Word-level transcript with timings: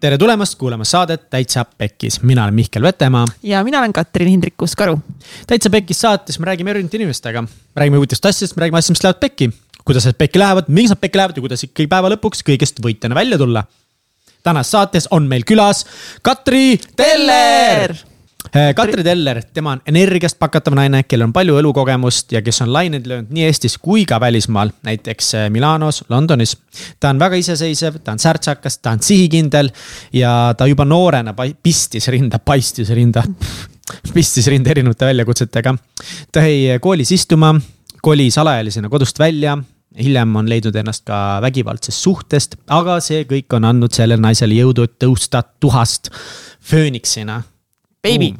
tere 0.00 0.16
tulemast 0.18 0.56
kuulama 0.58 0.84
saadet 0.84 1.26
Täitsa 1.30 1.64
Pekkis, 1.64 2.22
mina 2.22 2.44
olen 2.44 2.54
Mihkel 2.54 2.82
Vetemaa. 2.82 3.24
ja 3.42 3.64
mina 3.64 3.78
olen 3.78 3.92
Katrin 3.92 4.28
Hindrikus-Karu. 4.28 4.98
täitsa 5.46 5.70
Pekkis 5.70 6.00
saates 6.00 6.38
me 6.38 6.46
räägime 6.46 6.70
erinevate 6.70 6.96
inimestega, 6.96 7.44
räägime 7.76 7.96
huvitavatest 7.96 8.26
asjadest, 8.26 8.56
me 8.56 8.60
räägime 8.60 8.78
asjadest, 8.78 8.98
mis 8.98 9.04
lähevad 9.04 9.20
pekki. 9.20 9.50
kuidas 9.84 10.04
need 10.04 10.18
pekki 10.18 10.38
lähevad, 10.38 10.64
miks 10.68 10.90
nad 10.90 11.00
pekki 11.00 11.18
lähevad 11.18 11.36
ja 11.36 11.40
kuidas 11.40 11.64
ikkagi 11.64 11.88
päeva 11.88 12.12
lõpuks 12.14 12.44
kõigest 12.48 12.80
võitjana 12.84 13.14
välja 13.14 13.38
tulla. 13.38 13.64
tänases 14.42 14.70
saates 14.70 15.08
on 15.10 15.28
meil 15.28 15.44
külas 15.44 15.84
Katri 16.22 16.80
Teller 16.96 17.92
Eh, 17.92 18.09
Katri 18.50 19.04
Teller, 19.06 19.42
tema 19.54 19.76
on 19.76 19.80
energiast 19.86 20.38
pakatav 20.42 20.74
naine, 20.74 21.04
kellel 21.06 21.28
on 21.28 21.32
palju 21.34 21.54
elukogemust 21.60 22.32
ja 22.34 22.40
kes 22.42 22.58
on 22.64 22.72
laineid 22.74 23.06
löönud 23.06 23.30
nii 23.30 23.44
Eestis 23.46 23.76
kui 23.78 24.02
ka 24.08 24.18
välismaal, 24.20 24.72
näiteks 24.82 25.34
eh, 25.38 25.44
Milanos, 25.54 26.02
Londonis. 26.10 26.56
ta 27.00 27.12
on 27.14 27.18
väga 27.22 27.38
iseseisev, 27.38 28.00
ta 28.04 28.16
on 28.16 28.18
särtsakas, 28.18 28.78
ta 28.78 28.90
on 28.90 29.02
sihikindel 29.06 29.70
ja 30.12 30.54
ta 30.58 30.66
juba 30.66 30.84
noorena 30.84 31.34
pistis 31.62 32.08
rinda, 32.08 32.38
paistis 32.38 32.90
rinda 32.90 33.22
pistis 34.14 34.50
rinda 34.50 34.70
erinevate 34.74 35.06
väljakutsetega. 35.06 35.74
ta 36.32 36.42
jäi 36.42 36.78
koolis 36.82 37.12
istuma, 37.12 37.54
kolis 38.02 38.38
alaealisena 38.38 38.88
kodust 38.88 39.18
välja 39.18 39.58
hiljem 39.98 40.36
on 40.36 40.50
leidnud 40.50 40.74
ennast 40.74 41.04
ka 41.06 41.38
vägivaldsest 41.42 42.02
suhtest, 42.02 42.58
aga 42.66 42.98
see 43.00 43.22
kõik 43.30 43.54
on 43.54 43.64
andnud 43.70 43.94
sellele 43.94 44.22
naisele 44.22 44.58
jõudu, 44.58 44.86
et 44.86 44.98
tõusta 45.02 45.42
tuhast 45.60 46.10
fööniksina 46.62 47.42
Baby. 48.02 48.34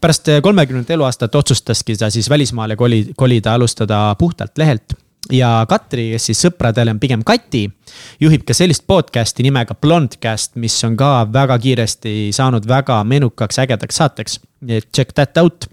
pärast 0.00 0.28
eh, 0.28 0.42
kolmekümnendat 0.42 0.90
eluaastat 0.90 1.34
otsustaski 1.34 1.96
ta 1.96 2.10
siis 2.10 2.30
välismaale 2.30 2.76
koli, 2.76 3.12
kolida, 3.16 3.54
alustada 3.54 4.16
puhtalt 4.18 4.58
lehelt 4.58 4.96
ja 5.32 5.66
Katri, 5.68 6.10
kes 6.14 6.28
siis 6.30 6.40
sõpradele 6.46 6.94
on 6.94 7.00
pigem 7.02 7.22
Kati, 7.26 7.66
juhib 8.20 8.46
ka 8.46 8.54
sellist 8.54 8.86
podcast'i 8.86 9.44
nimega 9.46 9.74
Blondcast, 9.74 10.54
mis 10.62 10.76
on 10.86 10.96
ka 10.96 11.26
väga 11.32 11.58
kiiresti 11.62 12.14
saanud 12.36 12.66
väga 12.68 13.02
menukaks, 13.04 13.58
ägedaks 13.62 14.02
saateks. 14.02 14.40
nii 14.60 14.76
et 14.82 14.88
check 14.96 15.12
that 15.12 15.36
out. 15.38 15.66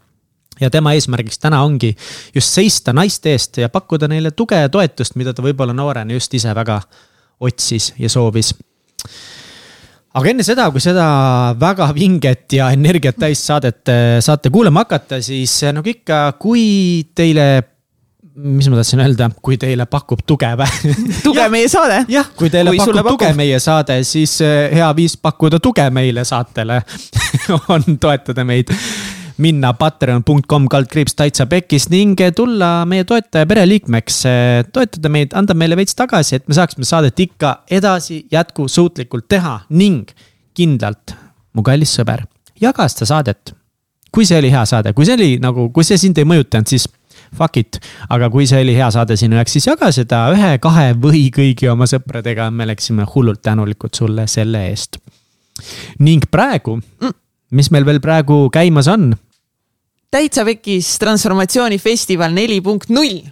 ja 0.62 0.70
tema 0.70 0.94
eesmärgiks 0.94 1.40
täna 1.40 1.64
ongi 1.64 1.96
just 2.36 2.54
seista 2.54 2.94
naiste 2.94 3.32
eest 3.32 3.58
ja 3.58 3.70
pakkuda 3.70 4.08
neile 4.08 4.32
tuge 4.32 4.56
ja 4.56 4.70
toetust, 4.70 5.16
mida 5.16 5.34
ta 5.34 5.42
võib-olla 5.42 5.74
noorena 5.74 6.14
just 6.14 6.34
ise 6.34 6.56
väga 6.56 6.82
otsis 7.40 7.94
ja 7.98 8.10
soovis 8.10 8.54
aga 10.14 10.30
enne 10.30 10.46
seda, 10.46 10.70
kui 10.74 10.84
seda 10.84 11.06
väga 11.60 11.90
vinget 11.96 12.58
ja 12.60 12.70
energiat 12.76 13.18
täis 13.22 13.42
saadet 13.48 13.90
äh, 13.92 14.18
saate 14.24 14.52
kuulama 14.54 14.86
hakata, 14.86 15.22
siis 15.26 15.56
äh, 15.66 15.74
nagu 15.76 15.90
ikka, 15.90 16.26
kui 16.42 16.66
teile 17.18 17.48
mis 18.34 18.66
ma 18.70 18.80
tahtsin 18.80 19.02
öelda, 19.04 19.30
kui 19.46 19.60
teile 19.62 19.86
pakub 19.90 20.24
tuge 20.26 20.50
või? 20.58 20.94
tuge 21.26 21.48
meie 21.54 21.70
saade. 21.70 22.04
jah, 22.14 22.30
kui 22.38 22.50
teile 22.54 22.74
kui 22.74 22.82
pakub 22.82 22.98
tuge 22.98 23.06
pakub. 23.10 23.38
meie 23.38 23.60
saade, 23.62 24.00
siis 24.08 24.40
äh, 24.46 24.74
hea 24.74 24.90
viis 24.98 25.18
pakkuda 25.22 25.62
tuge 25.64 25.86
meile 25.94 26.26
saatele 26.26 26.82
on 27.74 27.98
toetada 28.02 28.46
meid 28.48 28.74
minna 29.42 29.74
patreon.com 29.78 30.68
kaldkriips 30.70 31.16
täitsa 31.18 31.46
pekkis 31.50 31.88
ning 31.90 32.20
tulla 32.36 32.86
meie 32.90 33.04
toetaja 33.08 33.48
pereliikmeks. 33.50 34.22
toetada 34.74 35.10
meid, 35.10 35.34
anda 35.34 35.54
meile 35.58 35.78
veits 35.80 35.96
tagasi, 35.98 36.36
et 36.36 36.48
me 36.48 36.58
saaksime 36.58 36.86
saadet 36.86 37.20
ikka 37.20 37.64
edasi 37.72 38.26
jätkusuutlikult 38.32 39.28
teha 39.30 39.60
ning 39.70 40.10
kindlalt, 40.54 41.16
mu 41.54 41.64
kallis 41.66 41.96
sõber, 41.98 42.26
jaga 42.62 42.88
seda 42.88 43.10
saadet. 43.10 43.56
kui 44.14 44.26
see 44.30 44.38
oli 44.38 44.52
hea 44.54 44.66
saade, 44.70 44.94
kui 44.94 45.06
see 45.06 45.16
oli 45.18 45.32
nagu, 45.42 45.72
kui 45.74 45.84
see 45.84 45.98
sind 45.98 46.18
ei 46.22 46.28
mõjutanud, 46.30 46.70
siis 46.70 46.86
fuck 47.34 47.58
it. 47.58 47.80
aga 48.10 48.30
kui 48.30 48.46
see 48.46 48.62
oli 48.62 48.76
hea 48.78 48.92
saade 48.92 49.18
sinu 49.18 49.40
jaoks, 49.40 49.58
siis 49.58 49.68
jaga 49.68 49.90
seda 49.92 50.28
ühe, 50.36 50.58
kahe 50.62 50.94
või 50.94 51.26
kõigi 51.34 51.72
oma 51.72 51.90
sõpradega, 51.90 52.52
me 52.52 52.70
oleksime 52.70 53.10
hullult 53.16 53.42
tänulikud 53.42 53.98
sulle 53.98 54.28
selle 54.28 54.68
eest. 54.70 55.02
ning 56.00 56.30
praegu 56.30 56.80
mis 57.54 57.70
meil 57.74 57.86
veel 57.88 58.02
praegu 58.04 58.48
käimas 58.54 58.90
on? 58.92 59.14
Täitsa 60.14 60.46
pekis 60.46 60.98
transformatsioonifestival 61.02 62.34
neli 62.36 62.60
punkt 62.62 62.92
null 62.94 63.24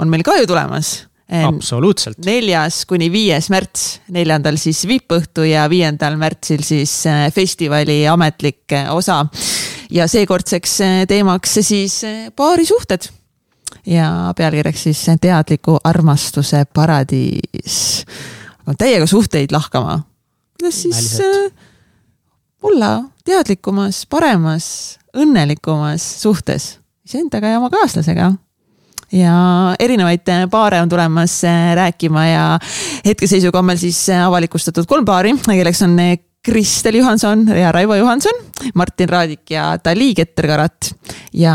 on 0.00 0.10
meil 0.10 0.24
ka 0.26 0.38
ju 0.40 0.46
tulemas. 0.48 1.04
absoluutselt. 1.24 2.18
neljas 2.24 2.82
kuni 2.86 3.08
viies 3.12 3.48
märts, 3.50 4.00
neljandal 4.12 4.58
siis 4.60 4.82
viipõhtu 4.88 5.46
ja 5.48 5.64
viiendal 5.72 6.18
märtsil 6.20 6.60
siis 6.62 6.92
äh, 7.08 7.26
festivali 7.32 8.02
ametlik 8.08 8.72
äh, 8.72 8.90
osa. 8.94 9.24
ja 9.90 10.08
seekordseks 10.08 10.80
äh, 10.80 10.96
teemaks 11.08 11.58
siis 11.60 12.02
paarisuhted 12.36 13.08
ja 13.86 14.32
pealkirjaks 14.36 14.82
siis 14.82 15.06
teadliku 15.20 15.78
armastuse 15.84 16.64
paradiis. 16.64 18.04
täiega 18.78 19.06
suhteid 19.06 19.52
lahkama. 19.52 20.00
kuidas 20.60 20.82
siis 20.82 20.96
Näliselt 20.96 21.54
olla 22.64 23.02
teadlikumas, 23.24 24.06
paremas, 24.10 24.98
õnnelikumas 25.14 26.04
suhtes 26.22 26.78
iseendaga 27.04 27.52
ja 27.52 27.60
oma 27.60 27.70
kaaslasega. 27.72 28.32
Ja 29.14 29.34
erinevaid 29.78 30.26
paare 30.50 30.80
on 30.82 30.88
tulemas 30.90 31.36
äh, 31.46 31.74
rääkima 31.76 32.26
ja 32.26 32.44
hetkeseisuga 33.04 33.60
on 33.60 33.68
meil 33.68 33.78
siis 33.78 34.00
äh, 34.10 34.24
avalikustatud 34.26 34.88
kolm 34.90 35.04
paari, 35.06 35.34
kelleks 35.46 35.82
on 35.86 35.98
Kristel 36.44 36.98
Johanson 36.98 37.46
ja 37.48 37.72
Raivo 37.72 37.94
Johanson, 37.94 38.40
Martin 38.74 39.08
Raadik 39.08 39.50
ja 39.50 39.78
Dali 39.84 40.12
Keter-Karat 40.14 40.90
ja 41.32 41.54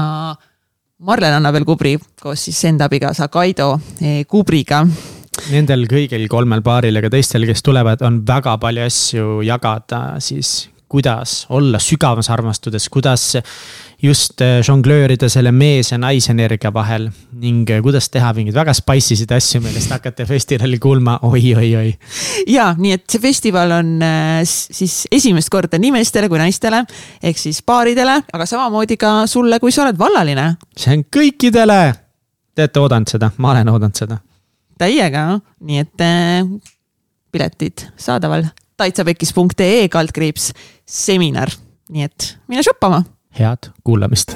Marlen 1.00 1.34
Annabel 1.34 1.66
Kubri 1.66 1.98
koos 2.22 2.46
siis 2.46 2.64
enda 2.66 2.90
abikaasa 2.90 3.28
Kaido 3.28 3.80
Kubriga. 4.28 4.82
Nendel 5.52 5.86
kõigil 5.88 6.26
kolmel 6.28 6.64
paaril 6.66 6.98
ja 6.98 7.04
ka 7.06 7.12
teistel, 7.14 7.46
kes 7.48 7.64
tulevad, 7.64 8.02
on 8.04 8.24
väga 8.28 8.58
palju 8.60 8.88
asju 8.90 9.40
jagada 9.46 10.02
siis 10.24 10.70
kuidas 10.90 11.46
olla 11.54 11.80
sügavas 11.80 12.30
armastuses, 12.34 12.90
kuidas 12.90 13.36
just 14.02 14.42
äh, 14.42 14.62
žonglöörida 14.64 15.30
selle 15.30 15.52
mees 15.52 15.92
ja 15.92 15.98
naisenergia 16.00 16.72
vahel 16.74 17.10
ning 17.40 17.70
äh, 17.70 17.82
kuidas 17.84 18.10
teha 18.10 18.32
mingeid 18.34 18.56
väga 18.56 18.74
spicy 18.74 19.18
sid 19.20 19.32
asju, 19.36 19.62
millest 19.64 19.92
hakkate 19.92 20.26
festivalil 20.30 20.80
kuulma 20.80 21.18
oi, 21.28 21.42
oi, 21.56 21.70
oi. 21.76 21.90
ja 22.48 22.70
nii, 22.78 22.96
et 22.96 23.06
see 23.12 23.24
festival 23.24 23.76
on 23.80 23.92
äh, 24.06 24.40
siis 24.46 25.02
esimest 25.12 25.52
korda 25.52 25.80
nii 25.82 25.92
meestele 25.98 26.32
kui 26.32 26.40
naistele 26.40 26.84
ehk 27.24 27.42
siis 27.42 27.62
paaridele, 27.66 28.22
aga 28.34 28.48
samamoodi 28.48 28.98
ka 29.00 29.14
sulle, 29.28 29.60
kui 29.60 29.76
sa 29.76 29.84
oled 29.86 30.00
vallaline. 30.00 30.54
see 30.78 30.96
on 30.96 31.06
kõikidele. 31.12 31.82
Te 32.56 32.66
olete 32.66 32.82
oodanud 32.82 33.12
seda, 33.12 33.30
ma 33.38 33.54
olen 33.54 33.70
oodanud 33.72 34.00
seda. 34.00 34.18
täiega, 34.80 35.28
nii 35.68 35.84
et 35.84 36.08
piletid 37.32 37.86
saadaval 38.00 38.48
taitsapekis.ee 38.80 39.88
kaldkriips 39.92 40.52
seminar, 40.88 41.52
nii 41.92 42.08
et 42.08 42.30
mine 42.48 42.64
shoppama. 42.66 43.04
head 43.40 43.72
kuulamist. 43.84 44.34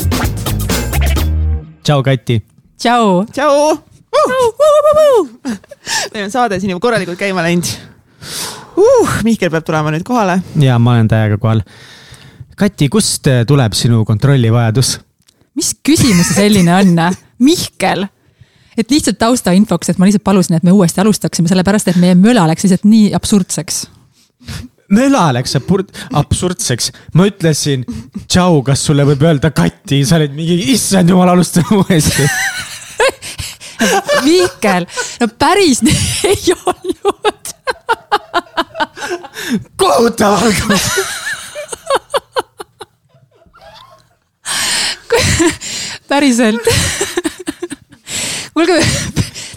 tšau, 1.84 2.04
Kati. 2.04 2.42
tšau. 2.78 3.26
tšau 3.32 3.72
uh!. 3.72 3.82
meil 6.14 6.26
on 6.28 6.32
saade 6.32 6.60
siin 6.60 6.76
juba 6.76 6.84
korralikult 6.84 7.20
käima 7.20 7.46
läinud 7.46 7.72
uh,. 8.78 9.18
Mihkel 9.24 9.52
peab 9.54 9.66
tulema 9.66 9.94
nüüd 9.94 10.06
kohale. 10.08 10.42
ja 10.60 10.80
ma 10.80 10.98
olen 10.98 11.08
täiega 11.12 11.40
kohal. 11.42 11.64
Kati, 12.58 12.90
kust 12.90 13.28
tuleb 13.48 13.74
sinu 13.78 14.04
kontrollivajadus? 14.06 15.00
mis 15.56 15.74
küsimus 15.86 16.34
see 16.34 16.44
selline 16.44 16.76
on? 16.76 17.00
Mihkel 17.44 18.08
et 18.78 18.92
lihtsalt 18.92 19.20
taustainfoks, 19.22 19.92
et 19.92 20.00
ma 20.02 20.08
lihtsalt 20.08 20.26
palusin, 20.26 20.58
et 20.58 20.64
me 20.66 20.74
uuesti 20.74 21.02
alustaksime, 21.04 21.50
sellepärast 21.50 21.92
et 21.92 22.00
meie 22.02 22.16
möla 22.18 22.48
läks 22.50 22.66
lihtsalt 22.66 22.88
nii 22.90 23.12
absurdseks 23.18 23.84
möla 24.92 25.30
läks 25.38 25.56
absurdseks, 25.58 26.92
ma 27.14 27.28
ütlesin 27.30 27.86
tšau, 28.28 28.62
kas 28.66 28.84
sulle 28.86 29.06
võib 29.08 29.24
öelda 29.24 29.52
Kati, 29.56 30.04
sa 30.06 30.20
olid 30.20 30.36
mingi, 30.36 30.60
issand 30.74 31.10
jumal, 31.10 31.30
alustame 31.34 31.82
uuesti 31.82 32.28
Mihkel, 34.24 34.86
no 35.20 35.28
päris 35.40 35.82
nii 35.84 35.98
ei 36.32 36.54
olnud. 36.56 37.52
Kohutav 39.78 40.34
algus. 40.44 40.86
Päriselt. 46.10 46.68
Kuulge, 48.54 48.80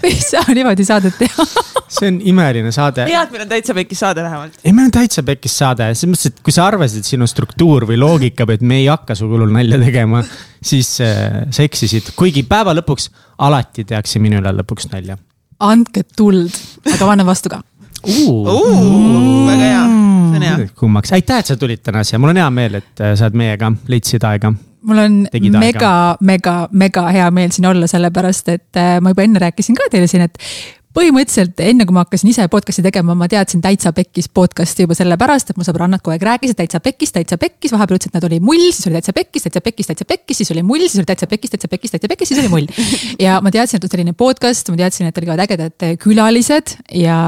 me 0.02 0.10
ei 0.14 0.20
saa 0.20 0.46
niimoodi 0.52 0.86
saadet 0.86 1.18
teha 1.18 1.46
see 1.88 2.08
on 2.10 2.18
imeline 2.24 2.72
saade. 2.74 3.06
hea, 3.08 3.22
et 3.22 3.32
meil 3.34 3.44
on 3.44 3.50
täitsa 3.50 3.76
pekkis 3.76 4.02
saade 4.02 4.24
vähemalt. 4.24 4.58
ei, 4.64 4.72
meil 4.72 4.88
on 4.88 4.94
täitsa 4.94 5.22
pekkis 5.26 5.56
saade, 5.62 5.88
selles 5.94 6.12
mõttes, 6.12 6.32
et 6.32 6.42
kui 6.44 6.54
sa 6.54 6.66
arvasid, 6.70 7.06
sinu 7.06 7.28
struktuur 7.30 7.86
või 7.88 7.98
loogika, 8.00 8.48
et 8.54 8.64
me 8.66 8.80
ei 8.82 8.88
hakka 8.90 9.16
su 9.18 9.28
kulul 9.30 9.52
nalja 9.54 9.78
tegema, 9.82 10.22
siis 10.62 10.96
äh, 11.04 11.44
sa 11.50 11.66
eksisid, 11.66 12.12
kuigi 12.18 12.44
päeva 12.48 12.74
lõpuks 12.76 13.10
alati 13.46 13.86
tehakse 13.86 14.22
minu 14.22 14.40
üle 14.42 14.54
lõpuks 14.60 14.90
nalja. 14.92 15.18
andke 15.66 16.04
tuld, 16.16 16.54
aga 16.84 17.02
ma 17.06 17.16
annan 17.16 17.30
vastu 17.30 17.52
ka 17.52 17.62
uh,. 18.06 19.46
väga 19.46 19.62
hea, 19.62 19.84
see 20.36 20.52
on 20.54 20.62
hea. 20.64 20.70
kummaks, 20.78 21.12
aitäh, 21.16 21.42
et 21.42 21.50
sa 21.50 21.58
tulid 21.60 21.82
täna 21.84 22.04
siia, 22.06 22.20
mul 22.22 22.34
on 22.34 22.40
hea 22.40 22.48
meel, 22.54 22.80
et 22.80 23.04
äh, 23.04 23.14
sa 23.18 23.28
oled 23.28 23.38
meiega, 23.42 23.72
leidsid 23.92 24.24
aega. 24.28 24.52
Mul 24.86 25.02
on 25.02 25.14
mega, 25.58 25.92
mega, 26.22 26.56
mega 26.70 27.06
hea 27.10 27.28
meel 27.34 27.54
siin 27.54 27.66
olla, 27.66 27.88
sellepärast 27.90 28.50
et 28.54 28.78
äh, 28.78 28.98
ma 29.02 29.14
juba 29.14 29.26
enne 29.26 29.42
rääkisin 29.42 29.78
ka 29.78 29.88
teile 29.90 30.10
siin, 30.10 30.28
et 30.28 30.38
põhimõtteliselt 30.96 31.60
enne 31.60 31.84
kui 31.84 31.94
ma 31.94 32.04
hakkasin 32.06 32.30
ise 32.30 32.46
podcast'i 32.52 32.84
tegema, 32.86 33.16
ma 33.18 33.28
teadsin 33.28 33.60
täitsa 33.64 33.92
pekkis 33.96 34.30
podcast'i 34.32 34.86
juba 34.86 34.96
sellepärast, 34.96 35.52
et 35.52 35.58
mu 35.60 35.66
sõbrannad 35.66 36.00
kogu 36.00 36.14
aeg 36.14 36.24
rääkisid 36.24 36.56
täitsa 36.60 36.80
pekkis, 36.84 37.12
täitsa 37.12 37.36
pekkis, 37.40 37.74
vahepeal 37.74 37.98
ütlesid, 37.98 38.14
et 38.14 38.16
nad 38.16 38.28
oli 38.30 38.38
mull, 38.40 38.70
siis 38.70 38.88
oli 38.88 38.96
täitsa 38.96 39.12
pekkis, 39.16 39.44
täitsa 39.46 39.64
pekkis, 39.64 39.90
täitsa 39.90 40.08
pekkis, 40.08 40.40
siis 40.40 40.54
oli 40.54 40.64
mull, 40.66 40.86
siis 40.86 41.02
oli 41.02 41.10
täitsa 41.10 41.28
pekkis, 41.28 41.52
täitsa 41.52 41.72
pekkis, 41.72 41.92
täitsa 41.96 42.12
pekkis, 42.12 42.32
siis 42.32 42.40
oli 42.44 42.52
mull. 42.52 42.86
ja 43.26 43.40
ma 43.44 43.52
teadsin, 43.52 43.80
et 43.80 43.88
on 43.88 43.92
selline 43.92 44.16
podcast, 44.16 44.72
ma 44.72 44.80
teadsin, 44.80 45.10
et 45.10 45.20
olivad 45.20 45.44
ägedad 45.44 45.86
külalised 46.00 46.78
ja 47.02 47.18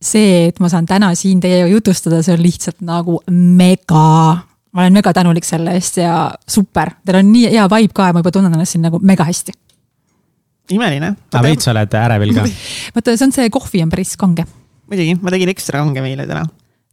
see, 0.00 0.46
et 0.48 0.60
ma 0.60 0.70
saan 0.72 0.86
täna 0.88 1.12
siin 1.18 1.40
teiega 1.42 1.68
jutustada, 1.70 2.22
see 2.24 2.36
on 2.36 2.44
lihtsalt 2.44 2.80
nagu 2.86 3.20
mega 3.30 4.06
ma 4.70 4.84
olen 4.84 4.94
mega 4.94 5.12
tänulik 5.14 5.44
selle 5.46 5.74
eest 5.76 5.98
ja 6.00 6.30
super, 6.48 6.94
teil 7.04 7.20
on 7.20 7.32
nii 7.32 7.50
hea 7.50 7.66
vibe 7.72 7.96
ka 7.96 8.10
ja 8.10 8.14
ma 8.14 8.22
juba 8.22 8.32
tunnen 8.34 8.54
ennast 8.54 8.76
siin 8.76 8.86
nagu 8.86 9.00
mega 9.02 9.26
hästi 9.28 9.56
imeline. 10.76 11.12
aga 11.32 11.42
veits 11.44 11.68
oled 11.70 11.98
ärevil 12.00 12.34
ka? 12.36 12.46
vaata, 12.94 13.16
see 13.16 13.26
on 13.26 13.34
see 13.34 13.52
kohvi 13.52 13.82
on 13.84 13.92
päris 13.92 14.14
kange. 14.20 14.46
muidugi, 14.90 15.18
ma 15.22 15.34
tegin 15.34 15.52
ekstra 15.52 15.82
kange 15.82 16.04
meile 16.04 16.26
täna. 16.28 16.46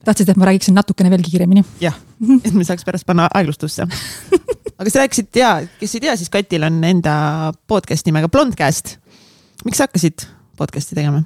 tahtsid, 0.08 0.34
et 0.34 0.40
ma 0.40 0.50
räägiksin 0.50 0.78
natukene 0.78 1.14
veel 1.14 1.26
kiiremini? 1.26 1.66
jah, 1.84 1.98
et 2.42 2.54
me 2.54 2.66
saaks 2.68 2.88
pärast 2.88 3.08
panna 3.08 3.30
aeglustusse 3.38 3.88
aga 4.80 4.94
sa 4.94 5.04
rääkisid 5.04 5.42
ja, 5.42 5.54
kes 5.80 5.98
ei 5.98 6.06
tea, 6.08 6.18
siis 6.20 6.34
Katil 6.34 6.66
on 6.68 6.82
enda 6.88 7.18
podcast 7.70 8.10
nimega 8.10 8.30
Blondcast. 8.34 8.98
miks 9.66 9.82
sa 9.82 9.90
hakkasid 9.90 10.26
podcast'i 10.58 10.98
tegema? 10.98 11.26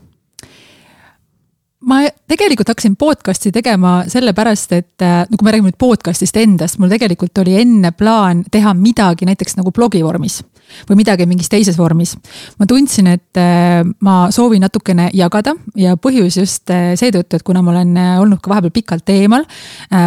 Ma 1.89 2.01
tegelikult 2.29 2.69
hakkasin 2.71 2.95
podcast'i 2.99 3.51
tegema 3.51 4.01
sellepärast, 4.11 4.73
et 4.77 5.05
no 5.05 5.37
kui 5.37 5.47
me 5.47 5.53
räägime 5.55 5.71
nüüd 5.71 5.79
podcast'ist 5.81 6.37
endast, 6.37 6.77
mul 6.79 6.91
tegelikult 6.91 7.41
oli 7.41 7.57
enne 7.61 7.93
plaan 7.97 8.43
teha 8.51 8.73
midagi 8.77 9.25
näiteks 9.29 9.57
nagu 9.57 9.73
blogi 9.75 10.03
vormis 10.05 10.41
või 10.89 11.01
midagi 11.01 11.25
mingis 11.29 11.49
teises 11.51 11.77
vormis. 11.77 12.15
ma 12.59 12.65
tundsin, 12.67 13.07
et 13.07 13.37
äh, 13.39 13.81
ma 13.99 14.31
soovin 14.31 14.61
natukene 14.63 15.09
jagada 15.13 15.53
ja 15.75 15.95
põhjus 15.97 16.37
just 16.39 16.71
äh, 16.73 16.93
seetõttu, 16.99 17.37
et 17.37 17.43
kuna 17.43 17.61
ma 17.61 17.71
olen 17.71 17.95
äh, 17.97 18.19
olnud 18.21 18.41
ka 18.41 18.51
vahepeal 18.51 18.71
pikalt 18.71 19.09
eemal, 19.09 19.45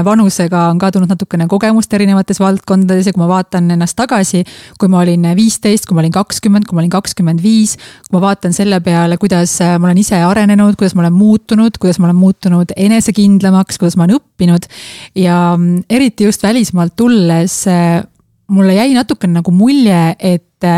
vanusega 0.05 0.69
on 0.70 0.79
ka 0.81 0.91
tulnud 0.93 1.11
natukene 1.11 1.47
kogemust 1.50 1.93
erinevates 1.94 2.41
valdkondades 2.41 3.06
ja 3.09 3.12
kui 3.12 3.23
ma 3.23 3.29
vaatan 3.31 3.70
ennast 3.75 3.97
tagasi, 3.99 4.44
kui 4.81 4.88
ma 4.88 5.03
olin 5.03 5.27
viisteist, 5.37 5.87
kui 5.87 5.97
ma 5.97 6.03
olin 6.05 6.15
kakskümmend, 6.15 6.67
kui 6.69 6.77
ma 6.77 6.82
olin 6.82 6.93
kakskümmend 6.93 7.43
viis, 7.43 7.77
kui 8.09 8.17
ma 8.17 8.23
vaatan 8.29 8.55
selle 8.56 8.81
peale, 8.85 9.19
kuidas 9.20 9.56
ma 9.61 9.88
olen 9.88 10.00
ise 10.00 10.20
arenenud, 10.25 10.77
kuidas 10.81 10.97
ma 10.97 11.05
olen 11.05 11.17
muutunud, 11.17 11.64
kuidas 11.81 11.99
ma 11.99 12.11
olen 12.11 12.21
muutunud 12.21 12.75
enesekindlamaks, 12.77 13.79
kuidas 13.81 13.97
ma 13.97 14.05
olen 14.05 14.19
õppinud. 14.21 14.69
Ja 15.17 15.57
eriti 15.91 16.29
just 16.29 16.43
välismaalt 16.43 16.97
tulles 16.97 17.63
mulle 18.53 18.77
jäi 18.77 18.93
natukene 18.93 19.41
nagu 19.41 19.53
mulje, 19.55 20.17
et 20.21 20.69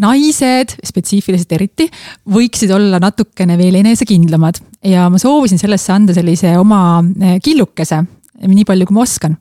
naised, 0.00 0.76
spetsiifiliselt 0.86 1.52
eriti, 1.56 1.88
võiksid 2.30 2.70
olla 2.74 3.00
natukene 3.02 3.56
veel 3.58 3.80
enesekindlamad. 3.80 4.60
Ja 4.86 5.08
ma 5.12 5.18
soovisin 5.20 5.60
sellesse 5.60 5.92
anda 5.92 6.14
sellise 6.16 6.54
oma 6.60 7.00
killukese 7.44 8.04
nii 8.48 8.64
palju, 8.68 8.86
kui 8.88 8.96
ma 8.96 9.04
oskan. 9.04 9.36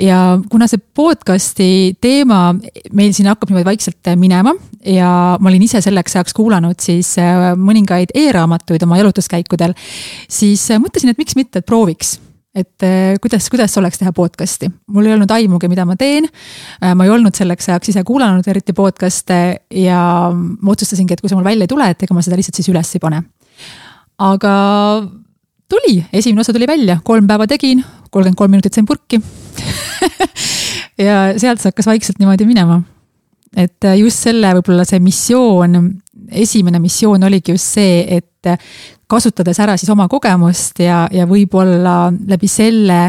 ja 0.00 0.20
kuna 0.50 0.68
see 0.70 0.80
podcast'i 0.80 1.96
teema 2.00 2.54
meil 2.96 3.12
siin 3.16 3.28
hakkab 3.30 3.50
niimoodi 3.50 3.68
vaikselt 3.68 4.12
minema 4.20 4.54
ja 4.84 5.10
ma 5.40 5.50
olin 5.50 5.66
ise 5.66 5.82
selleks 5.84 6.16
ajaks 6.16 6.36
kuulanud 6.36 6.78
siis 6.82 7.14
äh, 7.22 7.52
mõningaid 7.58 8.14
e-raamatuid 8.16 8.86
oma 8.86 9.00
jalutuskäikudel, 9.02 9.76
siis 10.30 10.64
mõtlesin, 10.80 11.12
et 11.12 11.20
miks 11.20 11.36
mitte, 11.38 11.60
et 11.60 11.68
prooviks 11.68 12.18
et 12.58 12.82
äh, 12.82 13.14
kuidas, 13.22 13.46
kuidas 13.52 13.76
oleks 13.78 14.00
teha 14.00 14.12
podcast'i. 14.12 14.70
mul 14.86 15.06
ei 15.06 15.14
olnud 15.14 15.30
aimugi, 15.30 15.68
mida 15.70 15.84
ma 15.88 15.96
teen. 16.00 16.26
Äh, 16.82 16.94
ma 16.94 17.06
ei 17.06 17.12
olnud 17.14 17.36
selleks 17.36 17.68
ajaks 17.68 17.92
ise 17.92 18.04
kuulanud 18.08 18.46
eriti 18.50 18.74
podcast'e 18.76 19.40
ja 19.82 20.00
ma 20.32 20.74
otsustasingi, 20.74 21.14
et 21.14 21.22
kui 21.22 21.30
see 21.30 21.38
mul 21.38 21.46
välja 21.46 21.68
ei 21.68 21.70
tule, 21.70 21.88
et 21.92 22.02
ega 22.02 22.16
ma 22.16 22.24
seda 22.24 22.38
lihtsalt 22.40 22.58
siis 22.58 22.70
üles 22.72 22.94
ei 22.96 23.02
pane. 23.04 23.22
aga 24.18 24.54
tuli, 25.70 26.00
esimene 26.12 26.42
osa 26.42 26.54
tuli 26.56 26.66
välja, 26.66 26.98
kolm 27.04 27.28
päeva 27.28 27.46
tegin, 27.46 27.84
kolmkümmend 28.10 28.38
kolm 28.38 28.54
minutit 28.56 28.74
sain 28.74 28.86
purki 28.88 29.20
ja 31.08 31.18
sealt 31.38 31.62
see 31.62 31.72
hakkas 31.72 31.90
vaikselt 31.90 32.20
niimoodi 32.22 32.46
minema. 32.48 32.80
et 33.56 33.84
äh, 33.84 33.98
just 34.02 34.28
selle 34.28 34.52
võib-olla 34.58 34.86
see 34.88 35.00
missioon, 35.02 35.78
esimene 36.30 36.80
missioon 36.82 37.24
oligi 37.28 37.54
just 37.56 37.78
see, 37.78 38.02
et 38.18 38.26
kasutades 39.08 39.58
ära 39.62 39.76
siis 39.80 39.90
oma 39.92 40.06
kogemust 40.10 40.82
ja, 40.84 41.06
ja 41.12 41.24
võib-olla 41.28 42.10
läbi 42.28 42.48
selle, 42.50 43.08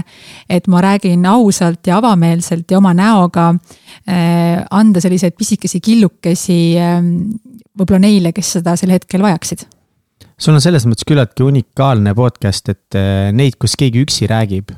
et 0.49 0.69
ma 0.71 0.81
räägin 0.83 1.25
ausalt 1.27 1.89
ja 1.89 1.99
avameelselt 1.99 2.71
ja 2.71 2.79
oma 2.79 2.93
näoga 2.95 3.49
äh,, 3.51 4.63
anda 4.71 5.03
selliseid 5.03 5.35
pisikesi 5.37 5.81
killukesi 5.83 6.61
äh, 6.79 7.01
võib-olla 7.79 8.05
neile, 8.07 8.33
kes 8.35 8.55
seda 8.59 8.77
sel 8.79 8.95
hetkel 8.95 9.23
vajaksid 9.25 9.67
sul 10.39 10.55
on 10.55 10.63
selles 10.63 10.87
mõttes 10.87 11.07
küllaltki 11.07 11.43
unikaalne 11.43 12.15
podcast, 12.15 12.71
et 12.71 12.97
äh, 12.97 13.29
neid, 13.35 13.59
kus 13.59 13.75
keegi 13.79 14.05
üksi 14.05 14.29
räägib 14.31 14.71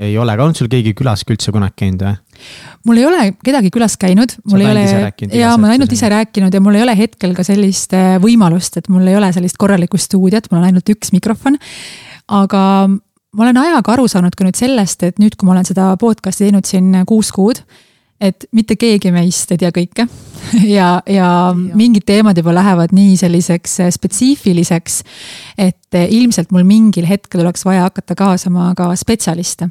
ei 0.00 0.16
ole 0.18 0.36
ka, 0.36 0.46
on 0.46 0.56
sul 0.56 0.70
keegi 0.72 0.94
külas 0.96 1.24
ka 1.26 1.34
üldse 1.34 1.52
kunagi 1.54 1.76
käinud 1.82 2.04
või? 2.06 2.14
mul 2.88 3.00
ei 3.02 3.06
ole 3.08 3.24
kedagi 3.44 3.72
külas 3.74 3.98
käinud, 4.00 4.32
mul 4.48 4.64
ei 4.64 4.70
ole, 4.70 4.86
ja 5.36 5.52
ma 5.56 5.68
olen 5.68 5.76
ainult 5.76 5.92
ise 5.92 6.08
rääkinud 6.08 6.54
ja 6.56 6.62
mul 6.64 6.78
ei 6.78 6.86
ole 6.86 6.96
hetkel 6.96 7.34
ka 7.36 7.44
sellist 7.46 7.92
äh, 7.96 8.16
võimalust, 8.22 8.80
et 8.80 8.88
mul 8.92 9.04
ei 9.10 9.18
ole 9.18 9.28
sellist 9.36 9.60
korralikku 9.60 10.00
stuudiot, 10.00 10.48
mul 10.50 10.62
on 10.62 10.70
ainult 10.70 10.88
üks 10.94 11.12
mikrofon. 11.16 11.60
aga 12.40 12.62
ma 12.88 13.46
olen 13.46 13.60
ajaga 13.62 13.94
aru 13.94 14.08
saanud 14.10 14.34
ka 14.36 14.46
nüüd 14.46 14.58
sellest, 14.58 15.04
et 15.06 15.20
nüüd, 15.22 15.36
kui 15.36 15.48
ma 15.48 15.58
olen 15.58 15.68
seda 15.68 15.92
podcast'i 16.00 16.48
teinud 16.48 16.66
siin 16.68 16.94
kuus 17.08 17.30
kuud, 17.34 17.60
et 18.20 18.44
mitte 18.56 18.76
keegi 18.80 19.12
meist 19.14 19.52
ei 19.52 19.60
tea 19.60 19.72
kõike. 19.74 20.08
Ja, 20.64 21.02
ja, 21.06 21.20
ja 21.20 21.26
mingid 21.54 22.02
teemad 22.08 22.38
juba 22.40 22.50
lähevad 22.56 22.94
nii 22.96 23.12
selliseks 23.20 23.74
äh, 23.84 23.90
spetsiifiliseks, 23.94 24.96
et 25.60 25.94
äh, 25.94 26.08
ilmselt 26.16 26.50
mul 26.50 26.64
mingil 26.66 27.04
hetkel 27.06 27.44
oleks 27.44 27.62
vaja 27.68 27.84
hakata 27.84 28.16
kaasama 28.18 28.72
ka 28.74 28.88
spetsialiste 28.98 29.68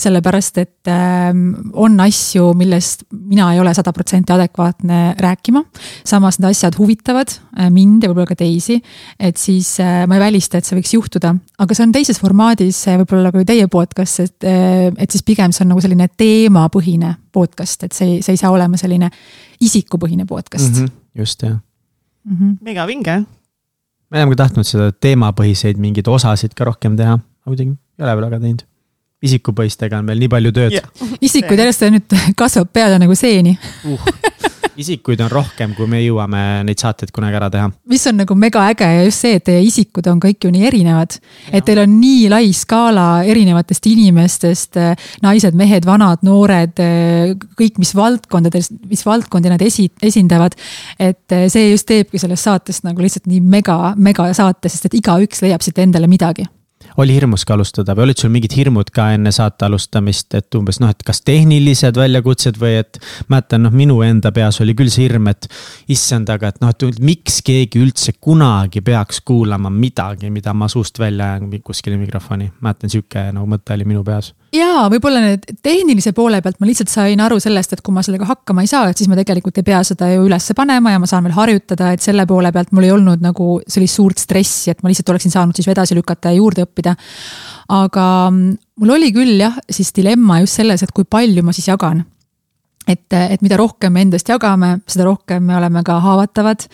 sellepärast, 0.00 0.58
et 0.62 0.90
ähm, 0.90 1.70
on 1.72 1.98
asju, 2.04 2.52
millest 2.58 3.04
mina 3.12 3.50
ei 3.54 3.60
ole 3.60 3.74
sada 3.76 3.92
protsenti 3.92 4.32
adekvaatne 4.34 5.14
rääkima. 5.20 5.64
samas 6.04 6.38
need 6.38 6.50
asjad 6.50 6.78
huvitavad 6.78 7.34
äh, 7.58 7.70
mind 7.70 8.04
ja 8.04 8.10
võib-olla 8.10 8.30
ka 8.32 8.38
teisi. 8.38 8.80
et 9.18 9.36
siis 9.36 9.78
äh, 9.80 10.06
ma 10.06 10.18
ei 10.18 10.24
välista, 10.26 10.58
et 10.58 10.68
see 10.68 10.78
võiks 10.78 10.94
juhtuda, 10.94 11.34
aga 11.58 11.74
see 11.74 11.86
on 11.86 11.92
teises 11.94 12.20
formaadis 12.20 12.84
võib-olla 12.86 13.32
kui 13.34 13.46
teie 13.48 13.68
podcast, 13.68 14.20
et, 14.20 14.48
äh, 14.48 14.90
et 14.96 15.10
siis 15.10 15.24
pigem 15.26 15.52
see 15.52 15.64
on 15.64 15.74
nagu 15.74 15.84
selline 15.84 16.08
teemapõhine 16.16 17.14
podcast, 17.32 17.86
et 17.86 17.96
see, 17.96 18.20
see 18.22 18.36
ei 18.36 18.40
saa 18.40 18.52
olema 18.54 18.80
selline 18.80 19.10
isikupõhine 19.64 20.26
podcast 20.26 20.70
mm. 20.70 20.84
-hmm, 20.84 20.98
just, 21.22 21.42
jah 21.42 21.58
mm 22.24 22.36
-hmm.. 22.36 22.56
mega 22.60 22.86
vinge. 22.86 23.24
me 24.10 24.18
oleme 24.18 24.36
ka 24.36 24.44
tahtnud 24.44 24.68
seda 24.68 24.92
teemapõhiseid 24.92 25.80
mingeid 25.80 26.08
osasid 26.08 26.54
ka 26.54 26.64
rohkem 26.64 26.96
teha, 26.96 27.18
aga 27.18 27.50
muidugi 27.50 27.74
ei 27.98 28.04
ole 28.04 28.16
veel 28.16 28.26
väga 28.30 28.40
teinud 28.40 28.64
isikupõhistega 29.24 30.00
on 30.02 30.10
veel 30.12 30.24
nii 30.24 30.32
palju 30.36 30.54
tööd 30.56 30.78
yeah.. 30.78 30.90
isikuid 31.20 31.64
järjest 31.64 31.88
nüüd 31.94 32.18
kasvab 32.38 32.72
peale 32.74 33.00
nagu 33.02 33.16
seeni 33.18 33.56
uh, 33.88 34.10
isikuid 34.80 35.20
on 35.24 35.30
rohkem, 35.30 35.74
kui 35.76 35.86
me 35.90 36.00
jõuame 36.02 36.40
neid 36.66 36.80
saateid 36.80 37.12
kunagi 37.14 37.38
ära 37.38 37.48
teha. 37.52 37.68
mis 37.90 38.04
on 38.10 38.18
nagu 38.20 38.36
mega 38.38 38.64
äge 38.72 38.88
ja 38.88 39.04
just 39.06 39.24
see, 39.24 39.38
et 39.38 39.46
teie 39.46 39.62
isikud 39.64 40.06
on 40.10 40.20
kõik 40.22 40.46
ju 40.46 40.50
nii 40.54 40.66
erinevad. 40.68 41.18
et 41.52 41.64
teil 41.66 41.82
on 41.84 41.94
nii 42.00 42.26
lai 42.32 42.48
skaala 42.56 43.06
erinevatest 43.30 43.86
inimestest, 43.90 44.80
naised, 45.24 45.58
mehed, 45.58 45.86
vanad, 45.86 46.24
noored, 46.26 46.82
kõik, 47.58 47.78
mis 47.82 47.94
valdkondades, 47.96 48.72
mis 48.90 49.06
valdkondi 49.06 49.52
nad 49.52 49.62
esi-, 49.62 49.90
esindavad. 50.02 50.58
et 50.98 51.38
see 51.48 51.70
just 51.70 51.88
teebki 51.90 52.20
sellest 52.22 52.50
saatest 52.50 52.86
nagu 52.88 53.02
lihtsalt 53.02 53.30
nii 53.30 53.40
mega, 53.40 53.94
mega 53.96 54.30
saate, 54.34 54.72
sest 54.72 54.90
et 54.90 55.00
igaüks 55.00 55.44
leiab 55.44 55.64
siit 55.64 55.78
endale 55.84 56.10
midagi 56.10 56.46
oli 56.96 57.16
hirmus 57.16 57.44
ka 57.44 57.56
alustada 57.56 57.94
või 57.96 58.08
olid 58.08 58.20
sul 58.20 58.32
mingid 58.34 58.54
hirmud 58.56 58.90
ka 58.94 59.10
enne 59.16 59.32
saate 59.34 59.66
alustamist, 59.66 60.34
et 60.38 60.58
umbes 60.58 60.80
noh, 60.82 60.92
et 60.92 61.02
kas 61.06 61.22
tehnilised 61.26 61.98
väljakutsed 61.98 62.60
või 62.60 62.78
et. 62.82 63.00
mäletan, 63.28 63.64
noh, 63.66 63.74
minu 63.74 64.00
enda 64.06 64.32
peas 64.32 64.60
oli 64.62 64.74
küll 64.78 64.92
see 64.92 65.08
hirm, 65.08 65.28
et 65.32 65.48
issand, 65.90 66.30
aga 66.30 66.52
et 66.52 66.62
noh, 66.62 66.70
et 66.70 67.00
miks 67.00 67.40
keegi 67.46 67.82
üldse 67.82 68.16
kunagi 68.20 68.82
peaks 68.84 69.20
kuulama 69.26 69.70
midagi, 69.70 70.30
mida 70.30 70.54
ma 70.54 70.68
suust 70.68 70.98
välja 70.98 71.34
ajan 71.34 71.50
kuskile 71.64 71.98
mikrofoni. 71.98 72.52
mäletan, 72.60 72.90
sihuke 72.90 73.30
nagu 73.32 73.46
mõte 73.50 73.74
oli 73.74 73.84
minu 73.88 74.04
peas 74.04 74.32
jaa, 74.54 74.84
võib-olla 74.92 75.20
need 75.24 75.46
tehnilise 75.64 76.12
poole 76.16 76.40
pealt 76.44 76.60
ma 76.62 76.68
lihtsalt 76.68 76.92
sain 76.92 77.20
aru 77.24 77.40
sellest, 77.42 77.74
et 77.74 77.82
kui 77.84 77.94
ma 77.94 78.04
sellega 78.06 78.28
hakkama 78.28 78.64
ei 78.64 78.70
saa, 78.70 78.88
et 78.90 79.00
siis 79.00 79.10
ma 79.10 79.18
tegelikult 79.18 79.58
ei 79.60 79.66
pea 79.66 79.80
seda 79.86 80.10
ju 80.12 80.24
ülesse 80.28 80.56
panema 80.56 80.94
ja 80.94 81.02
ma 81.02 81.08
saan 81.10 81.26
veel 81.26 81.36
harjutada, 81.36 81.92
et 81.94 82.04
selle 82.04 82.26
poole 82.30 82.52
pealt 82.54 82.72
mul 82.76 82.86
ei 82.86 82.94
olnud 82.94 83.24
nagu 83.24 83.58
sellist 83.66 84.00
suurt 84.00 84.22
stressi, 84.22 84.72
et 84.72 84.82
ma 84.82 84.92
lihtsalt 84.92 85.14
oleksin 85.14 85.34
saanud 85.34 85.58
siis 85.58 85.68
edasi 85.74 85.98
lükata 85.98 86.32
ja 86.32 86.40
juurde 86.40 86.66
õppida. 86.68 86.94
aga 87.74 88.06
mul 88.30 88.96
oli 88.96 89.12
küll 89.14 89.38
jah, 89.40 89.56
siis 89.70 89.92
dilemma 89.96 90.40
just 90.44 90.60
selles, 90.60 90.82
et 90.82 90.92
kui 90.94 91.04
palju 91.08 91.42
ma 91.42 91.54
siis 91.56 91.68
jagan 91.72 92.04
et, 92.88 93.16
et 93.16 93.42
mida 93.44 93.56
rohkem 93.58 93.92
me 93.94 94.04
endast 94.04 94.28
jagame, 94.28 94.78
seda 94.90 95.06
rohkem 95.08 95.44
me 95.48 95.56
oleme 95.56 95.82
ka 95.86 95.98
haavatavad 96.04 96.66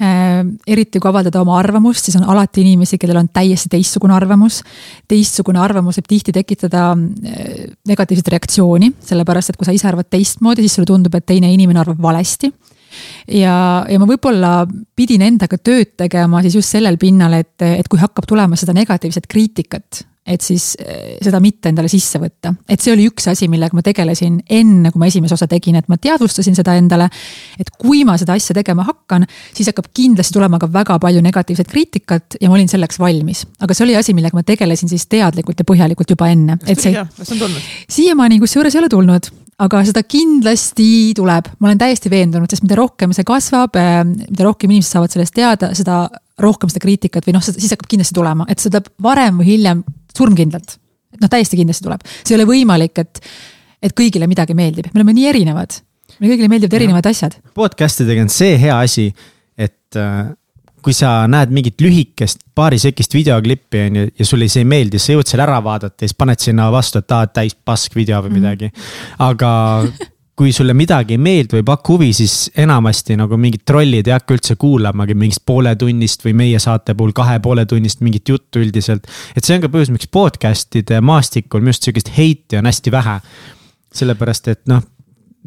äh,. 0.00 0.44
eriti 0.66 1.00
kui 1.00 1.10
avaldada 1.10 1.40
oma 1.40 1.56
arvamust, 1.58 2.04
siis 2.04 2.18
on 2.20 2.26
alati 2.28 2.62
inimesi, 2.64 2.98
kellel 3.00 3.22
on 3.22 3.30
täiesti 3.32 3.72
teistsugune 3.72 4.14
arvamus. 4.16 4.62
teistsugune 5.08 5.60
arvamus 5.62 6.00
võib 6.00 6.10
tihti 6.12 6.34
tekitada 6.36 6.90
äh, 6.92 7.66
negatiivset 7.88 8.32
reaktsiooni, 8.36 8.92
sellepärast 9.00 9.52
et 9.52 9.60
kui 9.60 9.68
sa 9.68 9.76
ise 9.76 9.88
arvad 9.88 10.10
teistmoodi, 10.10 10.66
siis 10.66 10.78
sulle 10.78 10.90
tundub, 10.90 11.14
et 11.14 11.26
teine 11.26 11.52
inimene 11.52 11.80
arvab 11.80 12.02
valesti 12.02 12.52
ja, 13.28 13.56
ja 13.88 14.00
ma 14.00 14.08
võib-olla 14.08 14.58
pidin 14.96 15.24
endaga 15.26 15.58
tööd 15.58 15.94
tegema 15.96 16.42
siis 16.44 16.58
just 16.60 16.76
sellel 16.76 16.98
pinnal, 17.00 17.38
et, 17.40 17.56
et 17.62 17.88
kui 17.88 18.00
hakkab 18.00 18.28
tulema 18.28 18.58
seda 18.60 18.76
negatiivset 18.76 19.28
kriitikat 19.30 20.04
et 20.26 20.42
siis 20.42 20.74
eh, 20.82 21.16
seda 21.22 21.38
mitte 21.42 21.70
endale 21.70 21.88
sisse 21.90 22.18
võtta. 22.22 22.52
et 22.68 22.82
see 22.82 22.92
oli 22.94 23.06
üks 23.10 23.28
asi, 23.30 23.48
millega 23.50 23.76
ma 23.76 23.84
tegelesin 23.86 24.40
enne, 24.50 24.90
kui 24.90 25.02
ma 25.02 25.08
esimese 25.10 25.36
osa 25.36 25.46
tegin, 25.50 25.78
et 25.78 25.88
ma 25.92 25.98
teadvustasin 26.02 26.58
seda 26.58 26.74
endale. 26.78 27.08
et 27.60 27.70
kui 27.78 28.04
ma 28.08 28.16
seda 28.18 28.36
asja 28.36 28.56
tegema 28.58 28.86
hakkan, 28.86 29.26
siis 29.54 29.70
hakkab 29.70 29.92
kindlasti 29.94 30.36
tulema 30.36 30.60
ka 30.62 30.70
väga 30.72 30.98
palju 31.02 31.22
negatiivset 31.24 31.70
kriitikat 31.70 32.38
ja 32.40 32.50
ma 32.50 32.58
olin 32.58 32.70
selleks 32.70 33.00
valmis. 33.02 33.46
aga 33.60 33.74
see 33.74 33.86
oli 33.86 33.96
asi, 33.96 34.14
millega 34.18 34.36
ma 34.36 34.44
tegelesin 34.46 34.90
siis 34.90 35.06
teadlikult 35.06 35.62
ja 35.62 35.68
põhjalikult 35.68 36.14
juba 36.16 36.30
enne. 36.34 36.58
tuli 36.66 36.94
ka, 36.98 37.08
kas 37.16 37.34
on 37.34 37.42
tulnud? 37.46 37.72
siiamaani 37.88 38.40
kusjuures 38.42 38.74
ei 38.74 38.82
ole 38.82 38.92
tulnud 38.92 39.32
aga 39.62 39.80
seda 39.88 40.02
kindlasti 40.04 41.14
tuleb, 41.16 41.48
ma 41.60 41.70
olen 41.70 41.78
täiesti 41.80 42.10
veendunud, 42.12 42.50
sest 42.52 42.66
mida 42.66 42.76
rohkem 42.76 43.14
see 43.16 43.24
kasvab, 43.24 43.78
eh, 43.80 44.02
mida 44.04 44.44
rohkem 44.44 44.72
inimesed 44.72 44.98
saavad 44.98 45.14
sellest 45.14 45.36
teada, 45.36 45.70
seda 45.76 46.06
rohkem 46.42 46.68
seda 46.72 46.82
kriitikat 46.84 47.26
või 47.26 47.36
noh, 47.38 47.44
siis 47.44 47.72
hakkab 47.72 47.88
kindlasti 47.88 48.16
tulema, 48.16 48.46
et 48.52 48.60
see 48.60 48.68
tuleb 48.68 48.90
varem 49.02 49.40
või 49.40 49.48
hiljem 49.54 49.82
surmkindlalt. 50.16 50.78
et 51.14 51.22
noh, 51.22 51.32
täiesti 51.32 51.58
kindlasti 51.60 51.86
tuleb, 51.86 52.06
see 52.22 52.34
ei 52.34 52.40
ole 52.40 52.48
võimalik, 52.48 53.02
et, 53.02 53.20
et 53.82 53.94
kõigile 53.96 54.28
midagi 54.30 54.56
meeldib, 54.58 54.90
me 54.92 55.02
oleme 55.02 55.16
nii 55.16 55.28
erinevad. 55.32 55.78
meile 56.18 56.34
kõigile 56.34 56.50
meeldivad 56.54 56.80
erinevad 56.80 57.12
asjad. 57.12 57.38
podcast 57.54 58.02
idega 58.06 58.26
on 58.26 58.32
see 58.32 58.56
hea 58.60 58.80
asi, 58.80 59.06
et 59.56 60.00
äh, 60.00 60.26
kui 60.86 60.94
sa 60.94 61.24
näed 61.30 61.50
mingit 61.54 61.82
lühikest 61.82 62.44
paarisekist 62.54 63.14
videoklippi 63.16 63.86
on 63.88 63.96
ju 64.00 64.10
ja 64.20 64.26
sulle 64.28 64.48
see 64.52 64.62
ei 64.62 64.68
meeldi, 64.70 65.00
sa 65.02 65.16
jõuad 65.16 65.30
selle 65.30 65.46
ära 65.46 65.58
vaadata 65.64 66.04
ja 66.04 66.10
siis 66.10 66.18
paned 66.18 66.42
sinna 66.42 66.68
vastu, 66.74 67.02
et 67.02 67.16
aa, 67.16 67.26
täis 67.26 67.56
pask 67.58 67.96
video 67.98 68.20
või 68.22 68.36
mhm. 68.36 68.42
midagi 68.42 68.70
aga 69.26 69.50
kui 70.36 70.52
sulle 70.52 70.74
midagi 70.76 71.16
ei 71.16 71.20
meeldi 71.22 71.56
või 71.56 71.62
ei 71.62 71.66
paku 71.66 71.94
huvi, 71.94 72.10
siis 72.16 72.50
enamasti 72.60 73.16
nagu 73.16 73.38
mingid 73.40 73.62
trollid 73.68 74.08
ei 74.08 74.12
hakka 74.12 74.36
üldse 74.36 74.58
kuulamagi 74.60 75.16
mingist 75.16 75.42
pooletunnist 75.48 76.26
või 76.26 76.34
meie 76.42 76.60
saate 76.60 76.94
puhul 76.98 77.14
kahe 77.16 77.38
poole 77.44 77.64
tunnist 77.68 78.02
mingit 78.04 78.28
juttu 78.28 78.60
üldiselt. 78.60 79.08
et 79.36 79.44
see 79.44 79.56
on 79.56 79.64
ka 79.64 79.72
põhjus, 79.72 79.94
miks 79.94 80.10
podcast'ide 80.12 81.00
maastikul 81.00 81.64
minu 81.64 81.72
arust 81.72 81.88
sihukest 81.88 82.12
heiti 82.18 82.60
on 82.60 82.68
hästi 82.68 82.92
vähe. 82.92 83.16
sellepärast, 83.96 84.48
et 84.52 84.62
noh, 84.68 84.84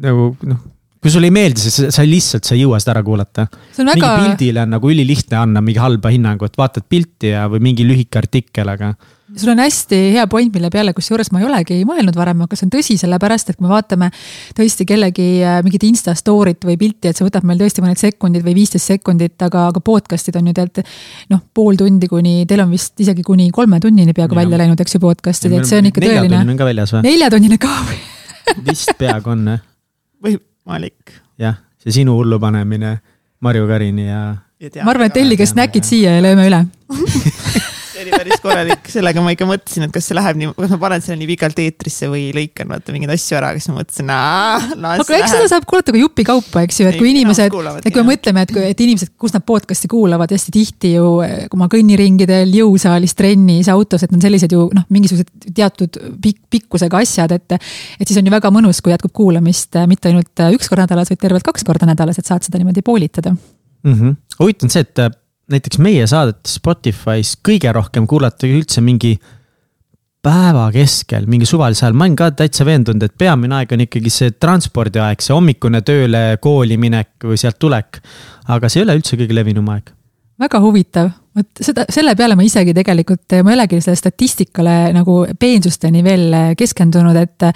nagu 0.02 0.34
noh 0.42 0.68
kui 1.00 1.12
sulle 1.12 1.30
ei 1.30 1.32
meeldi, 1.32 1.62
siis 1.62 1.94
sa 1.94 2.04
lihtsalt, 2.04 2.44
sa 2.44 2.52
ei 2.52 2.60
jõua 2.60 2.80
seda 2.82 2.92
ära 2.92 3.02
kuulata. 3.04 3.46
Väga... 3.48 3.94
mingi 3.94 4.10
pildile 4.10 4.66
on 4.66 4.74
nagu 4.74 4.90
ülilihtne 4.92 5.38
anda 5.40 5.62
mingi 5.64 5.80
halba 5.80 6.12
hinnangut, 6.12 6.58
vaatad 6.60 6.84
pilti 6.92 7.32
ja, 7.32 7.46
või 7.48 7.62
mingi 7.70 7.86
lühike 7.88 8.20
artikkel, 8.20 8.68
aga 8.68 8.92
sul 9.36 9.52
on 9.52 9.58
hästi 9.62 9.98
hea 10.14 10.24
point, 10.30 10.52
mille 10.54 10.70
peale, 10.72 10.92
kusjuures 10.96 11.30
ma 11.32 11.40
ei 11.40 11.46
olegi 11.46 11.78
mõelnud 11.88 12.16
varem, 12.18 12.42
aga 12.44 12.56
see 12.58 12.66
on 12.66 12.72
tõsi, 12.74 12.96
sellepärast 13.00 13.52
et 13.52 13.58
kui 13.58 13.66
me 13.66 13.72
vaatame 13.72 14.10
tõesti 14.56 14.86
kellegi 14.88 15.26
äh, 15.46 15.60
mingit 15.66 15.84
insta 15.86 16.14
story't 16.18 16.66
või 16.66 16.76
pilti, 16.80 17.10
et 17.10 17.18
see 17.18 17.26
võtab 17.26 17.46
meil 17.48 17.60
tõesti 17.60 17.84
mõned 17.84 18.00
sekundid 18.00 18.44
või 18.46 18.56
viisteist 18.58 18.90
sekundit, 18.92 19.36
aga, 19.46 19.68
aga 19.70 19.82
podcast'id 19.84 20.38
on 20.40 20.50
ju 20.50 20.56
tegelikult 20.56 20.92
noh, 21.34 21.42
pool 21.54 21.78
tundi 21.80 22.10
kuni, 22.10 22.44
teil 22.50 22.64
on 22.64 22.74
vist 22.74 22.98
isegi 23.02 23.24
kuni 23.26 23.50
kolme 23.54 23.80
tunnini 23.82 24.14
peaaegu 24.16 24.36
ja. 24.36 24.42
välja 24.42 24.62
läinud, 24.64 24.82
eks 24.82 24.98
ju, 24.98 25.02
podcast'id, 25.04 25.56
et 25.58 25.70
see 25.70 25.80
on 25.80 25.90
ikka 25.92 26.02
tõeline. 26.04 26.26
neljatunnine 26.26 26.56
on 26.56 26.60
ka 26.60 26.70
väljas 26.72 26.94
või? 26.96 27.06
neljatunnine 27.06 27.60
ka 27.62 27.74
või 27.88 28.00
vist 28.70 28.94
peaaegu 28.98 29.34
on 29.36 29.48
jah. 29.54 29.64
võimalik. 30.26 31.18
jah, 31.40 31.60
see 31.82 32.00
sinu 32.02 32.18
hullu 32.18 32.40
panemine 32.42 32.98
Marju 33.40 33.68
Karini 33.70 34.10
ja. 34.10 34.24
ma 34.82 34.94
arvan, 34.94 35.08
et 35.08 35.18
tellige 35.20 35.46
snäkid 35.48 35.86
siia 35.86 36.18
ja 36.18 36.24
lööme 36.24 36.50
üle 36.50 36.64
oli 38.04 38.12
päris 38.14 38.42
korralik, 38.42 38.88
sellega 38.90 39.22
ma 39.24 39.32
ikka 39.34 39.46
mõtlesin, 39.48 39.86
et 39.86 39.92
kas 39.94 40.08
see 40.10 40.16
läheb 40.16 40.38
nii, 40.40 40.50
kas 40.56 40.72
ma 40.72 40.78
panen 40.82 41.04
selle 41.04 41.18
nii 41.20 41.28
pikalt 41.32 41.60
eetrisse 41.62 42.08
või 42.10 42.28
lõikan 42.36 42.70
vaata 42.70 42.94
mingeid 42.94 43.12
asju 43.14 43.38
ära, 43.38 43.52
siis 43.56 43.70
ma 43.70 43.76
mõtlesin, 43.80 44.10
las 44.10 45.02
aga 45.04 45.18
eks 45.18 45.34
seda 45.34 45.50
saab 45.52 45.66
kuulata 45.70 45.94
ka 45.94 46.00
jupikaupa, 46.00 46.64
eks 46.66 46.80
ju, 46.80 46.88
et 46.90 46.98
kui 47.00 47.12
inimesed, 47.12 47.56
et 47.82 47.90
kui 47.90 48.02
me 48.02 48.14
mõtleme, 48.14 48.44
et, 48.46 48.54
et 48.70 48.82
inimesed, 48.86 49.12
kus 49.20 49.34
nad 49.36 49.44
podcast'i 49.46 49.90
kuulavad 49.90 50.32
hästi 50.34 50.54
tihti 50.56 50.94
ju, 50.96 51.12
kui 51.52 51.62
ma 51.62 51.70
kõnniringidel, 51.72 52.54
jõusaalis, 52.60 53.16
trennis, 53.18 53.70
autos, 53.72 54.06
et 54.06 54.16
on 54.16 54.24
sellised 54.24 54.56
ju 54.56 54.66
noh, 54.76 54.88
mingisugused 54.92 55.52
teatud 55.56 56.00
pikk, 56.22 56.42
pikkusega 56.56 57.04
asjad, 57.04 57.36
et. 57.36 57.58
et 58.00 58.06
siis 58.06 58.18
on 58.20 58.26
ju 58.26 58.34
väga 58.34 58.52
mõnus, 58.54 58.82
kui 58.84 58.94
jätkub 58.94 59.14
kuulamist 59.16 59.80
mitte 59.90 60.10
ainult 60.10 60.46
üks 60.56 60.70
kord 60.70 60.84
nädalas, 60.86 61.12
vaid 61.12 61.20
tervelt 61.22 61.46
kaks 61.46 61.66
korda 61.66 61.88
nädalas, 61.90 62.20
et 62.20 62.28
saad 62.28 62.46
seda 62.46 62.60
niimoodi 62.60 62.84
poolitada. 62.86 63.34
Mm 63.80 63.94
-hmm.. 63.94 64.16
huvitav 64.40 64.68
on 64.68 64.72
see, 64.72 64.84
et 64.84 65.20
näiteks 65.50 65.80
meie 65.82 66.06
saadet 66.10 66.46
Spotify's 66.48 67.36
kõige 67.46 67.72
rohkem 67.74 68.06
kuulatakse 68.10 68.50
üldse 68.50 68.82
mingi 68.84 69.16
päeva 70.20 70.66
keskel, 70.74 71.24
mingi 71.30 71.48
suvalisel 71.48 71.88
ajal, 71.88 71.96
ma 71.96 72.06
olen 72.06 72.16
ka 72.18 72.28
täitsa 72.36 72.66
veendunud, 72.68 73.06
et 73.06 73.14
peamine 73.18 73.56
aeg 73.56 73.72
on 73.72 73.84
ikkagi 73.86 74.12
see 74.12 74.34
transpordiaeg, 74.36 75.22
see 75.24 75.32
hommikune 75.32 75.80
tööle, 75.86 76.24
kooli 76.44 76.76
minek 76.80 77.24
või 77.24 77.40
sealt 77.40 77.58
tulek. 77.60 78.02
aga 78.50 78.68
see 78.68 78.82
ei 78.82 78.84
ole 78.84 78.98
üldse 78.98 79.16
kõige 79.16 79.36
levinum 79.36 79.68
aeg. 79.72 79.92
Väga 80.40 80.60
huvitav, 80.60 81.10
vot 81.36 81.62
seda, 81.62 81.84
selle 81.92 82.14
peale 82.18 82.36
ma 82.38 82.44
isegi 82.46 82.74
tegelikult, 82.76 83.36
ma 83.44 83.52
ei 83.52 83.58
olegi 83.58 83.80
selle 83.84 83.98
statistikale 83.98 84.76
nagu 84.96 85.20
peensusteni 85.40 86.02
veel 86.06 86.34
keskendunud, 86.58 87.16
et. 87.20 87.48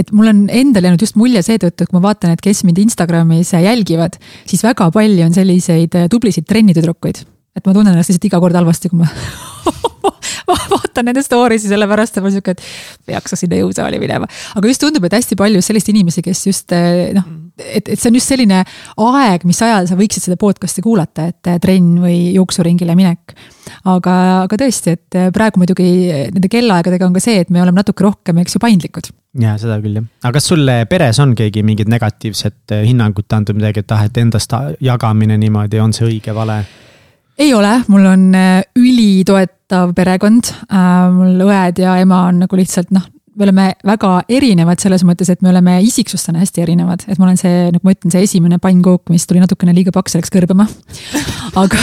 et 0.00 0.14
mul 0.16 0.30
on 0.30 0.46
endal 0.48 0.86
jäänud 0.86 1.02
just 1.02 1.18
mulje 1.20 1.42
seetõttu, 1.44 1.84
et 1.84 1.90
kui 1.90 1.98
ma 1.98 2.06
vaatan, 2.10 2.32
et 2.34 2.44
kes 2.44 2.62
mind 2.64 2.78
Instagramis 2.84 3.52
jälgivad, 3.56 4.16
siis 4.48 4.64
väga 4.64 4.90
palju 4.94 5.26
on 5.26 5.36
selliseid 5.36 5.98
tublisid 6.12 6.48
trennitüdrukuid. 6.48 7.24
Et 7.60 7.68
ma 7.68 7.76
tunnen 7.76 7.94
ennast 7.94 8.12
lihtsalt 8.12 8.30
iga 8.30 8.40
kord 8.42 8.56
halvasti, 8.58 8.92
kui 8.92 9.02
ma 9.02 9.08
vaatan 10.70 11.06
nende 11.06 11.22
story'si 11.24 11.70
sellepärast, 11.70 12.18
et 12.18 12.24
ma 12.24 12.32
sihuke, 12.32 12.56
et 12.56 12.64
peaks 13.06 13.36
sinna 13.38 13.60
jõusaali 13.60 14.00
minema. 14.02 14.28
aga 14.56 14.72
just 14.72 14.82
tundub, 14.82 15.06
et 15.06 15.20
hästi 15.20 15.38
palju 15.38 15.62
selliseid 15.64 15.94
inimesi, 15.94 16.24
kes 16.26 16.46
just 16.48 16.74
noh 17.16 17.36
et, 17.60 17.88
et 17.88 17.98
see 17.98 18.10
on 18.10 18.18
just 18.18 18.30
selline 18.30 18.60
aeg, 19.04 19.46
mis 19.48 19.60
ajal 19.64 19.88
sa 19.90 19.96
võiksid 19.98 20.26
seda 20.26 20.38
podcast'i 20.40 20.82
kuulata, 20.84 21.28
et 21.30 21.50
trenn 21.62 22.00
või 22.02 22.18
jooksuringile 22.36 22.96
minek. 22.98 23.34
aga, 23.90 24.14
aga 24.46 24.60
tõesti, 24.64 24.96
et 24.96 25.18
praegu 25.34 25.60
muidugi 25.62 25.86
nende 26.34 26.50
kellaaegadega 26.50 27.06
on 27.06 27.16
ka 27.16 27.22
see, 27.22 27.40
et 27.44 27.50
me 27.52 27.62
oleme 27.62 27.80
natuke 27.80 28.06
rohkem, 28.06 28.40
eks 28.42 28.56
ju, 28.56 28.62
paindlikud 28.62 29.12
ja 29.40 29.54
seda 29.62 29.76
küll 29.82 30.00
jah, 30.00 30.06
aga 30.24 30.32
kas 30.38 30.48
sulle 30.50 30.76
peres 30.90 31.20
on 31.22 31.36
keegi 31.38 31.62
mingit 31.62 31.90
negatiivset 31.90 32.74
hinnangut 32.82 33.30
andnud 33.36 33.60
midagi, 33.60 33.84
et 33.84 33.94
ah, 33.94 34.06
et 34.08 34.22
endast 34.22 34.56
jagamine 34.82 35.38
niimoodi, 35.38 35.78
on 35.82 35.94
see 35.94 36.08
õige, 36.08 36.34
vale? 36.34 36.64
Ei 37.40 37.54
ole, 37.56 37.78
mul 37.88 38.04
on 38.04 38.24
ülitoetav 38.76 39.94
perekond, 39.96 40.50
äh, 40.68 41.06
mul 41.14 41.40
õed 41.46 41.80
ja 41.80 41.96
ema 42.02 42.26
on 42.28 42.42
nagu 42.44 42.58
lihtsalt 42.58 42.92
noh, 42.92 43.06
me 43.40 43.48
oleme 43.48 43.66
väga 43.86 44.12
erinevad 44.28 44.82
selles 44.82 45.04
mõttes, 45.08 45.30
et 45.32 45.42
me 45.42 45.50
oleme 45.52 45.78
isiksustena 45.86 46.42
hästi 46.42 46.64
erinevad, 46.64 47.04
et 47.08 47.18
ma 47.18 47.28
olen 47.28 47.40
see, 47.40 47.68
nagu 47.72 47.86
ma 47.86 47.94
ütlen, 47.94 48.12
see 48.12 48.24
esimene 48.26 48.60
pannkook, 48.62 49.08
mis 49.12 49.26
tuli 49.28 49.40
natukene 49.42 49.74
liiga 49.76 49.94
paks, 49.94 50.18
läks 50.18 50.32
kõrbema. 50.32 50.66
aga, 51.62 51.80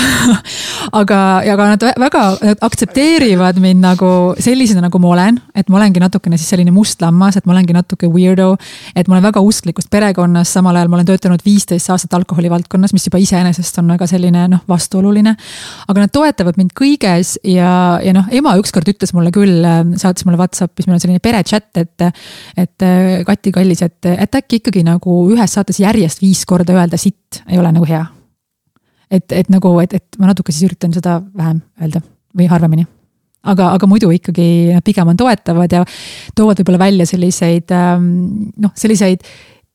aga, 1.01 1.21
ja 1.47 1.57
ka 1.59 1.69
nad 1.73 1.87
väga 1.97 2.23
nad 2.41 2.61
aktsepteerivad 2.61 3.59
mind 3.61 3.81
nagu 3.83 4.11
sellisena, 4.41 4.85
nagu 4.87 4.99
ma 5.01 5.11
olen, 5.13 5.39
et 5.57 5.69
ma 5.69 5.79
olengi 5.79 6.01
natukene 6.01 6.37
siis 6.39 6.51
selline 6.53 6.73
must 6.75 7.01
lammas, 7.01 7.37
et 7.37 7.47
ma 7.47 7.55
olengi 7.55 7.75
natuke 7.75 8.09
weirdo. 8.11 8.55
et 8.95 9.07
ma 9.07 9.17
olen 9.17 9.27
väga 9.27 9.41
usklikust 9.41 9.89
perekonnas, 9.93 10.51
samal 10.53 10.75
ajal 10.75 10.91
ma 10.91 10.99
olen 10.99 11.09
töötanud 11.09 11.43
viisteist 11.45 11.89
aastat 11.89 12.13
alkoholi 12.13 12.49
valdkonnas, 12.49 12.93
mis 12.93 13.07
juba 13.07 13.21
iseenesest 13.21 13.81
on 13.81 13.91
väga 13.93 14.07
selline 14.07 14.47
noh, 14.51 14.63
vastuoluline. 14.69 15.35
aga 15.87 16.05
nad 16.05 16.13
toetavad 16.13 16.57
mind 16.57 16.73
kõiges 16.77 17.37
ja, 17.43 17.99
ja 18.03 18.13
noh, 18.15 18.29
ema 18.31 18.55
ükskord 18.61 18.87
ütles 18.89 19.13
mulle 19.17 19.31
küll, 19.35 19.65
saatis 19.97 20.25
mulle 20.25 20.39
Whatsappis, 20.39 20.87
meil 20.87 20.97
on 20.97 21.03
selline 21.03 21.23
pere 21.23 21.43
chat, 21.47 21.69
et, 21.79 22.05
et 22.57 22.85
Kati 23.27 23.53
kallis, 23.55 23.81
et, 23.85 24.09
et 24.11 24.37
äkki 24.41 24.61
ikkagi 24.61 24.83
nagu 24.87 25.17
ühes 25.31 25.57
saates 25.57 25.79
järjest 25.83 26.21
viis 26.23 26.43
korda 26.49 26.75
öelda 26.77 26.99
sitt 27.01 27.41
ei 27.47 27.59
ole 27.59 27.71
nagu 27.73 27.87
hea. 27.87 28.03
et, 29.11 29.31
et 29.31 29.49
nagu, 29.49 29.71
et, 29.79 29.93
et 29.93 30.19
ma 30.19 30.31
natuke 30.31 30.51
siis 30.51 30.69
üritan 30.69 30.93
seda 30.93 31.21
vähem 31.37 31.63
öelda 31.81 32.03
või 32.37 32.51
harvemini 32.51 32.87
aga, 33.47 33.71
aga 33.75 33.89
muidu 33.89 34.09
ikkagi 34.15 34.77
pigem 34.85 35.13
on 35.13 35.19
toetavad 35.19 35.73
ja 35.73 35.83
toovad 36.35 36.61
võib-olla 36.61 36.81
välja 36.87 37.07
selliseid 37.09 37.71
ähm, 37.75 38.09
noh, 38.61 38.73
selliseid 38.77 39.23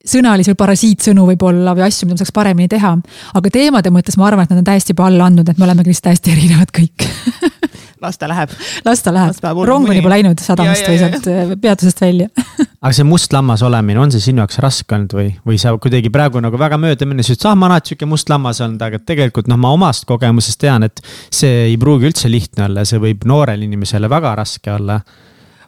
sõnalisi 0.09 0.52
või 0.52 0.61
parasiitsõnu 0.62 1.26
võib-olla 1.32 1.75
või 1.76 1.87
asju, 1.87 2.09
mida 2.09 2.21
saaks 2.21 2.35
paremini 2.35 2.71
teha. 2.71 2.97
aga 3.35 3.52
teemade 3.52 3.92
mõttes 3.94 4.18
ma 4.18 4.28
arvan, 4.28 4.47
et 4.47 4.54
nad 4.54 4.62
on 4.62 4.68
täiesti 4.71 4.94
juba 4.97 5.06
alla 5.09 5.28
andnud, 5.30 5.49
et 5.49 5.59
me 5.59 5.68
olemegi 5.68 5.92
lihtsalt 5.92 6.12
hästi 6.12 6.35
erinevad 6.37 6.75
kõik. 6.75 7.06
Las 8.02 8.18
ta 8.18 8.26
läheb. 8.26 8.50
las 8.85 9.02
ta 9.02 9.12
läheb, 9.14 9.37
rong 9.62 9.87
on 9.87 9.94
juba 9.94 10.11
läinud 10.11 10.40
sadamast 10.42 10.88
või 10.88 10.99
sealt 10.99 11.26
äh, 11.30 11.52
peatusest 11.62 12.00
välja. 12.02 12.26
Aga 12.82 12.90
see 12.97 13.06
must 13.06 13.30
lammas 13.32 13.62
olemine, 13.62 14.00
on 14.02 14.11
see 14.11 14.25
sinu 14.25 14.42
jaoks 14.42 14.59
raske 14.59 14.97
olnud 14.97 15.14
või, 15.14 15.28
või 15.47 15.59
sa 15.62 15.71
kuidagi 15.78 16.11
praegu 16.11 16.42
nagu 16.42 16.59
väga 16.59 16.80
mööda 16.82 17.06
minnes 17.06 17.30
ütlesid, 17.30 17.47
ah 17.47 17.54
ma 17.54 17.68
olen 17.68 17.76
alati 17.76 17.92
sihuke 17.92 18.09
must 18.11 18.32
lammas 18.32 18.59
olnud, 18.64 18.82
aga 18.82 18.99
tegelikult 19.06 19.47
noh, 19.47 19.61
ma 19.62 19.71
omast 19.76 20.09
kogemusest 20.09 20.59
tean, 20.64 20.88
et 20.88 20.99
see 21.30 21.68
ei 21.68 21.76
pruugi 21.78 22.11
üldse 22.11 22.30
lihtne 22.32 22.66
olla, 22.66 22.82
see 22.88 22.99
võib 23.02 23.23
noorele 23.30 23.71
inimesele 23.71 24.11
väga 24.11 24.35
raske 24.42 24.75
olla 24.75 24.99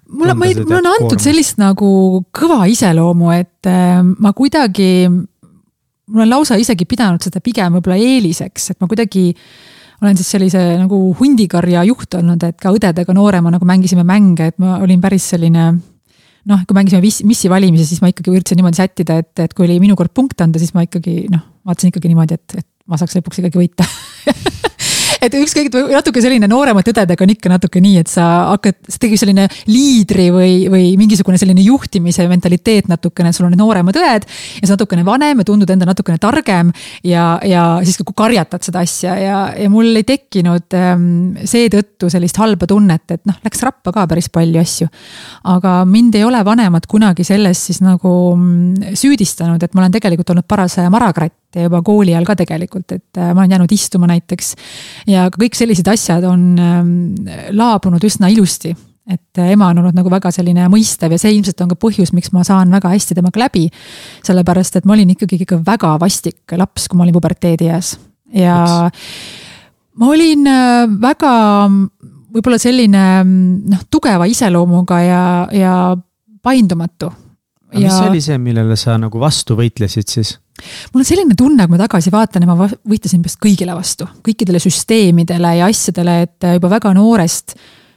mulle, 0.08 0.34
ma 0.34 0.48
ei, 0.48 0.56
mulle 0.60 0.80
on 0.80 0.90
antud 0.90 1.14
koormus. 1.14 1.26
sellist 1.26 1.60
nagu 1.60 1.90
kõva 2.34 2.64
iseloomu, 2.70 3.30
et 3.34 3.70
äh, 3.70 4.00
ma 4.02 4.34
kuidagi, 4.36 5.08
mul 5.08 6.26
on 6.26 6.32
lausa 6.32 6.58
isegi 6.60 6.86
pidanud 6.88 7.24
seda 7.24 7.42
pigem 7.44 7.78
võib-olla 7.78 7.98
eeliseks, 8.00 8.72
et 8.74 8.80
ma 8.82 8.90
kuidagi 8.90 9.30
olen 10.02 10.18
siis 10.18 10.34
sellise 10.34 10.60
nagu 10.76 10.98
hundikarja 11.18 11.84
juht 11.88 12.18
olnud, 12.18 12.42
et 12.44 12.58
ka 12.60 12.72
õdedega 12.74 13.16
noorema 13.16 13.52
nagu 13.54 13.66
mängisime 13.68 14.04
mänge, 14.06 14.50
et 14.52 14.60
ma 14.60 14.78
olin 14.84 15.00
päris 15.00 15.30
selline 15.32 15.70
noh, 16.44 16.64
kui 16.68 16.76
mängisime 16.76 17.00
missi 17.28 17.50
valimisi, 17.50 17.86
siis 17.88 18.02
ma 18.04 18.10
ikkagi 18.12 18.32
üritasin 18.32 18.60
niimoodi 18.60 18.80
sättida, 18.80 19.16
et, 19.22 19.32
et 19.40 19.54
kui 19.56 19.64
oli 19.68 19.78
minu 19.82 19.96
kord 19.96 20.12
punkt 20.14 20.40
anda, 20.44 20.60
siis 20.60 20.74
ma 20.76 20.84
ikkagi 20.84 21.24
noh, 21.32 21.44
vaatasin 21.64 21.92
ikkagi 21.92 22.10
niimoodi, 22.12 22.36
et, 22.36 22.58
et 22.60 22.68
ma 22.90 23.00
saaks 23.00 23.16
lõpuks 23.16 23.40
ikkagi 23.40 23.62
võita 23.62 23.86
et 25.24 25.34
ükskõik, 25.38 25.70
natuke 25.92 26.22
selline 26.24 26.48
nooremate 26.50 26.92
õdedega 26.92 27.24
on 27.24 27.32
ikka 27.34 27.52
natuke 27.52 27.82
nii, 27.84 27.98
et 28.02 28.10
sa 28.10 28.26
hakkad, 28.52 28.78
see 28.88 29.02
tekib 29.06 29.20
selline 29.20 29.46
liidri 29.68 30.28
või, 30.34 30.52
või 30.72 30.90
mingisugune 31.00 31.38
selline 31.40 31.64
juhtimise 31.64 32.26
mentaliteet 32.30 32.88
natukene, 32.90 33.32
sul 33.34 33.48
on 33.48 33.54
need 33.54 33.62
nooremad 33.62 33.98
õed. 34.00 34.26
ja 34.60 34.68
sa 34.68 34.74
natukene 34.76 35.04
vanem 35.06 35.40
ja 35.40 35.48
tundud 35.48 35.70
enda 35.70 35.88
natukene 35.88 36.20
targem 36.22 36.72
ja, 37.04 37.38
ja 37.44 37.64
siis 37.84 38.00
ka 38.00 38.16
karjatad 38.24 38.66
seda 38.66 38.84
asja 38.84 39.16
ja, 39.20 39.38
ja 39.58 39.70
mul 39.72 39.94
ei 39.94 40.06
tekkinud 40.08 40.76
ähm, 40.78 41.06
seetõttu 41.44 42.10
sellist 42.12 42.38
halba 42.40 42.68
tunnet, 42.70 43.06
et 43.10 43.24
noh, 43.28 43.38
läks 43.44 43.64
rappa 43.64 43.94
ka 43.94 44.06
päris 44.10 44.30
palju 44.32 44.60
asju. 44.60 44.90
aga 45.54 45.76
mind 45.88 46.18
ei 46.18 46.26
ole 46.26 46.42
vanemad 46.44 46.88
kunagi 46.90 47.24
selles 47.26 47.66
siis 47.68 47.80
nagu 47.84 48.12
mm, 48.36 48.94
süüdistanud, 48.98 49.62
et 49.62 49.74
ma 49.74 49.84
olen 49.84 49.96
tegelikult 49.98 50.34
olnud 50.34 50.48
paras 50.48 50.78
marakratt 50.90 51.43
ja 51.56 51.68
juba 51.68 51.82
kooli 51.86 52.14
ajal 52.14 52.26
ka 52.28 52.36
tegelikult, 52.42 52.96
et 52.96 53.20
äh, 53.20 53.30
ma 53.34 53.44
olen 53.44 53.56
jäänud 53.56 53.76
istuma 53.76 54.08
näiteks. 54.10 54.54
ja 55.10 55.28
kõik 55.34 55.56
sellised 55.58 55.88
asjad 55.90 56.26
on 56.28 56.50
ähm, 56.58 56.96
laabunud 57.56 58.04
üsna 58.04 58.30
ilusti 58.32 58.74
et 59.10 59.38
äh, 59.38 59.52
ema 59.52 59.68
on 59.72 59.82
olnud 59.82 59.96
nagu 59.96 60.10
väga 60.12 60.32
selline 60.32 60.66
mõistev 60.72 61.12
ja 61.12 61.20
see 61.20 61.34
ilmselt 61.36 61.60
on 61.60 61.72
ka 61.74 61.78
põhjus, 61.80 62.14
miks 62.16 62.32
ma 62.32 62.44
saan 62.46 62.72
väga 62.72 62.92
hästi 62.94 63.18
temaga 63.18 63.42
läbi. 63.42 63.66
sellepärast, 64.24 64.76
et 64.80 64.88
ma 64.88 64.96
olin 64.96 65.12
ikkagi 65.12 65.42
ikka 65.44 65.60
väga 65.66 65.94
vastik 66.00 66.56
laps, 66.56 66.88
kui 66.88 66.98
ma 66.98 67.04
olin 67.04 67.16
puberteedieas 67.16 67.96
ja 68.32 68.56
Miks? 68.88 69.42
ma 70.00 70.08
olin 70.10 70.48
äh, 70.48 70.86
väga 71.00 71.34
võib-olla 72.34 72.58
selline 72.58 73.02
noh, 73.24 73.84
tugeva 73.92 74.26
iseloomuga 74.30 75.00
ja, 75.04 75.24
ja 75.54 75.74
paindumatu. 76.42 77.12
aga 77.70 77.84
ja... 77.84 77.90
mis 77.90 78.00
oli 78.08 78.24
see, 78.24 78.40
millele 78.40 78.78
sa 78.80 78.96
nagu 79.00 79.20
vastu 79.20 79.58
võitlesid 79.58 80.10
siis? 80.16 80.38
Mul 80.92 81.02
on 81.02 81.08
selline 81.08 81.34
tunne, 81.38 81.66
kui 81.66 81.74
ma 81.74 81.82
tagasi 81.82 82.12
vaatan 82.14 82.44
ja 82.44 82.50
ma 82.50 82.68
võitlesin 82.68 83.22
vist 83.24 83.40
kõigile 83.42 83.74
vastu, 83.76 84.06
kõikidele 84.24 84.60
süsteemidele 84.62 85.56
ja 85.58 85.68
asjadele, 85.70 86.20
et 86.28 86.48
juba 86.56 86.70
väga 86.76 86.94
noorest 86.96 87.56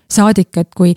saadik, 0.10 0.56
et 0.58 0.74
kui 0.76 0.96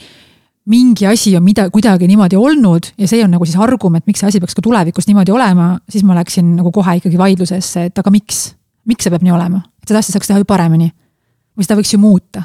mingi 0.71 1.07
asi 1.09 1.33
on 1.37 1.45
mida, 1.45 1.67
kuidagi 1.73 2.07
niimoodi 2.09 2.39
olnud 2.39 2.93
ja 3.01 3.09
see 3.11 3.25
on 3.25 3.33
nagu 3.35 3.47
siis 3.49 3.59
argument, 3.61 4.07
miks 4.07 4.23
see 4.23 4.31
asi 4.31 4.41
peaks 4.43 4.57
ka 4.57 4.65
tulevikus 4.65 5.09
niimoodi 5.09 5.35
olema, 5.35 5.73
siis 5.91 6.05
ma 6.07 6.17
läksin 6.19 6.55
nagu 6.59 6.73
kohe 6.75 6.99
ikkagi 7.01 7.19
vaidlusesse, 7.19 7.89
et 7.91 8.01
aga 8.01 8.13
miks, 8.15 8.51
miks 8.89 9.07
see 9.07 9.13
peab 9.13 9.25
nii 9.27 9.35
olema, 9.35 9.63
et 9.83 9.91
seda 9.91 10.03
asja 10.03 10.17
saaks 10.17 10.31
teha 10.31 10.41
ju 10.43 10.49
paremini. 10.49 10.93
või 11.59 11.67
seda 11.67 11.77
võiks 11.81 11.93
ju 11.93 11.99
muuta 12.01 12.45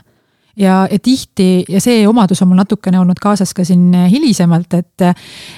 ja, 0.56 0.88
ja 0.92 1.00
tihti 1.00 1.66
ja 1.70 1.82
see 1.84 2.08
omadus 2.08 2.42
on 2.42 2.52
mul 2.52 2.60
natukene 2.62 3.00
olnud 3.00 3.20
kaasas 3.22 3.54
ka 3.54 3.66
siin 3.68 3.94
hilisemalt, 4.12 4.74
et. 4.74 5.06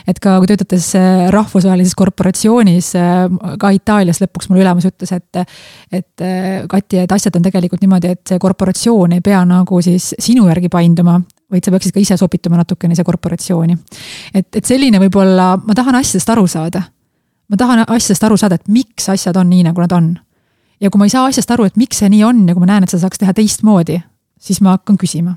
et 0.07 0.19
ka 0.23 0.37
töötades 0.47 0.89
äh, 0.97 1.27
rahvusvahelises 1.33 1.95
korporatsioonis, 1.95 2.91
äh, 2.99 3.25
ka 3.59 3.71
Itaalias 3.75 4.21
lõpuks 4.23 4.51
mul 4.51 4.63
ülemus 4.63 4.89
ütles, 4.89 5.13
et. 5.15 5.43
et 5.91 6.27
Kati, 6.67 7.03
et 7.03 7.11
asjad 7.11 7.35
on 7.37 7.43
tegelikult 7.45 7.81
niimoodi, 7.83 8.09
et 8.15 8.21
see 8.27 8.39
korporatsioon 8.41 9.13
ei 9.17 9.21
pea 9.23 9.43
nagu 9.47 9.81
siis 9.85 10.09
sinu 10.19 10.47
järgi 10.49 10.69
painduma 10.73 11.19
vaid 11.51 11.63
sa 11.63 11.71
peaksid 11.71 11.95
ka 11.95 12.01
ise 12.01 12.17
sobituma 12.19 12.59
natukene 12.59 12.95
ise 12.95 13.05
korporatsiooni. 13.07 13.77
et, 14.33 14.47
et 14.55 14.65
selline 14.65 14.99
võib-olla, 14.99 15.53
ma 15.63 15.75
tahan 15.75 15.95
asjadest 16.01 16.29
aru 16.35 16.47
saada. 16.47 16.81
ma 17.47 17.57
tahan 17.57 17.85
asjadest 17.87 18.23
aru 18.23 18.37
saada, 18.37 18.55
et 18.55 18.67
miks 18.67 19.09
asjad 19.09 19.37
on 19.37 19.49
nii, 19.49 19.63
nagu 19.69 19.81
nad 19.81 19.95
on. 19.95 20.13
ja 20.81 20.89
kui 20.89 20.99
ma 20.99 21.07
ei 21.07 21.13
saa 21.13 21.25
asjast 21.29 21.51
aru, 21.51 21.69
et 21.69 21.77
miks 21.79 22.03
see 22.03 22.09
nii 22.11 22.23
on 22.27 22.43
ja 22.47 22.55
kui 22.55 22.65
ma 22.65 22.73
näen, 22.73 22.83
et 22.83 22.91
seda 22.91 23.05
saaks 23.05 23.23
teha 23.23 23.33
teistmoodi, 23.37 24.01
siis 24.39 24.61
ma 24.61 24.77
hakkan 24.77 24.97
küsima 24.97 25.35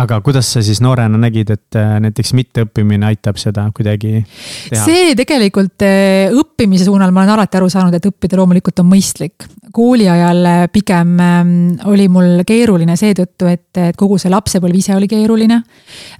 aga 0.00 0.18
kuidas 0.24 0.48
sa 0.54 0.62
siis 0.64 0.80
noorena 0.80 1.18
nägid, 1.20 1.50
et 1.52 1.76
äh, 1.76 1.96
näiteks 2.00 2.32
mitteõppimine 2.36 3.06
aitab 3.10 3.36
seda 3.40 3.66
kuidagi 3.76 4.22
teha? 4.22 4.84
see 4.86 5.12
tegelikult 5.18 5.84
äh, 5.84 6.32
õppimise 6.32 6.86
suunal 6.88 7.12
ma 7.12 7.24
olen 7.24 7.34
alati 7.34 7.60
aru 7.60 7.68
saanud, 7.72 7.96
et 7.96 8.08
õppida 8.08 8.38
loomulikult 8.40 8.80
on 8.80 8.88
mõistlik. 8.88 9.46
kooli 9.72 10.08
ajal 10.08 10.44
äh, 10.48 10.62
pigem 10.72 11.14
ähm, 11.20 11.54
oli 11.92 12.08
mul 12.12 12.44
keeruline 12.48 12.96
seetõttu, 12.96 13.50
et, 13.52 13.68
et 13.76 13.98
kogu 13.98 14.18
see 14.20 14.32
lapsepõlv 14.32 14.80
ise 14.80 14.96
oli 14.96 15.10
keeruline. 15.12 15.60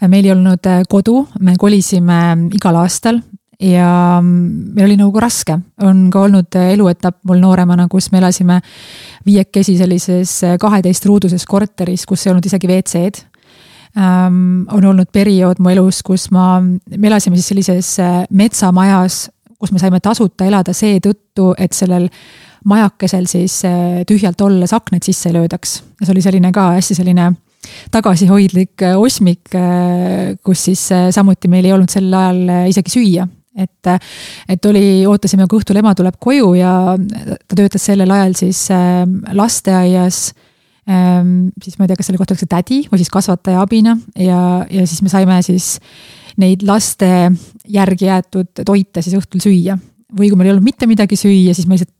meil 0.07 0.29
ei 0.29 0.35
olnud 0.37 0.73
kodu, 0.89 1.23
me 1.41 1.57
kolisime 1.61 2.21
igal 2.53 2.83
aastal 2.83 3.23
ja 3.61 4.21
mm, 4.23 4.73
meil 4.77 4.87
oli 4.87 4.97
nagu 5.01 5.21
raske, 5.23 5.59
on 5.83 6.07
ka 6.13 6.25
olnud 6.27 6.57
eluetapp 6.63 7.21
mul 7.29 7.43
nooremana, 7.43 7.89
kus 7.91 8.11
me 8.13 8.21
elasime 8.23 8.61
viiekesi 9.27 9.77
sellises 9.79 10.39
kaheteistruuduses 10.61 11.45
korteris, 11.47 12.07
kus 12.09 12.27
ei 12.27 12.33
olnud 12.33 12.49
isegi 12.49 12.71
WC-d 12.71 13.27
ähm,. 13.99 14.65
on 14.73 14.85
olnud 14.85 15.13
periood 15.13 15.61
mu 15.61 15.73
elus, 15.73 16.03
kus 16.03 16.31
ma, 16.35 16.61
me 16.63 17.11
elasime 17.11 17.37
siis 17.39 17.53
sellises 17.53 17.93
äh, 18.01 18.23
metsamajas, 18.31 19.27
kus 19.59 19.73
me 19.73 19.83
saime 19.83 20.01
tasuta 20.03 20.49
elada 20.49 20.75
seetõttu, 20.75 21.53
et 21.59 21.77
sellel 21.77 22.09
majakesel 22.69 23.29
siis 23.31 23.61
äh, 23.69 24.03
tühjalt 24.09 24.41
olles 24.43 24.73
aknad 24.73 25.05
sisse 25.05 25.31
ei 25.31 25.39
löödaks. 25.39 25.83
ja 26.01 26.07
see 26.07 26.15
oli 26.17 26.25
selline 26.25 26.53
ka 26.53 26.73
hästi 26.79 26.99
selline 26.99 27.33
tagasihoidlik 27.95 28.83
äh, 28.83 28.99
osmik, 28.99 29.55
kus 30.43 30.65
siis 30.65 30.89
samuti 31.15 31.49
meil 31.49 31.69
ei 31.69 31.77
olnud 31.77 31.93
sel 31.93 32.11
ajal 32.11 32.67
isegi 32.73 32.97
süüa 32.97 33.29
et, 33.57 33.91
et 34.49 34.71
oli, 34.71 35.03
ootasime, 35.09 35.47
kui 35.49 35.61
õhtul 35.61 35.81
ema 35.83 35.95
tuleb 35.99 36.17
koju 36.23 36.55
ja 36.57 36.73
ta 36.97 37.59
töötas 37.59 37.85
sellel 37.91 38.11
ajal 38.15 38.37
siis 38.39 38.65
äh, 38.73 39.05
lasteaias 39.37 40.31
ähm,. 40.89 41.53
siis 41.63 41.79
ma 41.79 41.85
ei 41.85 41.93
tea, 41.93 42.01
kas 42.01 42.11
selle 42.11 42.21
kohta 42.21 42.35
öeldakse 42.35 42.51
tädi 42.51 42.83
või 42.91 43.03
siis 43.03 43.13
kasvataja 43.13 43.63
abina 43.63 43.97
ja, 44.17 44.41
ja 44.71 44.87
siis 44.89 45.03
me 45.05 45.13
saime 45.13 45.39
siis 45.47 45.77
neid 46.41 46.65
laste 46.65 47.09
järgi 47.69 48.09
jäetud 48.09 48.65
toite 48.65 49.03
siis 49.05 49.17
õhtul 49.19 49.43
süüa. 49.45 49.77
või 50.13 50.31
kui 50.31 50.39
meil 50.39 50.51
ei 50.51 50.57
olnud 50.57 50.67
mitte 50.67 50.89
midagi 50.89 51.19
süüa, 51.21 51.55
siis 51.55 51.69
me 51.69 51.77
lihtsalt 51.77 51.99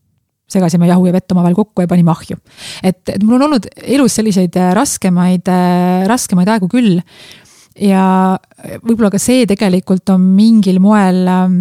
segasime 0.53 0.87
jahu 0.89 1.07
ja 1.07 1.13
vett 1.15 1.31
omavahel 1.33 1.55
kokku 1.57 1.83
ja 1.83 1.89
panime 1.89 2.11
ahju. 2.11 2.37
et, 2.83 3.01
et 3.09 3.23
mul 3.23 3.37
on 3.37 3.47
olnud 3.47 3.69
elus 3.83 4.17
selliseid 4.19 4.57
raskemaid, 4.75 5.49
raskemaid 6.09 6.51
aegu 6.55 6.69
küll 6.71 6.99
ja 7.79 8.37
võib-olla 8.83 9.09
ka 9.13 9.21
see 9.21 9.47
tegelikult 9.49 10.09
on 10.13 10.25
mingil 10.35 10.79
moel 10.83 11.23
ähm, 11.29 11.55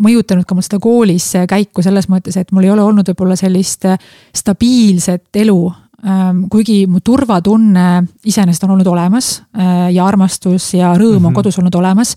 mõjutanud 0.00 0.46
ka 0.48 0.56
mul 0.56 0.64
seda 0.64 0.80
koolis 0.82 1.26
käiku 1.48 1.84
selles 1.84 2.08
mõttes, 2.08 2.38
et 2.40 2.52
mul 2.52 2.68
ei 2.68 2.72
ole 2.72 2.84
olnud 2.86 3.08
võib-olla 3.12 3.36
sellist 3.38 3.88
äh, 3.88 4.00
stabiilset 4.36 5.42
elu. 5.44 5.60
Ähm, 6.08 6.44
kuigi 6.46 6.84
mu 6.86 7.02
turvatunne 7.02 8.04
iseenesest 8.30 8.64
on 8.64 8.76
olnud 8.76 8.86
olemas 8.86 9.40
äh, 9.58 9.88
ja 9.90 10.06
armastus 10.06 10.70
ja 10.76 10.92
rõõm 10.94 11.16
on 11.18 11.22
-hmm. 11.28 11.38
kodus 11.40 11.58
olnud 11.58 11.74
olemas. 11.74 12.14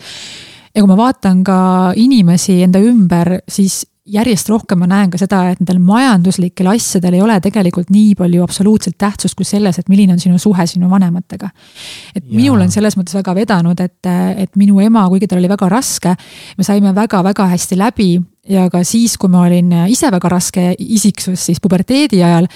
ja 0.76 0.82
kui 0.82 0.88
ma 0.88 0.98
vaatan 0.98 1.44
ka 1.44 1.58
inimesi 1.96 2.62
enda 2.64 2.80
ümber, 2.80 3.40
siis 3.48 3.86
järjest 4.12 4.50
rohkem 4.52 4.82
ma 4.82 4.89
näen 4.89 5.12
ka 5.12 5.19
seda, 5.21 5.41
et 5.52 5.62
nendel 5.62 5.80
majanduslikel 5.84 6.67
asjadel 6.74 7.17
ei 7.17 7.24
ole 7.24 7.38
tegelikult 7.43 7.91
nii 7.93 8.15
palju 8.19 8.43
absoluutselt 8.43 8.97
tähtsust 9.02 9.38
kui 9.38 9.47
selles, 9.47 9.80
et 9.80 9.89
milline 9.91 10.15
on 10.15 10.21
sinu 10.21 10.39
suhe 10.41 10.65
sinu 10.67 10.89
vanematega. 10.91 11.50
et 12.15 12.24
ja. 12.24 12.36
minul 12.36 12.62
on 12.62 12.71
selles 12.71 12.97
mõttes 13.00 13.15
väga 13.17 13.36
vedanud, 13.36 13.80
et, 13.80 14.12
et 14.43 14.60
minu 14.60 14.80
ema, 14.84 15.08
kuigi 15.10 15.30
tal 15.32 15.41
oli 15.41 15.50
väga 15.52 15.69
raske, 15.71 16.15
me 16.58 16.67
saime 16.67 16.95
väga-väga 16.95 17.47
hästi 17.54 17.80
läbi 17.80 18.12
ja 18.50 18.67
ka 18.74 18.84
siis, 18.88 19.17
kui 19.21 19.30
ma 19.32 19.45
olin 19.45 19.74
ise 19.91 20.10
väga 20.12 20.30
raske 20.32 20.71
isiksus, 20.80 21.45
siis 21.45 21.62
puberteedi 21.62 22.24
ajal. 22.24 22.50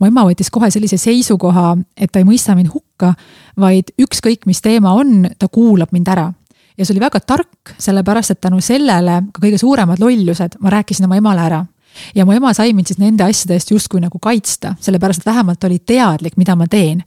mu 0.00 0.08
ema 0.08 0.24
võttis 0.28 0.50
kohe 0.50 0.70
sellise 0.70 0.98
seisukoha, 1.00 1.76
et 1.96 2.12
ta 2.12 2.22
ei 2.22 2.28
mõista 2.28 2.56
mind 2.56 2.72
hukka, 2.72 3.14
vaid 3.60 3.92
ükskõik, 4.00 4.46
mis 4.46 4.62
teema 4.62 4.94
on, 4.96 5.26
ta 5.38 5.48
kuulab 5.52 5.92
mind 5.92 6.08
ära 6.08 6.30
ja 6.78 6.86
see 6.86 6.94
oli 6.94 7.04
väga 7.04 7.20
tark, 7.20 7.74
sellepärast 7.78 8.34
et 8.34 8.40
tänu 8.40 8.60
sellele 8.60 9.20
ka 9.32 9.44
kõige 9.44 9.60
suuremad 9.60 10.00
lollused 10.02 10.58
ma 10.60 10.72
rääkisin 10.72 11.08
oma 11.08 11.20
emale 11.20 11.46
ära 11.46 11.62
ja 12.14 12.26
mu 12.26 12.34
ema 12.36 12.52
sai 12.56 12.72
mind 12.76 12.90
siis 12.90 13.00
nende 13.02 13.24
asjade 13.24 13.56
eest 13.56 13.72
justkui 13.72 14.00
nagu 14.02 14.18
kaitsta, 14.22 14.74
sellepärast 14.82 15.22
et 15.22 15.28
vähemalt 15.28 15.64
oli 15.68 15.78
teadlik, 15.86 16.36
mida 16.40 16.56
ma 16.56 16.66
teen. 16.70 17.02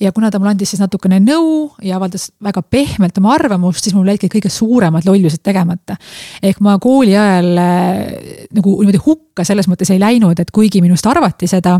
ja 0.00 0.12
kuna 0.12 0.30
ta 0.30 0.38
mulle 0.38 0.54
andis 0.56 0.74
siis 0.74 0.82
natukene 0.82 1.20
nõu 1.22 1.70
ja 1.82 1.96
avaldas 1.96 2.30
väga 2.44 2.62
pehmelt 2.62 3.18
oma 3.18 3.34
arvamust, 3.34 3.84
siis 3.84 3.94
mul 3.96 4.08
jäidki 4.08 4.30
kõige 4.32 4.50
suuremad 4.52 5.06
lollused 5.06 5.42
tegemata. 5.42 5.96
ehk 6.42 6.60
ma 6.60 6.78
kooli 6.78 7.16
ajal 7.16 7.50
äh, 7.58 8.46
nagu 8.54 8.76
niimoodi 8.80 9.02
hukka 9.06 9.44
selles 9.44 9.68
mõttes 9.70 9.90
ei 9.94 10.00
läinud, 10.00 10.38
et 10.40 10.50
kuigi 10.50 10.82
minust 10.82 11.06
arvati 11.06 11.46
seda, 11.50 11.78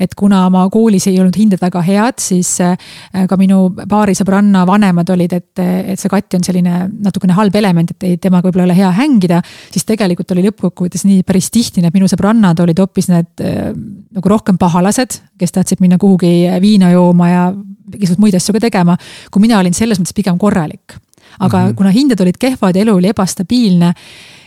et 0.00 0.14
kuna 0.14 0.44
ma 0.50 0.66
koolis 0.70 1.06
ei 1.10 1.18
olnud 1.20 1.36
hinded 1.36 1.60
väga 1.62 1.82
head, 1.86 2.20
siis 2.22 2.56
äh, 2.64 2.76
ka 3.28 3.38
minu 3.40 3.70
paari 3.88 4.14
sõbranna 4.18 4.64
vanemad 4.68 5.10
olid, 5.10 5.32
et, 5.36 5.62
et 5.62 6.00
see 6.00 6.10
Kati 6.10 6.38
on 6.38 6.44
selline 6.46 6.76
natukene 7.04 7.34
halb 7.36 7.56
element, 7.56 7.90
et 7.94 8.08
ei, 8.08 8.16
temaga 8.22 8.48
võib-olla 8.48 8.66
ei 8.66 8.70
ole 8.70 8.78
hea 8.80 8.90
hängida, 9.00 9.40
siis 9.70 9.86
tegelikult 9.88 10.32
oli 10.34 10.44
lõppkokkuvõttes 10.48 11.06
nii 11.06 11.24
päris 11.26 11.50
tihti 11.54 11.84
need 11.84 11.94
minu 11.96 11.99
sõbrannad 12.08 12.60
olid 12.62 12.78
hoopis 12.78 13.10
need 13.10 13.42
äh, 13.44 13.70
nagu 14.14 14.32
rohkem 14.32 14.58
pahalased, 14.58 15.20
kes 15.38 15.52
tahtsid 15.52 15.80
minna 15.80 15.98
kuhugi 15.98 16.48
viina 16.62 16.90
jooma 16.94 17.28
ja 17.28 17.44
igasuguseid 17.90 18.22
muid 18.22 18.36
asju 18.38 18.54
ka 18.56 18.64
tegema. 18.68 18.96
kui 19.30 19.42
mina 19.42 19.58
olin 19.58 19.74
selles 19.74 20.00
mõttes 20.00 20.16
pigem 20.16 20.38
korralik. 20.38 20.96
aga 21.38 21.58
mm 21.58 21.66
-hmm. 21.68 21.74
kuna 21.74 21.90
hinded 21.90 22.20
olid 22.20 22.38
kehvad 22.38 22.76
ja 22.76 22.82
elu 22.82 22.94
oli 22.94 23.08
ebastabiilne, 23.08 23.92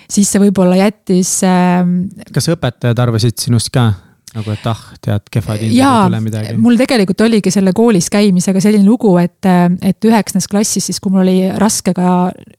siis 0.09 0.31
see 0.31 0.39
võib-olla 0.39 0.75
jättis 0.75 1.43
äh,. 1.43 1.85
kas 2.33 2.49
õpetajad 2.49 2.99
arvasid 2.99 3.37
sinust 3.37 3.69
ka 3.69 3.93
nagu, 4.33 4.53
et 4.53 4.67
ah, 4.69 4.81
tead, 5.03 5.25
kehvad 5.33 5.61
hinded 5.61 5.77
ei 5.77 6.09
tule 6.09 6.21
midagi. 6.23 6.55
mul 6.61 6.77
tegelikult 6.79 7.23
oligi 7.25 7.53
selle 7.53 7.73
koolis 7.75 8.09
käimisega 8.13 8.61
selline 8.63 8.85
lugu, 8.87 9.13
et, 9.21 9.49
et 9.81 10.09
üheksandas 10.09 10.49
klassis 10.51 10.89
siis, 10.89 10.99
kui 11.03 11.13
mul 11.13 11.23
oli 11.23 11.37
raske 11.61 11.93
ka, 11.97 12.13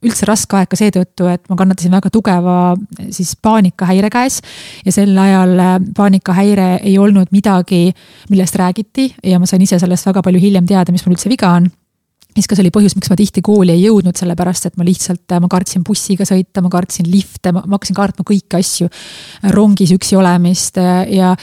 üldse 0.04 0.28
raske 0.30 0.58
aeg 0.58 0.70
ka 0.70 0.80
seetõttu, 0.80 1.28
et 1.32 1.44
ma 1.50 1.58
kannatasin 1.60 1.94
väga 1.94 2.12
tugeva 2.14 2.58
siis 3.10 3.34
paanikahäire 3.42 4.10
käes. 4.14 4.40
ja 4.86 4.94
sel 4.94 5.16
ajal 5.18 5.56
paanikahäire 5.96 6.68
ei 6.82 6.98
olnud 6.98 7.32
midagi, 7.34 7.86
millest 8.30 8.58
räägiti 8.60 9.10
ja 9.22 9.40
ma 9.40 9.50
sain 9.50 9.62
ise 9.62 9.78
sellest 9.82 10.06
väga 10.06 10.22
palju 10.22 10.42
hiljem 10.42 10.66
teada, 10.66 10.92
mis 10.92 11.06
mul 11.06 11.18
üldse 11.18 11.32
viga 11.32 11.56
on 11.58 11.70
siis 12.34 12.50
ka 12.50 12.56
see 12.56 12.64
oli 12.64 12.72
põhjus, 12.74 12.96
miks 12.98 13.10
ma 13.10 13.16
tihti 13.18 13.42
kooli 13.44 13.74
ei 13.74 13.84
jõudnud, 13.86 14.16
sellepärast 14.18 14.68
et 14.68 14.76
ma 14.80 14.86
lihtsalt, 14.86 15.36
ma 15.42 15.50
kartsin 15.50 15.84
bussiga 15.86 16.26
sõita, 16.28 16.62
ma 16.64 16.70
kartsin 16.72 17.08
lifte, 17.10 17.52
ma 17.54 17.64
hakkasin 17.64 17.96
kartma 17.96 18.26
kõiki 18.26 18.58
asju. 18.58 18.90
rongis 19.54 19.94
üksi 19.94 20.18
olemist 20.18 20.78
ja, 20.80 21.34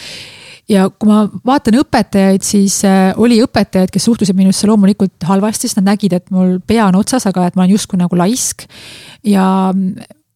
ja 0.70 0.88
kui 0.92 1.10
ma 1.10 1.24
vaatan 1.48 1.80
õpetajaid, 1.82 2.46
siis 2.46 2.82
äh, 2.88 3.12
oli 3.22 3.42
õpetajaid, 3.44 3.94
kes 3.94 4.10
suhtusid 4.10 4.38
minusse 4.38 4.68
loomulikult 4.70 5.28
halvasti, 5.28 5.70
sest 5.70 5.80
nad 5.80 5.94
nägid, 5.94 6.18
et 6.18 6.32
mul 6.34 6.60
pea 6.68 6.88
on 6.90 7.00
otsas, 7.00 7.28
aga 7.30 7.48
et 7.48 7.56
ma 7.56 7.66
olen 7.66 7.78
justkui 7.78 8.02
nagu 8.02 8.20
laisk. 8.20 8.68
ja 9.24 9.46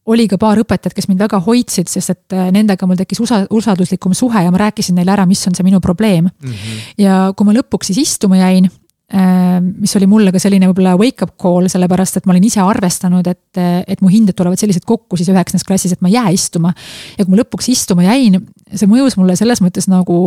oli 0.06 0.28
ka 0.30 0.38
paar 0.38 0.60
õpetajat, 0.62 0.94
kes 0.94 1.08
mind 1.10 1.24
väga 1.24 1.40
hoidsid, 1.42 1.90
sest 1.90 2.14
et 2.14 2.38
äh, 2.38 2.48
nendega 2.54 2.88
mul 2.88 3.00
tekkis 3.00 3.20
usa-, 3.26 3.48
usalduslikum 3.50 4.14
suhe 4.14 4.46
ja 4.46 4.54
ma 4.54 4.62
rääkisin 4.68 4.96
neile 4.96 5.16
ära, 5.18 5.26
mis 5.26 5.42
on 5.50 5.58
see 5.58 5.66
minu 5.66 5.82
probleem 5.82 6.30
mm. 6.30 6.50
-hmm. 6.50 6.82
ja 7.02 7.22
kui 7.36 7.48
ma 7.48 7.56
lõpuks 7.58 7.92
siis 7.92 8.04
istuma 8.06 8.38
jäin 8.38 8.70
Äh, 8.70 8.85
mis 9.14 9.96
oli 10.00 10.08
mulle 10.10 10.32
ka 10.34 10.40
selline 10.42 10.66
võib-olla 10.72 10.96
wake-up 10.98 11.36
call, 11.42 11.68
sellepärast 11.70 12.18
et 12.18 12.26
ma 12.26 12.34
olin 12.34 12.48
ise 12.48 12.62
arvestanud, 12.64 13.28
et, 13.30 13.60
et 13.86 14.02
mu 14.02 14.10
hinded 14.10 14.34
tulevad 14.38 14.58
sellised 14.58 14.86
kokku 14.88 15.20
siis 15.20 15.30
üheksandas 15.30 15.66
klassis, 15.68 15.94
et 15.94 16.02
ma 16.02 16.10
ei 16.10 16.18
jää 16.18 16.32
istuma. 16.34 16.74
ja 17.18 17.26
kui 17.26 17.36
ma 17.36 17.44
lõpuks 17.44 17.70
istuma 17.70 18.08
jäin, 18.08 18.40
see 18.74 18.90
mõjus 18.90 19.20
mulle 19.20 19.38
selles 19.38 19.62
mõttes 19.62 19.86
nagu 19.92 20.18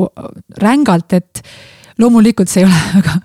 rängalt, 0.62 1.16
et 1.18 1.42
loomulikult 1.98 2.50
see 2.50 2.62
ei 2.62 2.68
ole 2.68 2.78
väga 3.00 3.16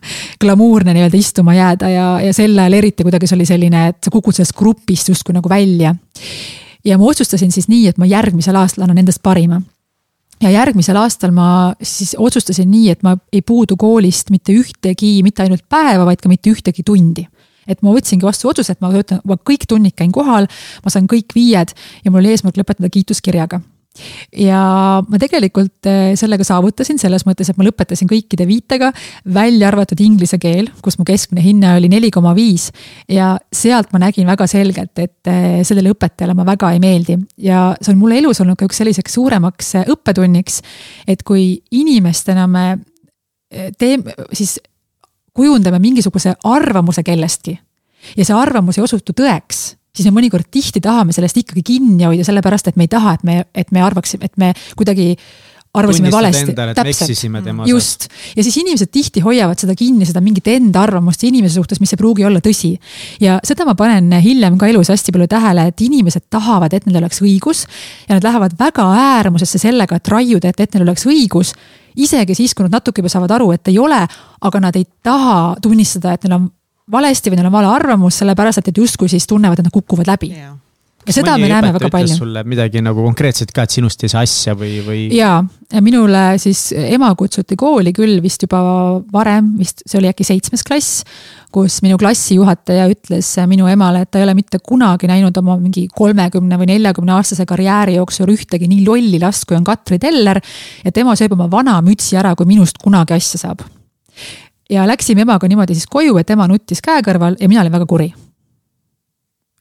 glamuurne 0.42 0.98
nii-öelda 0.98 1.22
istuma 1.22 1.54
jääda 1.54 1.92
ja, 1.94 2.08
ja 2.26 2.34
sel 2.34 2.58
ajal 2.58 2.80
eriti 2.80 3.06
kuidagi 3.06 3.30
see 3.30 3.38
oli 3.38 3.50
selline, 3.50 3.86
et 3.94 4.02
sa 4.02 4.14
kukud 4.14 4.34
sellest 4.34 4.58
grupist 4.58 5.14
justkui 5.14 5.38
nagu 5.38 5.50
välja. 5.50 5.94
ja 6.86 6.98
ma 6.98 7.14
otsustasin 7.14 7.54
siis 7.54 7.70
nii, 7.70 7.88
et 7.94 8.02
ma 8.02 8.10
järgmisel 8.10 8.58
aastal 8.58 8.88
annan 8.88 9.06
endast 9.06 9.22
parima 9.24 9.62
ja 10.44 10.52
järgmisel 10.52 10.98
aastal 11.00 11.34
ma 11.36 11.48
siis 11.82 12.16
otsustasin 12.20 12.70
nii, 12.72 12.90
et 12.94 13.04
ma 13.06 13.16
ei 13.34 13.42
puudu 13.46 13.78
koolist 13.80 14.32
mitte 14.34 14.56
ühtegi, 14.56 15.16
mitte 15.26 15.46
ainult 15.46 15.66
päeva, 15.72 16.06
vaid 16.10 16.24
ka 16.24 16.32
mitte 16.32 16.52
ühtegi 16.54 16.86
tundi. 16.86 17.28
Et 17.68 17.80
ma 17.80 17.94
võtsingi 17.96 18.26
vastu 18.28 18.50
otsuse, 18.52 18.76
et 18.76 18.82
ma 18.84 18.92
töötan, 18.92 19.22
ma 19.24 19.38
kõik 19.40 19.64
tunnid 19.72 19.96
käin 19.96 20.12
kohal, 20.12 20.50
ma 20.84 20.92
saan 20.92 21.08
kõik 21.08 21.32
viied 21.36 21.72
ja 22.04 22.12
mul 22.12 22.20
oli 22.20 22.34
eesmärk 22.34 22.60
lõpetada 22.60 22.92
kiituskirjaga 22.92 23.62
ja 24.34 24.60
ma 25.06 25.20
tegelikult 25.22 25.88
eh, 25.90 26.14
sellega 26.18 26.46
saavutasin 26.48 26.98
selles 27.02 27.26
mõttes, 27.28 27.50
et 27.50 27.60
ma 27.60 27.66
lõpetasin 27.68 28.10
kõikide 28.10 28.48
viitega, 28.50 28.90
välja 29.36 29.70
arvatud 29.70 30.00
inglise 30.02 30.40
keel, 30.42 30.72
kus 30.86 30.98
mu 30.98 31.06
keskmine 31.08 31.44
hinne 31.46 31.76
oli 31.78 31.92
neli 31.92 32.10
koma 32.14 32.34
viis. 32.38 32.72
ja 33.10 33.36
sealt 33.54 33.94
ma 33.94 34.02
nägin 34.02 34.28
väga 34.30 34.48
selgelt, 34.50 34.98
et 34.98 35.30
eh, 35.30 35.62
sellele 35.68 35.94
õpetajale 35.94 36.34
ma 36.38 36.46
väga 36.48 36.72
ei 36.74 36.82
meeldi 36.84 37.20
ja 37.38 37.74
see 37.82 37.94
on 37.94 38.02
mulle 38.02 38.18
elus 38.22 38.42
olnud 38.42 38.58
ka 38.58 38.68
üks 38.70 38.82
selliseks 38.82 39.20
suuremaks 39.20 39.76
eh, 39.76 39.94
õppetunniks. 39.94 40.62
et 41.08 41.24
kui 41.24 41.62
inimestena 41.72 42.48
me 42.48 42.66
teeme, 43.78 44.16
siis 44.34 44.58
kujundame 45.38 45.78
mingisuguse 45.80 46.34
arvamuse 46.50 47.04
kellestki 47.06 47.54
ja 48.18 48.26
see 48.26 48.34
arvamus 48.34 48.80
ei 48.80 48.86
osutu 48.88 49.14
tõeks 49.14 49.76
siis 49.94 50.10
me 50.10 50.18
mõnikord 50.18 50.50
tihti 50.52 50.82
tahame 50.82 51.14
sellest 51.14 51.38
ikkagi 51.44 51.64
kinni 51.66 52.08
hoida, 52.08 52.26
sellepärast 52.26 52.72
et 52.72 52.78
me 52.80 52.88
ei 52.88 52.92
taha, 52.92 53.18
et 53.18 53.26
me, 53.28 53.40
et 53.54 53.74
me 53.74 53.84
arvaksime, 53.86 54.26
et 54.26 54.38
me 54.42 54.54
kuidagi 54.78 55.14
arvasime 55.74 56.12
valesti. 56.14 56.54
just, 57.70 58.08
ja 58.36 58.44
siis 58.46 58.58
inimesed 58.62 58.92
tihti 58.94 59.24
hoiavad 59.26 59.58
seda 59.62 59.76
kinni, 59.78 60.06
seda 60.06 60.22
mingit 60.22 60.48
enda 60.54 60.84
arvamust 60.86 61.24
inimese 61.26 61.58
suhtes, 61.58 61.82
mis 61.82 61.94
ei 61.94 62.02
pruugi 62.02 62.26
olla 62.26 62.42
tõsi. 62.46 62.74
ja 63.22 63.40
seda 63.46 63.66
ma 63.70 63.76
panen 63.78 64.12
hiljem 64.22 64.58
ka 64.62 64.70
elus 64.70 64.90
hästi 64.94 65.14
palju 65.16 65.30
tähele, 65.30 65.68
et 65.70 65.86
inimesed 65.86 66.28
tahavad, 66.34 66.74
et 66.74 66.86
neil 66.90 67.02
oleks 67.02 67.22
õigus. 67.26 67.66
ja 68.08 68.18
nad 68.18 68.26
lähevad 68.26 68.58
väga 68.60 68.90
äärmusesse 69.06 69.62
sellega, 69.62 69.98
et 69.98 70.14
raiuda, 70.14 70.54
et, 70.54 70.60
et 70.60 70.78
neil 70.78 70.88
oleks 70.88 71.06
õigus. 71.10 71.54
isegi 71.98 72.38
siis, 72.38 72.54
kui 72.54 72.66
nad 72.66 72.82
natuke 72.82 73.02
juba 73.02 73.14
saavad 73.14 73.38
aru, 73.38 73.52
et 73.54 73.74
ei 73.74 73.80
ole, 73.82 74.02
aga 74.42 74.60
nad 74.62 74.78
ei 74.78 74.86
taha 75.04 75.56
tunnistada, 75.62 76.14
et 76.14 76.26
neil 76.26 76.38
on 76.42 76.52
valesti 76.92 77.32
või 77.32 77.40
neil 77.40 77.50
on 77.50 77.56
vale 77.56 77.72
arvamus, 77.72 78.20
sellepärast 78.22 78.64
et, 78.64 78.74
et 78.74 78.84
justkui 78.84 79.12
siis 79.12 79.28
tunnevad, 79.28 79.60
et 79.60 79.70
nad 79.70 79.74
kukuvad 79.74 80.10
läbi 80.10 80.34
ja 80.34 80.54
ja 81.08 81.14
seda 81.16 81.36
me 81.40 81.50
näeme 81.52 81.72
väga 81.76 81.90
palju. 81.92 82.16
sulle 82.16 82.44
midagi 82.48 82.82
nagu 82.84 83.04
konkreetset 83.04 83.52
ka, 83.56 83.66
et 83.66 83.76
sinust 83.76 84.04
ei 84.06 84.12
saa 84.12 84.24
asja 84.26 84.56
või, 84.58 84.78
või? 84.86 85.02
ja, 85.16 85.36
minule 85.84 86.22
siis 86.42 86.70
ema 86.78 87.12
kutsuti 87.20 87.58
kooli 87.60 87.94
küll 87.96 88.22
vist 88.24 88.46
juba 88.46 88.62
varem, 89.14 89.54
vist 89.60 89.84
see 89.86 90.00
oli 90.00 90.12
äkki 90.12 90.28
seitsmes 90.28 90.64
klass. 90.68 91.04
kus 91.54 91.82
minu 91.86 92.00
klassijuhataja 92.02 92.88
ütles 92.90 93.28
minu 93.50 93.68
emale, 93.70 94.04
et 94.04 94.12
ta 94.12 94.22
ei 94.22 94.26
ole 94.26 94.34
mitte 94.38 94.58
kunagi 94.64 95.10
näinud 95.12 95.38
oma 95.38 95.60
mingi 95.62 95.86
kolmekümne 95.94 96.58
või 96.58 96.72
neljakümne 96.72 97.14
aastase 97.18 97.46
karjääri 97.50 98.00
jooksul 98.00 98.32
ühtegi 98.34 98.70
nii 98.72 98.88
lolli 98.88 99.20
last, 99.22 99.46
kui 99.46 99.58
on 99.60 99.68
Katri 99.68 100.00
Teller. 100.02 100.42
ja 100.84 100.92
tema 100.92 101.18
sööb 101.20 101.36
oma 101.38 101.50
vana 101.52 101.78
mütsi 101.86 102.18
ära, 102.18 102.34
kui 102.36 102.50
minust 102.50 102.82
kunagi 102.82 103.20
asja 103.20 103.44
saab 103.44 103.62
ja 104.70 104.88
läksime 104.88 105.26
emaga 105.26 105.48
niimoodi 105.48 105.76
siis 105.76 105.88
koju, 105.90 106.18
et 106.18 106.30
ema 106.30 106.48
nuttis 106.48 106.82
käe 106.84 107.04
kõrval 107.06 107.38
ja 107.40 107.50
mina 107.52 107.62
olin 107.62 107.74
väga 107.74 107.86
kuri. 107.90 108.14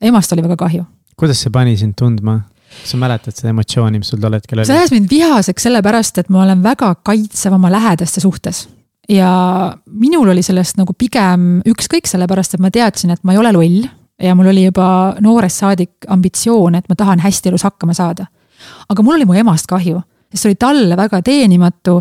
emast 0.01 0.33
oli 0.33 0.43
väga 0.43 0.57
kahju. 0.57 0.85
kuidas 1.17 1.43
see 1.43 1.51
pani 1.51 1.77
sind 1.77 1.95
tundma? 1.99 2.41
kas 2.81 2.95
sa 2.95 3.01
mäletad 3.01 3.37
seda 3.37 3.51
emotsiooni, 3.53 3.99
mis 4.01 4.13
sul 4.13 4.21
tol 4.21 4.37
hetkel 4.37 4.59
oli? 4.59 4.67
see 4.67 4.79
ajas 4.79 4.95
mind 4.95 5.11
vihaseks 5.11 5.69
sellepärast, 5.69 6.23
et 6.23 6.31
ma 6.33 6.45
olen 6.45 6.63
väga 6.63 6.95
kaitsev 7.05 7.59
oma 7.59 7.71
lähedaste 7.73 8.21
suhtes. 8.21 8.69
ja 9.09 9.33
minul 9.87 10.29
oli 10.35 10.43
sellest 10.43 10.79
nagu 10.81 10.95
pigem 10.99 11.61
ükskõik, 11.69 12.07
sellepärast 12.09 12.55
et 12.55 12.63
ma 12.63 12.71
teadsin, 12.71 13.11
et 13.11 13.25
ma 13.25 13.35
ei 13.35 13.43
ole 13.43 13.53
loll 13.53 13.83
ja 14.23 14.35
mul 14.39 14.53
oli 14.53 14.69
juba 14.69 15.17
noorest 15.21 15.65
saadik 15.65 16.07
ambitsioon, 16.09 16.79
et 16.79 16.89
ma 16.89 16.97
tahan 16.99 17.23
hästi 17.23 17.51
elus 17.51 17.67
hakkama 17.67 17.95
saada. 17.95 18.27
aga 18.89 19.03
mul 19.03 19.19
oli 19.19 19.27
mu 19.27 19.35
emast 19.35 19.67
kahju, 19.67 20.03
sest 20.31 20.43
see 20.43 20.53
oli 20.53 20.61
talle 20.61 20.97
väga 20.97 21.23
teenimatu 21.23 21.99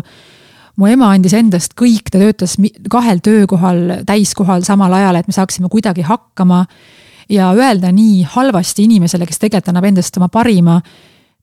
mu 0.76 0.88
ema 0.88 1.12
andis 1.14 1.34
endast 1.36 1.76
kõik, 1.78 2.10
ta 2.10 2.20
töötas 2.20 2.56
kahel 2.90 3.20
töökohal, 3.24 4.02
täiskohal 4.08 4.64
samal 4.66 4.94
ajal, 4.96 5.20
et 5.20 5.28
me 5.28 5.36
saaksime 5.36 5.70
kuidagi 5.72 6.06
hakkama. 6.06 6.66
ja 7.28 7.52
öelda 7.54 7.92
nii 7.92 8.22
halvasti 8.28 8.84
inimesele, 8.84 9.26
kes 9.26 9.38
tegelikult 9.38 9.70
annab 9.70 9.84
endast 9.88 10.16
oma 10.18 10.28
parima, 10.28 10.80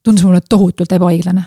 tundus 0.03 0.23
mulle 0.23 0.41
tohutult 0.41 0.91
ebaõiglane. 0.91 1.43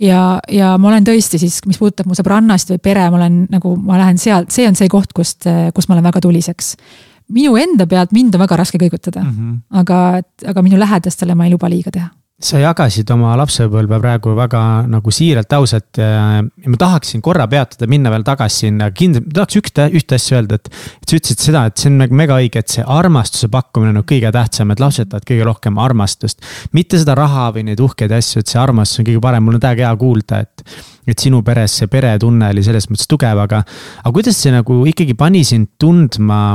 ja, 0.00 0.40
ja 0.48 0.78
ma 0.78 0.88
olen 0.88 1.04
tõesti 1.04 1.38
siis, 1.38 1.60
mis 1.66 1.78
puudutab 1.78 2.06
mu 2.06 2.14
sõbrannast 2.14 2.70
või 2.70 2.78
pere, 2.78 3.10
ma 3.10 3.16
olen 3.16 3.46
nagu, 3.50 3.76
ma 3.76 3.98
lähen 3.98 4.18
sealt, 4.18 4.50
see 4.50 4.68
on 4.68 4.74
see 4.74 4.88
koht, 4.88 5.12
kust, 5.12 5.48
kus 5.74 5.88
ma 5.88 5.96
olen 5.96 6.10
väga 6.10 6.20
tuliseks 6.20 6.76
minu 7.28 7.56
enda 7.60 7.86
pealt 7.86 8.12
mind 8.12 8.34
on 8.34 8.40
väga 8.40 8.56
raske 8.56 8.78
kõigutada 8.80 9.20
mm, 9.20 9.34
-hmm. 9.34 9.56
aga, 9.80 10.22
aga 10.48 10.62
minu 10.62 10.78
lähedastele 10.80 11.34
ma 11.34 11.44
ei 11.44 11.52
luba 11.52 11.68
liiga 11.68 11.90
teha 11.92 12.08
sa 12.38 12.60
jagasid 12.62 13.08
oma 13.10 13.32
lapsepõlve 13.40 13.98
praegu 13.98 14.30
väga 14.38 14.60
nagu 14.86 15.10
siiralt, 15.10 15.50
ausalt 15.56 15.98
ja 15.98 16.38
ma 16.38 16.78
tahaksin 16.78 17.22
korra 17.24 17.48
peatuda, 17.50 17.88
minna 17.90 18.12
veel 18.14 18.22
tagasi 18.26 18.68
sinna, 18.68 18.92
kindlasti 18.94 19.34
tahaks 19.34 19.58
ühte, 19.58 19.86
ühte 19.98 20.18
asja 20.20 20.38
öelda, 20.38 20.60
et. 20.60 20.70
et 20.70 21.10
sa 21.10 21.18
ütlesid 21.18 21.42
seda, 21.42 21.64
et 21.66 21.82
see 21.82 21.90
on 21.90 21.98
nagu 22.04 22.18
mega 22.20 22.38
õige, 22.38 22.62
et 22.62 22.76
see 22.76 22.86
armastuse 22.86 23.50
pakkumine 23.50 23.90
on 23.90 23.98
nagu 24.00 24.06
kõige 24.06 24.30
tähtsam, 24.34 24.70
et 24.70 24.82
lapsed 24.82 25.10
tahavad 25.10 25.26
kõige 25.32 25.50
rohkem 25.50 25.82
armastust. 25.82 26.46
mitte 26.78 27.02
seda 27.02 27.18
raha 27.18 27.48
või 27.56 27.66
neid 27.72 27.82
uhkeid 27.82 28.14
asju, 28.14 28.44
et 28.44 28.54
see 28.54 28.62
armastus 28.62 29.02
on 29.02 29.10
kõige 29.10 29.24
parem, 29.26 29.42
mul 29.42 29.58
on 29.58 29.66
täiega 29.66 29.88
hea 29.88 29.98
kuulda, 29.98 30.42
et. 30.46 30.78
et 31.10 31.18
sinu 31.18 31.42
peres 31.42 31.74
see 31.80 31.90
peretunne 31.90 32.52
oli 32.54 32.62
selles 32.62 32.86
mõttes 32.86 33.10
tugev, 33.10 33.42
aga, 33.48 33.64
aga 34.04 34.14
kuidas 34.14 34.38
see 34.38 34.54
nagu 34.54 34.84
ikkagi 34.86 35.18
pani 35.18 35.42
sind 35.48 35.74
tundma 35.80 36.54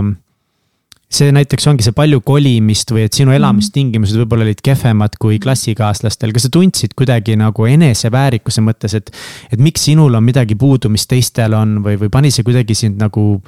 see 1.15 1.32
näiteks 1.36 1.67
ongi 1.69 1.86
see 1.86 1.95
palju 1.95 2.21
kolimist 2.26 2.91
või 2.93 3.08
et 3.08 3.15
sinu 3.15 3.32
mhm. 3.32 3.39
elamistingimused 3.39 4.19
võib-olla 4.21 4.47
olid 4.47 4.62
kehvemad 4.65 5.17
kui 5.21 5.39
klassikaaslastel, 5.43 6.34
kas 6.36 6.47
sa 6.47 6.54
tundsid 6.54 6.95
kuidagi 6.97 7.38
nagu 7.39 7.67
eneseväärikuse 7.69 8.63
mõttes, 8.65 8.97
et. 8.99 9.12
et 9.54 9.62
miks 9.62 9.86
sinul 9.89 10.15
on 10.17 10.26
midagi 10.26 10.58
puudu, 10.60 10.91
mis 10.93 11.08
teistel 11.10 11.56
on 11.58 11.80
või, 11.86 11.97
või 12.02 12.12
pani 12.13 12.32
see 12.34 12.45
kuidagi 12.45 12.78
sind 12.78 13.02
nagu 13.02 13.41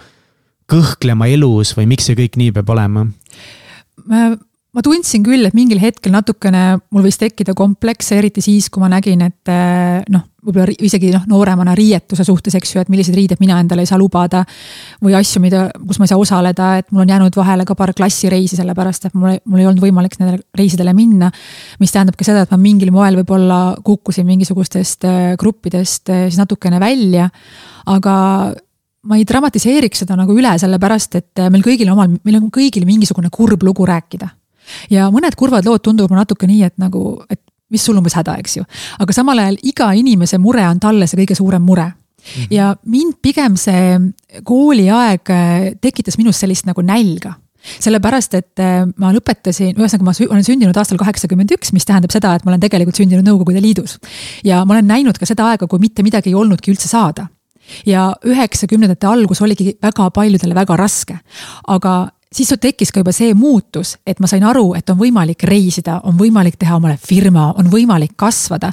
kõhklema 0.71 1.29
elus 1.29 1.75
või 1.77 1.89
miks 1.93 2.09
see 2.09 2.17
kõik 2.17 2.37
nii 2.41 2.53
peab 2.55 2.69
olema? 2.73 3.05
Ma 4.75 4.83
tundsin 4.83 5.23
küll, 5.23 5.45
et 5.47 5.55
mingil 5.55 5.79
hetkel 5.79 6.11
natukene 6.11 6.63
mul 6.91 7.05
võis 7.05 7.17
tekkida 7.19 7.55
komplekse, 7.55 8.17
eriti 8.19 8.43
siis, 8.43 8.67
kui 8.71 8.83
ma 8.83 8.89
nägin, 8.91 9.21
et 9.23 9.51
eh, 9.51 10.01
noh, 10.11 10.25
võib-olla 10.45 10.75
isegi 10.85 11.13
noh, 11.13 11.23
nooremana 11.31 11.73
riietuse 11.77 12.25
suhtes, 12.27 12.57
eks 12.59 12.75
ju, 12.75 12.83
et 12.83 12.91
milliseid 12.91 13.15
riideid 13.17 13.41
mina 13.41 13.57
endale 13.63 13.85
ei 13.85 13.89
saa 13.89 13.97
lubada. 13.97 14.43
või 15.03 15.15
asju, 15.17 15.41
mida, 15.41 15.63
kus 15.79 15.99
ma 15.99 16.05
ei 16.05 16.11
saa 16.11 16.19
osaleda, 16.21 16.67
et 16.81 16.91
mul 16.91 17.05
on 17.05 17.15
jäänud 17.15 17.39
vahele 17.39 17.65
ka 17.65 17.75
paar 17.79 17.95
klassireisi, 17.95 18.59
sellepärast 18.59 19.09
et 19.09 19.15
mul, 19.15 19.39
mul 19.45 19.63
ei 19.63 19.69
olnud 19.71 19.81
võimalik 19.81 20.19
nendele 20.19 20.43
reisidele 20.57 20.93
minna. 20.93 21.31
mis 21.79 21.95
tähendab 21.95 22.19
ka 22.19 22.27
seda, 22.27 22.43
et 22.43 22.51
ma 22.51 22.59
mingil 22.59 22.91
moel 22.91 23.15
võib-olla 23.23 23.79
kukkusin 23.83 24.27
mingisugustest 24.27 25.07
eh, 25.07 25.33
gruppidest 25.39 26.09
eh, 26.11 26.27
siis 26.27 26.39
natukene 26.41 26.83
välja. 26.83 27.29
aga 27.85 28.15
ma 29.05 29.17
ei 29.17 29.23
dramatiseeriks 29.23 30.03
seda 30.03 30.17
nagu 30.19 30.35
üle, 30.35 30.57
sellepärast 30.59 31.15
et 31.15 31.47
meil 31.49 31.63
kõigil 31.63 31.89
omal, 31.93 32.19
meil 32.25 32.41
on 32.41 32.49
kõigil 32.51 32.85
mingisugune 32.89 33.29
kurb 33.31 33.63
lugu 33.63 33.85
rääkida 33.85 34.33
ja 34.89 35.09
mõned 35.13 35.35
kurvad 35.35 35.65
lood 35.65 35.83
tunduvad 35.85 36.17
natuke 36.17 36.47
nii, 36.47 36.63
et 36.63 36.77
nagu, 36.81 37.23
et 37.29 37.41
mis 37.69 37.83
sul 37.85 37.97
umbes 37.97 38.15
häda, 38.17 38.37
eks 38.41 38.57
ju. 38.57 38.65
aga 38.99 39.13
samal 39.13 39.39
ajal 39.39 39.59
iga 39.63 39.91
inimese 39.97 40.37
mure 40.41 40.65
on 40.67 40.79
talle 40.79 41.07
see 41.07 41.21
kõige 41.23 41.37
suurem 41.37 41.63
mure 41.63 41.91
Mm 42.25 42.41
-hmm. 42.41 42.47
ja 42.49 42.75
mind 42.85 43.13
pigem 43.21 43.55
see 43.55 43.99
kooliaeg 44.43 45.29
äh, 45.29 45.75
tekitas 45.81 46.17
minus 46.17 46.39
sellist 46.39 46.65
nagu 46.65 46.81
nälga 46.81 47.35
sellepärast, 47.79 48.33
et 48.33 48.59
äh, 48.59 48.85
ma 48.97 49.11
lõpetasin, 49.13 49.75
ühesõnaga 49.77 50.03
ma 50.03 50.13
olen 50.29 50.43
sündinud 50.43 50.77
aastal 50.77 50.97
kaheksakümmend 50.97 51.51
üks, 51.57 51.73
mis 51.73 51.85
tähendab 51.85 52.13
seda, 52.13 52.35
et 52.35 52.45
ma 52.45 52.51
olen 52.53 52.61
tegelikult 52.61 52.97
sündinud 52.97 53.25
Nõukogude 53.25 53.61
Liidus. 53.61 53.99
ja 54.43 54.65
ma 54.65 54.73
olen 54.73 54.87
näinud 54.87 55.17
ka 55.17 55.25
seda 55.25 55.49
aega, 55.51 55.67
kui 55.67 55.79
mitte 55.79 56.03
midagi 56.03 56.29
ei 56.29 56.35
olnudki 56.35 56.71
üldse 56.71 56.87
saada 56.87 57.27
ja 57.85 58.13
üheksakümnendate 58.25 59.07
algus 59.07 59.41
oligi 59.41 59.77
väga 59.81 60.09
paljudele 60.13 60.55
väga 60.55 60.77
raske. 60.77 61.17
aga 61.67 62.11
siis 62.31 62.53
tekkis 62.61 62.91
ka 62.91 63.01
juba 63.01 63.13
see 63.15 63.33
muutus, 63.37 63.95
et 64.07 64.19
ma 64.19 64.27
sain 64.27 64.43
aru, 64.43 64.73
et 64.77 64.89
on 64.89 64.97
võimalik 64.99 65.43
reisida, 65.47 65.99
on 66.03 66.17
võimalik 66.19 66.57
teha 66.59 66.77
omale 66.77 66.97
firma, 67.01 67.51
on 67.57 67.69
võimalik 67.71 68.15
kasvada. 68.17 68.71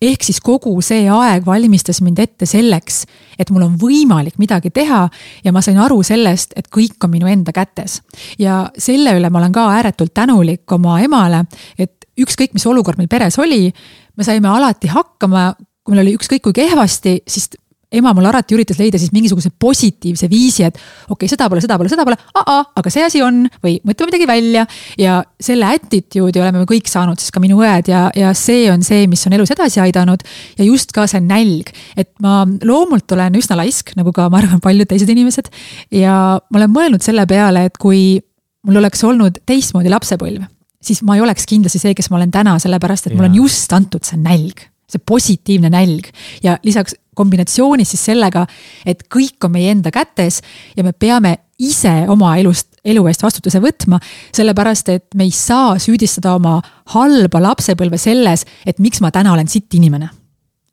ehk 0.00 0.22
siis 0.24 0.40
kogu 0.40 0.80
see 0.82 1.08
aeg 1.10 1.46
valmistas 1.46 2.00
mind 2.00 2.18
ette 2.18 2.46
selleks, 2.46 3.04
et 3.38 3.50
mul 3.50 3.62
on 3.62 3.76
võimalik 3.78 4.38
midagi 4.38 4.70
teha 4.70 5.08
ja 5.44 5.52
ma 5.52 5.62
sain 5.62 5.78
aru 5.78 6.02
sellest, 6.02 6.52
et 6.56 6.68
kõik 6.68 7.04
on 7.04 7.10
minu 7.10 7.26
enda 7.26 7.52
kätes. 7.52 8.02
ja 8.38 8.70
selle 8.78 9.16
üle 9.18 9.30
ma 9.30 9.38
olen 9.38 9.52
ka 9.52 9.68
ääretult 9.70 10.14
tänulik 10.14 10.72
oma 10.72 11.00
emale, 11.00 11.44
et 11.78 12.06
ükskõik, 12.20 12.54
mis 12.54 12.66
olukord 12.66 12.98
meil 12.98 13.08
peres 13.08 13.38
oli, 13.38 13.72
me 14.16 14.24
saime 14.24 14.48
alati 14.48 14.88
hakkama, 14.88 15.54
kui 15.84 15.94
meil 15.94 16.06
oli 16.06 16.16
ükskõik 16.18 16.42
kui 16.42 16.52
kehvasti, 16.52 17.22
siis 17.26 17.48
ema 17.90 18.12
mul 18.14 18.28
alati 18.30 18.54
üritas 18.54 18.78
leida 18.78 18.98
siis 19.00 19.10
mingisuguse 19.14 19.50
positiivse 19.58 20.28
viisi, 20.30 20.62
et 20.66 20.76
okei 20.76 21.14
okay,, 21.16 21.30
seda 21.32 21.48
pole, 21.50 21.62
seda 21.64 21.78
pole, 21.80 21.90
seda 21.90 22.06
pole, 22.06 22.18
aga 22.38 22.92
see 22.92 23.02
asi 23.06 23.22
on 23.26 23.42
või 23.64 23.78
mõtleme 23.86 24.12
midagi 24.12 24.28
välja. 24.30 24.66
ja 24.98 25.18
selle 25.42 25.66
attitude'i 25.66 26.42
oleme 26.42 26.62
me 26.62 26.68
kõik 26.70 26.90
saanud, 26.90 27.18
siis 27.18 27.34
ka 27.34 27.42
minu 27.42 27.58
õed 27.64 27.90
ja, 27.90 28.06
ja 28.16 28.30
see 28.38 28.68
on 28.70 28.84
see, 28.86 29.08
mis 29.10 29.26
on 29.26 29.34
elus 29.34 29.50
edasi 29.54 29.82
aidanud. 29.82 30.22
ja 30.58 30.68
just 30.68 30.94
ka 30.94 31.08
see 31.10 31.22
nälg, 31.24 31.74
et 31.98 32.12
ma 32.22 32.44
loomult 32.66 33.10
olen 33.16 33.40
üsna 33.40 33.58
laisk, 33.58 33.94
nagu 33.98 34.14
ka 34.14 34.28
ma 34.30 34.38
arvan, 34.42 34.62
paljud 34.62 34.90
teised 34.90 35.10
inimesed. 35.10 35.50
ja 35.90 36.14
ma 36.38 36.62
olen 36.62 36.74
mõelnud 36.74 37.06
selle 37.06 37.26
peale, 37.30 37.66
et 37.66 37.78
kui 37.80 38.20
mul 38.66 38.78
oleks 38.78 39.02
olnud 39.04 39.42
teistmoodi 39.48 39.90
lapsepõlv 39.90 40.46
siis 40.80 41.02
ma 41.04 41.16
ei 41.16 41.20
oleks 41.24 41.44
kindlasti 41.48 41.80
see, 41.80 41.94
kes 41.96 42.08
ma 42.12 42.20
olen 42.20 42.30
täna, 42.32 42.54
sellepärast 42.62 43.08
et 43.08 43.12
ja. 43.12 43.18
mulle 43.18 43.32
on 43.32 43.40
just 43.42 43.72
antud 43.76 44.06
see 44.06 44.20
nälg 44.20 44.70
see 44.90 45.02
positiivne 45.06 45.70
nälg 45.72 46.10
ja 46.44 46.56
lisaks 46.66 46.96
kombinatsioonis 47.20 47.94
siis 47.94 48.08
sellega, 48.10 48.46
et 48.86 49.06
kõik 49.12 49.46
on 49.46 49.54
meie 49.54 49.70
enda 49.74 49.92
kätes 49.94 50.40
ja 50.76 50.86
me 50.86 50.92
peame 50.92 51.36
ise 51.60 51.92
oma 52.08 52.34
elust, 52.40 52.78
elu 52.84 53.06
eest 53.10 53.22
vastutuse 53.22 53.60
võtma. 53.60 54.00
sellepärast, 54.32 54.88
et 54.88 55.14
me 55.14 55.28
ei 55.28 55.34
saa 55.34 55.76
süüdistada 55.78 56.34
oma 56.34 56.60
halba 56.94 57.42
lapsepõlve 57.50 57.98
selles, 58.00 58.46
et 58.66 58.78
miks 58.78 59.00
ma 59.04 59.10
täna 59.10 59.32
olen 59.32 59.48
sitt 59.48 59.74
inimene. 59.74 60.08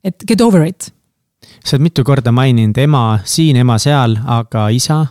et 0.04 0.24
get 0.28 0.42
over 0.42 0.64
it 0.66 0.92
sa 1.64 1.76
oled 1.76 1.84
mitu 1.84 2.04
korda 2.08 2.32
maininud 2.32 2.78
ema 2.80 3.20
siin, 3.28 3.58
ema 3.60 3.78
seal, 3.82 4.16
aga 4.26 4.68
isa? 4.74 5.04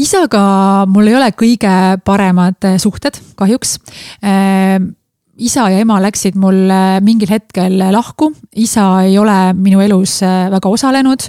isaga 0.00 0.42
mul 0.88 1.10
ei 1.10 1.18
ole 1.18 1.30
kõige 1.36 1.74
paremad 2.04 2.72
suhted, 2.82 3.18
kahjuks 3.38 3.76
ehm, 4.22 4.92
isa 5.42 5.66
ja 5.70 5.82
ema 5.82 5.98
läksid 6.02 6.36
mul 6.38 6.70
mingil 7.04 7.30
hetkel 7.32 7.78
lahku, 7.92 8.32
isa 8.56 8.86
ei 9.06 9.16
ole 9.18 9.52
minu 9.58 9.82
elus 9.82 10.20
äh, 10.26 10.48
väga 10.52 10.70
osalenud 10.70 11.26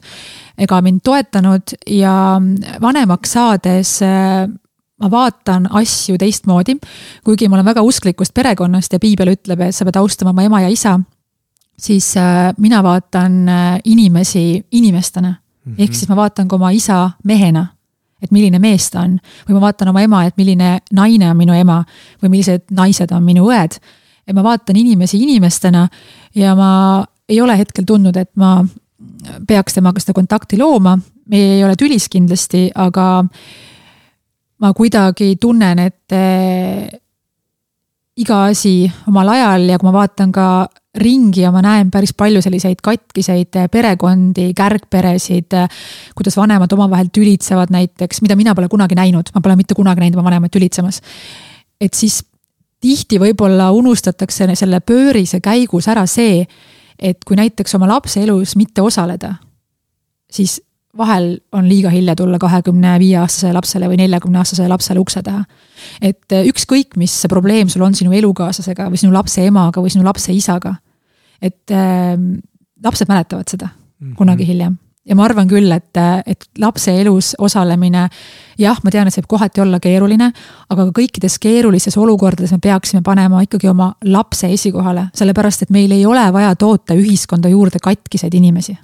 ega 0.64 0.82
mind 0.86 1.02
toetanud 1.04 1.76
ja 1.90 2.16
vanemaks 2.82 3.34
saades 3.38 3.96
äh, 4.06 4.46
ma 5.02 5.12
vaatan 5.12 5.68
asju 5.82 6.18
teistmoodi. 6.22 6.78
kuigi 7.24 7.50
ma 7.50 7.58
olen 7.58 7.72
väga 7.72 7.82
usklikust 7.82 8.34
perekonnast 8.34 8.94
ja 8.94 9.00
piibel 9.00 9.34
ütleb, 9.34 9.66
et 9.68 9.76
sa 9.76 9.86
pead 9.86 9.98
austama 10.00 10.34
oma 10.36 10.46
ema 10.46 10.62
ja 10.62 10.70
isa, 10.70 11.00
siis 11.78 12.14
äh, 12.18 12.54
mina 12.58 12.84
vaatan 12.84 13.48
inimesi 13.84 14.66
inimestena 14.72 15.30
mm. 15.30 15.74
-hmm. 15.74 15.84
ehk 15.84 15.94
siis 15.94 16.10
ma 16.10 16.16
vaatan 16.16 16.48
ka 16.48 16.56
oma 16.56 16.72
isa 16.72 17.10
mehena 17.24 17.68
et 18.24 18.32
milline 18.32 18.60
mees 18.60 18.90
ta 18.92 19.02
on. 19.02 19.18
või 19.50 19.58
ma 19.58 19.62
vaatan 19.68 19.88
oma 19.88 20.02
ema, 20.02 20.24
et 20.26 20.38
milline 20.38 20.78
naine 20.92 21.30
on 21.32 21.38
minu 21.38 21.54
ema 21.54 21.84
või 22.24 22.30
millised 22.30 22.72
naised 22.72 23.12
on 23.12 23.24
minu 23.24 23.50
õed 23.50 23.80
et 24.28 24.36
ma 24.36 24.44
vaatan 24.44 24.78
inimesi 24.80 25.20
inimestena 25.24 25.88
ja 26.36 26.56
ma 26.56 26.72
ei 27.30 27.42
ole 27.42 27.58
hetkel 27.58 27.86
tundnud, 27.88 28.18
et 28.18 28.32
ma 28.36 28.62
peaks 29.48 29.78
temaga 29.78 30.02
seda 30.04 30.16
kontakti 30.16 30.58
looma. 30.60 30.98
me 31.30 31.40
ei 31.56 31.64
ole 31.64 31.76
tülis 31.80 32.10
kindlasti, 32.12 32.70
aga 32.76 33.24
ma 34.60 34.74
kuidagi 34.76 35.36
tunnen, 35.40 35.80
et 35.80 36.16
eh, 36.16 36.88
iga 38.20 38.46
asi 38.52 38.84
omal 39.08 39.32
ajal 39.34 39.70
ja 39.72 39.80
kui 39.80 39.88
ma 39.90 39.94
vaatan 39.96 40.34
ka 40.36 40.48
ringi 41.00 41.42
ja 41.42 41.50
ma 41.54 41.64
näen 41.66 41.90
päris 41.92 42.14
palju 42.14 42.42
selliseid 42.46 42.84
katkiseid 42.86 43.58
perekondi, 43.72 44.52
kärgperesid, 44.54 45.56
kuidas 46.14 46.38
vanemad 46.38 46.76
omavahel 46.76 47.10
tülitsevad 47.14 47.74
näiteks, 47.74 48.22
mida 48.22 48.38
mina 48.38 48.54
pole 48.54 48.70
kunagi 48.70 48.98
näinud, 49.00 49.32
ma 49.34 49.42
pole 49.42 49.58
mitte 49.58 49.74
kunagi 49.78 50.04
näinud 50.04 50.20
oma 50.20 50.30
vanemat 50.30 50.54
tülitsemas. 50.54 51.02
et 51.82 51.94
siis 51.94 52.22
tihti 52.84 53.20
võib-olla 53.22 53.72
unustatakse 53.76 54.50
selle 54.60 54.82
pöörise 54.84 55.40
käigus 55.44 55.88
ära 55.92 56.06
see, 56.10 56.44
et 57.00 57.24
kui 57.26 57.40
näiteks 57.40 57.76
oma 57.80 57.88
lapse 57.90 58.22
elus 58.24 58.58
mitte 58.60 58.84
osaleda, 58.84 59.34
siis 60.32 60.60
vahel 60.98 61.38
on 61.56 61.66
liiga 61.70 61.90
hilja 61.90 62.16
tulla 62.16 62.38
kahekümne 62.40 62.98
viie 63.02 63.18
aastasele 63.18 63.56
lapsele 63.58 63.90
või 63.90 63.98
neljakümne 64.04 64.42
aastasele 64.42 64.70
lapsele 64.70 65.02
ukse 65.02 65.24
taha. 65.26 65.46
et 66.02 66.36
eh, 66.36 66.46
ükskõik, 66.52 66.98
mis 67.02 67.16
probleem 67.30 67.70
sul 67.70 67.82
on 67.82 67.96
sinu 67.98 68.14
elukaaslasega 68.14 68.92
või 68.92 69.02
sinu 69.02 69.14
lapse 69.14 69.46
emaga 69.46 69.82
või 69.82 69.94
sinu 69.94 70.06
lapse 70.06 70.34
isaga. 70.34 70.76
et 71.42 71.72
äh, 71.72 72.14
lapsed 72.84 73.10
mäletavad 73.10 73.50
seda 73.50 73.68
mm 73.68 74.08
-hmm. 74.08 74.16
kunagi 74.16 74.48
hiljem 74.48 74.78
ja 75.06 75.16
ma 75.16 75.26
arvan 75.28 75.48
küll, 75.52 75.72
et, 75.76 76.00
et 76.26 76.46
lapse 76.62 76.94
elus 77.02 77.34
osalemine, 77.44 78.06
jah, 78.60 78.80
ma 78.84 78.94
tean, 78.94 79.08
et 79.08 79.16
see 79.16 79.24
võib 79.24 79.34
kohati 79.36 79.64
olla 79.64 79.80
keeruline, 79.84 80.30
aga 80.70 80.88
ka 80.90 80.96
kõikides 81.02 81.38
keerulistes 81.44 81.98
olukordades 82.00 82.54
me 82.56 82.62
peaksime 82.64 83.04
panema 83.06 83.44
ikkagi 83.44 83.72
oma 83.72 83.94
lapse 84.08 84.50
esikohale, 84.54 85.10
sellepärast 85.18 85.68
et 85.68 85.74
meil 85.76 85.92
ei 85.96 86.06
ole 86.08 86.26
vaja 86.34 86.56
toota 86.56 86.98
ühiskonda 87.00 87.52
juurde 87.52 87.84
katkiseid 87.84 88.34
inimesi. 88.40 88.78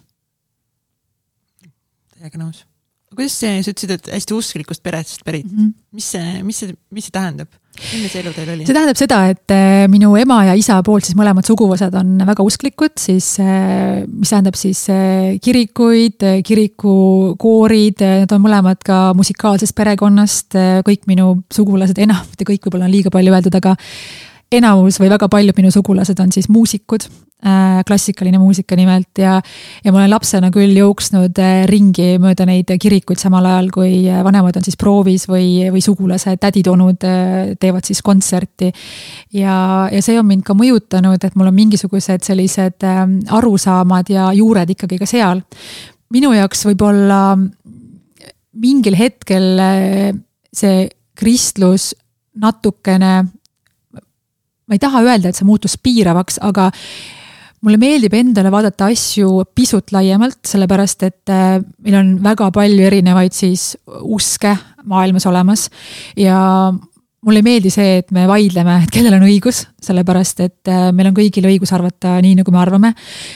täiega 2.19 2.37
nõus. 2.37 2.68
Kuidas 3.15 3.39
see, 3.41 3.63
sa 3.63 3.73
ütlesid, 3.73 3.95
et 3.95 4.11
hästi 4.13 4.37
usklikust 4.37 4.83
perest 4.85 5.25
pärit 5.25 5.47
mm, 5.47 5.57
-hmm. 5.57 5.73
mis 5.97 6.11
see, 6.13 6.43
mis 6.45 6.61
see, 6.63 6.75
mis 6.93 7.09
see 7.09 7.15
tähendab? 7.15 7.49
milline 7.79 8.09
see 8.11 8.21
elu 8.21 8.33
teil 8.35 8.51
oli? 8.53 8.67
see 8.67 8.75
tähendab 8.75 8.99
seda, 8.99 9.19
et 9.31 9.53
äh, 9.55 9.87
minu 9.91 10.11
ema 10.19 10.39
ja 10.49 10.55
isa 10.59 10.79
poolt 10.85 11.07
siis 11.07 11.17
mõlemad 11.19 11.47
suguvõsad 11.47 11.95
on 11.99 12.17
väga 12.27 12.45
usklikud, 12.45 12.95
siis 12.99 13.31
äh, 13.43 14.03
mis 14.09 14.33
tähendab 14.33 14.57
siis 14.59 14.83
äh, 14.93 15.37
kirikuid, 15.43 16.25
kirikukoorid, 16.45 18.03
nad 18.25 18.35
on 18.35 18.43
mõlemad 18.43 18.83
ka 18.85 19.01
musikaalsest 19.17 19.75
perekonnast, 19.77 20.57
kõik 20.87 21.07
minu 21.09 21.31
sugulased, 21.53 21.99
enam, 22.01 22.25
mitte 22.31 22.47
kõik 22.47 22.67
võib-olla 22.67 22.89
on 22.89 22.95
liiga 22.95 23.13
palju 23.13 23.35
öeldud, 23.35 23.59
aga 23.61 23.75
enamus 24.51 24.97
või 24.99 25.11
väga 25.11 25.29
paljud 25.29 25.57
minu 25.59 25.71
sugulased 25.73 26.19
on 26.23 26.31
siis 26.33 26.47
muusikud 26.49 27.05
äh,, 27.45 27.81
klassikaline 27.87 28.39
muusika 28.41 28.77
nimelt 28.77 29.21
ja, 29.21 29.35
ja 29.83 29.91
ma 29.93 30.01
olen 30.01 30.11
lapsena 30.11 30.49
küll 30.53 30.73
jooksnud 30.77 31.37
äh, 31.41 31.61
ringi 31.69 32.17
mööda 32.21 32.47
neid 32.49 32.73
kirikuid 32.81 33.21
samal 33.21 33.45
ajal, 33.45 33.69
kui 33.73 33.93
äh, 34.09 34.23
vanemad 34.25 34.57
on 34.57 34.65
siis 34.65 34.79
proovis 34.79 35.27
või, 35.29 35.69
või 35.73 35.83
sugulased, 35.85 36.41
tädid-onud 36.41 37.05
teevad 37.61 37.85
siis 37.85 38.01
kontserti. 38.05 38.71
ja, 39.37 39.55
ja 39.93 40.01
see 40.05 40.17
on 40.19 40.27
mind 40.29 40.47
ka 40.47 40.57
mõjutanud, 40.57 41.21
et 41.21 41.37
mul 41.37 41.51
on 41.51 41.57
mingisugused 41.57 42.25
sellised 42.25 42.85
arusaamad 43.29 44.09
ja 44.09 44.31
juured 44.33 44.75
ikkagi 44.75 44.97
ka 45.01 45.09
seal. 45.09 45.43
minu 46.09 46.33
jaoks 46.33 46.65
võib-olla 46.71 47.37
mingil 48.59 48.97
hetkel 48.97 49.61
see 50.49 50.87
kristlus 51.19 51.93
natukene 52.39 53.27
ma 54.69 54.77
ei 54.77 54.81
taha 54.81 55.01
öelda, 55.01 55.31
et 55.31 55.39
see 55.39 55.47
muutus 55.47 55.75
piiravaks, 55.81 56.37
aga 56.45 56.69
mulle 57.65 57.79
meeldib 57.81 58.13
endale 58.15 58.51
vaadata 58.53 58.87
asju 58.93 59.43
pisut 59.57 59.91
laiemalt, 59.95 60.39
sellepärast 60.47 61.07
et 61.07 61.33
äh, 61.33 61.57
meil 61.83 61.97
on 61.99 62.13
väga 62.23 62.51
palju 62.55 62.85
erinevaid 62.87 63.35
siis 63.35 63.73
uske 64.05 64.53
maailmas 64.89 65.27
olemas 65.27 65.67
ja 66.17 66.39
mulle 67.25 67.41
ei 67.41 67.47
meeldi 67.49 67.71
see, 67.73 67.97
et 67.99 68.13
me 68.15 68.23
vaidleme, 68.29 68.77
et 68.85 68.93
kellel 68.93 69.17
on 69.17 69.25
õigus, 69.27 69.65
sellepärast 69.83 70.45
et 70.45 70.71
äh, 70.71 70.89
meil 70.95 71.11
on 71.11 71.17
kõigil 71.17 71.49
õigus 71.49 71.73
arvata 71.75 72.15
nii, 72.23 72.37
nagu 72.39 72.53
me 72.55 72.61
arvame. 72.61 72.93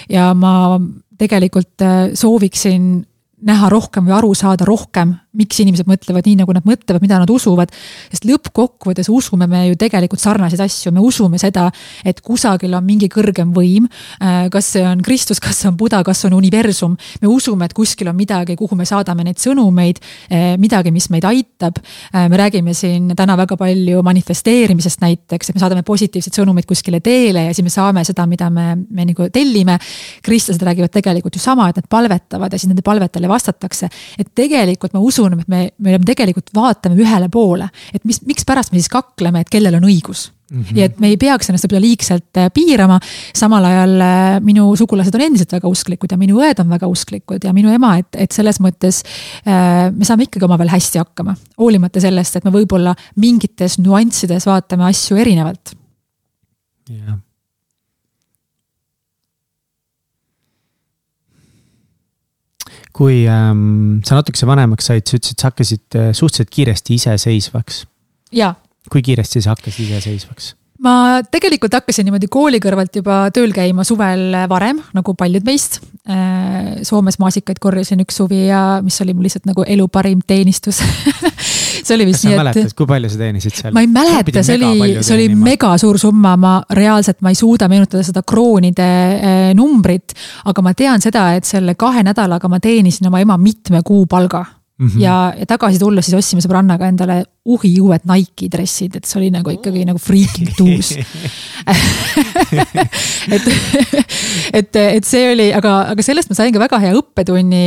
ja 0.10 0.32
ma 0.38 0.78
tegelikult 1.20 1.84
äh, 1.84 2.06
sooviksin 2.18 2.96
näha 3.44 3.70
rohkem 3.72 4.08
või 4.08 4.16
aru 4.16 4.32
saada 4.38 4.66
rohkem 4.68 5.18
miks 5.38 5.60
inimesed 5.64 5.88
mõtlevad 5.90 6.28
nii, 6.28 6.38
nagu 6.44 6.54
nad 6.54 6.66
mõtlevad, 6.68 7.02
mida 7.02 7.18
nad 7.22 7.30
usuvad. 7.30 7.72
sest 8.12 8.26
lõppkokkuvõttes 8.30 9.10
usume 9.10 9.48
me 9.50 9.68
ju 9.68 9.78
tegelikult 9.80 10.22
sarnaseid 10.22 10.62
asju, 10.62 10.92
me 10.94 11.02
usume 11.02 11.40
seda, 11.42 11.70
et 12.06 12.22
kusagil 12.22 12.74
on 12.78 12.86
mingi 12.86 13.10
kõrgem 13.10 13.54
võim. 13.56 13.88
Äh, 14.22 14.50
kas 14.54 14.74
see 14.76 14.84
on 14.86 15.02
Kristus, 15.02 15.42
kas 15.42 15.62
see 15.62 15.70
on 15.72 15.78
Buda, 15.78 16.04
kas 16.04 16.22
see 16.22 16.30
on 16.30 16.38
universum. 16.38 16.98
me 17.22 17.28
usume, 17.28 17.66
et 17.66 17.74
kuskil 17.74 18.08
on 18.08 18.16
midagi, 18.16 18.56
kuhu 18.56 18.76
me 18.76 18.86
saadame 18.86 19.24
neid 19.24 19.42
sõnumeid, 19.42 20.00
äh, 20.30 20.54
midagi, 20.58 20.92
mis 20.92 21.10
meid 21.10 21.26
aitab. 21.26 21.82
Äh, 22.14 22.30
me 22.30 22.38
räägime 22.38 22.74
siin 22.74 23.16
täna 23.16 23.38
väga 23.38 23.58
palju 23.58 24.04
manifesteerimisest 24.04 25.02
näiteks, 25.02 25.50
et 25.50 25.56
me 25.56 25.60
saadame 25.60 25.84
positiivseid 25.84 26.34
sõnumeid 26.34 26.66
kuskile 26.70 27.00
teele 27.02 27.48
ja 27.48 27.54
siis 27.54 27.64
me 27.64 27.74
saame 27.74 28.06
seda, 28.06 28.28
mida 28.28 28.50
me, 28.50 28.76
me 28.90 29.06
nagu 29.06 29.30
tellime. 29.34 29.80
kristlased 30.22 30.62
räägivad 30.62 30.92
tegelikult 30.92 31.36
ju 31.36 31.42
sama, 31.42 31.70
et 31.70 31.76
nad 31.76 31.88
palvetavad 31.90 32.54
ja 32.54 32.60
siis 32.60 32.70
nende 32.70 32.82
palvetele 32.82 33.28
vastatakse. 33.28 33.90
et 34.20 34.30
tegelikult 34.36 34.94
ma 34.94 35.00
usun 35.00 35.23
usun, 35.24 35.40
et 35.42 35.52
me, 35.52 35.66
me 35.80 35.98
tegelikult 36.06 36.54
vaatame 36.56 37.00
ühele 37.00 37.30
poole, 37.34 37.70
et 37.94 38.04
mis, 38.08 38.22
mikspärast 38.28 38.74
me 38.74 38.82
siis 38.82 38.92
kakleme, 38.94 39.44
et 39.44 39.52
kellel 39.54 39.80
on 39.80 39.90
õigus 39.90 40.30
Mm 40.54 40.62
-hmm. 40.62 40.78
ja 40.78 40.86
et 40.86 41.00
me 41.00 41.08
ei 41.08 41.18
peaks 41.18 41.50
ennast 41.50 41.66
võib-olla 41.66 41.82
liigselt 41.82 42.38
äh, 42.38 42.52
piirama, 42.54 43.00
samal 43.34 43.66
ajal 43.66 44.02
äh, 44.02 44.42
minu 44.46 44.76
sugulased 44.76 45.16
on 45.16 45.22
endiselt 45.26 45.52
väga 45.52 45.68
usklikud 45.68 46.12
ja 46.12 46.18
minu 46.18 46.38
õed 46.38 46.62
on 46.62 46.70
väga 46.70 46.88
usklikud 46.88 47.44
ja 47.44 47.54
minu 47.54 47.74
ema, 47.74 47.96
et, 47.98 48.12
et 48.14 48.32
selles 48.32 48.60
mõttes 48.62 49.02
äh, 49.48 49.90
me 49.90 50.06
saame 50.06 50.28
ikkagi 50.28 50.46
omavahel 50.46 50.70
hästi 50.70 51.02
hakkama. 51.02 51.36
hoolimata 51.58 52.04
sellest, 52.04 52.36
et 52.36 52.46
me 52.46 52.52
võib-olla 52.52 52.94
mingites 53.16 53.80
nüanssides 53.80 54.46
vaatame 54.46 54.86
asju 54.92 55.18
erinevalt. 55.18 55.74
jah 56.90 57.18
kui 62.94 63.24
ähm, 63.30 64.02
sa 64.06 64.20
natukese 64.20 64.48
vanemaks 64.48 64.92
said, 64.92 65.06
sa 65.08 65.18
ütlesid, 65.18 65.40
sa 65.42 65.50
hakkasid 65.50 65.98
äh, 65.98 66.12
suhteliselt 66.14 66.52
kiiresti 66.54 67.00
iseseisvaks. 67.00 67.86
jaa. 68.32 68.54
kui 68.92 69.02
kiiresti 69.02 69.42
sa 69.42 69.56
hakkasid 69.56 69.90
iseseisvaks? 69.90 70.54
Ma 70.84 70.94
tegelikult 71.32 71.74
hakkasin 71.80 72.08
niimoodi 72.08 72.30
kooli 72.32 72.60
kõrvalt 72.64 73.00
juba 73.00 73.24
tööl 73.36 73.54
käima 73.56 73.86
suvel 73.88 74.36
varem, 74.52 74.82
nagu 74.96 75.16
paljud 75.18 75.46
meist. 75.48 75.80
Äh, 76.04 76.84
Soomes 76.84 77.20
maasikaid 77.22 77.62
korjasin 77.64 78.04
üks 78.04 78.18
suvi 78.20 78.46
ja 78.50 78.82
mis 78.84 79.00
oli 79.04 79.16
mul 79.16 79.30
lihtsalt 79.30 79.48
nagu 79.48 79.64
elu 79.64 79.88
parim 79.88 80.20
teenistus 80.28 80.82
see 81.88 81.96
oli 81.96 82.08
vist 82.08 82.26
nii, 82.26 82.34
et. 82.34 82.40
mäletad, 82.42 82.74
kui 82.78 82.90
palju 82.90 83.12
sa 83.12 83.22
teenisid 83.22 83.56
seal? 83.58 83.76
ma 83.76 83.84
ei 83.84 83.90
mäleta, 83.92 84.44
see 84.46 84.58
oli, 84.60 84.98
see 85.00 85.16
oli 85.18 85.28
mega 85.38 85.74
suur 85.82 86.00
summa, 86.02 86.36
ma 86.40 86.56
reaalselt, 86.76 87.22
ma 87.26 87.34
ei 87.34 87.40
suuda 87.40 87.70
meenutada 87.72 88.04
seda 88.06 88.24
kroonide 88.28 88.90
äh, 88.90 89.46
numbrit. 89.58 90.16
aga 90.50 90.66
ma 90.66 90.76
tean 90.78 91.04
seda, 91.04 91.30
et 91.38 91.48
selle 91.48 91.78
kahe 91.80 92.04
nädalaga 92.06 92.52
ma 92.52 92.60
teenisin 92.64 93.08
oma 93.12 93.24
ema 93.24 93.40
mitme 93.40 93.84
kuu 93.86 94.06
palga 94.10 94.46
Mm 94.80 94.88
-hmm. 94.88 95.02
ja, 95.02 95.34
ja 95.38 95.46
tagasi 95.46 95.80
tulles 95.80 96.06
siis 96.06 96.18
ostsime 96.18 96.42
sõbrannaga 96.42 96.88
endale 96.90 97.24
uhi 97.44 97.74
uued 97.84 98.06
Nike'i 98.08 98.48
dressid, 98.52 98.96
et 98.96 99.06
see 99.06 99.20
oli 99.20 99.30
nagu 99.32 99.52
ikkagi 99.52 99.84
nagu 99.86 100.00
freaking 100.00 100.54
tuus. 100.58 100.94
Et, 103.34 103.46
et, 104.54 104.76
et 104.76 105.06
see 105.08 105.30
oli, 105.32 105.46
aga, 105.56 105.72
aga 105.94 106.04
sellest 106.04 106.28
ma 106.32 106.36
sain 106.36 106.52
ka 106.54 106.60
väga 106.60 106.80
hea 106.84 106.92
õppetunni, 106.98 107.62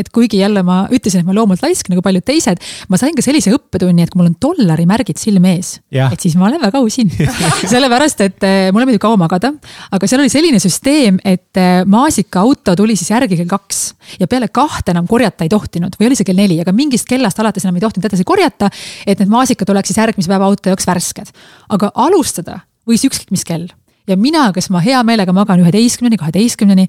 et 0.00 0.08
kuigi 0.14 0.40
jälle 0.40 0.64
ma 0.66 0.80
ütlesin, 0.90 1.22
et 1.22 1.28
ma 1.28 1.34
loomult 1.36 1.62
laisk 1.62 1.88
nagu 1.92 2.02
paljud 2.02 2.24
teised, 2.26 2.58
ma 2.90 2.98
sain 2.98 3.14
ka 3.14 3.22
sellise 3.22 3.52
õppetunni, 3.54 4.02
et 4.02 4.10
kui 4.10 4.18
mul 4.20 4.32
on 4.32 4.36
dollarimärgid 4.42 5.20
silme 5.20 5.54
ees, 5.54 5.76
et 5.94 6.22
siis 6.22 6.34
ma 6.38 6.48
olen 6.48 6.62
väga 6.66 6.82
usin. 6.82 7.12
Sellepärast, 7.72 8.24
et 8.26 8.46
eh, 8.46 8.72
mulle 8.74 8.88
meeldib 8.88 9.04
kaua 9.06 9.18
magada, 9.20 9.52
aga 9.94 10.10
seal 10.10 10.24
oli 10.24 10.32
selline 10.32 10.58
süsteem, 10.62 11.20
et 11.22 11.62
eh, 11.62 11.84
maasikaauto 11.86 12.74
tuli 12.78 12.98
siis 12.98 13.14
järgi 13.14 13.38
kell 13.38 13.50
kaks 13.50 13.84
ja 14.20 14.26
peale 14.30 14.50
kahte 14.54 14.90
enam 14.94 15.06
korjata 15.10 15.46
ei 15.46 15.52
tohtinud 15.52 15.94
või 16.00 16.10
oli 16.10 16.18
see 16.18 16.26
kell 16.26 16.38
neli, 16.38 16.45
aga 16.62 16.72
mingist 16.76 17.08
kellast 17.08 17.40
alates 17.42 17.64
enam 17.66 17.76
ei 17.76 17.84
tohtinud 17.84 18.06
edasi 18.10 18.24
korjata. 18.24 18.70
et 19.06 19.18
need 19.18 19.32
maasikad 19.32 19.70
oleks 19.70 19.92
siis 19.92 19.98
järgmise 19.98 20.30
päeva 20.30 20.46
auto 20.46 20.70
jaoks 20.70 20.86
värsked. 20.86 21.34
aga 21.68 21.90
alustada 21.94 22.60
võis 22.86 23.04
ükskõik 23.08 23.30
mis 23.30 23.44
kell 23.44 23.68
ja 24.06 24.16
mina, 24.16 24.52
kes 24.52 24.70
ma 24.70 24.80
hea 24.80 25.02
meelega 25.02 25.32
magan 25.32 25.60
üheteistkümneni, 25.60 26.16
kaheteistkümneni, 26.16 26.86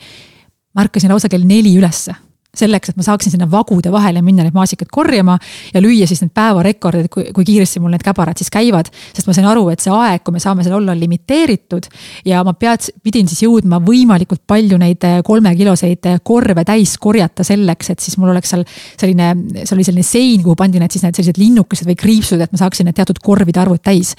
ma 0.76 0.86
ärkasin 0.86 1.10
lausa 1.10 1.30
kell 1.30 1.46
neli 1.46 1.74
ülesse 1.78 2.15
selleks, 2.60 2.91
et 2.91 3.00
ma 3.00 3.06
saaksin 3.06 3.34
sinna 3.34 3.48
vagude 3.52 3.91
vahele 3.93 4.22
minna 4.26 4.46
neid 4.46 4.56
maasikaid 4.56 4.89
korjama 4.93 5.38
ja 5.74 5.82
lüüa 5.84 6.08
siis 6.10 6.24
need 6.24 6.34
päevarekordid, 6.38 7.10
kui, 7.13 7.28
kui 7.36 7.48
kiiresti 7.48 7.82
mul 7.84 7.93
need 7.96 8.06
käbarad 8.06 8.39
siis 8.39 8.52
käivad. 8.54 8.91
sest 9.13 9.28
ma 9.28 9.36
sain 9.38 9.48
aru, 9.50 9.67
et 9.74 9.84
see 9.84 9.93
aeg, 9.93 10.24
kui 10.26 10.36
me 10.36 10.43
saame 10.43 10.65
seal 10.65 10.78
olla, 10.80 10.96
on 10.96 11.02
limiteeritud 11.02 11.89
ja 12.26 12.43
ma 12.48 12.54
pead, 12.58 12.89
pidin 13.04 13.30
siis 13.30 13.46
jõudma 13.46 13.82
võimalikult 13.84 14.43
palju 14.48 14.80
neid 14.82 15.06
kolmekiloseid 15.26 16.12
korve 16.28 16.65
täis 16.67 16.98
korjata 17.02 17.46
selleks, 17.48 17.93
et 17.93 18.04
siis 18.04 18.17
mul 18.22 18.34
oleks 18.34 18.54
seal 18.54 18.65
selline, 19.00 19.32
seal 19.63 19.78
oli 19.78 19.88
selline 19.88 20.06
sein, 20.08 20.43
kuhu 20.43 20.58
pandi 20.60 20.82
need 20.82 20.93
siis 20.93 21.06
need 21.06 21.17
sellised 21.17 21.41
linnukesed 21.41 21.89
või 21.89 21.98
kriipsud, 22.00 22.41
et 22.41 22.54
ma 22.54 22.62
saaksin 22.62 22.89
need 22.89 22.98
teatud 22.98 23.22
korvide 23.24 23.63
arvud 23.63 23.84
täis. 23.84 24.15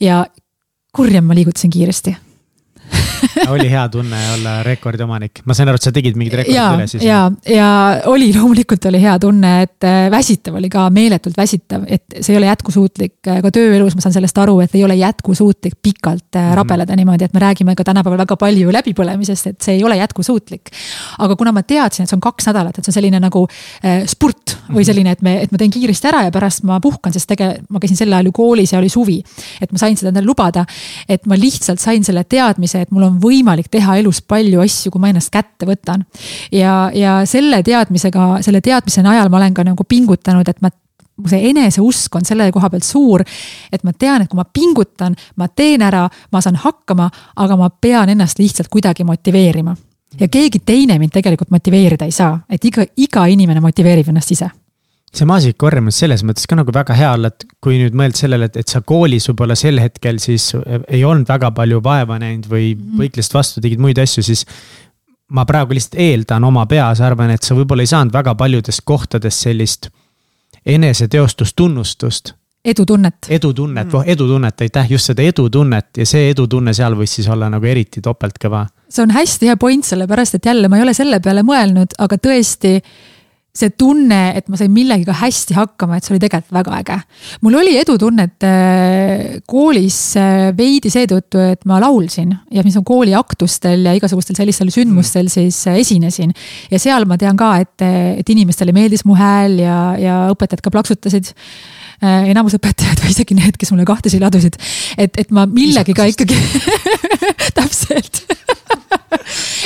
ja 0.00 0.24
kurjam 0.92 1.24
ma 1.28 1.34
liigutasin 1.36 1.72
kiiresti 1.72 2.16
oli 3.54 3.68
hea 3.70 3.84
tunne 3.92 4.18
olla 4.34 4.54
rekordiomanik, 4.66 5.42
ma 5.48 5.56
sain 5.56 5.70
aru, 5.70 5.80
et 5.80 5.86
sa 5.86 5.92
tegid 5.94 6.18
mingid 6.18 6.36
rekordid 6.40 6.78
üle 6.78 6.88
siis. 6.90 7.04
ja, 7.06 7.24
ja 7.48 7.68
oli 8.10 8.30
loomulikult 8.34 8.88
oli 8.90 9.00
hea 9.02 9.14
tunne, 9.22 9.52
et 9.66 9.86
äh, 9.88 10.06
väsitav 10.12 10.58
oli 10.60 10.70
ka 10.72 10.88
meeletult 10.94 11.38
väsitav, 11.38 11.86
et 11.86 12.18
see 12.20 12.34
ei 12.34 12.40
ole 12.40 12.50
jätkusuutlik, 12.50 13.14
äh, 13.28 13.40
ka 13.44 13.52
tööelus 13.54 13.96
ma 13.96 14.04
saan 14.04 14.16
sellest 14.16 14.38
aru, 14.42 14.58
et 14.64 14.76
ei 14.78 14.84
ole 14.86 14.96
jätkusuutlik 15.00 15.78
pikalt 15.82 16.28
mm 16.34 16.40
-hmm. 16.40 16.56
rabeleda 16.60 16.96
niimoodi, 16.96 17.28
et 17.28 17.34
me 17.34 17.40
räägime 17.40 17.76
ka 17.78 17.84
tänapäeval 17.84 18.22
väga 18.24 18.36
palju 18.36 18.72
läbipõlemisest, 18.78 19.46
et 19.54 19.60
see 19.62 19.78
ei 19.78 19.84
ole 19.84 19.96
jätkusuutlik. 19.96 20.70
aga 21.18 21.36
kuna 21.36 21.52
ma 21.52 21.62
teadsin, 21.62 22.02
et 22.02 22.08
see 22.08 22.16
on 22.16 22.20
kaks 22.20 22.46
nädalat, 22.46 22.78
et 22.78 22.84
see 22.84 22.90
on 22.90 22.98
selline 23.00 23.20
nagu 23.20 23.46
äh, 23.84 24.06
spurt 24.06 24.56
või 24.68 24.82
mhm. 24.82 24.86
selline, 24.86 25.10
et 25.10 25.22
me, 25.22 25.36
et 25.42 25.52
ma 25.52 25.58
teen 25.58 25.70
kiiresti 25.70 26.08
ära 26.08 26.24
ja 26.24 26.30
pärast 26.30 26.62
ma 26.62 26.80
puhkan, 26.80 27.12
sest 27.12 27.28
tegelikult 27.28 27.70
ma 27.70 27.80
käisin 27.80 27.96
sel 27.96 28.12
ajal 28.12 28.30
ju 28.30 28.32
koolis 28.32 28.72
ja 28.72 28.78
oli 28.78 28.88
suvi. 28.88 29.22
et 29.60 29.72
ma 29.72 29.78
sain 29.78 29.96
seda 29.96 30.12
endale 30.12 30.26
lubada, 30.26 30.64
et 31.08 31.26
ma 31.26 31.38
lihtsalt 31.38 31.80
sain 31.80 32.04
selle 32.04 32.24
teadmise, 32.24 32.81
et 32.82 32.90
mul 32.90 33.06
on 33.06 33.18
võimalik 33.22 33.70
teha 33.72 33.96
elus 34.00 34.22
palju 34.22 34.62
asju, 34.64 34.92
kui 34.92 35.02
ma 35.02 35.12
ennast 35.12 35.32
kätte 35.32 35.68
võtan. 35.68 36.04
ja, 36.52 36.90
ja 36.94 37.20
selle 37.28 37.62
teadmisega, 37.62 38.38
selle 38.44 38.60
teadmise 38.60 39.02
najal 39.02 39.30
ma 39.32 39.40
olen 39.40 39.54
ka 39.54 39.66
nagu 39.66 39.84
pingutanud, 39.88 40.48
et 40.48 40.60
ma 40.62 40.70
mu 41.22 41.28
see 41.28 41.50
eneseusk 41.50 42.16
on 42.16 42.24
selle 42.26 42.48
koha 42.52 42.70
pealt 42.72 42.86
suur, 42.86 43.24
et 43.72 43.84
ma 43.84 43.92
tean, 43.92 44.22
et 44.22 44.30
kui 44.30 44.38
ma 44.38 44.46
pingutan, 44.48 45.16
ma 45.36 45.48
teen 45.48 45.84
ära, 45.84 46.06
ma 46.32 46.40
saan 46.40 46.56
hakkama, 46.60 47.10
aga 47.36 47.58
ma 47.60 47.68
pean 47.70 48.12
ennast 48.12 48.40
lihtsalt 48.40 48.72
kuidagi 48.72 49.04
motiveerima. 49.04 49.76
ja 50.20 50.28
keegi 50.28 50.58
teine 50.60 50.98
mind 51.00 51.12
tegelikult 51.12 51.50
motiveerida 51.50 52.04
ei 52.04 52.12
saa, 52.12 52.40
et 52.50 52.64
iga, 52.64 52.84
iga 52.96 53.26
inimene 53.26 53.60
motiveerib 53.64 54.08
ennast 54.12 54.34
ise 54.34 54.50
see 55.12 55.28
maasika 55.28 55.58
korjamus 55.60 55.98
selles 56.00 56.22
mõttes 56.24 56.48
ka 56.48 56.56
nagu 56.56 56.72
väga 56.74 56.96
hea 56.96 57.12
olla, 57.16 57.30
et 57.32 57.44
kui 57.62 57.78
nüüd 57.80 57.96
mõelda 57.98 58.22
sellele, 58.22 58.48
et, 58.48 58.58
et 58.62 58.72
sa 58.72 58.80
koolis 58.80 59.28
võib-olla 59.28 59.56
sel 59.58 59.80
hetkel 59.82 60.20
siis 60.22 60.50
ei 60.88 61.02
olnud 61.04 61.28
väga 61.28 61.52
palju 61.56 61.82
vaeva 61.84 62.18
näinud 62.22 62.48
või 62.50 62.72
mhm. 62.74 63.00
võitlesid 63.02 63.36
vastu, 63.36 63.64
tegid 63.64 63.82
muid 63.82 64.00
asju, 64.00 64.24
siis. 64.26 64.46
ma 65.32 65.46
praegu 65.48 65.72
lihtsalt 65.72 65.98
eeldan 66.00 66.44
oma 66.44 66.66
peas, 66.68 67.00
arvan, 67.00 67.30
et 67.32 67.42
sa 67.42 67.56
võib-olla 67.56 67.84
ei 67.84 67.92
saanud 67.92 68.12
väga 68.12 68.34
paljudest 68.36 68.82
kohtadest 68.84 69.48
sellist 69.48 69.88
eneseteostustunnustust 70.66 72.34
edutunnet. 72.64 73.16
edutunnet 73.28 73.92
mm., 73.92 74.02
edutunnet, 74.06 74.60
aitäh, 74.60 74.90
just 74.92 75.10
seda 75.10 75.22
edutunnet 75.22 75.98
ja 75.98 76.06
see 76.06 76.28
edutunne 76.30 76.74
seal 76.74 76.94
võis 76.98 77.16
siis 77.18 77.28
olla 77.28 77.48
nagu 77.50 77.66
eriti 77.66 78.00
topeltkõva. 78.00 78.66
see 78.88 79.02
on 79.02 79.10
hästi 79.10 79.50
hea 79.50 79.56
point, 79.56 79.84
sellepärast 79.84 80.38
et 80.38 80.46
jälle 80.46 80.68
ma 80.68 80.78
ei 80.78 80.86
ole 80.86 80.94
selle 80.94 81.20
peale 81.20 81.42
mõelnud, 81.46 81.96
aga 81.98 82.18
tõesti 82.22 82.78
see 83.52 83.68
tunne, 83.76 84.18
et 84.32 84.46
ma 84.48 84.56
sain 84.56 84.72
millegagi 84.72 85.12
hästi 85.12 85.56
hakkama, 85.58 85.98
et 85.98 86.06
see 86.06 86.14
oli 86.14 86.22
tegelikult 86.22 86.54
väga 86.56 86.76
äge. 86.78 86.96
mul 87.44 87.58
oli 87.60 87.74
edutunnet 87.76 88.46
äh, 88.48 89.42
koolis 89.46 89.98
äh, 90.16 90.46
veidi 90.56 90.88
seetõttu, 90.92 91.42
et 91.52 91.66
ma 91.68 91.76
laulsin 91.82 92.32
ja 92.50 92.64
mis 92.64 92.78
on 92.80 92.86
kooli 92.88 93.12
aktustel 93.16 93.84
ja 93.84 93.92
igasugustel 93.98 94.38
sellistel 94.38 94.72
sündmustel 94.72 95.28
siis 95.32 95.60
äh, 95.68 95.76
esinesin. 95.84 96.32
ja 96.72 96.80
seal 96.80 97.04
ma 97.04 97.20
tean 97.20 97.36
ka, 97.36 97.52
et, 97.60 97.84
et 97.84 98.32
inimestele 98.32 98.72
meeldis 98.72 99.04
mu 99.04 99.18
hääl 99.20 99.60
ja, 99.60 99.78
ja 100.00 100.18
õpetajad 100.32 100.64
ka 100.64 100.72
plaksutasid. 100.72 101.34
Enamus 102.02 102.56
õpetajad 102.56 102.98
või 102.98 103.12
isegi 103.12 103.36
need, 103.38 103.54
kes 103.60 103.70
mulle 103.70 103.84
kahtlusi 103.86 104.18
ladusid, 104.18 104.56
et, 104.98 105.20
et 105.22 105.30
ma 105.30 105.44
millegiga 105.46 106.08
ikkagi 106.10 106.34
täpselt 107.58 108.24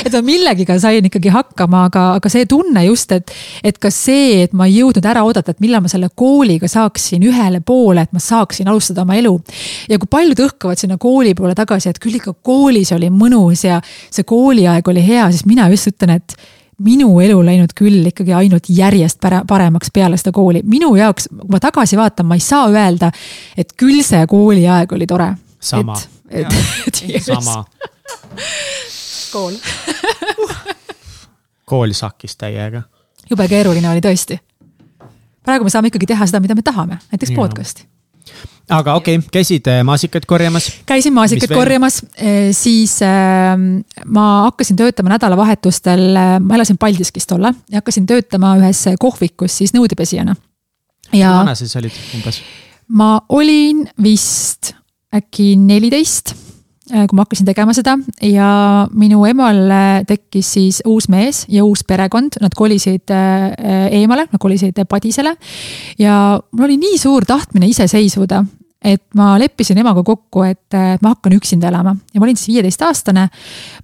et 0.07 0.15
ma 0.15 0.23
millegiga 0.25 0.77
sain 0.81 1.05
ikkagi 1.07 1.31
hakkama, 1.33 1.85
aga, 1.89 2.03
aga 2.17 2.31
see 2.31 2.47
tunne 2.49 2.83
just, 2.87 3.11
et, 3.15 3.33
et 3.65 3.77
ka 3.81 3.91
see, 3.93 4.43
et 4.45 4.53
ma 4.57 4.67
ei 4.69 4.79
jõudnud 4.79 5.05
ära 5.07 5.23
oodata, 5.27 5.53
et 5.53 5.63
millal 5.63 5.83
ma 5.85 5.91
selle 5.91 6.09
kooliga 6.17 6.69
saaksin 6.71 7.25
ühele 7.27 7.61
poole, 7.65 8.07
et 8.07 8.13
ma 8.15 8.21
saaksin 8.23 8.69
alustada 8.71 9.03
oma 9.03 9.17
elu. 9.19 9.33
ja 9.91 9.99
kui 9.99 10.11
paljud 10.11 10.43
õhkavad 10.47 10.79
sinna 10.79 10.99
kooli 11.01 11.35
poole 11.37 11.55
tagasi, 11.57 11.91
et 11.91 12.01
küll 12.03 12.19
ikka 12.19 12.35
koolis 12.45 12.93
oli 12.95 13.11
mõnus 13.13 13.65
ja 13.67 13.81
see 14.09 14.27
kooliaeg 14.27 14.87
oli 14.87 15.03
hea, 15.05 15.29
siis 15.31 15.47
mina 15.49 15.67
just 15.73 15.91
ütlen, 15.91 16.17
et 16.17 16.37
minu 16.83 17.09
elu 17.23 17.39
läinud 17.41 17.73
küll 17.77 18.05
ikkagi 18.11 18.35
ainult 18.37 18.69
järjest 18.69 19.23
paremaks 19.49 19.89
peale 19.93 20.19
seda 20.19 20.33
kooli. 20.35 20.61
minu 20.63 20.93
jaoks, 20.95 21.29
kui 21.31 21.55
ma 21.55 21.61
tagasi 21.63 21.97
vaatan, 21.97 22.29
ma 22.29 22.37
ei 22.37 22.43
saa 22.45 22.67
öelda, 22.69 23.11
et 23.57 23.73
küll 23.77 24.03
see 24.05 24.21
kooliaeg 24.29 24.93
oli 24.93 25.09
tore. 25.09 25.33
sama. 25.59 25.97
et, 26.29 26.53
et, 26.87 27.03
et 27.09 27.23
sama 27.23 27.63
kool 29.31 29.57
kool 31.69 31.93
sakkis 31.93 32.37
täiega. 32.39 32.81
jube 33.29 33.47
keeruline 33.51 33.89
oli 33.89 34.03
tõesti. 34.03 34.39
praegu 35.43 35.67
me 35.67 35.73
saame 35.73 35.91
ikkagi 35.91 36.13
teha 36.13 36.27
seda, 36.29 36.41
mida 36.43 36.55
me 36.55 36.65
tahame, 36.65 36.99
näiteks 37.11 37.33
Jaa. 37.33 37.41
podcast'i 37.41 37.87
aga 38.69 38.97
okei 38.99 39.17
okay,, 39.19 39.29
käisid 39.39 39.67
äh, 39.71 39.81
maasikaid 39.87 40.27
korjamas? 40.27 40.69
käisin 40.85 41.15
maasikaid 41.15 41.53
korjamas, 41.53 42.01
siis 42.51 42.97
äh, 43.05 43.55
ma 44.05 44.25
hakkasin 44.49 44.79
töötama 44.79 45.13
nädalavahetustel, 45.15 46.09
ma 46.39 46.59
elasin 46.59 46.77
Paldiskis 46.77 47.27
tollal 47.27 47.55
ja 47.71 47.81
hakkasin 47.81 48.07
töötama 48.07 48.55
ühes 48.61 48.85
kohvikus 48.99 49.57
siis 49.61 49.75
nõudepesijana. 49.75 50.35
ja. 51.13 51.31
vana 51.39 51.55
sa 51.55 51.65
siis 51.65 51.79
olid 51.79 52.01
umbes? 52.15 52.41
ma 52.87 53.13
olin 53.29 53.87
vist 54.03 54.73
äkki 55.15 55.55
neliteist 55.59 56.35
Äh, 56.35 56.46
kui 56.87 57.17
ma 57.17 57.25
hakkasin 57.25 57.47
tegema 57.47 57.73
seda. 57.75 57.97
Ja 58.23 58.49
minu 58.95 59.23
emal 59.27 59.59
tekkis 60.07 60.51
siis 60.57 60.81
uus 60.87 61.09
mees 61.11 61.43
ja 61.51 61.65
uus 61.67 61.83
perekond, 61.87 62.39
nad 62.41 62.55
kolisid 62.55 63.11
äh, 63.13 63.87
eemale, 63.99 64.27
nad 64.31 64.39
kolisid 64.41 64.79
Padisele. 64.89 65.35
ja 65.99 66.39
mul 66.51 66.69
oli 66.69 66.77
nii 66.77 66.97
suur 67.01 67.25
tahtmine 67.25 67.67
ise 67.67 67.87
seisvuda, 67.91 68.43
et 68.83 69.03
ma 69.17 69.33
leppisin 69.41 69.79
emaga 69.81 70.03
kokku, 70.05 70.43
et 70.47 70.77
ma 71.01 71.15
hakkan 71.15 71.33
üksinda 71.37 71.71
elama 71.71 71.95
ja 72.13 72.21
ma 72.21 72.27
olin 72.27 72.37
siis 72.37 72.53
viieteistaastane. 72.53 73.27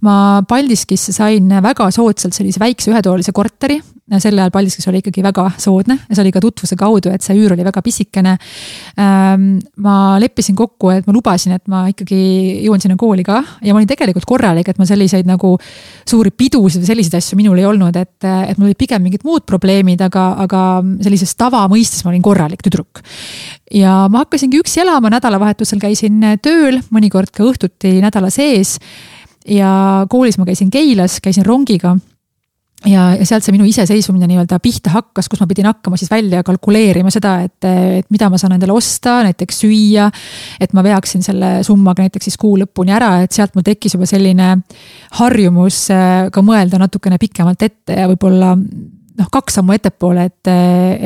ma 0.01 0.15
Paldiskisse 0.47 1.13
sain 1.15 1.49
väga 1.63 1.89
soodsalt 1.91 2.35
sellise 2.37 2.61
väikse 2.61 2.91
ühetoalise 2.91 3.33
korteri 3.33 3.81
sel 4.19 4.35
ajal 4.37 4.51
Paldiskis 4.51 4.87
oli 4.91 4.99
ikkagi 4.99 5.23
väga 5.23 5.45
soodne 5.61 5.95
ja 6.01 6.15
see 6.15 6.23
oli 6.25 6.33
ka 6.35 6.41
tutvuse 6.43 6.75
kaudu, 6.79 7.11
et 7.13 7.23
see 7.23 7.37
üür 7.39 7.53
oli 7.55 7.63
väga 7.63 7.81
pisikene. 7.85 8.33
Ähm, 8.99 9.47
ma 9.83 10.17
leppisin 10.21 10.57
kokku, 10.59 10.91
et 10.91 11.07
ma 11.07 11.15
lubasin, 11.15 11.55
et 11.55 11.71
ma 11.71 11.85
ikkagi 11.91 12.19
jõuan 12.65 12.83
sinna 12.83 12.97
kooli 12.99 13.23
ka 13.25 13.39
ja 13.63 13.71
ma 13.71 13.79
olin 13.79 13.89
tegelikult 13.89 14.27
korralik, 14.27 14.69
et 14.69 14.81
ma 14.81 14.87
selliseid 14.89 15.29
nagu 15.29 15.53
suuri 16.09 16.33
pidusid 16.35 16.83
või 16.83 16.91
selliseid 16.91 17.17
asju 17.21 17.39
minul 17.39 17.61
ei 17.61 17.67
olnud, 17.69 17.95
et, 17.95 18.17
et 18.27 18.59
mul 18.59 18.69
olid 18.69 18.81
pigem 18.83 19.03
mingid 19.07 19.23
muud 19.27 19.47
probleemid, 19.47 20.03
aga, 20.03 20.29
aga 20.43 20.63
sellises 21.05 21.35
tavamõistes 21.39 22.03
ma 22.03 22.11
olin 22.11 22.25
korralik 22.25 22.65
tüdruk. 22.65 23.05
Ja 23.73 24.03
ma 24.11 24.23
hakkasingi 24.23 24.61
üksi 24.61 24.83
elama, 24.83 25.11
nädalavahetusel 25.13 25.81
käisin 25.81 26.21
tööl, 26.43 26.79
mõnikord 26.93 27.33
ka 27.33 27.45
õhtuti 27.47 27.97
nädala 28.03 28.31
sees 28.33 28.77
ja 29.49 30.05
koolis 30.09 30.37
ma 30.39 30.47
käisin 30.47 30.71
Keilas, 30.71 31.19
käisin 31.23 31.45
rongiga 31.45 31.95
ja, 32.87 33.03
ja 33.17 33.25
sealt 33.27 33.45
see 33.45 33.53
minu 33.55 33.65
iseseisvumine 33.67 34.27
nii-öelda 34.29 34.59
pihta 34.63 34.93
hakkas, 34.93 35.29
kus 35.31 35.41
ma 35.41 35.47
pidin 35.49 35.67
hakkama 35.69 35.97
siis 35.99 36.11
välja 36.11 36.43
kalkuleerima 36.45 37.11
seda, 37.13 37.35
et, 37.47 37.67
et 37.99 38.09
mida 38.13 38.29
ma 38.31 38.39
saan 38.41 38.55
endale 38.57 38.75
osta, 38.75 39.21
näiteks 39.27 39.61
süüa. 39.63 40.09
et 40.59 40.73
ma 40.75 40.83
veaksin 40.85 41.23
selle 41.25 41.55
summaga 41.67 42.05
näiteks 42.05 42.29
siis 42.29 42.39
kuu 42.39 42.57
lõpuni 42.61 42.95
ära, 42.95 43.15
et 43.23 43.35
sealt 43.35 43.55
mul 43.55 43.65
tekkis 43.67 43.95
juba 43.97 44.09
selline 44.09 44.55
harjumus 45.19 45.85
äh, 45.93 46.27
ka 46.33 46.43
mõelda 46.45 46.81
natukene 46.81 47.19
pikemalt 47.21 47.69
ette 47.69 47.99
ja 47.99 48.09
võib-olla 48.11 48.55
noh, 49.19 49.29
kaks 49.31 49.59
sammu 49.59 49.75
ettepoole, 49.75 50.27
et, 50.29 50.53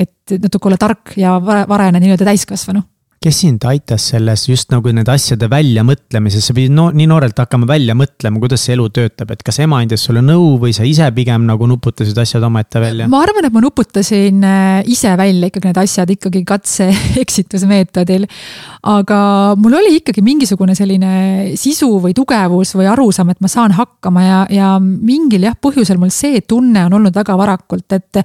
et 0.05 0.37
natuke 0.43 0.69
olla 0.69 0.79
tark 0.81 1.15
ja 1.19 1.37
varajane 1.43 2.01
nii-öelda 2.03 2.27
täiskasvanu 2.27 2.83
kes 3.27 3.41
sind 3.43 3.63
aitas 3.67 4.05
selles 4.13 4.45
just 4.47 4.71
nagu 4.71 4.91
nende 4.95 5.11
asjade 5.11 5.49
väljamõtlemises, 5.51 6.45
sa 6.47 6.53
pidid 6.55 6.71
no, 6.75 6.87
nii 6.95 7.07
noorelt 7.09 7.37
hakkama 7.41 7.67
välja 7.67 7.95
mõtlema, 7.97 8.39
kuidas 8.39 8.63
see 8.63 8.75
elu 8.77 8.85
töötab, 8.95 9.33
et 9.33 9.43
kas 9.45 9.59
ema 9.63 9.81
andis 9.83 10.05
sulle 10.07 10.21
nõu 10.23 10.53
või 10.61 10.71
sa 10.75 10.85
ise 10.87 11.09
pigem 11.15 11.43
nagu 11.47 11.67
nuputasid 11.67 12.17
asjad 12.23 12.45
omaette 12.47 12.79
välja? 12.83 13.09
ma 13.11 13.19
arvan, 13.25 13.49
et 13.49 13.55
ma 13.55 13.63
nuputasin 13.63 14.45
äh, 14.47 14.87
ise 14.93 15.11
välja 15.19 15.51
ikkagi 15.51 15.67
need 15.67 15.81
asjad 15.81 16.13
ikkagi 16.15 16.43
katse-eksitusmeetodil. 16.47 18.27
aga 18.97 19.19
mul 19.59 19.75
oli 19.81 19.97
ikkagi 19.99 20.23
mingisugune 20.23 20.77
selline 20.77 21.11
sisu 21.59 21.89
või 22.03 22.15
tugevus 22.15 22.75
või 22.77 22.87
arusaam, 22.93 23.33
et 23.33 23.43
ma 23.43 23.51
saan 23.51 23.75
hakkama 23.75 24.23
ja, 24.23 24.39
ja 24.53 24.71
mingil 24.79 25.49
jah 25.49 25.59
põhjusel 25.59 25.99
mul 25.99 26.13
see 26.15 26.39
tunne 26.47 26.87
on 26.87 26.99
olnud 27.01 27.15
väga 27.17 27.35
varakult, 27.39 27.91
et 27.97 28.23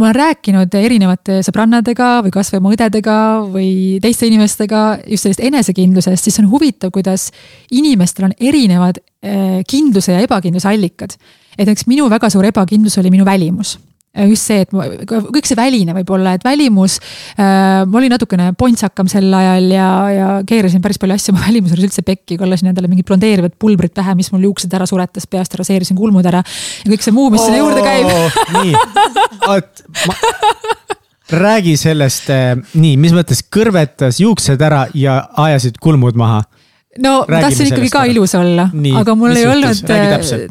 kui 0.00 0.06
ma 0.06 0.14
olen 0.14 0.16
rääkinud 0.16 0.74
erinevate 0.80 1.42
sõbrannadega 1.44 2.06
või 2.24 2.32
kasvõi 2.32 2.56
oma 2.62 2.70
õdedega 2.72 3.16
või 3.52 3.98
teiste 4.00 4.24
inimestega 4.30 4.80
just 5.04 5.26
sellest 5.26 5.42
enesekindlusest, 5.44 6.24
siis 6.24 6.40
on 6.40 6.48
huvitav, 6.48 6.88
kuidas 6.94 7.26
inimestel 7.76 8.30
on 8.30 8.34
erinevad 8.40 9.02
eh, 9.20 9.60
kindluse 9.68 10.16
ja 10.16 10.24
ebakindluse 10.24 10.72
allikad. 10.72 11.18
et 11.58 11.66
näiteks 11.66 11.84
minu 11.86 12.08
väga 12.08 12.30
suur 12.32 12.48
ebakindlus 12.48 12.96
oli 12.98 13.12
minu 13.12 13.28
välimus 13.28 13.76
just 14.10 14.48
see, 14.48 14.64
et 14.64 14.72
ma, 14.74 14.86
kõik 15.06 15.46
see 15.46 15.58
väline 15.58 15.94
võib-olla, 15.94 16.34
et 16.34 16.44
välimus 16.44 16.98
äh,. 17.38 17.86
ma 17.86 18.00
olin 18.00 18.10
natukene 18.10 18.50
pontsakam 18.58 19.08
sel 19.10 19.30
ajal 19.34 19.68
ja, 19.70 19.88
ja 20.10 20.28
keerasin 20.46 20.82
päris 20.82 20.98
palju 20.98 21.14
asju 21.14 21.34
oma 21.34 21.44
välimuse 21.48 21.76
juures 21.76 21.86
üldse 21.90 22.04
pekki, 22.06 22.38
kollasin 22.40 22.72
endale 22.72 22.90
mingid 22.90 23.06
blondeerivad 23.08 23.54
pulbrid 23.60 23.94
pähe, 23.94 24.16
mis 24.18 24.32
mul 24.34 24.48
juuksed 24.48 24.74
ära 24.74 24.88
suretas 24.90 25.28
peast, 25.30 25.54
raseerisin 25.60 25.98
kulmud 25.98 26.26
ära. 26.26 26.42
ja 26.42 26.92
kõik 26.92 27.06
see 27.06 27.14
muu, 27.14 27.30
mis 27.30 27.44
sinna 27.46 27.62
juurde 27.62 27.84
käib. 27.86 28.06
nii, 28.58 28.72
räägi 31.30 31.76
sellest, 31.78 32.30
äh, 32.34 32.56
nii, 32.74 32.96
mis 32.98 33.14
mõttes 33.14 33.44
kõrvetas 33.46 34.18
juuksed 34.22 34.62
ära 34.66 34.88
ja 34.98 35.20
ajasid 35.38 35.78
kulmud 35.78 36.18
maha 36.18 36.42
no 36.98 37.24
Räägime 37.28 37.36
ma 37.36 37.40
tahtsin 37.46 37.68
ikkagi 37.70 37.90
ka 37.92 38.02
ilus 38.10 38.34
olla, 38.34 38.64
aga 38.98 39.14
mul 39.14 39.36
ei 39.38 39.46
olnud, 39.46 39.92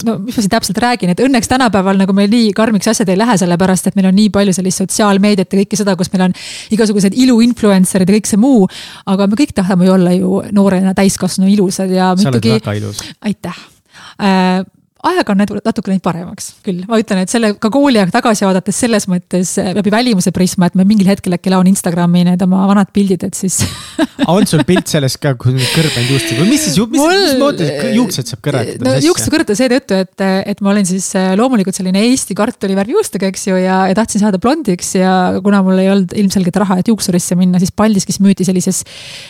no 0.08 0.16
mis 0.24 0.38
ma 0.38 0.44
siin 0.46 0.54
täpselt 0.54 0.80
räägin, 0.80 1.12
et 1.12 1.20
õnneks 1.26 1.52
tänapäeval 1.52 2.00
nagu 2.00 2.16
meil 2.16 2.32
nii 2.32 2.54
karmiks 2.56 2.88
asjad 2.88 3.12
ei 3.12 3.20
lähe, 3.20 3.36
sellepärast 3.42 3.92
et 3.92 4.00
meil 4.00 4.08
on 4.08 4.16
nii 4.16 4.32
palju 4.32 4.56
sellist 4.56 4.80
sotsiaalmeediat 4.80 5.52
ja 5.52 5.60
kõike 5.60 5.80
seda, 5.82 5.98
kus 6.00 6.14
meil 6.14 6.30
on 6.30 6.38
igasugused 6.76 7.18
ilu-influencer'id 7.26 8.08
ja 8.08 8.20
kõik 8.20 8.32
see 8.32 8.40
muu. 8.40 8.70
aga 9.12 9.28
me 9.28 9.40
kõik 9.42 9.52
tahame 9.58 9.90
ju 9.90 9.96
olla 9.98 10.16
ju 10.16 10.42
noorena 10.56 10.96
täiskasvanu 10.96 11.52
ilusad 11.52 11.92
ja. 11.92 12.14
sa 12.16 12.32
oled 12.32 12.40
ikkagi... 12.40 12.56
väga 12.64 12.78
ilus. 12.80 13.04
aitäh 13.20 13.64
äh, 14.24 14.64
ajaga 15.00 15.32
on 15.32 15.40
natuke 15.40 15.92
läinud 15.92 16.04
paremaks 16.04 16.50
küll, 16.66 16.82
ma 16.90 16.98
ütlen, 17.00 17.22
et 17.24 17.32
selle 17.32 17.54
ka 17.62 17.70
kooliaeg 17.72 18.12
tagasi 18.12 18.44
vaadates 18.44 18.80
selles 18.84 19.06
mõttes 19.08 19.54
äh, 19.62 19.72
läbi 19.78 19.94
välimuse 19.94 20.34
prisma, 20.36 20.68
et 20.68 20.76
ma 20.76 20.84
mingil 20.88 21.08
hetkel 21.08 21.38
äkki 21.38 21.54
laon 21.54 21.70
Instagrami 21.72 22.26
need 22.28 22.42
oma 22.44 22.66
vanad 22.68 22.92
pildid, 22.96 23.24
et 23.30 23.38
siis 23.38 23.62
on 24.34 24.48
sul 24.50 24.66
pilt 24.68 24.92
sellest 24.92 25.22
ka, 25.24 25.36
kui 25.40 25.56
kõrbenud 25.56 26.12
juustega 26.12 26.44
või 26.44 26.52
mis 26.52 26.66
siis, 26.68 26.80
mis, 26.82 27.00
Mul... 27.00 27.16
mismoodi 27.16 27.70
juuksed 27.96 28.34
saab 28.34 28.44
kõrvetada? 28.44 28.90
no 28.90 28.96
juuksed 29.06 29.32
kõrvetada 29.32 29.60
seetõttu, 29.62 30.02
et, 30.04 30.26
et 30.52 30.64
ma 30.66 30.74
olin 30.74 30.90
siis 30.90 31.08
äh, 31.20 31.32
loomulikult 31.40 31.80
selline 31.80 32.04
Eesti 32.10 32.36
kartulivärvi 32.36 32.98
juustega, 32.98 33.32
eks 33.32 33.48
ju, 33.48 33.62
ja, 33.62 33.80
ja 33.88 33.96
tahtsin 33.96 34.26
saada 34.26 34.42
blondiks 34.44 34.92
ja 35.00 35.14
kuna 35.46 35.64
mul 35.64 35.80
ei 35.80 35.92
olnud 35.94 36.18
ilmselgelt 36.20 36.60
raha, 36.66 36.82
et 36.84 36.92
juuksurisse 36.92 37.40
minna, 37.40 37.64
siis 37.64 37.72
Paldiskis 37.72 38.20
müüdi 38.20 38.48
sellises 38.48 38.84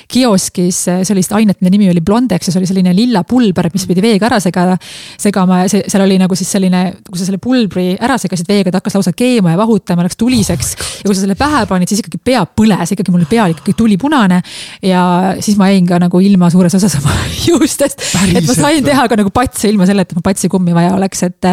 kioskis 0.09 0.81
äh, 0.89 1.05
sellist 1.05 1.37
ainet, 1.37 1.61
mille 1.61 1.77
nimi 1.77 1.93
oli 1.93 2.01
Blondex 2.01 2.49
ja 2.49 2.55
see 2.55 2.63
oli 2.63 2.73
selline 2.73 2.97
lilla 2.97 3.21
pulber, 3.27 3.69
mis 3.75 3.85
pidi 3.85 4.01
veega 4.01 4.31
ära 4.31 4.41
segada, 4.41 4.79
segama 5.21 5.58
ja 5.65 5.71
see, 5.71 5.83
seal 5.91 6.03
oli 6.05 6.17
nagu 6.21 6.37
siis 6.37 6.49
selline, 6.55 6.81
kui 7.07 7.19
sa 7.19 7.27
selle 7.27 7.39
pulbri 7.41 7.93
ära 7.95 8.17
segasid 8.21 8.49
veega, 8.49 8.71
ta 8.73 8.81
hakkas 8.81 8.97
lausa 8.97 9.13
keema 9.17 9.53
ja 9.53 9.59
vahutama, 9.59 10.05
läks 10.05 10.19
tuliseks 10.19 10.73
oh. 10.75 10.91
ja 11.01 11.09
kui 11.09 11.17
sa 11.17 11.23
selle 11.23 11.37
pähe 11.39 11.63
panid, 11.69 11.91
siis 11.91 12.03
ikkagi 12.03 12.21
pea 12.29 12.43
põles, 12.47 12.93
ikkagi 12.95 13.13
mul 13.13 13.25
pea 13.29 13.45
oli 13.45 13.55
ikkagi 13.57 13.75
tulipunane. 13.79 14.41
ja 14.85 15.03
siis 15.43 15.57
ma 15.59 15.69
jäin 15.71 15.87
ka 15.89 15.99
nagu 16.01 16.21
ilma 16.23 16.51
suures 16.53 16.75
osas 16.79 16.97
oma 16.99 17.15
juustest, 17.47 18.05
et 18.29 18.45
ma 18.47 18.57
sain 18.57 18.85
teha 18.85 19.07
ka 19.11 19.19
nagu 19.19 19.33
patse 19.33 19.71
ilma 19.71 19.87
selleta, 19.89 20.13
et 20.13 20.19
mul 20.19 20.27
patsikummi 20.29 20.75
vaja 20.77 20.93
oleks, 20.97 21.25
et. 21.29 21.51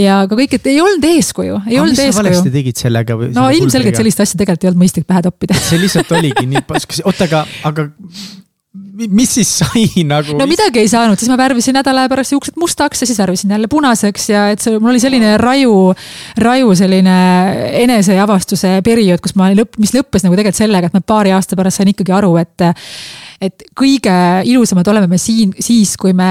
ja 0.00 0.22
ka 0.30 0.38
kõik, 0.38 0.58
et 0.58 0.70
ei 0.72 0.80
olnud 0.84 1.08
eeskuju, 1.10 1.60
ei 1.70 1.80
olnud 1.82 1.98
eeskuju. 1.98 2.20
valesti 2.22 2.54
tegid 2.54 2.84
sellega 2.84 3.18
või? 3.18 3.32
no 3.36 3.48
ilmselgelt 3.54 4.00
sellist 4.00 4.24
asja 4.24 4.40
tegelikult 4.40 4.64
ei 4.64 4.72
olnud 4.72 4.84
mõistlik 4.84 5.08
pähe 5.08 5.24
toppida 5.24 5.58
see 5.58 5.82
lihtsalt 5.82 6.14
oligi 6.16 6.48
nii, 6.48 6.64
oota, 7.08 7.28
aga, 7.28 7.44
aga 7.70 7.90
mis 8.94 9.34
siis 9.38 9.50
sai 9.60 9.86
nagu? 10.12 10.36
no 10.38 10.46
midagi 10.50 10.82
ei 10.82 10.90
saanud, 10.90 11.18
siis 11.20 11.30
ma 11.32 11.38
värvisin 11.40 11.76
nädala 11.78 12.06
pärast 12.10 12.34
juuksed 12.34 12.58
mustaks 12.60 13.02
ja 13.02 13.08
siis 13.08 13.18
värvisin 13.20 13.54
jälle 13.54 13.70
punaseks 13.70 14.28
ja 14.30 14.46
et 14.54 14.62
see, 14.64 14.78
mul 14.78 14.94
oli 14.94 15.02
selline 15.02 15.34
raju, 15.40 15.94
raju 16.44 16.76
selline 16.78 17.16
eneseavastuse 17.84 18.76
periood, 18.86 19.22
kus 19.24 19.36
ma 19.38 19.50
lõpp, 19.54 19.78
mis 19.82 19.94
lõppes 19.96 20.26
nagu 20.26 20.36
tegelikult 20.36 20.62
sellega, 20.62 20.90
et 20.90 20.96
ma 20.96 21.04
paari 21.04 21.34
aasta 21.34 21.58
pärast 21.58 21.80
sain 21.80 21.90
ikkagi 21.94 22.14
aru, 22.14 22.36
et 22.42 22.68
et 23.44 23.66
kõige 23.76 24.14
ilusamad 24.48 24.88
oleme 24.88 25.10
me 25.10 25.18
siin 25.20 25.52
siis, 25.60 25.98
kui 26.00 26.14
me 26.16 26.30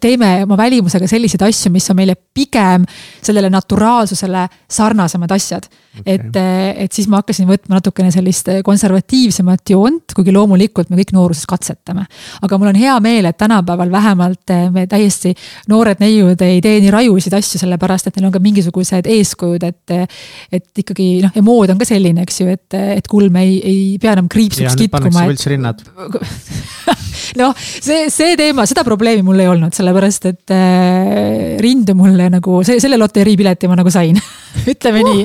teeme 0.00 0.42
oma 0.42 0.56
välimusega 0.56 1.08
selliseid 1.08 1.42
asju, 1.44 1.68
mis 1.72 1.90
on 1.92 1.98
meile 1.98 2.14
pigem 2.16 2.86
sellele 3.22 3.50
naturaalsusele 3.52 4.46
sarnasemad 4.70 5.34
asjad 5.36 5.66
okay.. 5.68 6.14
et, 6.14 6.38
et 6.86 6.92
siis 6.96 7.08
ma 7.12 7.20
hakkasin 7.20 7.48
võtma 7.48 7.76
natukene 7.76 8.08
sellist 8.14 8.48
konservatiivsemat 8.64 9.74
joont, 9.74 10.14
kuigi 10.16 10.32
loomulikult 10.32 10.88
me 10.88 10.96
kõik 11.02 11.12
nooruses 11.12 11.44
katsetame. 11.50 12.06
aga 12.40 12.58
mul 12.58 12.72
on 12.72 12.80
hea 12.80 12.94
meel, 13.04 13.28
et 13.28 13.38
tänapäeval 13.40 13.92
vähemalt 13.92 14.54
me 14.72 14.86
täiesti 14.88 15.34
noored 15.68 16.00
neiud 16.00 16.40
ei 16.46 16.62
tee 16.64 16.80
nii 16.80 16.94
rajusid 16.94 17.36
asju, 17.36 17.60
sellepärast 17.66 18.08
et 18.08 18.16
neil 18.16 18.30
on 18.30 18.34
ka 18.34 18.42
mingisugused 18.44 19.10
eeskujud, 19.18 19.68
et. 19.68 19.96
et 20.54 20.80
ikkagi 20.80 21.06
noh, 21.22 21.32
ja 21.34 21.42
mood 21.44 21.70
on 21.70 21.78
ka 21.80 21.86
selline, 21.88 22.24
eks 22.24 22.40
ju, 22.40 22.48
et, 22.56 22.76
et 22.96 23.06
kulm 23.10 23.36
ei, 23.40 23.58
ei 23.60 23.82
pea 24.00 24.14
enam 24.16 24.30
kriipsuks 24.32 24.78
kitkuma. 24.80 25.26
noh, 27.40 27.54
see, 27.58 28.08
see 28.12 28.36
teema, 28.38 28.66
seda 28.68 28.84
probleemi 28.86 29.24
mul 29.26 29.42
ei 29.42 29.50
olnud, 29.50 29.73
sellepärast 29.74 30.28
et 30.30 30.54
äh, 30.54 31.54
rindu 31.62 31.96
mulle 31.98 32.28
nagu 32.32 32.60
see, 32.66 32.80
selle 32.82 32.98
loteriipileti 33.00 33.70
ma 33.70 33.78
nagu 33.80 33.92
sain 33.92 34.18
ütleme 34.72 35.02
uh. 35.04 35.08
nii. 35.10 35.24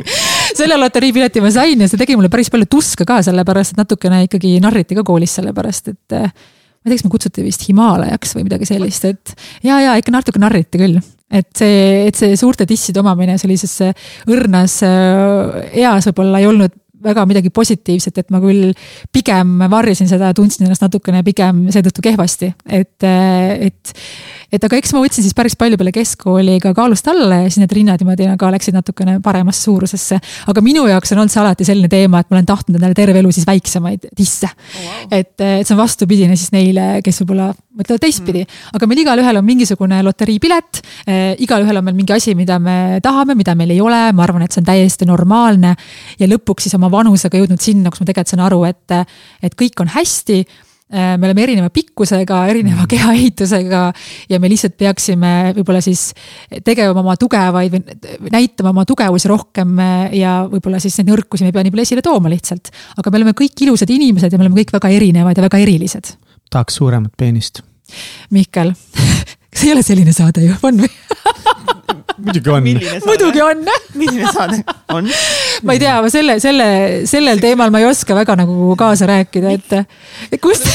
selle 0.58 0.80
loteriipileti 0.82 1.43
ma 1.43 1.52
sain 1.54 1.86
ja 1.86 1.89
see 1.91 2.02
tegi 2.02 2.18
mulle 2.20 2.32
päris 2.34 2.52
palju 2.54 2.70
tuska 2.72 3.08
ka, 3.10 3.22
sellepärast 3.26 3.76
et 3.76 3.84
natukene 3.84 4.24
ikkagi 4.28 4.58
narriti 4.64 4.97
ka 4.97 5.06
koolis, 5.08 5.38
sellepärast 5.39 5.93
et 5.93 6.18
äh, 6.18 6.28
ma 6.30 6.88
ei 6.88 6.91
tea, 6.91 6.97
kas 6.97 7.06
mind 7.06 7.16
kutsuti 7.16 7.45
vist 7.45 7.64
Himaalajaks 7.68 8.36
või 8.38 8.50
midagi 8.50 8.70
sellist, 8.70 9.08
et 9.10 9.34
ja, 9.66 9.80
ja 9.84 9.95
ikka 10.00 10.16
natuke 10.16 10.41
narriti 10.41 10.82
küll 10.82 11.00
et 11.30 11.50
see, 11.58 12.06
et 12.10 12.18
see 12.18 12.38
suurte 12.39 12.66
tisside 12.70 13.02
omamine 13.04 13.38
sellises 13.41 13.76
õrnas 14.30 14.80
äh, 14.88 15.74
eas 15.84 16.10
võib-olla 16.10 16.41
ei 16.41 16.50
olnud 16.50 16.74
väga 17.04 17.26
midagi 17.30 17.52
positiivset, 17.54 18.18
et 18.22 18.34
ma 18.34 18.41
küll 18.43 18.74
pigem 19.16 19.58
varjasin 19.72 20.10
seda 20.10 20.32
ja 20.32 20.38
tundsin 20.38 20.68
ennast 20.68 20.84
natukene 20.86 21.24
pigem 21.28 21.66
seetõttu 21.74 22.04
kehvasti, 22.06 22.54
et, 22.66 23.08
et 23.08 23.95
et 24.50 24.64
aga 24.66 24.80
eks 24.80 24.93
ma 24.95 25.02
võtsin 25.04 25.26
siis 25.26 25.36
päris 25.38 25.56
palju 25.60 25.78
peale 25.78 25.91
keskkooli 25.93 26.58
ka 26.64 26.72
kaalust 26.78 27.08
alla 27.12 27.43
ja 27.43 27.50
siis 27.50 27.62
need 27.62 27.74
rinnad 27.76 28.02
niimoodi 28.02 28.26
nagu 28.32 28.50
läksid 28.56 28.74
natukene 28.74 29.20
paremasse 29.26 29.68
suurusesse. 29.68 30.20
aga 30.50 30.64
minu 30.66 30.88
jaoks 30.89 31.14
on 31.14 31.22
olnud 31.22 31.34
see 31.34 31.41
alati 31.43 31.68
selline 31.68 31.89
teema, 31.91 32.24
et 32.24 32.30
ma 32.32 32.39
olen 32.39 32.50
tahtnud 32.50 32.80
endale 32.80 32.97
terve 32.97 33.22
elu 33.22 33.34
siis 33.36 33.47
väiksemaid 33.50 34.10
tisse 34.16 34.50
oh,. 34.50 34.80
Wow. 34.80 35.06
et, 35.12 35.36
et 35.38 35.68
see 35.68 35.76
on 35.76 35.82
vastupidine 35.84 36.38
siis 36.39 36.54
neile, 36.56 36.88
kes 37.06 37.22
võib-olla 37.22 37.52
mõtlevad 37.80 38.03
teistpidi 38.05 38.43
mm., 38.45 38.77
aga 38.77 38.89
meil 38.89 39.03
igalühel 39.05 39.41
on 39.41 39.47
mingisugune 39.47 40.01
loteriipilet 40.05 40.82
eh,. 41.07 41.36
igalühel 41.45 41.82
on 41.82 41.89
meil 41.89 41.99
mingi 41.99 42.15
asi, 42.15 42.36
mida 42.38 42.59
me 42.59 42.99
tahame, 43.03 43.36
mida 43.39 43.55
meil 43.55 43.75
ei 43.75 43.82
ole, 43.82 44.01
ma 44.13 44.25
arvan, 44.25 44.45
et 44.45 44.55
see 44.55 44.63
on 44.63 44.69
täiesti 44.69 45.09
normaalne. 45.09 45.75
ja 46.19 46.30
lõpuks 46.30 46.67
siis 46.67 46.77
oma 46.80 46.91
vanusega 46.91 47.41
jõudnud 47.41 47.61
sinna, 47.61 47.91
kus 47.91 48.03
ma 48.03 48.09
tegelikult 48.09 48.36
saan 48.36 48.47
aru, 48.47 48.63
et, 48.69 48.97
et 49.43 49.55
kõik 49.57 49.82
on 49.82 49.95
hästi 49.95 50.43
Äh, 50.89 51.19
me 51.21 51.27
oleme 51.27 51.43
erineva 51.43 51.69
pikkusega, 51.69 52.39
erineva 52.49 52.82
mm. 52.82 52.89
kehaehitusega 52.89 53.82
ja 54.30 54.39
me 54.41 54.49
lihtsalt 54.49 54.73
peaksime 54.73 55.51
võib-olla 55.53 55.84
siis 55.86 56.07
tegema 56.65 57.03
oma 57.03 57.13
tugevaid 57.13 57.75
või 57.75 58.32
näitama 58.34 58.71
oma 58.73 58.88
tugevusi 58.89 59.30
rohkem 59.30 59.77
äh, 59.86 60.17
ja 60.17 60.39
võib-olla 60.49 60.82
siis 60.82 60.97
neid 60.97 61.11
nõrkusi 61.11 61.45
me 61.45 61.53
ei 61.53 61.57
pea 61.59 61.67
nii 61.67 61.75
palju 61.75 61.86
esile 61.86 62.01
tooma 62.01 62.34
lihtsalt. 62.34 62.73
aga 62.97 63.13
me 63.13 63.21
oleme 63.21 63.36
kõik 63.38 63.61
ilusad 63.67 63.93
inimesed 63.93 64.34
ja 64.34 64.41
me 64.41 64.47
oleme 64.47 64.63
kõik 64.63 64.73
väga 64.80 64.89
erinevad 64.97 65.38
ja 65.38 65.45
väga 65.45 65.61
erilised. 65.61 66.15
tahaks 66.49 66.82
suuremat 66.82 67.13
peenist. 67.13 67.61
Mihkel 68.35 68.73
see 69.59 69.69
ei 69.69 69.75
ole 69.75 69.83
selline 69.85 70.13
saade 70.15 70.43
ju, 70.45 70.55
on 70.63 70.83
või 70.83 70.91
muidugi 72.25 72.51
on. 72.51 72.63
muidugi 73.05 73.41
on. 73.43 73.63
milline 73.99 74.31
saade 74.33 74.59
on? 74.93 75.09
ma 75.63 75.75
ei 75.75 75.81
tea, 75.81 75.95
ma 76.03 76.11
selle, 76.13 76.37
selle, 76.43 76.67
sellel 77.09 77.41
teemal 77.43 77.73
ma 77.73 77.81
ei 77.81 77.87
oska 77.89 78.17
väga 78.17 78.37
nagu 78.39 78.73
kaasa 78.79 79.09
rääkida, 79.09 79.55
et 79.55 80.41
kust 80.43 80.67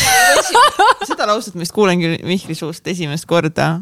seda 1.09 1.29
lauset 1.29 1.57
ma 1.57 1.65
vist 1.65 1.75
kuulen 1.77 2.03
küll 2.03 2.17
Mihkli 2.27 2.57
suust 2.59 2.87
esimest 2.91 3.29
korda. 3.31 3.77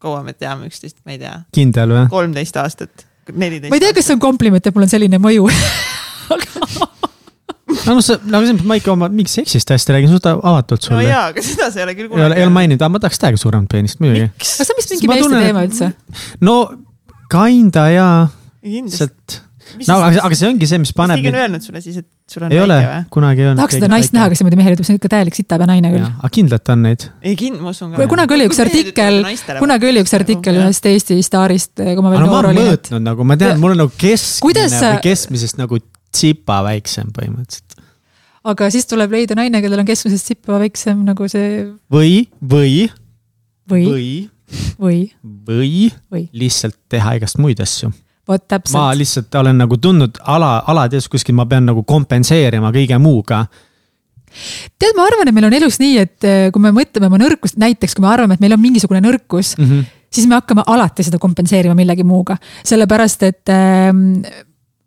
kaua 0.00 0.22
me 0.24 0.32
teame 0.32 0.70
üksteist, 0.70 1.00
ma 1.04 1.16
ei 1.16 1.22
tea. 1.22 1.36
kindel 1.54 1.96
või? 1.96 2.06
kolmteist 2.12 2.56
aastat, 2.60 3.06
neliteist. 3.32 3.70
ma 3.70 3.80
ei 3.80 3.86
tea, 3.86 3.94
kas 3.96 4.10
see 4.10 4.16
on 4.18 4.22
kompliment, 4.22 4.66
et 4.66 4.74
mul 4.74 4.88
on 4.88 4.94
selline 4.96 5.22
mõju 5.22 5.48
no 7.74 7.96
noh, 7.98 8.04
sa, 8.04 8.18
no 8.24 8.42
see 8.44 8.54
on 8.56 8.62
Maiko 8.70 8.94
oma 8.96 9.10
mingist 9.12 9.40
seksist 9.40 9.74
hästi 9.74 9.96
räägin 9.96 10.12
suht 10.14 10.28
avatult 10.30 10.86
sulle. 10.86 11.02
no 11.02 11.06
jaa, 11.06 11.26
aga 11.32 11.44
seda 11.44 11.70
sa 11.70 11.82
ei 11.82 11.86
ole 11.88 11.96
küll 11.98 12.10
kunagi. 12.12 12.24
ei 12.24 12.30
ole, 12.30 12.40
ei 12.40 12.48
ole 12.48 12.56
maininud, 12.56 12.80
aga 12.80 12.94
ma 12.96 13.02
tahaks 13.02 13.22
täiega 13.22 13.40
suuremat 13.40 13.70
peenist 13.72 14.02
muidugi. 14.02 14.30
kas 14.40 14.56
see 14.60 14.74
on 14.74 14.80
vist 14.80 14.96
mingi 14.96 15.12
meeste 15.12 15.28
tunnen, 15.28 15.46
teema 15.48 15.66
üldse? 15.68 15.92
no 16.46 16.56
kinda 17.30 17.86
jaa. 17.94 18.18
lihtsalt 18.66 19.40
no 19.78 19.98
aga, 20.02 20.22
aga 20.26 20.38
see 20.38 20.48
ongi 20.48 20.68
see, 20.68 20.80
mis 20.82 20.92
paneb. 20.96 21.18
kas 21.18 21.24
keegi 21.24 21.36
on 21.36 21.44
öelnud 21.44 21.64
sulle 21.64 21.82
siis, 21.84 22.00
et 22.00 22.06
sul 22.30 22.44
on 22.46 22.54
ei 22.54 22.60
ole, 22.62 22.78
kunagi 23.12 23.44
ei 23.44 23.48
olnud. 23.50 23.60
tahaks 23.60 23.76
seda 23.78 23.90
naist 23.92 24.14
näha, 24.16 24.28
kes 24.32 24.42
niimoodi 24.42 24.58
mehele 24.60 24.76
ütleb, 24.76 24.88
see 24.88 24.94
on 24.94 25.00
ikka 25.00 25.10
täielik 25.14 25.38
sitapea 25.38 25.68
naine 25.70 25.92
küll. 25.94 26.06
aga 26.08 26.32
kindlalt 26.36 26.72
on 26.74 26.82
neid. 26.86 27.06
ei 27.22 27.36
kind-, 27.40 27.60
ma 27.62 27.74
usun 27.74 27.94
ka. 27.94 28.08
kunagi 28.10 28.36
oli 28.36 28.48
üks 28.50 28.60
artikkel, 28.64 29.20
kunagi 29.60 29.90
oli 29.90 30.04
üks 30.04 30.16
artikkel 30.18 30.60
ühest 30.62 30.90
Eesti 30.90 31.20
staarist, 31.26 31.74
kui 31.78 32.04
ma 32.06 32.14
veel 32.14 32.26
noor 32.26 32.50
olin. 32.50 32.60
ma 32.60 32.66
olen 32.66 32.74
mõõtnud 32.74 33.06
nagu, 33.06 33.28
ma 33.30 33.38
tean, 33.40 33.62
mul 33.62 33.76
on 33.76 33.82
nagu 33.84 33.94
keskmine 34.00 34.66
või 34.74 35.02
keskmisest 35.06 35.60
nagu 35.60 35.80
tsipa 36.12 36.62
väiksem 36.66 37.12
põhimõtteliselt 37.16 37.80
aga 38.48 38.68
siis 38.72 38.88
tuleb 38.88 39.12
leida 39.14 39.36
naine, 39.38 39.60
kellel 39.62 39.82
on 39.82 39.88
keskmisest 39.88 40.32
sippa 40.32 40.60
väiksem 40.62 41.04
nagu 41.06 41.28
see. 41.28 41.64
või, 41.92 42.26
või. 42.40 42.76
või, 43.70 43.88
või, 43.88 44.12
või, 44.80 45.00
või, 45.48 45.72
või 46.10 46.28
lihtsalt 46.32 46.78
teha 46.90 47.18
igast 47.20 47.40
muid 47.42 47.60
asju. 47.60 47.92
vot 48.28 48.46
täpselt. 48.48 48.76
ma 48.78 48.90
lihtsalt 48.96 49.40
olen 49.42 49.60
nagu 49.60 49.76
tundnud 49.76 50.22
ala, 50.24 50.58
alatees 50.66 51.08
kuskil 51.12 51.36
ma 51.36 51.46
pean 51.50 51.68
nagu 51.68 51.84
kompenseerima 51.84 52.72
kõige 52.74 52.98
muuga 53.02 53.44
tead, 54.78 54.94
ma 54.96 55.04
arvan, 55.08 55.28
et 55.28 55.36
meil 55.36 55.48
on 55.50 55.56
elus 55.58 55.80
nii, 55.82 55.94
et 56.00 56.26
eh, 56.26 56.50
kui 56.54 56.62
me 56.62 56.72
mõtleme 56.74 57.10
oma 57.10 57.18
nõrkust, 57.20 57.58
näiteks 57.60 57.96
kui 57.98 58.04
me 58.04 58.12
arvame, 58.12 58.36
et 58.36 58.42
meil 58.42 58.54
on 58.54 58.62
mingisugune 58.62 59.02
nõrkus 59.04 59.56
mm, 59.58 59.66
-hmm. 59.66 59.96
siis 60.14 60.28
me 60.30 60.38
hakkame 60.38 60.64
alati 60.66 61.04
seda 61.04 61.18
kompenseerima 61.18 61.74
millegi 61.74 62.06
muuga. 62.06 62.38
sellepärast, 62.64 63.22
et 63.26 63.52
ehm, 63.52 64.22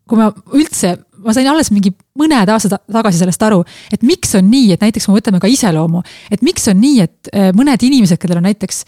kui 0.08 0.18
ma 0.18 0.32
üldse 0.56 0.98
ma 1.26 1.36
sain 1.36 1.48
alles 1.50 1.72
mingi 1.74 1.94
mõned 2.20 2.50
aastad 2.54 2.78
tagasi 2.92 3.22
sellest 3.22 3.48
aru, 3.48 3.64
et 3.94 4.04
miks 4.06 4.36
on 4.40 4.50
nii, 4.52 4.74
et 4.76 4.84
näiteks 4.84 5.08
kui 5.08 5.16
me 5.16 5.22
võtame 5.22 5.42
ka 5.44 5.52
iseloomu, 5.52 6.04
et 6.32 6.46
miks 6.46 6.68
on 6.72 6.80
nii, 6.82 7.08
et 7.08 7.34
äh, 7.34 7.50
mõned 7.56 7.90
inimesed, 7.90 8.22
kellel 8.22 8.42
on 8.42 8.48
näiteks 8.50 8.84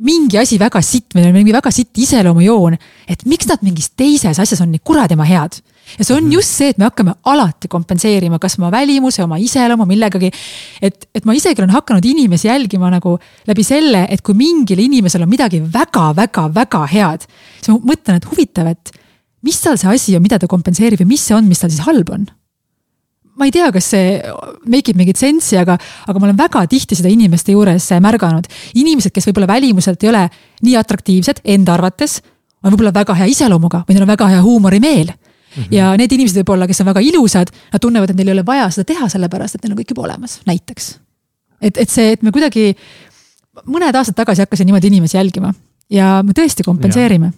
mingi 0.00 0.38
asi 0.40 0.56
väga 0.60 0.80
sitt 0.84 1.12
või 1.16 1.32
mingi 1.34 1.52
väga 1.52 1.70
sitt 1.74 1.98
iseloomujoon, 2.00 2.76
et 3.10 3.26
miks 3.28 3.48
nad 3.50 3.60
mingis 3.64 3.90
teises 3.98 4.38
asjas 4.40 4.62
on 4.64 4.70
nii 4.72 4.80
kuradi 4.84 5.16
oma 5.16 5.26
head. 5.28 5.60
ja 5.98 6.04
see 6.04 6.14
on 6.14 6.24
mhm. 6.24 6.32
just 6.32 6.54
see, 6.54 6.70
et 6.70 6.78
me 6.78 6.86
hakkame 6.86 7.16
alati 7.28 7.68
kompenseerima, 7.68 8.38
kas 8.38 8.56
oma 8.58 8.70
välimuse, 8.72 9.22
oma 9.24 9.36
iseloomu, 9.42 9.86
millegagi. 9.90 10.30
et, 10.80 11.08
et 11.14 11.24
ma 11.28 11.34
isegi 11.36 11.60
olen 11.60 11.74
hakanud 11.74 12.04
inimesi 12.04 12.48
jälgima 12.48 12.90
nagu 12.90 13.18
läbi 13.50 13.64
selle, 13.66 14.06
et 14.08 14.22
kui 14.22 14.34
mingil 14.38 14.80
inimesel 14.80 15.26
on 15.26 15.30
midagi 15.30 15.60
väga-väga-väga 15.60 16.86
head, 16.94 17.28
siis 17.60 17.74
ma 17.74 17.92
mõtlen, 17.92 18.20
et 18.20 18.30
huvitav, 18.30 18.72
et 18.72 18.99
mis 19.46 19.60
tal 19.62 19.78
see 19.80 19.90
asi 19.90 20.16
on, 20.16 20.22
mida 20.24 20.38
ta 20.38 20.48
kompenseerib 20.50 21.00
ja 21.00 21.08
mis 21.08 21.24
see 21.26 21.36
on, 21.36 21.48
mis 21.48 21.62
tal 21.62 21.72
siis 21.72 21.84
halb 21.86 22.12
on? 22.14 22.28
ma 23.40 23.46
ei 23.48 23.54
tea, 23.54 23.70
kas 23.72 23.86
see 23.94 24.18
make 24.68 24.92
ib 24.92 24.98
mingit 25.00 25.20
sensi, 25.20 25.56
aga, 25.56 25.78
aga 25.80 26.20
ma 26.20 26.28
olen 26.28 26.36
väga 26.38 26.66
tihti 26.68 26.98
seda 26.98 27.08
inimeste 27.08 27.54
juures 27.54 27.86
märganud. 28.04 28.48
inimesed, 28.76 29.14
kes 29.14 29.30
võib-olla 29.30 29.48
välimuselt 29.54 30.02
ei 30.04 30.10
ole 30.10 30.26
nii 30.66 30.76
atraktiivsed 30.76 31.40
enda 31.54 31.74
arvates, 31.78 32.18
on 32.60 32.74
võib-olla 32.74 32.92
väga 32.94 33.16
hea 33.22 33.30
iseloomuga 33.32 33.84
või 33.86 33.96
neil 33.96 34.04
on 34.04 34.12
väga 34.12 34.28
hea 34.34 34.42
huumorimeel 34.44 35.06
mm. 35.08 35.20
-hmm. 35.56 35.70
ja 35.72 35.92
need 35.96 36.12
inimesed 36.12 36.42
võib-olla, 36.42 36.68
kes 36.68 36.82
on 36.84 36.90
väga 36.92 37.04
ilusad, 37.06 37.52
nad 37.72 37.80
tunnevad, 37.80 38.12
et 38.12 38.20
neil 38.20 38.32
ei 38.32 38.36
ole 38.38 38.46
vaja 38.46 38.68
seda 38.74 38.90
teha, 38.92 39.08
sellepärast 39.08 39.56
et 39.56 39.64
neil 39.64 39.72
on 39.76 39.80
kõik 39.80 39.94
juba 39.94 40.04
olemas, 40.08 40.40
näiteks. 40.46 40.98
et, 41.62 41.78
et 41.78 41.90
see, 41.90 42.12
et 42.12 42.22
me 42.22 42.34
kuidagi 42.34 42.74
mõned 43.64 43.96
aastad 43.96 44.18
tagasi 44.20 44.44
hakkasin 44.44 44.68
niimoodi 44.68 44.92
inimesi 44.92 45.16
jälgima 45.16 45.54
ja 45.90 46.20
me 46.26 46.36
tõesti 46.36 46.66
kompenseerime 46.66 47.32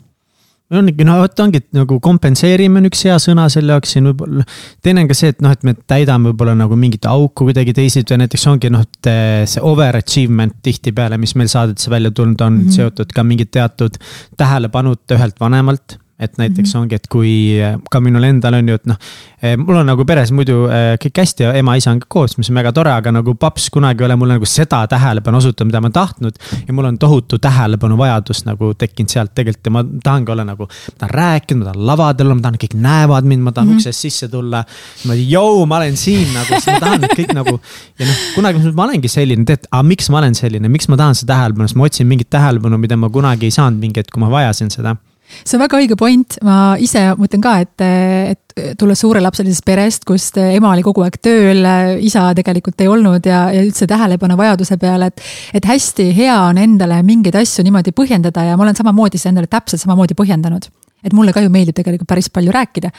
ongi, 0.78 1.06
no 1.06 1.18
vot 1.20 1.42
ongi, 1.44 1.62
et 1.62 1.68
nagu 1.76 1.98
kompenseerime 2.02 2.80
on 2.80 2.88
üks 2.90 3.04
hea 3.08 3.16
sõna 3.22 3.48
selle 3.52 3.74
jaoks 3.76 3.94
siin 3.94 4.08
võib-olla. 4.10 4.44
teine 4.82 5.04
on 5.04 5.10
ka 5.10 5.16
see, 5.18 5.32
et 5.34 5.42
noh, 5.44 5.54
et 5.54 5.66
me 5.68 5.74
täidame 5.74 6.30
võib-olla 6.30 6.56
nagu 6.58 6.78
mingit 6.78 7.08
auku 7.10 7.48
kuidagi 7.48 7.74
teisiti 7.76 8.14
või 8.14 8.24
näiteks 8.24 8.46
ongi 8.52 8.72
noh, 8.72 8.84
et 8.86 9.10
eh, 9.12 9.42
see 9.50 9.64
overachievement 9.72 10.60
tihtipeale, 10.64 11.18
mis 11.22 11.36
meil 11.38 11.50
saadetesse 11.52 11.92
välja 11.92 12.10
tulnud 12.10 12.40
on 12.40 12.52
mm 12.52 12.62
-hmm. 12.66 12.76
seotud 12.78 13.12
ka 13.12 13.24
mingid 13.26 13.52
teatud 13.52 13.98
tähelepanuta 14.36 15.18
ühelt 15.18 15.40
vanemalt 15.40 15.98
et 16.22 16.38
näiteks 16.38 16.74
mm 16.74 16.78
-hmm. 16.78 16.82
ongi, 16.82 16.94
et 16.94 17.06
kui 17.10 17.32
äh, 17.58 17.78
ka 17.90 18.00
minul 18.00 18.24
endal 18.24 18.54
on 18.54 18.68
ju, 18.68 18.74
et 18.78 18.86
noh, 18.86 18.98
äh, 19.42 19.56
mul 19.58 19.80
on 19.80 19.86
nagu 19.90 20.04
peres 20.06 20.30
muidu 20.30 20.68
äh, 20.70 20.94
kõik 21.02 21.18
hästi 21.22 21.46
ja 21.46 21.52
ema-isa 21.58 21.90
on 21.90 22.00
ka 22.00 22.06
koos, 22.08 22.36
mis 22.38 22.50
on 22.50 22.60
väga 22.60 22.72
tore, 22.72 22.92
aga 22.92 23.12
nagu 23.12 23.34
paps 23.34 23.68
kunagi 23.74 24.04
ei 24.04 24.06
ole 24.06 24.16
mulle 24.16 24.38
nagu 24.38 24.46
seda 24.46 24.84
tähelepanu 24.86 25.40
osutanud, 25.42 25.72
mida 25.72 25.80
ma 25.80 25.90
tahtnud. 25.90 26.38
ja 26.68 26.74
mul 26.74 26.90
on 26.92 26.98
tohutu 26.98 27.38
tähelepanu 27.38 27.98
vajadus 27.98 28.44
nagu 28.46 28.72
tekkinud 28.74 29.10
sealt 29.10 29.34
tegelikult 29.34 29.66
ja 29.66 29.74
ma 29.74 29.84
tahangi 30.04 30.32
olla 30.32 30.44
nagu, 30.44 30.68
ma 30.70 30.98
tahan 30.98 31.14
rääkida, 31.14 31.58
ma 31.58 31.70
tahan 31.70 31.86
lavadel 31.86 32.26
olla, 32.26 32.34
ma 32.34 32.46
tahan, 32.46 32.58
et 32.60 32.64
kõik 32.64 32.78
näevad 32.88 33.24
mind, 33.24 33.42
ma 33.42 33.52
tahan 33.52 33.68
mm 33.68 33.72
-hmm. 33.72 33.76
uksest 33.76 34.00
sisse 34.00 34.28
tulla. 34.28 34.64
niimoodi, 35.04 35.28
jõu, 35.34 35.66
ma 35.66 35.76
olen 35.76 35.96
siin 35.96 36.28
nagu, 36.34 36.48
siis 36.54 36.66
ma 36.66 36.80
tahan, 36.80 37.04
et 37.04 37.18
kõik 37.18 37.34
nagu 37.34 37.60
ja 37.98 38.06
noh, 38.06 38.18
kunagi 38.34 38.72
ma 38.72 38.84
olengi 38.84 39.08
selline, 39.08 39.44
tead, 39.44 39.66
aga 39.70 39.82
miks 39.82 40.10
ma 40.10 40.18
olen 40.18 40.34
selline, 40.34 40.68
miks 40.68 40.88
ma 40.88 40.96
tahan 40.96 41.14
seda 41.14 41.34
tähelepanu, 41.34 41.68
sest 41.68 41.76
ma 41.76 41.84
otsin 41.84 42.06
mingit 42.06 42.30
tähelepanu, 42.30 42.78
mida 42.78 42.96
ma 42.96 43.10
kunagi 43.10 43.50
ei 43.50 43.50
saanud 43.50 43.80
mingi 43.80 44.00
hetk, 44.00 44.12
kui 44.14 44.22
ma 44.22 44.30
vajasin 44.30 44.70
seda 44.70 44.96
see 45.44 45.56
on 45.56 45.62
väga 45.64 45.80
õige 45.80 45.96
point, 45.98 46.38
ma 46.46 46.76
ise 46.80 47.04
mõtlen 47.18 47.42
ka, 47.44 47.54
et, 47.64 47.84
et 48.32 48.76
tulles 48.78 49.00
suurelapselisest 49.00 49.64
perest, 49.66 50.06
kus 50.08 50.28
ema 50.40 50.72
oli 50.74 50.84
kogu 50.84 51.04
aeg 51.04 51.18
tööl, 51.24 51.66
isa 52.04 52.28
tegelikult 52.36 52.84
ei 52.84 52.90
olnud 52.92 53.26
ja, 53.28 53.44
ja 53.54 53.64
üldse 53.64 53.88
tähelepanu 53.90 54.36
vajaduse 54.38 54.78
peale, 54.80 55.10
et. 55.12 55.26
et 55.56 55.68
hästi 55.68 56.10
hea 56.16 56.38
on 56.50 56.60
endale 56.60 57.00
mingeid 57.06 57.36
asju 57.40 57.64
niimoodi 57.66 57.94
põhjendada 57.96 58.46
ja 58.48 58.56
ma 58.56 58.66
olen 58.66 58.78
samamoodi 58.78 59.20
seda 59.20 59.34
endale 59.34 59.50
täpselt 59.52 59.82
samamoodi 59.82 60.16
põhjendanud. 60.18 60.68
et 61.02 61.12
mulle 61.12 61.32
ka 61.34 61.42
ju 61.42 61.50
meeldib 61.50 61.74
tegelikult 61.74 62.08
päris 62.08 62.30
palju 62.30 62.52
rääkida. 62.52 62.90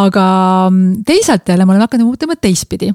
aga 0.00 0.26
teisalt 1.06 1.48
jälle 1.48 1.64
ma 1.64 1.72
olen 1.72 1.88
hakanud 1.88 2.12
mõtlema 2.12 2.36
teistpidi 2.40 2.92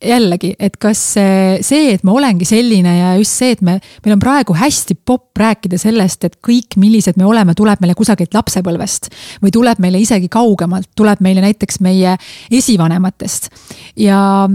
jällegi, 0.00 0.54
et 0.58 0.76
kas 0.80 1.00
see, 1.14 1.92
et 1.92 2.02
ma 2.06 2.14
olengi 2.16 2.46
selline 2.48 2.92
ja 2.96 3.12
just 3.20 3.36
see, 3.40 3.52
et 3.56 3.62
me, 3.64 3.76
meil 4.04 4.16
on 4.16 4.22
praegu 4.22 4.56
hästi 4.56 4.96
popp 5.06 5.36
rääkida 5.40 5.78
sellest, 5.80 6.24
et 6.24 6.38
kõik, 6.44 6.78
millised 6.80 7.20
me 7.20 7.26
oleme, 7.28 7.54
tuleb 7.58 7.82
meile 7.84 7.96
kusagilt 7.98 8.34
lapsepõlvest. 8.36 9.10
või 9.42 9.52
tuleb 9.52 9.80
meile 9.82 10.00
isegi 10.00 10.28
kaugemalt, 10.32 10.88
tuleb 10.96 11.20
meile 11.20 11.44
näiteks 11.44 11.80
meie 11.84 12.16
esivanematest. 12.50 13.50
ja 13.96 14.48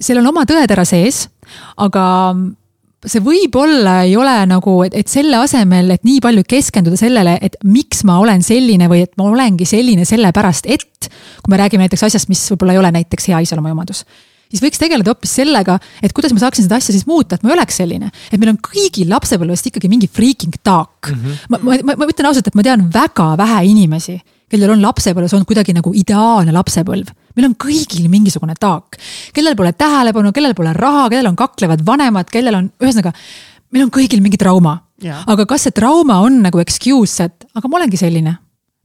seal 0.00 0.22
on 0.22 0.32
oma 0.32 0.46
tõetera 0.46 0.86
sees, 0.86 1.26
aga 1.76 2.06
see 3.02 3.22
võib-olla 3.22 4.02
ei 4.06 4.14
ole 4.16 4.34
nagu, 4.46 4.76
et, 4.86 4.94
et 4.94 5.10
selle 5.10 5.40
asemel, 5.42 5.90
et 5.90 6.04
nii 6.06 6.20
palju 6.22 6.46
keskenduda 6.46 6.98
sellele, 7.00 7.38
et 7.42 7.58
miks 7.66 8.04
ma 8.06 8.20
olen 8.22 8.44
selline 8.46 8.86
või 8.90 9.02
et 9.02 9.16
ma 9.18 9.26
olengi 9.30 9.66
selline 9.66 10.06
sellepärast, 10.06 10.70
et. 10.70 11.10
kui 11.42 11.50
me 11.50 11.58
räägime 11.58 11.82
näiteks 11.82 12.06
asjast, 12.06 12.28
mis 12.30 12.44
võib-olla 12.52 12.76
ei 12.76 12.78
ole 12.78 12.92
näiteks 12.94 13.32
hea 13.32 13.40
iseloomuomadus 13.42 14.04
siis 14.52 14.62
võiks 14.62 14.80
tegeleda 14.80 15.12
hoopis 15.12 15.32
sellega, 15.40 15.78
et 16.04 16.12
kuidas 16.16 16.34
ma 16.36 16.42
saaksin 16.42 16.66
seda 16.66 16.78
asja 16.80 16.94
siis 16.94 17.06
muuta, 17.08 17.38
et 17.38 17.44
ma 17.44 17.52
ei 17.52 17.56
oleks 17.56 17.80
selline. 17.80 18.12
et 18.30 18.38
meil 18.38 18.52
on 18.52 18.60
kõigil 18.60 19.08
lapsepõlvest 19.12 19.70
ikkagi 19.72 19.90
mingi 19.92 20.10
freaking 20.12 20.60
talk 20.62 21.10
mm. 21.10 21.24
-hmm. 21.24 21.48
ma, 21.48 21.60
ma, 21.62 21.80
ma, 21.90 21.96
ma 22.04 22.10
ütlen 22.10 22.28
ausalt, 22.28 22.52
et 22.52 22.58
ma 22.58 22.66
tean 22.66 22.84
väga 22.92 23.32
vähe 23.40 23.64
inimesi, 23.72 24.18
kellel 24.52 24.74
on 24.74 24.84
lapsepõlves 24.84 25.32
olnud 25.32 25.48
kuidagi 25.48 25.74
nagu 25.76 25.94
ideaalne 25.96 26.52
lapsepõlv. 26.52 27.08
meil 27.36 27.48
on 27.48 27.56
kõigil 27.56 28.08
mingisugune 28.12 28.54
taak, 28.60 29.00
kellel 29.32 29.56
pole 29.56 29.72
tähelepanu, 29.72 30.32
kellel 30.36 30.54
pole 30.54 30.76
raha, 30.76 31.08
kellel 31.08 31.32
on 31.32 31.36
kaklevad 31.36 31.86
vanemad, 31.86 32.28
kellel 32.30 32.60
on, 32.60 32.70
ühesõnaga, 32.82 33.14
meil 33.72 33.86
on 33.86 33.90
kõigil 33.90 34.20
mingi 34.20 34.36
trauma. 34.36 34.82
aga 35.02 35.46
kas 35.46 35.64
see 35.66 35.74
trauma 35.74 36.20
on 36.22 36.42
nagu 36.42 36.60
excuse, 36.60 37.24
et 37.24 37.48
aga 37.54 37.68
ma 37.68 37.80
olengi 37.80 37.96
selline 37.96 38.36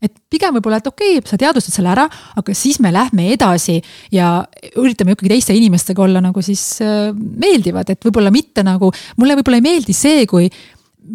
et 0.03 0.13
pigem 0.29 0.53
võib-olla, 0.57 0.79
et 0.81 0.89
okei 0.89 1.17
okay,, 1.17 1.29
sa 1.29 1.39
teadvustad 1.41 1.73
selle 1.73 1.89
ära, 1.93 2.05
aga 2.37 2.55
siis 2.57 2.77
me 2.83 2.91
lähme 2.93 3.31
edasi 3.33 3.79
ja 4.13 4.43
üritame 4.77 5.15
ikkagi 5.15 5.31
teiste 5.33 5.55
inimestega 5.57 6.03
olla 6.05 6.21
nagu 6.23 6.43
siis 6.45 6.63
äh, 6.85 7.09
meeldivad, 7.13 7.89
et 7.93 8.05
võib-olla 8.05 8.33
mitte 8.33 8.65
nagu, 8.65 8.91
mulle 9.17 9.39
võib-olla 9.39 9.61
ei 9.61 9.65
meeldi 9.65 9.95
see, 9.97 10.27
kui 10.29 10.51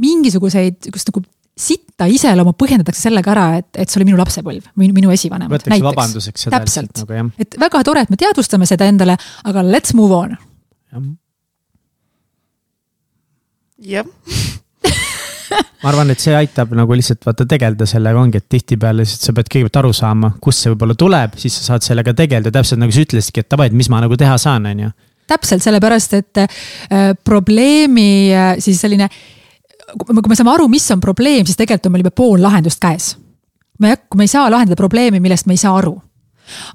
mingisuguseid 0.02 0.80
sihukest 0.82 1.12
nagu 1.12 1.22
sitta 1.62 2.08
iseloomu 2.10 2.54
põhjendatakse 2.58 3.04
sellega 3.06 3.30
ära, 3.34 3.46
et, 3.60 3.68
et 3.78 3.90
see 3.90 4.00
oli 4.00 4.08
minu 4.08 4.18
lapsepõlv, 4.18 4.70
minu, 4.80 4.96
minu 4.96 5.12
esivanemad. 5.14 5.52
võetakse 5.52 5.84
vabanduseks 5.84 6.46
seda 6.48 6.62
lihtsalt 6.64 7.04
nagu 7.04 7.18
jah. 7.18 7.28
et 7.44 7.58
väga 7.60 7.82
tore, 7.86 8.02
et 8.02 8.10
me 8.10 8.18
teadvustame 8.18 8.66
seda 8.66 8.88
endale, 8.90 9.18
aga 9.46 9.62
let's 9.66 9.94
move 9.94 10.16
on. 10.16 10.34
jah 13.82 14.08
ma 15.82 15.90
arvan, 15.90 16.12
et 16.14 16.22
see 16.22 16.34
aitab 16.36 16.72
nagu 16.76 16.96
lihtsalt 16.96 17.24
vaata 17.26 17.46
tegeleda 17.48 17.86
sellega 17.88 18.20
ongi, 18.20 18.40
et 18.42 18.48
tihtipeale 18.52 19.04
lihtsalt 19.04 19.28
sa 19.28 19.34
pead 19.36 19.50
kõigepealt 19.52 19.80
aru 19.82 19.92
saama, 19.96 20.32
kust 20.42 20.64
see 20.64 20.72
võib-olla 20.72 20.96
tuleb, 20.98 21.36
siis 21.40 21.58
sa 21.58 21.72
saad 21.72 21.86
sellega 21.86 22.14
tegeleda, 22.18 22.54
täpselt 22.54 22.82
nagu 22.82 22.94
sa 22.94 23.04
ütlesidki, 23.06 23.44
et 23.44 23.50
davai, 23.52 23.70
et 23.70 23.78
mis 23.78 23.90
ma 23.92 24.02
nagu 24.04 24.18
teha 24.18 24.36
saan, 24.40 24.68
on 24.70 24.86
ju. 24.86 24.92
täpselt 25.32 25.64
sellepärast, 25.64 26.18
et 26.18 26.42
äh, 26.44 27.12
probleemi 27.24 28.10
äh, 28.34 28.54
siis 28.62 28.80
selline 28.82 29.08
kui 29.98 30.30
me 30.30 30.38
saame 30.38 30.54
aru, 30.54 30.68
mis 30.72 30.86
on 30.94 31.00
probleem, 31.02 31.44
siis 31.46 31.58
tegelikult 31.58 31.90
on 31.90 31.92
meil 31.96 32.04
juba 32.06 32.14
pool 32.16 32.40
lahendust 32.42 32.80
käes. 32.80 33.16
me, 33.80 33.96
me 34.16 34.24
ei 34.24 34.30
saa 34.30 34.48
lahendada 34.50 34.78
probleemi, 34.78 35.20
millest 35.20 35.46
me 35.46 35.56
ei 35.58 35.60
saa 35.60 35.76
aru 35.78 35.98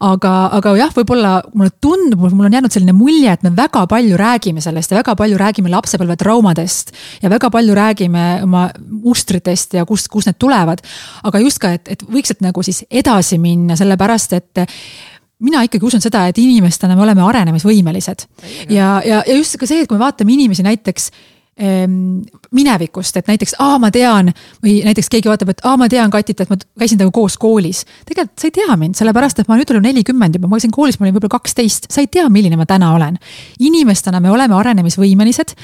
aga, 0.03 0.33
aga 0.57 0.73
jah, 0.77 0.93
võib-olla 0.95 1.33
mulle 1.53 1.73
tundub, 1.81 2.23
mul 2.31 2.47
on 2.47 2.57
jäänud 2.57 2.73
selline 2.73 2.95
mulje, 2.97 3.33
et 3.33 3.43
me 3.45 3.51
väga 3.57 3.85
palju 3.89 4.17
räägime 4.19 4.63
sellest 4.63 4.93
ja 4.93 4.99
väga 4.99 5.15
palju 5.19 5.37
räägime 5.39 5.71
lapsepõlvetraumadest. 5.73 6.93
ja 7.21 7.29
väga 7.29 7.49
palju 7.53 7.75
räägime 7.75 8.25
oma 8.43 8.67
mustritest 9.03 9.77
ja 9.77 9.85
kust, 9.85 10.07
kust 10.13 10.31
need 10.31 10.39
tulevad. 10.39 10.81
aga 11.23 11.43
just 11.43 11.61
ka, 11.63 11.73
et, 11.77 11.87
et 11.87 12.03
võiksid 12.03 12.41
nagu 12.45 12.63
siis 12.63 12.83
edasi 12.89 13.37
minna, 13.37 13.75
sellepärast 13.75 14.33
et 14.33 14.67
mina 15.39 15.61
ikkagi 15.65 15.85
usun 15.85 16.01
seda, 16.01 16.25
et 16.27 16.37
inimestena 16.41 16.95
me 16.95 17.05
oleme 17.05 17.25
arenemisvõimelised. 17.25 18.27
ja, 18.69 18.97
ja, 19.05 19.23
ja 19.25 19.35
just 19.35 19.57
ka 19.57 19.69
see, 19.69 19.83
et 19.83 19.89
kui 19.89 19.97
me 19.97 20.05
vaatame 20.05 20.33
inimesi 20.33 20.65
näiteks 20.65 21.11
minevikust, 21.57 23.17
et 23.17 23.27
näiteks, 23.27 23.55
aa, 23.59 23.79
ma 23.81 23.89
tean 23.91 24.29
või 24.63 24.75
näiteks 24.85 25.09
keegi 25.09 25.29
vaatab, 25.29 25.49
et 25.55 25.63
aa, 25.65 25.77
ma 25.77 25.87
tean 25.89 26.11
Katit, 26.13 26.43
et 26.43 26.49
ma 26.51 26.57
käisin 26.79 26.99
temaga 26.99 27.15
koos 27.17 27.37
koolis. 27.41 27.83
tegelikult 28.05 28.39
sa 28.39 28.47
ei 28.47 28.55
tea 28.59 28.77
mind, 28.77 28.97
sellepärast 28.99 29.41
et 29.41 29.49
ma 29.49 29.57
nüüd 29.57 29.73
olen 29.73 29.87
nelikümmend 29.89 30.37
juba, 30.37 30.47
ma 30.47 30.59
käisin 30.59 30.73
koolis, 30.75 30.99
ma 30.99 31.07
olin 31.07 31.17
võib-olla 31.17 31.39
kaksteist, 31.39 31.89
sa 31.93 32.03
ei 32.03 32.11
tea, 32.13 32.27
milline 32.29 32.59
ma 32.59 32.65
täna 32.69 32.93
olen. 32.93 33.17
inimestena 33.59 34.21
me 34.21 34.31
oleme 34.31 34.55
arenemisvõimelised, 34.55 35.55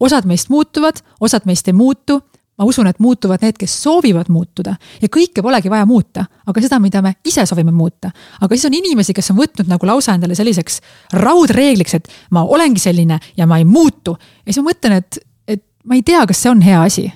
osad 0.00 0.26
meist 0.26 0.50
muutuvad, 0.50 0.98
osad 1.20 1.46
meist 1.46 1.68
ei 1.68 1.76
muutu 1.76 2.20
ma 2.58 2.64
usun, 2.64 2.86
et 2.88 2.98
muutuvad 2.98 3.42
need, 3.44 3.56
kes 3.60 3.74
soovivad 3.82 4.30
muutuda 4.32 4.74
ja 5.02 5.08
kõike 5.12 5.44
polegi 5.44 5.70
vaja 5.72 5.86
muuta, 5.88 6.24
aga 6.48 6.62
seda, 6.64 6.78
mida 6.80 7.02
me 7.04 7.16
ise 7.28 7.44
soovime 7.46 7.72
muuta. 7.72 8.10
aga 8.40 8.48
siis 8.54 8.64
on 8.68 8.76
inimesi, 8.78 9.14
kes 9.14 9.30
on 9.30 9.40
võtnud 9.40 9.68
nagu 9.68 9.86
lausa 9.86 10.14
endale 10.16 10.34
selliseks 10.34 10.80
raudreegliks, 11.20 11.94
et 11.94 12.08
ma 12.30 12.44
olengi 12.44 12.80
selline 12.80 13.20
ja 13.36 13.46
ma 13.46 13.58
ei 13.60 13.64
muutu. 13.64 14.16
ja 14.46 14.52
siis 14.52 14.62
ma 14.64 14.70
mõtlen, 14.70 14.96
et 15.02 15.20
ma 15.86 15.96
ei 15.98 16.02
tea, 16.06 16.24
kas 16.26 16.42
see 16.42 16.52
on 16.52 16.62
hea 16.64 16.82
asi. 16.82 17.06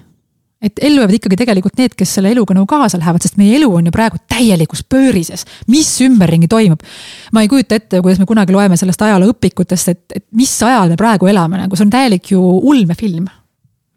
et 0.61 0.77
ellu 0.85 1.01
jäävad 1.01 1.17
ikkagi 1.17 1.39
tegelikult 1.41 1.79
need, 1.81 1.95
kes 1.97 2.11
selle 2.19 2.35
eluga 2.35 2.53
nagu 2.53 2.67
kaasa 2.69 2.99
lähevad, 3.01 3.23
sest 3.25 3.39
meie 3.41 3.55
elu 3.57 3.69
on 3.79 3.87
ju 3.89 3.93
praegu 3.95 4.19
täielikus 4.29 4.83
pöörises. 4.85 5.47
mis 5.69 5.91
ümberringi 6.05 6.49
toimub? 6.49 6.83
ma 7.33 7.45
ei 7.45 7.49
kujuta 7.49 7.79
ette, 7.81 8.01
kuidas 8.01 8.21
me 8.21 8.29
kunagi 8.29 8.53
loeme 8.53 8.77
sellest 8.77 9.03
ajalooõpikutest, 9.09 9.95
et, 9.95 10.05
et 10.15 10.27
mis 10.37 10.53
ajal 10.63 10.93
me 10.93 11.01
praegu 11.01 11.31
elame, 11.33 11.63
nagu 11.63 11.77
see 11.77 11.89
on 11.89 11.95
täielik 11.95 12.35
ju 12.35 12.43
ulmefilm. 12.43 13.27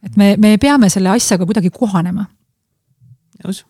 et 0.03 0.17
me, 0.17 0.33
me 0.37 0.57
peame 0.57 0.89
selle 0.89 1.11
asjaga 1.13 1.45
kuidagi 1.49 1.73
kohanema. 1.73 2.27
nõus 3.43 3.65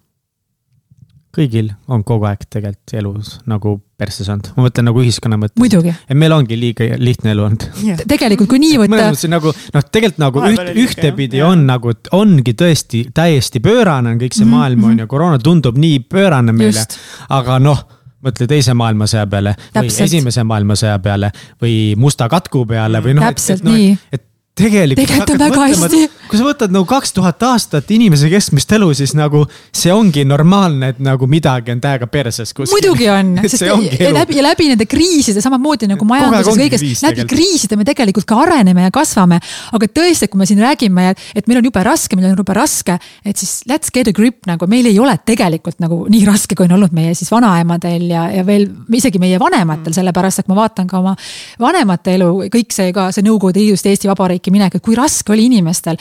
kõigil 1.34 1.72
on 1.92 2.04
kogu 2.06 2.28
aeg 2.30 2.44
tegelikult 2.52 2.94
elus 3.00 3.32
nagu 3.50 3.76
persse 3.98 4.26
saanud, 4.26 4.52
ma 4.58 4.68
mõtlen 4.68 4.88
nagu 4.90 5.02
ühiskonna 5.02 5.40
mõttes. 5.40 5.88
et 5.90 6.18
meil 6.20 6.36
ongi 6.36 6.58
liiga 6.60 6.88
lihtne 7.00 7.34
elu 7.34 7.46
olnud 7.48 7.66
yeah.. 7.82 8.04
tegelikult, 8.14 8.52
kui 8.52 8.62
nii 8.62 8.78
võtta. 8.84 8.94
mõnes 8.94 9.10
mõttes 9.16 9.32
nagu 9.32 9.54
noh, 9.54 9.88
tegelikult 9.98 10.22
nagu 10.24 10.44
üht, 10.52 10.72
ühtepidi 10.86 11.42
yeah. 11.42 11.50
on 11.50 11.66
nagu, 11.70 11.96
ongi 12.14 12.54
tõesti 12.60 13.08
täiesti 13.16 13.64
pöörane 13.64 14.14
on 14.14 14.22
kõik 14.22 14.38
see 14.38 14.46
mm 14.46 14.52
-hmm. 14.52 14.60
maailm 14.60 14.88
on 14.92 15.04
ju, 15.04 15.10
koroona 15.10 15.42
tundub 15.42 15.80
nii 15.80 16.04
pöörane 16.10 16.54
meile. 16.54 16.86
aga 17.30 17.60
noh 17.60 17.82
mõtle 18.24 18.48
teise 18.48 18.74
maailmasõja 18.78 19.26
peale 19.28 19.56
Täpselt. 19.56 20.00
või 20.00 20.06
esimese 20.06 20.44
maailmasõja 20.48 21.00
peale 21.04 21.32
või 21.62 21.96
musta 22.00 22.30
katku 22.32 22.66
peale 22.66 23.02
või 23.04 23.18
noh. 23.18 23.26
et, 23.28 23.50
et, 23.50 23.66
no,. 23.66 23.74
et 24.12 24.24
tegelikult. 24.54 25.01
tegelikult 25.01 25.34
on 25.34 25.39
väga 25.41 25.62
hästi. 25.68 25.99
kui 26.30 26.38
sa 26.38 26.45
võtad 26.45 26.74
nagu 26.74 26.86
kaks 26.89 27.14
tuhat 27.16 27.41
aastat 27.47 27.89
inimese 27.93 28.30
keskmist 28.30 28.72
elu, 28.78 28.89
siis 28.97 29.16
nagu 29.18 29.43
see 29.74 29.93
ongi 29.93 30.24
normaalne, 30.30 30.91
et 30.93 30.99
nagu 31.04 31.28
midagi 31.30 31.74
on 31.74 31.82
täiega 31.82 32.08
perses 32.12 32.54
kuskil. 32.54 32.74
muidugi 32.76 33.10
on, 33.10 33.34
sest 33.51 33.66
ja 33.66 34.12
läbi, 34.14 34.38
ja 34.38 34.45
läbi 34.45 34.70
nende 34.70 34.86
kriiside, 34.89 35.41
samamoodi 35.43 35.89
nagu 35.89 36.06
majanduses 36.10 36.60
kõiges, 36.62 36.86
läbi 37.06 37.26
kriiside 37.30 37.80
me 37.80 37.88
tegelikult 37.88 38.28
ka 38.30 38.38
areneme 38.45 38.86
ja 38.86 38.93
kasvame. 38.93 39.39
aga 39.74 39.89
tõesti, 39.89 40.30
kui 40.30 40.41
me 40.43 40.49
siin 40.49 40.62
räägime, 40.62 41.10
et, 41.16 41.26
et 41.34 41.49
meil 41.49 41.64
on 41.64 41.70
jube 41.72 41.86
raske, 41.89 42.20
meil 42.20 42.30
on 42.30 42.38
jube 42.38 42.58
raske, 42.58 42.99
et 43.26 43.41
siis 43.41 43.64
let's 43.70 43.93
get 43.93 44.12
a 44.12 44.14
grip 44.14 44.45
nagu 44.49 44.70
meil 44.70 44.91
ei 44.91 44.99
ole 45.01 45.18
tegelikult 45.26 45.82
nagu 45.82 46.04
nii 46.14 46.24
raske, 46.30 46.54
kui 46.54 46.70
on 46.70 46.78
olnud 46.78 46.93
meie 46.93 47.18
siis 47.18 47.34
vanaemadel 47.34 48.06
ja, 48.12 48.28
ja 48.38 48.45
veel 48.45 48.70
isegi 48.93 49.22
meie 49.22 49.41
vanematel 49.41 49.89
mm., 49.89 49.97
sellepärast 49.97 50.43
et 50.43 50.49
ma 50.51 50.62
vaatan 50.62 50.88
ka 50.89 51.01
oma 51.01 51.18
vanemate 51.62 52.18
elu, 52.20 52.32
kõik 52.54 52.74
see 52.76 52.93
ka 52.93 53.10
see 53.14 53.24
Nõukogude 53.24 53.62
Liidust 53.62 53.88
Eesti 53.88 54.10
Vabariik 54.10 54.43
riiki 54.44 54.52
minek, 54.52 54.76
et 54.76 54.84
kui 54.84 54.96
raske 54.96 55.32
oli 55.32 55.48
inimestel. 55.48 55.98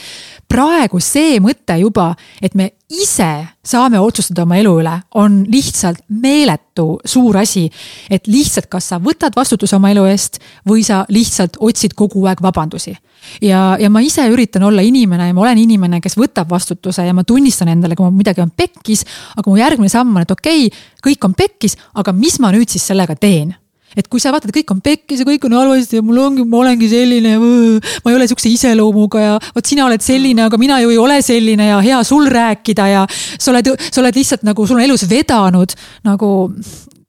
praegu 0.49 1.01
see 1.01 1.38
mõte 1.40 1.78
juba, 1.80 2.14
et 2.43 2.55
me 2.55 2.72
ise 2.90 3.47
saame 3.64 3.99
otsustada 3.99 4.43
oma 4.43 4.59
elu 4.59 4.72
üle, 4.82 4.93
on 5.14 5.45
lihtsalt 5.49 6.03
meeletu 6.09 6.99
suur 7.05 7.36
asi. 7.36 7.70
et 8.11 8.26
lihtsalt, 8.26 8.66
kas 8.68 8.88
sa 8.88 8.99
võtad 8.99 9.32
vastutuse 9.36 9.76
oma 9.76 9.90
elu 9.90 10.05
eest 10.05 10.40
või 10.68 10.82
sa 10.84 11.05
lihtsalt 11.09 11.57
otsid 11.61 11.95
kogu 11.95 12.26
aeg 12.26 12.43
vabandusi. 12.43 12.97
ja, 13.40 13.76
ja 13.78 13.90
ma 13.90 14.01
ise 14.01 14.26
üritan 14.28 14.62
olla 14.62 14.82
inimene 14.82 15.28
ja 15.28 15.34
ma 15.34 15.40
olen 15.40 15.59
inimene, 15.59 16.01
kes 16.01 16.16
võtab 16.16 16.51
vastutuse 16.51 17.07
ja 17.07 17.14
ma 17.14 17.24
tunnistan 17.24 17.68
endale, 17.68 17.97
kui 17.97 18.11
midagi 18.11 18.40
on 18.43 18.51
pekkis. 18.51 19.05
aga 19.36 19.51
mu 19.51 19.57
järgmine 19.57 19.88
samm 19.88 20.16
on, 20.16 20.22
et 20.22 20.30
okei 20.30 20.66
okay,, 20.66 20.78
kõik 21.03 21.24
on 21.24 21.34
pekkis, 21.34 21.76
aga 21.95 22.12
mis 22.12 22.38
ma 22.40 22.53
nüüd 22.53 22.68
siis 22.68 22.86
sellega 22.86 23.14
teen 23.16 23.55
et 23.97 24.09
kui 24.11 24.22
sa 24.22 24.32
vaatad, 24.34 24.53
kõik 24.55 24.72
on 24.74 24.82
pekkis 24.84 25.22
ja 25.22 25.28
kõik 25.28 25.47
on 25.49 25.57
halvasti 25.59 26.01
ja 26.01 26.05
mul 26.07 26.20
ongi, 26.22 26.47
ma 26.49 26.61
olengi 26.62 26.88
selline, 26.93 27.36
ma 27.38 28.12
ei 28.12 28.18
ole 28.18 28.28
sihukese 28.30 28.53
iseloomuga 28.53 29.24
ja 29.24 29.38
vot 29.55 29.68
sina 29.68 29.86
oled 29.86 30.05
selline, 30.05 30.47
aga 30.47 30.61
mina 30.61 30.80
ju 30.82 30.93
ei 30.95 31.01
ole 31.01 31.20
selline 31.24 31.68
ja 31.72 31.80
hea 31.84 32.03
sul 32.07 32.28
rääkida 32.32 32.88
ja 32.93 33.07
sa 33.12 33.53
oled, 33.55 33.72
sa 33.88 34.03
oled 34.05 34.20
lihtsalt 34.20 34.47
nagu, 34.49 34.66
sul 34.68 34.80
on 34.80 34.86
elus 34.86 35.07
vedanud 35.11 35.76
nagu, 36.09 36.32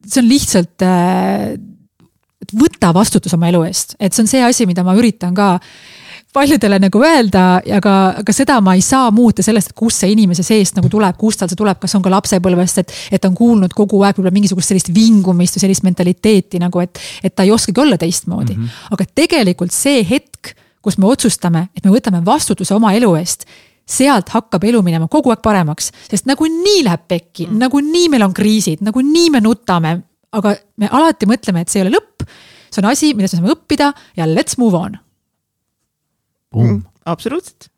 see 0.05 0.21
on 0.23 0.29
lihtsalt 0.29 0.85
äh, 0.87 1.53
võta 2.53 2.91
vastutus 2.95 3.33
oma 3.37 3.49
elu 3.51 3.63
eest, 3.69 3.97
et 3.99 4.13
see 4.13 4.25
on 4.25 4.31
see 4.31 4.43
asi, 4.45 4.67
mida 4.69 4.85
ma 4.85 4.95
üritan 4.97 5.35
ka 5.37 5.55
paljudele 6.33 6.79
nagu 6.81 7.01
öelda, 7.05 7.43
aga, 7.77 7.95
aga 8.21 8.35
seda 8.35 8.57
ma 8.65 8.75
ei 8.77 8.81
saa 8.85 9.11
muuta 9.13 9.45
sellest, 9.45 9.71
et 9.71 9.77
kust 9.77 10.03
see 10.03 10.13
inimese 10.13 10.45
seest 10.45 10.77
nagu 10.77 10.89
tuleb, 10.91 11.17
kust 11.19 11.41
tal 11.41 11.51
see 11.51 11.59
tuleb, 11.59 11.79
kas 11.81 11.93
on 11.97 12.05
ka 12.05 12.13
lapsepõlvest, 12.13 12.81
et. 12.83 12.95
et 13.17 13.25
on 13.27 13.35
kuulnud 13.37 13.73
kogu 13.77 14.01
aeg 14.03 14.17
võib-olla 14.17 14.33
mingisugust 14.33 14.73
sellist 14.73 14.89
vingumist 14.93 15.57
või 15.57 15.65
sellist 15.65 15.85
mentaliteeti 15.85 16.61
nagu, 16.61 16.81
et, 16.83 16.99
et 17.23 17.35
ta 17.35 17.45
ei 17.45 17.53
oskagi 17.53 17.81
olla 17.81 17.97
teistmoodi 18.01 18.55
mm. 18.55 18.63
-hmm. 18.63 18.95
aga 18.95 19.05
tegelikult 19.15 19.73
see 19.73 20.01
hetk, 20.09 20.55
kus 20.83 20.97
me 20.97 21.07
otsustame, 21.07 21.67
et 21.77 21.85
me 21.85 21.93
võtame 21.93 22.23
vastutuse 22.25 22.75
oma 22.75 22.93
elu 22.97 23.13
eest 23.21 23.47
sealt 23.89 24.29
hakkab 24.31 24.63
elu 24.63 24.81
minema 24.81 25.07
kogu 25.11 25.31
aeg 25.33 25.41
paremaks, 25.43 25.91
sest 26.09 26.25
nagunii 26.29 26.83
läheb 26.87 27.07
pekki 27.07 27.47
mm., 27.47 27.59
nagunii 27.59 28.09
meil 28.09 28.23
on 28.23 28.33
kriisid, 28.33 28.81
nagunii 28.81 29.29
me 29.29 29.41
nutame, 29.43 29.97
aga 30.31 30.55
me 30.79 30.89
alati 30.91 31.27
mõtleme, 31.29 31.61
et 31.61 31.69
see 31.69 31.81
ei 31.81 31.87
ole 31.87 31.97
lõpp. 31.97 32.23
see 32.71 32.81
on 32.81 32.89
asi, 32.89 33.13
millest 33.13 33.35
me 33.35 33.41
saame 33.41 33.53
õppida 33.53 33.91
ja 34.17 34.27
let's 34.29 34.57
move 34.57 34.79
on 34.79 34.95
Boom. 36.53 36.67
Mm, 36.67 36.85
absolut. 37.05 37.69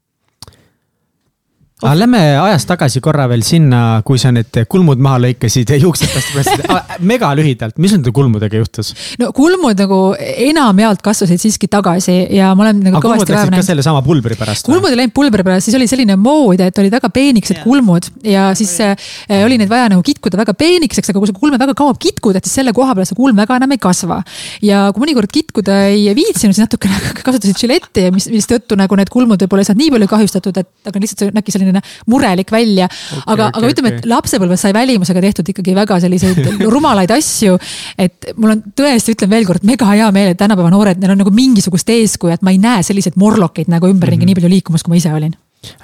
Aga 1.84 1.92
lähme 2.00 2.20
ajas 2.40 2.64
tagasi 2.70 3.02
korra 3.04 3.26
veel 3.28 3.42
sinna, 3.44 4.00
kui 4.08 4.20
sa 4.22 4.30
need 4.32 4.62
kulmud 4.72 5.02
maha 5.04 5.18
lõikasid 5.26 5.74
ja 5.74 5.76
juuksed 5.76 6.08
päästsid 6.08 6.62
mega 7.12 7.28
lühidalt, 7.36 7.76
mis 7.84 7.92
nende 7.92 8.14
kulmudega 8.16 8.62
juhtus? 8.62 8.94
no 9.20 9.34
kulmud 9.36 9.82
nagu 9.84 9.98
enamjaolt 10.16 11.04
kasvasid 11.04 11.42
siiski 11.42 11.68
tagasi 11.72 12.16
ja 12.38 12.54
ma 12.56 12.64
olen 12.64 12.80
nagu 12.80 13.02
aga 13.02 13.10
kõvasti 13.10 13.36
vaeva 13.36 13.52
näinud. 13.52 13.68
sellesama 13.68 14.04
pulbri 14.06 14.38
pärast? 14.40 14.70
kulmud 14.70 14.88
ei 14.94 15.02
läinud 15.02 15.16
pulbri 15.18 15.44
pärast, 15.44 15.68
siis 15.68 15.76
oli 15.76 15.90
selline 15.92 16.16
mood, 16.16 16.64
et 16.64 16.80
olid 16.80 16.96
väga 16.96 17.10
peenikesed 17.12 17.60
yeah. 17.60 17.68
kulmud 17.68 18.08
ja 18.24 18.48
siis 18.56 18.72
äh, 18.86 18.96
oli 19.42 19.60
neid 19.60 19.72
vaja 19.74 19.92
nagu 19.92 20.06
kitkuda 20.08 20.40
väga 20.46 20.56
peenikeseks, 20.56 21.12
aga 21.12 21.20
kui 21.20 21.34
sa 21.34 21.36
kulme 21.36 21.60
väga 21.60 21.76
kaua 21.76 22.00
kitkud, 22.00 22.40
et 22.40 22.48
siis 22.48 22.56
selle 22.62 22.72
koha 22.78 22.96
peal 22.96 23.10
see 23.12 23.20
kulm 23.20 23.36
väga 23.44 23.60
enam 23.60 23.76
ei 23.76 23.84
kasva. 23.84 24.22
ja 24.64 24.86
kui 24.96 25.04
mõnikord 25.04 25.28
kitkuda 25.28 25.82
ei 25.92 26.08
viitsinud, 26.16 26.56
siis 26.56 26.64
natukene 26.64 27.04
kasutasid 27.28 27.60
žiletti 27.60 28.08
ja 28.08 28.16
mis, 28.16 28.32
mistõttu 28.32 28.80
nagu 28.80 28.96
need 28.96 29.12
kulmud 29.12 29.44
võib-olla 29.44 29.68
ei 29.68 29.72
saanud 29.74 29.84
nii 29.84 29.94
palju 29.98 30.12
kahjustatud, 30.16 30.64
et 30.64 30.94
aga 30.94 31.04
lihtsalt 31.04 31.26
see 31.26 31.36
on 31.36 31.44
äkki 31.44 31.52
selline 31.52 31.65
selline 31.66 31.84
murelik 32.12 32.52
välja 32.54 32.88
okay,. 32.88 33.22
aga 33.26 33.50
okay,, 33.50 33.62
aga 33.62 33.74
ütleme 33.74 33.92
okay., 33.92 34.04
et 34.04 34.10
lapsepõlves 34.12 34.66
sai 34.66 34.74
välimusega 34.76 35.24
tehtud 35.28 35.54
ikkagi 35.54 35.76
väga 35.78 36.00
selliseid 36.04 36.52
rumalaid 36.76 37.12
asju. 37.16 37.58
et 37.98 38.32
mul 38.38 38.56
on 38.56 38.64
tõesti, 38.76 39.16
ütlen 39.18 39.34
veel 39.34 39.50
kord, 39.50 39.66
mega 39.68 39.90
hea 39.92 40.12
meel, 40.16 40.34
et 40.36 40.42
tänapäeva 40.42 40.72
noored, 40.74 41.02
neil 41.02 41.16
on 41.16 41.24
nagu 41.24 41.34
mingisugust 41.36 41.90
eeskuju, 41.96 42.36
et 42.36 42.46
ma 42.46 42.54
ei 42.56 42.62
näe 42.62 42.86
selliseid 42.86 43.20
morlokeid 43.20 43.72
nagu 43.72 43.90
ümberringi 43.92 44.26
mm 44.26 44.30
-hmm. 44.30 44.36
nii 44.36 44.42
palju 44.42 44.56
liikumas, 44.58 44.86
kui 44.86 44.96
ma 44.96 45.02
ise 45.02 45.14
olin 45.14 45.36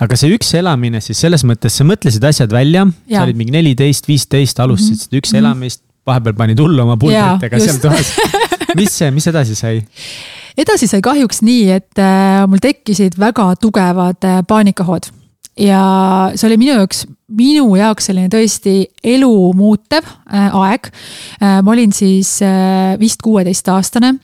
aga 0.04 0.18
see 0.20 0.34
üksi 0.36 0.60
elamine 0.60 1.02
siis 1.04 1.22
selles 1.24 1.46
mõttes, 1.48 1.76
sa 1.78 1.86
mõtlesid 1.88 2.26
asjad 2.28 2.52
välja, 2.54 2.86
sa 3.10 3.24
olid 3.26 3.40
mingi 3.40 3.56
neliteist, 3.56 4.08
viisteist, 4.10 4.60
alustasid 4.60 5.08
mm 5.08 5.08
-hmm. 5.08 5.22
üksi 5.22 5.34
mm 5.34 5.38
-hmm. 5.38 5.46
elamist, 5.46 5.82
vahepeal 6.06 6.36
panid 6.36 6.60
hullu 6.60 6.84
oma 6.84 6.98
pulbritega 6.98 7.60
seal 7.60 7.80
toas. 7.82 8.14
mis, 8.80 9.00
mis 9.12 9.28
edasi 9.28 9.56
sai? 9.56 9.82
edasi 10.58 10.88
sai 10.88 11.02
kahjuks 11.02 11.42
nii, 11.42 11.72
et 11.72 12.00
äh, 12.00 12.44
mul 12.48 12.62
tekkisid 12.62 13.18
väga 13.20 13.54
tugevad 13.62 14.28
äh, 14.28 14.42
paanikahood 14.48 15.12
ja 15.62 15.84
see 16.36 16.48
oli 16.50 16.58
minu 16.62 16.76
jaoks, 16.80 17.06
minu 17.38 17.68
jaoks 17.78 18.10
selline 18.10 18.32
tõesti 18.32 18.76
elu 19.14 19.32
muutev 19.58 20.06
äh, 20.08 20.50
aeg. 20.64 20.92
Äh,. 21.42 21.62
ma 21.62 21.74
olin 21.76 21.94
siis 21.96 22.40
äh, 22.46 22.98
vist 23.00 23.24
kuueteistaastane 23.24 24.16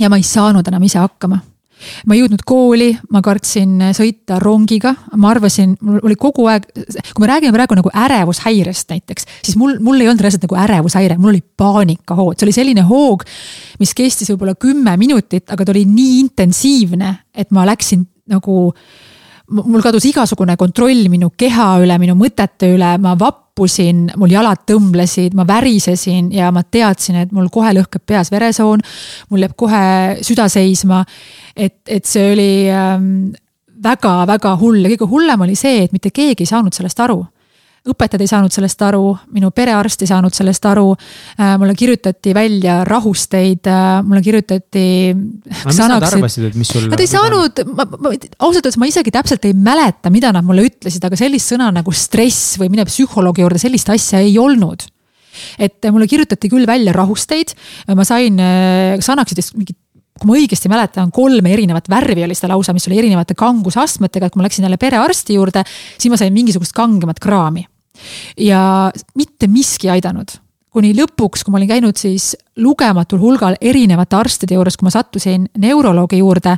ja 0.00 0.10
ma 0.10 0.20
ei 0.20 0.26
saanud 0.26 0.66
enam 0.68 0.86
ise 0.86 1.00
hakkama. 1.02 1.40
Ma 2.08 2.14
ei 2.14 2.22
jõudnud 2.22 2.40
kooli, 2.48 2.86
ma 3.12 3.20
kartsin 3.20 3.90
sõita 3.92 4.38
rongiga, 4.40 4.94
ma 5.20 5.32
arvasin, 5.34 5.74
mul 5.84 5.98
oli 6.06 6.16
kogu 6.16 6.46
aeg, 6.48 6.64
kui 6.70 7.20
me 7.20 7.28
räägime 7.28 7.52
praegu 7.52 7.76
nagu 7.76 7.90
ärevushäirest 7.92 8.94
näiteks, 8.94 9.26
siis 9.44 9.58
mul, 9.60 9.74
mul 9.84 10.00
ei 10.00 10.08
olnud 10.08 10.22
reaalselt 10.24 10.46
nagu 10.46 10.56
ärevushäire, 10.62 11.18
mul 11.20 11.34
oli 11.34 11.42
paanikahood, 11.42 12.38
see 12.38 12.48
oli 12.48 12.56
selline 12.56 12.86
hoog, 12.88 13.26
mis 13.82 13.92
kestis 13.98 14.32
võib-olla 14.32 14.54
kümme 14.56 14.94
minutit, 15.02 15.44
aga 15.52 15.66
ta 15.66 15.74
oli 15.74 15.84
nii 15.90 16.22
intensiivne, 16.22 17.10
et 17.36 17.52
ma 17.52 17.66
läksin 17.68 18.06
nagu 18.32 18.70
mul 19.52 19.82
kadus 19.84 20.06
igasugune 20.08 20.56
kontroll 20.56 21.08
minu 21.12 21.30
keha 21.36 21.74
üle, 21.84 21.96
minu 22.00 22.16
mõtete 22.18 22.70
üle, 22.74 22.94
ma 23.02 23.14
vappusin, 23.20 24.06
mul 24.20 24.32
jalad 24.32 24.64
tõmblesid, 24.68 25.36
ma 25.36 25.46
värisesin 25.48 26.30
ja 26.34 26.50
ma 26.54 26.64
teadsin, 26.64 27.20
et 27.24 27.34
mul 27.34 27.50
kohe 27.52 27.74
lõhkeb 27.76 28.04
peas 28.06 28.32
veresoon. 28.32 28.82
mul 29.30 29.44
jääb 29.44 29.56
kohe 29.56 29.84
süda 30.24 30.48
seisma. 30.48 31.04
et, 31.56 31.76
et 31.88 32.04
see 32.04 32.32
oli 32.32 32.52
väga-väga 33.84 34.52
ähm, 34.52 34.60
hull 34.60 34.84
ja 34.84 34.90
kõige 34.94 35.10
hullem 35.10 35.40
oli 35.46 35.54
see, 35.54 35.84
et 35.84 35.92
mitte 35.92 36.10
keegi 36.10 36.44
ei 36.44 36.50
saanud 36.50 36.74
sellest 36.74 37.00
aru 37.00 37.22
õpetajad 37.84 38.22
ei 38.24 38.30
saanud 38.30 38.54
sellest 38.54 38.80
aru, 38.86 39.10
minu 39.36 39.50
perearst 39.54 40.04
ei 40.04 40.08
saanud 40.08 40.32
sellest 40.34 40.64
aru. 40.68 40.86
Äh, 41.36 41.54
mulle 41.60 41.74
kirjutati 41.76 42.32
välja 42.36 42.78
rahusteid, 42.88 43.68
äh, 43.68 44.00
mulle 44.06 44.22
kirjutati. 44.24 44.86
mis 45.14 45.80
nad 45.82 46.08
arvasid, 46.08 46.48
et 46.48 46.56
mis 46.56 46.72
sul? 46.72 46.88
Nad 46.88 47.00
ei 47.00 47.10
saanud, 47.10 47.64
ma, 47.74 47.84
ma 47.84 48.14
ausalt 48.14 48.64
öeldes 48.64 48.80
ma 48.80 48.88
isegi 48.88 49.12
täpselt 49.12 49.44
ei 49.44 49.52
mäleta, 49.52 50.12
mida 50.14 50.32
nad 50.32 50.46
mulle 50.46 50.64
ütlesid, 50.70 51.04
aga 51.04 51.18
sellist 51.20 51.52
sõna 51.52 51.68
nagu 51.74 51.92
stress 51.92 52.56
või 52.60 52.72
mine 52.72 52.88
psühholoogi 52.88 53.44
juurde, 53.44 53.60
sellist 53.60 53.92
asja 53.92 54.24
ei 54.24 54.36
olnud 54.40 54.88
et 55.58 55.82
mulle 55.90 56.06
kirjutati 56.06 56.46
küll 56.46 56.62
välja 56.62 56.92
rahusteid, 56.94 57.56
ma 57.98 58.04
sain 58.06 58.38
Xanaxidest 59.02 59.56
mingit 59.58 59.80
kui 60.14 60.30
ma 60.30 60.36
õigesti 60.38 60.70
mäletan, 60.70 61.10
kolme 61.10 61.50
erinevat 61.50 61.90
värvi 61.90 62.22
oli 62.22 62.36
seda 62.38 62.52
lausa, 62.52 62.70
mis 62.72 62.86
oli 62.86 63.00
erinevate 63.02 63.34
kangusastmetega, 63.34 64.28
et 64.28 64.32
kui 64.32 64.38
ma 64.38 64.46
läksin 64.46 64.62
jälle 64.62 64.78
perearsti 64.78 65.34
juurde, 65.34 65.64
siis 65.98 66.12
ma 66.12 66.20
sain 66.20 66.30
mingisugust 66.36 66.76
kangemat 66.76 67.18
kraami 67.18 67.66
ja 68.40 68.92
mitte 69.14 69.46
miski 69.50 69.88
ei 69.88 69.98
aidanud 69.98 70.38
kuni 70.74 70.90
lõpuks, 70.96 71.44
kui 71.44 71.54
ma 71.54 71.60
olin 71.60 71.70
käinud 71.70 71.98
siis 71.98 72.32
lugematul 72.58 73.20
hulgal 73.22 73.54
erinevate 73.62 74.16
arstide 74.18 74.56
juures, 74.56 74.76
kui 74.78 74.88
ma 74.88 74.92
sattusin 74.94 75.46
neuroloogi 75.62 76.18
juurde. 76.18 76.56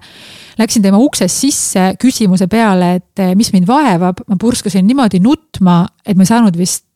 Läksin 0.56 0.84
tema 0.86 1.00
uksest 1.04 1.42
sisse 1.44 1.90
küsimuse 2.00 2.48
peale, 2.48 2.94
et 3.00 3.24
eh, 3.24 3.34
mis 3.36 3.52
mind 3.52 3.68
vaevab, 3.68 4.24
ma 4.30 4.38
purskasin 4.40 4.86
niimoodi 4.88 5.20
nutma, 5.24 5.82
et 6.00 6.16
ma 6.16 6.24
ei 6.24 6.32
saanud 6.32 6.56
vist 6.56 6.86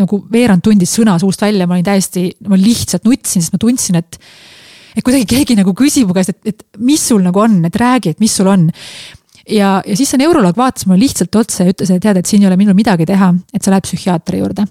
nagu 0.00 0.22
veerand 0.32 0.64
tundi 0.64 0.88
sõna 0.88 1.18
suust 1.20 1.42
välja, 1.44 1.66
ma 1.68 1.76
olin 1.76 1.84
täiesti, 1.84 2.30
ma 2.48 2.56
lihtsalt 2.56 3.04
nutsin, 3.04 3.44
sest 3.44 3.52
ma 3.52 3.60
tundsin, 3.60 4.00
et. 4.00 4.16
et 4.96 5.04
kuidagi 5.04 5.28
keegi 5.28 5.58
nagu 5.58 5.74
küsib 5.76 6.08
mu 6.08 6.16
käest, 6.16 6.32
et, 6.32 6.54
et 6.54 6.80
mis 6.80 7.02
sul 7.12 7.20
nagu 7.26 7.44
on, 7.44 7.60
et 7.68 7.76
räägi, 7.76 8.14
et 8.14 8.22
mis 8.22 8.32
sul 8.40 8.48
on 8.48 8.70
ja, 9.48 9.82
ja 9.86 9.96
siis 9.96 10.10
see 10.12 10.20
neuroloog 10.20 10.56
vaatas 10.56 10.86
mulle 10.86 11.04
lihtsalt 11.04 11.34
otsa 11.36 11.64
ja 11.64 11.74
ütles, 11.74 11.92
et 11.92 12.02
tead, 12.02 12.20
et 12.20 12.26
siin 12.26 12.42
ei 12.42 12.50
ole 12.50 12.58
minul 12.60 12.76
midagi 12.78 13.06
teha, 13.08 13.32
et 13.54 13.62
sa 13.62 13.72
lähed 13.72 13.86
psühhiaatri 13.88 14.42
juurde. 14.42 14.66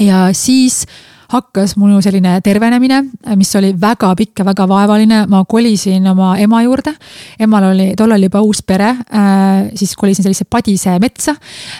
ja 0.00 0.28
siis 0.32 0.84
hakkas 1.28 1.74
mul 1.76 1.98
selline 2.00 2.38
tervenemine, 2.44 3.02
mis 3.36 3.50
oli 3.58 3.74
väga 3.80 4.14
pikk 4.16 4.40
ja 4.40 4.44
väga 4.48 4.64
vaevaline, 4.68 5.18
ma 5.28 5.42
kolisin 5.44 6.06
oma 6.08 6.30
ema 6.40 6.62
juurde. 6.64 6.94
emal 7.38 7.66
oli 7.72 7.90
tollal 7.96 8.22
juba 8.22 8.40
uus 8.40 8.62
pere, 8.62 8.88
äh, 8.88 9.68
siis 9.74 9.94
kolisin 9.96 10.24
sellisesse 10.24 10.48
padise 10.48 10.96
metsa. 10.98 11.34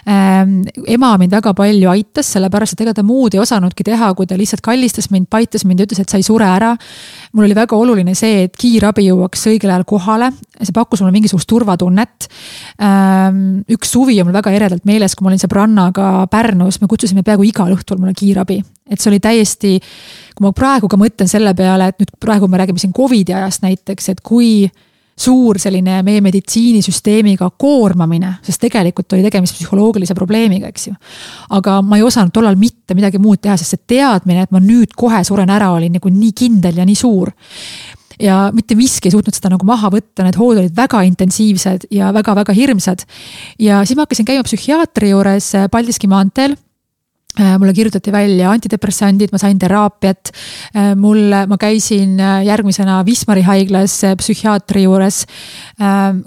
Äh, 0.05 0.45
ema 0.87 1.15
mind 1.19 1.33
väga 1.33 1.55
palju 1.57 1.89
aitas, 1.91 2.35
sellepärast 2.35 2.77
et 2.77 2.85
ega 2.85 2.95
ta 2.95 3.03
muud 3.03 3.35
ei 3.35 3.41
osanudki 3.41 3.85
teha, 3.89 4.13
kui 4.15 4.27
ta 4.27 4.37
lihtsalt 4.37 4.61
kallistas 4.61 5.11
mind, 5.11 5.31
paitas 5.31 5.65
mind 5.65 5.81
ja 5.81 5.89
ütles, 5.89 6.05
et 6.05 6.09
sa 6.09 6.21
ei 6.21 6.27
sure 6.27 6.45
ära. 6.45 6.77
mul 7.33 7.45
oli 7.45 7.55
väga 7.55 7.77
oluline 7.77 8.15
see, 8.15 8.45
et 8.45 8.57
kiirabi 8.57 9.09
jõuaks 9.09 9.49
õigel 9.49 9.71
ajal 9.71 9.85
kohale, 9.85 10.33
see 10.61 10.75
pakkus 10.75 11.01
mulle 11.01 11.13
mingisugust 11.13 11.49
turvatunnet. 11.49 12.29
Äh, 12.85 13.33
üks 13.73 13.97
suvi 13.97 14.21
on 14.21 14.29
mul 14.29 14.37
väga 14.43 14.53
eredalt 14.53 14.85
meeles, 14.85 15.17
kui 15.17 15.25
ma 15.25 15.33
olin 15.33 15.41
sõbrannaga 15.41 16.27
Pärnus, 16.29 16.83
me 16.83 16.87
kutsusime 16.87 17.25
peaaegu 17.25 17.49
igal 17.49 17.73
õhtul 17.73 17.97
mulle 17.97 18.13
kiirabi 18.13 18.61
et 18.89 19.01
see 19.01 19.11
oli 19.11 19.21
täiesti, 19.21 19.38
kui 20.39 20.47
ma 20.47 20.53
praegu 20.57 20.89
ka 20.91 20.99
mõtlen 21.01 21.31
selle 21.31 21.55
peale, 21.59 21.91
et 21.91 21.99
nüüd 22.03 22.13
praegu 22.21 22.49
me 22.49 22.61
räägime 22.61 22.79
siin 22.79 22.93
Covidi 22.97 23.35
ajast 23.35 23.65
näiteks, 23.67 24.13
et 24.15 24.21
kui 24.25 24.69
suur 25.19 25.59
selline 25.59 25.99
meie 26.07 26.23
meditsiinisüsteemiga 26.23 27.51
koormamine, 27.59 28.37
sest 28.47 28.63
tegelikult 28.63 29.17
oli 29.17 29.25
tegemist 29.27 29.57
psühholoogilise 29.59 30.15
probleemiga, 30.15 30.71
eks 30.71 30.89
ju. 30.89 30.95
aga 31.59 31.81
ma 31.83 31.99
ei 31.99 32.07
osanud 32.07 32.33
tollal 32.35 32.59
mitte 32.61 32.95
midagi 32.95 33.19
muud 33.23 33.43
teha, 33.43 33.57
sest 33.59 33.75
see 33.75 33.97
teadmine, 33.97 34.47
et 34.47 34.55
ma 34.55 34.63
nüüd 34.63 34.95
kohe 34.99 35.25
suren 35.27 35.51
ära, 35.51 35.73
oli 35.75 35.91
nagu 35.91 36.13
nii 36.13 36.35
kindel 36.39 36.79
ja 36.79 36.87
nii 36.87 36.99
suur 36.99 37.33
ja 38.23 38.39
mitte 38.55 38.75
miski 38.79 39.09
ei 39.09 39.15
suutnud 39.15 39.35
seda 39.35 39.53
nagu 39.53 39.67
maha 39.67 39.91
võtta, 39.95 40.25
need 40.27 40.39
hood 40.39 40.63
olid 40.63 40.75
väga 40.77 41.03
intensiivsed 41.07 41.89
ja 41.95 42.13
väga-väga 42.15 42.55
hirmsad. 42.55 43.05
ja 43.59 43.83
siis 43.87 43.99
ma 43.99 44.07
hakkasin 44.07 44.27
käima 44.27 44.47
psühhiaatri 44.47 45.13
juures 45.13 45.53
Paldiski 45.71 46.11
maanteel 46.11 46.57
mulle 47.59 47.73
kirjutati 47.75 48.13
välja 48.13 48.51
antidepressandid, 48.51 49.33
ma 49.33 49.39
sain 49.39 49.59
teraapiat. 49.59 50.33
Äh, 50.75 50.93
mul, 50.99 51.33
ma 51.49 51.59
käisin 51.61 52.19
äh, 52.21 52.43
järgmisena 52.49 53.01
Wismari 53.07 53.45
haiglas 53.47 54.01
psühhiaatri 54.19 54.85
juures. 54.87 55.25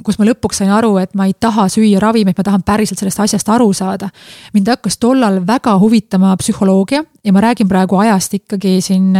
kus 0.03 0.17
ma 0.19 0.25
lõpuks 0.25 0.61
sain 0.61 0.71
aru, 0.71 0.93
et 1.01 1.13
ma 1.19 1.25
ei 1.27 1.33
taha 1.39 1.67
süüa 1.71 1.99
ravimeid, 1.99 2.37
ma 2.37 2.45
tahan 2.47 2.63
päriselt 2.63 3.01
sellest 3.01 3.19
asjast 3.19 3.49
aru 3.49 3.71
saada. 3.73 4.09
mind 4.53 4.67
hakkas 4.71 4.97
tollal 4.97 5.41
väga 5.47 5.77
huvitama 5.79 6.35
psühholoogia 6.39 7.03
ja 7.23 7.33
ma 7.33 7.41
räägin 7.41 7.67
praegu 7.67 7.99
ajast 7.99 8.33
ikkagi 8.33 8.79
siin 8.81 9.11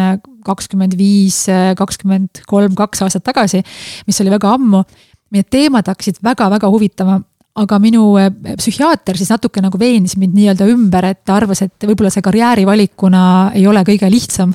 kakskümmend 0.45 0.95
viis, 0.97 1.45
kakskümmend 1.77 2.45
kolm, 2.47 2.75
kaks 2.75 3.01
aastat 3.01 3.23
tagasi, 3.23 3.63
mis 4.07 4.21
oli 4.21 4.31
väga 4.31 4.55
ammu. 4.55 4.83
Need 5.31 5.47
teemad 5.51 5.87
hakkasid 5.87 6.19
väga-väga 6.23 6.69
huvitama 6.71 7.21
aga 7.59 7.77
minu 7.83 8.13
äh, 8.19 8.29
psühhiaater 8.55 9.17
siis 9.19 9.31
natuke 9.33 9.59
nagu 9.63 9.79
veenis 9.79 10.15
mind 10.19 10.35
nii-öelda 10.37 10.67
ümber, 10.71 11.09
et 11.11 11.19
ta 11.27 11.35
arvas, 11.35 11.63
et 11.65 11.87
võib-olla 11.89 12.11
see 12.13 12.23
karjäärivalikuna 12.23 13.23
ei 13.59 13.65
ole 13.67 13.83
kõige 13.87 14.07
lihtsam 14.11 14.53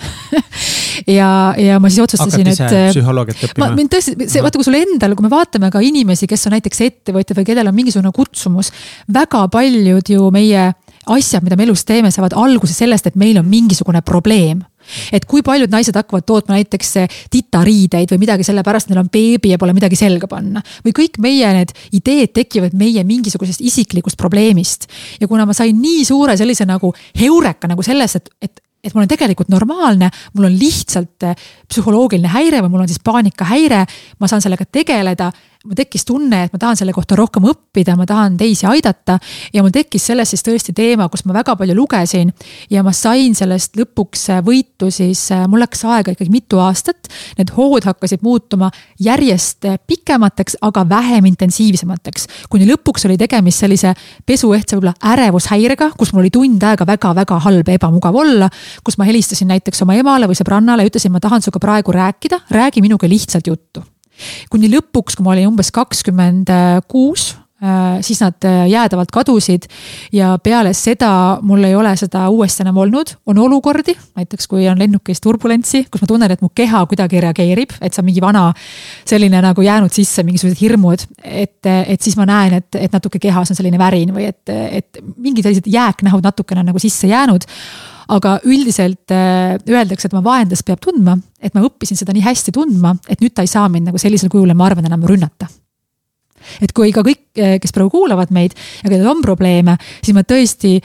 ja, 1.18 1.28
ja 1.60 1.80
ma 1.82 1.90
siis 1.92 2.06
otsustasin, 2.06 2.48
et. 2.54 2.76
Psühholoogiat 2.94 3.44
õppima. 3.50 3.68
mind 3.76 3.92
tõesti, 3.92 4.16
see 4.32 4.44
vaata, 4.44 4.56
kui 4.56 4.68
sul 4.68 4.78
endal, 4.80 5.16
kui 5.18 5.26
me 5.26 5.32
vaatame 5.32 5.70
ka 5.74 5.82
inimesi, 5.84 6.28
kes 6.30 6.48
on 6.48 6.56
näiteks 6.56 6.82
ettevõtjad 6.88 7.42
või 7.42 7.50
kellel 7.50 7.68
on 7.68 7.76
mingisugune 7.76 8.14
kutsumus. 8.16 8.72
väga 9.12 9.44
paljud 9.52 10.14
ju 10.16 10.30
meie 10.32 10.70
asjad, 11.06 11.44
mida 11.44 11.58
me 11.58 11.68
elus 11.68 11.84
teeme, 11.84 12.10
saavad 12.14 12.34
alguse 12.38 12.74
sellest, 12.74 13.12
et 13.12 13.20
meil 13.20 13.36
on 13.42 13.46
mingisugune 13.48 14.00
probleem 14.06 14.64
et 15.12 15.24
kui 15.28 15.42
paljud 15.46 15.72
naised 15.72 15.96
hakkavad 15.96 16.26
tootma 16.26 16.56
näiteks 16.56 16.92
titariideid 17.32 18.12
või 18.12 18.22
midagi 18.26 18.46
sellepärast, 18.46 18.90
neil 18.90 19.02
on 19.02 19.10
beebi 19.12 19.54
ja 19.54 19.58
pole 19.58 19.74
midagi 19.76 19.98
selga 19.98 20.28
panna. 20.30 20.62
või 20.84 20.94
kõik 20.96 21.20
meie 21.22 21.52
need 21.60 21.72
ideed 21.92 22.34
tekivad 22.36 22.76
meie 22.76 23.04
mingisugusest 23.04 23.60
isiklikust 23.60 24.16
probleemist. 24.16 24.86
ja 25.20 25.28
kuna 25.28 25.46
ma 25.46 25.54
sain 25.56 25.80
nii 25.80 26.04
suure 26.04 26.36
sellise 26.36 26.66
nagu 26.66 26.92
heureka 27.18 27.68
nagu 27.68 27.82
sellest, 27.82 28.16
et, 28.16 28.30
et 28.42 28.62
et 28.86 28.94
mul 28.94 29.02
on 29.02 29.10
tegelikult 29.10 29.50
normaalne, 29.50 30.10
mul 30.36 30.46
on 30.46 30.56
lihtsalt 30.58 31.24
psühholoogiline 31.66 32.30
häire 32.30 32.62
või 32.62 32.74
mul 32.74 32.84
on 32.84 32.90
siis 32.90 33.02
paanikahäire, 33.02 33.82
ma 34.20 34.30
saan 34.30 34.44
sellega 34.44 34.66
tegeleda 34.70 35.32
mul 35.64 35.76
tekkis 35.78 36.04
tunne, 36.06 36.44
et 36.46 36.52
ma 36.54 36.60
tahan 36.60 36.78
selle 36.78 36.94
kohta 36.94 37.16
rohkem 37.18 37.46
õppida, 37.50 37.96
ma 37.98 38.06
tahan 38.06 38.36
teisi 38.38 38.66
aidata. 38.68 39.18
ja 39.52 39.62
mul 39.62 39.72
tekkis 39.74 40.06
sellest 40.10 40.34
siis 40.34 40.44
tõesti 40.46 40.74
teema, 40.76 41.08
kus 41.08 41.24
ma 41.26 41.34
väga 41.36 41.56
palju 41.56 41.74
lugesin 41.74 42.32
ja 42.70 42.82
ma 42.86 42.92
sain 42.92 43.34
sellest 43.34 43.76
lõpuks 43.78 44.28
võitu 44.46 44.90
siis, 44.90 45.28
mul 45.48 45.62
läks 45.62 45.84
aega 45.84 46.14
ikkagi 46.14 46.30
mitu 46.30 46.60
aastat. 46.62 47.08
Need 47.38 47.52
hood 47.56 47.86
hakkasid 47.86 48.22
muutuma 48.22 48.70
järjest 49.00 49.66
pikemateks, 49.86 50.58
aga 50.66 50.84
vähem 50.88 51.26
intensiivsemateks. 51.32 52.26
kuni 52.50 52.68
lõpuks 52.68 53.06
oli 53.08 53.18
tegemist 53.18 53.64
sellise 53.64 53.94
pesuehtsa 54.26 54.76
võib-olla 54.76 54.94
ärevushäirega, 55.14 55.92
kus 55.98 56.12
mul 56.12 56.26
oli 56.26 56.30
tund 56.34 56.62
aega 56.62 56.86
väga-väga 56.86 57.40
halb 57.46 57.68
ja 57.68 57.80
ebamugav 57.80 58.14
olla. 58.14 58.50
kus 58.84 58.98
ma 58.98 59.04
helistasin 59.04 59.48
näiteks 59.48 59.82
oma 59.82 59.94
emale 59.94 60.28
või 60.28 60.38
sõbrannale 60.38 60.86
ütlesin, 60.86 61.12
ma 61.12 61.20
tahan 61.20 61.42
sinuga 61.42 61.60
praegu 61.62 61.92
rääkida, 61.92 62.40
räägi 62.50 62.82
minuga 62.82 63.08
lihtsalt 63.08 63.46
juttu 63.46 63.84
kuni 64.50 64.70
lõpuks, 64.72 65.16
kui 65.16 65.26
ma 65.26 65.34
olin 65.34 65.50
umbes 65.52 65.72
kakskümmend 65.74 66.52
kuus, 66.88 67.34
Äh, 67.62 68.02
siis 68.04 68.20
nad 68.20 68.44
äh, 68.44 68.68
jäädavalt 68.68 69.08
kadusid 69.12 69.62
ja 70.12 70.38
peale 70.42 70.74
seda 70.76 71.38
mul 71.42 71.64
ei 71.64 71.74
ole 71.74 71.94
seda 71.96 72.26
uuesti 72.28 72.60
enam 72.62 72.76
olnud. 72.76 73.14
on 73.26 73.38
olukordi, 73.38 73.94
näiteks 74.16 74.46
kui 74.46 74.68
on 74.68 74.78
lennukis 74.78 75.20
turbulentsi, 75.24 75.86
kus 75.90 76.02
ma 76.02 76.06
tunnen, 76.06 76.30
et 76.30 76.42
mu 76.44 76.50
keha 76.54 76.84
kuidagi 76.86 77.20
reageerib, 77.20 77.72
et 77.80 77.94
see 77.94 78.02
on 78.02 78.06
mingi 78.10 78.20
vana 78.20 78.52
selline 79.08 79.40
nagu 79.40 79.64
jäänud 79.64 79.88
sisse 79.88 80.22
mingisugused 80.22 80.60
hirmud. 80.60 81.06
et, 81.24 81.64
et 81.64 82.02
siis 82.02 82.18
ma 82.20 82.28
näen, 82.28 82.60
et, 82.60 82.74
et 82.76 82.92
natuke 82.92 83.18
kehas 83.18 83.50
on 83.50 83.56
selline 83.56 83.78
värin 83.78 84.12
või 84.12 84.28
et, 84.28 84.52
et 84.52 85.00
mingid 85.16 85.48
sellised 85.48 85.72
jääknähud 85.72 86.28
natukene 86.28 86.60
nagu 86.62 86.78
sisse 86.78 87.08
jäänud 87.08 87.48
aga 88.12 88.38
üldiselt 88.46 89.12
äh, 89.14 89.56
öeldakse, 89.68 90.06
et 90.06 90.14
oma 90.14 90.24
vaenlast 90.26 90.66
peab 90.66 90.80
tundma, 90.82 91.16
et 91.42 91.54
ma 91.56 91.64
õppisin 91.66 91.98
seda 91.98 92.14
nii 92.14 92.24
hästi 92.26 92.54
tundma, 92.54 92.94
et 93.10 93.22
nüüd 93.22 93.34
ta 93.34 93.44
ei 93.44 93.50
saa 93.50 93.66
mind 93.72 93.90
nagu 93.90 94.00
sellisel 94.00 94.30
kujul, 94.32 94.52
ma 94.54 94.68
arvan, 94.68 94.86
enam 94.86 95.06
rünnata. 95.08 95.48
Et 96.62 96.70
kui 96.76 96.92
ka 96.94 97.02
kõik, 97.02 97.24
eh, 97.34 97.56
kes 97.58 97.74
praegu 97.74 97.90
kuulavad 97.90 98.30
meid 98.30 98.54
ja 98.54 98.90
kellel 98.90 99.08
on 99.10 99.22
probleeme, 99.24 99.76
siis 100.04 100.14
ma 100.14 100.22
tõesti, 100.22 100.76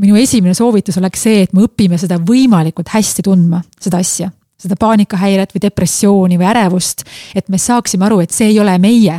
minu 0.00 0.16
esimene 0.16 0.54
soovitus 0.56 0.96
oleks 0.96 1.26
see, 1.26 1.42
et 1.44 1.52
me 1.52 1.66
õpime 1.66 1.98
seda 2.00 2.16
võimalikult 2.16 2.88
hästi 2.94 3.26
tundma, 3.26 3.62
seda 3.80 4.00
asja. 4.00 4.30
seda 4.60 4.76
paanikahäiret 4.76 5.54
või 5.54 5.60
depressiooni 5.64 6.36
või 6.36 6.44
ärevust, 6.50 7.06
et 7.34 7.46
me 7.48 7.56
saaksime 7.56 8.04
aru, 8.04 8.18
et 8.20 8.30
see 8.30 8.50
ei 8.50 8.58
ole 8.60 8.74
meie, 8.76 9.14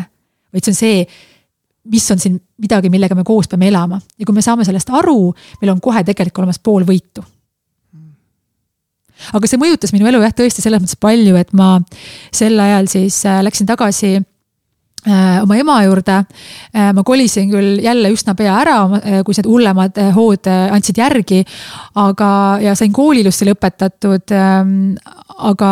vaid 0.54 0.68
see 0.68 0.70
on 0.70 0.78
see, 0.78 1.00
mis 1.90 2.06
on 2.14 2.22
siin 2.22 2.36
midagi, 2.62 2.92
millega 2.94 3.18
me 3.18 3.24
koos 3.26 3.50
peame 3.50 3.72
elama. 3.72 3.98
Ja 4.22 4.26
kui 4.30 4.38
me 4.38 4.44
saame 4.46 4.68
sellest 4.70 4.94
aru, 4.94 5.34
meil 5.58 5.74
on 5.74 5.82
kohe 5.82 6.04
tegelikult 6.06 6.44
olemas 6.44 6.62
pool 6.62 6.86
võitu 6.86 7.26
aga 9.34 9.48
see 9.48 9.62
mõjutas 9.62 9.94
minu 9.96 10.10
elu 10.10 10.22
jah, 10.26 10.36
tõesti 10.36 10.64
selles 10.64 10.82
mõttes 10.84 11.00
palju, 11.00 11.38
et 11.40 11.54
ma 11.58 11.78
sel 12.34 12.60
ajal 12.60 12.92
siis 12.92 13.24
äh, 13.30 13.42
läksin 13.46 13.70
tagasi 13.70 14.20
Äh, 15.02 15.42
oma 15.42 15.56
ema 15.58 15.80
juurde. 15.82 16.14
Äh, 16.78 16.92
ma 16.94 17.02
kolisin 17.04 17.50
küll 17.50 17.80
jälle 17.82 18.12
üsna 18.14 18.36
pea 18.38 18.54
ära, 18.62 18.76
kui 19.26 19.34
need 19.34 19.48
hullemad 19.50 19.98
hood 20.14 20.46
andsid 20.46 21.00
järgi. 21.02 21.40
aga, 21.98 22.28
ja 22.62 22.76
sain 22.78 22.94
kooli 22.94 23.24
ilusti 23.24 23.48
lõpetatud. 23.50 24.30
Ähm, 24.38 24.76
aga, 25.42 25.72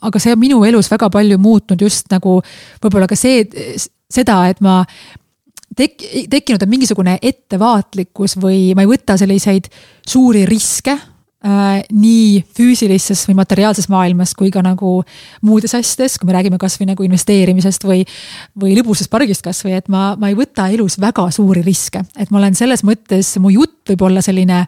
aga 0.00 0.22
see 0.22 0.32
on 0.32 0.40
minu 0.40 0.62
elus 0.64 0.88
väga 0.88 1.10
palju 1.12 1.36
muutnud 1.36 1.84
just 1.84 2.08
nagu 2.08 2.38
võib-olla 2.80 3.10
ka 3.10 3.16
see, 3.16 3.44
seda, 4.08 4.38
et 4.48 4.64
ma 4.64 4.80
tek-, 5.76 6.08
tekkinud 6.32 6.64
on 6.64 6.72
mingisugune 6.72 7.18
ettevaatlikkus 7.20 8.38
või 8.40 8.72
ma 8.72 8.86
ei 8.86 8.92
võta 8.94 9.18
selliseid 9.20 9.68
suuri 10.00 10.46
riske 10.48 10.96
nii 11.42 12.44
füüsilises 12.54 13.24
või 13.28 13.34
materiaalses 13.40 13.88
maailmas 13.90 14.34
kui 14.38 14.50
ka 14.54 14.62
nagu 14.62 15.00
muudes 15.42 15.74
asjades, 15.74 16.18
kui 16.18 16.28
me 16.28 16.36
räägime 16.36 16.58
kasvõi 16.62 16.86
nagu 16.92 17.06
investeerimisest 17.06 17.86
või, 17.88 18.04
või 18.58 18.76
lõbusast 18.78 19.10
pargist 19.10 19.42
kasvõi, 19.42 19.74
et 19.80 19.90
ma, 19.92 20.12
ma 20.18 20.30
ei 20.30 20.38
võta 20.38 20.68
elus 20.70 21.00
väga 21.02 21.26
suuri 21.34 21.64
riske, 21.66 22.04
et 22.16 22.30
ma 22.30 22.38
olen 22.38 22.54
selles 22.58 22.84
mõttes, 22.86 23.34
mu 23.42 23.50
jutt 23.50 23.90
võib 23.90 24.06
olla 24.06 24.22
selline 24.22 24.66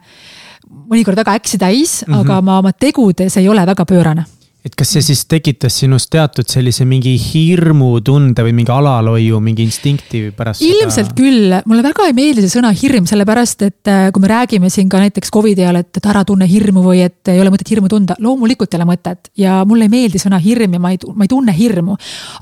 mõnikord 0.65 1.23
väga 1.23 1.37
äksi 1.39 1.61
täis 1.61 2.01
mm, 2.03 2.13
-hmm. 2.13 2.25
aga 2.25 2.41
ma 2.41 2.59
oma 2.59 2.73
tegudes 2.73 3.37
ei 3.37 3.49
ole 3.49 3.65
väga 3.65 3.85
pöörane 3.85 4.25
et 4.65 4.73
kas 4.73 4.95
see 4.95 5.03
siis 5.05 5.21
tekitas 5.29 5.75
sinus 5.83 6.07
teatud 6.09 6.47
sellise 6.49 6.87
mingi 6.89 7.13
hirmutunde 7.21 8.41
või 8.47 8.55
mingi 8.57 8.73
alalhoiu, 8.73 9.37
mingi 9.43 9.61
instinkti 9.67 10.23
pärast 10.35 10.63
ilmselt 10.65 11.11
seda... 11.11 11.17
küll, 11.19 11.53
mulle 11.69 11.85
väga 11.85 12.07
ei 12.09 12.15
meeldi 12.17 12.45
see 12.45 12.55
sõna 12.57 12.71
hirm, 12.73 13.05
sellepärast 13.09 13.65
et 13.67 13.91
äh, 13.91 14.07
kui 14.15 14.25
me 14.25 14.31
räägime 14.31 14.71
siin 14.73 14.89
ka 14.89 15.03
näiteks 15.03 15.33
Covidi 15.33 15.61
ajal, 15.61 15.83
et, 15.83 15.91
et 16.01 16.09
ära 16.09 16.25
tunne 16.25 16.49
hirmu 16.49 16.81
või 16.85 17.03
et 17.05 17.33
ei 17.33 17.41
ole 17.43 17.53
mõtet 17.53 17.69
hirmu 17.75 17.91
tunda, 17.91 18.17
loomulikult 18.25 18.73
ei 18.73 18.81
ole 18.81 18.89
mõtet. 18.89 19.29
ja 19.37 19.61
mulle 19.69 19.85
ei 19.85 19.93
meeldi 19.93 20.21
sõna 20.21 20.41
hirm 20.41 20.77
ja 20.77 20.81
ma 20.81 20.95
ei, 20.95 21.01
ma 21.13 21.27
ei 21.27 21.33
tunne 21.35 21.53
hirmu. 21.55 21.97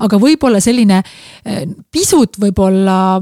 aga 0.08 0.20
võib-olla 0.20 0.64
selline 0.64 1.02
äh, 1.04 1.64
pisut 1.92 2.40
võib-olla 2.40 3.20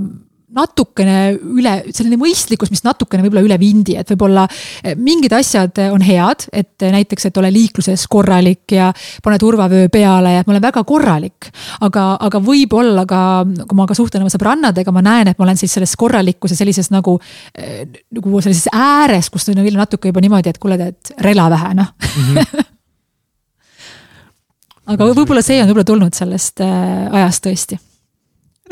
natukene 0.52 1.16
üle, 1.34 1.74
selline 1.94 2.18
mõistlikkus, 2.20 2.70
mis 2.72 2.84
natukene 2.84 3.24
võib-olla 3.24 3.44
üle 3.46 3.58
vindi, 3.60 3.96
et 3.98 4.08
võib-olla 4.12 4.44
eh, 4.48 4.94
mingid 4.98 5.32
asjad 5.36 5.78
on 5.88 6.04
head, 6.04 6.46
et 6.52 6.86
näiteks, 6.92 7.28
et 7.28 7.40
ole 7.40 7.52
liikluses 7.54 8.04
korralik 8.12 8.74
ja 8.76 8.90
pane 9.24 9.40
turvavöö 9.40 9.88
peale 9.92 10.34
ja 10.36 10.42
et 10.42 10.48
ma 10.48 10.56
olen 10.56 10.64
väga 10.64 10.84
korralik. 10.88 11.50
aga, 11.80 12.06
aga 12.28 12.40
võib-olla 12.42 13.06
ka, 13.08 13.22
kui 13.68 13.78
ma 13.78 13.86
ka 13.88 13.96
suhtlen 13.96 14.24
oma 14.24 14.32
sõbrannadega, 14.32 14.94
ma 14.94 15.04
näen, 15.04 15.32
et 15.32 15.38
ma 15.40 15.48
olen 15.48 15.60
siis 15.60 15.72
selles 15.78 15.94
korralikkuse 15.98 16.58
sellises 16.58 16.92
nagu, 16.92 17.18
eh, 17.56 17.86
nagu 18.12 18.42
sellises 18.44 18.68
ääres, 18.72 19.30
kus 19.32 19.48
on 19.52 19.62
veel 19.62 19.78
natuke 19.80 20.12
juba 20.12 20.20
niimoodi, 20.24 20.52
et 20.52 20.60
kuule, 20.62 20.80
et 20.92 21.14
rela 21.24 21.48
vähe, 21.52 21.74
noh 21.78 21.94
mm 22.02 22.34
-hmm. 22.34 22.68
aga 24.92 25.06
võib-olla 25.14 25.42
see 25.42 25.62
on 25.62 25.68
võib-olla 25.70 25.88
tulnud 25.88 26.14
sellest 26.14 26.60
ajast 26.60 27.46
tõesti 27.46 27.78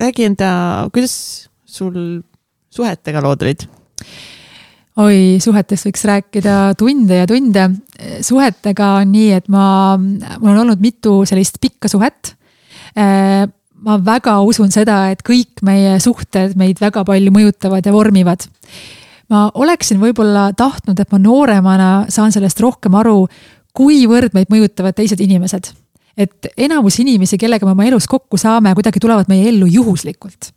räägi 0.01 0.24
enda, 0.24 0.51
kuidas 0.93 1.49
sul 1.71 1.97
suhetega 2.75 3.23
lood 3.25 3.47
olid? 3.47 3.64
oi, 5.01 5.39
suhetest 5.43 5.87
võiks 5.89 6.05
rääkida 6.09 6.57
tunde 6.79 7.23
ja 7.23 7.29
tunde. 7.31 7.68
suhetega 8.27 8.95
on 9.01 9.12
nii, 9.14 9.31
et 9.39 9.49
ma, 9.53 9.97
mul 9.97 10.53
on 10.53 10.62
olnud 10.64 10.83
mitu 10.83 11.21
sellist 11.29 11.61
pikka 11.62 11.89
suhet. 11.89 12.35
ma 13.81 13.99
väga 14.05 14.41
usun 14.45 14.73
seda, 14.73 15.09
et 15.12 15.23
kõik 15.27 15.62
meie 15.64 15.99
suhted 16.03 16.57
meid 16.59 16.81
väga 16.83 17.05
palju 17.07 17.33
mõjutavad 17.35 17.87
ja 17.87 17.93
vormivad. 17.95 18.47
ma 19.31 19.49
oleksin 19.55 20.01
võib-olla 20.03 20.51
tahtnud, 20.57 20.99
et 20.99 21.12
ma 21.12 21.18
nooremana 21.18 21.91
saan 22.09 22.33
sellest 22.33 22.61
rohkem 22.61 22.95
aru, 22.95 23.29
kuivõrd 23.73 24.35
meid 24.35 24.51
mõjutavad 24.51 24.99
teised 24.99 25.21
inimesed 25.21 25.71
et 26.21 26.51
enamus 26.59 26.99
inimesi, 27.01 27.39
kellega 27.39 27.64
me 27.64 27.73
oma 27.73 27.85
elus 27.87 28.05
kokku 28.11 28.37
saame, 28.37 28.75
kuidagi 28.77 29.01
tulevad 29.01 29.31
meie 29.31 29.47
ellu 29.49 29.68
juhuslikult 29.71 30.51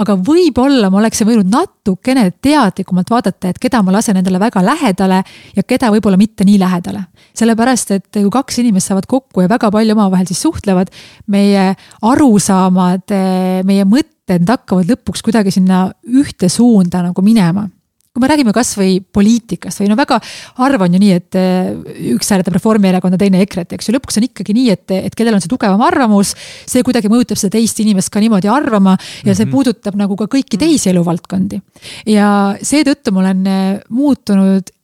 aga 0.00 0.16
võib-olla 0.26 0.90
ma 0.90 1.00
oleksin 1.00 1.28
võinud 1.28 1.50
natukene 1.52 2.28
teadlikumalt 2.42 3.10
vaadata, 3.10 3.50
et 3.50 3.58
keda 3.62 3.82
ma 3.82 3.94
lasen 3.96 4.20
endale 4.20 4.40
väga 4.42 4.62
lähedale 4.64 5.22
ja 5.56 5.62
keda 5.66 5.90
võib-olla 5.94 6.20
mitte 6.20 6.46
nii 6.48 6.58
lähedale. 6.60 7.06
sellepärast, 7.34 7.90
et 7.90 8.08
kui 8.12 8.30
kaks 8.30 8.58
inimest 8.62 8.90
saavad 8.90 9.06
kokku 9.08 9.44
ja 9.44 9.48
väga 9.48 9.70
palju 9.70 9.94
omavahel 9.94 10.26
siis 10.28 10.42
suhtlevad, 10.42 10.90
meie 11.26 11.74
arusaamad, 12.02 13.12
meie 13.64 13.84
mõtted 13.84 14.48
hakkavad 14.48 14.90
lõpuks 14.90 15.22
kuidagi 15.24 15.54
sinna 15.54 15.88
ühte 16.04 16.48
suunda 16.48 17.02
nagu 17.06 17.22
minema 17.22 17.68
kui 18.10 18.24
me 18.24 18.26
räägime 18.26 18.50
kasvõi 18.54 18.96
poliitikast 19.14 19.82
või 19.82 19.90
no 19.92 19.96
väga 19.98 20.16
harva 20.56 20.88
on 20.88 20.96
ju 20.96 21.00
nii, 21.02 21.10
et 21.14 21.36
eh, 21.38 21.68
üks 22.10 22.32
hääletab 22.34 22.56
Reformierakonda, 22.56 23.20
teine 23.20 23.38
EKRE-t, 23.44 23.76
eks 23.76 23.86
ju, 23.86 23.94
lõpuks 23.94 24.18
on 24.18 24.26
ikkagi 24.26 24.56
nii, 24.56 24.72
et, 24.74 24.96
et 24.96 25.14
kellel 25.14 25.36
on 25.36 25.44
see 25.44 25.52
tugevam 25.52 25.84
arvamus, 25.86 26.34
see 26.66 26.82
kuidagi 26.86 27.10
mõjutab 27.12 27.38
seda 27.38 27.54
teist 27.54 27.78
inimest 27.84 28.10
ka 28.10 28.22
niimoodi 28.22 28.50
arvama 28.50 28.96
ja 28.98 29.30
see 29.30 29.44
mm 29.44 29.46
-hmm. 29.46 29.54
puudutab 29.54 30.00
nagu 30.00 30.18
ka 30.18 30.26
kõiki 30.26 30.58
teisi 30.58 30.90
eluvaldkondi. 30.90 31.60
ja 32.10 32.56
seetõttu 32.58 33.14
ma 33.14 33.22
olen 33.22 33.46
eh, 33.46 33.80
muutunud 33.88 34.74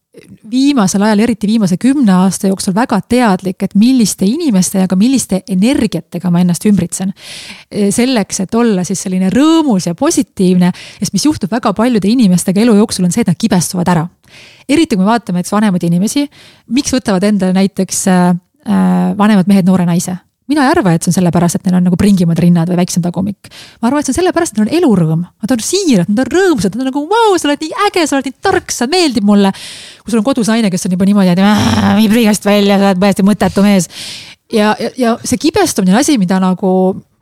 viimasel 0.51 1.03
ajal, 1.03 1.21
eriti 1.27 1.49
viimase 1.51 1.77
kümne 1.81 2.13
aasta 2.13 2.51
jooksul 2.51 2.75
väga 2.75 2.99
teadlik, 3.09 3.63
et 3.63 3.75
milliste 3.79 4.27
inimeste 4.27 4.83
ja 4.83 4.89
ka 4.89 4.97
milliste 4.97 5.43
energiatega 5.49 6.31
ma 6.31 6.41
ennast 6.41 6.67
ümbritsen. 6.69 7.13
selleks, 7.91 8.41
et 8.41 8.55
olla 8.55 8.85
siis 8.85 9.03
selline 9.03 9.31
rõõmus 9.31 9.87
ja 9.87 9.95
positiivne, 9.95 10.73
sest 10.99 11.13
mis 11.13 11.27
juhtub 11.27 11.51
väga 11.51 11.73
paljude 11.75 12.09
inimestega 12.09 12.61
elu 12.61 12.77
jooksul, 12.81 13.05
on 13.05 13.13
see, 13.13 13.25
et 13.27 13.33
nad 13.33 13.39
kibestuvad 13.39 13.89
ära. 13.89 14.07
eriti 14.69 14.97
kui 14.97 15.05
me 15.05 15.11
vaatame 15.11 15.39
näiteks 15.41 15.53
vanemaid 15.53 15.83
inimesi, 15.83 16.27
miks 16.69 16.93
võtavad 16.93 17.25
endale 17.25 17.53
näiteks 17.53 18.07
äh, 18.09 18.37
vanemad 19.17 19.47
mehed 19.47 19.67
noore 19.67 19.87
naise 19.87 20.17
mina 20.51 20.67
ei 20.67 20.73
arva, 20.73 20.93
et 20.95 21.03
see 21.03 21.11
on 21.11 21.17
sellepärast, 21.17 21.59
et 21.59 21.67
neil 21.67 21.79
on 21.79 21.87
nagu 21.89 21.99
pringimad 21.99 22.39
rinnad 22.43 22.71
või 22.71 22.79
väiksem 22.81 23.03
tagumik. 23.05 23.51
ma 23.81 23.89
arvan, 23.89 24.03
et 24.03 24.09
see 24.09 24.15
on 24.15 24.19
sellepärast, 24.21 24.55
et 24.55 24.61
neil 24.61 24.69
on 24.69 24.77
elurõõm, 24.79 25.25
nad 25.43 25.55
on 25.55 25.65
siirad, 25.67 26.13
nad 26.13 26.23
on 26.25 26.31
rõõmsad, 26.37 26.77
nad 26.77 26.85
on 26.85 26.91
nagu 26.93 27.03
vau, 27.11 27.35
sa 27.39 27.49
oled 27.49 27.65
nii 27.65 27.75
äge, 27.89 28.07
sa 28.07 28.19
oled 28.19 28.31
nii 28.31 28.39
tark, 28.47 28.75
sa 28.75 28.89
meeldid 28.91 29.27
mulle. 29.27 29.53
kui 30.05 30.15
sul 30.15 30.23
on 30.23 30.29
kodus 30.29 30.51
naine, 30.53 30.71
kes 30.71 30.87
on 30.87 30.95
juba 30.95 31.09
niimoodi, 31.09 31.35
et 31.35 31.99
viib 32.01 32.15
riigast 32.15 32.47
välja, 32.47 32.79
sa 32.79 32.93
oled 32.93 33.03
täiesti 33.03 33.27
mõttetu 33.27 33.67
mees. 33.67 33.91
ja, 34.53 34.77
ja, 34.79 34.91
ja 34.97 35.17
see 35.25 35.41
kibestumine 35.49 35.97
on 35.97 36.01
asi, 36.05 36.19
mida 36.19 36.39
nagu 36.43 36.71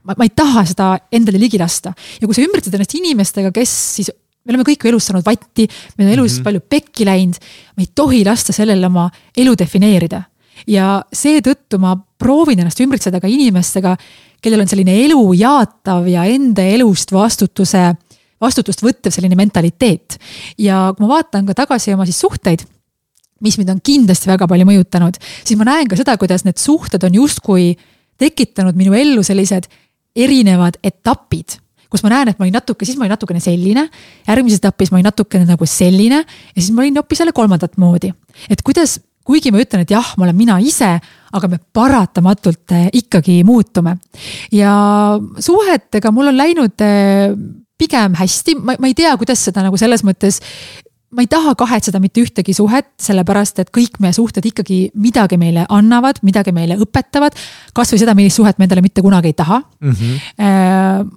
ma, 0.05 0.16
ma 0.18 0.27
ei 0.27 0.35
taha 0.37 0.66
seda 0.68 0.91
endale 1.14 1.41
ligi 1.41 1.61
lasta 1.61 1.95
ja 2.20 2.29
kui 2.29 2.37
sa 2.37 2.45
ümbritsed 2.45 2.77
ennast 2.77 2.95
inimestega, 2.99 3.55
kes 3.57 3.72
siis 3.97 4.12
me 4.45 4.53
oleme 4.53 4.66
kõik 4.68 4.85
elus 4.91 5.09
saanud 5.09 5.25
vatti, 5.25 5.64
meil 5.97 6.11
on 6.11 6.14
elus 6.18 6.35
mm 6.35 6.39
-hmm. 6.39 6.45
palju 6.45 6.61
pekki 6.68 7.09
läinud, 7.09 7.41
me 7.77 7.87
ei 7.87 7.91
tohi 7.95 8.25
lasta 8.25 8.53
sellele 8.53 8.87
oma 8.87 9.09
elu 9.37 9.57
defineerida 9.59 10.22
ja 10.67 11.03
seetõttu 11.12 11.79
ma 11.83 11.95
proovin 12.19 12.61
ennast 12.62 12.81
ümbritseda 12.81 13.21
ka 13.21 13.31
inimestega, 13.31 13.95
kellel 14.45 14.65
on 14.65 14.71
selline 14.71 14.97
elu 15.05 15.23
jaatav 15.39 16.07
ja 16.11 16.27
enda 16.29 16.65
elust 16.75 17.12
vastutuse, 17.15 17.87
vastutust 18.41 18.85
võttev 18.85 19.15
selline 19.15 19.37
mentaliteet. 19.39 20.19
ja 20.59 20.93
kui 20.97 21.07
ma 21.07 21.17
vaatan 21.17 21.47
ka 21.47 21.55
tagasi 21.65 21.95
oma 21.95 22.07
siis 22.09 22.21
suhteid, 22.21 22.65
mis 23.41 23.59
mind 23.59 23.75
on 23.75 23.81
kindlasti 23.85 24.31
väga 24.31 24.49
palju 24.49 24.69
mõjutanud, 24.69 25.19
siis 25.45 25.59
ma 25.59 25.69
näen 25.69 25.89
ka 25.89 25.97
seda, 25.97 26.17
kuidas 26.21 26.45
need 26.45 26.61
suhted 26.61 27.03
on 27.05 27.21
justkui 27.21 27.75
tekitanud 28.19 28.77
minu 28.79 28.95
ellu 28.95 29.23
sellised 29.27 29.69
erinevad 30.15 30.79
etapid 30.83 31.59
kus 31.95 32.03
ma 32.03 32.11
näen, 32.11 32.33
et 32.33 32.41
ma 32.41 32.47
olin 32.49 32.57
natuke, 32.59 32.87
siis 32.87 32.99
ma 32.99 33.07
olin 33.07 33.15
natukene 33.15 33.41
selline, 33.43 33.85
järgmises 34.27 34.59
etapis 34.59 34.91
ma 34.91 34.99
olin 34.99 35.07
natukene 35.07 35.47
nagu 35.47 35.67
selline 35.69 36.25
ja 36.25 36.57
siis 36.59 36.73
ma 36.75 36.83
olin 36.83 36.99
hoopis 36.99 37.23
jälle 37.23 37.35
kolmandat 37.37 37.77
moodi. 37.79 38.11
et 38.51 38.62
kuidas 38.67 38.99
kuigi 39.25 39.53
ma 39.55 39.62
ütlen, 39.62 39.85
et 39.85 39.93
jah, 39.95 40.14
ma 40.18 40.27
olen 40.29 40.37
mina 40.39 40.59
ise, 40.62 40.95
aga 41.35 41.51
me 41.51 41.59
paratamatult 41.75 42.75
eh, 42.77 42.89
ikkagi 43.01 43.41
muutume. 43.47 43.97
ja 44.53 44.75
suhetega 45.39 46.12
mul 46.14 46.33
on 46.33 46.39
läinud 46.39 46.85
eh, 46.85 47.35
pigem 47.79 48.16
hästi, 48.18 48.59
ma, 48.61 48.77
ma 48.79 48.91
ei 48.91 48.97
tea, 48.97 49.14
kuidas 49.20 49.43
seda 49.49 49.64
nagu 49.64 49.81
selles 49.81 50.05
mõttes 50.07 50.41
ma 51.14 51.22
ei 51.22 51.31
taha 51.31 51.55
kahetseda 51.59 52.01
mitte 52.03 52.25
ühtegi 52.25 52.55
suhet, 52.57 52.89
sellepärast 53.03 53.61
et 53.62 53.70
kõik 53.75 54.01
meie 54.03 54.14
suhted 54.16 54.45
ikkagi 54.51 54.89
midagi 54.99 55.39
meile 55.39 55.66
annavad, 55.70 56.18
midagi 56.27 56.53
meile 56.55 56.77
õpetavad. 56.83 57.37
kasvõi 57.75 58.01
seda, 58.03 58.16
millist 58.18 58.41
suhet 58.41 58.59
me 58.59 58.66
endale 58.66 58.83
mitte 58.83 59.03
kunagi 59.05 59.31
ei 59.31 59.37
taha 59.39 59.61
mm. 59.62 59.93
-hmm. 59.93 61.12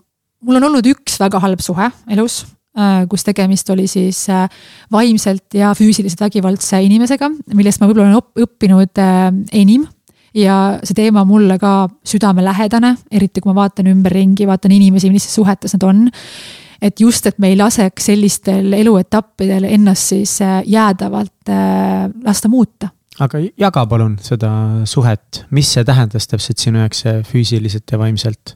mul 0.45 0.59
on 0.59 0.69
olnud 0.69 0.85
üks 0.85 1.17
väga 1.19 1.41
halb 1.41 1.63
suhe 1.65 1.89
elus, 2.13 2.45
kus 3.09 3.25
tegemist 3.25 3.69
oli 3.73 3.87
siis 3.89 4.27
äh, 4.29 4.45
vaimselt 4.93 5.53
ja 5.57 5.73
füüsiliselt 5.77 6.21
vägivaldse 6.27 6.81
inimesega, 6.85 7.29
millest 7.57 7.81
ma 7.81 7.89
võib-olla 7.89 8.11
olen 8.11 8.45
õppinud 8.45 9.01
enim. 9.51 9.87
Ja 10.37 10.77
see 10.85 10.93
teema 10.93 11.23
mulle 11.25 11.55
ka 11.57 11.87
südamelähedane, 12.05 12.91
eriti 13.11 13.41
kui 13.41 13.49
ma 13.49 13.63
vaatan 13.63 13.87
ümberringi, 13.89 14.45
vaatan 14.45 14.75
inimesi, 14.75 15.09
millistes 15.09 15.33
suhetes 15.33 15.73
nad 15.73 15.85
on. 15.87 16.03
Et 16.81 16.99
just, 17.01 17.25
et 17.25 17.39
me 17.41 17.49
ei 17.49 17.57
laseks 17.57 18.11
sellistel 18.11 18.75
eluetappidel 18.77 19.65
ennast 19.71 20.13
siis 20.13 20.35
äh, 20.45 20.59
jäädavalt 20.69 21.49
äh, 21.49 22.05
lasta 22.25 22.51
muuta. 22.53 22.91
Aga 23.17 23.41
jaga 23.57 23.87
palun 23.89 24.19
seda 24.21 24.51
suhet, 24.85 25.47
mis 25.49 25.71
see 25.73 25.81
tähendas 25.87 26.29
täpselt 26.29 26.61
sinu 26.61 26.83
jaoks 26.83 27.01
füüsiliselt 27.31 27.89
ja 27.89 27.97
vaimselt? 27.97 28.53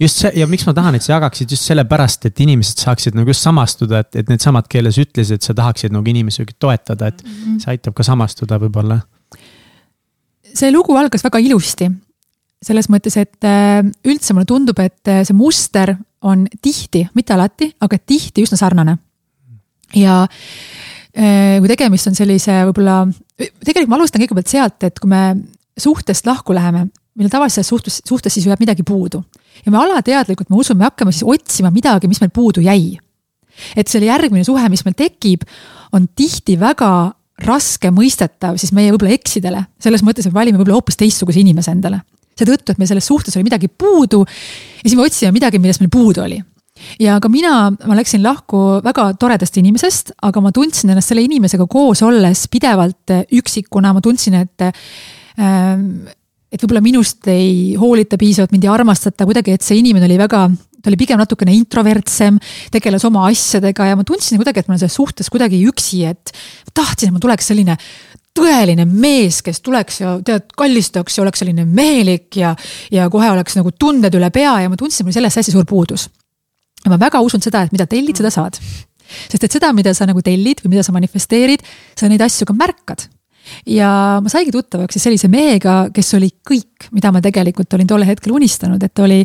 Just 0.00 0.22
see 0.22 0.32
ja 0.38 0.46
miks 0.50 0.66
ma 0.68 0.74
tahan, 0.76 0.98
et 0.98 1.04
sa 1.04 1.16
jagaksid 1.16 1.54
just 1.54 1.68
sellepärast, 1.68 2.28
et 2.30 2.40
inimesed 2.44 2.82
saaksid 2.84 3.16
nagu 3.18 3.32
just 3.32 3.46
samastuda, 3.46 4.02
et, 4.04 4.18
et 4.22 4.32
needsamad, 4.32 4.68
kelle 4.70 4.92
sa 4.94 5.02
ütlesid, 5.04 5.40
et 5.40 5.46
sa 5.46 5.56
tahaksid 5.58 5.94
nagu 5.94 6.12
inimesi 6.12 6.46
toetada, 6.58 7.08
et 7.08 7.22
mm 7.24 7.30
-hmm. 7.30 7.62
see 7.62 7.72
aitab 7.74 7.94
ka 7.94 8.02
samastuda 8.02 8.58
võib-olla. 8.58 9.00
see 10.54 10.70
lugu 10.72 10.96
algas 10.96 11.24
väga 11.24 11.38
ilusti 11.38 11.90
selles 12.62 12.88
mõttes, 12.90 13.16
et 13.16 13.44
äh, 13.44 13.84
üldse 14.04 14.34
mulle 14.34 14.46
tundub, 14.46 14.78
et 14.78 15.24
see 15.24 15.34
muster 15.34 15.94
on 16.22 16.46
tihti, 16.62 17.04
mitte 17.14 17.34
alati, 17.34 17.70
aga 17.80 17.98
tihti 17.98 18.42
üsna 18.42 18.58
sarnane. 18.58 18.96
ja 19.94 20.26
eh, 21.14 21.58
kui 21.60 21.68
tegemist 21.70 22.10
on 22.10 22.16
sellise 22.18 22.58
võib-olla, 22.68 23.06
tegelikult 23.38 23.88
ma 23.88 23.96
alustan 23.96 24.20
kõigepealt 24.20 24.50
sealt, 24.50 24.84
et 24.84 24.98
kui 25.00 25.08
me 25.08 25.22
suhtest 25.78 26.26
lahku 26.26 26.52
läheme, 26.52 26.88
meil 27.18 27.32
tavaliselt 27.32 27.60
selles 27.60 27.72
suhtes, 27.72 28.00
suhtes 28.06 28.34
siis 28.34 28.46
jääb 28.48 28.60
midagi 28.62 28.86
puudu. 28.86 29.22
ja 29.64 29.72
me 29.72 29.78
alateadlikult, 29.82 30.50
ma 30.50 30.62
usun, 30.62 30.78
me 30.78 30.88
hakkame 30.88 31.12
siis 31.12 31.26
otsima 31.26 31.70
midagi, 31.74 32.08
mis 32.08 32.20
meil 32.22 32.32
puudu 32.34 32.64
jäi. 32.64 32.98
et 33.76 33.88
selle 33.88 34.06
järgmine 34.06 34.44
suhe, 34.44 34.68
mis 34.68 34.84
meil 34.86 34.96
tekib, 34.98 35.46
on 35.92 36.08
tihti 36.14 36.58
väga 36.60 37.12
raske 37.46 37.90
mõistetav 37.94 38.58
siis 38.58 38.72
meie 38.74 38.90
võib-olla 38.90 39.14
eksidele, 39.14 39.64
selles 39.82 40.02
mõttes, 40.02 40.26
et 40.26 40.34
valime 40.34 40.58
võib-olla 40.58 40.80
hoopis 40.80 40.98
teistsuguse 40.98 41.40
inimese 41.40 41.70
endale 41.70 42.02
seetõttu, 42.38 42.72
et 42.72 42.78
meil 42.78 42.90
selles 42.90 43.06
suhtes 43.06 43.34
oli 43.36 43.46
midagi 43.46 43.68
puudu 43.68 44.22
ja 44.22 44.84
siis 44.86 44.96
me 44.98 45.06
otsime 45.06 45.34
midagi, 45.34 45.60
millest 45.62 45.82
meil 45.82 45.92
puudu 45.92 46.22
oli 46.24 46.38
ja 47.02 47.18
ka 47.22 47.30
mina, 47.32 47.70
ma 47.72 47.96
läksin 47.98 48.22
lahku 48.22 48.78
väga 48.84 49.10
toredast 49.20 49.58
inimesest, 49.60 50.14
aga 50.28 50.42
ma 50.44 50.52
tundsin 50.54 50.92
ennast 50.92 51.12
selle 51.12 51.24
inimesega 51.26 51.66
koos 51.70 52.02
olles 52.06 52.46
pidevalt 52.52 53.14
üksikuna, 53.40 53.92
ma 53.96 54.04
tundsin, 54.04 54.38
et 54.44 54.68
ähm, 54.68 56.06
et 56.48 56.62
võib-olla 56.62 56.82
minust 56.84 57.28
ei 57.28 57.76
hoolita 57.78 58.18
piisavalt, 58.20 58.52
mind 58.54 58.64
ei 58.64 58.72
armastata 58.72 59.26
kuidagi, 59.28 59.56
et 59.58 59.64
see 59.64 59.80
inimene 59.82 60.08
oli 60.08 60.16
väga, 60.20 60.46
ta 60.80 60.90
oli 60.90 60.98
pigem 61.00 61.20
natukene 61.20 61.52
introvertsem, 61.56 62.38
tegeles 62.72 63.04
oma 63.08 63.26
asjadega 63.28 63.90
ja 63.90 63.98
ma 63.98 64.06
tundsin 64.08 64.40
kuidagi, 64.40 64.62
et 64.62 64.70
ma 64.70 64.74
olen 64.74 64.82
selles 64.84 64.96
suhtes 64.96 65.28
kuidagi 65.32 65.60
üksi, 65.68 66.04
et 66.08 66.32
tahtsin, 66.72 67.10
et 67.10 67.16
mul 67.16 67.24
tuleks 67.24 67.52
selline 67.52 67.76
tõeline 68.38 68.86
mees, 68.88 69.42
kes 69.44 69.60
tuleks 69.64 70.00
ja 70.00 70.14
tead, 70.24 70.48
kallistaks 70.56 71.18
ja 71.18 71.24
oleks 71.24 71.42
selline 71.42 71.66
mehelik 71.66 72.38
ja, 72.38 72.54
ja 72.94 73.08
kohe 73.12 73.28
oleks 73.34 73.58
nagu 73.58 73.74
tunded 73.74 74.14
üle 74.14 74.30
pea 74.34 74.54
ja 74.62 74.70
ma 74.70 74.78
tundsin, 74.78 75.06
mul 75.06 75.16
sellest 75.16 75.42
hästi 75.42 75.54
suur 75.54 75.68
puudus. 75.68 76.08
ja 76.84 76.92
ma 76.92 77.00
väga 77.00 77.20
usun 77.24 77.42
seda, 77.44 77.66
et 77.66 77.74
mida 77.74 77.88
tellid, 77.90 78.16
seda 78.16 78.30
saad. 78.32 78.56
sest 79.28 79.44
et 79.44 79.52
seda, 79.52 79.72
mida 79.76 79.92
sa 79.94 80.06
nagu 80.08 80.22
tellid 80.22 80.62
või 80.64 80.76
mida 80.76 80.86
sa 80.86 80.94
manifesteerid, 80.96 81.64
sa 81.98 82.08
neid 82.08 82.22
asju 82.24 82.48
ka 82.48 82.56
märkad 82.56 83.08
ja 83.66 83.90
ma 84.22 84.32
saigi 84.32 84.52
tuttavaks 84.54 84.96
siis 84.96 85.08
sellise 85.08 85.30
mehega, 85.32 85.88
kes 85.94 86.14
oli 86.18 86.30
kõik, 86.50 86.90
mida 86.92 87.12
ma 87.14 87.22
tegelikult 87.24 87.78
olin 87.78 87.88
tol 87.88 88.06
hetkel 88.06 88.36
unistanud, 88.36 88.82
et 88.82 89.04
oli 89.04 89.22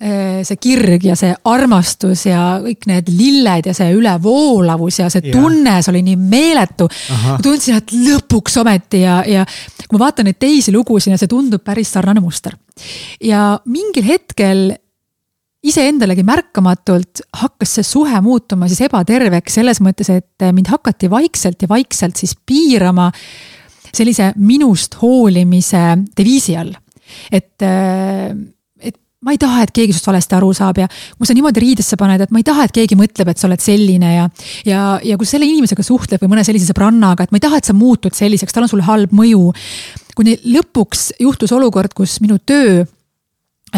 Äh, 0.00 0.40
see 0.48 0.56
kirg 0.56 1.02
ja 1.04 1.12
see 1.12 1.34
armastus 1.44 2.22
ja 2.24 2.54
kõik 2.64 2.86
need 2.88 3.10
lilled 3.12 3.66
ja 3.68 3.74
see 3.76 3.90
ülevoolavus 3.92 4.96
ja 5.02 5.10
see 5.12 5.26
tunne, 5.26 5.74
see 5.84 5.90
oli 5.92 6.00
nii 6.06 6.16
meeletu. 6.16 6.86
ma 7.20 7.34
tundsin, 7.44 7.76
et 7.82 7.92
lõpuks 7.92 8.56
ometi 8.62 9.02
ja, 9.02 9.18
ja 9.28 9.44
kui 9.44 9.98
ma 9.98 10.06
vaatan 10.06 10.30
neid 10.30 10.38
teisi 10.40 10.72
lugusid 10.72 11.12
ja 11.12 11.20
see 11.20 11.28
tundub 11.28 11.60
päris 11.60 11.92
sarnane 11.92 12.24
muster. 12.24 12.56
ja 13.20 13.58
mingil 13.68 14.08
hetkel 14.08 14.70
iseendalegi 15.66 16.24
märkamatult 16.24 17.24
hakkas 17.42 17.76
see 17.78 17.86
suhe 17.86 18.20
muutuma 18.24 18.68
siis 18.70 18.86
ebaterveks 18.88 19.58
selles 19.60 19.82
mõttes, 19.84 20.08
et 20.12 20.46
mind 20.56 20.70
hakati 20.72 21.10
vaikselt 21.12 21.60
ja 21.62 21.68
vaikselt 21.68 22.20
siis 22.20 22.32
piirama 22.46 23.10
sellise 23.90 24.30
minust 24.38 24.96
hoolimise 25.02 25.82
deviisi 26.16 26.56
all. 26.56 26.72
et 27.32 27.66
äh, 27.66 28.32
ma 29.20 29.34
ei 29.34 29.40
taha, 29.40 29.64
et 29.66 29.72
keegi 29.76 29.92
sinust 29.92 30.08
valesti 30.08 30.36
aru 30.38 30.48
saab 30.56 30.78
ja 30.80 30.86
kui 30.88 31.28
sa 31.28 31.34
niimoodi 31.36 31.60
riidesse 31.60 31.98
paned, 32.00 32.22
et 32.24 32.30
ma 32.32 32.40
ei 32.40 32.46
taha, 32.46 32.64
et 32.64 32.72
keegi 32.78 32.96
mõtleb, 32.96 33.28
et 33.28 33.40
sa 33.40 33.48
oled 33.50 33.60
selline 33.60 34.14
ja. 34.14 34.28
ja, 34.64 34.84
ja 35.04 35.18
kui 35.20 35.28
selle 35.28 35.48
inimesega 35.48 35.84
suhtled 35.84 36.22
või 36.22 36.32
mõne 36.32 36.44
sellise 36.46 36.70
sõbrannaga, 36.70 37.26
et 37.26 37.34
ma 37.34 37.40
ei 37.40 37.44
taha, 37.44 37.60
et 37.60 37.68
sa 37.68 37.76
muutud 37.76 38.16
selliseks, 38.16 38.56
tal 38.56 38.64
on 38.64 38.72
sulle 38.72 38.86
halb 38.88 39.12
mõju. 39.16 39.50
kuni 40.16 40.38
lõpuks 40.54 41.10
juhtus 41.20 41.52
olukord, 41.56 41.92
kus 41.96 42.16
minu 42.24 42.40
töö 42.40 42.86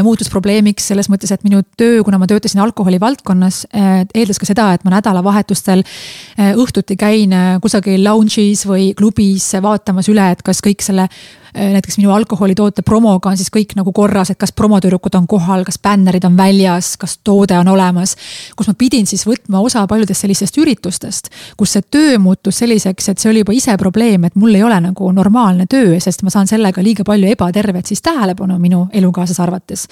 muutus 0.00 0.30
probleemiks 0.32 0.86
selles 0.88 1.10
mõttes, 1.12 1.32
et 1.34 1.44
minu 1.44 1.60
töö, 1.76 2.00
kuna 2.06 2.16
ma 2.20 2.28
töötasin 2.30 2.62
alkoholi 2.64 3.00
valdkonnas, 3.02 3.66
eeldas 3.72 4.40
ka 4.40 4.48
seda, 4.48 4.70
et 4.72 4.86
ma 4.86 4.94
nädalavahetustel 4.96 5.84
eh, 5.84 6.54
õhtuti 6.56 6.96
käin 7.00 7.36
eh, 7.36 7.52
kusagil 7.62 8.00
lounge'is 8.06 8.64
või 8.68 8.92
klubis 8.96 9.50
vaatamas 9.62 10.08
üle, 10.12 10.30
et 10.32 10.44
kas 10.46 10.64
kõik 10.64 10.84
selle 10.84 11.08
Äh, 11.10 11.41
näiteks 11.54 11.98
minu 11.98 12.12
alkoholitoote 12.12 12.82
promoga 12.82 13.30
on 13.30 13.36
siis 13.36 13.50
kõik 13.52 13.74
nagu 13.76 13.92
korras, 13.92 14.30
et 14.32 14.38
kas 14.40 14.52
promotüdrukud 14.56 15.14
on 15.18 15.26
kohal, 15.28 15.64
kas 15.68 15.78
bännerid 15.82 16.24
on 16.24 16.36
väljas, 16.36 16.94
kas 17.00 17.18
toode 17.24 17.58
on 17.58 17.68
olemas. 17.68 18.16
kus 18.56 18.68
ma 18.68 18.74
pidin 18.78 19.06
siis 19.06 19.26
võtma 19.28 19.60
osa 19.60 19.86
paljudest 19.86 20.24
sellistest 20.24 20.58
üritustest, 20.58 21.30
kus 21.56 21.76
see 21.76 21.82
töö 21.90 22.18
muutus 22.18 22.58
selliseks, 22.62 23.08
et 23.08 23.18
see 23.18 23.30
oli 23.30 23.44
juba 23.44 23.52
ise 23.52 23.76
probleem, 23.76 24.24
et 24.24 24.36
mul 24.36 24.54
ei 24.54 24.64
ole 24.64 24.80
nagu 24.80 25.12
normaalne 25.12 25.66
töö, 25.70 26.00
sest 26.00 26.22
ma 26.22 26.30
saan 26.30 26.46
sellega 26.46 26.82
liiga 26.82 27.04
palju 27.04 27.28
ebatervet 27.36 27.86
siis 27.86 28.02
tähelepanu 28.02 28.58
minu 28.58 28.86
elukaaslase 28.92 29.42
arvates 29.42 29.88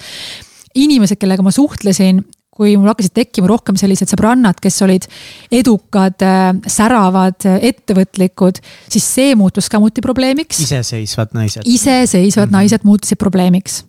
inimesed, 0.75 1.19
kellega 1.19 1.43
ma 1.43 1.51
suhtlesin, 1.51 2.21
kui 2.51 2.75
mul 2.77 2.91
hakkasid 2.91 3.13
tekkima 3.15 3.47
rohkem 3.47 3.77
sellised 3.79 4.11
sõbrannad, 4.11 4.59
kes 4.61 4.81
olid 4.85 5.07
edukad, 5.51 6.17
äh, 6.25 6.49
säravad, 6.67 7.39
äh, 7.47 7.61
ettevõtlikud, 7.71 8.59
siis 8.91 9.07
see 9.07 9.35
muutus 9.39 9.71
samuti 9.71 10.03
probleemiks. 10.03 10.59
iseseisvad 10.59 11.33
naised. 11.33 11.63
iseseisvad 11.65 12.49
mm 12.49 12.49
-hmm. 12.49 12.59
naised 12.59 12.83
muutusid 12.83 13.17
probleemiks 13.17 13.83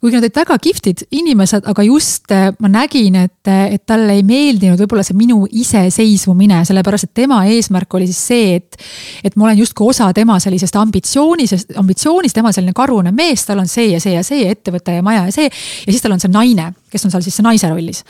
kuigi 0.00 0.16
nad 0.16 0.26
olid 0.26 0.36
väga 0.36 0.58
kihvtid 0.62 1.04
inimesed, 1.18 1.66
aga 1.70 1.84
just 1.86 2.32
äh, 2.34 2.50
ma 2.62 2.70
nägin, 2.72 3.16
et, 3.24 3.48
et 3.48 3.84
talle 3.88 4.16
ei 4.18 4.24
meeldinud 4.26 4.80
võib-olla 4.82 5.04
see 5.06 5.16
minu 5.18 5.42
iseseisvumine, 5.46 6.62
sellepärast 6.68 7.08
et 7.08 7.14
tema 7.22 7.42
eesmärk 7.50 7.98
oli 7.98 8.08
siis 8.10 8.22
see, 8.32 8.54
et. 8.60 8.78
et 9.24 9.36
ma 9.36 9.48
olen 9.48 9.62
justkui 9.62 9.90
osa 9.92 10.10
tema 10.16 10.38
sellisest 10.42 10.76
ambitsioonisest, 10.80 11.74
ambitsioonist, 11.80 12.34
tema 12.36 12.52
selline 12.52 12.74
karune 12.76 13.12
mees, 13.16 13.46
tal 13.46 13.62
on 13.62 13.70
see 13.70 13.90
ja 13.92 14.00
see 14.02 14.16
ja 14.16 14.24
see 14.26 14.48
ettevõte 14.50 14.96
ja 14.96 15.04
maja 15.04 15.26
ja 15.28 15.34
see. 15.34 15.50
ja 15.50 15.90
siis 15.90 16.02
tal 16.04 16.16
on 16.16 16.22
see 16.22 16.32
naine, 16.32 16.72
kes 16.92 17.06
on 17.06 17.14
seal 17.14 17.24
siis 17.24 17.38
see 17.38 17.46
naise 17.46 17.70
rollis. 17.70 18.04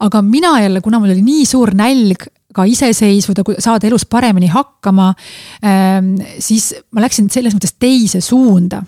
aga 0.00 0.22
mina 0.22 0.58
jälle, 0.62 0.80
kuna 0.84 1.00
mul 1.00 1.14
oli 1.14 1.24
nii 1.24 1.46
suur 1.48 1.74
nälg 1.76 2.28
ka 2.54 2.64
iseseisvuda, 2.64 3.44
saada 3.62 3.86
elus 3.86 4.06
paremini 4.08 4.48
hakkama, 4.50 5.12
ähm, 5.64 6.14
siis 6.42 6.72
ma 6.92 7.04
läksin 7.04 7.28
selles 7.30 7.54
mõttes 7.56 7.76
teise 7.78 8.22
suunda 8.24 8.82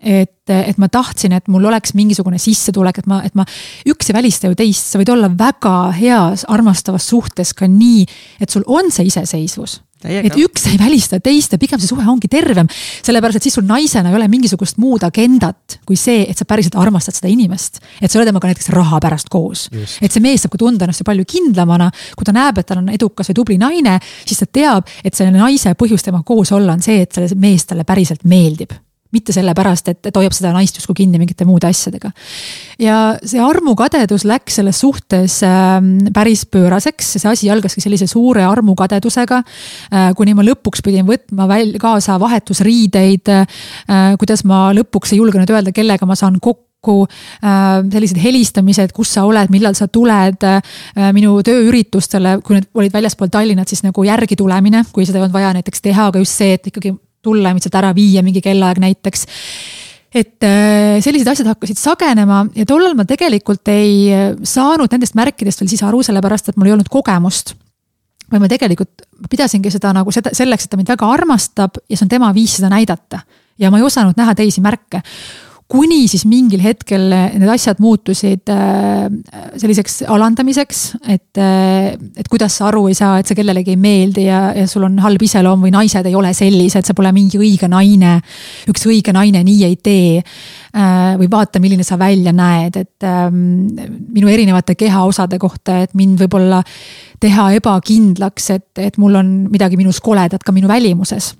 et, 0.00 0.48
et 0.48 0.80
ma 0.80 0.88
tahtsin, 0.88 1.34
et 1.36 1.50
mul 1.52 1.68
oleks 1.68 1.92
mingisugune 1.98 2.40
sissetulek, 2.40 3.02
et 3.02 3.10
ma, 3.10 3.20
et 3.26 3.36
ma, 3.36 3.44
üks 3.90 4.08
ei 4.10 4.16
välista 4.16 4.48
ju 4.48 4.56
teist, 4.58 4.88
sa 4.88 5.00
võid 5.00 5.12
olla 5.12 5.28
väga 5.28 5.76
heas 5.98 6.46
armastavas 6.48 7.10
suhtes 7.12 7.52
ka 7.56 7.68
nii, 7.68 8.06
et 8.40 8.50
sul 8.50 8.64
on 8.66 8.90
see 8.94 9.10
iseseisvus. 9.10 9.80
et 10.00 10.36
üks 10.40 10.64
ei 10.70 10.78
välista 10.80 11.18
teist 11.20 11.52
ja 11.52 11.58
pigem 11.60 11.76
see 11.76 11.90
suhe 11.90 12.06
ongi 12.08 12.30
tervem, 12.32 12.68
sellepärast 13.04 13.36
et 13.36 13.44
siis 13.44 13.58
sul 13.58 13.66
naisena 13.68 14.08
ei 14.08 14.16
ole 14.16 14.30
mingisugust 14.32 14.80
muud 14.80 15.04
agendat 15.04 15.76
kui 15.84 15.98
see, 16.00 16.24
et 16.24 16.40
sa 16.40 16.48
päriselt 16.48 16.78
armastad 16.80 17.18
seda 17.18 17.28
inimest. 17.28 17.82
et 18.00 18.08
sa 18.08 18.16
oled 18.16 18.32
temaga 18.32 18.48
näiteks 18.48 18.72
raha 18.72 18.96
pärast 19.04 19.28
koos. 19.28 19.68
et 20.00 20.08
see 20.08 20.24
mees 20.24 20.40
saab 20.40 20.56
ka 20.56 20.64
tunda 20.64 20.88
ennast 20.88 21.04
ju 21.04 21.10
palju 21.12 21.28
kindlamana, 21.28 21.90
kui 22.16 22.24
ta 22.24 22.32
näeb, 22.32 22.58
et 22.58 22.72
tal 22.72 22.80
on 22.80 22.88
edukas 22.88 23.28
või 23.28 23.42
tubli 23.42 23.60
naine, 23.60 23.98
siis 24.24 24.40
ta 24.40 24.48
teab, 24.48 24.88
et 25.04 25.12
selle 25.12 25.36
naise 25.36 25.76
põhjus 25.76 26.08
temaga 26.08 26.24
koos 26.24 26.56
olla 26.56 26.72
on 26.72 26.80
see, 26.80 27.02
et 27.04 27.12
see 27.12 27.36
mees 27.36 27.68
talle 27.68 27.84
päriselt 27.84 28.24
meeldib 28.24 28.72
mitte 29.14 29.34
sellepärast, 29.34 29.90
et, 29.92 30.00
et 30.10 30.16
hoiab 30.16 30.34
seda 30.36 30.52
naist 30.54 30.78
justkui 30.78 31.02
kinni 31.02 31.20
mingite 31.20 31.46
muude 31.48 31.68
asjadega. 31.70 32.12
ja 32.78 33.00
see 33.24 33.42
armukadedus 33.42 34.24
läks 34.28 34.60
selles 34.60 34.80
suhtes 34.80 35.40
äh, 35.46 35.76
päris 36.14 36.46
pööraseks, 36.46 37.16
see 37.18 37.30
asi 37.30 37.50
algaski 37.50 37.82
sellise 37.84 38.08
suure 38.10 38.44
armukadedusega 38.48 39.42
äh,. 39.42 40.10
kuni 40.16 40.34
ma 40.34 40.46
lõpuks 40.46 40.84
pidin 40.86 41.06
võtma 41.08 41.48
väl-, 41.50 41.76
kaasa 41.80 42.18
vahetusriideid 42.20 43.30
äh,. 43.34 43.60
kuidas 44.20 44.44
ma 44.48 44.68
lõpuks 44.76 45.14
ei 45.14 45.22
julgenud 45.22 45.50
öelda, 45.50 45.74
kellega 45.76 46.06
ma 46.06 46.18
saan 46.18 46.40
kokku 46.40 46.68
kokku 46.80 47.04
äh, 47.44 47.84
sellised 47.92 48.18
helistamised, 48.22 48.92
kus 48.96 49.12
sa 49.14 49.26
oled, 49.28 49.52
millal 49.52 49.76
sa 49.76 49.88
tuled 49.88 50.44
äh, 50.48 50.62
minu 51.12 51.36
tööüritustele, 51.44 52.38
kui 52.44 52.56
need 52.56 52.70
olid 52.74 52.94
väljaspool 52.94 53.28
Tallinnat, 53.28 53.68
siis 53.68 53.84
nagu 53.84 54.04
järgi 54.04 54.38
tulemine, 54.40 54.84
kui 54.92 55.04
seda 55.04 55.20
ei 55.20 55.26
olnud 55.26 55.36
vaja 55.36 55.52
näiteks 55.58 55.84
teha, 55.84 56.08
aga 56.10 56.22
just 56.22 56.40
see, 56.40 56.56
et 56.56 56.72
ikkagi 56.72 56.94
tulla 57.22 57.50
ja 57.50 57.56
mind 57.56 57.66
sealt 57.66 57.78
ära 57.80 57.92
viia 57.96 58.24
mingi 58.26 58.42
kellaaeg 58.44 58.80
näiteks. 58.82 59.26
Et 60.10 60.46
äh, 60.46 60.98
sellised 61.04 61.28
asjad 61.30 61.50
hakkasid 61.52 61.78
sagenema 61.78 62.42
ja 62.56 62.66
tollal 62.66 62.96
ma 62.98 63.06
tegelikult 63.06 63.68
ei 63.70 64.10
saanud 64.42 64.90
nendest 64.90 65.14
märkidest 65.18 65.62
veel 65.62 65.70
siis 65.70 65.84
aru, 65.86 66.02
sellepärast 66.06 66.50
et 66.50 66.58
mul 66.58 66.70
ei 66.70 66.74
olnud 66.76 66.90
kogemust. 66.90 67.54
Või 68.30 68.42
ma 68.42 68.48
tegelikult 68.50 69.06
pidasingi 69.30 69.72
seda 69.74 69.90
nagu 69.94 70.12
seda 70.14 70.30
selleks, 70.34 70.66
et 70.66 70.72
ta 70.72 70.78
mind 70.78 70.90
väga 70.92 71.06
armastab 71.10 71.78
ja 71.82 71.96
see 71.96 72.06
on 72.06 72.10
tema 72.10 72.30
viis 72.34 72.58
seda 72.58 72.70
näidata. 72.70 73.24
ja 73.58 73.70
ma 73.70 73.78
ei 73.78 73.84
osanud 73.84 74.16
näha 74.16 74.34
teisi 74.34 74.62
märke 74.64 75.02
kuni 75.70 76.00
siis 76.10 76.24
mingil 76.26 76.62
hetkel 76.64 77.04
need 77.12 77.50
asjad 77.52 77.78
muutusid 77.82 78.50
äh, 78.50 79.06
selliseks 79.60 80.00
alandamiseks, 80.10 80.80
et, 81.06 81.38
äh, 81.38 81.92
et 82.18 82.30
kuidas 82.30 82.56
sa 82.58 82.68
aru 82.70 82.88
ei 82.90 82.96
saa, 82.98 83.20
et 83.20 83.30
see 83.30 83.38
kellelegi 83.38 83.76
ei 83.76 83.80
meeldi 83.80 84.26
ja, 84.26 84.40
ja 84.56 84.66
sul 84.70 84.88
on 84.88 84.98
halb 85.04 85.22
iseloom 85.22 85.62
või 85.66 85.74
naised 85.74 86.06
ei 86.10 86.16
ole 86.18 86.32
sellised, 86.36 86.88
sa 86.88 86.96
pole 86.96 87.12
mingi 87.14 87.38
õige 87.38 87.70
naine. 87.70 88.16
üks 88.70 88.88
õige 88.90 89.14
naine 89.14 89.44
nii 89.46 89.60
ei 89.68 89.76
tee. 89.78 90.24
Äh, 90.70 91.14
või 91.18 91.26
vaata, 91.30 91.62
milline 91.62 91.86
sa 91.86 91.98
välja 91.98 92.30
näed, 92.34 92.76
et 92.78 93.06
ähm, 93.06 93.70
minu 94.14 94.30
erinevate 94.30 94.76
kehaosade 94.78 95.38
kohta, 95.42 95.80
et 95.82 95.94
mind 95.98 96.22
võib-olla 96.22 96.62
teha 97.20 97.48
ebakindlaks, 97.58 98.50
et, 98.54 98.68
et 98.78 98.98
mul 98.98 99.18
on 99.18 99.32
midagi 99.50 99.78
minus 99.78 99.98
koledat 100.02 100.46
ka 100.46 100.54
minu 100.54 100.70
välimuses 100.70 101.32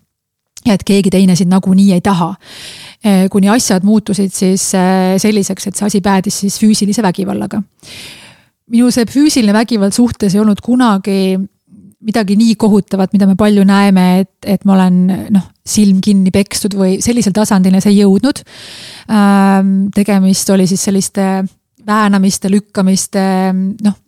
ja 0.67 0.75
et 0.77 0.85
keegi 0.87 1.13
teine 1.13 1.37
sind 1.39 1.53
nagunii 1.53 1.93
ei 1.97 2.03
taha. 2.05 2.35
Eh, 3.05 3.29
kuni 3.33 3.49
asjad 3.53 3.87
muutusid 3.87 4.33
siis 4.35 4.67
eh, 4.77 5.15
selliseks, 5.21 5.71
et 5.71 5.79
see 5.79 5.87
asi 5.87 6.01
päädis 6.05 6.43
siis 6.45 6.59
füüsilise 6.61 7.03
vägivallaga. 7.03 7.63
minu 8.71 8.91
see 8.95 9.07
füüsiline 9.11 9.53
vägivald 9.53 9.93
suhtes 9.93 10.35
ei 10.35 10.41
olnud 10.41 10.61
kunagi 10.63 11.41
midagi 12.01 12.37
nii 12.39 12.55
kohutavat, 12.57 13.13
mida 13.13 13.27
me 13.29 13.35
palju 13.37 13.65
näeme, 13.69 14.05
et, 14.23 14.31
et 14.47 14.63
ma 14.65 14.73
olen 14.77 15.01
noh, 15.35 15.49
silm 15.67 15.99
kinni 16.01 16.31
pekstud 16.33 16.73
või 16.79 16.95
sellisel 17.05 17.35
tasandil 17.37 17.77
see 17.83 17.93
ei 17.93 17.99
jõudnud. 18.01 18.41
Ähm, 19.13 19.75
tegemist 19.93 20.49
oli 20.55 20.65
siis 20.71 20.87
selliste 20.89 21.27
väänamiste, 21.87 22.49
lükkamiste, 22.53 23.25
noh 23.85 23.99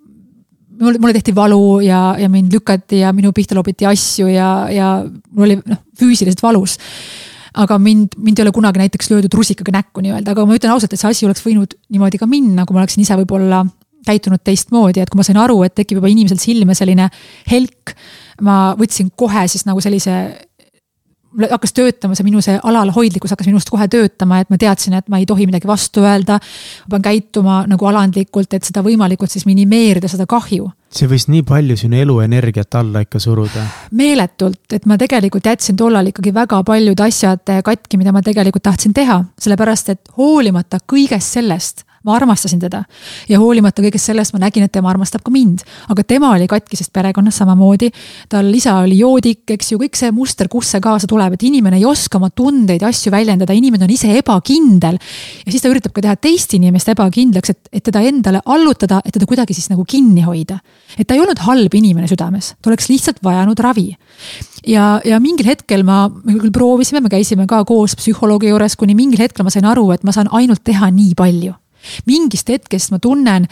mul, 0.82 0.98
mulle 1.00 1.16
tehti 1.16 1.34
valu 1.36 1.80
ja, 1.84 2.14
ja 2.18 2.28
mind 2.32 2.54
lükati 2.54 3.02
ja 3.02 3.12
minu 3.16 3.32
pihta 3.36 3.56
loobiti 3.58 3.86
asju 3.88 4.30
ja, 4.32 4.48
ja 4.72 4.94
mul 5.04 5.48
oli 5.48 5.58
noh, 5.60 5.82
füüsiliselt 5.98 6.42
valus. 6.42 6.78
aga 7.52 7.76
mind, 7.78 8.16
mind 8.16 8.38
ei 8.40 8.46
ole 8.46 8.52
kunagi 8.56 8.80
näiteks 8.80 9.10
löödud 9.12 9.34
rusikaga 9.36 9.74
näkku 9.74 10.00
nii-öelda, 10.00 10.32
aga 10.32 10.46
ma 10.48 10.56
ütlen 10.56 10.72
ausalt, 10.72 10.94
et 10.94 11.00
see 11.00 11.10
asi 11.10 11.26
oleks 11.28 11.44
võinud 11.44 11.74
niimoodi 11.92 12.20
ka 12.20 12.26
minna, 12.26 12.64
kui 12.64 12.72
ma 12.72 12.80
oleksin 12.80 13.04
ise 13.04 13.18
võib-olla 13.20 13.60
käitunud 14.06 14.40
teistmoodi, 14.42 15.02
et 15.02 15.10
kui 15.12 15.20
ma 15.20 15.26
sain 15.26 15.38
aru, 15.38 15.58
et 15.66 15.74
tekib 15.76 16.00
juba 16.00 16.10
inimesel 16.10 16.40
silme 16.42 16.74
selline 16.78 17.10
helk. 17.50 17.94
ma 18.42 18.72
võtsin 18.74 19.12
kohe 19.14 19.44
siis 19.46 19.66
nagu 19.68 19.82
sellise 19.84 20.14
hakkas 21.50 21.72
töötama 21.76 22.16
see 22.18 22.26
minu 22.26 22.42
see 22.44 22.58
alalhoidlikkus 22.62 23.32
hakkas 23.32 23.48
minust 23.50 23.70
kohe 23.72 23.88
töötama, 23.88 24.40
et 24.42 24.50
ma 24.52 24.58
teadsin, 24.60 24.96
et 24.98 25.08
ma 25.12 25.20
ei 25.20 25.26
tohi 25.26 25.46
midagi 25.48 25.68
vastu 25.68 26.04
öelda. 26.04 26.38
ma 26.38 26.90
pean 26.96 27.02
käituma 27.02 27.62
nagu 27.68 27.86
alandlikult, 27.88 28.54
et 28.54 28.64
seda 28.64 28.82
võimalikult 28.84 29.30
siis 29.30 29.46
minimeerida, 29.46 30.08
seda 30.08 30.26
kahju. 30.26 30.70
see 30.92 31.08
võis 31.08 31.28
nii 31.32 31.42
palju 31.48 31.76
sinu 31.76 32.00
eluenergiat 32.02 32.74
alla 32.80 33.04
ikka 33.06 33.20
suruda. 33.20 33.66
meeletult, 33.90 34.64
et 34.72 34.86
ma 34.86 34.98
tegelikult 34.98 35.46
jätsin 35.46 35.76
tollal 35.76 36.12
ikkagi 36.12 36.34
väga 36.34 36.62
paljud 36.64 37.00
asjad 37.00 37.56
katki, 37.64 37.96
mida 37.96 38.12
ma 38.12 38.22
tegelikult 38.22 38.62
tahtsin 38.62 38.94
teha, 38.94 39.22
sellepärast 39.38 39.88
et 39.94 40.12
hoolimata 40.18 40.82
kõigest 40.86 41.38
sellest 41.38 41.86
ma 42.04 42.16
armastasin 42.16 42.60
teda. 42.62 42.82
ja 43.28 43.38
hoolimata 43.38 43.82
kõigest 43.82 44.10
sellest 44.10 44.34
ma 44.34 44.42
nägin, 44.42 44.66
et 44.66 44.72
tema 44.72 44.90
armastab 44.90 45.22
ka 45.24 45.30
mind. 45.30 45.62
aga 45.88 46.04
tema 46.04 46.32
oli 46.36 46.48
katkisest 46.50 46.92
perekonnast 46.92 47.42
samamoodi. 47.42 47.90
tal 48.28 48.52
isa 48.54 48.76
oli 48.82 48.98
joodik, 48.98 49.44
eks 49.50 49.72
ju, 49.72 49.78
kõik 49.78 49.98
see 49.98 50.12
muster, 50.12 50.48
kust 50.48 50.74
see 50.74 50.80
kaasa 50.80 51.06
tuleb, 51.10 51.36
et 51.36 51.42
inimene 51.48 51.78
ei 51.80 51.86
oska 51.88 52.18
oma 52.18 52.30
tundeid, 52.30 52.82
asju 52.82 53.12
väljendada, 53.12 53.52
inimene 53.52 53.84
on 53.84 53.94
ise 53.94 54.12
ebakindel. 54.18 54.98
ja 55.46 55.52
siis 55.52 55.62
ta 55.62 55.72
üritab 55.72 55.92
ka 55.92 56.04
teha 56.04 56.16
teist 56.16 56.54
inimest 56.58 56.92
ebakindlaks, 56.94 57.50
et, 57.50 57.68
et 57.72 57.84
teda 57.84 58.02
endale 58.06 58.42
allutada, 58.46 59.00
et 59.04 59.14
teda 59.14 59.26
kuidagi 59.26 59.54
siis 59.54 59.70
nagu 59.70 59.84
kinni 59.84 60.26
hoida. 60.26 60.60
et 60.98 61.06
ta 61.06 61.14
ei 61.14 61.20
olnud 61.20 61.38
halb 61.46 61.74
inimene 61.74 62.08
südames, 62.10 62.54
ta 62.60 62.70
oleks 62.70 62.88
lihtsalt 62.90 63.22
vajanud 63.24 63.58
ravi 63.58 63.92
ja, 64.66 65.00
ja 65.04 65.18
mingil 65.22 65.48
hetkel 65.48 65.84
ma, 65.86 66.06
me 66.08 66.36
küll 66.38 66.54
proovisime, 66.54 67.02
me 67.04 67.12
käisime 67.12 67.46
ka 67.50 67.62
koos 67.68 67.96
psühholoogi 67.98 68.52
juures, 68.52 68.76
kuni 68.78 68.96
mingil 68.98 69.22
hetkel 69.22 69.46
ma 69.46 69.52
sain 69.54 69.66
aru, 69.68 69.90
et 69.94 70.06
ma 70.06 70.14
saan 70.14 70.30
ainult 70.34 70.64
teha 70.66 70.90
nii 70.92 71.16
palju 71.18 71.56
mingist 72.06 72.48
hetkest 72.48 72.90
ma 72.90 72.98
tunnen, 73.02 73.46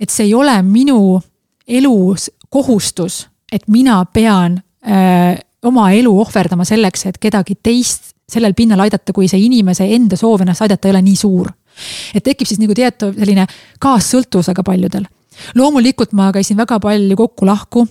et 0.00 0.10
see 0.10 0.28
ei 0.28 0.34
ole 0.34 0.54
minu 0.62 1.20
elus 1.68 2.30
kohustus, 2.48 3.26
et 3.52 3.66
mina 3.68 4.04
pean 4.12 4.58
öö, 4.58 4.94
äh, 4.94 5.38
oma 5.62 5.90
elu 5.90 6.12
ohverdama 6.20 6.64
selleks, 6.64 7.06
et 7.06 7.18
kedagi 7.18 7.58
teist 7.62 8.14
sellel 8.28 8.54
pinnal 8.54 8.80
aidata, 8.84 9.12
kui 9.16 9.28
see 9.28 9.40
inimese 9.46 9.86
enda 9.96 10.16
soov 10.16 10.44
ennast 10.44 10.62
aidata 10.64 10.88
ei 10.88 10.94
ole 10.94 11.02
nii 11.06 11.16
suur. 11.16 11.50
et 12.14 12.24
tekib 12.24 12.48
siis 12.48 12.58
nagu 12.58 12.74
teatav 12.74 13.12
selline 13.14 13.44
kaassõltuvus 13.80 14.50
väga 14.50 14.62
paljudel. 14.66 15.06
loomulikult 15.54 16.12
ma 16.12 16.32
käisin 16.32 16.56
väga 16.56 16.80
palju 16.80 17.16
kokku-lahku 17.16 17.86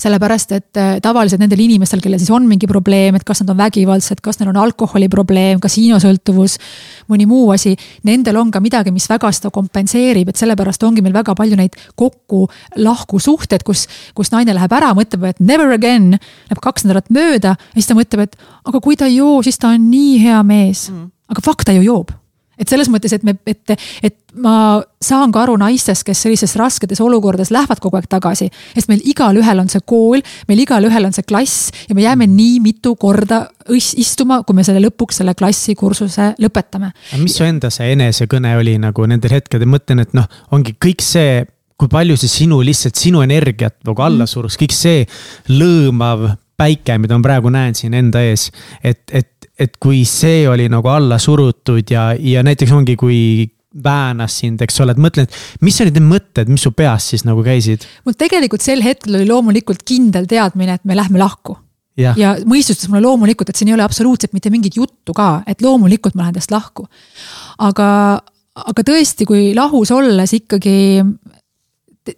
sellepärast, 0.00 0.52
et 0.56 0.80
äh, 0.80 0.98
tavaliselt 1.02 1.42
nendel 1.42 1.60
inimestel, 1.64 2.02
kellel 2.02 2.20
siis 2.20 2.32
on 2.34 2.46
mingi 2.48 2.68
probleem, 2.70 3.16
et 3.18 3.24
kas 3.26 3.42
nad 3.42 3.52
on 3.54 3.58
vägivaldsed, 3.60 4.22
kas 4.24 4.40
neil 4.40 4.52
on 4.52 4.60
alkoholiprobleem, 4.62 5.60
kasiinosõltuvus, 5.62 6.56
mõni 7.12 7.28
muu 7.30 7.50
asi. 7.54 7.74
Nendel 8.08 8.40
on 8.40 8.52
ka 8.54 8.62
midagi, 8.64 8.94
mis 8.94 9.08
väga 9.10 9.32
seda 9.36 9.52
kompenseerib, 9.54 10.32
et 10.32 10.40
sellepärast 10.40 10.84
ongi 10.88 11.04
meil 11.04 11.16
väga 11.16 11.36
palju 11.38 11.58
neid 11.60 11.76
kokku-lahku 12.00 13.20
suhted, 13.22 13.64
kus, 13.66 13.86
kus 14.16 14.32
naine 14.34 14.56
läheb 14.56 14.78
ära, 14.80 14.94
mõtleb, 14.96 15.28
et 15.30 15.44
never 15.44 15.74
again. 15.76 16.14
Läheb 16.50 16.64
kaks 16.64 16.86
nädalat 16.86 17.12
mööda 17.14 17.56
ja 17.58 17.76
siis 17.76 17.90
ta 17.90 17.98
mõtleb, 17.98 18.26
et 18.26 18.40
aga 18.66 18.80
kui 18.82 18.98
ta 18.98 19.08
ei 19.10 19.18
joo, 19.20 19.40
siis 19.46 19.60
ta 19.60 19.74
on 19.74 19.90
nii 19.90 20.16
hea 20.24 20.40
mees 20.46 20.88
mm.. 20.90 21.10
aga 21.34 21.44
fakt, 21.44 21.68
ta 21.68 21.76
ju 21.76 21.84
joob 21.84 22.14
et 22.60 22.68
selles 22.68 22.90
mõttes, 22.92 23.12
et 23.16 23.24
me, 23.26 23.34
et, 23.48 23.74
et 24.04 24.16
ma 24.40 24.80
saan 25.02 25.32
ka 25.34 25.44
aru 25.44 25.56
naistest, 25.60 26.04
kes 26.06 26.24
sellistes 26.26 26.54
rasketes 26.60 27.00
olukordades 27.02 27.50
lähevad 27.54 27.80
kogu 27.82 27.98
aeg 27.98 28.08
tagasi. 28.10 28.50
sest 28.74 28.90
meil 28.92 29.00
igalühel 29.08 29.62
on 29.62 29.70
see 29.72 29.82
kool, 29.86 30.20
meil 30.48 30.64
igalühel 30.64 31.08
on 31.08 31.16
see 31.16 31.26
klass 31.26 31.70
ja 31.88 31.96
me 31.96 32.04
jääme 32.04 32.28
nii 32.30 32.58
mitu 32.64 32.94
korda 33.00 33.46
istuma, 33.70 34.42
kui 34.44 34.58
me 34.58 34.66
selle 34.66 34.82
lõpuks 34.84 35.22
selle 35.22 35.34
klassikursuse 35.38 36.34
lõpetame. 36.42 36.92
mis 37.22 37.38
su 37.38 37.46
enda 37.46 37.72
see 37.72 37.94
enesekõne 37.96 38.56
oli 38.60 38.76
nagu 38.82 39.06
nendel 39.08 39.38
hetkedel, 39.38 39.70
mõtlen, 39.70 40.04
et 40.04 40.14
noh, 40.16 40.28
ongi 40.54 40.76
kõik 40.78 41.02
see 41.04 41.40
kui 41.80 41.88
palju 41.88 42.18
see 42.20 42.28
sinu 42.28 42.60
lihtsalt 42.64 42.98
sinu 43.00 43.22
energiat 43.24 43.78
nagu 43.88 44.04
alla 44.04 44.26
surus, 44.28 44.58
kõik 44.60 44.74
see 44.76 45.06
lõõmav 45.48 46.28
päike, 46.60 46.98
mida 47.00 47.16
ma 47.16 47.24
praegu 47.24 47.52
näen 47.52 47.76
siin 47.78 47.96
enda 47.96 48.20
ees. 48.20 48.50
et, 48.84 49.00
et 49.16 49.39
et 49.60 49.76
kui 49.82 50.04
see 50.08 50.44
oli 50.48 50.68
nagu 50.72 50.88
alla 50.88 51.18
surutud 51.20 51.90
ja, 51.92 52.10
ja 52.16 52.44
näiteks 52.46 52.72
ongi, 52.72 52.96
kui 53.00 53.20
väänas 53.84 54.40
sind, 54.40 54.62
eks 54.64 54.80
ole, 54.82 54.96
et 54.96 55.00
mõtlen, 55.00 55.28
et 55.28 55.64
mis 55.64 55.76
olid 55.82 55.94
need 55.94 56.06
mõtted, 56.08 56.48
mis 56.50 56.64
su 56.66 56.72
peas 56.74 57.10
siis 57.12 57.22
nagu 57.26 57.42
käisid? 57.46 57.86
mul 58.06 58.16
tegelikult 58.18 58.64
sel 58.64 58.82
hetkel 58.82 59.20
oli 59.20 59.28
loomulikult 59.28 59.84
kindel 59.86 60.26
teadmine, 60.30 60.80
et 60.80 60.88
me 60.88 60.96
lähme 60.98 61.20
lahku. 61.22 61.56
ja, 62.00 62.14
ja 62.18 62.34
mõistustas 62.48 62.90
mulle 62.90 63.04
loomulikult, 63.06 63.52
et 63.52 63.60
siin 63.60 63.70
ei 63.70 63.76
ole 63.76 63.86
absoluutselt 63.86 64.34
mitte 64.34 64.50
mingit 64.50 64.80
juttu 64.80 65.14
ka, 65.14 65.44
et 65.46 65.62
loomulikult 65.62 66.18
ma 66.18 66.26
lähen 66.26 66.40
tast 66.40 66.50
lahku. 66.54 66.88
aga, 67.62 67.88
aga 68.64 68.86
tõesti, 68.90 69.28
kui 69.28 69.52
lahus 69.54 69.94
olles 69.94 70.34
ikkagi 70.40 71.04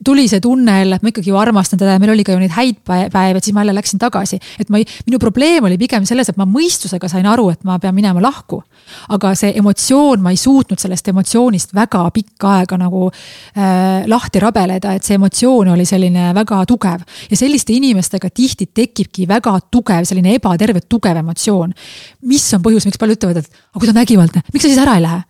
tuli 0.05 0.27
see 0.29 0.41
tunne 0.41 0.79
jälle, 0.79 0.97
et 0.97 1.03
ma 1.05 1.11
ikkagi 1.13 1.31
ju 1.31 1.37
armastan 1.39 1.81
teda 1.81 1.97
ja 1.97 2.01
meil 2.03 2.13
oli 2.15 2.25
ka 2.25 2.35
ju 2.35 2.41
neid 2.41 2.55
häid 2.57 2.79
päevi, 2.87 3.39
et 3.39 3.45
siis 3.45 3.55
ma 3.55 3.65
jälle 3.65 3.75
läksin 3.77 4.01
tagasi. 4.03 4.39
et 4.61 4.71
ma 4.71 4.81
ei, 4.81 4.87
minu 5.07 5.19
probleem 5.19 5.65
oli 5.65 5.79
pigem 5.79 6.07
selles, 6.09 6.29
et 6.29 6.39
ma 6.41 6.47
mõistusega 6.49 7.09
sain 7.09 7.27
aru, 7.27 7.49
et 7.51 7.65
ma 7.65 7.79
pean 7.79 7.95
minema 7.95 8.23
lahku. 8.23 8.63
aga 9.09 9.35
see 9.39 9.53
emotsioon, 9.59 10.23
ma 10.23 10.31
ei 10.31 10.37
suutnud 10.37 10.79
sellest 10.79 11.09
emotsioonist 11.09 11.75
väga 11.75 12.05
pikka 12.11 12.55
aega 12.59 12.79
nagu 12.79 13.11
äh, 13.11 14.07
lahti 14.07 14.41
rabeleda, 14.43 14.95
et 14.95 15.05
see 15.05 15.19
emotsioon 15.21 15.75
oli 15.75 15.87
selline 15.89 16.33
väga 16.35 16.65
tugev. 16.67 17.05
ja 17.31 17.37
selliste 17.37 17.73
inimestega 17.73 18.31
tihti 18.31 18.71
tekibki 18.75 19.29
väga 19.29 19.59
tugev, 19.71 20.05
selline 20.09 20.35
ebaterve, 20.39 20.81
tugev 20.89 21.23
emotsioon. 21.25 21.75
mis 22.23 22.49
on 22.55 22.63
põhjus, 22.63 22.87
miks 22.87 22.99
paljud 22.99 23.21
ütlevad, 23.21 23.45
et 23.45 23.53
aga 23.53 23.79
kui 23.79 23.87
ta 23.87 23.95
on 23.95 24.03
vägivaldne, 24.03 24.43
miks 24.53 24.67
sa 24.67 24.73
siis 24.73 24.83
ära 24.83 24.97
ei 24.97 25.07
lähe? 25.07 25.23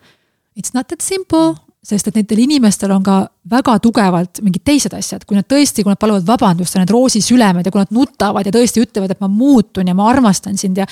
It's 0.57 0.75
not 0.75 0.89
that 0.89 1.01
simple 1.01 1.55
sest 1.83 2.09
et 2.09 2.19
nendel 2.21 2.45
inimestel 2.45 2.93
on 2.95 3.03
ka 3.03 3.17
väga 3.51 3.75
tugevalt 3.83 4.39
mingid 4.47 4.63
teised 4.67 4.95
asjad, 4.95 5.25
kui 5.27 5.35
nad 5.35 5.49
tõesti, 5.51 5.83
kui 5.83 5.91
nad 5.91 5.99
paluvad 5.99 6.27
vabandust 6.29 6.77
ja 6.77 6.83
need 6.83 6.95
roosisülemed 6.95 7.67
ja 7.67 7.75
kui 7.75 7.83
nad 7.83 7.91
nutavad 7.95 8.47
ja 8.47 8.55
tõesti 8.55 8.85
ütlevad, 8.85 9.15
et 9.15 9.23
ma 9.23 9.31
muutun 9.31 9.91
ja 9.91 9.97
ma 9.99 10.07
armastan 10.13 10.59
sind 10.61 10.79
ja. 10.79 10.87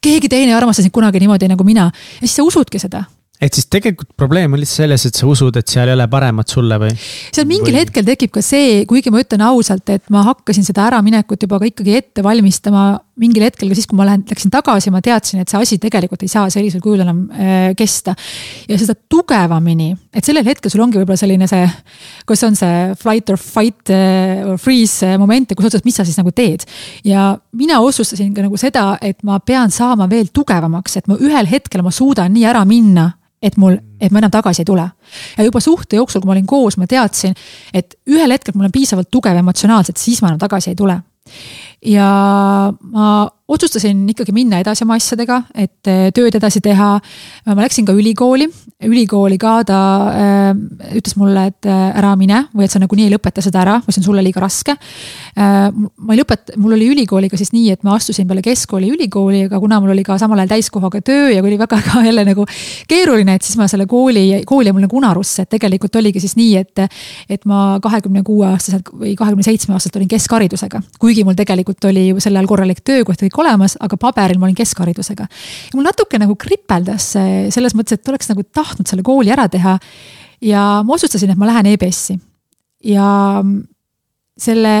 keegi 0.00 0.30
teine 0.30 0.54
ei 0.54 0.58
armasta 0.58 0.84
sind 0.84 0.94
kunagi 0.94 1.22
niimoodi 1.24 1.50
nagu 1.50 1.66
mina 1.66 1.88
ja 1.90 2.26
siis 2.26 2.38
sa 2.38 2.46
usudki 2.46 2.78
seda 2.78 3.02
et 3.42 3.54
siis 3.54 3.68
tegelikult 3.70 4.10
probleem 4.18 4.54
on 4.54 4.60
lihtsalt 4.60 4.84
selles, 4.84 5.04
et 5.06 5.18
sa 5.18 5.26
usud, 5.30 5.58
et 5.58 5.70
seal 5.70 5.90
ei 5.90 5.94
ole 5.94 6.06
paremat 6.10 6.54
sulle 6.54 6.78
või? 6.82 6.94
seal 7.34 7.46
mingil 7.48 7.72
või... 7.72 7.82
hetkel 7.84 8.06
tekib 8.06 8.32
ka 8.34 8.42
see, 8.44 8.82
kuigi 8.90 9.12
ma 9.14 9.22
ütlen 9.22 9.44
ausalt, 9.46 9.86
et 9.94 10.06
ma 10.14 10.24
hakkasin 10.26 10.66
seda 10.66 10.88
äraminekut 10.88 11.46
juba 11.46 11.60
ka 11.62 11.70
ikkagi 11.70 11.94
ette 11.98 12.24
valmistama 12.26 12.90
mingil 13.18 13.44
hetkel 13.46 13.70
ka 13.70 13.76
siis, 13.78 13.88
kui 13.90 13.98
ma 13.98 14.06
lähen, 14.08 14.24
läksin 14.28 14.52
tagasi, 14.52 14.92
ma 14.94 15.00
teadsin, 15.04 15.42
et 15.42 15.50
see 15.50 15.60
asi 15.60 15.78
tegelikult 15.82 16.22
ei 16.24 16.30
saa 16.32 16.46
sellisel 16.52 16.82
kujul 16.84 17.02
enam 17.04 17.24
äh, 17.32 17.70
kesta. 17.78 18.14
ja 18.68 18.78
seda 18.80 18.96
tugevamini, 19.10 19.90
et 20.14 20.26
sellel 20.26 20.46
hetkel 20.46 20.72
sul 20.72 20.84
ongi 20.84 21.00
võib-olla 21.00 21.18
selline 21.20 21.48
see, 21.50 21.66
kas 22.28 22.44
on 22.46 22.58
see 22.58 22.94
flight 23.00 23.30
or 23.34 23.40
fight 23.40 23.92
äh, 23.94 24.42
or 24.46 24.58
freeze 24.62 25.16
moment, 25.20 25.54
kus 25.54 25.70
otsad, 25.70 25.86
mis 25.88 25.98
sa 25.98 26.06
siis 26.08 26.18
nagu 26.20 26.32
teed. 26.34 26.66
ja 27.06 27.30
mina 27.58 27.82
otsustasin 27.84 28.34
ka 28.36 28.46
nagu 28.46 28.60
seda, 28.60 28.90
et 29.02 29.22
ma 29.26 29.40
pean 29.40 29.74
saama 29.74 30.08
veel 30.10 30.30
tugevamaks, 30.34 30.98
et 31.00 31.10
ma 31.10 31.18
ühel 31.18 31.50
hetkel 31.50 31.84
ma 31.86 31.94
suudan 31.94 32.32
nii 32.34 32.46
ära 32.48 32.64
minna 32.68 33.12
et 33.42 33.56
mul, 33.56 33.76
et 34.02 34.10
ma 34.12 34.18
enam 34.22 34.32
tagasi 34.34 34.62
ei 34.62 34.66
tule. 34.66 34.84
ja 35.38 35.44
juba 35.44 35.60
suhte 35.62 35.96
jooksul, 35.96 36.20
kui 36.20 36.28
ma 36.28 36.34
olin 36.34 36.46
koos, 36.46 36.76
ma 36.76 36.88
teadsin, 36.90 37.36
et 37.74 37.94
ühel 38.10 38.34
hetkel, 38.34 38.56
ma 38.56 38.66
olen 38.66 38.74
piisavalt 38.74 39.10
tugev 39.10 39.38
emotsionaalselt, 39.38 39.96
siis 39.96 40.22
ma 40.22 40.32
enam 40.32 40.42
tagasi 40.42 40.72
ei 40.72 40.78
tule. 40.78 40.98
Ja 41.80 42.72
ma 42.80 43.30
otsustasin 43.48 44.02
ikkagi 44.12 44.32
minna 44.36 44.58
edasi 44.60 44.84
oma 44.84 44.98
asjadega, 44.98 45.38
et 45.56 45.88
eh, 45.88 46.08
tööd 46.12 46.34
edasi 46.36 46.60
teha. 46.64 46.88
ma 47.48 47.62
läksin 47.64 47.86
ka 47.88 47.94
ülikooli, 47.96 48.44
ülikooli 48.84 49.38
ka 49.40 49.52
ta 49.66 49.78
äh, 50.12 50.50
ütles 50.98 51.16
mulle, 51.16 51.46
et 51.48 51.66
äh, 51.66 51.96
ära 51.96 52.12
mine 52.20 52.42
või 52.52 52.66
et 52.66 52.74
sa 52.74 52.80
nagunii 52.82 53.06
ei 53.08 53.12
lõpeta 53.14 53.40
seda 53.44 53.62
ära 53.62 53.78
või 53.86 53.94
see 53.94 54.02
on 54.02 54.06
sulle 54.10 54.24
liiga 54.24 54.42
raske 54.44 54.74
äh,. 54.74 55.70
ma 55.72 56.12
ei 56.14 56.20
lõpeta, 56.20 56.58
mul 56.60 56.76
oli 56.76 56.90
ülikooliga 56.92 57.40
siis 57.40 57.54
nii, 57.54 57.72
et 57.72 57.86
ma 57.88 57.94
astusin 57.96 58.28
peale 58.28 58.44
keskkooli 58.44 58.90
ülikooli, 58.92 59.46
aga 59.48 59.60
kuna 59.62 59.80
mul 59.80 59.94
oli 59.94 60.04
ka 60.04 60.18
samal 60.20 60.42
ajal 60.42 60.52
täiskohaga 60.52 61.00
töö 61.00 61.32
ja 61.32 61.42
oli 61.42 61.58
väga 61.58 61.80
ka 61.88 62.04
jälle 62.04 62.26
nagu 62.28 62.44
keeruline, 62.88 63.38
et 63.38 63.48
siis 63.48 63.56
ma 63.56 63.70
selle 63.70 63.88
kooli, 63.88 64.26
kool 64.46 64.68
jäi 64.68 64.76
mulle 64.76 64.90
nagu 64.90 65.00
unarusse, 65.00 65.46
et 65.46 65.52
tegelikult 65.56 65.96
oligi 65.96 66.20
siis 66.20 66.36
nii, 66.36 66.52
et. 66.60 66.84
et 67.32 67.48
ma 67.48 67.78
kahekümne 67.82 68.20
kuue 68.26 68.46
aastaselt 68.50 68.92
või 68.92 69.16
kahekümne 69.16 69.46
seitsme 69.46 69.74
aastaselt 69.74 69.96
olin 69.96 70.12
keskharidusega, 70.12 70.82
kuigi 71.00 71.24
mul 71.24 71.38
tegelikult 71.38 71.88
oli 71.88 72.10
sel 72.20 72.36
ajal 72.36 72.50
korralik 72.50 72.84
töökoht 72.84 73.24
kõik 73.24 73.37
olemas, 73.42 73.76
aga 73.80 73.98
paberil 74.00 74.40
ma 74.40 74.48
olin 74.48 74.58
keskharidusega. 74.58 75.26
mul 75.74 75.86
natuke 75.86 76.20
nagu 76.20 76.36
kripeldas 76.36 77.12
selles 77.54 77.76
mõttes, 77.78 77.98
et 77.98 78.12
oleks 78.12 78.30
nagu 78.30 78.44
tahtnud 78.44 78.88
selle 78.88 79.06
kooli 79.06 79.32
ära 79.34 79.48
teha. 79.48 79.78
ja 80.40 80.64
ma 80.84 80.94
otsustasin, 80.94 81.34
et 81.34 81.40
ma 81.40 81.50
lähen 81.50 81.72
EBS-i 81.74 82.18
ja 82.84 83.42
selle, 84.38 84.74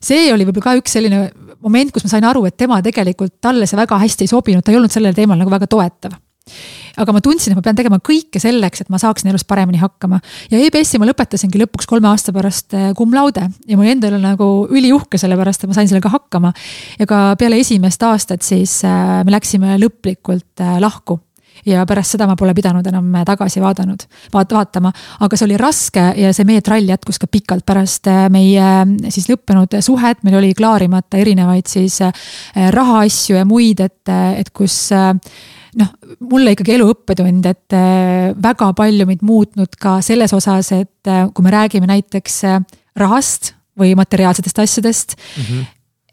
see 0.00 0.30
oli 0.32 0.46
võib-olla 0.48 0.70
ka 0.70 0.78
üks 0.80 0.94
selline 0.96 1.26
moment, 1.62 1.92
kus 1.92 2.06
ma 2.06 2.12
sain 2.14 2.26
aru, 2.26 2.46
et 2.48 2.56
tema 2.58 2.80
tegelikult, 2.82 3.36
talle 3.44 3.68
see 3.68 3.78
väga 3.78 3.98
hästi 4.02 4.26
ei 4.26 4.30
sobinud, 4.30 4.64
ta 4.64 4.72
ei 4.72 4.78
olnud 4.80 4.92
sellel 4.92 5.14
teemal 5.16 5.38
nagu 5.40 5.52
väga 5.52 5.68
toetav 5.70 6.16
aga 7.00 7.14
ma 7.14 7.22
tundsin, 7.24 7.52
et 7.52 7.58
ma 7.58 7.64
pean 7.64 7.78
tegema 7.78 7.98
kõike 8.04 8.40
selleks, 8.42 8.84
et 8.84 8.92
ma 8.92 9.00
saaksin 9.00 9.32
elus 9.32 9.46
paremini 9.48 9.80
hakkama. 9.82 10.20
ja 10.52 10.60
EBS-i 10.60 11.00
ma 11.00 11.08
lõpetasingi 11.08 11.60
lõpuks 11.64 11.88
kolme 11.88 12.10
aasta 12.10 12.34
pärast 12.34 12.76
eh, 12.76 12.92
cum 12.98 13.14
laude 13.16 13.48
ja 13.68 13.80
mul 13.80 13.90
endal 13.92 14.18
on 14.18 14.26
nagu 14.32 14.52
üliuhke, 14.70 15.20
sellepärast 15.20 15.64
et 15.64 15.72
ma 15.72 15.78
sain 15.78 15.90
sellega 15.90 16.12
hakkama. 16.12 16.52
ja 16.98 17.08
ka 17.08 17.24
peale 17.40 17.60
esimest 17.62 18.02
aastat 18.08 18.44
siis 18.46 18.80
eh, 18.84 19.20
me 19.24 19.34
läksime 19.34 19.78
lõplikult 19.80 20.64
eh, 20.64 20.80
lahku 20.82 21.20
ja 21.68 21.84
pärast 21.86 22.16
seda 22.16 22.26
ma 22.26 22.34
pole 22.34 22.54
pidanud 22.56 22.86
enam 22.88 23.12
tagasi 23.28 23.60
vaadanud, 23.62 24.04
vaat-, 24.34 24.54
vaatama. 24.56 24.92
aga 25.20 25.38
see 25.38 25.46
oli 25.46 25.58
raske 25.60 26.06
ja 26.18 26.32
see 26.34 26.48
meie 26.48 26.64
trall 26.64 26.88
jätkus 26.88 27.20
ka 27.22 27.28
pikalt 27.30 27.66
pärast 27.68 28.08
meie 28.32 28.70
siis 29.12 29.28
lõppenud 29.30 29.76
suhet, 29.84 30.24
meil 30.26 30.40
oli 30.40 30.54
klaarimata 30.58 31.20
erinevaid 31.22 31.68
siis 31.70 32.00
rahaasju 32.54 33.36
ja 33.36 33.44
muid, 33.48 33.84
et, 33.84 34.14
et 34.40 34.50
kus 34.50 34.88
mulle 36.20 36.54
ikkagi 36.54 36.76
elu 36.76 36.88
õppetund, 36.92 37.46
et 37.50 37.76
äh, 37.76 38.32
väga 38.42 38.72
palju 38.78 39.06
mind 39.08 39.24
muutnud 39.26 39.76
ka 39.80 39.98
selles 40.04 40.32
osas, 40.36 40.72
et 40.76 41.10
äh, 41.10 41.26
kui 41.34 41.46
me 41.46 41.54
räägime 41.54 41.88
näiteks 41.90 42.42
äh, 42.48 42.58
rahast 42.98 43.54
või 43.78 43.94
materiaalsetest 43.96 44.58
asjadest 44.58 45.16
mm. 45.16 45.44
-hmm. 45.44 45.64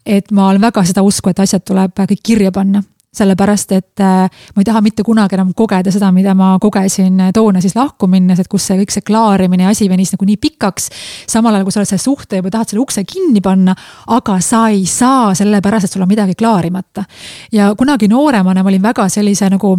et 0.06 0.30
ma 0.30 0.48
olen 0.48 0.60
väga 0.60 0.84
seda 0.84 1.02
usku, 1.02 1.30
et 1.30 1.40
asjad 1.40 1.64
tuleb 1.64 1.98
kõik 1.98 2.22
kirja 2.22 2.52
panna 2.52 2.82
sellepärast 3.16 3.72
et 3.74 4.00
äh, 4.00 4.30
ma 4.54 4.62
ei 4.62 4.66
taha 4.66 4.80
mitte 4.84 5.02
kunagi 5.06 5.34
enam 5.34 5.50
kogeda 5.56 5.90
seda, 5.90 6.12
mida 6.14 6.34
ma 6.38 6.52
kogesin 6.62 7.18
toona 7.34 7.62
siis 7.62 7.74
lahku 7.74 8.06
minnes, 8.10 8.38
et 8.38 8.48
kus 8.50 8.68
see 8.70 8.78
kõik 8.78 8.94
see 8.94 9.06
klaarimine 9.06 9.66
ja 9.66 9.74
asi 9.74 9.88
venis 9.90 10.14
nagu 10.14 10.28
nii 10.28 10.38
pikaks. 10.38 10.90
samal 11.28 11.54
ajal, 11.54 11.66
kui 11.66 11.74
sa 11.74 11.82
oled 11.82 11.90
selle 11.90 12.04
suhte 12.04 12.38
juba 12.38 12.54
tahad 12.54 12.70
selle 12.70 12.84
ukse 12.84 13.04
kinni 13.04 13.42
panna, 13.42 13.74
aga 14.14 14.38
sa 14.44 14.68
ei 14.70 14.86
saa 14.86 15.34
sellepärast, 15.34 15.88
et 15.88 15.92
sul 15.96 16.06
on 16.06 16.10
midagi 16.10 16.38
klaarimata. 16.38 17.04
ja 17.52 17.74
kunagi 17.74 18.08
nooremana 18.08 18.62
ma 18.62 18.70
olin 18.70 18.82
väga 18.82 19.08
sellise 19.08 19.50
nagu 19.50 19.76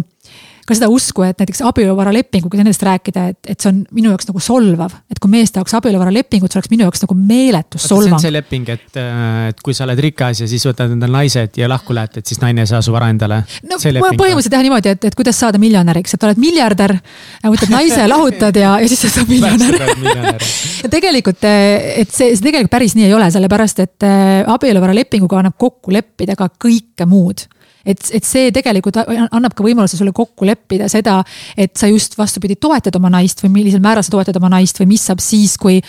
ka 0.66 0.76
seda 0.78 0.88
usku, 0.92 1.24
et 1.26 1.40
näiteks 1.42 1.62
abieluvaralepinguga 1.66 2.60
nendest 2.60 2.84
rääkida, 2.86 3.24
et, 3.32 3.38
et 3.50 3.58
see 3.58 3.70
on 3.72 3.80
minu 3.94 4.12
jaoks 4.12 4.28
nagu 4.28 4.42
solvav. 4.42 4.94
et 5.10 5.18
kui 5.22 5.30
mees 5.32 5.50
tahaks 5.54 5.74
abieluvaralepingut, 5.78 6.52
see 6.52 6.60
oleks 6.60 6.70
minu 6.70 6.86
jaoks 6.86 7.02
nagu 7.02 7.16
meeletus 7.18 7.86
solvang. 7.88 8.14
see 8.14 8.18
on 8.20 8.24
see 8.26 8.34
leping, 8.34 8.68
et, 8.70 8.98
äh, 9.00 9.48
et 9.50 9.62
kui 9.64 9.74
sa 9.74 9.86
oled 9.88 10.02
rikas 10.06 10.44
ja 10.44 10.48
siis 10.50 10.66
võtad 10.68 10.94
endale 10.94 11.16
naised 11.16 11.58
ja 11.58 11.70
lahku 11.70 11.96
lähed, 11.96 12.20
et 12.22 12.30
siis 12.30 12.38
naine 12.42 12.62
ei 12.62 12.70
saa 12.70 12.82
su 12.84 12.94
vara 12.94 13.10
endale. 13.10 13.42
no 13.66 13.78
põhimõtteliselt 13.80 14.54
jah 14.54 14.66
niimoodi, 14.68 14.92
et, 14.94 15.08
et 15.10 15.18
kuidas 15.18 15.40
saada 15.42 15.58
miljonäriks, 15.62 16.14
et 16.14 16.28
oled 16.28 16.42
miljardär, 16.42 16.94
võtad 17.46 17.72
naise, 17.72 18.06
lahutad 18.10 18.60
ja, 18.62 18.76
ja 18.82 18.90
siis 18.92 19.02
sa 19.06 19.10
saad 19.16 19.32
miljonär. 19.32 19.78
ja 20.84 20.92
tegelikult, 20.92 21.42
et 21.42 22.14
see, 22.14 22.30
see 22.36 22.44
tegelikult 22.44 22.76
päris 22.76 22.94
nii 22.98 23.08
ei 23.08 23.16
ole, 23.18 23.30
sellepärast 23.34 23.82
et 23.82 24.06
äh, 24.06 24.44
abieluvaralepinguga 24.52 25.42
annab 25.42 25.58
kokku 25.58 25.94
leppida 25.94 26.38
ka 26.38 26.52
kõike 26.62 27.08
muud 27.10 27.46
et, 27.84 28.02
et 28.14 28.26
see 28.26 28.50
tegelikult 28.54 29.00
annab 29.04 29.54
ka 29.56 29.64
võimaluse 29.64 29.98
sulle 29.98 30.14
kokku 30.16 30.46
leppida 30.48 30.88
seda, 30.92 31.20
et 31.56 31.74
sa 31.78 31.90
just 31.90 32.16
vastupidi 32.18 32.56
toetad 32.60 32.96
oma 32.98 33.10
naist 33.12 33.42
või 33.44 33.52
millisel 33.58 33.82
määral 33.84 34.04
sa 34.06 34.14
toetad 34.14 34.38
oma 34.40 34.52
naist 34.52 34.78
või 34.80 34.92
mis 34.94 35.04
saab 35.08 35.22
siis, 35.22 35.56
kui 35.60 35.80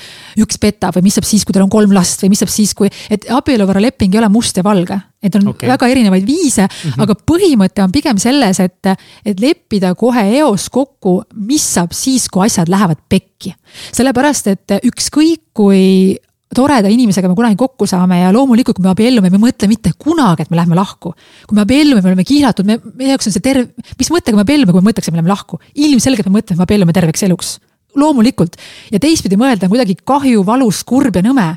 üks 0.41 0.59
petab 0.61 0.97
või 0.97 1.07
mis 1.07 1.19
saab 1.19 1.27
siis, 1.27 1.45
kui 1.45 1.55
teil 1.55 1.65
on 1.65 1.73
kolm 1.73 1.93
last 1.95 2.23
või 2.23 2.33
mis 2.33 2.43
saab 2.43 2.53
siis, 2.53 2.73
kui, 2.77 2.91
et 3.13 3.27
abieluvaraleping 3.31 4.13
ei 4.13 4.21
ole 4.21 4.31
must 4.33 4.57
ja 4.57 4.65
valge. 4.65 4.99
Need 5.23 5.37
on 5.39 5.53
okay. 5.53 5.69
väga 5.71 5.87
erinevaid 5.87 6.25
viise 6.27 6.65
mm, 6.65 6.73
-hmm. 6.73 7.03
aga 7.05 7.15
põhimõte 7.31 7.83
on 7.83 7.91
pigem 7.95 8.17
selles, 8.19 8.59
et, 8.59 8.91
et 9.25 9.39
leppida 9.39 9.93
kohe 9.95 10.25
eos 10.39 10.67
kokku, 10.69 11.21
mis 11.47 11.63
saab 11.77 11.95
siis, 11.95 12.27
kui 12.27 12.43
asjad 12.45 12.67
lähevad 12.69 12.99
pekki. 13.09 13.53
sellepärast, 13.91 14.47
et 14.47 14.77
ükskõik 14.83 15.41
kui 15.53 16.17
toreda 16.57 16.89
inimesega 16.91 17.29
me 17.29 17.35
kunagi 17.37 17.57
kokku 17.59 17.87
saame 17.89 18.19
ja 18.21 18.31
loomulikult, 18.35 18.77
kui 18.77 18.85
me 18.85 18.91
abiellume, 18.91 19.29
me 19.31 19.39
ei 19.39 19.43
mõtle 19.43 19.69
mitte 19.71 19.93
kunagi, 19.99 20.45
et 20.45 20.53
me 20.53 20.59
läheme 20.59 20.77
lahku. 20.77 21.13
kui 21.47 21.57
me 21.57 21.63
abiellume, 21.65 22.01
me 22.01 22.11
oleme 22.11 22.25
kiilatud, 22.27 22.67
me, 22.67 22.79
meie 22.99 23.13
jaoks 23.13 23.29
on 23.29 23.35
see 23.35 23.43
terve, 23.43 23.67
mis 23.99 24.11
mõttega 24.13 24.39
me 24.39 24.45
abiellume, 24.45 24.71
kui 24.71 24.81
me 24.81 24.91
mõtleksime, 24.91 25.15
me 25.15 25.21
läheme 25.21 25.33
lahku. 25.33 25.59
ilmselgelt 25.73 26.29
me 26.29 26.39
mõtleme, 26.39 26.61
me 26.61 26.67
abiellume 26.67 26.95
terveks 26.95 27.27
eluks. 27.29 27.59
loomulikult 27.95 28.55
ja 28.91 28.99
teistpidi 28.99 29.37
mõelda 29.37 29.67
on 29.67 29.73
kuidagi 29.75 29.99
kahju, 30.03 30.45
valus, 30.45 30.83
kurb 30.83 31.15
ja 31.15 31.21
nõme. 31.21 31.49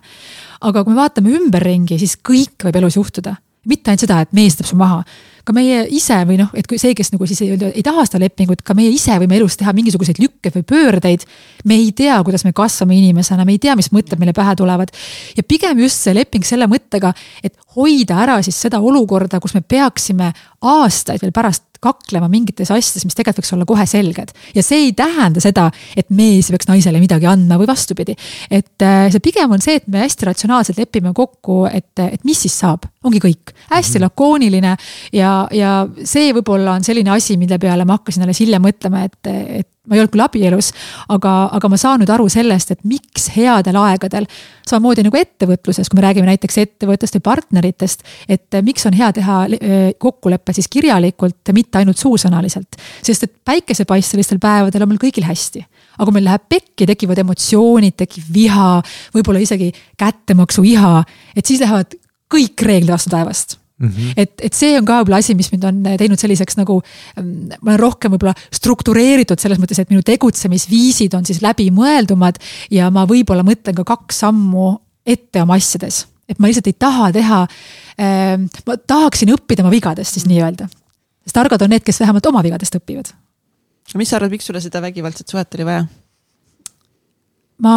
aga 0.61 0.85
kui 0.85 0.93
me 0.93 1.01
vaatame 1.01 1.33
ümberringi, 1.39 1.99
siis 1.99 2.17
kõik 2.17 2.69
võib 2.69 2.77
elus 2.83 2.97
juhtuda. 2.97 3.37
mitte 3.67 3.91
ainult 3.91 4.01
seda, 4.01 4.21
et 4.21 4.33
mees 4.33 4.57
teeb 4.57 4.67
su 4.67 4.77
maha 4.77 5.05
ka 5.47 5.55
meie 5.55 5.85
ise 5.95 6.17
või 6.27 6.41
noh, 6.41 6.51
et 6.59 6.67
kui 6.67 6.79
see, 6.83 6.95
kes 6.99 7.13
nagu 7.15 7.27
siis 7.29 7.41
ei, 7.45 7.55
ei 7.55 7.85
taha 7.87 8.03
seda 8.09 8.19
lepingut, 8.25 8.65
ka 8.67 8.75
meie 8.75 8.91
ise 8.91 9.15
võime 9.23 9.39
elus 9.39 9.55
teha 9.61 9.75
mingisuguseid 9.77 10.19
lükke 10.23 10.51
või 10.57 10.65
pöördeid. 10.67 11.27
me 11.65 11.79
ei 11.79 11.93
tea, 11.97 12.17
kuidas 12.27 12.45
me 12.47 12.53
kasvame 12.57 12.97
inimesena, 12.99 13.47
me 13.47 13.55
ei 13.55 13.63
tea, 13.63 13.77
mis 13.79 13.93
mõtted 13.95 14.19
meile 14.19 14.35
pähe 14.35 14.57
tulevad. 14.59 14.91
ja 15.37 15.43
pigem 15.47 15.79
just 15.85 16.03
see 16.03 16.15
leping 16.15 16.45
selle 16.45 16.67
mõttega, 16.71 17.15
et 17.43 17.55
hoida 17.77 18.19
ära 18.25 18.41
siis 18.43 18.59
seda 18.67 18.81
olukorda, 18.81 19.41
kus 19.41 19.55
me 19.55 19.63
peaksime 19.63 20.33
aastaid 20.67 21.23
veel 21.23 21.35
pärast 21.35 21.65
kaklema 21.83 22.29
mingites 22.33 22.71
asjades, 22.73 23.05
mis 23.07 23.17
tegelikult 23.17 23.45
võiks 23.45 23.53
olla 23.55 23.67
kohe 23.69 23.87
selged. 23.89 24.33
ja 24.55 24.65
see 24.65 24.87
ei 24.87 24.93
tähenda 24.97 25.43
seda, 25.45 25.69
et 25.97 26.09
mees 26.11 26.49
peaks 26.53 26.69
naisele 26.71 27.01
midagi 27.03 27.29
andma 27.31 27.59
või 27.61 27.69
vastupidi. 27.69 28.17
et 28.51 28.83
äh, 28.83 29.07
see 29.13 29.25
pigem 29.25 29.53
on 29.53 29.63
see, 29.63 29.79
et 29.81 29.89
me 29.93 30.03
hästi 30.05 30.31
ratsionaalselt 30.31 30.81
lepime 30.81 31.13
kokku, 31.17 31.65
et, 31.71 31.93
et 32.03 32.25
mis 32.25 32.41
siis 32.47 32.57
saab, 32.65 32.89
ongi 33.05 33.21
kõik. 33.23 33.55
hästi 33.71 33.99
mm 33.99 34.03
-hmm. 34.03 34.07
lakooniline 34.09 34.77
ja, 35.13 35.33
ja 35.53 35.77
see 36.05 36.33
võib-olla 36.33 36.77
on 36.77 36.85
selline 36.85 37.11
asi, 37.11 37.37
mille 37.37 37.59
peale 37.59 37.85
ma 37.85 37.99
hakkasin 38.01 38.27
alles 38.27 38.41
hiljem 38.41 38.63
mõtlema, 38.63 39.05
et, 39.05 39.21
et 39.27 39.69
ma 39.87 39.97
ei 39.97 40.03
olnud 40.03 40.13
küll 40.13 40.25
abielus, 40.25 40.73
aga, 41.13 41.33
aga 41.57 41.71
ma 41.71 41.79
saan 41.81 42.03
nüüd 42.03 42.13
aru 42.13 42.29
sellest, 42.33 42.73
et 42.75 42.85
miks 42.89 43.29
headel 43.37 43.79
aegadel, 43.81 44.29
samamoodi 44.67 45.05
nagu 45.07 45.19
ettevõtluses, 45.21 45.91
kui 45.91 46.01
me 46.01 46.07
räägime 46.07 46.29
näiteks 46.31 46.59
ettevõttest 46.63 47.19
või 47.19 47.25
partneritest, 47.29 48.07
et 48.29 48.59
miks 48.67 48.87
on 48.89 48.97
hea 48.99 49.11
teha 49.17 49.39
kokkulepe 50.03 50.57
siis 50.57 50.71
kirjalikult, 50.73 51.55
mitte 51.57 51.83
ainult 51.83 52.01
suusõnaliselt. 52.03 52.81
sest 53.03 53.29
et 53.29 53.35
päikesepaistelistel 53.45 54.41
päevadel 54.43 54.83
on 54.83 54.93
meil 54.93 55.03
kõigil 55.03 55.27
hästi. 55.27 55.67
aga 55.97 56.05
kui 56.05 56.17
meil 56.19 56.27
läheb 56.29 56.49
pekki, 56.49 56.87
tekivad 56.87 57.19
emotsioonid, 57.19 57.97
tekib 57.97 58.25
viha, 58.33 58.83
võib-olla 59.15 59.41
isegi 59.41 59.73
kättemaksuiha, 59.97 61.05
et 61.37 61.47
siis 61.47 61.61
lähevad 61.61 61.95
kõik 62.33 62.67
reeglid 62.67 62.91
vastu 62.91 63.11
taevast 63.11 63.61
Mm 63.77 63.89
-hmm. 63.89 64.13
et, 64.17 64.33
et 64.41 64.55
see 64.57 64.73
on 64.79 64.87
ka 64.89 65.03
võib-olla 65.03 65.19
asi, 65.21 65.35
mis 65.37 65.51
mind 65.53 65.65
on 65.69 65.83
teinud 66.01 66.19
selliseks 66.19 66.57
nagu, 66.57 66.79
mm, 67.17 67.59
ma 67.61 67.75
olen 67.75 67.81
rohkem 67.81 68.15
võib-olla 68.15 68.33
struktureeritud 68.49 69.41
selles 69.41 69.61
mõttes, 69.61 69.79
et 69.79 69.91
minu 69.93 70.01
tegutsemisviisid 70.03 71.15
on 71.15 71.27
siis 71.29 71.43
läbimõeldumad 71.45 72.41
ja 72.73 72.89
ma 72.91 73.05
võib-olla 73.05 73.45
mõtlen 73.45 73.77
ka 73.77 73.85
kaks 73.85 74.23
sammu 74.25 74.71
ette 75.05 75.43
oma 75.43 75.61
asjades. 75.61 76.07
et 76.29 76.39
ma 76.39 76.49
lihtsalt 76.49 76.67
ei 76.67 76.79
taha 76.79 77.13
teha 77.13 77.43
äh,, 78.01 78.41
ma 78.67 78.77
tahaksin 78.77 79.29
õppida 79.37 79.63
oma 79.63 79.71
vigadest 79.71 80.17
siis 80.17 80.27
nii-öelda. 80.27 80.69
sest 81.25 81.35
targad 81.35 81.63
on 81.63 81.71
need, 81.71 81.85
kes 81.85 82.01
vähemalt 82.01 82.27
oma 82.27 82.43
vigadest 82.43 82.81
õpivad 82.81 83.13
aga 83.87 84.01
mis 84.01 84.11
sa 84.11 84.19
arvad, 84.19 84.33
miks 84.35 84.49
sulle 84.49 84.63
seda 84.63 84.83
vägivaldset 84.83 85.29
suhet 85.31 85.55
oli 85.59 85.67
vaja? 85.69 85.85
ma 87.63 87.77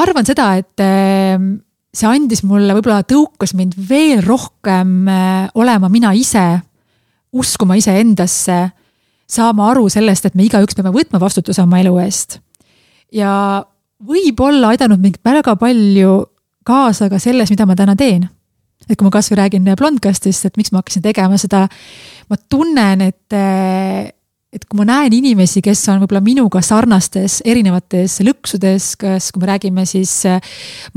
arvan 0.00 0.26
seda, 0.26 0.52
et 0.60 0.82
ehm, 0.82 1.52
see 1.94 2.08
andis 2.08 2.42
mulle, 2.46 2.74
võib-olla 2.76 3.02
tõukas 3.06 3.54
mind 3.58 3.74
veel 3.88 4.22
rohkem 4.24 5.08
eh, 5.10 5.48
olema 5.58 5.90
mina 5.90 6.12
ise, 6.16 6.44
uskuma 7.30 7.76
iseendasse, 7.78 8.60
saama 9.30 9.70
aru 9.70 9.88
sellest, 9.90 10.26
et 10.26 10.38
me 10.38 10.46
igaüks 10.46 10.78
peame 10.78 10.92
võtma 10.94 11.20
vastutuse 11.22 11.62
oma 11.62 11.80
elu 11.82 11.96
eest. 12.02 12.40
ja 13.14 13.62
võib-olla 14.06 14.72
aidanud 14.72 15.02
mind 15.02 15.18
väga 15.24 15.56
palju 15.58 16.14
kaasa 16.66 17.08
ka 17.10 17.18
selles, 17.18 17.50
mida 17.50 17.66
ma 17.66 17.76
täna 17.76 17.96
teen. 17.98 18.28
et 18.88 18.96
kui 18.96 19.06
ma 19.06 19.12
kasvõi 19.14 19.38
räägin 19.42 19.66
Blondcastist, 19.76 20.46
et 20.46 20.56
miks 20.56 20.72
ma 20.72 20.80
hakkasin 20.80 21.02
tegema 21.02 21.38
seda, 21.38 21.66
ma 22.30 22.36
tunnen, 22.48 23.02
et 23.02 23.34
eh, 23.34 24.10
et 24.50 24.64
kui 24.66 24.80
ma 24.80 24.86
näen 24.88 25.14
inimesi, 25.14 25.62
kes 25.62 25.82
on 25.92 26.00
võib-olla 26.02 26.22
minuga 26.24 26.62
sarnastes 26.64 27.38
erinevates 27.46 28.18
lõksudes, 28.26 28.88
kas, 28.98 29.30
kui 29.30 29.44
me 29.44 29.50
räägime 29.52 29.84
siis 29.86 30.12
äh, 30.26 30.40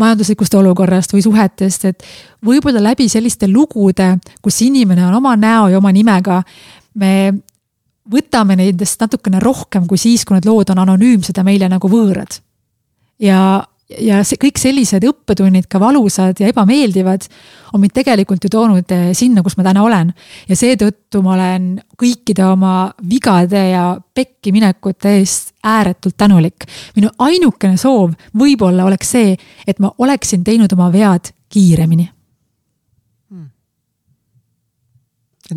majanduslikust 0.01 0.55
olukorrast 0.57 1.13
või 1.13 1.21
suhetest, 1.25 1.85
et 1.85 2.05
võib-olla 2.45 2.81
läbi 2.81 3.05
selliste 3.11 3.49
lugude, 3.51 4.15
kus 4.41 4.61
inimene 4.65 5.05
on 5.05 5.19
oma 5.19 5.35
näo 5.37 5.69
ja 5.69 5.77
oma 5.77 5.93
nimega, 5.93 6.41
me 6.97 7.13
võtame 8.09 8.57
nendest 8.59 9.05
natukene 9.05 9.39
rohkem 9.43 9.85
kui 9.87 10.01
siis, 10.01 10.25
kui 10.25 10.35
need 10.35 10.49
lood 10.49 10.73
on 10.73 10.81
anonüümsed 10.83 11.37
ja 11.37 11.45
meile 11.45 11.69
nagu 11.71 11.89
võõrad. 11.89 12.41
ja 13.21 13.61
ja 13.89 14.21
see 14.25 14.39
kõik 14.41 14.59
sellised 14.61 15.03
õppetunnid, 15.07 15.67
ka 15.71 15.79
valusad 15.81 16.39
ja 16.41 16.49
ebameeldivad, 16.51 17.27
on 17.73 17.83
mind 17.83 17.93
tegelikult 17.95 18.45
ju 18.45 18.51
toonud 18.53 18.95
eh, 18.95 19.11
sinna, 19.17 19.43
kus 19.43 19.57
ma 19.59 19.65
täna 19.67 19.83
olen. 19.83 20.13
ja 20.49 20.57
seetõttu 20.57 21.21
ma 21.25 21.35
olen 21.35 21.69
kõikide 21.99 22.45
oma 22.47 22.93
vigade 23.09 23.67
ja 23.73 23.85
pekkiminekute 24.15 25.17
eest 25.19 25.53
ääretult 25.63 26.17
tänulik. 26.17 26.67
minu 26.95 27.11
ainukene 27.17 27.77
soov 27.77 28.13
võib-olla 28.37 28.87
oleks 28.87 29.15
see, 29.17 29.37
et 29.67 29.79
ma 29.79 29.93
oleksin 29.97 30.43
teinud 30.43 30.73
oma 30.73 30.91
vead 30.91 31.33
kiiremini 31.49 32.09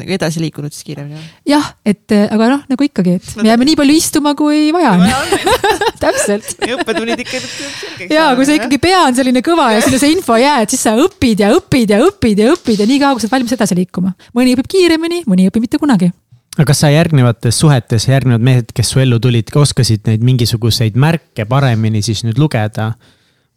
nagu 0.01 0.13
edasi 0.17 0.43
liikunud 0.43 0.75
siis 0.75 0.87
kiiremini. 0.87 1.23
jah, 1.49 1.71
et 1.87 2.15
äh, 2.15 2.27
aga 2.33 2.51
noh, 2.55 2.67
nagu 2.71 2.87
ikkagi, 2.87 3.17
et 3.21 3.31
me 3.41 3.49
jääme 3.51 3.69
nii 3.69 3.79
palju 3.81 3.97
istuma, 3.97 4.35
kui 4.39 4.69
vaja 4.75 4.93
on 4.97 5.07
täpselt. 6.03 6.53
õppetunnid 6.67 7.25
ikka 7.25 7.41
selgeks. 7.41 8.13
ja 8.13 8.29
kui 8.39 8.49
sa 8.49 8.59
ikkagi 8.59 8.81
pea 8.83 9.01
on 9.07 9.17
selline 9.19 9.43
kõva 9.47 9.71
ja 9.77 9.81
sinna 9.85 10.03
see 10.03 10.13
info 10.17 10.39
jääd, 10.41 10.71
siis 10.73 10.85
sa 10.87 10.95
õpid 11.01 11.43
ja 11.45 11.51
õpid 11.57 11.97
ja 11.97 12.03
õpid 12.05 12.45
ja 12.45 12.53
õpid 12.55 12.85
ja 12.85 12.91
nii 12.91 13.03
kaua, 13.03 13.17
kui 13.17 13.25
sa 13.25 13.29
oled 13.29 13.39
valmis 13.39 13.57
edasi 13.59 13.79
liikuma. 13.79 14.15
mõni 14.37 14.55
õpib 14.57 14.71
kiiremini, 14.77 15.25
mõni 15.31 15.47
ei 15.47 15.53
õpi 15.53 15.65
mitte 15.65 15.83
kunagi 15.83 16.13
aga 16.57 16.71
kas 16.71 16.81
sa 16.85 16.89
järgnevates 16.89 17.59
suhetes, 17.61 18.07
järgnevad 18.09 18.45
mehed, 18.45 18.71
kes 18.77 18.95
su 18.95 19.03
ellu 19.03 19.19
tulid, 19.21 19.51
oskasid 19.61 20.07
neid 20.09 20.25
mingisuguseid 20.25 20.97
märke 20.97 21.45
paremini 21.49 22.01
siis 22.05 22.25
nüüd 22.25 22.41
lugeda? 22.41 22.95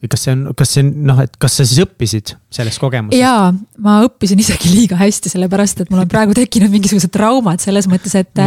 Kas 0.08 0.24
see 0.24 0.32
on, 0.32 0.46
kas 0.56 0.72
see 0.72 0.84
on 0.86 0.92
noh, 1.10 1.18
et 1.20 1.34
kas 1.42 1.58
sa 1.60 1.66
siis 1.68 1.82
õppisid 1.84 2.32
sellest 2.56 2.80
kogemusest? 2.80 3.20
jaa, 3.20 3.50
ma 3.84 3.98
õppisin 4.06 4.40
isegi 4.40 4.72
liiga 4.72 5.00
hästi, 5.00 5.32
sellepärast 5.34 5.84
et 5.84 5.92
mul 5.92 6.06
on 6.06 6.12
praegu 6.12 6.36
tekkinud 6.38 6.72
mingisugused 6.72 7.12
traumad 7.12 7.60
selles 7.64 7.90
mõttes, 7.92 8.16
et 8.16 8.44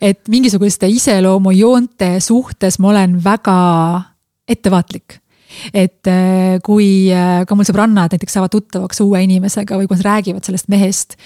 et 0.00 0.20
mingisuguste 0.32 0.88
iseloomujoonte 0.88 2.14
suhtes 2.24 2.80
ma 2.80 2.94
olen 2.94 3.18
väga 3.24 3.58
ettevaatlik. 4.48 5.20
Et 5.72 6.08
äh, 6.08 6.58
kui 6.64 7.08
äh, 7.12 7.42
ka 7.48 7.56
mul 7.56 7.66
sõbrannad 7.66 8.12
näiteks 8.12 8.36
saavad 8.36 8.52
tuttavaks 8.52 9.00
uue 9.00 9.22
inimesega 9.24 9.78
või 9.80 9.88
kui 9.88 9.96
nad 9.96 10.04
räägivad 10.06 10.44
sellest 10.44 10.68
mehest 10.72 11.16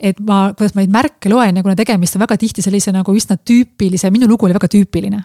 et 0.00 0.16
ma, 0.24 0.48
kuidas 0.56 0.72
ma 0.74 0.80
neid 0.80 0.92
märke 0.94 1.28
loen 1.28 1.60
ja 1.60 1.64
kuna 1.64 1.76
tegemist 1.76 2.16
on 2.16 2.24
väga 2.24 2.38
tihti 2.40 2.64
sellise 2.64 2.92
nagu 2.92 3.12
üsna 3.14 3.36
tüüpilise, 3.36 4.08
minu 4.12 4.28
lugu 4.30 4.48
oli 4.48 4.56
väga 4.56 4.70
tüüpiline 4.72 5.20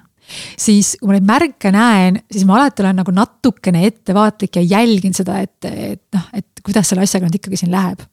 siis 0.57 0.95
kui 0.99 1.10
ma 1.11 1.18
neid 1.18 1.30
märke 1.30 1.72
näen, 1.76 2.19
siis 2.31 2.47
ma 2.47 2.60
alati 2.60 2.84
olen 2.85 3.02
nagu 3.02 3.14
natukene 3.15 3.85
ettevaatlik 3.89 4.60
ja 4.60 4.65
jälgin 4.77 5.15
seda, 5.18 5.39
et, 5.45 5.57
et 5.69 6.03
noh, 6.15 6.27
et 6.34 6.65
kuidas 6.65 6.89
selle 6.89 7.06
asjaga 7.06 7.27
nüüd 7.27 7.39
ikkagi 7.39 7.61
siin 7.61 7.73
läheb 7.76 8.03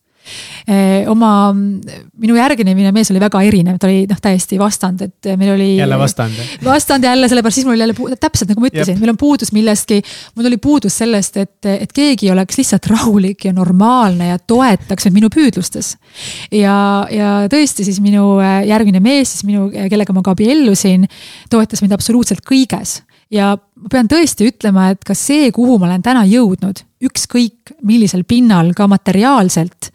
oma, 1.10 1.30
minu 1.52 2.36
järgine 2.36 2.92
mees 2.94 3.10
oli 3.10 3.20
väga 3.22 3.40
erinev, 3.46 3.78
ta 3.80 3.88
oli 3.88 4.04
noh, 4.10 4.20
täiesti 4.22 4.58
vastand, 4.60 5.02
et 5.08 5.30
meil 5.38 5.54
oli. 5.54 5.70
jälle 5.76 5.98
vastand. 5.98 6.38
vastand 6.64 7.04
jälle, 7.04 7.28
sellepärast 7.28 7.60
siis 7.60 7.66
mul 7.66 7.74
oli 7.74 7.86
jälle, 7.86 8.18
täpselt 8.20 8.52
nagu 8.52 8.62
ma 8.62 8.70
ütlesin, 8.70 9.00
meil 9.00 9.14
on 9.14 9.20
puudus 9.20 9.52
millestki. 9.56 10.02
mul 10.36 10.50
oli 10.50 10.60
puudus 10.62 10.98
sellest, 11.02 11.36
et, 11.42 11.70
et 11.72 11.92
keegi 11.92 12.30
oleks 12.30 12.60
lihtsalt 12.60 12.86
rahulik 12.92 13.48
ja 13.48 13.52
normaalne 13.56 14.30
ja 14.32 14.38
toetaks 14.38 15.08
mind 15.08 15.22
minu 15.22 15.30
püüdlustes. 15.32 15.96
ja, 16.50 16.76
ja 17.10 17.32
tõesti 17.52 17.86
siis 17.86 18.00
minu 18.02 18.36
äh, 18.42 18.62
järgmine 18.68 19.00
mees, 19.02 19.36
siis 19.36 19.46
minu, 19.48 19.68
kellega 19.70 20.14
ma 20.14 20.24
ka 20.24 20.34
abiellusin, 20.36 21.06
toetas 21.50 21.82
mind 21.84 21.96
absoluutselt 21.96 22.44
kõiges 22.48 23.00
ja 23.32 23.54
ma 23.56 23.92
pean 23.92 24.10
tõesti 24.10 24.50
ütlema, 24.50 24.90
et 24.92 25.02
ka 25.06 25.16
see, 25.18 25.50
kuhu 25.54 25.78
ma 25.80 25.88
olen 25.90 26.04
täna 26.04 26.24
jõudnud, 26.28 26.84
ükskõik 27.02 27.74
millisel 27.86 28.26
pinnal, 28.28 28.74
ka 28.76 28.88
materiaalselt 28.90 29.92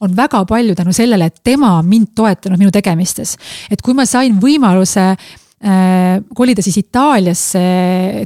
on 0.00 0.16
väga 0.16 0.44
palju 0.48 0.74
tänu 0.74 0.94
sellele, 0.96 1.28
et 1.30 1.42
tema 1.44 1.74
on 1.78 1.88
mind 1.88 2.14
toetanud 2.16 2.58
minu 2.60 2.72
tegemistes. 2.74 3.36
et 3.70 3.82
kui 3.82 3.94
ma 3.94 4.06
sain 4.06 4.38
võimaluse 4.40 5.06
äh, 5.10 6.22
kolida 6.34 6.62
siis 6.62 6.80
Itaaliasse, 6.82 7.64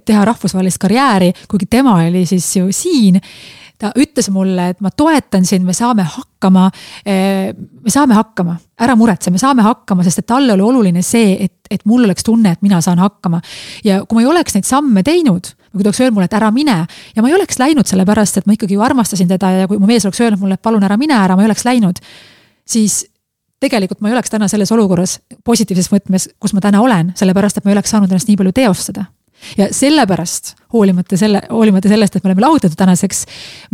teha 0.05 0.25
rahvusvahelist 0.25 0.79
karjääri, 0.83 1.33
kuigi 1.49 1.67
tema 1.71 1.99
oli 2.05 2.27
siis 2.27 2.57
ju 2.57 2.73
siin 2.73 3.21
ta 3.85 3.93
ütles 4.01 4.31
mulle, 4.32 4.70
et 4.73 4.81
ma 4.85 4.90
toetan 4.94 5.44
sind, 5.48 5.66
me 5.66 5.74
saame 5.77 6.06
hakkama. 6.09 6.69
Eh, 7.06 7.51
me 7.55 7.93
saame 7.93 8.16
hakkama, 8.16 8.56
ära 8.81 8.97
muretse, 8.98 9.32
me 9.35 9.40
saame 9.40 9.65
hakkama, 9.66 10.05
sest 10.06 10.23
et 10.23 10.28
talle 10.31 10.55
oli 10.56 10.65
oluline 10.65 11.02
see, 11.05 11.35
et, 11.47 11.69
et 11.70 11.85
mul 11.89 12.06
oleks 12.06 12.24
tunne, 12.24 12.55
et 12.55 12.62
mina 12.65 12.81
saan 12.85 13.02
hakkama. 13.02 13.43
ja 13.85 14.02
kui 14.05 14.19
ma 14.19 14.24
ei 14.24 14.31
oleks 14.32 14.56
neid 14.56 14.69
samme 14.69 15.05
teinud, 15.06 15.52
või 15.74 15.81
kui 15.81 15.85
ta 15.85 15.90
oleks 15.90 16.02
öelnud 16.05 16.19
mulle, 16.19 16.28
et 16.31 16.36
ära 16.39 16.51
mine 16.55 16.77
ja 17.16 17.23
ma 17.23 17.31
ei 17.31 17.35
oleks 17.35 17.59
läinud, 17.59 17.89
sellepärast 17.90 18.39
et 18.39 18.47
ma 18.47 18.55
ikkagi 18.55 18.77
ju 18.77 18.85
armastasin 18.85 19.28
teda 19.31 19.51
ja 19.51 19.66
kui 19.70 19.81
mu 19.82 19.90
mees 19.90 20.06
oleks 20.06 20.23
öelnud 20.23 20.40
mulle, 20.40 20.59
et 20.59 20.62
palun 20.62 20.85
ära 20.86 20.97
mine 21.01 21.16
ära, 21.19 21.36
ma 21.36 21.44
ei 21.44 21.51
oleks 21.51 21.66
läinud. 21.66 21.98
siis 22.65 23.05
tegelikult 23.61 24.01
ma 24.01 24.11
ei 24.11 24.15
oleks 24.16 24.31
täna 24.31 24.48
selles 24.48 24.70
olukorras 24.73 25.19
positiivses 25.44 25.90
mõtmes, 25.93 26.28
kus 26.40 26.55
ma 26.55 26.62
täna 26.65 26.81
olen, 26.85 27.12
sellepärast 27.19 27.59
et 27.59 27.66
ma 27.66 27.73
ei 27.73 27.78
oleks 27.78 27.90
saanud 27.90 28.12
ennast 28.12 28.31
nii 28.31 28.39
palju 28.40 28.52
teostada 28.56 29.09
ja 29.59 29.69
sellepärast, 29.75 30.55
hoolimata 30.73 31.19
selle, 31.21 31.43
hoolimata 31.51 31.91
sellest, 31.93 32.16
et 32.16 32.25
me 32.25 32.33
oleme 32.33 32.47
lahutatud 32.47 32.79
tänaseks, 32.79 33.25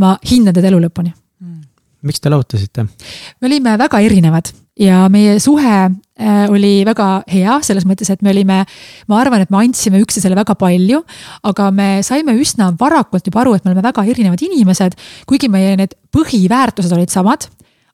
ma 0.02 0.16
hindan 0.30 0.56
teda 0.56 0.70
elu 0.70 0.80
lõpuni 0.86 1.12
mm.. 1.12 1.60
miks 2.08 2.20
te 2.20 2.32
lahutasite? 2.32 2.86
me 2.86 3.50
olime 3.50 3.76
väga 3.80 4.02
erinevad 4.06 4.52
ja 4.80 5.04
meie 5.12 5.38
suhe 5.42 5.76
äh, 5.84 6.44
oli 6.50 6.80
väga 6.88 7.08
hea 7.30 7.58
selles 7.64 7.86
mõttes, 7.88 8.10
et 8.12 8.22
me 8.24 8.32
olime, 8.32 8.62
ma 9.10 9.20
arvan, 9.20 9.44
et 9.44 9.52
me 9.52 9.60
andsime 9.60 10.00
üksteisele 10.02 10.38
väga 10.38 10.56
palju, 10.58 11.02
aga 11.50 11.70
me 11.74 11.90
saime 12.06 12.34
üsna 12.40 12.70
varakult 12.80 13.26
juba 13.28 13.44
aru, 13.44 13.56
et 13.56 13.64
me 13.66 13.72
oleme 13.72 13.84
väga 13.84 14.06
erinevad 14.08 14.42
inimesed, 14.46 14.96
kuigi 15.28 15.50
meie 15.52 15.76
need 15.80 15.96
põhiväärtused 16.14 16.92
olid 16.96 17.12
samad, 17.12 17.46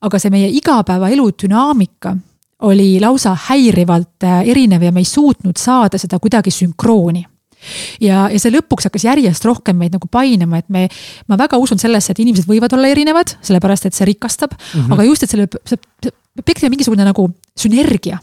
aga 0.06 0.20
see 0.22 0.32
meie 0.32 0.50
igapäevaelu 0.60 1.30
dünaamika 1.42 2.14
oli 2.66 2.96
lausa 3.02 3.34
häirivalt 3.48 4.24
äh, 4.24 4.42
erinev 4.48 4.86
ja 4.86 4.92
me 4.92 5.02
ei 5.02 5.08
suutnud 5.08 5.58
saada 5.60 5.98
seda 6.00 6.20
kuidagi 6.22 6.54
sünkrooni 6.54 7.24
ja, 8.02 8.26
ja 8.32 8.38
see 8.42 8.54
lõpuks 8.54 8.88
hakkas 8.88 9.06
järjest 9.08 9.46
rohkem 9.48 9.78
meid 9.80 9.96
nagu 9.96 10.08
painama, 10.12 10.60
et 10.62 10.70
me, 10.72 10.86
ma 11.30 11.38
väga 11.40 11.60
usun 11.62 11.80
sellesse, 11.82 12.12
et 12.12 12.22
inimesed 12.24 12.48
võivad 12.48 12.72
olla 12.76 12.92
erinevad, 12.92 13.36
sellepärast 13.46 13.88
et 13.88 13.98
see 13.98 14.08
rikastab 14.12 14.54
mm, 14.54 14.80
-hmm. 14.80 14.96
aga 14.96 15.08
just, 15.10 15.26
et 15.26 15.34
selle, 15.34 15.48
see 15.66 16.12
peab 16.36 16.46
tekkima 16.46 16.72
mingisugune 16.72 17.04
nagu 17.06 17.28
sünergia 17.56 18.18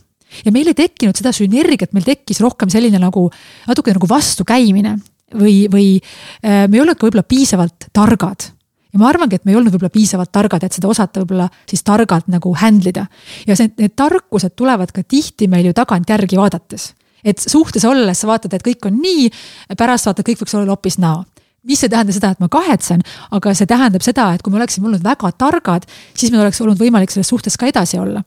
ja 0.45 0.51
meil 0.53 0.69
ei 0.71 0.77
tekkinud 0.77 1.17
seda 1.17 1.33
sünergiat, 1.35 1.93
meil 1.93 2.05
tekkis 2.07 2.41
rohkem 2.41 2.71
selline 2.73 2.99
nagu 3.01 3.27
natuke 3.67 3.93
nagu 3.93 4.09
vastukäimine 4.09 4.97
või, 5.37 5.55
või 5.71 5.87
äh, 5.99 6.65
me 6.67 6.77
ei 6.77 6.83
olnud 6.83 6.97
ka 6.97 7.07
võib-olla 7.07 7.25
piisavalt 7.27 7.89
targad 7.93 8.49
ja 8.93 9.01
ma 9.01 9.09
arvangi, 9.09 9.39
et 9.39 9.45
me 9.45 9.53
ei 9.53 9.59
olnud 9.59 9.73
võib-olla 9.73 9.93
piisavalt 9.93 10.31
targad, 10.33 10.65
et 10.65 10.75
seda 10.75 10.89
osata 10.91 11.23
võib-olla 11.23 11.47
siis 11.69 11.83
targalt 11.85 12.29
nagu 12.31 12.53
handle 12.61 12.93
ida. 12.93 13.05
ja 13.47 13.57
see, 13.57 13.71
need 13.79 13.95
tarkused 13.97 14.55
tulevad 14.57 14.93
ka 14.93 15.03
tihti 15.03 15.49
meil 15.51 15.69
ju 15.69 15.77
tagantjärgi 15.77 16.39
vaadates 16.39 16.91
et 17.23 17.39
suhtes 17.39 17.85
olles 17.85 18.19
sa 18.19 18.27
vaatad, 18.29 18.53
et 18.53 18.65
kõik 18.65 18.89
on 18.89 18.99
nii, 19.01 19.29
pärast 19.77 20.09
vaatad, 20.09 20.25
kõik 20.27 20.43
võiks 20.43 20.57
olla 20.57 20.75
hoopis 20.75 20.99
naa 21.03 21.21
mis 21.63 21.79
ei 21.79 21.87
tähenda 21.89 22.11
seda, 22.11 22.33
et 22.33 22.41
ma 22.43 22.49
kahetsen, 22.51 22.99
aga 23.31 23.53
see 23.55 23.67
tähendab 23.69 24.03
seda, 24.03 24.25
et 24.35 24.41
kui 24.43 24.51
me 24.51 24.59
oleksime 24.59 24.89
olnud 24.89 25.03
väga 25.03 25.29
targad, 25.39 25.85
siis 26.11 26.33
meil 26.33 26.43
oleks 26.43 26.59
olnud 26.59 26.75
võimalik 26.75 27.13
selles 27.13 27.29
suhtes 27.31 27.55
ka 27.55 27.69
edasi 27.71 28.01
olla 28.03 28.19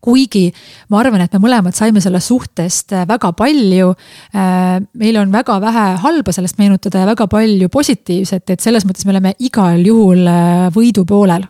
kuigi 0.00 0.46
ma 0.90 1.00
arvan, 1.02 1.20
et 1.24 1.34
me 1.36 1.42
mõlemad 1.42 1.76
saime 1.76 2.00
sellest 2.00 2.30
suhtest 2.32 2.94
äh, 2.96 3.06
väga 3.08 3.32
palju. 3.36 3.92
Äh, 4.32 4.78
meil 5.00 5.18
on 5.20 5.32
väga 5.32 5.58
vähe 5.62 5.86
halba 6.04 6.32
sellest 6.32 6.56
meenutada 6.60 7.02
ja 7.02 7.08
väga 7.10 7.26
palju 7.30 7.68
positiivset, 7.72 8.46
et 8.54 8.64
selles 8.64 8.86
mõttes 8.88 9.04
me 9.06 9.14
oleme 9.14 9.34
igal 9.44 9.84
juhul 9.84 10.24
äh, 10.24 10.68
võidu 10.74 11.04
poolel. 11.08 11.44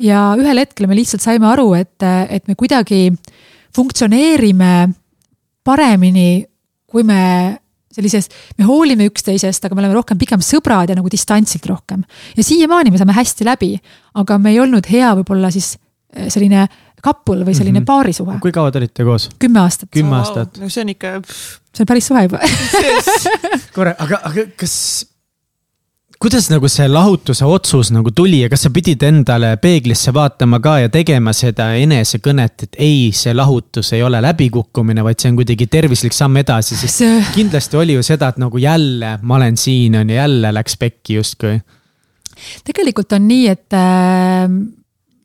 ja 0.00 0.34
ühel 0.40 0.58
hetkel 0.58 0.88
me 0.88 0.96
lihtsalt 0.96 1.22
saime 1.22 1.46
aru, 1.46 1.72
et, 1.76 2.02
et 2.02 2.46
me 2.48 2.56
kuidagi 2.58 3.10
funktsioneerime 3.76 4.70
paremini, 5.70 6.44
kui 6.90 7.06
me 7.06 7.20
sellises, 7.90 8.28
me 8.58 8.66
hoolime 8.68 9.08
üksteisest, 9.10 9.64
aga 9.66 9.76
me 9.76 9.82
oleme 9.82 9.96
rohkem 9.98 10.18
pigem 10.18 10.42
sõbrad 10.44 10.92
ja 10.92 10.98
nagu 10.98 11.10
distantsilt 11.10 11.66
rohkem. 11.70 12.04
ja 12.36 12.44
siiamaani 12.46 12.92
me 12.94 13.00
saame 13.00 13.16
hästi 13.16 13.46
läbi, 13.48 13.72
aga 14.20 14.38
me 14.38 14.54
ei 14.54 14.60
olnud 14.62 14.86
hea 14.90 15.10
võib-olla 15.18 15.50
siis 15.54 15.74
eh, 16.14 16.28
selline 16.30 16.68
couple 17.02 17.44
või 17.46 17.56
selline 17.56 17.80
mm 17.80 17.82
-hmm. 17.82 17.90
paarisuhe. 17.90 18.38
kui 18.40 18.52
kaua 18.52 18.70
te 18.70 18.78
olite 18.78 19.04
koos? 19.04 19.28
kümme 19.38 19.60
aastat. 19.60 19.90
kümme 19.90 20.16
aastat. 20.16 20.58
no 20.60 20.68
see 20.68 20.82
on 20.82 20.94
ikka. 20.94 21.20
see 21.74 21.82
on 21.82 21.86
päris 21.86 22.06
suhe 22.06 22.22
juba 22.22 22.38
korra, 23.76 23.94
aga, 23.98 24.20
aga 24.30 24.46
kas 24.56 25.06
kuidas 26.20 26.50
nagu 26.52 26.68
see 26.68 26.84
lahutuse 26.84 27.46
otsus 27.48 27.88
nagu 27.96 28.10
tuli 28.12 28.42
ja 28.42 28.48
kas 28.52 28.66
sa 28.66 28.70
pidid 28.74 29.00
endale 29.08 29.54
peeglisse 29.62 30.12
vaatama 30.12 30.58
ka 30.60 30.74
ja 30.82 30.90
tegema 30.92 31.32
seda 31.32 31.70
enesekõnet, 31.80 32.66
et 32.66 32.76
ei, 32.84 33.06
see 33.16 33.32
lahutus 33.32 33.94
ei 33.96 34.02
ole 34.04 34.20
läbikukkumine, 34.26 35.00
vaid 35.06 35.22
see 35.22 35.30
on 35.32 35.38
kuidagi 35.38 35.70
tervislik 35.72 36.16
samm 36.16 36.36
edasi, 36.42 36.76
sest 36.76 37.00
see... 37.00 37.22
kindlasti 37.32 37.80
oli 37.80 37.96
ju 37.96 38.04
seda, 38.04 38.28
et 38.34 38.42
nagu 38.42 38.60
jälle 38.60 39.14
ma 39.22 39.38
olen 39.38 39.56
siin 39.60 39.96
on 40.02 40.12
ja 40.12 40.20
jälle 40.20 40.52
läks 40.58 40.76
pekki 40.82 41.16
justkui. 41.16 41.56
tegelikult 42.68 43.16
on 43.16 43.24
nii, 43.30 43.48
et 43.54 43.80
äh, 43.80 44.44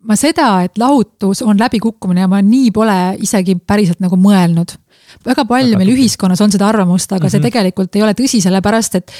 ma 0.07 0.19
seda, 0.19 0.47
et 0.63 0.79
lahutus 0.79 1.43
on 1.43 1.59
läbikukkumine 1.59 2.23
ja 2.23 2.31
ma 2.31 2.39
nii 2.39 2.71
pole 2.71 2.99
isegi 3.19 3.59
päriselt 3.59 3.99
nagu 3.99 4.15
mõelnud 4.15 4.77
väga 5.25 5.45
palju 5.45 5.71
väga 5.73 5.79
meil 5.79 5.91
tugi. 5.91 6.01
ühiskonnas 6.01 6.41
on 6.41 6.51
seda 6.51 6.67
arvamust, 6.67 7.11
aga 7.11 7.19
mm 7.19 7.25
-hmm. 7.25 7.31
see 7.31 7.39
mhm. 7.39 7.47
tegelikult 7.47 7.95
ei 7.95 8.03
ole 8.03 8.13
tõsi, 8.13 8.41
sellepärast 8.41 8.95
et 8.95 9.11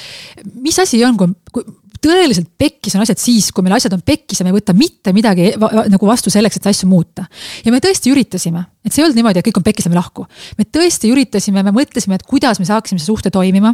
mis 0.62 0.80
asi 0.80 1.04
on, 1.06 1.18
kui, 1.18 1.34
kui 1.52 1.64
tõeliselt 2.06 2.50
pekkis 2.60 2.96
on 2.98 3.04
asjad 3.06 3.20
siis, 3.22 3.50
kui 3.54 3.66
meil 3.66 3.76
asjad 3.78 3.94
on 3.96 4.04
pekkis 4.06 4.42
ja 4.42 4.46
me 4.46 4.52
ei 4.52 4.58
võta 4.58 4.76
mitte 4.78 5.14
midagi 5.16 5.54
va 5.62 5.86
nagu 5.92 6.10
vastu 6.10 6.34
selleks, 6.34 6.60
et 6.60 6.70
asju 6.72 6.90
muuta. 6.90 7.26
ja 7.66 7.74
me 7.74 7.82
tõesti 7.84 8.12
üritasime, 8.14 8.66
et 8.86 8.94
see 8.94 9.02
ei 9.02 9.08
olnud 9.08 9.20
niimoodi, 9.20 9.42
et 9.42 9.48
kõik 9.48 9.62
on 9.62 9.66
pekkis, 9.66 9.88
lähme 9.88 10.00
lahku. 10.00 10.28
me 10.58 10.68
tõesti 10.78 11.12
üritasime, 11.14 11.64
me 11.64 11.74
mõtlesime, 11.76 12.20
et 12.20 12.28
kuidas 12.28 12.62
me 12.62 12.68
saaksime 12.68 13.02
see 13.02 13.10
suhte 13.10 13.32
toimima. 13.34 13.74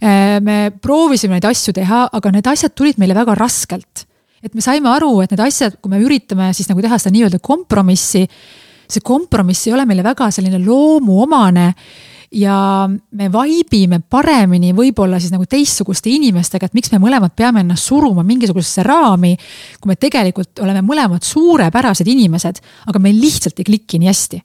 Äh, 0.00 0.38
me 0.40 0.70
proovisime 0.82 1.36
neid 1.36 1.44
asju 1.44 1.74
teha, 1.76 2.06
aga 2.16 2.32
need 2.32 2.46
asjad 2.48 2.72
tulid 2.74 3.00
meile 3.00 3.14
väga 3.14 3.36
raskelt. 3.36 4.06
et 4.42 4.54
me 4.54 4.62
saime 4.64 4.88
aru, 4.88 5.20
et 5.20 5.30
need 5.34 5.42
asjad, 5.44 5.76
kui 5.82 5.90
me 5.92 6.00
üritame 6.00 6.54
siis 6.56 6.70
nagu 6.70 6.80
teha 6.80 6.96
seda 6.96 7.12
nii-öelda 7.12 7.42
kompromissi 7.44 8.24
see 8.90 9.04
kompromiss 9.04 9.68
ei 9.68 9.74
ole 9.76 9.86
meile 9.88 10.04
väga 10.06 10.30
selline 10.34 10.60
loomuomane 10.64 11.74
ja 12.30 12.88
me 12.88 13.28
vibe 13.32 13.78
ime 13.80 13.98
paremini 14.00 14.70
võib-olla 14.76 15.18
siis 15.20 15.32
nagu 15.34 15.46
teistsuguste 15.50 16.12
inimestega, 16.12 16.68
et 16.68 16.76
miks 16.78 16.92
me 16.92 17.00
mõlemad 17.02 17.34
peame 17.36 17.64
ennast 17.64 17.90
suruma 17.90 18.22
mingisugusesse 18.26 18.84
raami. 18.86 19.34
kui 19.80 19.90
me 19.90 19.96
tegelikult 19.96 20.62
oleme 20.62 20.82
mõlemad 20.86 21.26
suurepärased 21.26 22.06
inimesed, 22.06 22.60
aga 22.86 23.02
meil 23.02 23.18
lihtsalt 23.20 23.58
ei 23.58 23.66
kliki 23.66 23.98
nii 23.98 24.10
hästi. 24.10 24.42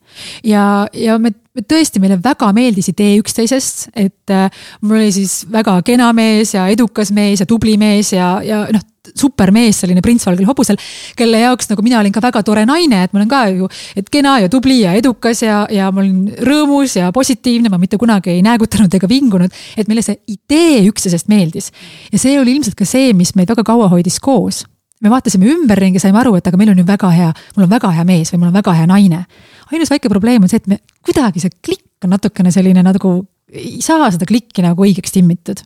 ja, 0.49 0.87
ja 0.93 1.19
me 1.19 1.31
tõesti, 1.61 2.01
meile 2.01 2.17
väga 2.23 2.51
meeldis 2.53 2.89
idee 2.89 3.19
üksteisest, 3.21 3.89
et 3.95 4.33
äh, 4.33 4.49
mul 4.81 4.97
oli 4.97 5.11
siis 5.13 5.45
väga 5.51 5.77
kena 5.85 6.11
mees 6.13 6.55
ja 6.57 6.67
edukas 6.67 7.13
mees 7.13 7.39
ja 7.39 7.45
tubli 7.45 7.77
mees 7.77 8.11
ja, 8.13 8.39
ja 8.43 8.65
noh 8.73 8.94
supermees, 9.17 9.81
selline 9.83 10.03
prints 10.05 10.25
valgel 10.27 10.47
hobusel, 10.49 10.79
kelle 11.17 11.41
jaoks 11.43 11.71
nagu 11.71 11.85
mina 11.85 11.99
olin 12.01 12.13
ka 12.15 12.23
väga 12.23 12.43
tore 12.47 12.65
naine, 12.67 13.03
et 13.05 13.13
ma 13.13 13.21
olen 13.21 13.31
ka 13.31 13.41
ju, 13.53 13.69
et 13.95 14.09
kena 14.11 14.37
ja 14.43 14.51
tubli 14.51 14.81
ja 14.81 14.95
edukas 14.97 15.43
ja, 15.45 15.63
ja 15.71 15.89
ma 15.93 16.03
olin 16.03 16.29
rõõmus 16.49 16.97
ja 16.99 17.11
positiivne, 17.15 17.71
ma 17.73 17.79
mitte 17.81 17.99
kunagi 18.01 18.33
ei 18.33 18.43
näägutanud 18.45 18.93
ega 18.99 19.09
vingunud. 19.09 19.51
et 19.77 19.87
meile 19.87 20.01
see 20.05 20.17
idee 20.31 20.85
üksteisest 20.89 21.29
meeldis 21.31 21.71
ja 22.11 22.21
see 22.21 22.39
oli 22.39 22.55
ilmselt 22.55 22.77
ka 22.79 22.87
see, 22.87 23.13
mis 23.13 23.35
meid 23.35 23.51
väga 23.51 23.65
kaua 23.67 23.89
hoidis 23.91 24.19
koos 24.19 24.63
me 25.03 25.11
vaatasime 25.11 25.47
ümberringi, 25.51 25.99
saime 25.99 26.21
aru, 26.21 26.37
et 26.39 26.47
aga 26.47 26.57
meil 26.57 26.71
on 26.71 26.79
ju 26.79 26.85
väga 26.87 27.09
hea, 27.13 27.31
mul 27.55 27.67
on 27.67 27.71
väga 27.71 27.91
hea 27.97 28.05
mees 28.07 28.31
või 28.33 28.41
mul 28.41 28.51
on 28.51 28.57
väga 28.57 28.73
hea 28.77 28.87
naine. 28.89 29.25
ainus 29.71 29.91
väike 29.91 30.09
probleem 30.09 30.45
on 30.45 30.49
see, 30.51 30.61
et 30.61 30.67
me 30.71 30.79
kuidagi 31.05 31.43
see 31.43 31.53
klikk 31.61 32.07
on 32.07 32.15
natukene 32.15 32.51
selline 32.53 32.83
nagu 32.85 33.17
ei 33.55 33.81
saa 33.83 34.09
seda 34.13 34.27
klikki 34.29 34.63
nagu 34.65 34.85
õigeks 34.85 35.13
timmitud 35.13 35.61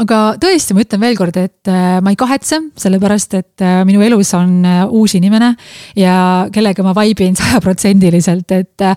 aga 0.00 0.20
tõesti, 0.40 0.76
ma 0.76 0.84
ütlen 0.84 1.02
veelkord, 1.02 1.36
et 1.40 1.70
äh, 1.70 1.98
ma 2.04 2.12
ei 2.12 2.18
kahetse, 2.20 2.60
sellepärast 2.80 3.36
et 3.38 3.64
äh, 3.64 3.80
minu 3.88 4.04
elus 4.04 4.32
on 4.38 4.60
äh, 4.68 4.82
uus 4.86 5.16
inimene 5.18 5.54
ja 5.98 6.14
kellega 6.52 6.84
ma 6.86 6.94
vibe 7.02 7.30
in 7.30 7.38
sajaprotsendiliselt, 7.40 8.56
et 8.58 8.88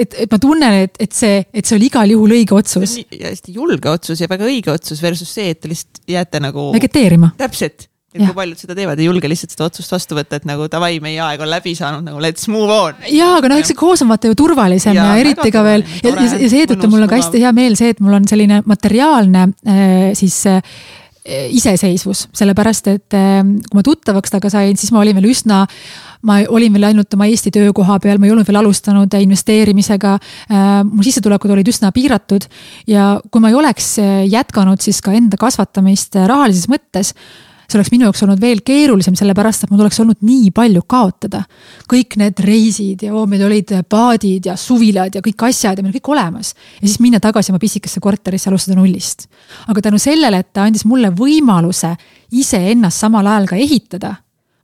et, 0.00 0.14
et 0.24 0.32
ma 0.32 0.38
tunnen, 0.40 0.78
et, 0.86 0.96
et 1.02 1.12
see, 1.16 1.40
et 1.52 1.66
see 1.66 1.76
oli 1.76 1.88
igal 1.90 2.12
juhul 2.12 2.36
õige 2.38 2.56
otsus. 2.56 2.98
hästi 3.10 3.56
julge 3.56 3.90
otsus 3.90 4.20
ja 4.22 4.28
väga 4.30 4.48
õige 4.48 4.72
otsus 4.72 5.02
versus 5.02 5.32
see, 5.32 5.52
et 5.52 5.60
te 5.60 5.72
lihtsalt 5.72 6.04
jääte 6.08 6.42
nagu. 6.42 6.70
vegeteerima. 6.76 7.34
täpselt 7.40 7.89
et 8.10 8.24
kui 8.24 8.34
paljud 8.34 8.58
seda 8.58 8.74
teevad, 8.74 8.98
ei 8.98 9.06
julge 9.06 9.28
lihtsalt 9.30 9.52
seda 9.54 9.68
otsust 9.68 9.92
vastu 9.94 10.16
võtta, 10.18 10.40
et 10.40 10.46
nagu 10.48 10.66
davai, 10.70 10.96
meie 11.02 11.20
aeg 11.22 11.42
on 11.44 11.50
läbi 11.50 11.76
saanud, 11.78 12.02
nagu 12.08 12.18
let's 12.22 12.48
move 12.50 12.74
on. 12.74 13.02
ja, 13.06 13.36
aga 13.38 13.52
noh, 13.52 13.60
eks 13.62 13.70
see 13.70 13.78
koos 13.78 14.02
on 14.02 14.10
vaata 14.10 14.30
ju 14.30 14.38
turvalisem 14.38 14.96
ja, 14.98 15.12
ja 15.12 15.20
eriti 15.22 15.52
ka 15.54 15.62
veel 15.66 15.84
ja, 16.02 16.16
ja, 16.16 16.30
ja 16.42 16.48
seetõttu 16.50 16.90
mul 16.90 17.06
on 17.06 17.10
ka 17.10 17.20
hästi 17.20 17.42
hea 17.44 17.52
meel 17.54 17.76
see, 17.78 17.92
et 17.94 18.00
mul 18.02 18.16
on 18.18 18.26
selline 18.26 18.64
materiaalne 18.66 19.44
äh, 19.46 19.92
siis 20.18 20.40
äh, 20.50 20.58
iseseisvus, 21.54 22.24
sellepärast 22.34 22.90
et 22.90 23.14
äh, 23.14 23.44
kui 23.68 23.78
ma 23.78 23.84
tuttavaks 23.86 24.34
temaga 24.34 24.50
sain, 24.56 24.78
siis 24.80 24.90
ma 24.90 25.04
olin 25.04 25.14
veel 25.20 25.28
üsna 25.30 25.60
ma 26.26 26.40
olin 26.50 26.74
veel 26.74 26.88
ainult 26.88 27.14
oma 27.14 27.28
Eesti 27.30 27.52
töökoha 27.54 28.00
peal, 28.02 28.18
ma 28.18 28.26
ei 28.26 28.34
olnud 28.34 28.48
veel 28.48 28.58
alustanud 28.60 29.14
investeerimisega. 29.16 30.10
mu 30.84 31.06
sissetulekud 31.06 31.54
olid 31.54 31.70
üsna 31.72 31.88
piiratud 31.96 32.44
ja 32.90 33.14
kui 33.30 33.40
ma 33.40 33.48
ei 33.48 33.56
oleks 33.56 33.94
jätkanud 34.28 34.84
siis 34.84 35.00
ka 35.00 35.14
enda 35.16 35.38
kasvatamist 35.40 36.18
rahalises 36.28 36.68
mõttes 36.68 37.14
see 37.70 37.78
oleks 37.78 37.92
minu 37.94 38.06
jaoks 38.08 38.22
olnud 38.26 38.40
veel 38.42 38.62
keerulisem, 38.66 39.16
sellepärast 39.18 39.64
et 39.64 39.72
mul 39.72 39.84
oleks 39.84 40.00
olnud 40.02 40.20
nii 40.26 40.50
palju 40.54 40.82
kaotada. 40.90 41.42
kõik 41.90 42.16
need 42.20 42.40
reisid 42.44 43.04
ja 43.06 43.14
oo, 43.14 43.26
meil 43.26 43.44
olid 43.46 43.72
paadid 43.88 44.46
ja 44.50 44.56
suvilad 44.56 45.14
ja 45.14 45.22
kõik 45.24 45.46
asjad 45.48 45.78
ja 45.78 45.82
meil 45.82 45.94
kõik 45.94 46.12
olemas. 46.12 46.54
ja 46.80 46.86
siis 46.86 47.00
minna 47.00 47.20
tagasi 47.20 47.52
oma 47.52 47.58
pisikesse 47.58 48.00
korterisse, 48.00 48.50
alustada 48.50 48.78
nullist. 48.78 49.28
aga 49.68 49.80
tänu 49.80 49.98
sellele, 49.98 50.38
et 50.38 50.52
ta 50.52 50.66
andis 50.66 50.84
mulle 50.84 51.10
võimaluse 51.10 51.94
iseennast 52.30 52.98
samal 53.06 53.26
ajal 53.26 53.46
ka 53.46 53.56
ehitada 53.56 54.16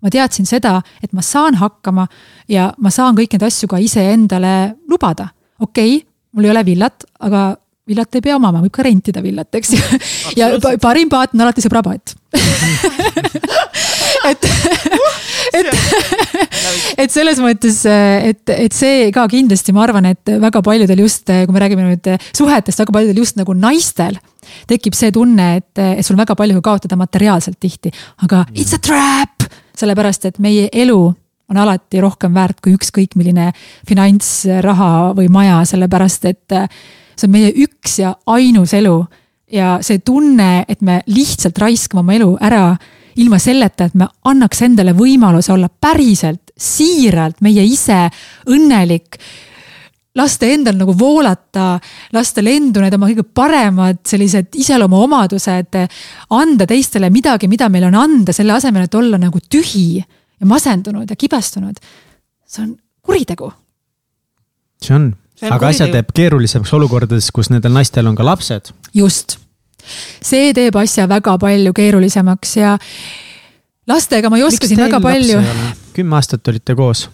ma 0.02 0.10
teadsin 0.12 0.46
seda, 0.46 0.80
et 1.02 1.12
ma 1.16 1.22
saan 1.24 1.56
hakkama 1.58 2.06
ja 2.52 2.68
ma 2.78 2.92
saan 2.94 3.16
kõiki 3.16 3.38
neid 3.38 3.48
asju 3.48 3.68
ka 3.68 3.80
iseendale 3.82 4.76
lubada. 4.88 5.28
okei 5.60 5.96
okay,, 5.96 6.06
mul 6.32 6.44
ei 6.44 6.50
ole 6.50 6.64
villat, 6.64 7.06
aga 7.20 7.56
villat 7.86 8.18
ei 8.18 8.24
pea 8.24 8.36
omama, 8.36 8.62
võib 8.64 8.74
ka 8.74 8.84
rentida 8.86 9.22
villat, 9.24 9.50
eks. 9.54 9.74
Ju. 9.76 10.00
ja 10.40 10.50
parim 10.82 11.10
paat 11.12 11.34
on 11.36 11.44
alati 11.46 11.64
sõbrapaat 11.64 12.16
et, 14.30 14.46
et, 15.54 15.68
et 17.04 17.12
selles 17.12 17.38
mõttes, 17.42 17.78
et, 17.86 18.42
et 18.52 18.76
see 18.76 19.10
ka 19.14 19.26
kindlasti, 19.30 19.74
ma 19.76 19.84
arvan, 19.86 20.08
et 20.10 20.34
väga 20.42 20.62
paljudel 20.66 21.04
just, 21.04 21.24
kui 21.30 21.54
me 21.54 21.62
räägime 21.62 21.86
nüüd 21.86 22.10
suhetest, 22.36 22.82
väga 22.82 22.94
paljudel 22.96 23.22
just 23.22 23.38
nagu 23.40 23.54
naistel 23.56 24.18
tekib 24.70 24.94
see 24.98 25.12
tunne, 25.14 25.46
et, 25.60 25.72
et 25.78 26.06
sul 26.06 26.18
väga 26.18 26.36
palju 26.38 26.62
kaotada 26.64 26.98
materiaalselt 26.98 27.58
tihti, 27.62 27.92
aga 28.26 28.44
it's 28.54 28.74
a 28.76 28.82
trap, 28.82 29.46
sellepärast 29.78 30.28
et 30.30 30.42
meie 30.42 30.68
elu 30.72 31.00
on 31.46 31.62
alati 31.62 32.02
rohkem 32.02 32.34
väärt 32.34 32.60
kui 32.62 32.74
ükskõik 32.74 33.14
milline 33.18 33.52
finants, 33.86 34.30
raha 34.66 35.12
või 35.16 35.30
maja, 35.32 35.60
sellepärast 35.68 36.26
et 36.32 36.56
see 37.16 37.28
on 37.28 37.32
meie 37.32 37.52
üks 37.64 37.98
ja 38.02 38.14
ainus 38.26 38.74
elu. 38.74 38.98
ja 39.52 39.78
see 39.80 39.98
tunne, 40.02 40.64
et 40.68 40.80
me 40.82 41.00
lihtsalt 41.06 41.58
raiskame 41.58 42.02
oma 42.02 42.14
elu 42.16 42.32
ära 42.42 42.76
ilma 43.16 43.38
selleta, 43.38 43.86
et 43.86 43.94
me 43.94 44.08
annaks 44.24 44.62
endale 44.66 44.92
võimaluse 44.92 45.52
olla 45.54 45.68
päriselt, 45.68 46.50
siiralt 46.56 47.40
meie 47.44 47.62
ise 47.64 48.08
õnnelik 48.50 49.20
lasta 50.16 50.48
endal 50.48 50.78
nagu 50.80 50.94
voolata, 50.98 51.76
lasta 52.16 52.44
lendu 52.44 52.80
need 52.80 52.94
oma 52.96 53.08
kõige 53.10 53.24
paremad 53.36 54.00
sellised 54.08 54.56
iseloomuomadused, 54.62 55.76
anda 56.36 56.68
teistele 56.68 57.10
midagi, 57.12 57.50
mida 57.52 57.68
meil 57.72 57.88
on 57.90 57.98
anda, 58.00 58.34
selle 58.36 58.56
asemel, 58.56 58.86
et 58.88 58.96
olla 58.96 59.20
nagu 59.20 59.42
tühi 59.44 60.00
ja 60.00 60.48
masendunud 60.48 61.10
ja 61.10 61.16
kibestunud. 61.16 61.76
see 62.46 62.62
on 62.64 62.76
kuritegu. 63.02 63.52
see 64.82 64.94
on 64.94 65.12
aga 65.44 65.72
asja 65.72 65.88
teeb 65.92 66.12
keerulisemaks 66.16 66.72
olukordades, 66.78 67.30
kus 67.34 67.50
nendel 67.52 67.74
naistel 67.76 68.08
on 68.08 68.16
ka 68.16 68.24
lapsed. 68.26 68.72
just, 68.94 69.38
see 70.24 70.52
teeb 70.56 70.76
asja 70.80 71.08
väga 71.10 71.36
palju 71.42 71.74
keerulisemaks 71.76 72.56
ja 72.56 72.76
lastega 73.88 74.30
ma 74.30 74.40
ei 74.40 74.46
oska 74.46 74.68
siin 74.68 74.80
väga 74.86 75.00
palju. 75.00 75.42
kümme 75.96 76.18
aastat 76.18 76.48
olite 76.48 76.74
koos. 76.74 77.08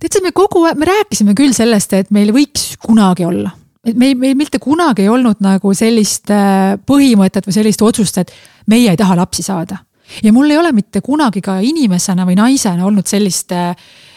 tead, 0.00 0.20
me 0.22 0.32
kogu 0.32 0.64
aeg, 0.68 0.78
me 0.78 0.88
rääkisime 0.88 1.36
küll 1.38 1.54
sellest, 1.56 1.92
et 1.98 2.10
meil 2.14 2.32
võiks 2.36 2.74
kunagi 2.82 3.26
olla 3.28 3.52
et 3.86 3.98
meil, 3.98 4.16
meil 4.18 4.34
mitte 4.38 4.58
kunagi 4.62 5.04
ei 5.04 5.10
olnud 5.12 5.42
nagu 5.44 5.72
sellist 5.76 6.32
äh, 6.34 6.74
põhimõtet 6.88 7.46
või 7.46 7.54
sellist 7.54 7.82
otsust, 7.86 8.18
et 8.18 8.32
meie 8.70 8.90
ei 8.90 8.98
taha 8.98 9.18
lapsi 9.18 9.44
saada. 9.46 9.78
ja 10.22 10.32
mul 10.32 10.50
ei 10.50 10.58
ole 10.58 10.72
mitte 10.72 11.00
kunagi 11.00 11.42
ka 11.42 11.58
inimesena 11.62 12.26
või 12.26 12.36
naisena 12.38 12.86
olnud 12.86 13.06
sellist 13.06 13.52
äh, 13.52 13.70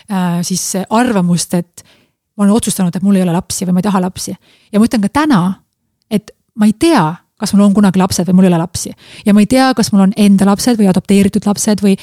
äh 0.10 0.42
siis 0.44 0.74
arvamust, 0.90 1.54
et 1.54 1.84
ma 2.40 2.48
olen 2.48 2.56
otsustanud, 2.56 2.96
et 2.96 3.04
mul 3.04 3.20
ei 3.20 3.26
ole 3.26 3.36
lapsi 3.36 3.68
või 3.68 3.76
ma 3.76 3.84
ei 3.84 3.90
taha 3.90 4.02
lapsi. 4.08 4.36
ja 4.72 4.80
ma 4.80 4.88
ütlen 4.88 5.04
ka 5.04 5.12
täna, 5.22 5.42
et 6.10 6.32
ma 6.56 6.70
ei 6.70 6.74
tea, 6.80 7.04
kas 7.40 7.54
mul 7.54 7.68
on 7.68 7.76
kunagi 7.76 8.00
lapsed 8.00 8.28
või 8.30 8.40
mul 8.40 8.48
ei 8.48 8.54
ole 8.54 8.62
lapsi. 8.64 8.94
ja 9.26 9.36
ma 9.36 9.44
ei 9.44 9.50
tea, 9.52 9.74
kas 9.76 9.92
mul 9.92 10.08
on 10.08 10.14
enda 10.16 10.48
lapsed 10.48 10.80
või 10.80 10.88
adopteeritud 10.92 11.46
lapsed 11.46 11.84
või 11.84 11.98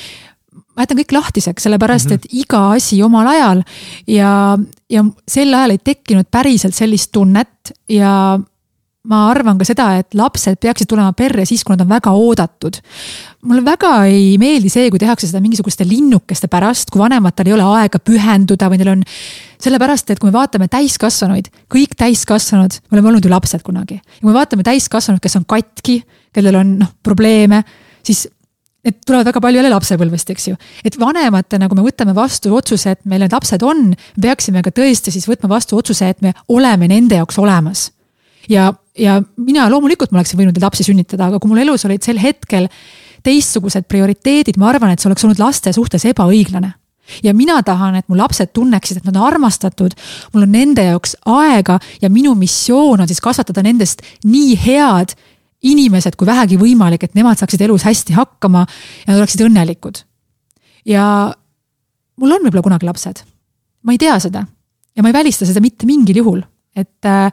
ma 0.76 0.84
jätan 0.84 1.00
kõik 1.00 1.14
lahtiseks, 1.16 1.64
sellepärast 1.64 2.10
mm 2.10 2.16
-hmm. 2.16 2.28
et 2.28 2.44
iga 2.44 2.60
asi 2.76 3.00
omal 3.02 3.26
ajal 3.32 3.62
ja, 4.06 4.58
ja 4.90 5.04
sel 5.28 5.54
ajal 5.54 5.72
ei 5.72 5.80
tekkinud 5.80 6.28
päriselt 6.30 6.74
sellist 6.74 7.12
tunnet 7.12 7.72
ja 7.88 8.38
ma 9.06 9.22
arvan 9.30 9.58
ka 9.60 9.66
seda, 9.68 9.88
et 10.00 10.16
lapsed 10.18 10.58
peaksid 10.62 10.88
tulema 10.90 11.14
perre 11.16 11.46
siis, 11.48 11.62
kui 11.64 11.74
nad 11.74 11.84
on 11.84 11.90
väga 11.90 12.12
oodatud. 12.16 12.78
mulle 13.46 13.62
väga 13.64 13.92
ei 14.10 14.36
meeldi 14.42 14.70
see, 14.72 14.90
kui 14.90 14.98
tehakse 14.98 15.28
seda 15.30 15.42
mingisuguste 15.44 15.86
linnukeste 15.86 16.50
pärast, 16.50 16.90
kui 16.90 17.02
vanematel 17.02 17.50
ei 17.50 17.56
ole 17.56 17.66
aega 17.80 18.00
pühenduda 18.02 18.70
või 18.72 18.80
neil 18.82 18.92
on. 18.96 19.04
sellepärast, 19.62 20.10
et 20.10 20.20
kui 20.20 20.30
me 20.30 20.36
vaatame 20.36 20.68
täiskasvanuid, 20.68 21.50
kõik 21.72 21.96
täiskasvanud, 21.96 22.80
me 22.90 22.98
oleme 22.98 23.12
olnud 23.12 23.24
ju 23.24 23.32
lapsed 23.32 23.62
kunagi. 23.66 24.00
ja 24.00 24.20
kui 24.20 24.30
me 24.30 24.38
vaatame 24.38 24.66
täiskasvanuid, 24.66 25.22
kes 25.22 25.36
on 25.36 25.46
katki, 25.48 26.00
kellel 26.34 26.62
on 26.62 26.78
noh 26.80 26.94
probleeme, 27.02 27.62
siis 28.04 28.26
need 28.86 29.02
tulevad 29.06 29.26
väga 29.26 29.42
palju 29.42 29.60
jälle 29.60 29.72
lapsepõlvest, 29.74 30.30
eks 30.30 30.48
ju. 30.48 30.56
et 30.84 30.98
vanematena, 31.00 31.68
kui 31.68 31.78
me 31.78 31.86
võtame 31.86 32.14
vastu 32.14 32.54
otsuse, 32.54 32.94
et 32.94 33.02
meil 33.04 33.24
need 33.24 33.34
lapsed 33.34 33.62
on, 33.66 33.90
peaksime 34.22 34.62
ka 34.62 34.72
tõesti 34.74 35.14
siis 35.14 35.26
võtma 35.28 35.50
vastu 35.56 35.78
otsuse, 35.78 36.10
et 36.14 36.22
me 36.22 36.34
oleme 36.48 36.88
nende 36.90 37.18
jaoks 37.18 37.38
olemas. 37.42 37.90
Ja, 38.52 38.70
ja 38.98 39.18
mina 39.36 39.68
loomulikult 39.72 40.12
ma 40.12 40.20
oleksin 40.20 40.40
võinud 40.40 40.58
lapsi 40.62 40.86
sünnitada, 40.86 41.30
aga 41.30 41.40
kui 41.42 41.50
mul 41.50 41.62
elus 41.64 41.86
olid 41.88 42.04
sel 42.04 42.20
hetkel 42.22 42.68
teistsugused 43.26 43.86
prioriteedid, 43.90 44.58
ma 44.60 44.70
arvan, 44.70 44.92
et 44.92 45.02
see 45.02 45.10
oleks 45.10 45.24
olnud 45.26 45.40
laste 45.42 45.72
suhtes 45.74 46.06
ebaõiglane. 46.06 46.72
Ja 47.22 47.30
mina 47.34 47.60
tahan, 47.62 47.94
et 48.00 48.08
mu 48.10 48.16
lapsed 48.18 48.50
tunneksid, 48.54 48.98
et 48.98 49.06
nad 49.06 49.16
on 49.18 49.28
armastatud, 49.28 49.94
mul 50.34 50.46
on 50.46 50.52
nende 50.52 50.82
jaoks 50.88 51.14
aega 51.30 51.78
ja 52.02 52.10
minu 52.10 52.34
missioon 52.38 53.02
on 53.02 53.10
siis 53.10 53.22
kasvatada 53.22 53.62
nendest 53.62 54.02
nii 54.26 54.56
head 54.64 55.14
inimesed 55.66 56.18
kui 56.18 56.26
vähegi 56.28 56.58
võimalik, 56.60 57.06
et 57.06 57.14
nemad 57.18 57.38
saaksid 57.38 57.62
elus 57.66 57.86
hästi 57.86 58.16
hakkama 58.16 58.64
ja 58.66 59.12
nad 59.12 59.22
oleksid 59.22 59.46
õnnelikud. 59.46 60.02
ja 60.86 61.04
mul 62.16 62.34
on 62.34 62.44
võib-olla 62.44 62.66
kunagi 62.66 62.86
lapsed, 62.86 63.22
ma 63.82 63.94
ei 63.94 64.02
tea 64.02 64.18
seda 64.22 64.44
ja 64.96 65.02
ma 65.02 65.10
ei 65.10 65.16
välista 65.16 65.46
seda 65.46 65.62
mitte 65.62 65.86
mingil 65.86 66.22
juhul, 66.22 66.42
et 66.76 67.08
äh, 67.08 67.30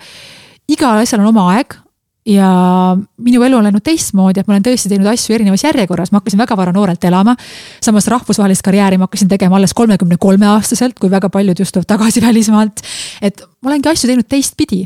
igal 0.71 1.01
asjal 1.01 1.23
on 1.23 1.31
oma 1.33 1.47
aeg 1.55 1.75
ja 2.25 2.49
minu 3.19 3.43
elu 3.43 3.57
on 3.57 3.67
läinud 3.67 3.83
teistmoodi, 3.83 4.39
et 4.39 4.47
ma 4.47 4.55
olen 4.55 4.63
tõesti 4.63 4.91
teinud 4.91 5.09
asju 5.11 5.35
erinevas 5.35 5.65
järjekorras, 5.65 6.13
ma 6.13 6.21
hakkasin 6.21 6.39
väga 6.39 6.55
vara 6.57 6.71
noorelt 6.75 7.03
elama. 7.03 7.35
samas 7.83 8.07
rahvusvahelist 8.07 8.63
karjääri 8.63 8.97
ma 8.97 9.09
hakkasin 9.09 9.31
tegema 9.31 9.59
alles 9.59 9.73
kolmekümne 9.75 10.17
kolme 10.19 10.47
aastaselt, 10.47 10.95
kui 10.99 11.11
väga 11.11 11.29
paljud 11.29 11.59
just 11.59 11.75
tulevad 11.75 11.91
tagasi 11.91 12.23
välismaalt. 12.27 12.85
et 13.21 13.43
ma 13.61 13.73
olengi 13.73 13.91
asju 13.91 14.07
teinud 14.07 14.29
teistpidi 14.29 14.85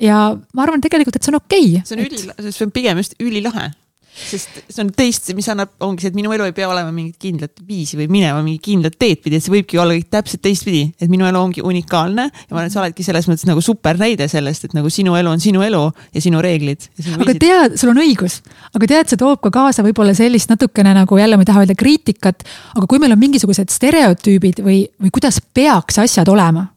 ja 0.00 0.36
ma 0.54 0.62
arvan 0.62 0.80
tegelikult, 0.80 1.16
et 1.16 1.26
see 1.26 1.34
on 1.34 1.40
okei 1.42 1.66
okay,. 1.72 1.82
see 1.84 1.98
on 1.98 2.04
et... 2.04 2.12
üli, 2.12 2.52
see 2.52 2.66
on 2.68 2.72
pigem 2.74 3.02
just 3.02 3.18
ülilahe 3.20 3.70
sest 4.16 4.60
see 4.64 4.82
on 4.82 4.90
teist, 4.96 5.28
mis 5.36 5.46
annab, 5.52 5.74
ongi 5.84 6.04
see, 6.04 6.10
et 6.12 6.16
minu 6.16 6.32
elu 6.32 6.46
ei 6.48 6.54
pea 6.56 6.68
olema 6.70 6.92
mingit 6.94 7.18
kindlat 7.20 7.60
viisi 7.68 7.98
või 7.98 8.08
minema 8.12 8.40
mingit 8.44 8.64
kindlat 8.64 8.96
teed 8.98 9.20
pidi, 9.24 9.38
et 9.38 9.44
see 9.44 9.52
võibki 9.52 9.80
olla 9.80 9.96
kõik 9.96 10.08
täpselt 10.16 10.42
teistpidi, 10.46 10.82
et 11.02 11.12
minu 11.12 11.28
elu 11.28 11.40
ongi 11.40 11.64
unikaalne 11.66 12.24
ja 12.30 12.54
ma 12.54 12.62
arvan, 12.62 12.70
et 12.70 12.74
sa 12.74 12.80
oledki 12.82 13.04
selles 13.06 13.28
mõttes 13.28 13.46
nagu 13.48 13.62
super 13.64 14.00
näide 14.00 14.28
sellest, 14.32 14.68
et 14.68 14.76
nagu 14.76 14.90
sinu 14.92 15.18
elu 15.20 15.34
on 15.34 15.42
sinu 15.42 15.64
elu 15.66 15.82
ja 16.16 16.24
sinu 16.24 16.40
reeglid. 16.44 16.88
aga 16.96 17.28
viisid. 17.28 17.42
tead, 17.44 17.76
sul 17.80 17.92
on 17.92 18.02
õigus, 18.06 18.40
aga 18.72 18.90
tead, 18.94 19.12
see 19.12 19.20
toob 19.20 19.42
ka 19.44 19.52
kaasa 19.58 19.84
võib-olla 19.86 20.16
sellist 20.16 20.52
natukene 20.52 20.96
nagu 20.96 21.20
jälle 21.20 21.36
ma 21.36 21.44
ei 21.44 21.52
taha 21.52 21.66
öelda 21.66 21.76
kriitikat, 21.78 22.48
aga 22.74 22.88
kui 22.88 23.02
meil 23.02 23.14
on 23.14 23.20
mingisugused 23.20 23.72
stereotüübid 23.74 24.64
või, 24.64 24.82
või 25.02 25.12
kuidas 25.12 25.42
peaks 25.54 26.00
asjad 26.02 26.32
olema, 26.32 26.70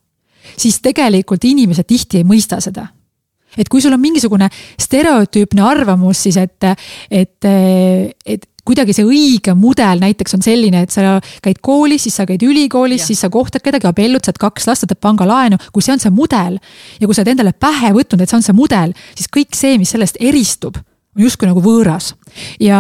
siis 0.60 0.82
tegelikult 0.84 1.48
inimesed 1.48 1.88
tihti 1.88 2.20
ei 2.20 2.28
mõista 2.28 2.60
seda 2.64 2.90
et 3.58 3.70
kui 3.70 3.82
sul 3.82 3.96
on 3.96 4.02
mingisugune 4.02 4.50
stereotüüpne 4.80 5.64
arvamus, 5.66 6.26
siis 6.28 6.38
et, 6.38 6.70
et, 7.10 7.50
et 8.26 8.50
kuidagi 8.70 8.94
see 8.94 9.08
õige 9.08 9.56
mudel 9.58 10.02
näiteks 10.04 10.38
on 10.38 10.44
selline, 10.46 10.84
et 10.86 10.94
sa 10.94 11.18
käid 11.44 11.62
koolis, 11.66 12.06
siis 12.06 12.20
sa 12.20 12.28
käid 12.30 12.44
ülikoolis, 12.46 13.08
siis 13.10 13.24
sa 13.24 13.32
kohtad 13.34 13.64
kedagi, 13.66 13.90
abiellud, 13.90 14.24
saad 14.26 14.38
kaks 14.42 14.70
last, 14.70 14.86
võtad 14.86 15.02
pangalaenu. 15.02 15.58
kui 15.74 15.86
see 15.86 15.96
on 15.96 16.04
see 16.04 16.14
mudel 16.14 16.60
ja 17.00 17.08
kui 17.08 17.16
sa 17.16 17.24
oled 17.24 17.34
endale 17.34 17.56
pähe 17.58 17.94
võtnud, 17.96 18.22
et 18.22 18.30
see 18.30 18.40
on 18.40 18.46
see 18.46 18.58
mudel, 18.58 18.94
siis 19.18 19.32
kõik 19.34 19.58
see, 19.58 19.80
mis 19.82 19.96
sellest 19.96 20.20
eristub, 20.22 20.78
on 21.18 21.26
justkui 21.26 21.50
nagu 21.50 21.64
võõras. 21.64 22.14
Ja 22.64 22.80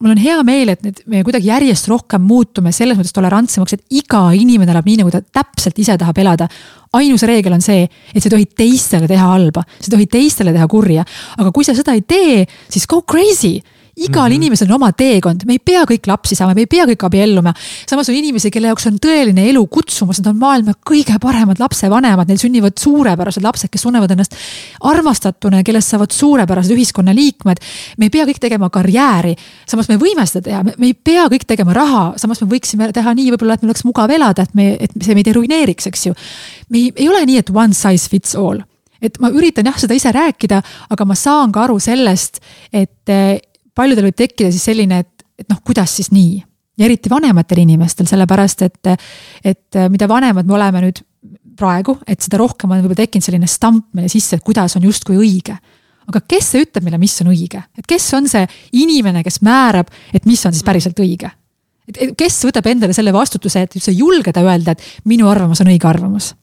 mul 0.00 0.14
on 0.14 0.20
hea 0.20 0.36
meel, 0.46 0.74
et 0.74 0.84
need, 0.86 1.02
me 1.10 1.24
kuidagi 1.26 1.50
järjest 1.50 1.88
rohkem 1.90 2.22
muutume 2.26 2.72
selles 2.74 2.98
mõttes 2.98 3.14
tolerantsemaks, 3.16 3.76
et 3.76 4.00
iga 4.02 4.26
inimene 4.36 4.74
elab 4.74 4.86
nii, 4.88 5.00
nagu 5.02 5.14
ta 5.14 5.22
täpselt 5.22 5.78
ise 5.80 5.98
tahab 6.00 6.18
elada. 6.22 6.48
ainus 6.92 7.22
reegel 7.22 7.54
on 7.54 7.62
see, 7.62 7.84
et 7.86 8.18
sa 8.18 8.26
ei 8.26 8.32
tohi 8.34 8.46
teistele 8.62 9.06
teha 9.06 9.26
halba, 9.30 9.62
sa 9.78 9.86
ei 9.86 9.96
tohi 9.96 10.06
teistele 10.10 10.52
teha 10.52 10.66
kurja, 10.70 11.04
aga 11.38 11.52
kui 11.54 11.64
sa 11.64 11.74
seda 11.74 11.94
ei 11.94 12.02
tee, 12.02 12.46
siis 12.68 12.88
go 12.90 13.02
crazy 13.02 13.60
igal 13.96 14.28
mm 14.28 14.32
-hmm. 14.32 14.34
inimesel 14.34 14.68
on 14.68 14.74
oma 14.74 14.92
teekond, 14.92 15.44
me 15.46 15.52
ei 15.52 15.58
pea 15.58 15.82
kõik 15.84 16.06
lapsi 16.06 16.34
saama, 16.34 16.54
me 16.54 16.64
ei 16.64 16.66
pea 16.66 16.84
kõik 16.86 17.04
abielluma. 17.06 17.52
samas 17.90 18.08
on 18.08 18.14
inimesi, 18.14 18.50
kelle 18.50 18.66
jaoks 18.66 18.86
on 18.86 18.98
tõeline 19.06 19.48
elu 19.50 19.66
kutsumus, 19.66 20.20
nad 20.20 20.30
on 20.30 20.38
maailma 20.38 20.72
kõige 20.90 21.18
paremad 21.20 21.58
lapsevanemad, 21.58 22.28
neil 22.28 22.38
sünnivad 22.38 22.78
suurepärased 22.78 23.42
lapsed, 23.42 23.68
kes 23.70 23.82
tunnevad 23.82 24.10
ennast 24.10 24.34
armastatuna 24.80 25.56
ja 25.56 25.64
kellest 25.64 25.88
saavad 25.88 26.10
suurepärased 26.10 26.70
ühiskonnaliikmed. 26.70 27.56
me 27.98 28.04
ei 28.04 28.10
pea 28.10 28.24
kõik 28.24 28.38
tegema 28.40 28.70
karjääri, 28.70 29.34
samas 29.66 29.88
me 29.88 29.96
võime 29.96 30.26
seda 30.26 30.42
teha, 30.42 30.62
me 30.62 30.86
ei 30.86 30.94
pea 30.94 31.26
kõik 31.26 31.46
tegema 31.46 31.72
raha, 31.72 32.12
samas 32.16 32.40
me 32.40 32.46
võiksime 32.46 32.92
teha 32.92 33.14
nii 33.14 33.30
võib-olla, 33.30 33.54
et 33.54 33.62
meil 33.62 33.70
oleks 33.70 33.84
mugav 33.84 34.10
elada, 34.10 34.42
et 34.42 34.54
me, 34.54 34.76
et 34.80 34.90
see 35.02 35.14
meid 35.14 35.26
ei 35.26 35.32
ruineeriks, 35.32 35.86
eks 35.86 36.06
ju. 36.06 36.14
me 36.68 36.78
ei, 36.78 36.92
ei 36.96 37.08
ole 37.08 37.24
nii, 37.26 37.38
et 37.38 37.50
one 37.50 37.74
size 37.74 38.08
fits 38.08 38.34
all 38.34 38.62
et 39.02 39.16
ma 39.20 39.30
üritan 39.32 39.64
jah, 39.64 39.78
seda 39.80 39.96
ise 39.96 40.12
rääkida, 40.12 40.60
aga 40.92 41.04
ma 41.08 41.16
saan 41.16 41.52
ka 41.52 41.64
aru 41.64 41.78
sellest, 41.80 42.40
et 42.72 43.08
paljudel 43.76 44.08
võib 44.08 44.18
tekkida 44.18 44.50
siis 44.52 44.64
selline, 44.70 45.02
et, 45.04 45.26
et 45.38 45.48
noh, 45.50 45.60
kuidas 45.64 45.96
siis 45.98 46.10
nii. 46.14 46.40
ja 46.80 46.86
eriti 46.86 47.10
vanematel 47.12 47.62
inimestel, 47.62 48.08
sellepärast 48.08 48.62
et, 48.66 48.92
et 49.44 49.80
mida 49.92 50.08
vanemad 50.08 50.48
me 50.48 50.56
oleme 50.56 50.84
nüüd 50.86 51.02
praegu, 51.60 51.98
et 52.08 52.22
seda 52.24 52.40
rohkem 52.40 52.70
on 52.70 52.80
võib-olla 52.80 53.02
tekkinud 53.02 53.26
selline 53.26 53.48
stamp 53.50 53.90
meile 53.96 54.08
sisse, 54.12 54.38
et 54.38 54.44
kuidas 54.46 54.76
on 54.78 54.86
justkui 54.88 55.18
õige. 55.20 55.58
aga 56.10 56.22
kes 56.26 56.46
see 56.54 56.64
ütleb 56.64 56.86
meile, 56.86 56.98
mis 56.98 57.14
on 57.22 57.30
õige, 57.30 57.60
et 57.78 57.86
kes 57.86 58.06
on 58.18 58.26
see 58.30 58.46
inimene, 58.80 59.22
kes 59.22 59.42
määrab, 59.46 59.92
et 60.14 60.26
mis 60.26 60.40
on 60.46 60.56
siis 60.56 60.66
päriselt 60.66 60.98
õige? 60.98 61.30
et 61.90 62.14
kes 62.16 62.44
võtab 62.46 62.66
endale 62.70 62.94
selle 62.94 63.12
vastutuse, 63.12 63.64
et 63.66 63.74
üldse 63.76 63.92
julgeda 63.92 64.42
öelda, 64.46 64.72
et 64.72 65.06
minu 65.10 65.28
arvamus 65.28 65.60
on 65.64 65.72
õige 65.72 65.88
arvamus 65.90 66.34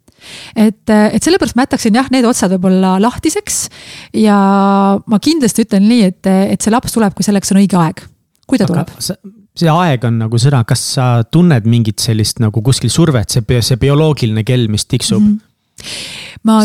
et, 0.55 0.83
et 0.89 1.23
sellepärast 1.23 1.57
ma 1.57 1.67
jätaksin 1.67 1.97
jah, 1.97 2.11
need 2.13 2.27
otsad 2.27 2.53
võib-olla 2.55 2.97
lahtiseks. 3.03 3.63
ja 4.17 4.37
ma 5.05 5.19
kindlasti 5.23 5.67
ütlen 5.67 5.87
nii, 5.87 6.13
et, 6.13 6.29
et 6.55 6.61
see 6.61 6.73
laps 6.73 6.95
tuleb, 6.95 7.15
kui 7.17 7.27
selleks 7.27 7.53
on 7.53 7.61
õige 7.63 7.79
aeg, 7.81 8.05
kui 8.47 8.61
ta 8.61 8.69
Aga 8.69 8.87
tuleb 8.87 9.35
see 9.57 9.71
aeg 9.71 10.03
on 10.07 10.19
nagu 10.21 10.39
seda, 10.41 10.61
kas 10.67 10.83
sa 10.97 11.07
tunned 11.33 11.67
mingit 11.69 12.03
sellist 12.03 12.41
nagu 12.43 12.61
kuskil 12.65 12.91
survet, 12.93 13.33
see, 13.33 13.61
see 13.65 13.79
bioloogiline 13.81 14.43
kell, 14.47 14.67
mis 14.71 14.85
tiksub 14.85 15.23
mm? 15.23 15.39
-hmm. 15.39 16.43
ma, 16.43 16.59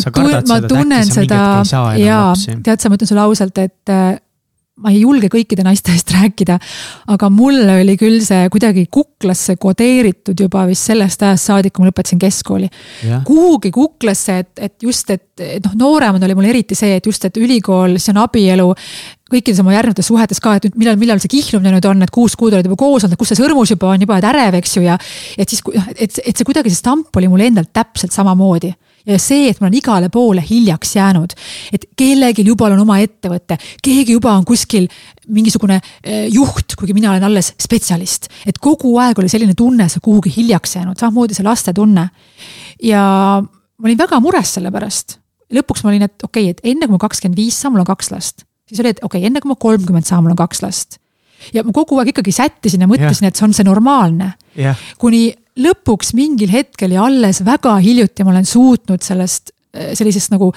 ma 0.51 0.61
tunnen 0.69 1.09
seda 1.09 1.63
ja 2.01 2.21
tead 2.37 2.83
sa, 2.83 2.91
ma 2.91 2.99
ütlen 2.99 3.09
sulle 3.09 3.25
ausalt, 3.25 3.59
et 3.59 3.97
ma 4.81 4.89
ei 4.89 5.03
julge 5.03 5.29
kõikide 5.29 5.65
naiste 5.67 5.93
eest 5.93 6.11
rääkida, 6.15 6.55
aga 7.13 7.29
mulle 7.33 7.75
oli 7.83 7.93
küll 8.01 8.23
see 8.25 8.47
kuidagi 8.53 8.87
kuklasse 8.93 9.59
kodeeritud 9.61 10.39
juba 10.41 10.65
vist 10.69 10.89
sellest 10.89 11.23
ajast 11.27 11.51
saadik, 11.51 11.75
kui 11.77 11.85
ma 11.85 11.91
lõpetasin 11.91 12.21
keskkooli. 12.23 12.71
kuhugi 13.29 13.71
kuklasse, 13.75 14.39
et, 14.41 14.53
et 14.57 14.87
just, 14.89 15.11
et, 15.13 15.27
et 15.45 15.67
noh, 15.67 15.75
nooremana 15.85 16.25
oli 16.25 16.39
mul 16.39 16.49
eriti 16.49 16.79
see, 16.79 16.97
et 16.97 17.07
just, 17.07 17.25
et 17.29 17.37
ülikool, 17.37 17.99
see 18.01 18.15
on 18.15 18.23
abielu 18.25 18.71
kõikides 19.33 19.61
oma 19.61 19.77
järgnevates 19.77 20.09
suhetes 20.09 20.41
ka, 20.41 20.57
et 20.57 20.71
nüüd 20.71 20.81
millal, 20.81 20.97
millal 21.01 21.21
see 21.21 21.35
kihlumine 21.37 21.75
nüüd 21.77 21.89
on, 21.89 22.05
et 22.05 22.13
kuus 22.13 22.37
kuud 22.41 22.57
olid 22.57 22.69
juba 22.69 22.81
koos 22.81 23.05
olnud, 23.05 23.21
kus 23.21 23.33
see 23.33 23.43
sõrmus 23.43 23.75
juba 23.75 23.93
on, 23.93 24.01
juba 24.01 24.17
oled 24.17 24.29
ärev, 24.33 24.57
eks 24.61 24.79
ju, 24.79 24.87
ja. 24.89 24.97
et 25.37 25.53
siis, 25.53 25.61
et, 25.99 26.17
et 26.25 26.33
see 26.33 26.49
kuidagi 26.49 26.73
see 26.73 26.81
stamp 26.81 27.13
oli 27.21 27.29
mul 27.29 27.45
endal 27.45 27.69
täpselt 27.77 28.17
samamoodi 28.17 28.73
ja 29.07 29.19
see, 29.23 29.49
et 29.51 29.61
ma 29.61 29.67
olen 29.67 29.79
igale 29.79 30.11
poole 30.13 30.45
hiljaks 30.47 30.97
jäänud, 30.97 31.35
et 31.75 31.89
kellelgi 31.99 32.45
juba 32.47 32.69
on 32.71 32.83
oma 32.85 32.99
ettevõte, 33.03 33.59
keegi 33.83 34.17
juba 34.17 34.35
on 34.37 34.47
kuskil 34.49 34.87
mingisugune 35.33 35.79
eh, 35.79 36.29
juht, 36.33 36.77
kuigi 36.79 36.95
mina 36.97 37.13
olen 37.13 37.27
alles 37.29 37.53
spetsialist. 37.61 38.31
et 38.47 38.59
kogu 38.63 38.95
aeg 39.03 39.19
oli 39.19 39.33
selline 39.33 39.57
tunne, 39.59 39.89
sa 39.89 40.01
kuhugi 40.03 40.33
hiljaks 40.37 40.77
jäänud, 40.77 40.99
samamoodi 40.99 41.39
see 41.39 41.47
laste 41.47 41.75
tunne. 41.77 42.09
ja 42.83 43.03
ma 43.43 43.89
olin 43.89 43.99
väga 43.99 44.21
mures 44.21 44.57
selle 44.59 44.71
pärast. 44.71 45.19
lõpuks 45.53 45.85
ma 45.85 45.93
olin, 45.93 46.09
et 46.09 46.17
okei 46.23 46.51
okay,, 46.51 46.57
et 46.57 46.75
enne 46.75 46.87
kui 46.87 46.97
ma 46.97 47.03
kakskümmend 47.03 47.39
viis 47.39 47.59
saan, 47.59 47.75
mul 47.75 47.85
on 47.85 47.93
kaks 47.93 48.11
last. 48.15 48.47
siis 48.69 48.81
oli, 48.81 48.95
et 48.95 49.03
okei 49.03 49.21
okay,, 49.21 49.31
enne 49.31 49.43
kui 49.43 49.53
ma 49.53 49.59
kolmkümmend 49.59 50.09
saan, 50.09 50.25
mul 50.25 50.37
on 50.37 50.43
kaks 50.45 50.63
last 50.63 51.03
ja 51.51 51.65
ma 51.67 51.75
kogu 51.75 51.99
aeg 51.99 52.13
ikkagi 52.13 52.35
sättisin 52.35 52.85
ja 52.85 52.89
mõtlesin, 52.91 53.27
et 53.27 53.39
see 53.39 53.47
on 53.49 53.55
see 53.57 53.67
normaalne 53.67 54.33
yeah.. 54.55 54.79
kuni 55.01 55.33
lõpuks 55.61 56.15
mingil 56.17 56.53
hetkel 56.53 56.95
ja 56.97 57.05
alles 57.07 57.43
väga 57.45 57.75
hiljuti 57.83 58.25
ma 58.25 58.33
olen 58.33 58.49
suutnud 58.49 59.05
sellest, 59.05 59.53
äh, 59.77 59.93
sellisest 59.99 60.33
nagu 60.33 60.53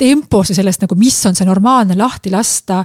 tempost 0.00 0.54
ja 0.54 0.60
sellest 0.60 0.84
nagu, 0.84 0.96
mis 0.96 1.18
on 1.28 1.36
see 1.36 1.48
normaalne 1.48 1.98
lahti 1.98 2.32
lasta. 2.32 2.84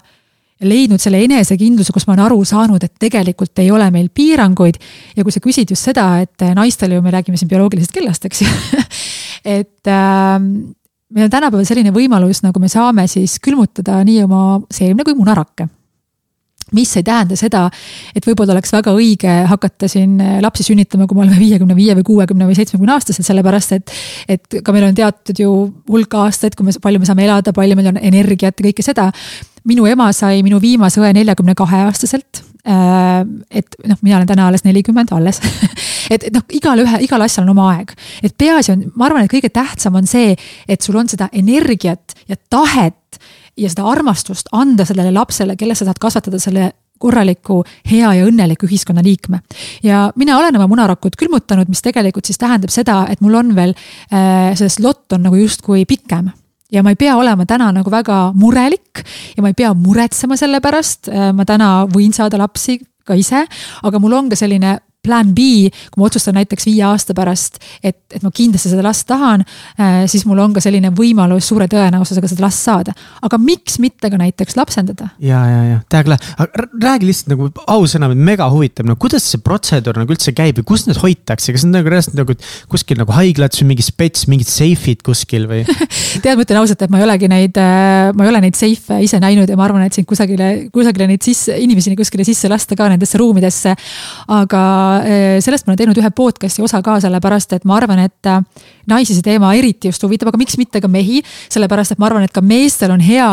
leidnud 0.66 1.02
selle 1.04 1.20
enesekindluse, 1.20 1.92
kus 1.92 2.06
ma 2.08 2.14
olen 2.14 2.26
aru 2.30 2.38
saanud, 2.48 2.84
et 2.84 2.94
tegelikult 3.00 3.60
ei 3.60 3.68
ole 3.76 3.90
meil 3.92 4.08
piiranguid. 4.08 4.78
ja 5.16 5.24
kui 5.24 5.32
sa 5.32 5.42
küsid 5.44 5.70
just 5.70 5.84
seda, 5.84 6.22
et 6.24 6.42
äh, 6.42 6.54
naistel 6.56 6.96
ju 6.96 7.02
me 7.02 7.12
räägime 7.12 7.38
siin 7.38 7.52
bioloogilisest 7.52 7.92
kellast, 7.92 8.26
eks 8.26 8.42
ju 8.42 8.48
et 9.60 9.88
äh, 9.88 10.40
meil 10.40 11.28
on 11.28 11.32
tänapäeval 11.32 11.68
selline 11.68 11.92
võimalus, 11.92 12.42
nagu 12.44 12.60
me 12.60 12.72
saame 12.72 13.08
siis 13.08 13.36
külmutada 13.44 14.00
nii 14.04 14.24
oma 14.24 14.62
seemne 14.72 15.04
kui 15.04 15.16
munarakke 15.16 15.68
mis 16.76 16.92
ei 17.00 17.06
tähenda 17.08 17.38
seda, 17.40 17.66
et 18.16 18.26
võib-olla 18.28 18.56
oleks 18.56 18.74
väga 18.76 18.94
õige 18.96 19.36
hakata 19.50 19.90
siin 19.92 20.20
äh, 20.24 20.38
lapsi 20.44 20.66
sünnitama, 20.68 21.08
kui 21.08 21.18
me 21.18 21.26
oleme 21.26 21.40
viiekümne 21.42 21.78
viie 21.78 21.96
või 22.00 22.08
kuuekümne 22.08 22.48
või 22.50 22.58
seitsmekümne 22.58 22.96
aastased, 22.98 23.26
sellepärast 23.28 23.76
et. 23.78 23.96
et 24.38 24.60
ka 24.66 24.76
meil 24.76 24.90
on 24.90 24.98
teatud 24.98 25.40
ju 25.40 25.52
hulk 25.92 26.18
aastaid, 26.26 26.58
kui 26.58 26.68
me, 26.68 26.76
palju 26.82 27.02
me 27.02 27.10
saame 27.10 27.28
elada, 27.28 27.54
palju 27.56 27.78
meil 27.80 27.94
on 27.94 28.02
energiat 28.02 28.60
ja 28.60 28.70
kõike 28.70 28.86
seda. 28.86 29.12
minu 29.66 29.88
ema 29.90 30.12
sai 30.14 30.44
minu 30.46 30.60
viimase 30.62 31.02
õe 31.02 31.14
neljakümne 31.18 31.56
kahe 31.58 31.86
aastaselt 31.88 32.44
äh, 32.68 33.24
et 33.52 33.78
noh, 33.88 33.98
mina 34.02 34.20
olen 34.20 34.30
täna 34.30 34.48
alles 34.50 34.66
nelikümmend, 34.66 35.14
alles 35.16 35.42
et, 36.14 36.24
et 36.24 36.34
noh, 36.34 36.44
igalühe, 36.54 37.02
igal 37.06 37.26
asjal 37.26 37.46
on 37.46 37.56
oma 37.56 37.72
aeg. 37.76 37.96
et 38.24 38.36
peaasi 38.38 38.74
on, 38.76 38.86
ma 38.96 39.10
arvan, 39.10 39.26
et 39.26 39.32
kõige 39.32 39.52
tähtsam 39.54 39.98
on 40.00 40.10
see, 40.10 40.36
et 40.68 40.82
sul 40.82 40.98
on 41.00 41.10
seda 41.12 41.30
energiat 41.34 42.18
ja 42.30 42.38
tahet 42.50 42.98
ja 43.58 43.70
seda 43.72 43.86
armastust 43.90 44.52
anda 44.52 44.86
sellele 44.86 45.14
lapsele, 45.16 45.56
kelle 45.56 45.76
sa 45.76 45.86
tahad 45.88 46.02
kasvatada 46.02 46.40
selle 46.40 46.72
korraliku, 47.00 47.60
hea 47.90 48.14
ja 48.16 48.26
õnneliku 48.28 48.70
ühiskonnaliikme. 48.70 49.42
ja 49.84 50.12
mina 50.16 50.38
olen 50.38 50.56
oma 50.56 50.68
munarakut 50.68 51.16
külmutanud, 51.20 51.68
mis 51.70 51.84
tegelikult 51.84 52.26
siis 52.26 52.40
tähendab 52.40 52.72
seda, 52.72 53.06
et 53.12 53.22
mul 53.22 53.36
on 53.36 53.56
veel 53.56 53.76
äh,, 54.14 54.56
see 54.56 54.70
slot 54.70 55.12
on 55.18 55.28
nagu 55.28 55.36
justkui 55.36 55.86
pikem 55.86 56.32
ja 56.72 56.84
ma 56.84 56.94
ei 56.94 57.00
pea 57.00 57.18
olema 57.20 57.46
täna 57.46 57.72
nagu 57.76 57.92
väga 57.92 58.32
murelik 58.36 59.04
ja 59.36 59.44
ma 59.44 59.52
ei 59.52 59.58
pea 59.58 59.74
muretsema 59.74 60.38
selle 60.40 60.62
pärast, 60.64 61.10
äh, 61.12 61.32
ma 61.36 61.46
täna 61.46 61.86
võin 61.92 62.16
saada 62.16 62.40
lapsi 62.42 62.80
ka 63.06 63.14
ise, 63.14 63.44
aga 63.84 64.02
mul 64.02 64.16
on 64.18 64.32
ka 64.32 64.40
selline 64.40 64.80
plaan 65.06 65.34
B, 65.36 65.70
kui 65.92 66.02
ma 66.02 66.10
otsustan 66.10 66.38
näiteks 66.40 66.68
viie 66.70 66.84
aasta 66.88 67.16
pärast, 67.18 67.60
et, 67.84 67.98
et 68.14 68.24
ma 68.26 68.32
kindlasti 68.36 68.72
seda 68.72 68.86
last 68.86 69.08
tahan, 69.10 69.46
äh, 69.80 70.04
siis 70.12 70.26
mul 70.30 70.42
on 70.44 70.56
ka 70.56 70.64
selline 70.64 70.92
võimalus 70.96 71.50
suure 71.52 71.68
tõenäosusega 71.72 72.32
seda 72.32 72.46
last 72.48 72.66
saada. 72.66 72.96
aga 73.26 73.40
miks 73.42 73.80
mitte 73.84 74.10
ka 74.12 74.20
näiteks 74.22 74.58
lapsendada? 74.60 75.12
ja, 75.20 75.42
ja, 75.50 75.62
ja 75.70 75.80
täiega 75.90 76.16
lahe, 76.16 76.34
aga 76.38 76.68
räägi 76.84 77.10
lihtsalt 77.10 77.34
nagu 77.34 77.50
ausõna, 77.72 78.10
mega 78.16 78.50
huvitav, 78.52 78.88
no 78.90 78.98
kuidas 79.00 79.26
see 79.30 79.42
protseduur 79.44 80.00
nagu 80.02 80.16
üldse 80.16 80.34
käib 80.36 80.62
ja 80.62 80.68
kus 80.68 80.86
need 80.90 81.00
hoitakse, 81.02 81.54
kas 81.56 81.66
need 81.66 81.80
nagu 81.80 81.94
reaalselt 81.94 82.18
nagu 82.20 82.36
kuskil 82.72 83.00
nagu 83.02 83.16
haiglates 83.16 83.62
või 83.64 83.74
mingi 83.74 83.86
spets, 83.86 84.28
mingid 84.32 84.50
seifid 84.50 85.04
kuskil 85.06 85.48
või 85.50 85.64
tead, 86.24 86.36
ma 86.36 86.46
ütlen 86.46 86.62
ausalt, 86.62 86.82
et 86.86 86.94
ma 86.94 87.02
ei 87.02 87.08
olegi 87.08 87.30
neid, 87.32 87.60
äh, 87.62 88.12
ma 88.16 88.26
ei 88.26 88.34
ole 88.34 88.44
neid 88.48 88.58
seife 88.58 89.00
ise 89.04 89.20
näinud 89.24 89.50
ja 89.50 89.58
ma 89.60 89.68
arvan, 89.68 89.86
et 89.88 89.96
siin 89.96 90.08
kusagile, 90.08 90.52
kusagile 90.74 91.10
neid 91.10 91.26
sisse, 91.26 91.56
inimesi 91.62 91.96
kuskile 91.98 92.26
sisse 92.28 92.50
lasta 92.52 92.78
ka 92.78 92.90
nendesse 92.92 93.20
ruumidesse. 93.22 93.76
aga 94.36 94.64
sellest 95.44 95.66
ma 95.66 95.74
olen 95.74 95.82
teinud 95.82 96.00
ühe 96.02 96.12
podcast'i 96.16 96.64
osa 96.66 96.82
ka, 96.86 96.98
sellepärast 97.04 97.56
et 97.58 97.68
ma 97.68 97.78
arvan, 97.80 98.02
et 98.06 98.30
äh, 98.32 98.42
naisi 98.92 99.16
see 99.16 99.26
teema 99.26 99.54
eriti 99.58 99.92
just 99.92 100.04
huvitab, 100.06 100.32
aga 100.32 100.42
miks 100.42 100.60
mitte 100.62 100.82
ka 100.84 100.92
mehi. 100.92 101.22
sellepärast 101.54 101.96
et 101.96 102.02
ma 102.02 102.10
arvan, 102.10 102.28
et 102.28 102.36
ka 102.36 102.44
meestel 102.46 102.94
on 102.96 103.04
hea 103.04 103.30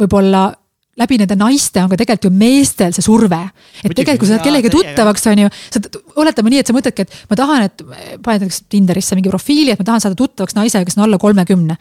võib-olla 0.00 0.48
läbi 0.96 1.18
nende 1.20 1.36
naiste 1.36 1.82
on 1.82 1.90
ka 1.92 1.98
tegelikult 2.00 2.30
ju 2.30 2.32
meestel 2.32 2.92
see 2.96 3.04
surve. 3.04 3.40
et 3.82 3.92
tegelikult, 3.92 4.22
kui 4.22 4.28
sa 4.30 4.38
saad 4.38 4.46
kellegi 4.46 4.72
tuttavaks, 4.72 5.26
on 5.32 5.44
ju, 5.44 5.52
sa 5.74 5.82
oletame 6.22 6.52
nii, 6.52 6.64
et 6.64 6.70
sa 6.70 6.76
mõtledki, 6.76 7.04
et 7.04 7.16
ma 7.30 7.38
tahan, 7.38 7.68
et 7.68 7.86
paned 8.24 8.46
näiteks 8.46 8.62
Tinderisse 8.72 9.18
mingi 9.18 9.32
profiili, 9.32 9.74
et 9.74 9.80
ma 9.82 9.88
tahan 9.90 10.04
saada 10.04 10.16
tuttavaks 10.18 10.56
naisega, 10.56 10.88
kes 10.88 10.96
on 10.96 11.04
alla 11.06 11.20
kolmekümne 11.20 11.76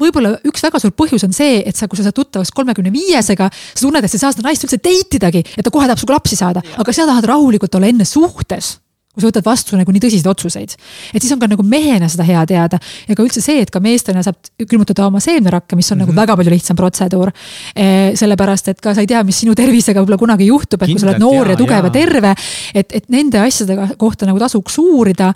võib-olla 0.00 0.36
üks 0.46 0.64
väga 0.66 0.80
suur 0.82 0.94
põhjus 0.96 1.26
on 1.26 1.36
see, 1.36 1.60
et 1.66 1.76
sa, 1.76 1.88
kui 1.88 1.98
sa 1.98 2.06
saad 2.06 2.16
tuttavaks 2.16 2.52
kolmekümne 2.56 2.92
viiesega, 2.94 3.50
sa 3.52 3.82
tunned, 3.82 4.04
et 4.04 4.12
sa 4.12 4.18
ei 4.18 4.24
saa 4.24 4.34
seda 4.34 4.48
naist 4.48 4.66
üldse 4.66 4.80
date 4.80 5.20
idagi, 5.20 5.44
et 5.56 5.64
ta 5.64 5.72
kohe 5.72 5.88
tahab 5.88 6.00
sinuga 6.02 6.18
lapsi 6.20 6.38
saada, 6.38 6.64
aga 6.76 6.94
sa 6.94 7.08
tahad 7.08 7.30
rahulikult 7.32 7.78
olla 7.78 7.92
enne 7.92 8.08
suhtes 8.08 8.76
kui 9.16 9.24
sa 9.24 9.30
võtad 9.30 9.46
vastu 9.46 9.78
nagu 9.80 9.92
nii 9.94 10.02
tõsiseid 10.04 10.28
otsuseid. 10.28 10.74
et 11.14 11.24
siis 11.24 11.32
on 11.32 11.40
ka 11.40 11.48
nagu 11.48 11.64
mehena 11.64 12.08
seda 12.12 12.26
hea 12.28 12.42
teada 12.46 12.78
ja 13.08 13.14
ka 13.16 13.24
üldse 13.24 13.40
see, 13.40 13.62
et 13.64 13.70
ka 13.72 13.80
meestena 13.80 14.20
saab 14.24 14.36
külmutada 14.68 15.06
oma 15.08 15.22
seemnerakke, 15.24 15.76
mis 15.76 15.88
on 15.90 15.96
mm 15.96 16.02
-hmm. 16.02 16.04
nagu 16.04 16.12
mhm. 16.12 16.20
väga 16.20 16.36
palju 16.36 16.52
lihtsam 16.52 16.76
protseduur 16.76 17.32
e,. 17.74 18.12
sellepärast, 18.16 18.68
et 18.68 18.80
ka 18.80 18.94
sa 18.94 19.00
ei 19.00 19.06
tea, 19.06 19.22
mis 19.24 19.40
sinu 19.40 19.54
tervisega 19.54 20.02
võib-olla 20.02 20.18
kunagi 20.18 20.46
juhtub, 20.46 20.82
et 20.82 20.88
Kindlalt, 20.88 21.00
kui 21.00 21.00
sa 21.00 21.08
oled 21.14 21.24
noor 21.24 21.46
ja, 21.46 21.52
ja 21.52 21.56
tugev 21.56 21.84
ja 21.88 21.90
terve. 21.90 22.34
et, 22.74 22.92
et 22.92 23.08
nende 23.08 23.40
asjade 23.40 23.96
kohta 23.96 24.26
nagu 24.26 24.38
tasuks 24.38 24.78
uurida. 24.78 25.32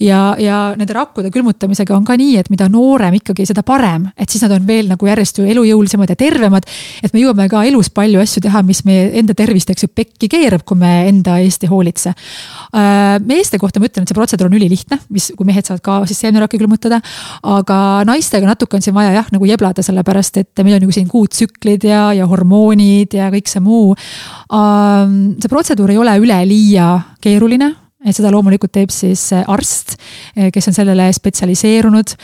ja, 0.00 0.36
ja 0.38 0.74
nende 0.76 0.92
rakkude 0.92 1.30
külmutamisega 1.30 1.96
on 1.96 2.04
ka 2.04 2.16
nii, 2.16 2.36
et 2.36 2.50
mida 2.50 2.68
noorem 2.68 3.14
ikkagi, 3.14 3.46
seda 3.46 3.62
parem, 3.62 4.10
et 4.16 4.28
siis 4.28 4.42
nad 4.42 4.52
on 4.52 4.66
veel 4.66 4.88
nagu 4.88 5.06
järjest 5.06 5.38
ju 5.38 5.44
elujõulisemad 5.44 6.10
ja 6.10 6.16
tervemad. 6.16 6.68
et 7.02 7.12
me 7.12 7.20
jõuame 7.20 7.48
ka 7.48 7.64
elus 7.64 7.88
palju 7.88 8.20
asju 8.20 8.42
teha, 8.42 8.62
mis 8.62 8.84
meie 8.84 9.10
enda 9.18 9.34
tervist, 9.34 9.70
eks 9.70 9.82
ju, 9.82 9.88
pekki 9.88 10.28
keerab, 10.28 10.64
kui 10.64 10.76
me 10.76 11.08
enda 11.08 11.38
eest 11.38 11.64
ei 11.64 11.72
hoolitse 11.72 12.12
äh, 12.12 13.21
meeste 13.26 13.58
kohta 13.60 13.80
ma 13.80 13.88
ütlen, 13.88 14.04
et 14.04 14.12
see 14.12 14.16
protseduur 14.16 14.50
on 14.50 14.56
ülilihtne, 14.58 14.98
mis, 15.14 15.30
kui 15.36 15.48
mehed 15.48 15.68
saavad 15.68 15.82
ka 15.84 15.96
siis 16.10 16.20
seemnerakke 16.24 16.60
külmutada. 16.60 17.00
aga 17.42 17.78
naistega 18.08 18.48
natuke 18.48 18.78
on 18.78 18.84
siin 18.84 18.96
vaja 18.96 19.14
jah, 19.16 19.28
nagu 19.34 19.48
jeblada, 19.48 19.84
sellepärast 19.84 20.40
et 20.42 20.64
meil 20.64 20.78
on 20.78 20.88
ju 20.88 20.96
siin 20.98 21.08
kuutsüklid 21.10 21.86
ja, 21.88 22.04
ja 22.16 22.28
hormoonid 22.28 23.18
ja 23.18 23.30
kõik 23.34 23.50
see 23.50 23.64
muu. 23.64 23.96
see 23.96 25.52
protseduur 25.52 25.92
ei 25.94 26.00
ole 26.02 26.16
üleliia 26.22 26.88
keeruline, 27.22 27.72
et 28.04 28.16
seda 28.16 28.32
loomulikult 28.34 28.72
teeb 28.74 28.94
siis 28.94 29.30
arst, 29.32 29.96
kes 30.34 30.72
on 30.72 30.80
sellele 30.82 31.10
spetsialiseerunud 31.14 32.16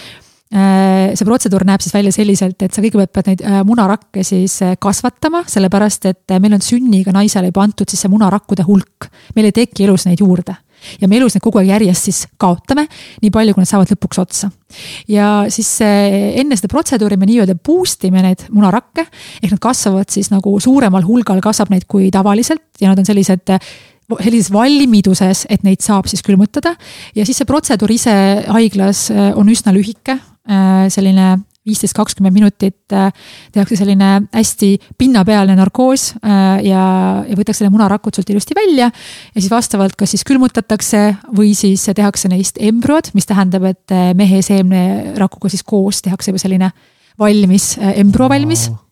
Äh, 0.49 1.13
see 1.13 1.27
protseduur 1.29 1.61
näeb 1.69 1.83
siis 1.85 1.93
välja 1.93 2.09
selliselt, 2.15 2.57
et 2.65 2.73
sa 2.73 2.81
kõigepealt 2.81 3.11
pead 3.13 3.27
neid 3.29 3.43
munarakke 3.69 4.23
siis 4.25 4.55
kasvatama, 4.81 5.43
sellepärast 5.45 6.09
et 6.09 6.37
meil 6.41 6.57
on 6.57 6.65
sünniga 6.65 7.13
naisele 7.13 7.51
juba 7.51 7.67
antud 7.67 7.93
siis 7.93 8.07
see 8.07 8.13
munarakkude 8.13 8.65
hulk. 8.65 9.11
meil 9.37 9.51
ei 9.51 9.57
teki 9.61 9.85
elus 9.85 10.07
neid 10.09 10.25
juurde 10.25 10.57
ja 11.01 11.09
me 11.09 11.19
elus 11.19 11.37
neid 11.37 11.45
kogu 11.45 11.61
aeg 11.61 11.73
järjest 11.73 12.09
siis 12.09 12.23
kaotame, 12.41 12.87
nii 13.23 13.33
palju, 13.35 13.57
kui 13.57 13.65
nad 13.65 13.71
saavad 13.71 13.93
lõpuks 13.95 14.23
otsa. 14.23 14.51
ja 15.09 15.29
siis 15.53 15.71
enne 15.83 16.57
seda 16.59 16.71
protseduuri 16.73 17.19
me 17.19 17.29
nii-öelda 17.29 17.59
boost 17.65 18.05
ime 18.09 18.23
neid 18.25 18.47
munarakke, 18.55 19.07
ehk 19.43 19.55
nad 19.55 19.63
kasvavad 19.63 20.11
siis 20.13 20.33
nagu 20.35 20.59
suuremal 20.61 21.07
hulgal 21.07 21.43
kasvab 21.45 21.73
neid 21.75 21.89
kui 21.89 22.11
tavaliselt 22.15 22.83
ja 22.83 22.93
nad 22.93 23.01
on 23.03 23.09
sellised 23.09 23.57
sellises 24.09 24.49
valmiduses, 24.53 25.45
et 25.53 25.65
neid 25.67 25.85
saab 25.85 26.09
siis 26.09 26.25
külmutada 26.25 26.73
ja 27.17 27.27
siis 27.29 27.37
see 27.41 27.49
protseduur 27.49 27.93
ise 27.93 28.15
haiglas 28.49 29.09
on 29.13 29.51
üsna 29.53 29.75
lühike, 29.77 30.17
selline 30.89 31.35
viisteist, 31.69 31.97
kakskümmend 31.97 32.35
minutit 32.35 32.97
äh, 32.97 33.13
tehakse 33.55 33.79
selline 33.79 34.11
hästi 34.33 34.73
pinnapealne 34.99 35.57
narkoos 35.59 36.11
äh, 36.19 36.65
ja, 36.67 36.83
ja 37.29 37.39
võetakse 37.39 37.65
need 37.67 37.77
munarakud 37.77 38.19
sult 38.19 38.33
ilusti 38.33 38.57
välja. 38.59 38.91
ja 38.91 39.39
siis 39.39 39.53
vastavalt, 39.53 39.97
kas 39.99 40.17
siis 40.17 40.27
külmutatakse 40.29 41.05
või 41.37 41.55
siis 41.59 41.87
tehakse 41.95 42.33
neist 42.33 42.61
embrüod, 42.61 43.13
mis 43.15 43.29
tähendab, 43.29 43.69
et 43.71 43.97
mehe 44.19 44.43
seemnerakuga 44.45 45.53
siis 45.53 45.65
koos 45.67 46.03
tehakse 46.05 46.33
juba 46.33 46.43
selline 46.43 46.73
valmis, 47.19 47.73
embrüo 47.79 48.29
valmis 48.31 48.69
wow 48.71 48.88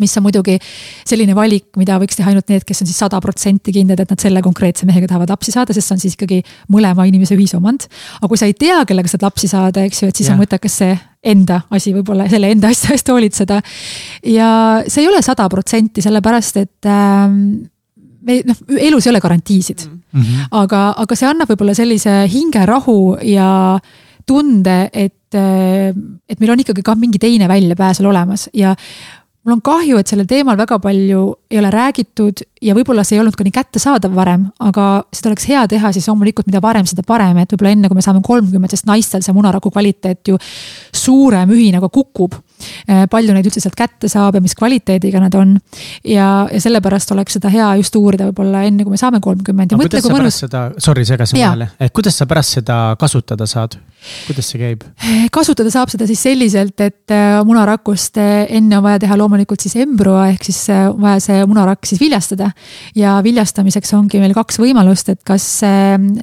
mis 0.00 0.16
on 0.16 0.24
muidugi 0.24 0.56
selline 1.08 1.34
valik, 1.36 1.68
mida 1.80 1.98
võiks 2.00 2.16
teha 2.16 2.30
ainult 2.32 2.48
need, 2.52 2.64
kes 2.68 2.82
on 2.84 2.88
siis 2.88 3.00
sada 3.02 3.20
protsenti 3.20 3.74
kindlad, 3.74 4.00
et 4.00 4.12
nad 4.12 4.22
selle 4.22 4.42
konkreetse 4.44 4.88
mehega 4.88 5.10
tahavad 5.10 5.32
lapsi 5.34 5.52
saada, 5.54 5.74
sest 5.76 5.90
see 5.90 5.96
on 5.96 6.02
siis 6.04 6.16
ikkagi 6.16 6.40
mõlema 6.72 7.06
inimese 7.08 7.36
ühisomand. 7.36 7.88
aga 8.20 8.30
kui 8.30 8.40
sa 8.40 8.48
ei 8.48 8.56
tea, 8.56 8.80
kellega 8.88 9.12
saad 9.12 9.26
lapsi 9.26 9.50
saada, 9.50 9.84
eks 9.88 10.02
ju, 10.02 10.12
et 10.12 10.20
siis 10.22 10.30
ja. 10.30 10.36
on 10.36 10.40
mõttekas 10.42 10.78
see 10.82 10.94
enda 11.32 11.60
asi 11.70 11.92
võib-olla 11.94 12.26
selle 12.30 12.50
enda 12.50 12.72
asja 12.72 12.96
eest 12.96 13.12
hoolitseda. 13.12 13.60
ja 14.32 14.48
see 14.86 15.04
ei 15.04 15.10
ole 15.10 15.22
sada 15.22 15.48
protsenti, 15.52 16.02
sellepärast 16.04 16.62
et 16.62 16.90
ähm, 16.90 17.42
me 18.26 18.40
noh, 18.46 18.62
elus 18.78 19.06
ei 19.06 19.12
ole 19.12 19.20
garantiisid 19.22 19.84
mm. 19.86 20.22
-hmm. 20.22 20.46
aga, 20.62 20.84
aga 21.04 21.18
see 21.18 21.28
annab 21.28 21.50
võib-olla 21.52 21.74
sellise 21.76 22.22
hingerahu 22.32 23.18
ja 23.26 23.78
tunde, 24.26 24.76
et, 24.92 25.34
äh, 25.34 25.90
et 26.28 26.40
meil 26.40 26.54
on 26.54 26.62
ikkagi 26.62 26.84
ka 26.86 26.94
mingi 26.94 27.18
teine 27.18 27.48
väljapääs 27.50 28.00
olemas 28.00 28.48
ja 28.54 28.76
mul 29.42 29.56
on 29.56 29.62
kahju, 29.64 29.98
et 29.98 30.10
sellel 30.10 30.28
teemal 30.30 30.56
väga 30.58 30.78
palju 30.82 31.22
ei 31.50 31.58
ole 31.58 31.70
räägitud 31.74 32.44
ja 32.62 32.76
võib-olla 32.78 33.02
see 33.06 33.16
ei 33.16 33.22
olnud 33.22 33.34
ka 33.38 33.46
nii 33.46 33.54
kättesaadav 33.56 34.14
varem, 34.14 34.46
aga 34.62 34.86
seda 35.10 35.32
oleks 35.32 35.48
hea 35.50 35.64
teha 35.70 35.90
siis 35.94 36.06
loomulikult, 36.10 36.46
mida 36.46 36.62
varem, 36.62 36.86
seda 36.86 37.02
parem, 37.06 37.40
et 37.42 37.50
võib-olla 37.54 37.74
enne, 37.74 37.90
kui 37.90 37.98
me 37.98 38.04
saame 38.06 38.22
kolmkümmend, 38.26 38.70
sest 38.70 38.86
naistel 38.86 39.24
see 39.24 39.34
munaraku 39.34 39.72
kvaliteet 39.74 40.30
ju 40.30 40.38
suurem 40.94 41.50
ühinaga 41.54 41.90
kukub. 41.92 42.38
Eh, 42.86 43.04
palju 43.10 43.34
neid 43.34 43.46
üldse 43.48 43.62
sealt 43.62 43.76
kätte 43.78 44.08
saab 44.10 44.36
ja 44.38 44.42
mis 44.42 44.54
kvaliteediga 44.58 45.20
nad 45.22 45.34
on. 45.38 45.54
ja, 46.06 46.46
ja 46.50 46.60
sellepärast 46.62 47.12
oleks 47.14 47.36
seda 47.38 47.50
hea 47.52 47.68
just 47.80 47.96
uurida 47.98 48.28
võib-olla 48.30 48.64
enne, 48.68 48.84
kui 48.84 48.94
me 48.94 49.00
saame 49.00 49.20
kolmkümmend 49.22 49.72
ja 49.72 49.78
mõtle, 49.80 50.02
kui 50.02 50.14
mõnus. 50.14 50.40
seda, 50.44 50.64
sorry, 50.82 51.04
segasin 51.08 51.38
vahele, 51.38 51.70
et 51.82 51.94
kuidas 51.94 52.18
sa 52.18 52.26
pärast 52.30 52.58
seda 52.58 52.78
kasutada 53.00 53.46
saad, 53.50 53.76
kuidas 54.26 54.50
see 54.52 54.60
käib? 54.62 54.84
Eh, 55.02 55.26
kasutada 55.34 55.72
saab 55.74 55.92
seda 55.92 56.08
siis 56.10 56.22
selliselt, 56.24 56.78
et 56.84 57.14
eh, 57.14 57.38
munarakust 57.46 58.18
enne 58.22 58.78
on 58.78 58.86
vaja 58.86 59.02
teha 59.04 59.18
loomulikult 59.20 59.62
siis 59.64 59.76
embrüo 59.82 60.18
ehk 60.26 60.46
siis 60.48 60.64
vaja 60.98 61.22
see 61.22 61.42
munarakk 61.48 61.88
siis 61.88 62.02
viljastada 62.02 62.50
ja 62.98 63.18
viljastamiseks 63.24 63.94
ongi 63.98 64.22
meil 64.22 64.34
kaks 64.36 64.60
võimalust, 64.62 65.12
et 65.12 65.22
kas 65.26 65.46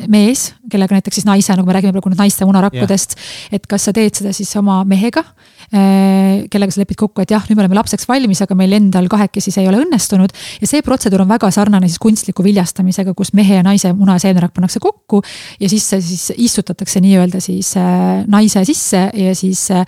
mees, 0.09 0.49
kellega 0.71 0.97
näiteks 0.97 1.21
siis 1.21 1.29
naise, 1.29 1.55
nagu 1.55 1.67
me 1.67 1.77
räägime 1.77 1.95
praegu 1.95 2.11
naiste 2.15 2.47
munarakkudest, 2.47 3.15
et 3.55 3.65
kas 3.69 3.87
sa 3.87 3.95
teed 3.95 4.19
seda 4.19 4.35
siis 4.35 4.51
oma 4.59 4.81
mehega 4.87 5.23
Äh, 5.59 5.59
kellega 5.69 6.73
sa 6.73 6.81
lepid 6.81 6.97
kokku, 6.97 7.21
et 7.23 7.31
jah, 7.33 7.43
nüüd 7.45 7.59
me 7.59 7.63
oleme 7.65 7.77
lapseks 7.77 8.07
valmis, 8.09 8.41
aga 8.41 8.55
meil 8.57 8.73
endal 8.77 9.09
kahekesi 9.11 9.53
see 9.53 9.63
ei 9.63 9.69
ole 9.69 9.81
õnnestunud. 9.83 10.33
ja 10.61 10.69
see 10.69 10.81
protseduur 10.85 11.23
on 11.25 11.29
väga 11.29 11.51
sarnane 11.53 11.89
siis 11.89 12.01
kunstliku 12.01 12.45
viljastamisega, 12.45 13.13
kus 13.17 13.33
mehe 13.37 13.59
ja 13.59 13.65
naise 13.65 13.91
muna 13.93 14.17
ja 14.17 14.25
seenerakk 14.25 14.55
pannakse 14.55 14.81
kokku. 14.83 15.21
ja 15.59 15.69
siis 15.69 15.89
see 15.89 16.01
siis 16.01 16.31
istutatakse 16.37 17.01
nii-öelda 17.05 17.41
siis 17.43 17.75
äh, 17.77 18.23
naise 18.27 18.65
sisse 18.65 19.09
ja 19.13 19.35
siis 19.35 19.67
äh, 19.71 19.85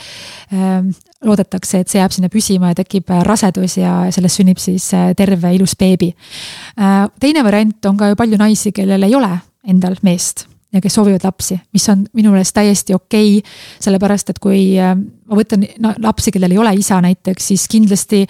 loodetakse, 1.26 1.82
et 1.82 1.90
see 1.90 2.02
jääb 2.02 2.14
sinna 2.14 2.30
püsima 2.34 2.72
ja 2.72 2.80
tekib 2.82 3.10
rasedus 3.26 3.78
ja 3.78 4.08
sellest 4.14 4.42
sünnib 4.42 4.62
siis 4.62 4.90
terve 5.18 5.54
ilus 5.56 5.76
beebi. 5.78 6.14
teine 7.20 7.44
variant 7.46 7.86
on 7.86 7.98
ka 7.98 8.10
ju 8.10 8.18
palju 8.18 8.42
naisi, 8.42 8.72
kellel 8.74 9.06
ei 9.06 9.16
ole 9.16 9.36
endal 9.70 10.00
meest 10.02 10.51
ja 10.74 10.82
kes 10.82 10.94
soovivad 10.96 11.24
lapsi, 11.28 11.60
mis 11.74 11.88
on 11.92 12.06
minu 12.14 12.32
meelest 12.32 12.56
täiesti 12.56 12.96
okei 12.96 13.38
okay,. 13.38 13.54
sellepärast, 13.84 14.30
et 14.32 14.40
kui 14.40 14.76
ma 14.80 15.38
võtan 15.38 15.66
no, 15.84 15.94
lapsi, 16.00 16.32
kellel 16.32 16.56
ei 16.56 16.62
ole 16.62 16.76
isa 16.80 17.02
näiteks, 17.04 17.48
siis 17.54 17.68
kindlasti 17.72 18.26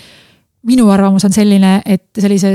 minu 0.68 0.90
arvamus 0.94 1.26
on 1.26 1.34
selline, 1.34 1.80
et 1.86 2.10
sellise 2.18 2.54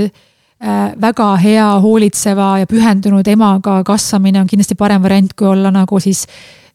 Äh, 0.57 0.95
väga 0.97 1.35
hea, 1.37 1.65
hoolitseva 1.85 2.55
ja 2.63 2.67
pühendunud 2.69 3.27
emaga 3.29 3.83
kasvamine 3.85 4.41
on 4.41 4.47
kindlasti 4.49 4.73
parem 4.81 5.03
variant, 5.05 5.35
kui 5.37 5.51
olla 5.51 5.69
nagu 5.69 5.99
siis 6.01 6.23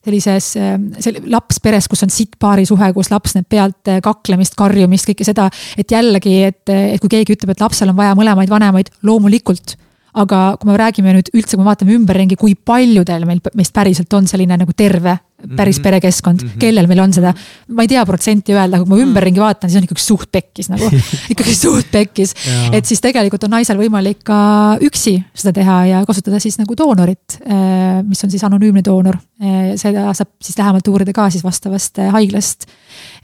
sellises, 0.06 0.52
äh, 0.62 0.76
sel-, 1.02 1.18
laps 1.34 1.58
peres, 1.66 1.88
kus 1.90 2.06
on 2.06 2.14
sitt 2.14 2.38
paarisuhe, 2.38 2.92
kus 2.94 3.10
laps 3.10 3.34
näeb 3.34 3.48
pealt 3.50 3.90
äh, 3.90 3.98
kaklemist, 4.06 4.54
karjumist, 4.60 5.10
kõike 5.10 5.26
seda. 5.26 5.48
et 5.82 5.90
jällegi, 5.90 6.36
et, 6.52 6.62
et 6.70 7.02
kui 7.02 7.10
keegi 7.10 7.34
ütleb, 7.34 7.56
et 7.56 7.66
lapsel 7.66 7.90
on 7.90 7.98
vaja 7.98 8.14
mõlemaid 8.20 8.54
vanemaid, 8.54 8.94
loomulikult 9.02 9.74
aga 10.14 10.40
kui 10.60 10.72
me 10.72 10.78
räägime 10.80 11.16
nüüd 11.16 11.32
üldse, 11.34 11.56
kui 11.56 11.64
me 11.64 11.70
vaatame 11.70 11.96
ümberringi, 11.96 12.36
kui 12.40 12.56
paljudel 12.56 13.28
meil, 13.30 13.44
meist 13.56 13.74
päriselt 13.76 14.14
on 14.18 14.28
selline 14.28 14.58
nagu 14.60 14.74
terve 14.78 15.18
päris 15.56 15.78
-hmm. 15.78 15.84
perekeskkond 15.84 16.42
mm, 16.42 16.48
-hmm. 16.48 16.58
kellel 16.60 16.88
meil 16.88 17.00
on 17.00 17.14
seda. 17.14 17.34
ma 17.68 17.82
ei 17.82 17.88
tea 17.88 18.06
protsenti 18.06 18.54
öelda, 18.54 18.78
aga 18.78 18.86
kui 18.86 18.90
ma 18.90 18.96
mhm. 18.96 19.08
ümberringi 19.08 19.40
vaatan, 19.40 19.70
siis 19.70 19.78
on 19.78 19.84
ikkagi 19.84 20.02
suht 20.02 20.32
pekkis 20.32 20.70
nagu 20.70 20.90
ikkagi 21.34 21.56
suht 21.56 21.92
pekkis. 21.92 22.34
et 22.72 22.86
siis 22.86 23.02
tegelikult 23.02 23.44
on 23.44 23.50
naisel 23.50 23.78
võimalik 23.78 24.24
ka 24.24 24.78
üksi 24.82 25.24
seda 25.34 25.54
teha 25.54 25.86
ja 25.86 26.04
kasutada 26.06 26.40
siis 26.40 26.58
nagu 26.58 26.78
doonorit, 26.78 27.40
äh, 27.42 28.04
mis 28.08 28.24
on 28.24 28.32
siis 28.32 28.44
anonüümne 28.44 28.84
doonor. 28.86 29.18
Äh, 29.42 29.74
seda 29.76 30.14
saab 30.14 30.30
siis 30.42 30.58
lähemalt 30.58 30.88
uurida 30.88 31.14
ka 31.14 31.30
siis 31.30 31.44
vastavast 31.44 32.00
äh, 32.00 32.12
haiglast 32.12 32.66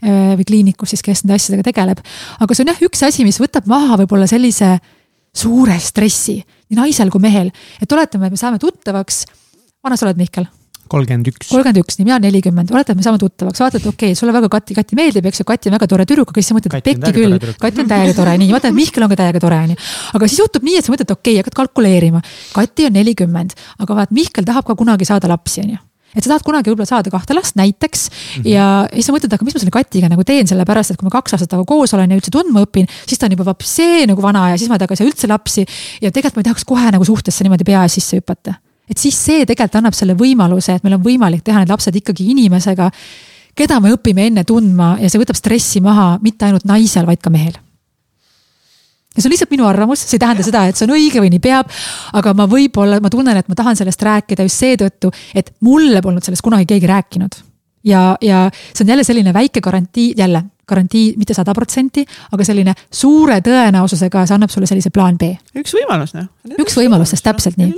või 0.02 0.44
kliinikust 0.46 0.90
siis, 0.90 1.02
kes 1.02 1.24
nende 1.24 1.34
asjadega 1.34 1.62
tegeleb. 1.62 1.98
aga 2.40 2.54
see 2.54 2.62
on 2.62 2.68
jah, 2.72 2.82
üks 2.86 3.02
asi, 3.02 3.24
mis 3.24 3.40
võtab 3.40 3.66
maha 3.66 3.96
võib-olla 3.98 4.26
sellise 4.26 4.78
suure 5.34 5.78
stressi 5.82 6.44
nii 6.68 6.78
naisel 6.78 7.10
kui 7.12 7.22
mehel. 7.24 7.50
et 7.82 7.92
oletame, 7.92 8.28
et 8.28 8.36
me 8.36 8.40
saame 8.40 8.60
tuttavaks. 8.62 9.24
vana 9.84 9.96
sa 9.96 10.06
oled, 10.06 10.20
Mihkel? 10.20 10.48
kolmkümmend 10.88 11.28
üks. 11.30 11.50
kolmkümmend 11.52 11.80
üks, 11.82 11.98
nii 11.98 12.06
mina 12.08 12.18
nelikümmend, 12.22 12.70
oletame, 12.72 13.00
me 13.00 13.06
saame 13.06 13.20
tuttavaks, 13.20 13.60
vaatad, 13.60 13.84
okei 13.84 14.12
okay,, 14.12 14.18
sulle 14.18 14.32
väga 14.32 14.48
Kati, 14.52 14.76
Kati 14.78 14.96
meeldib, 14.98 15.26
eks 15.28 15.42
ju, 15.42 15.46
Kati 15.48 15.70
on 15.70 15.76
väga 15.76 15.88
tore 15.90 16.06
tüdruk, 16.08 16.32
aga 16.32 16.40
siis 16.40 16.50
sa 16.52 16.56
mõtled, 16.56 16.78
et 16.78 16.86
pekki 16.88 17.12
küll, 17.16 17.36
Kati 17.60 17.84
on 17.84 17.90
täiega 17.90 18.14
tore, 18.16 18.36
nii, 18.40 18.54
vaata, 18.54 18.72
Mihkel 18.76 19.04
on 19.04 19.12
ka 19.12 19.18
täiega 19.20 19.42
tore, 19.44 19.60
on 19.66 19.74
ju. 19.74 19.82
aga 20.18 20.30
siis 20.30 20.40
juhtub 20.44 20.64
nii, 20.68 20.78
et 20.80 20.88
sa 20.88 20.94
mõtled, 20.94 21.12
okei 21.12 21.36
okay,, 21.36 21.42
hakkad 21.42 21.58
kalkuleerima. 21.60 22.24
Kati 22.56 22.88
on 22.88 22.96
nelikümmend, 22.96 23.58
aga 23.84 24.00
vaat 24.00 24.16
Mihkel 24.16 24.48
tahab 24.48 24.68
ka 24.68 24.78
kunagi 24.78 25.08
saada 25.08 25.30
lapsi, 25.30 25.66
on 25.66 25.76
ju 25.76 25.84
et 26.14 26.24
sa 26.24 26.30
tahad 26.30 26.44
kunagi 26.46 26.70
võib-olla 26.72 26.88
saada 26.88 27.12
kahte 27.12 27.36
last 27.36 27.56
näiteks 27.58 28.08
mm 28.08 28.42
-hmm. 28.42 28.48
ja 28.48 28.66
siis 28.92 29.06
sa 29.06 29.12
mõtled, 29.12 29.32
aga 29.34 29.44
mis 29.44 29.54
ma 29.54 29.60
selle 29.60 29.74
Katiga 29.74 30.08
nagu 30.08 30.24
teen, 30.24 30.46
sellepärast 30.48 30.94
et 30.94 31.00
kui 31.00 31.08
ma 31.08 31.12
kaks 31.12 31.36
aastat 31.36 31.50
temaga 31.52 31.68
koos 31.68 31.94
olen 31.94 32.10
ja 32.10 32.16
üldse 32.16 32.32
tundma 32.32 32.64
õpin, 32.64 32.88
siis 33.06 33.18
ta 33.18 33.26
on 33.26 33.36
juba 33.36 33.44
vapsee 33.44 34.06
nagu 34.06 34.22
vana 34.22 34.48
ja 34.50 34.56
siis 34.58 34.70
ma 34.70 34.78
temaga 34.78 34.94
ei 34.96 35.02
saa 35.02 35.10
üldse 35.10 35.28
lapsi. 35.28 35.66
ja 36.00 36.10
tegelikult 36.10 36.36
ma 36.36 36.40
ei 36.40 36.48
tahaks 36.50 36.64
kohe 36.64 36.90
nagu 36.90 37.04
suhtesse 37.04 37.44
niimoodi 37.44 37.64
pea 37.64 37.82
ees 37.82 37.94
sisse 38.00 38.16
hüpata. 38.16 38.54
et 38.88 38.98
siis 38.98 39.14
see 39.14 39.46
tegelikult 39.46 39.76
annab 39.82 39.94
selle 39.94 40.14
võimaluse, 40.14 40.74
et 40.74 40.84
meil 40.84 40.94
on 40.94 41.04
võimalik 41.04 41.44
teha 41.44 41.58
need 41.58 41.68
lapsed 41.68 41.94
ikkagi 41.94 42.30
inimesega, 42.30 42.90
keda 43.54 43.80
me 43.80 43.92
õpime 43.92 44.26
enne 44.26 44.44
tundma 44.44 44.96
ja 45.00 45.10
see 45.10 45.20
võtab 45.20 45.36
stressi 45.36 45.80
maha 45.80 46.18
mitte 46.22 46.44
ainult 46.44 46.64
naisel, 46.64 47.06
vaid 47.06 47.20
ka 47.20 47.30
mehel 47.30 47.58
ja 49.18 49.22
see 49.22 49.28
on 49.28 49.34
lihtsalt 49.34 49.54
minu 49.54 49.66
arvamus, 49.66 50.04
see 50.06 50.16
ei 50.16 50.22
tähenda 50.22 50.46
seda, 50.46 50.64
et 50.68 50.78
see 50.78 50.86
on 50.86 50.94
õige 50.94 51.22
või 51.22 51.32
nii 51.34 51.42
peab. 51.42 51.70
aga 52.18 52.34
ma 52.38 52.46
võib-olla, 52.50 53.00
ma 53.02 53.10
tunnen, 53.12 53.40
et 53.40 53.50
ma 53.50 53.58
tahan 53.58 53.78
sellest 53.78 54.02
rääkida 54.06 54.46
just 54.46 54.62
seetõttu, 54.62 55.10
et 55.34 55.50
mulle 55.66 56.02
polnud 56.04 56.24
sellest 56.24 56.44
kunagi 56.46 56.68
keegi 56.70 56.90
rääkinud. 56.90 57.40
ja, 57.84 58.04
ja 58.22 58.46
see 58.72 58.84
on 58.84 58.94
jälle 58.94 59.04
selline 59.04 59.34
väike 59.34 59.60
garantii, 59.64 60.12
jälle 60.16 60.44
garantii 60.68 61.14
mitte 61.16 61.34
sada 61.34 61.54
protsenti, 61.56 62.04
aga 62.32 62.44
selline 62.44 62.74
suure 62.92 63.40
tõenäosusega, 63.44 64.26
see 64.28 64.36
annab 64.36 64.52
sulle 64.54 64.68
sellise 64.70 64.92
plaan 64.94 65.18
B. 65.18 65.34
üks 65.58 65.74
võimalus 65.74 66.14
noh. 66.14 66.30
üks 66.58 66.78
võimalus, 66.78 67.16
sest 67.16 67.26
täpselt 67.26 67.58
nii 67.60 67.74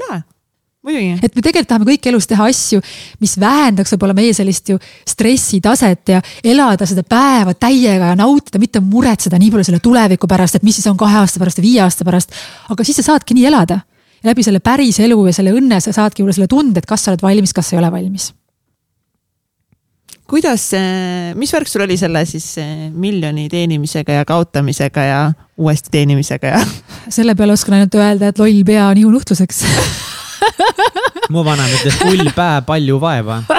et 1.20 1.34
me 1.36 1.42
tegelikult 1.44 1.68
tahame 1.68 1.86
kõik 1.90 2.06
elus 2.08 2.28
teha 2.30 2.46
asju, 2.48 2.80
mis 3.20 3.34
vähendaks 3.40 3.92
võib-olla 3.92 4.14
meie 4.16 4.32
sellist 4.36 4.72
ju 4.72 4.78
stressitaset 5.08 6.14
ja 6.14 6.22
elada 6.44 6.88
seda 6.88 7.04
päeva 7.04 7.52
täiega 7.52 8.12
ja 8.12 8.16
nautida, 8.16 8.60
mitte 8.62 8.80
muretseda 8.80 9.38
nii 9.40 9.52
palju 9.52 9.68
selle 9.68 9.82
tuleviku 9.84 10.30
pärast, 10.30 10.56
et 10.56 10.64
mis 10.64 10.80
siis 10.80 10.88
on 10.88 10.96
kahe 11.00 11.20
aasta 11.20 11.42
pärast 11.42 11.60
ja 11.60 11.66
viie 11.66 11.84
aasta 11.84 12.06
pärast. 12.08 12.32
aga 12.72 12.86
siis 12.86 13.00
sa 13.02 13.10
saadki 13.12 13.36
nii 13.36 13.46
elada. 13.52 13.80
läbi 14.24 14.42
selle 14.44 14.60
päris 14.60 15.00
elu 15.00 15.26
ja 15.26 15.32
selle 15.32 15.52
õnne 15.52 15.80
sa 15.80 15.92
saadki 15.92 16.22
võib-olla 16.22 16.36
selle 16.36 16.48
tunde, 16.48 16.80
et 16.80 16.88
kas 16.88 17.04
sa 17.04 17.12
oled 17.12 17.22
valmis, 17.24 17.52
kas 17.52 17.68
sa 17.68 17.76
ei 17.76 17.84
ole 17.84 17.92
valmis 17.92 18.32
kuidas, 20.30 20.70
mis 21.34 21.52
värk 21.52 21.68
sul 21.68 21.82
oli 21.82 21.96
selle 21.98 22.22
siis 22.24 22.54
miljoni 22.94 23.48
teenimisega 23.50 24.20
ja 24.20 24.24
kaotamisega 24.24 25.04
ja 25.04 25.24
uuesti 25.58 25.90
teenimisega 25.92 26.54
ja? 26.54 26.60
selle 27.08 27.34
peale 27.34 27.52
oskan 27.52 27.80
ainult 27.80 27.98
öelda, 27.98 28.30
et 28.30 28.38
loll 28.38 28.62
pea 28.64 28.86
on 28.92 29.02
ihunuhtluseks 29.02 29.64
mu 31.30 31.44
vanem 31.46 31.70
ütles 31.78 31.98
pull 32.02 32.32
päev, 32.36 32.64
palju 32.68 33.00
vaeva 33.02 33.42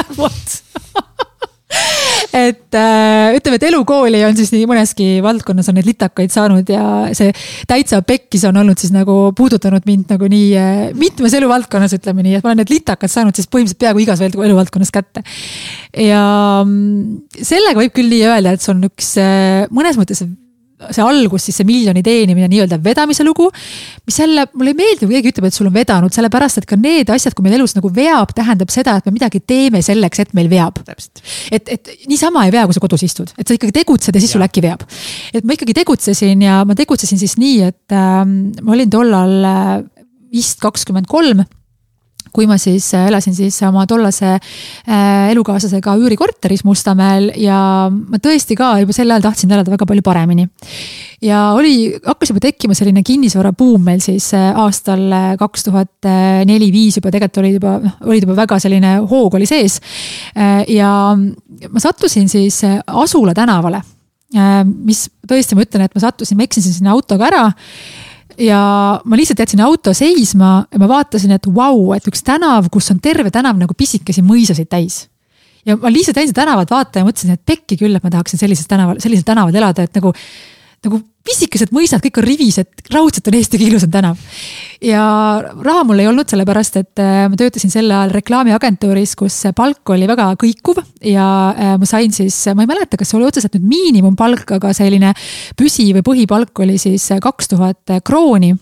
et 2.31 2.75
äh, 2.75 3.35
ütleme, 3.35 3.57
et 3.57 3.65
elukooli 3.67 4.21
on 4.23 4.35
siis 4.37 4.53
nii 4.53 4.67
mõneski 4.69 5.07
valdkonnas 5.23 5.67
on 5.71 5.77
neid 5.77 5.87
litakaid 5.89 6.31
saanud 6.31 6.69
ja 6.71 6.83
see 7.17 7.33
täitsa 7.67 8.01
pekkis 8.07 8.45
on 8.47 8.59
olnud 8.61 8.79
siis 8.79 8.93
nagu 8.95 9.15
puudutanud 9.37 9.83
mind 9.87 10.13
nagu 10.13 10.29
nii 10.31 10.51
äh, 10.59 10.83
mitmes 10.97 11.35
eluvaldkonnas, 11.37 11.95
ütleme 11.99 12.23
nii, 12.25 12.37
et 12.39 12.45
ma 12.45 12.53
olen 12.53 12.63
need 12.63 12.71
litakad 12.71 13.11
saanud 13.11 13.35
siis 13.35 13.49
põhimõtteliselt 13.51 13.83
peaaegu 13.83 14.03
igas 14.05 14.23
eluvaldkonnas 14.23 14.93
kätte. 14.95 15.25
ja 15.97 16.23
mm, 16.63 17.41
sellega 17.41 17.83
võib 17.83 17.95
küll 17.99 18.11
nii 18.11 18.23
öelda, 18.29 18.55
et 18.55 18.63
see 18.63 18.73
on 18.75 18.87
üks 18.87 19.13
äh, 19.19 19.67
mõnes 19.75 19.99
mõttes 19.99 20.23
see 20.89 21.03
algus, 21.05 21.45
siis 21.47 21.59
see 21.61 21.67
miljoni 21.67 22.03
teenimine, 22.05 22.49
nii-öelda 22.51 22.79
vedamise 22.83 23.25
lugu. 23.27 23.49
mis 24.05 24.19
jälle, 24.19 24.47
mulle 24.53 24.73
ei 24.73 24.77
meeldi, 24.77 25.05
kui 25.05 25.15
keegi 25.17 25.33
ütleb, 25.33 25.47
et 25.49 25.55
sul 25.55 25.69
on 25.69 25.75
vedanud, 25.75 26.13
sellepärast 26.13 26.61
et 26.61 26.67
ka 26.69 26.77
need 26.79 27.09
asjad, 27.13 27.35
kui 27.37 27.45
meil 27.45 27.59
elus 27.59 27.75
nagu 27.77 27.91
veab, 27.93 28.33
tähendab 28.37 28.73
seda, 28.73 28.97
et 28.97 29.07
me 29.07 29.15
midagi 29.15 29.43
teeme 29.45 29.83
selleks, 29.85 30.25
et 30.25 30.35
meil 30.37 30.49
veab. 30.51 30.81
et, 31.51 31.69
et 31.77 31.93
niisama 32.09 32.45
ei 32.47 32.55
vea, 32.55 32.65
kui 32.65 32.77
sa 32.77 32.83
kodus 32.83 33.05
istud, 33.05 33.33
et 33.37 33.47
sa 33.47 33.57
ikkagi 33.57 33.75
tegutsed 33.81 34.15
ja 34.15 34.23
siis 34.23 34.33
sul 34.33 34.45
äkki 34.45 34.63
veab. 34.65 34.85
et 35.33 35.45
ma 35.45 35.57
ikkagi 35.57 35.77
tegutsesin 35.81 36.41
ja 36.41 36.61
ma 36.65 36.75
tegutsesin 36.77 37.21
siis 37.21 37.37
nii, 37.41 37.61
et 37.71 37.95
äh, 37.95 38.21
ma 38.25 38.77
olin 38.77 38.89
tollal 38.89 39.37
äh, 39.45 39.73
vist 40.31 40.61
kakskümmend 40.63 41.09
kolm 41.11 41.43
kui 42.33 42.47
ma 42.49 42.57
siis 42.61 42.87
äh, 42.97 43.07
elasin 43.09 43.35
siis 43.35 43.57
oma 43.67 43.83
tollase 43.89 44.33
äh, 44.35 45.29
elukaaslasega 45.31 45.95
üürikorteris 45.99 46.63
Mustamäel 46.67 47.31
ja 47.39 47.59
ma 47.91 48.19
tõesti 48.23 48.57
ka 48.59 48.73
juba 48.81 48.95
sel 48.95 49.11
ajal 49.11 49.25
tahtsin 49.25 49.51
elada 49.51 49.73
väga 49.73 49.87
palju 49.89 50.05
paremini. 50.05 50.47
ja 51.21 51.51
oli, 51.57 51.91
hakkas 52.05 52.31
juba 52.31 52.43
tekkima 52.47 52.77
selline 52.77 53.03
kinnisvarabuum 53.07 53.83
meil 53.91 54.03
siis 54.03 54.31
äh, 54.37 54.51
aastal 54.55 55.03
kaks 55.39 55.67
tuhat 55.67 56.09
neli-viis 56.47 56.99
juba 56.99 57.11
tegelikult 57.11 57.41
olid 57.43 57.57
juba, 57.59 57.77
noh, 57.83 57.97
olid 58.07 58.27
juba 58.27 58.37
väga 58.43 58.59
selline 58.63 58.97
hoog 59.11 59.39
oli 59.39 59.47
sees. 59.49 59.79
ja 60.67 60.91
ma 61.15 61.81
sattusin 61.83 62.29
siis 62.29 62.61
Asula 62.87 63.33
tänavale 63.37 63.81
mis 64.63 65.09
tõesti, 65.27 65.57
ma 65.57 65.65
ütlen, 65.65 65.83
et 65.85 65.95
ma 65.95 66.01
sattusin, 66.03 66.37
ma 66.39 66.45
eksisin 66.47 66.71
sinna 66.71 66.93
autoga 66.95 67.27
ära 67.27 67.43
ja 68.41 68.61
ma 69.05 69.19
lihtsalt 69.19 69.39
jätsin 69.43 69.61
auto 69.63 69.93
seisma 69.97 70.51
ja 70.71 70.81
ma 70.81 70.89
vaatasin, 70.89 71.35
et 71.35 71.47
vau 71.47 71.77
wow,, 71.77 71.95
et 71.97 72.07
üks 72.09 72.23
tänav, 72.25 72.69
kus 72.73 72.91
on 72.93 73.01
terve 73.03 73.31
tänav 73.33 73.59
nagu 73.59 73.75
pisikesi 73.77 74.23
mõisasid 74.25 74.69
täis. 74.71 75.05
ja 75.65 75.77
ma 75.77 75.91
lihtsalt 75.93 76.17
jäin 76.17 76.31
seda 76.31 76.41
tänavat 76.41 76.71
vaatama 76.73 77.03
ja 77.03 77.09
mõtlesin, 77.11 77.35
et 77.37 77.43
pekki 77.45 77.77
küll, 77.77 77.95
et 77.95 78.03
ma 78.03 78.09
tahaksin 78.13 78.41
sellises 78.41 78.67
tänaval, 78.67 78.97
sellisel 79.03 79.27
tänaval 79.27 79.55
elada, 79.55 79.85
et 79.85 79.99
nagu 79.99 80.13
nagu 80.81 80.97
pisikesed 81.21 81.69
mõisad, 81.75 82.01
kõik 82.01 82.17
on 82.17 82.25
rivis, 82.25 82.57
et 82.61 82.87
raudselt 82.93 83.27
on 83.29 83.35
Eesti 83.37 83.59
kõige 83.59 83.75
ilusam 83.75 83.91
tänav. 83.93 84.21
ja 84.81 85.03
raha 85.41 85.83
mul 85.85 86.01
ei 86.01 86.09
olnud, 86.09 86.29
sellepärast 86.29 86.79
et 86.81 87.01
äh, 87.03 87.27
ma 87.29 87.37
töötasin 87.37 87.73
sel 87.73 87.91
ajal 87.91 88.13
reklaamiagentuuris, 88.15 89.13
kus 89.19 89.37
palk 89.55 89.93
oli 89.93 90.09
väga 90.09 90.31
kõikuv 90.41 90.81
ja 91.05 91.27
äh, 91.53 91.75
ma 91.77 91.89
sain 91.89 92.13
siis, 92.15 92.39
ma 92.55 92.65
ei 92.65 92.71
mäleta, 92.73 92.97
kas 92.97 93.13
see 93.13 93.19
oli 93.19 93.29
otseselt 93.29 93.59
nüüd 93.59 93.69
miinimumpalk, 93.69 94.57
aga 94.57 94.73
selline 94.77 95.13
püsi- 95.59 95.91
või 95.99 96.05
põhipalk 96.07 96.65
oli 96.65 96.79
siis 96.81 97.11
kaks 97.21 97.53
tuhat 97.53 98.01
krooni 98.07 98.55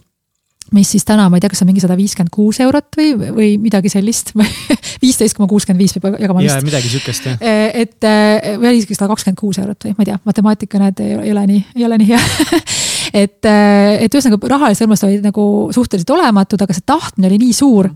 mis 0.76 0.92
siis 0.94 1.06
täna, 1.08 1.28
ma 1.30 1.38
ei 1.38 1.44
tea, 1.44 1.52
kas 1.54 1.64
on 1.64 1.70
mingi 1.70 1.82
sada 1.84 1.98
viiskümmend 1.98 2.32
kuus 2.34 2.60
eurot 2.64 2.98
või, 3.00 3.14
või 3.36 3.50
midagi 3.62 3.92
sellist 3.92 4.34
viisteist 5.04 5.38
koma 5.38 5.50
kuuskümmend 5.50 5.82
viis 5.82 5.96
peab 5.98 6.20
jagama 6.22 6.44
vist. 6.44 6.66
midagi 6.66 6.92
sihukest 6.92 7.28
jah. 7.30 7.40
Eh, 7.42 7.84
et 7.86 8.08
eh, 8.08 8.56
või 8.60 8.78
isegi 8.78 8.98
sada 8.98 9.10
kakskümmend 9.14 9.40
kuus 9.40 9.60
eurot 9.62 9.88
või 9.88 9.96
ma 9.98 10.06
ei 10.06 10.12
tea, 10.12 10.20
matemaatika 10.30 10.82
näed, 10.82 11.04
ei 11.06 11.34
ole 11.34 11.46
nii, 11.50 11.64
ei 11.78 11.88
ole 11.88 12.00
nii 12.02 12.10
hea 12.12 12.22
et, 13.24 13.40
eh, 13.50 14.04
et 14.06 14.18
ühesõnaga 14.18 14.52
rahalised 14.54 14.86
hõlmastused 14.86 15.10
olid 15.10 15.28
nagu 15.30 15.46
suhteliselt 15.76 16.14
olematud, 16.16 16.62
aga 16.66 16.76
see 16.78 16.86
tahtmine 16.90 17.30
oli 17.32 17.40
nii 17.46 17.56
suur. 17.56 17.90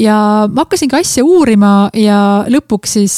ja 0.00 0.16
ma 0.50 0.64
hakkasingi 0.66 0.98
asja 1.00 1.24
uurima 1.24 1.72
ja 1.96 2.20
lõpuks 2.50 2.98
siis 2.98 3.16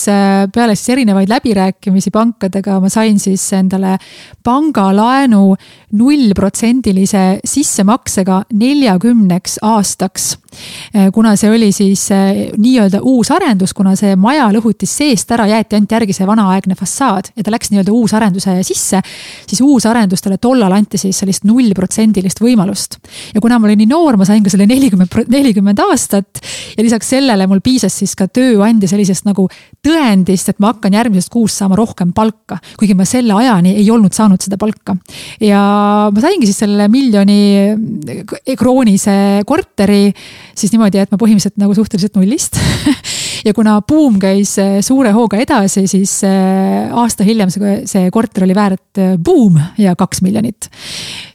peale 0.55 0.77
siis 0.79 0.95
erinevaid 0.95 1.31
läbirääkimisi 1.33 2.13
pankadega 2.15 2.79
ma 2.83 2.93
sain 2.93 3.19
siis 3.23 3.45
endale 3.57 3.97
pangalaenu 4.45 5.57
nullprotsendilise 5.99 7.25
sissemaksega 7.47 8.43
nelja 8.59 8.92
neljakümneks 8.93 9.59
aastaks. 9.63 10.39
kuna 11.15 11.31
see 11.37 11.49
oli 11.49 11.71
siis 11.73 12.11
nii-öelda 12.61 12.99
uus 13.09 13.31
arendus, 13.33 13.73
kuna 13.73 13.95
see 13.97 14.13
maja 14.21 14.51
lõhutis 14.53 14.91
seest 14.99 15.31
ära, 15.33 15.47
jäeti 15.49 15.79
ainult 15.79 15.93
järgi 15.93 16.13
see 16.13 16.27
vanaaegne 16.29 16.77
fassaad 16.77 17.31
ja 17.33 17.45
ta 17.45 17.55
läks 17.55 17.71
nii-öelda 17.73 17.93
uusarenduse 17.93 18.59
sisse. 18.63 19.01
siis 19.47 19.61
uusarendustele 19.65 20.37
tollal 20.37 20.73
anti 20.77 20.99
siis 20.99 21.19
sellist 21.19 21.47
nullprotsendilist 21.49 22.43
võimalust. 22.45 22.99
ja 23.35 23.41
kuna 23.41 23.59
ma 23.59 23.71
olin 23.71 23.81
nii 23.81 23.89
noor, 23.89 24.19
ma 24.21 24.29
sain 24.29 24.45
ka 24.45 24.53
selle 24.53 24.67
nelikümmend, 24.69 25.17
nelikümmend 25.33 25.81
aastat 25.87 26.43
ja 26.77 26.85
lisaks 26.85 27.09
sellele 27.15 27.47
mul 27.47 27.65
piisas 27.65 27.97
siis 27.99 28.13
ka 28.15 28.29
tööandja 28.29 28.93
sellisest 28.93 29.25
nagu 29.25 29.49
tõendist, 29.81 30.53
et 30.53 30.61
ma 30.61 30.75
hakkan 30.75 30.93
järgmisest 30.93 31.33
kuust 31.33 31.57
saama 31.57 31.81
rohkem 31.81 32.13
palka. 32.13 32.61
kuigi 32.77 32.95
ma 32.95 33.09
selle 33.09 33.33
ajani 33.41 33.73
ei 33.81 33.89
olnud 33.91 34.13
saanud 34.13 34.45
seda 34.45 34.61
palka. 34.61 34.99
ja 35.41 35.65
ma 36.13 36.27
saingi 36.29 36.45
siis 36.51 36.61
selle 36.67 36.93
miljoni 36.93 37.41
kroonise 38.83 39.45
korteri 39.47 40.11
siis 40.59 40.73
niimoodi, 40.75 40.99
et 40.99 41.13
ma 41.13 41.19
põhimõtteliselt 41.21 41.61
nagu 41.63 41.75
suhteliselt 41.77 42.19
nullist. 42.19 42.59
Ja 43.43 43.51
kuna 43.51 43.81
buum 43.83 44.21
käis 44.23 44.53
äh, 44.63 44.77
suure 44.87 45.11
hooga 45.11 45.35
edasi, 45.43 45.89
siis 45.91 46.13
äh, 46.23 46.93
aasta 46.95 47.25
hiljem 47.27 47.51
see, 47.51 47.81
see 47.91 48.11
korter 48.15 48.45
oli 48.47 48.55
väärt 48.55 49.01
äh, 49.03 49.17
buum 49.19 49.57
ja 49.83 49.97
kaks 49.99 50.21
miljonit. 50.23 50.69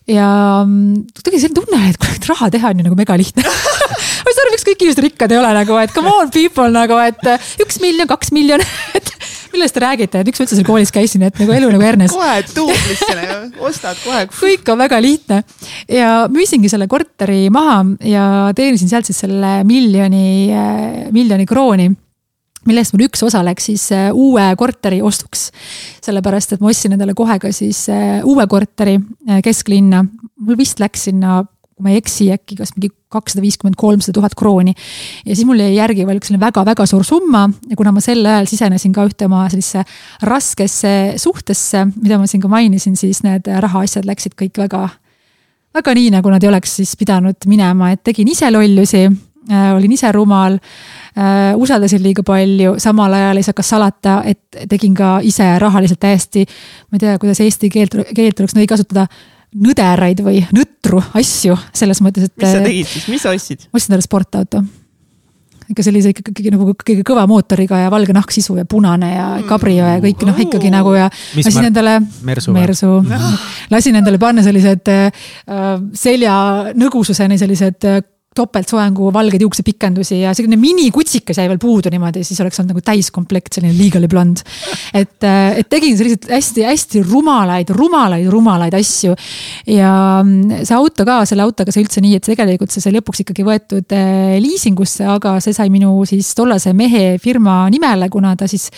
ja 0.07 0.29
mm, 0.63 1.01
tuli 1.19 1.41
selline 1.41 1.57
tunne, 1.57 1.81
et 1.89 1.99
kurat, 1.99 2.29
raha 2.31 2.47
teha 2.53 2.71
on 2.71 2.79
ju 2.79 2.85
nagu 2.87 2.95
megalihtne. 2.95 3.43
Ma 4.23 4.31
ei 4.31 4.37
saa 4.37 4.45
aru, 4.45 4.53
miks 4.55 4.63
kõik 4.69 4.85
inimesed 4.85 5.03
rikkad 5.03 5.35
ei 5.35 5.41
ole 5.41 5.51
nagu, 5.59 5.75
et 5.83 5.91
come 5.97 6.13
on 6.15 6.31
people 6.31 6.71
nagu, 6.71 6.95
et 7.03 7.59
üks 7.65 7.81
miljon, 7.83 8.07
kaks 8.07 8.31
miljon 8.31 8.63
et 8.95 9.11
millest 9.57 9.75
te 9.75 9.83
räägite, 9.83 10.21
et 10.21 10.29
miks 10.29 10.39
ma 10.39 10.47
üldse 10.47 10.59
seal 10.59 10.67
koolis 10.67 10.93
käisin, 10.95 11.27
et 11.27 11.41
nagu 11.41 11.57
elu 11.57 11.73
nagu 11.73 11.87
Ernest. 11.89 12.15
kohe 12.15 12.41
tuumlisse 12.53 13.27
ostad 13.67 13.99
kohe. 14.05 14.25
kõik 14.41 14.73
on 14.73 14.81
väga 14.85 15.01
lihtne 15.03 15.43
ja 15.91 16.11
müüsingi 16.31 16.71
selle 16.71 16.87
korteri 16.91 17.47
maha 17.53 17.79
ja 18.05 18.25
teenisin 18.57 18.91
sealt 18.91 19.09
siis 19.09 19.25
selle 19.25 19.61
miljoni, 19.67 20.51
miljoni 21.15 21.47
krooni 21.49 21.89
millest 22.67 22.93
mul 22.93 23.05
üks 23.07 23.23
osa 23.25 23.41
läks 23.45 23.69
siis 23.69 23.85
äh, 23.95 24.09
uue 24.11 24.43
korteri 24.59 24.99
ostuks. 25.05 25.49
sellepärast, 26.03 26.53
et 26.53 26.63
ma 26.63 26.71
ostsin 26.71 26.95
endale 26.95 27.15
kohe 27.17 27.37
ka 27.39 27.51
siis 27.55 27.85
äh, 27.93 28.19
uue 28.27 28.47
korteri 28.47 28.97
kesklinna. 29.43 30.03
mul 30.39 30.59
vist 30.59 30.81
läks 30.83 31.07
sinna 31.09 31.43
kui 31.77 31.85
ma 31.85 31.93
ei 31.93 31.99
eksi, 32.01 32.31
äkki 32.33 32.55
kas 32.57 32.71
mingi 32.73 32.89
kakssada 33.13 33.43
viiskümmend, 33.43 33.77
kolmsada 33.77 34.15
tuhat 34.17 34.33
krooni. 34.35 34.73
ja 35.25 35.35
siis 35.35 35.45
mul 35.45 35.61
jäi 35.61 35.75
järgi 35.75 36.07
veel 36.07 36.17
üks 36.17 36.31
selline 36.31 36.41
väga-väga 36.41 36.87
suur 36.89 37.05
summa 37.05 37.45
ja 37.69 37.77
kuna 37.77 37.93
ma 37.93 38.01
sel 38.01 38.25
ajal 38.25 38.49
sisenesin 38.49 38.95
ka 38.95 39.05
ühte 39.05 39.27
oma 39.29 39.43
sellisesse 39.51 39.85
raskesse 40.25 40.93
suhtesse, 41.21 41.85
mida 42.01 42.17
ma 42.17 42.25
siin 42.27 42.41
ka 42.41 42.49
mainisin, 42.49 42.97
siis 42.97 43.21
need 43.23 43.45
rahaasjad 43.45 44.09
läksid 44.09 44.33
kõik 44.41 44.57
väga, 44.57 44.87
väga 45.77 45.95
nii, 45.99 46.09
nagu 46.17 46.33
nad 46.33 46.43
ei 46.43 46.49
oleks 46.49 46.79
siis 46.81 46.97
pidanud 46.97 47.45
minema, 47.45 47.93
et 47.93 48.01
tegin 48.09 48.33
ise 48.33 48.49
lollusi 48.51 49.05
äh,, 49.05 49.69
olin 49.77 49.93
ise 49.93 50.11
rumal 50.17 50.57
äh,, 50.57 51.53
usaldasin 51.61 52.01
liiga 52.01 52.25
palju, 52.25 52.79
samal 52.81 53.13
ajal 53.21 53.37
ei 53.37 53.45
saa 53.45 53.61
ka 53.61 53.69
salata, 53.69 54.19
et 54.25 54.65
tegin 54.65 54.97
ka 54.97 55.19
ise 55.21 55.53
rahaliselt 55.61 56.01
täiesti, 56.01 56.49
ma 56.89 56.97
ei 56.97 57.05
tea, 57.05 57.17
kuidas 57.21 57.45
eesti 57.45 57.69
keelt, 57.69 58.01
keelt 58.17 58.41
oleks 58.41 58.57
õige 58.57 58.73
kasutada 58.73 59.05
nõderaid 59.55 60.23
või 60.25 60.41
nõtru 60.55 60.99
asju 61.17 61.55
selles 61.75 62.01
mõttes, 62.03 62.27
et. 62.27 62.35
mis 62.41 62.51
sa 62.51 62.65
tegid 62.65 62.89
siis, 62.91 63.07
mis 63.11 63.23
sa 63.23 63.31
ostsid? 63.35 63.69
ostsin 63.71 63.95
talle 63.95 64.03
sportauto. 64.05 64.61
ikka 65.67 65.83
sellise 65.83 66.11
ikkagi 66.13 66.51
nagu 66.53 66.73
kõige 66.75 67.03
kõva 67.07 67.25
mootoriga 67.27 67.79
ja 67.85 67.91
valge 67.91 68.15
nahksisu 68.15 68.57
ja 68.59 68.65
punane 68.69 69.13
ja 69.13 69.27
kabrio 69.47 69.87
ja 69.87 69.97
kõik 70.03 70.27
noh, 70.27 70.43
ikkagi 70.47 70.71
nagu 70.71 70.93
ja. 70.95 71.09
lasin 71.35 71.69
endale. 71.69 71.97
Mersu, 72.23 72.53
Mersu. 72.55 72.91
lasin 73.71 73.99
endale 73.99 74.19
panna 74.21 74.43
sellised 74.45 74.91
äh, 74.93 75.09
selja 75.93 76.37
nõgususeni 76.75 77.39
sellised 77.39 77.87
äh, 77.87 77.99
topeltsoengu 78.37 79.11
valgeid 79.13 79.43
juuksepikendusi 79.45 80.21
ja 80.21 80.33
selline 80.37 80.59
minikutsikas 80.61 81.39
jäi 81.41 81.47
veel 81.49 81.61
puudu 81.61 81.91
niimoodi, 81.93 82.23
siis 82.27 82.39
oleks 82.43 82.61
olnud 82.61 82.75
nagu 82.75 82.83
täiskomplekt, 82.85 83.57
selline 83.57 83.75
legally 83.77 84.09
blond. 84.11 84.43
et, 84.93 85.17
äh, 85.23 85.59
et 85.61 85.69
tegin 85.69 85.97
selliseid 85.97 86.29
hästi-hästi 86.31 87.03
rumalaid, 87.07 87.73
rumalaid, 87.75 88.29
rumalaid 88.33 88.77
asju. 88.77 89.15
ja 89.73 89.91
mm, 90.23 90.63
see 90.67 90.77
auto 90.77 91.05
ka, 91.07 91.19
selle 91.29 91.45
autoga 91.47 91.73
sai 91.73 91.85
üldse 91.85 92.03
nii, 92.03 92.17
et 92.19 92.31
tegelikult 92.31 92.73
see 92.73 92.83
sai 92.83 92.95
lõpuks 92.97 93.23
ikkagi 93.25 93.45
võetud 93.47 93.97
äh, 93.97 94.37
liisingusse, 94.43 95.05
aga 95.17 95.37
see 95.43 95.55
sai 95.57 95.71
minu 95.73 95.93
siis 96.09 96.33
tollase 96.37 96.73
mehe 96.77 97.17
firma 97.21 97.65
nimele, 97.73 98.09
kuna 98.13 98.35
ta 98.37 98.49
siis 98.49 98.69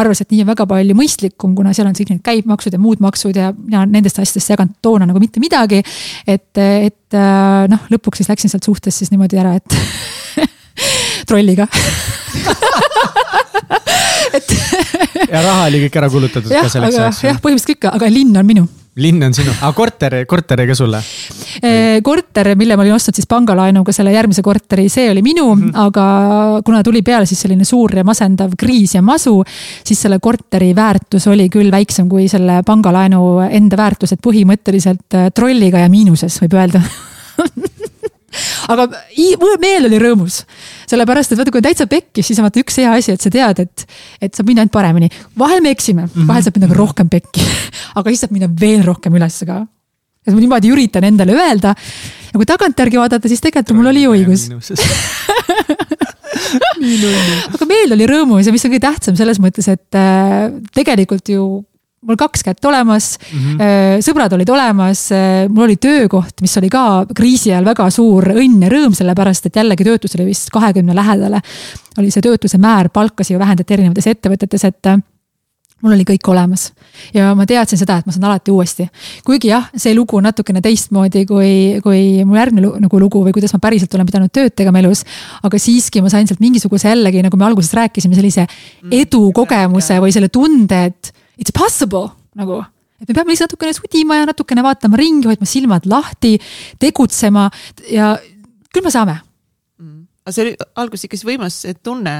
arvas, 0.00 0.20
et 0.22 0.32
nii 0.32 0.44
on 0.44 0.50
väga 0.50 0.66
palju 0.70 0.96
mõistlikum, 0.98 1.54
kuna 1.56 1.72
seal 1.76 1.88
on 1.88 1.96
kõik 1.96 2.12
need 2.12 2.24
käibemaksud 2.26 2.76
ja 2.76 2.82
muud 2.82 3.02
maksud 3.04 3.36
ja 3.36 3.52
mina 3.56 3.84
nendest 3.88 4.20
asjadest 4.20 4.50
ei 4.50 4.54
jaganud 4.54 4.76
toona 4.84 5.08
nagu 5.08 5.22
mitte 5.22 5.42
midagi. 5.42 5.82
et, 6.26 6.52
et 6.58 7.16
äh, 7.16 7.64
noh, 7.72 7.88
lõpuks 7.92 8.22
siis 8.22 8.30
läksin 8.32 8.52
sealt 8.52 8.68
suhtest 8.68 9.02
siis 9.02 9.12
niimoodi 9.14 9.40
ära, 9.40 9.52
et 9.56 9.68
trolliga 11.28 11.66
et 14.36 14.48
ja 15.30 15.42
raha 15.42 15.68
oli 15.68 15.78
kõik 15.86 16.02
ära 16.02 16.08
kulutatud 16.12 16.50
ka 16.52 16.68
selleks 16.72 16.98
ajaks? 17.00 17.22
jah, 17.26 17.38
põhimõtteliselt 17.40 17.76
kõik, 17.76 17.88
aga 17.96 18.06
linn 18.12 18.36
on 18.36 18.46
minu 18.48 18.64
linn 18.96 19.22
on 19.26 19.34
sinu, 19.36 19.52
aga 19.60 19.72
korter, 19.76 20.14
korter 20.28 20.62
jäi 20.62 20.68
ka 20.70 20.76
sulle? 20.76 21.00
korter, 22.04 22.50
mille 22.56 22.76
ma 22.76 22.84
olin 22.84 22.96
ostnud 22.96 23.16
siis 23.16 23.28
pangalaenuga, 23.28 23.92
selle 23.92 24.12
järgmise 24.14 24.44
korteri, 24.44 24.86
see 24.92 25.10
oli 25.12 25.22
minu 25.24 25.46
mm, 25.54 25.62
-hmm. 25.62 25.78
aga 25.86 26.62
kuna 26.64 26.82
tuli 26.84 27.02
peale 27.02 27.26
siis 27.26 27.40
selline 27.44 27.64
suur 27.64 27.96
ja 27.96 28.04
masendav 28.04 28.56
kriis 28.58 28.94
ja 28.94 29.02
masu, 29.02 29.42
siis 29.84 30.02
selle 30.02 30.18
korteri 30.20 30.74
väärtus 30.76 31.26
oli 31.26 31.48
küll 31.52 31.70
väiksem 31.70 32.08
kui 32.08 32.28
selle 32.28 32.62
pangalaenu 32.66 33.40
enda 33.50 33.76
väärtus, 33.76 34.12
et 34.12 34.22
põhimõtteliselt 34.24 35.14
äh, 35.14 35.30
trolliga 35.34 35.84
ja 35.84 35.88
miinuses, 35.92 36.40
võib 36.42 36.56
öelda 36.56 36.80
aga 38.72 38.88
meel 39.62 39.88
oli 39.88 40.00
rõõmus, 40.02 40.40
sellepärast 40.90 41.32
et 41.32 41.40
vaata, 41.40 41.54
kui 41.54 41.62
on 41.62 41.68
täitsa 41.68 41.88
pekkis, 41.90 42.30
siis 42.30 42.40
on 42.40 42.48
vaata 42.48 42.62
üks 42.62 42.80
hea 42.82 42.92
asi, 42.96 43.14
et 43.16 43.22
sa 43.22 43.32
tead, 43.32 43.62
et, 43.64 43.86
et 44.22 44.36
saab 44.36 44.50
minna 44.50 44.64
ainult 44.64 44.74
paremini. 44.74 45.10
vahel 45.38 45.62
me 45.64 45.72
eksime, 45.74 46.06
mhm. 46.06 46.28
vahel 46.28 46.46
saab 46.46 46.58
minna 46.58 46.70
ka 46.72 46.78
rohkem 46.78 47.10
pekki, 47.12 47.46
aga 47.98 48.12
siis 48.12 48.26
saab 48.26 48.36
minna 48.36 48.50
veel 48.60 48.84
rohkem 48.86 49.16
üles 49.18 49.40
ka. 49.46 49.62
ja 50.26 50.34
ma 50.34 50.42
niimoodi 50.42 50.72
üritan 50.74 51.06
endale 51.06 51.36
öelda. 51.36 51.74
Ja 52.32 52.40
kui 52.40 52.48
tagantjärgi 52.48 52.98
vaadata, 52.98 53.30
siis 53.30 53.40
tegelikult 53.44 53.78
mul 53.78 53.92
oli 53.92 54.02
õigus. 54.10 54.48
Aga 57.56 57.66
meel 57.68 57.94
oli 57.96 58.06
rõõmus 58.08 58.46
ja 58.46 58.52
mis 58.54 58.64
on 58.66 58.72
kõige 58.72 58.84
tähtsam 58.84 59.16
selles 59.18 59.38
mõttes, 59.42 59.68
et 59.72 59.96
äh, 59.98 60.50
tegelikult 60.76 61.32
ju 61.32 61.46
mul 62.06 62.18
kaks 62.20 62.44
kätt 62.46 62.64
olemas 62.64 63.16
mm, 63.18 63.38
-hmm. 63.38 64.04
sõbrad 64.04 64.34
olid 64.36 64.50
olemas, 64.52 65.06
äh, 65.12 65.48
mul 65.48 65.66
oli 65.66 65.76
töökoht, 65.76 66.40
mis 66.40 66.56
oli 66.60 66.70
ka 66.72 67.06
kriisi 67.14 67.52
ajal 67.52 67.66
väga 67.66 67.88
suur 67.90 68.30
õnn 68.36 68.62
ja 68.62 68.70
rõõm, 68.72 68.94
sellepärast 68.94 69.46
et 69.46 69.56
jällegi 69.56 69.84
töötus 69.84 70.14
oli 70.18 70.30
vist 70.30 70.50
kahekümne 70.54 70.94
lähedale. 70.94 71.40
oli 71.98 72.10
see 72.10 72.22
töötuse 72.22 72.58
määr, 72.58 72.88
palkasid 72.92 73.34
ju 73.34 73.38
vähendati 73.40 73.74
erinevates 73.74 74.06
ettevõtetes, 74.06 74.64
et 74.64 74.86
äh, 74.86 74.98
mul 75.82 75.92
oli 75.92 76.06
kõik 76.08 76.28
olemas 76.32 76.70
ja 77.14 77.34
ma 77.36 77.44
teadsin 77.48 77.78
seda, 77.78 77.98
et 78.00 78.06
ma 78.08 78.14
saan 78.14 78.24
alati 78.30 78.50
uuesti. 78.50 78.88
kuigi 79.24 79.50
jah, 79.50 79.68
see 79.76 79.94
lugu 79.94 80.16
on 80.16 80.24
natukene 80.28 80.62
teistmoodi 80.64 81.26
kui, 81.28 81.50
kui 81.84 82.24
mu 82.24 82.38
järgmine 82.38 82.80
nagu 82.86 83.00
lugu 83.00 83.24
või 83.26 83.34
kuidas 83.36 83.52
ma 83.52 83.60
päriselt 83.60 83.92
olen 83.94 84.08
pidanud 84.08 84.32
tööd 84.32 84.54
tegema 84.56 84.80
elus. 84.80 85.04
aga 85.42 85.58
siiski 85.58 86.02
ma 86.02 86.12
sain 86.12 86.26
sealt 86.26 86.40
mingisuguse 86.40 86.88
jällegi, 86.88 87.22
nagu 87.26 87.36
me 87.36 87.48
alguses 87.48 87.74
rääkisime, 87.76 88.16
sellise 88.16 88.46
mm. 88.46 88.92
edukogemuse 89.02 90.00
või 90.00 90.14
selle 90.14 90.32
tunde, 90.32 90.84
et 90.92 91.12
it's 91.36 91.54
possible. 91.54 92.10
Nagu 92.36 92.62
et 93.00 93.08
me 93.08 93.16
peame 93.16 93.32
lihtsalt 93.32 93.52
natukene 93.52 93.74
sudima 93.76 94.20
ja 94.20 94.28
natukene 94.28 94.64
vaatama 94.64 94.98
ringi, 95.00 95.28
hoidma 95.28 95.48
silmad 95.48 95.88
lahti, 95.90 96.36
tegutsema 96.80 97.46
ja 97.92 98.14
küll 98.72 98.86
me 98.86 98.92
saame. 98.92 99.18
Mm.. 99.82 100.06
aga 100.24 100.32
see 100.32 100.46
oli 100.46 100.54
alguses 100.80 101.08
ikka 101.08 101.18
siis 101.18 101.28
võimas 101.28 101.58
tunne, 101.84 102.16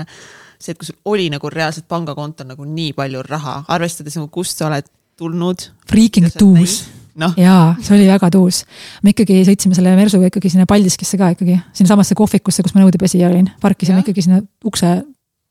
see, 0.61 0.75
et 0.75 0.81
kui 0.81 0.91
sul 0.91 0.99
oli 1.13 1.31
nagu 1.33 1.49
reaalselt 1.53 1.89
pangakontol 1.89 2.51
nagu 2.53 2.69
nii 2.69 2.93
palju 2.97 3.25
raha, 3.25 3.63
arvestades 3.73 4.19
nagu 4.21 4.29
kust 4.33 4.61
sa 4.61 4.69
oled 4.69 4.89
tulnud. 5.17 5.71
Freaking 5.89 6.29
tuus. 6.37 6.83
no.. 7.17 7.33
jaa, 7.41 7.73
see 7.81 7.97
oli 7.97 8.09
väga 8.11 8.29
tuus. 8.35 8.65
me 9.03 9.17
ikkagi 9.17 9.41
sõitsime 9.49 9.79
selle 9.79 9.97
Mersuga 9.97 10.29
ikkagi 10.29 10.53
sinna 10.53 10.69
Paldiskisse 10.69 11.17
ka 11.21 11.33
ikkagi, 11.39 11.57
sinnasamasse 11.73 12.19
kohvikusse, 12.19 12.65
kus 12.67 12.77
ma 12.77 12.85
nõudepesija 12.85 13.33
olin, 13.33 13.49
parkisime 13.65 14.03
ja. 14.03 14.05
ikkagi 14.05 14.29
sinna 14.29 14.45
ukse 14.69 14.99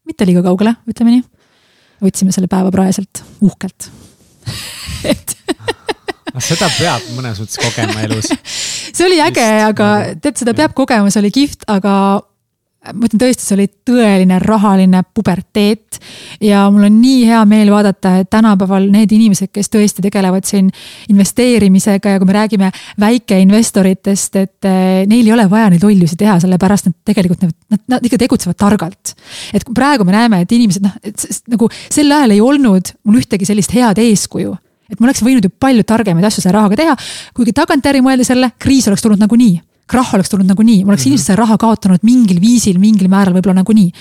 mitte 0.05 0.29
liiga 0.29 0.45
kaugele, 0.45 0.77
ütleme 0.85 1.17
nii 1.17 1.34
võtsime 2.03 2.35
selle 2.35 2.49
päeva 2.51 2.71
praeselt, 2.73 3.23
uhkelt 3.45 3.89
et 5.11 5.35
seda 6.43 6.67
peab 6.77 7.03
mõnes 7.15 7.39
mõttes 7.41 7.59
kogema 7.61 8.03
elus. 8.05 8.31
see 8.95 9.05
oli 9.07 9.19
äge, 9.23 9.45
aga 9.65 9.91
tead, 10.21 10.39
seda 10.41 10.55
peab 10.57 10.75
kogema, 10.77 11.11
see 11.11 11.23
oli 11.23 11.31
kihvt, 11.35 11.67
aga 11.71 11.95
ma 12.93 13.07
ütlen 13.07 13.21
tõesti, 13.21 13.45
see 13.45 13.55
oli 13.57 13.65
tõeline 13.87 14.37
rahaline 14.41 15.01
puberteet. 15.15 15.99
ja 16.43 16.65
mul 16.73 16.87
on 16.87 16.97
nii 17.01 17.25
hea 17.29 17.41
meel 17.49 17.71
vaadata, 17.73 18.17
et 18.21 18.29
tänapäeval 18.29 18.89
need 18.93 19.11
inimesed, 19.15 19.51
kes 19.53 19.71
tõesti 19.73 20.03
tegelevad 20.05 20.45
siin 20.47 20.69
investeerimisega 21.09 22.15
ja 22.15 22.21
kui 22.21 22.29
me 22.29 22.35
räägime 22.37 22.71
väikeinvestoritest, 23.01 24.35
et 24.41 24.69
eh, 24.69 25.05
neil 25.09 25.25
ei 25.25 25.33
ole 25.33 25.47
vaja 25.49 25.71
neid 25.73 25.85
lollusi 25.85 26.17
teha, 26.19 26.37
sellepärast 26.43 26.89
nad 26.91 26.97
tegelikult 27.07 27.47
nad, 27.47 27.81
nad, 27.95 28.05
ikka 28.05 28.19
tegutsevad 28.25 28.59
targalt. 28.59 29.15
et 29.53 29.65
praegu 29.75 30.05
me 30.05 30.15
näeme, 30.15 30.43
et 30.45 30.51
inimesed 30.51 30.85
noh, 30.85 30.95
et 31.03 31.27
nagu 31.51 31.69
sel 31.89 32.11
ajal 32.11 32.35
ei 32.35 32.41
olnud 32.43 32.95
mul 33.03 33.21
ühtegi 33.21 33.47
sellist 33.47 33.73
head 33.75 34.01
eeskuju 34.01 34.55
et 34.91 34.99
ma 34.99 35.07
oleks 35.07 35.23
võinud 35.25 35.45
ju 35.47 35.49
palju 35.49 35.85
targemaid 35.87 36.27
asju 36.27 36.43
selle 36.43 36.59
rahaga 36.59 36.77
teha, 36.77 36.97
kuigi 37.33 37.55
tagantjärgi 37.57 38.03
mõeldes 38.05 38.29
jälle 38.29 38.51
kriis 38.61 38.85
oleks 38.91 39.01
tulnud 39.01 39.23
nagunii 39.23 39.55
krahh 39.89 40.15
oleks 40.17 40.31
tulnud 40.31 40.49
nagunii, 40.49 40.83
ma 40.83 40.93
oleks 40.93 41.05
mm 41.05 41.09
-hmm. 41.09 41.11
ilmselt 41.13 41.27
selle 41.27 41.41
raha 41.41 41.57
kaotanud 41.61 42.03
mingil 42.03 42.39
viisil, 42.41 42.79
mingil 42.81 43.09
määral 43.09 43.35
võib-olla 43.37 43.61
nagunii. 43.61 43.91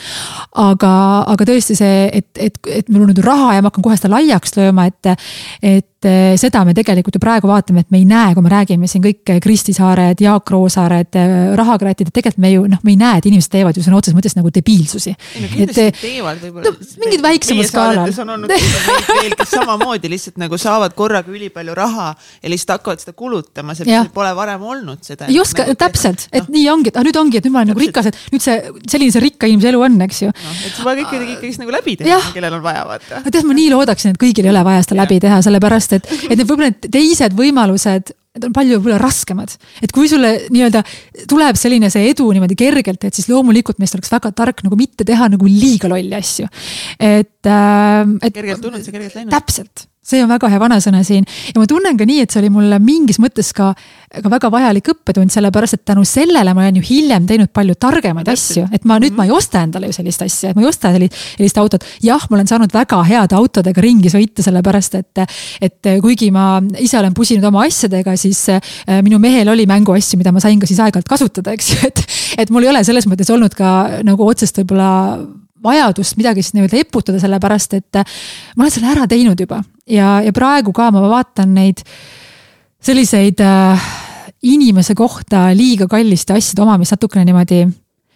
aga, 0.64 0.92
aga 1.34 1.44
tõesti 1.44 1.76
see, 1.76 2.08
et, 2.12 2.28
et, 2.38 2.58
et 2.66 2.88
mul 2.88 3.04
on 3.04 3.12
nüüd 3.12 3.24
raha 3.24 3.54
ja 3.54 3.62
ma 3.62 3.68
hakkan 3.68 3.84
kohe 3.84 3.96
seda 3.96 4.14
laiaks 4.16 4.56
lööma, 4.56 4.86
et, 4.86 5.16
et 5.62 5.88
et 6.04 6.34
eh, 6.34 6.36
seda 6.40 6.62
me 6.66 6.74
tegelikult 6.76 7.16
ju 7.16 7.20
praegu 7.22 7.48
vaatame, 7.48 7.84
et 7.84 7.92
me 7.92 8.00
ei 8.00 8.06
näe, 8.08 8.34
kui 8.36 8.44
me 8.44 8.50
räägime 8.52 8.88
siin 8.90 9.02
kõik 9.04 9.32
eh, 9.32 9.40
Kristi 9.42 9.72
Saared, 9.76 10.20
Jaak 10.20 10.50
Roosaared, 10.52 11.16
eh, 11.16 11.34
rahakratid, 11.56 12.10
et 12.10 12.16
tegelikult 12.16 12.42
me 12.44 12.50
ju 12.52 12.64
noh, 12.68 12.80
me 12.84 12.92
ei 12.92 12.98
näe, 13.00 13.20
et 13.20 13.28
inimesed 13.30 13.52
teevad 13.54 13.78
ju 13.78 13.84
sõna 13.84 14.00
otseses 14.00 14.16
mõttes 14.16 14.36
nagu 14.36 14.52
debiilsusi. 14.52 15.14
No, 15.14 15.50
et 15.64 15.72
teevad 16.00 16.42
võib-olla 16.42 16.72
no,. 16.72 16.88
mingid 17.04 17.24
väiksemal 17.24 17.68
skaalal. 17.68 18.12
on 18.24 18.34
olnud 18.36 18.52
veel, 19.22 19.36
kes 19.38 19.54
samamoodi 19.54 20.10
lihtsalt 20.12 20.40
nagu 20.42 20.58
saavad 20.60 20.96
korraga 20.98 21.32
ülipalju 21.32 21.76
raha 21.78 22.10
ja 22.14 22.52
lihtsalt 22.52 22.76
hakkavad 22.78 23.04
seda 23.04 23.16
kulutama, 23.16 23.76
sest 23.78 24.12
pole 24.14 24.34
varem 24.36 24.62
olnud 24.74 25.04
seda. 25.06 25.30
ei 25.30 25.40
oska 25.40 25.64
nagu,, 25.64 25.78
täpselt, 25.80 26.28
et 26.32 26.44
no. 26.48 26.56
nii 26.58 26.66
ongi, 26.74 26.92
et 26.92 27.00
ah, 27.00 27.06
nüüd 27.06 27.20
ongi, 27.20 27.40
et 27.40 27.48
nüüd 27.48 27.56
ma 27.56 27.62
olen 27.62 27.72
nagu 27.72 27.84
rikas, 27.84 28.10
et 28.10 28.20
nüüd 28.34 28.44
see, 28.44 28.58
selline 28.90 29.14
see 29.14 29.24
rikka 29.24 29.48
inimese 29.50 29.72
elu 29.72 29.84
on, 29.88 29.98
eks 30.08 30.22
ju 30.26 30.32
no,. 30.32 30.54
et 30.68 30.76
sa 30.76 30.88
pead 30.88 31.04
ikkagi, 31.06 31.30
ikkagi 31.38 31.62
nagu 31.64 31.76
läbi 31.78 31.96
teha, 32.02 32.20
kellel 32.36 32.58
on 32.58 32.64
vaja 32.64 32.84
vaata. 32.88 33.22
tead, 33.30 33.42
ma 33.48 33.56
nii 33.56 33.70
loodaksin, 33.72 34.14
et 34.14 34.20
kõigil 34.20 34.46
ei 34.46 34.52
ole 34.52 34.64
vaja 34.66 34.84
seda 34.84 35.00
läbi 35.02 35.20
teha, 35.22 35.40
sellepärast 35.44 35.93
et, 35.98 36.12
et 36.28 36.36
need 36.36 36.46
võib-olla 36.46 36.70
need 36.72 36.90
teised 36.92 37.36
võimalused 37.38 38.12
need 38.34 38.48
on 38.48 38.54
palju 38.54 38.80
võib-olla 38.80 38.98
raskemad. 38.98 39.54
et 39.82 39.94
kui 39.94 40.10
sulle 40.10 40.32
nii-öelda 40.50 40.82
tuleb 41.30 41.58
selline 41.58 41.90
see 41.92 42.10
edu 42.10 42.26
niimoodi 42.34 42.58
kergelt, 42.58 43.06
et 43.06 43.14
siis 43.14 43.30
loomulikult 43.30 43.78
meist 43.82 43.94
oleks 43.94 44.10
väga 44.10 44.32
tark 44.34 44.64
nagu 44.66 44.78
mitte 44.78 45.06
teha 45.06 45.30
nagu 45.30 45.48
liiga 45.48 45.90
lolli 45.90 46.14
asju. 46.18 46.50
et 46.98 47.46
äh,, 47.46 48.14
et. 48.22 48.34
kergelt 48.34 48.64
tulnud, 48.64 48.82
see 48.82 48.94
kergelt 48.94 49.20
läinud. 49.20 49.34
täpselt 49.34 49.88
see 50.04 50.22
on 50.24 50.30
väga 50.30 50.50
hea 50.52 50.60
vanasõna 50.60 51.02
siin. 51.06 51.24
Ja 51.54 51.60
ma 51.60 51.66
tunnen 51.68 51.96
ka 51.98 52.06
nii, 52.08 52.24
et 52.24 52.34
see 52.34 52.42
oli 52.42 52.50
mulle 52.52 52.78
mingis 52.82 53.18
mõttes 53.22 53.50
ka, 53.56 53.70
ka 54.14 54.32
väga 54.32 54.50
vajalik 54.52 54.90
õppetund, 54.92 55.32
sellepärast 55.32 55.78
et 55.78 55.84
tänu 55.88 56.04
sellele 56.08 56.54
ma 56.54 56.64
olen 56.64 56.80
ju 56.80 56.84
hiljem 56.90 57.26
teinud 57.28 57.52
palju 57.54 57.76
targemaid 57.80 58.28
asju, 58.32 58.66
et 58.74 58.84
ma 58.88 58.98
nüüd 59.02 59.16
ma 59.16 59.26
ei 59.28 59.32
osta 59.34 59.64
endale 59.64 59.88
ju 59.88 59.96
sellist 59.96 60.24
asja, 60.26 60.52
et 60.52 60.58
ma 60.58 60.64
ei 60.64 60.68
osta 60.68 60.92
sellist, 60.94 61.20
sellist 61.38 61.60
autot. 61.62 61.86
jah, 62.04 62.26
ma 62.30 62.38
olen 62.38 62.50
saanud 62.50 62.74
väga 62.74 63.00
heade 63.08 63.38
autodega 63.38 63.84
ringi 63.84 64.12
sõita, 64.12 64.44
sellepärast 64.44 64.98
et, 65.00 65.24
et 65.64 65.92
kuigi 66.04 66.30
ma 66.34 66.58
ise 66.80 66.98
olen 67.00 67.16
pusinud 67.16 67.44
oma 67.48 67.64
asjadega, 67.68 68.16
siis 68.20 68.42
äh, 68.52 68.74
minu 69.04 69.18
mehel 69.22 69.48
oli 69.52 69.66
mänguasju, 69.70 70.20
mida 70.20 70.34
ma 70.34 70.42
sain 70.44 70.60
ka 70.60 70.68
siis 70.68 70.82
aeg-ajalt 70.84 71.08
kasutada, 71.08 71.56
eks 71.56 71.72
ju, 71.72 71.80
et, 71.90 72.04
et 72.44 72.52
mul 72.54 72.66
ei 72.66 72.74
ole 72.74 72.84
selles 72.84 73.08
mõttes 73.08 73.32
olnud 73.32 73.56
ka 73.56 74.02
nagu 74.04 74.28
otsest 74.28 74.60
võib-olla 74.60 74.92
vajadust 75.64 76.18
midagi 76.20 76.42
siis 76.44 76.56
nii-öelda 76.56 76.80
eputada, 76.80 77.20
sellepärast 77.22 77.78
et 77.80 78.00
äh, 78.00 78.18
ma 78.56 78.66
olen 78.66 78.74
selle 78.74 78.92
ära 78.92 79.06
teinud 79.10 79.40
juba 79.40 79.62
ja, 79.86 80.18
ja 80.24 80.32
praegu 80.36 80.72
ka 80.76 80.90
ma 80.94 81.04
vaatan 81.08 81.54
neid 81.56 81.84
selliseid 82.84 83.40
äh, 83.44 83.88
inimese 84.44 84.94
kohta 84.94 85.48
liiga 85.56 85.88
kalliste 85.88 86.36
asjade 86.36 86.62
omamist 86.64 86.96
natukene 86.96 87.24
niimoodi 87.28 87.64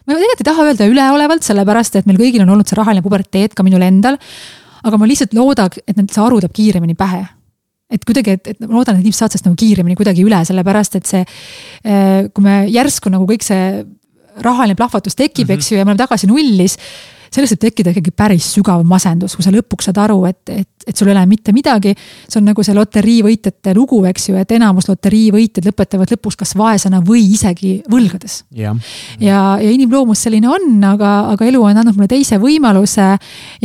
ma 0.09 0.17
tegelikult 0.17 0.43
ei 0.43 0.49
taha 0.49 0.69
öelda 0.71 0.87
üleolevalt, 0.89 1.45
sellepärast 1.45 1.99
et 2.01 2.07
meil 2.09 2.21
kõigil 2.21 2.45
on 2.45 2.55
olnud 2.55 2.69
see 2.69 2.79
rahaline 2.79 3.05
puberteet, 3.05 3.55
ka 3.57 3.65
minul 3.67 3.85
endal. 3.85 4.17
aga 4.79 4.97
ma 4.97 5.09
lihtsalt 5.11 5.35
loodan, 5.35 5.75
et 5.91 5.97
need, 5.99 6.09
see 6.15 6.23
aru 6.23 6.39
tuleb 6.39 6.55
kiiremini 6.55 6.95
pähe. 6.97 7.27
et 7.93 8.05
kuidagi, 8.05 8.37
et, 8.37 8.49
et 8.53 8.59
ma 8.61 8.79
loodan, 8.79 8.97
et 8.97 9.05
inimesed 9.05 9.19
saavad 9.19 9.35
sellest 9.35 9.47
nagu 9.49 9.57
kiiremini 9.57 9.97
kuidagi 9.97 10.25
üle, 10.25 10.41
sellepärast 10.45 10.99
et 10.99 11.07
see, 11.09 11.23
äh, 11.85 12.29
kui 12.33 12.45
me 12.45 12.63
järsku 12.69 13.13
nagu 13.13 13.29
kõik 13.29 13.45
see 13.45 13.85
rahaline 14.45 14.77
plahvatus 14.79 15.17
tekib 15.17 15.49
mm, 15.49 15.53
-hmm. 15.53 15.59
eks 15.59 15.73
ju, 15.73 15.79
ja 15.79 15.85
me 15.85 15.93
oleme 15.93 16.05
tagasi 16.05 16.29
nullis 16.29 16.77
sellest 17.35 17.57
võib 17.57 17.65
tekkida 17.67 17.93
ikkagi 17.93 18.13
päris 18.17 18.49
sügav 18.55 18.85
masendus, 18.89 19.37
kui 19.37 19.45
sa 19.45 19.53
lõpuks 19.55 19.89
saad 19.89 20.01
aru, 20.03 20.19
et, 20.29 20.41
et, 20.53 20.69
et 20.87 20.97
sul 20.97 21.11
ei 21.11 21.15
ole 21.15 21.25
mitte 21.31 21.53
midagi. 21.57 21.95
see 22.29 22.41
on 22.41 22.49
nagu 22.49 22.65
see 22.65 22.77
loteriivõitjate 22.77 23.75
lugu, 23.77 24.01
eks 24.09 24.29
ju, 24.31 24.37
et 24.41 24.53
enamus 24.57 24.89
loteriivõitjad 24.89 25.69
lõpetavad 25.69 26.13
lõpuks 26.15 26.39
kas 26.43 26.55
vaesena 26.59 27.01
või 27.05 27.25
isegi 27.35 27.79
võlgades. 27.91 28.43
ja, 28.53 28.75
ja, 29.21 29.41
ja 29.63 29.71
inimloomus 29.71 30.23
selline 30.27 30.49
on, 30.49 30.71
aga, 30.85 31.33
aga 31.35 31.49
elu 31.49 31.63
on 31.63 31.83
andnud 31.83 31.99
mulle 31.99 32.11
teise 32.11 32.41
võimaluse. 32.43 33.11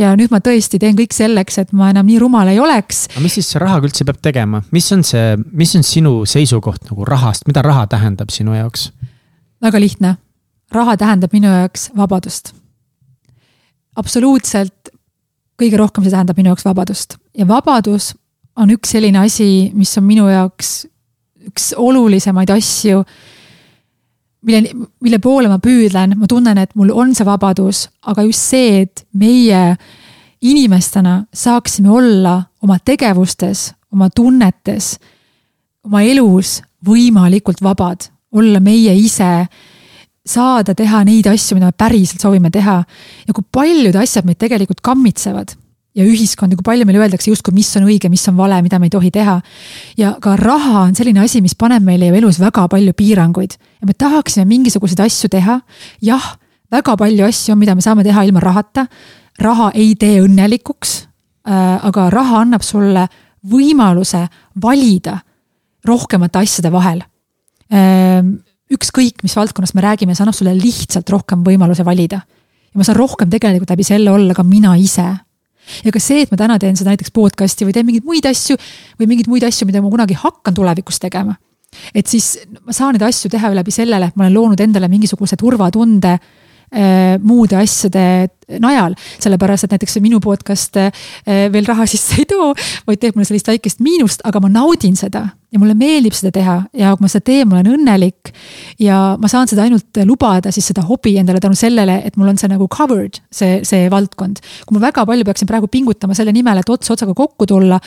ja 0.00 0.14
nüüd 0.18 0.34
ma 0.34 0.42
tõesti 0.44 0.80
teen 0.80 0.98
kõik 0.98 1.16
selleks, 1.16 1.58
et 1.62 1.72
ma 1.72 1.90
enam 1.94 2.06
nii 2.06 2.18
rumal 2.22 2.50
ei 2.52 2.60
oleks. 2.60 3.06
aga 3.14 3.24
mis 3.24 3.38
siis 3.40 3.54
rahaga 3.60 3.88
üldse 3.88 4.04
peab 4.04 4.20
tegema, 4.22 4.62
mis 4.74 4.90
on 4.92 5.04
see, 5.06 5.36
mis 5.52 5.74
on 5.78 5.86
sinu 5.86 6.16
seisukoht 6.28 6.90
nagu 6.90 7.08
rahast, 7.08 7.48
mida 7.48 7.62
raha 7.64 7.86
tähendab 7.86 8.34
sinu 8.34 8.56
jaoks? 8.58 8.90
väga 9.64 9.80
lihtne 9.80 10.16
raha 10.74 10.96
tähendab 11.00 11.32
minu 11.32 11.48
jaoks 11.48 11.90
vabadust 11.96 12.52
absoluutselt 13.96 14.90
kõige 15.60 15.78
rohkem 15.78 16.04
see 16.04 16.14
tähendab 16.14 16.38
minu 16.38 16.52
jaoks 16.52 16.66
vabadust. 16.66 17.16
Ja 17.38 17.46
vabadus 17.48 18.12
on 18.58 18.72
üks 18.74 18.94
selline 18.94 19.22
asi, 19.22 19.70
mis 19.74 19.92
on 19.98 20.06
minu 20.06 20.26
jaoks 20.30 20.84
üks 21.44 21.72
olulisemaid 21.76 22.50
asju, 22.54 23.02
mille, 24.48 24.86
mille 25.04 25.18
poole 25.22 25.50
ma 25.50 25.58
püüdlen, 25.62 26.16
ma 26.18 26.28
tunnen, 26.30 26.58
et 26.60 26.72
mul 26.78 26.92
on 26.94 27.12
see 27.16 27.26
vabadus, 27.26 27.86
aga 28.08 28.24
just 28.26 28.48
see, 28.54 28.84
et 28.84 29.04
meie 29.20 29.62
inimestena 30.44 31.22
saaksime 31.32 31.92
olla 31.92 32.38
oma 32.64 32.78
tegevustes, 32.80 33.70
oma 33.92 34.10
tunnetes, 34.12 34.94
oma 35.84 36.02
elus 36.04 36.58
võimalikult 36.84 37.62
vabad, 37.64 38.08
olla 38.34 38.60
meie 38.60 38.94
ise 38.98 39.46
saada 40.24 40.74
teha 40.74 41.02
neid 41.04 41.26
asju, 41.28 41.58
mida 41.58 41.68
me 41.68 41.76
päriselt 41.76 42.22
soovime 42.24 42.50
teha. 42.50 42.82
ja 43.26 43.34
kui 43.34 43.44
paljud 43.52 43.96
asjad 43.96 44.24
meid 44.24 44.38
tegelikult 44.40 44.80
kammitsevad 44.80 45.54
ja 45.94 46.04
ühiskond 46.04 46.52
ja 46.52 46.58
kui 46.58 46.66
palju 46.66 46.86
meile 46.88 47.02
öeldakse 47.04 47.30
justkui, 47.30 47.54
mis 47.54 47.70
on 47.78 47.86
õige, 47.86 48.08
mis 48.10 48.24
on 48.30 48.36
vale, 48.38 48.58
mida 48.64 48.80
me 48.82 48.88
ei 48.88 48.94
tohi 48.94 49.10
teha. 49.14 49.40
ja 50.00 50.14
ka 50.20 50.36
raha 50.40 50.86
on 50.88 50.94
selline 50.94 51.22
asi, 51.22 51.42
mis 51.44 51.54
paneb 51.54 51.84
meile 51.84 52.08
ju 52.08 52.18
elus 52.22 52.40
väga 52.42 52.66
palju 52.68 52.94
piiranguid 52.96 53.58
ja 53.58 53.86
me 53.86 53.94
tahaksime 53.94 54.46
mingisuguseid 54.48 55.04
asju 55.06 55.30
teha. 55.30 55.60
jah, 56.02 56.30
väga 56.72 56.96
palju 56.96 57.26
asju 57.26 57.54
on, 57.54 57.60
mida 57.60 57.74
me 57.74 57.84
saame 57.84 58.04
teha 58.04 58.24
ilma 58.24 58.40
rahata. 58.40 58.86
raha 59.38 59.70
ei 59.74 59.94
tee 59.94 60.22
õnnelikuks 60.22 60.96
äh,. 61.48 61.86
aga 61.86 62.08
raha 62.10 62.40
annab 62.42 62.62
sulle 62.62 63.06
võimaluse 63.44 64.26
valida 64.62 65.18
rohkemate 65.84 66.38
asjade 66.40 66.72
vahel 66.72 67.02
äh, 67.68 68.24
ükskõik, 68.72 69.22
mis 69.24 69.34
valdkonnas 69.36 69.74
me 69.76 69.84
räägime, 69.84 70.14
see 70.16 70.24
annab 70.24 70.36
sulle 70.36 70.54
lihtsalt 70.56 71.10
rohkem 71.12 71.44
võimaluse 71.44 71.84
valida. 71.84 72.22
ja 72.74 72.80
ma 72.80 72.86
saan 72.86 72.98
rohkem 72.98 73.30
tegelikult 73.30 73.70
läbi 73.70 73.84
selle 73.86 74.10
olla 74.10 74.34
ka 74.34 74.42
mina 74.42 74.74
ise. 74.76 75.06
ja 75.84 75.92
ka 75.92 76.00
see, 76.00 76.22
et 76.22 76.30
ma 76.30 76.36
täna 76.40 76.58
teen 76.58 76.76
seda 76.76 76.92
näiteks 76.92 77.12
podcast'i 77.14 77.66
või 77.66 77.72
teen 77.72 77.86
mingeid 77.86 78.04
muid 78.04 78.26
asju 78.26 78.56
või 79.00 79.08
mingeid 79.08 79.28
muid 79.28 79.44
asju, 79.44 79.66
mida 79.66 79.82
ma 79.82 79.90
kunagi 79.90 80.14
hakkan 80.14 80.54
tulevikus 80.54 80.98
tegema. 81.00 81.36
et 81.94 82.06
siis 82.06 82.38
ma 82.64 82.72
saan 82.72 82.94
neid 82.94 83.02
asju 83.02 83.30
teha 83.30 83.52
läbi 83.54 83.70
sellele, 83.70 84.06
et 84.06 84.16
ma 84.16 84.24
olen 84.24 84.34
loonud 84.34 84.60
endale 84.60 84.88
mingisuguse 84.88 85.36
turvatunde 85.36 86.18
muude 87.22 87.54
asjade 87.56 88.04
najal. 88.60 88.94
sellepärast, 89.20 89.64
et 89.64 89.74
näiteks 89.74 89.96
minu 90.04 90.20
podcast 90.20 90.76
äh, 90.76 90.90
veel 91.52 91.66
raha 91.66 91.86
sisse 91.88 92.20
ei 92.22 92.26
too, 92.28 92.52
vaid 92.86 93.00
teeb 93.00 93.16
mulle 93.16 93.28
sellist 93.28 93.48
väikest 93.48 93.80
miinust, 93.84 94.24
aga 94.24 94.40
ma 94.42 94.50
naudin 94.52 94.96
seda 94.98 95.24
ja 95.52 95.60
mulle 95.62 95.76
meeldib 95.78 96.16
seda 96.16 96.32
teha 96.34 96.56
ja 96.76 96.94
kui 96.94 97.06
ma 97.06 97.10
seda 97.12 97.24
teen, 97.30 97.48
ma 97.48 97.60
olen 97.60 97.78
õnnelik. 97.78 98.32
ja 98.82 98.98
ma 99.20 99.30
saan 99.30 99.48
seda 99.50 99.64
ainult 99.66 100.02
lubada 100.04 100.52
siis 100.54 100.72
seda 100.72 100.84
hobi 100.86 101.16
endale 101.20 101.40
tänu 101.40 101.56
sellele, 101.58 102.00
et 102.04 102.18
mul 102.20 102.32
on 102.32 102.40
see 102.40 102.50
nagu 102.50 102.68
covered, 102.68 103.20
see, 103.30 103.62
see 103.66 103.88
valdkond. 103.92 104.42
kui 104.66 104.78
ma 104.78 104.86
väga 104.88 105.06
palju 105.06 105.24
peaksin 105.24 105.50
praegu 105.50 105.70
pingutama 105.70 106.16
selle 106.16 106.34
nimel, 106.34 106.60
et 106.60 106.76
ots 106.76 106.90
otsaga 106.90 107.14
kokku 107.14 107.46
tulla 107.48 107.80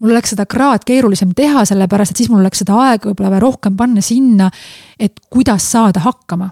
mul 0.00 0.10
oleks 0.10 0.34
seda 0.34 0.46
kraad 0.50 0.84
keerulisem 0.86 1.32
teha, 1.36 1.64
sellepärast 1.68 2.14
et 2.14 2.22
siis 2.22 2.30
mul 2.32 2.42
oleks 2.42 2.64
seda 2.64 2.76
aega 2.88 3.10
võib-olla 3.10 3.40
rohkem 3.42 3.76
panna 3.76 4.02
sinna, 4.04 4.50
et 4.98 5.20
kuidas 5.30 5.66
saada 5.74 6.02
hakkama 6.04 6.50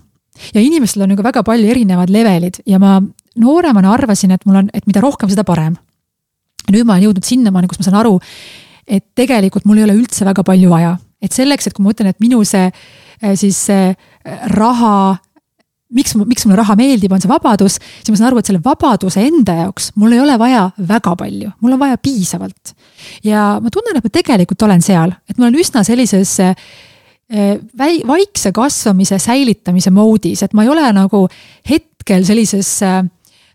ja 0.55 0.63
inimestel 0.63 1.05
on 1.07 1.17
ka 1.19 1.27
väga 1.27 1.43
palju 1.47 1.71
erinevad 1.71 2.13
levelid 2.13 2.63
ja 2.67 2.81
ma 2.83 2.99
nooremana 3.39 3.93
arvasin, 3.95 4.35
et 4.35 4.45
mul 4.47 4.63
on, 4.63 4.71
et 4.75 4.87
mida 4.89 5.03
rohkem, 5.05 5.31
seda 5.33 5.45
parem. 5.49 5.77
nüüd 6.71 6.87
ma 6.87 6.95
olen 6.95 7.09
jõudnud 7.09 7.27
sinnamaani, 7.27 7.69
kus 7.69 7.81
ma 7.81 7.89
saan 7.89 7.99
aru, 8.01 8.19
et 8.87 9.05
tegelikult 9.19 9.67
mul 9.67 9.81
ei 9.81 9.87
ole 9.89 9.97
üldse 9.99 10.27
väga 10.27 10.45
palju 10.47 10.71
vaja, 10.71 10.95
et 11.23 11.35
selleks, 11.35 11.67
et 11.67 11.75
kui 11.77 11.85
ma 11.85 11.95
ütlen, 11.95 12.13
et 12.13 12.23
minu 12.23 12.43
see 12.47 12.69
äh, 12.69 13.35
siis 13.39 13.59
see 13.69 13.91
äh, 13.91 14.45
raha 14.55 15.17
miks, 15.93 16.15
miks 16.17 16.47
mulle 16.47 16.61
raha 16.61 16.77
meeldib, 16.79 17.13
on 17.13 17.21
see 17.21 17.31
vabadus, 17.31 17.81
siis 17.99 18.13
ma 18.13 18.21
saan 18.21 18.31
aru, 18.31 18.41
et 18.41 18.49
selle 18.49 18.63
vabaduse 18.65 19.27
enda 19.27 19.59
jaoks 19.65 19.91
mul 20.01 20.15
ei 20.15 20.23
ole 20.23 20.39
vaja 20.41 20.69
väga 20.89 21.17
palju, 21.19 21.51
mul 21.61 21.77
on 21.77 21.83
vaja 21.83 21.99
piisavalt. 22.01 22.77
ja 23.27 23.59
ma 23.61 23.75
tunnen, 23.75 23.99
et 23.99 24.07
ma 24.07 24.15
tegelikult 24.21 24.69
olen 24.69 24.85
seal, 24.85 25.13
et 25.29 25.39
ma 25.39 25.49
olen 25.49 25.61
üsna 25.61 25.85
sellises 25.87 26.39
Äh, 26.41 26.57
väi-, 27.79 28.03
vaikse 28.07 28.53
kasvamise 28.53 29.19
säilitamise 29.19 29.91
moodis, 29.91 30.43
et 30.43 30.53
ma 30.53 30.67
ei 30.67 30.71
ole 30.73 30.85
nagu 30.93 31.25
hetkel 31.69 32.25
sellises 32.29 32.71
äh, 32.87 32.99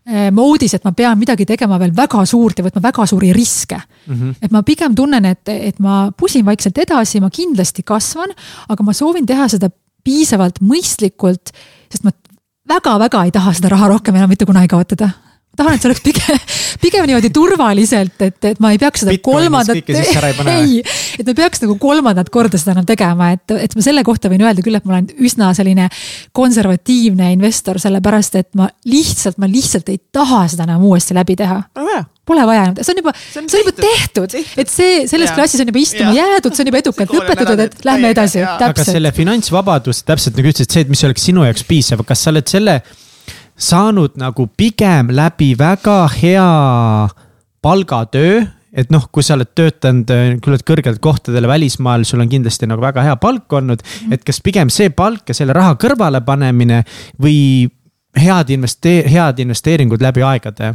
äh, 0.08 0.28
moodis, 0.34 0.74
et 0.74 0.84
ma 0.84 0.92
pean 0.92 1.18
midagi 1.18 1.46
tegema 1.46 1.78
veel 1.80 1.94
väga 1.96 2.24
suurt 2.26 2.58
ja 2.58 2.66
võtma 2.66 2.82
väga 2.82 3.06
suuri 3.06 3.32
riske 3.32 3.78
mm. 3.78 4.14
-hmm. 4.14 4.34
et 4.42 4.54
ma 4.54 4.62
pigem 4.62 4.94
tunnen, 4.94 5.24
et, 5.24 5.48
et 5.48 5.78
ma 5.78 6.10
pusin 6.16 6.44
vaikselt 6.44 6.78
edasi, 6.78 7.20
ma 7.20 7.30
kindlasti 7.30 7.82
kasvan, 7.82 8.34
aga 8.68 8.82
ma 8.82 8.92
soovin 8.92 9.26
teha 9.26 9.48
seda 9.48 9.70
piisavalt 10.04 10.60
mõistlikult, 10.60 11.52
sest 11.92 12.04
ma 12.04 12.10
väga-väga 12.68 13.24
ei 13.24 13.30
taha 13.30 13.52
seda 13.52 13.68
raha 13.68 13.88
rohkem 13.94 14.16
enam 14.16 14.28
mitte 14.28 14.46
kunagi 14.46 14.68
kaotada 14.68 15.10
tahan, 15.58 15.76
et 15.76 15.84
see 15.84 15.90
oleks 15.90 16.04
pigem, 16.04 16.40
pigem 16.84 17.08
niimoodi 17.10 17.30
turvaliselt, 17.34 18.16
et, 18.26 18.38
et 18.52 18.62
ma 18.62 18.72
ei 18.74 18.80
peaks 18.80 19.04
seda 19.04 19.14
Bitcoinis 19.14 19.50
kolmandat. 19.50 20.50
ei 20.56 20.82
et 21.18 21.26
ma 21.26 21.36
peaks 21.42 21.64
nagu 21.64 21.78
kolmandat 21.82 22.32
korda 22.34 22.60
seda 22.60 22.76
enam 22.76 22.88
tegema, 22.88 23.32
et, 23.36 23.56
et 23.58 23.78
ma 23.78 23.84
selle 23.84 24.04
kohta 24.06 24.30
võin 24.32 24.44
öelda 24.46 24.64
küll, 24.64 24.78
et 24.78 24.86
ma 24.88 24.96
olen 24.96 25.10
üsna 25.28 25.50
selline 25.56 25.88
konservatiivne 26.36 27.32
investor, 27.34 27.80
sellepärast 27.82 28.38
et 28.40 28.50
ma 28.58 28.70
lihtsalt, 28.88 29.40
ma 29.42 29.50
lihtsalt 29.50 29.90
ei 29.92 30.00
taha 30.12 30.44
seda 30.50 30.68
enam 30.68 30.86
uuesti 30.88 31.16
läbi 31.18 31.38
teha 31.38 31.62
hea 31.78 32.04
Pole 32.28 32.44
vaja 32.44 32.66
enam, 32.66 32.76
see 32.84 32.92
on 32.92 32.98
juba, 33.00 33.12
See 33.16 33.40
on 33.40 33.46
see 33.48 33.56
on 33.56 33.62
juba 33.64 33.72
tehtud. 33.78 34.28
tehtud, 34.28 34.60
et 34.60 34.68
see, 34.68 34.96
selles 35.08 35.30
Jaa. 35.30 35.36
klassis 35.38 35.62
on 35.62 35.70
juba 35.70 35.80
istuma 35.80 36.12
Jaa. 36.12 36.26
jäädud, 36.34 36.56
see 36.56 36.64
on 36.64 36.70
juba 36.70 36.80
edukalt 36.82 37.14
lõpetatud, 37.16 37.62
et 37.64 37.84
lähme 37.88 38.12
edasi, 38.12 38.42
jaa. 38.42 38.56
aga 38.58 38.74
täpselt. 38.74 38.98
selle 38.98 39.12
finantsvabadus, 39.16 40.02
täpselt 40.08 40.36
nagu 40.36 40.52
ütlesid, 40.52 40.74
see, 40.74 40.84
et 40.84 40.92
mis 40.92 41.04
oleks 41.08 41.24
sinu 41.30 41.46
jaoks 41.48 41.64
piisav, 41.68 42.04
kas 42.08 42.26
sa 42.26 42.34
oled 42.34 42.50
selle 42.50 42.76
saanud 43.58 44.14
nagu 44.20 44.46
pigem 44.56 45.10
läbi 45.14 45.54
väga 45.58 46.04
hea 46.14 46.46
palgatöö 47.62 48.46
et 48.78 48.92
noh, 48.92 49.08
kui 49.12 49.24
sa 49.24 49.34
oled 49.34 49.50
töötanud 49.56 50.10
äh, 50.12 50.36
küllalt 50.44 50.64
kõrgelt 50.68 51.00
kohtadele 51.02 51.48
välismaal, 51.50 52.04
sul 52.06 52.22
on 52.22 52.30
kindlasti 52.30 52.68
nagu 52.68 52.84
väga 52.84 53.02
hea 53.06 53.16
palk 53.16 53.52
olnud. 53.52 53.82
-hmm. 53.82 54.14
et 54.14 54.24
kas 54.24 54.40
pigem 54.44 54.70
see 54.70 54.90
palk 54.90 55.28
ja 55.28 55.34
selle 55.34 55.56
raha 55.56 55.74
kõrvale 55.74 56.20
panemine 56.24 56.84
või 57.22 57.68
head 58.16 58.50
investee-, 58.50 59.06
head 59.10 59.38
investeeringud 59.38 60.02
läbi 60.02 60.22
aegade 60.22 60.74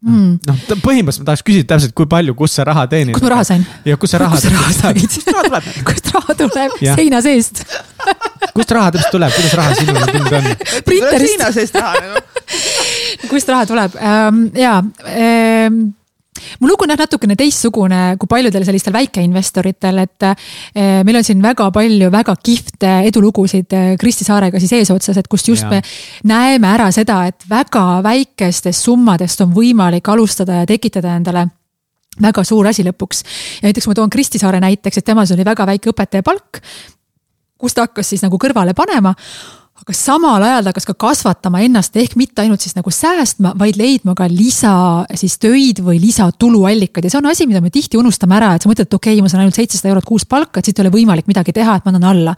Mm. 0.00 0.38
noh, 0.48 0.60
põhimõtteliselt 0.80 1.26
ma 1.26 1.28
tahaks 1.28 1.42
küsida 1.44 1.66
täpselt, 1.74 1.92
kui 1.92 2.06
palju, 2.08 2.32
kust 2.32 2.56
sa 2.56 2.64
raha 2.64 2.86
teenid. 2.88 3.12
kust 3.12 3.26
ma 3.26 3.32
raha 3.34 3.44
sain? 3.44 3.66
ja 3.84 3.98
kust 4.00 4.14
sa 4.14 4.20
raha 4.22 4.38
kust 4.38 4.46
sa 4.46 4.52
raha 4.54 4.72
said? 4.78 5.82
kust 5.90 6.08
raha 6.14 6.36
tuleb? 6.40 6.76
Seina 7.02 7.20
seest. 7.26 7.60
kust 8.56 8.72
raha 8.72 8.94
täpselt 8.94 9.12
tuleb, 9.12 9.34
kuidas 9.36 9.58
raha 9.60 9.76
sinuni 9.76 10.08
tulnud 10.14 10.38
on? 10.38 10.48
Printerist. 10.88 11.34
seina 11.36 11.50
seest 11.52 11.76
raha 11.76 12.00
nagu. 12.00 12.24
kust 13.28 13.52
raha 13.52 13.68
tuleb 13.68 14.00
ähm, 14.00 14.40
ja 14.56 14.78
ähm, 15.04 15.82
mu 16.60 16.68
lugu 16.70 16.84
on 16.84 16.92
jah 16.94 17.00
natukene 17.00 17.36
teistsugune 17.38 18.00
kui 18.20 18.30
paljudel 18.30 18.64
sellistel 18.66 18.94
väikeinvestoritel, 18.96 20.02
et 20.04 20.26
eh, 20.28 21.00
meil 21.06 21.20
on 21.20 21.26
siin 21.26 21.42
väga 21.42 21.70
palju 21.74 22.10
väga 22.12 22.36
kihvte 22.42 22.92
edulugusid 23.10 23.76
eh, 23.76 23.92
Kristi 24.00 24.26
Saarega 24.26 24.60
siis 24.60 24.74
eesotsas, 24.80 25.20
et 25.20 25.30
kust 25.30 25.48
just 25.48 25.66
Jaa. 25.66 25.78
me 25.78 25.82
näeme 26.32 26.72
ära 26.74 26.90
seda, 26.94 27.22
et 27.30 27.46
väga 27.50 28.02
väikestest 28.06 28.88
summadest 28.88 29.40
on 29.44 29.54
võimalik 29.54 30.08
alustada 30.12 30.62
ja 30.62 30.68
tekitada 30.68 31.16
endale 31.16 31.46
väga 32.20 32.44
suur 32.44 32.66
asi 32.66 32.84
lõpuks. 32.86 33.24
ja 33.60 33.68
näiteks 33.68 33.86
ma 33.86 33.94
toon 33.94 34.10
Kristi 34.10 34.38
Saare 34.38 34.60
näiteks, 34.60 34.98
et 34.98 35.04
temal 35.04 35.26
oli 35.34 35.44
väga 35.44 35.66
väike 35.66 35.92
õpetaja 35.92 36.26
palk, 36.26 36.60
kus 37.58 37.74
ta 37.74 37.86
hakkas 37.86 38.08
siis 38.08 38.22
nagu 38.24 38.38
kõrvale 38.40 38.74
panema 38.74 39.14
aga 39.80 39.96
samal 39.96 40.44
ajal 40.44 40.64
ta 40.64 40.72
hakkas 40.74 40.88
ka 40.90 40.94
kasvatama 41.06 41.62
ennast 41.64 41.96
ehk 41.96 42.16
mitte 42.20 42.44
ainult 42.44 42.62
siis 42.64 42.76
nagu 42.76 42.92
säästma, 42.92 43.54
vaid 43.58 43.78
leidma 43.80 44.14
ka 44.18 44.28
lisa 44.30 44.72
siis 45.18 45.38
töid 45.40 45.80
või 45.84 46.00
lisatuluallikaid 46.02 47.06
ja 47.06 47.12
see 47.14 47.20
on 47.22 47.30
asi, 47.32 47.48
mida 47.50 47.62
me 47.64 47.72
tihti 47.74 48.00
unustame 48.00 48.36
ära, 48.36 48.54
et 48.54 48.64
sa 48.64 48.70
mõtled, 48.70 48.90
et 48.90 48.98
okei 48.98 49.16
okay,, 49.16 49.24
ma 49.24 49.32
saan 49.32 49.44
ainult 49.46 49.58
seitsesada 49.58 49.94
eurot 49.94 50.08
kuus 50.08 50.28
palka, 50.28 50.60
et 50.60 50.68
siit 50.68 50.78
ei 50.78 50.86
ole 50.86 50.94
võimalik 50.94 51.30
midagi 51.30 51.56
teha, 51.56 51.78
et 51.78 51.86
ma 51.86 51.94
annan 51.94 52.10
alla. 52.12 52.36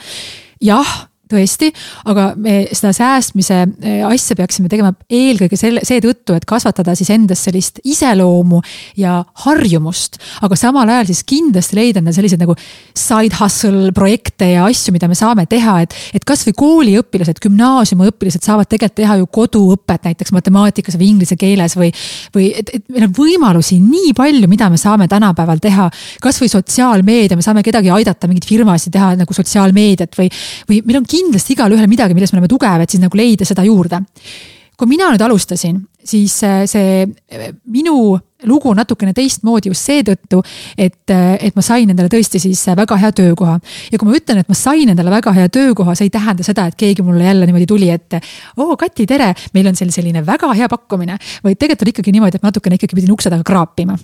jah 0.63 0.93
tõesti, 1.33 1.73
aga 2.11 2.33
me 2.37 2.63
seda 2.73 2.93
säästmise 2.97 3.59
eh, 3.65 4.01
asja 4.07 4.37
peaksime 4.39 4.71
tegema 4.73 4.93
eelkõige 5.11 5.59
selle, 5.59 5.85
seetõttu, 5.87 6.37
et 6.37 6.47
kasvatada 6.49 6.95
siis 6.99 7.11
endas 7.15 7.43
sellist 7.47 7.81
iseloomu 7.85 8.61
ja 9.01 9.21
harjumust. 9.47 10.19
aga 10.43 10.57
samal 10.59 10.89
ajal 10.89 11.11
siis 11.11 11.25
kindlasti 11.29 11.79
leida 11.79 12.01
endale 12.03 12.17
selliseid 12.17 12.43
nagu 12.43 12.57
side 12.99 13.37
hustle 13.41 13.93
projekte 13.97 14.53
ja 14.53 14.67
asju, 14.69 14.95
mida 14.95 15.09
me 15.09 15.19
saame 15.19 15.47
teha, 15.51 15.81
et, 15.85 15.97
et 16.15 16.25
kasvõi 16.29 16.55
kooliõpilased, 16.59 17.41
gümnaasiumiõpilased 17.43 18.45
saavad 18.45 18.69
tegelikult 18.71 19.01
teha 19.03 19.17
ju 19.21 19.29
koduõpet 19.33 20.09
näiteks 20.09 20.35
matemaatikas 20.35 20.99
või 21.01 21.09
inglise 21.15 21.37
keeles 21.41 21.77
või. 21.79 21.91
või 22.35 22.51
et, 22.59 22.71
et 22.77 22.85
meil 22.93 23.07
on 23.09 23.15
võimalusi 23.17 23.79
nii 23.83 24.13
palju, 24.17 24.49
mida 24.51 24.69
me 24.71 24.81
saame 24.81 25.09
tänapäeval 25.09 25.63
teha. 25.63 25.89
kasvõi 26.23 26.51
sotsiaalmeedia, 26.53 27.37
me 27.37 27.43
saame 27.45 27.63
kedagi 27.65 27.91
aidata, 27.91 28.29
mingeid 28.29 28.49
firmasid 28.49 28.93
teha 28.93 29.15
nagu 29.19 29.35
sotsiaalmeediat 29.35 30.19
või, 30.19 30.29
või 30.69 30.83
meil 30.87 31.01
on 31.01 31.09
kindlasti 31.09 31.22
igalühel 31.31 31.89
midagi, 31.89 32.15
milles 32.15 32.33
me 32.33 32.41
oleme 32.41 32.51
tugevad, 32.51 32.91
siis 32.91 33.03
nagu 33.03 33.17
leida 33.17 33.45
seda 33.49 33.65
juurde 33.67 34.03
kui 34.83 34.89
mina 34.91 35.13
nüüd 35.13 35.23
alustasin, 35.23 35.77
siis 36.03 36.35
äh, 36.43 36.65
see 36.67 37.05
äh, 37.05 37.51
minu 37.71 38.17
lugu 38.51 38.73
on 38.73 38.81
natukene 38.81 39.13
teistmoodi 39.15 39.71
just 39.71 39.87
seetõttu, 39.87 40.41
et, 40.75 41.05
äh, 41.15 41.37
et 41.39 41.55
ma 41.55 41.63
sain 41.63 41.93
endale 41.93 42.11
tõesti 42.11 42.41
siis 42.43 42.65
väga 42.75 42.99
hea 42.99 43.13
töökoha. 43.15 43.59
ja 43.93 44.01
kui 44.01 44.09
ma 44.09 44.17
ütlen, 44.19 44.41
et 44.43 44.51
ma 44.51 44.57
sain 44.59 44.91
endale 44.91 45.13
väga 45.13 45.35
hea 45.37 45.53
töökoha, 45.53 45.95
see 45.95 46.09
ei 46.09 46.15
tähenda 46.15 46.47
seda, 46.47 46.67
et 46.67 46.79
keegi 46.79 47.05
mulle 47.07 47.29
jälle 47.29 47.47
niimoodi 47.47 47.69
tuli, 47.71 47.91
et. 47.95 48.19
oo, 48.57 48.75
Kati, 48.77 49.07
tere, 49.07 49.31
meil 49.55 49.71
on 49.71 49.79
seal 49.79 49.93
selline 49.95 50.25
väga 50.27 50.51
hea 50.59 50.69
pakkumine, 50.73 51.21
vaid 51.45 51.61
tegelikult 51.61 51.87
oli 51.87 51.95
ikkagi 51.95 52.17
niimoodi, 52.17 52.41
et 52.41 52.43
ma 52.43 52.51
natukene 52.51 52.81
ikkagi 52.81 52.99
pidin 52.99 53.15
ukse 53.15 53.31
taga 53.31 53.47
kraapima 53.47 53.99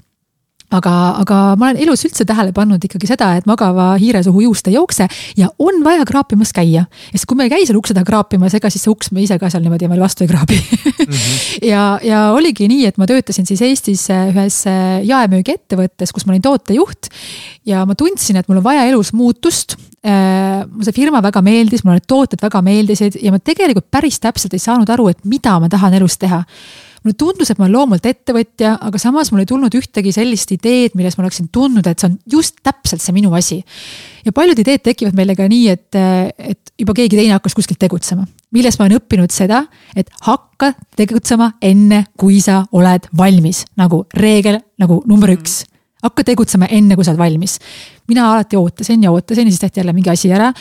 aga, 0.75 0.93
aga 1.23 1.37
ma 1.57 1.71
olen 1.71 1.81
elus 1.81 2.05
üldse 2.05 2.27
tähele 2.29 2.53
pannud 2.57 2.83
ikkagi 2.85 3.09
seda, 3.09 3.31
et 3.39 3.47
magava 3.49 3.95
hiire 4.01 4.21
suhu 4.25 4.43
juust 4.45 4.69
ei 4.69 4.77
jookse 4.77 5.07
ja 5.39 5.49
on 5.65 5.81
vaja 5.85 6.05
kraapimas 6.09 6.53
käia. 6.57 6.85
ja 6.85 7.15
siis, 7.15 7.25
kui 7.29 7.39
me 7.39 7.47
ei 7.47 7.53
käi 7.53 7.65
seal 7.65 7.79
ukse 7.81 7.97
taga 7.97 8.09
kraapimas, 8.11 8.57
ega 8.59 8.71
siis 8.73 8.85
see 8.85 8.93
uks 8.93 9.13
me 9.17 9.25
ise 9.25 9.39
ka 9.41 9.49
seal 9.53 9.65
niimoodi 9.65 9.89
veel 9.89 10.03
vastu 10.05 10.27
ei 10.27 10.31
kraabi 10.31 10.59
mm. 10.59 11.05
-hmm. 11.05 11.69
ja, 11.73 11.85
ja 12.05 12.23
oligi 12.37 12.69
nii, 12.69 12.87
et 12.91 13.01
ma 13.01 13.09
töötasin 13.09 13.49
siis 13.49 13.63
Eestis 13.65 14.07
ühes 14.13 14.63
jaemüügiettevõttes, 15.09 16.13
kus 16.13 16.27
ma 16.27 16.35
olin 16.35 16.45
tootejuht. 16.45 17.09
ja 17.67 17.87
ma 17.87 17.95
tundsin, 17.95 18.37
et 18.37 18.49
mul 18.49 18.61
on 18.61 18.65
vaja 18.65 18.85
elus 18.91 19.13
muutust. 19.13 19.77
mulle 20.05 20.85
see 20.85 20.95
firma 20.95 21.23
väga 21.23 21.43
meeldis, 21.43 21.85
mulle 21.85 21.99
need 21.99 22.09
tooted 22.09 22.43
väga 22.43 22.63
meeldisid 22.63 23.17
ja 23.23 23.33
ma 23.33 23.39
tegelikult 23.39 23.91
päris 23.91 24.21
täpselt 24.21 24.53
ei 24.55 24.63
saanud 24.63 24.89
aru, 24.89 25.09
et 25.09 25.25
mida 25.25 25.59
ma 25.61 25.69
tahan 25.69 25.95
elus 25.95 26.19
teha 26.19 26.45
mulle 27.05 27.17
tundus, 27.19 27.51
et 27.51 27.59
ma 27.61 27.67
olen 27.67 27.77
loomult 27.77 28.07
ettevõtja, 28.09 28.75
aga 28.89 29.01
samas 29.01 29.31
mul 29.33 29.45
ei 29.45 29.49
tulnud 29.49 29.75
ühtegi 29.79 30.13
sellist 30.15 30.53
ideed, 30.55 30.97
milles 30.99 31.17
ma 31.19 31.25
oleksin 31.27 31.49
tundnud, 31.55 31.87
et 31.87 32.01
see 32.01 32.11
on 32.11 32.19
just 32.39 32.59
täpselt 32.67 33.03
see 33.05 33.15
minu 33.17 33.33
asi. 33.39 33.63
ja 34.25 34.35
paljud 34.35 34.59
ideed 34.59 34.83
tekivad 34.85 35.17
meile 35.17 35.37
ka 35.39 35.47
nii, 35.49 35.69
et, 35.73 35.99
et 36.39 36.75
juba 36.79 36.95
keegi 36.99 37.17
teine 37.17 37.37
hakkas 37.37 37.57
kuskilt 37.59 37.81
tegutsema. 37.81 38.27
milles 38.55 38.79
ma 38.79 38.87
olen 38.87 39.01
õppinud 39.01 39.35
seda, 39.35 39.65
et 39.97 40.11
hakka 40.27 40.73
tegutsema 40.99 41.53
enne, 41.63 42.05
kui 42.19 42.43
sa 42.45 42.65
oled 42.73 43.09
valmis, 43.17 43.65
nagu 43.77 44.05
reegel 44.15 44.63
nagu 44.79 45.03
number 45.07 45.35
üks 45.37 45.65
hakka 46.03 46.23
tegutsema 46.25 46.69
enne, 46.71 46.95
kui 46.95 47.05
sa 47.07 47.13
oled 47.15 47.23
valmis. 47.23 47.59
mina 48.09 48.31
alati 48.33 48.57
ootasin 48.57 49.03
ja 49.03 49.13
ootasin 49.13 49.47
ja 49.47 49.53
siis 49.53 49.61
tehti 49.61 49.81
jälle 49.81 49.93
mingi 49.93 50.11
asi 50.11 50.33
ära 50.33 50.53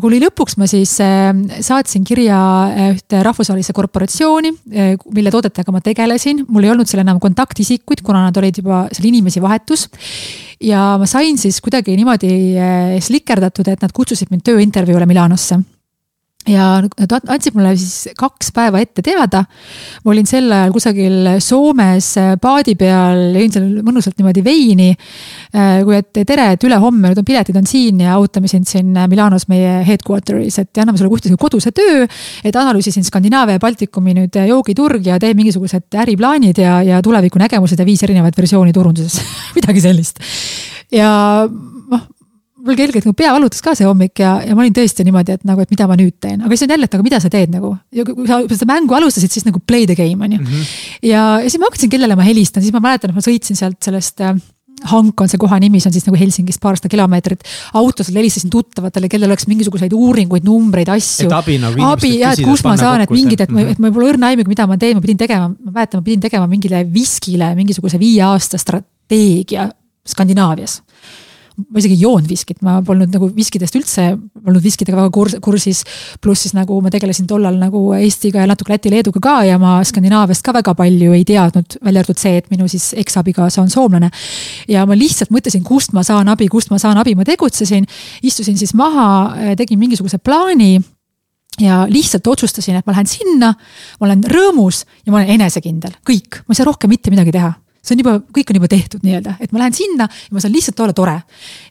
aga 0.00 0.08
kui 0.08 0.20
lõpuks 0.22 0.56
ma 0.56 0.66
siis 0.70 0.94
saatsin 0.96 2.04
kirja 2.08 2.38
ühte 2.94 3.20
rahvusvahelisse 3.26 3.74
korporatsiooni, 3.76 4.52
mille 5.12 5.32
toodetega 5.34 5.74
ma 5.74 5.82
tegelesin, 5.84 6.46
mul 6.48 6.64
ei 6.64 6.72
olnud 6.72 6.88
seal 6.88 7.04
enam 7.04 7.20
kontaktisikuid, 7.20 8.00
kuna 8.06 8.24
nad 8.26 8.40
olid 8.40 8.62
juba 8.62 8.86
seal 8.88 9.10
inimesi 9.10 9.44
vahetus. 9.44 9.90
ja 10.60 10.96
ma 11.00 11.06
sain 11.08 11.38
siis 11.40 11.60
kuidagi 11.60 11.96
niimoodi 11.96 12.32
slikerdatud, 13.04 13.68
et 13.68 13.84
nad 13.84 13.92
kutsusid 13.92 14.32
mind 14.32 14.44
tööintervjuule 14.48 15.08
Milanosse 15.08 15.60
ja 16.48 16.80
nad 16.80 17.12
andsid 17.28 17.56
mulle 17.56 17.74
siis 17.76 18.14
kaks 18.18 18.48
päeva 18.56 18.80
ette 18.80 19.02
teada. 19.04 19.42
ma 20.04 20.12
olin 20.12 20.26
sel 20.26 20.48
ajal 20.52 20.72
kusagil 20.72 21.28
Soomes 21.44 22.08
paadi 22.40 22.74
peal, 22.80 23.36
jõin 23.36 23.52
seal 23.52 23.66
mõnusalt 23.84 24.16
niimoodi 24.16 24.44
veini. 24.44 24.88
kui 25.84 25.96
et 25.98 26.22
tere, 26.26 26.52
et 26.54 26.64
ülehomme, 26.64 27.10
nüüd 27.10 27.20
on 27.20 27.26
piletid 27.28 27.56
on 27.60 27.68
siin 27.68 28.00
ja 28.06 28.16
ootame 28.18 28.48
sind 28.48 28.68
siin 28.68 28.96
Milanos 29.10 29.48
meie 29.52 29.80
headquarter'is, 29.84 30.58
et 30.62 30.80
anname 30.80 30.98
sulle 30.98 31.12
kuskil 31.12 31.36
koduse 31.40 31.74
töö. 31.76 32.06
et 32.44 32.56
analüüsisin 32.56 33.04
Skandinaavia 33.04 33.58
ja 33.58 33.62
Baltikumi 33.62 34.16
nüüd 34.16 34.40
joogiturg 34.48 35.06
ja 35.06 35.18
teen 35.20 35.36
mingisugused 35.36 35.92
äriplaanid 35.92 36.58
ja, 36.58 36.80
ja 36.82 37.02
tulevikunägemused 37.02 37.78
ja 37.78 37.86
viis 37.86 38.02
erinevat 38.02 38.36
versiooni 38.36 38.72
turunduses 38.72 39.20
midagi 39.58 39.84
sellist. 39.84 40.24
ja 40.92 41.10
mul 42.64 42.78
kergelt 42.78 43.06
nagu 43.08 43.16
pea 43.16 43.32
valutas 43.34 43.62
ka 43.64 43.74
see 43.78 43.88
hommik 43.88 44.22
ja, 44.22 44.36
ja 44.44 44.56
ma 44.56 44.64
olin 44.64 44.76
tõesti 44.76 45.06
niimoodi, 45.06 45.38
et 45.38 45.48
nagu, 45.48 45.64
et 45.64 45.72
mida 45.72 45.88
ma 45.90 45.96
nüüd 45.98 46.16
teen, 46.22 46.40
aga 46.44 46.56
siis 46.56 46.66
on 46.66 46.76
jälle, 46.76 46.88
et 46.90 46.96
aga 46.98 47.06
mida 47.06 47.20
sa 47.22 47.32
teed 47.32 47.52
nagu. 47.54 47.72
ja 47.96 48.06
kui 48.06 48.28
sa 48.28 48.40
seda 48.48 48.70
mängu 48.70 48.96
alustasid, 48.98 49.32
siis 49.32 49.48
nagu 49.48 49.62
play 49.64 49.88
the 49.88 49.96
game 49.98 50.24
on 50.24 50.36
ju 50.36 50.40
mm. 50.40 50.46
-hmm. 50.46 50.70
ja, 51.10 51.24
ja 51.40 51.50
siis 51.50 51.60
ma 51.60 51.70
hakkasin, 51.70 51.90
kellele 51.90 52.16
ma 52.16 52.26
helistan, 52.26 52.62
siis 52.62 52.72
ma 52.72 52.80
mäletan, 52.80 53.10
et 53.10 53.16
ma 53.16 53.24
sõitsin 53.24 53.58
sealt 53.58 53.80
sellest 53.82 54.20
äh, 54.20 54.36
Hank 54.88 55.20
on 55.20 55.28
see 55.28 55.36
koha 55.40 55.58
nimi, 55.60 55.80
see 55.80 55.90
on 55.90 55.92
siis 55.92 56.06
nagu 56.06 56.16
Helsingist 56.16 56.60
paarsada 56.62 56.88
kilomeetrit. 56.88 57.42
autos 57.76 58.08
helistasin 58.14 58.50
tuttavatele, 58.50 59.10
kellel 59.12 59.28
oleks 59.28 59.46
mingisuguseid 59.50 59.92
uuringuid, 59.92 60.46
numbreid, 60.46 60.88
asju. 60.88 61.28
abi 61.36 61.58
nagu 61.60 61.84
abi 61.84 62.14
ja, 62.22 62.32
et 62.32 62.40
kust 62.44 62.64
ma 62.64 62.76
saan, 62.80 63.04
et 63.04 63.12
mingid, 63.12 63.42
et 63.44 63.52
ma, 63.52 63.66
et 63.74 63.82
mul 63.82 63.92
pole 63.92 64.08
õrna 64.14 64.32
aimugi, 64.32 64.48
mida 64.48 64.66
ma 64.70 64.78
teen, 64.80 64.96
ma 64.96 65.04
pidin 65.04 65.20
tegema, 65.20 65.50
ma 65.52 65.74
mäletan, 65.74 66.00
ma 66.00 66.08
pidin 66.08 66.24
tegema 66.24 66.48
mingile 66.48 66.80
viskile 66.94 67.52
mingisuguse 67.58 68.00
viie 68.00 68.24
aasta 68.24 68.60
strateegia 68.60 69.68
Skandinaavias 70.08 70.80
ma 71.68 71.80
isegi 71.80 71.96
ei 71.96 72.04
joonud 72.04 72.28
viskit, 72.30 72.60
ma 72.66 72.78
polnud 72.86 73.12
nagu 73.12 73.28
viskidest 73.34 73.76
üldse 73.78 74.06
olnud 74.14 74.62
viskidega 74.64 74.98
väga 74.98 75.12
kurs, 75.14 75.36
kursis. 75.44 75.82
pluss 76.22 76.46
siis 76.46 76.54
nagu 76.56 76.80
ma 76.82 76.92
tegelesin 76.92 77.28
tollal 77.30 77.58
nagu 77.60 77.82
Eestiga 77.98 78.44
ja 78.44 78.50
natuke 78.50 78.74
Läti-Leeduga 78.74 79.22
ka 79.24 79.36
ja 79.48 79.58
ma 79.60 79.78
Skandinaaviast 79.86 80.44
ka 80.46 80.54
väga 80.56 80.74
palju 80.78 81.14
ei 81.16 81.24
teadnud, 81.28 81.78
välja 81.84 82.04
arvatud 82.04 82.20
see, 82.20 82.36
et 82.40 82.50
minu 82.52 82.68
siis 82.68 82.90
eksabikaasa 83.00 83.62
on 83.62 83.70
soomlane. 83.70 84.10
ja 84.68 84.86
ma 84.86 84.98
lihtsalt 84.98 85.32
mõtlesin, 85.34 85.64
kust 85.66 85.94
ma 85.96 86.04
saan 86.06 86.28
abi, 86.32 86.48
kust 86.48 86.70
ma 86.70 86.78
saan 86.78 86.98
abi, 87.00 87.14
ma 87.14 87.26
tegutsesin, 87.28 87.86
istusin 88.22 88.58
siis 88.58 88.74
maha, 88.74 89.54
tegin 89.58 89.78
mingisuguse 89.78 90.18
plaani 90.18 90.78
ja 91.60 91.84
lihtsalt 91.88 92.26
otsustasin, 92.26 92.78
et 92.78 92.86
ma 92.86 92.94
lähen 92.94 93.08
sinna, 93.10 93.54
ma 94.00 94.06
olen 94.08 94.22
rõõmus 94.24 94.84
ja 95.04 95.12
ma 95.12 95.20
olen 95.20 95.34
enesekindel, 95.36 95.98
kõik, 96.06 96.42
ma 96.46 96.54
ei 96.54 96.60
saa 96.60 96.68
rohkem 96.68 96.92
mitte 96.92 97.12
midagi 97.12 97.34
teha 97.36 97.52
see 97.80 97.96
on 97.96 98.04
juba, 98.04 98.18
kõik 98.36 98.52
on 98.52 98.60
juba 98.60 98.70
tehtud 98.70 99.06
nii-öelda, 99.06 99.38
et 99.40 99.54
ma 99.54 99.64
lähen 99.64 99.76
sinna 99.76 100.06
ja 100.10 100.36
ma 100.36 100.42
saan 100.42 100.54
lihtsalt 100.54 100.84
olla 100.84 100.96
tore. 100.96 101.16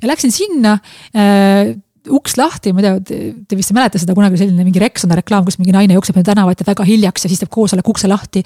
ja 0.01 0.09
läksin 0.09 0.33
sinna 0.33 0.75
äh, 1.13 1.75
uks 2.09 2.37
lahti, 2.39 2.73
ma 2.73 2.81
ei 2.81 2.87
tea, 2.87 3.23
te 3.45 3.57
vist 3.59 3.73
ei 3.73 3.77
mäleta 3.77 4.01
seda, 4.01 4.15
kunagi 4.17 4.39
selline 4.39 4.65
mingi 4.65 4.81
Rexona 4.81 5.17
reklaam, 5.19 5.45
kus 5.47 5.59
mingi 5.61 5.75
naine 5.75 5.97
jookseb 5.97 6.21
tänavat 6.25 6.61
ja 6.61 6.69
väga 6.69 6.85
hiljaks 6.87 7.25
ja 7.25 7.31
siis 7.31 7.43
teeb 7.43 7.51
koosoleku 7.53 7.93
ukse 7.93 8.09
lahti 8.09 8.43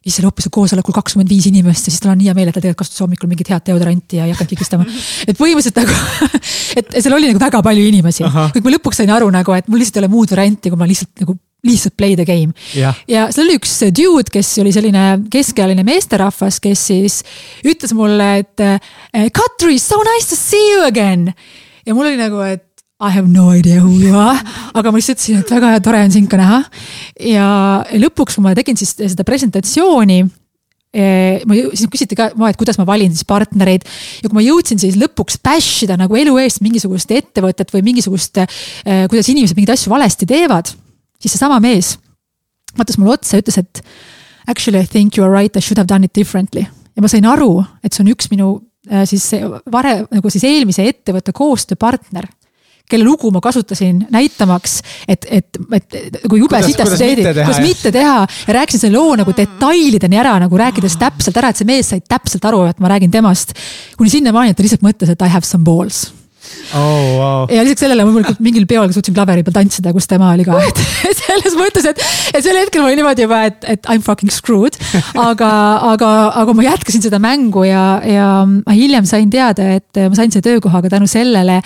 siis 0.00 0.16
seal 0.16 0.26
hoopis 0.28 0.48
koosolekul 0.52 0.94
kakskümmend 0.96 1.28
viis 1.28 1.46
inimest 1.50 1.88
ja 1.88 1.92
siis 1.92 2.00
tal 2.00 2.14
on 2.14 2.20
nii 2.20 2.30
hea 2.30 2.36
meel, 2.36 2.48
et 2.48 2.56
ta 2.56 2.62
tegelikult 2.62 2.86
kasutas 2.86 3.02
hommikul 3.04 3.28
mingit 3.28 3.50
head 3.52 3.66
deodoranti 3.66 4.16
ja 4.16 4.28
ei 4.28 4.32
hakanud 4.32 4.52
kigistama. 4.54 4.86
et 5.28 5.36
põhimõtteliselt 5.36 5.76
nagu, 5.76 6.30
et 6.80 6.96
seal 6.96 7.16
oli 7.18 7.28
nagu 7.28 7.42
väga 7.42 7.60
palju 7.66 7.84
inimesi, 7.90 8.24
kuid 8.54 8.64
ma 8.64 8.74
lõpuks 8.76 9.02
sain 9.02 9.12
aru 9.12 9.28
nagu, 9.34 9.56
et 9.56 9.68
mul 9.68 9.82
lihtsalt 9.82 10.00
ei 10.00 10.04
ole 10.06 10.12
muud 10.14 10.32
varianti, 10.32 10.72
kui 10.72 10.80
ma 10.80 10.88
lihtsalt 10.88 11.24
nagu 11.24 11.36
lihtsalt 11.66 11.96
play 11.96 12.16
the 12.16 12.24
game. 12.24 12.54
ja 13.08 13.28
seal 13.32 13.46
oli 13.46 13.58
üks 13.60 13.76
dude, 13.96 14.30
kes 14.32 14.54
oli 14.62 14.72
selline 14.74 15.04
keskealine 15.32 15.84
meesterahvas, 15.86 16.60
kes 16.62 16.86
siis 16.92 17.20
ütles 17.66 17.94
mulle, 17.96 18.32
et 18.44 18.64
eh, 18.64 19.28
Katri, 19.34 19.78
so 19.82 20.00
nice 20.06 20.30
to 20.30 20.38
see 20.38 20.74
you 20.74 20.86
again. 20.86 21.30
ja 21.86 21.96
mul 21.96 22.10
oli 22.10 22.20
nagu, 22.20 22.42
et 22.46 22.66
I 23.00 23.08
have 23.14 23.28
no 23.32 23.48
idea 23.56 23.80
who 23.80 23.96
you 23.96 24.12
are, 24.12 24.36
aga 24.76 24.90
ma 24.92 25.00
lihtsalt 25.00 25.22
ütlesin, 25.22 25.40
et 25.40 25.54
väga 25.54 25.78
tore 25.84 26.02
on 26.04 26.12
sind 26.12 26.28
ka 26.28 26.40
näha. 26.40 26.60
ja 27.32 27.46
lõpuks, 27.96 28.36
kui 28.36 28.44
ma 28.44 28.52
tegin 28.56 28.76
siis 28.76 28.92
seda 28.98 29.24
presentatsiooni 29.24 30.20
eh, 30.20 31.40
ma 31.48 31.56
siis 31.72 31.88
küsiti 31.92 32.18
ka, 32.18 32.30
et 32.48 32.60
kuidas 32.60 32.80
ma 32.80 32.86
valin 32.88 33.12
siis 33.14 33.24
partnereid 33.28 33.86
ja 34.20 34.28
kui 34.28 34.36
ma 34.40 34.44
jõudsin 34.44 34.80
siis 34.82 34.98
lõpuks 35.00 35.40
bash 35.44 35.86
ida 35.86 35.96
nagu 36.00 36.16
elu 36.16 36.36
eest 36.42 36.60
mingisugust 36.64 37.12
ettevõtet 37.16 37.72
või 37.72 37.84
mingisugust, 37.88 38.42
eh, 38.42 39.06
kuidas 39.10 39.32
inimesed 39.32 39.56
mingeid 39.56 39.76
asju 39.76 39.92
valesti 39.92 40.28
teevad, 40.28 40.72
siis 41.20 41.36
seesama 41.36 41.60
mees 41.62 41.96
vaatas 42.78 42.98
mulle 42.98 43.16
otsa 43.18 43.36
ja 43.36 43.44
ütles, 43.44 43.60
et 43.60 43.82
actually 44.50 44.82
I 44.82 44.88
think 44.88 45.18
you 45.18 45.26
are 45.26 45.32
right, 45.32 45.56
I 45.56 45.62
should 45.64 45.78
have 45.78 45.88
done 45.90 46.06
it 46.06 46.14
differently. 46.16 46.66
ja 46.96 47.02
ma 47.02 47.08
sain 47.08 47.26
aru, 47.26 47.60
et 47.84 47.94
see 47.94 48.04
on 48.04 48.12
üks 48.12 48.30
minu 48.32 48.52
eh, 48.90 49.06
siis 49.08 49.30
varem 49.72 50.06
nagu 50.10 50.32
siis 50.32 50.44
eelmise 50.48 50.86
ettevõtte 50.90 51.34
koostööpartner 51.36 52.28
kelle 52.90 53.06
lugu 53.06 53.30
ma 53.30 53.38
kasutasin 53.38 54.00
näitamaks, 54.10 54.80
et, 55.06 55.26
et, 55.30 55.58
et 55.78 56.22
kui 56.26 56.40
jube 56.42 56.58
sitasti 56.64 56.98
teed, 56.98 57.22
kuidas 57.38 57.60
mitte 57.62 57.92
teha 57.94 58.16
ja 58.26 58.56
rääkisin 58.56 58.82
selle 58.82 58.98
loo 58.98 59.14
nagu 59.20 59.34
detailideni 59.36 60.18
ära 60.18 60.34
nagu 60.42 60.58
rääkides 60.58 60.98
täpselt 60.98 61.38
ära, 61.38 61.52
et 61.52 61.60
see 61.60 61.68
mees 61.68 61.92
sai 61.92 62.02
täpselt 62.02 62.48
aru, 62.50 62.64
et 62.66 62.82
ma 62.82 62.90
räägin 62.90 63.12
temast. 63.14 63.54
kuni 63.96 64.10
sinnamaani, 64.10 64.50
et 64.50 64.58
ta 64.58 64.66
lihtsalt 64.66 64.82
mõtles, 64.82 65.12
et 65.12 65.22
I 65.22 65.30
have 65.30 65.46
some 65.46 65.62
balls 65.66 66.08
oh,. 66.74 67.18
Wow. 67.20 67.50
ja 67.52 67.62
lisaks 67.64 67.84
sellele 67.84 68.04
loomulikult 68.04 68.40
mingil 68.44 68.66
peol 68.70 68.92
suutsin 68.94 69.14
klaveri 69.16 69.44
peal 69.46 69.56
tantsida, 69.56 69.92
kus 69.96 70.08
tema 70.10 70.30
oli 70.34 70.46
ka, 70.46 70.58
et 71.10 71.18
selles 71.18 71.56
mõttes, 71.58 71.86
et, 71.90 72.02
et 72.34 72.44
sel 72.44 72.58
hetkel 72.60 72.82
ma 72.82 72.90
olin 72.90 73.00
niimoodi 73.02 73.26
juba, 73.26 73.42
et, 73.50 73.64
et 73.74 73.90
I 73.90 73.98
m 73.98 74.04
fucking 74.04 74.32
screwed. 74.34 74.78
aga, 75.20 75.50
aga, 75.92 76.10
aga 76.42 76.54
ma 76.56 76.66
jätkasin 76.66 77.04
seda 77.04 77.20
mängu 77.22 77.64
ja, 77.68 77.84
ja 78.06 78.28
ma 78.46 78.76
hiljem 78.76 79.08
sain 79.08 79.30
teada, 79.32 79.66
et 79.78 80.00
ma 80.02 80.18
sain 80.18 80.32
selle 80.32 80.46
töökoha 80.46 80.82
ka 80.84 80.92
tänu 80.92 81.08
sellele, 81.10 81.60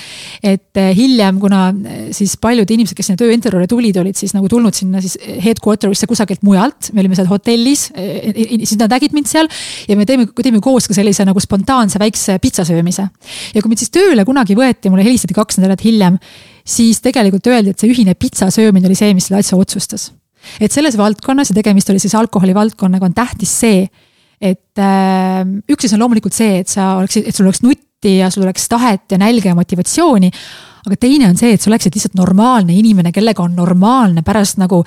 et 0.45 0.83
hiljem, 0.97 1.39
kuna 1.43 1.67
siis 2.15 2.37
paljud 2.41 2.71
inimesed, 2.75 2.97
kes 2.97 3.11
sinna 3.11 3.21
tööintervjuule 3.21 3.69
tulid, 3.71 3.99
olid 4.01 4.19
siis 4.19 4.35
nagu 4.37 4.49
tulnud 4.51 4.77
sinna 4.77 5.03
siis 5.05 5.17
headquarter'isse 5.45 6.09
kusagilt 6.11 6.45
mujalt, 6.47 6.91
me 6.95 7.05
olime 7.05 7.19
seal 7.19 7.29
hotellis, 7.31 7.87
siis 7.95 8.77
nad 8.81 8.93
nägid 8.93 9.15
mind 9.17 9.31
seal 9.31 9.51
ja 9.89 9.99
me 9.99 10.07
teeme, 10.09 10.29
teeme 10.41 10.63
koos 10.65 10.89
ka 10.91 10.97
sellise 10.97 11.27
nagu 11.27 11.43
spontaanse 11.43 12.01
väikse 12.03 12.39
pitsasöömise. 12.43 13.09
ja 13.55 13.63
kui 13.63 13.73
mind 13.73 13.83
siis 13.83 13.93
tööle 13.95 14.25
kunagi 14.27 14.57
võeti, 14.59 14.93
mulle 14.95 15.07
helistati 15.07 15.37
kaks 15.37 15.61
nädalat 15.61 15.85
hiljem, 15.85 16.19
siis 16.65 17.03
tegelikult 17.05 17.51
öeldi, 17.53 17.75
et 17.75 17.83
see 17.83 17.93
ühine 17.93 18.17
pitsa 18.19 18.49
söömine 18.55 18.89
oli 18.89 18.99
see, 18.99 19.13
mis 19.17 19.29
selle 19.29 19.43
asja 19.45 19.59
otsustas. 19.61 20.13
et 20.61 20.73
selles 20.73 20.97
valdkonnas 21.01 21.51
ja 21.51 21.57
tegemist 21.57 21.89
oli 21.91 22.03
siis 22.03 22.15
alkoholi 22.19 22.55
valdkonnaga, 22.55 23.09
on 23.09 23.15
tähtis 23.17 23.53
see, 23.65 23.87
et 24.41 24.81
äh, 24.81 25.41
üks 25.73 25.87
asi 25.89 25.97
on 25.97 26.05
loomulikult 26.05 26.37
see, 26.37 26.61
et 26.61 26.69
sa 26.69 26.95
oleksid, 27.01 27.29
et 27.29 27.37
sul 27.37 27.49
oleks 27.49 27.63
nutti 27.65 28.19
ja 28.19 28.31
sul 28.33 28.45
oleks 28.45 28.69
tahet 28.69 29.15
ja 29.15 29.19
nälge 29.21 29.49
ja 29.49 29.57
motivatsiooni 29.57 30.31
aga 30.85 30.97
teine 31.01 31.29
on 31.31 31.37
see, 31.39 31.55
et 31.57 31.63
sa 31.63 31.71
oleksid 31.71 31.95
lihtsalt 31.97 32.17
normaalne 32.19 32.75
inimene, 32.77 33.13
kellega 33.15 33.43
on 33.45 33.55
normaalne 33.57 34.23
pärast 34.27 34.59
nagu 34.61 34.83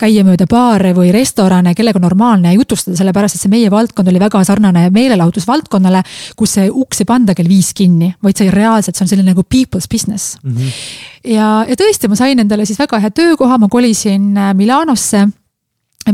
käia 0.00 0.24
mööda 0.26 0.44
baare 0.50 0.92
või 0.96 1.12
restorane, 1.14 1.74
kellega 1.78 2.00
on 2.00 2.06
normaalne 2.08 2.52
jutustada, 2.56 2.98
sellepärast 3.00 3.38
et 3.38 3.44
see 3.44 3.52
meie 3.52 3.70
valdkond 3.72 4.12
oli 4.12 4.20
väga 4.20 4.42
sarnane 4.44 4.88
meelelahutusvaldkonnale, 4.94 6.02
kus 6.36 6.58
see 6.58 6.68
uks 6.68 7.04
ei 7.04 7.08
panda 7.08 7.36
kell 7.38 7.48
viis 7.48 7.72
kinni, 7.76 8.12
vaid 8.24 8.40
see 8.40 8.52
reaalselt, 8.52 8.98
see 8.98 9.06
on 9.06 9.12
selline 9.14 9.32
nagu 9.32 9.44
people's 9.48 9.88
business 9.90 10.36
mm. 10.42 10.54
-hmm. 10.56 10.84
ja, 11.32 11.48
ja 11.68 11.80
tõesti, 11.80 12.08
ma 12.08 12.16
sain 12.16 12.38
endale 12.38 12.66
siis 12.68 12.78
väga 12.78 13.00
hea 13.00 13.10
töökoha, 13.10 13.58
ma 13.58 13.68
kolisin 13.68 14.36
äh, 14.36 14.54
Milanosse 14.54 15.28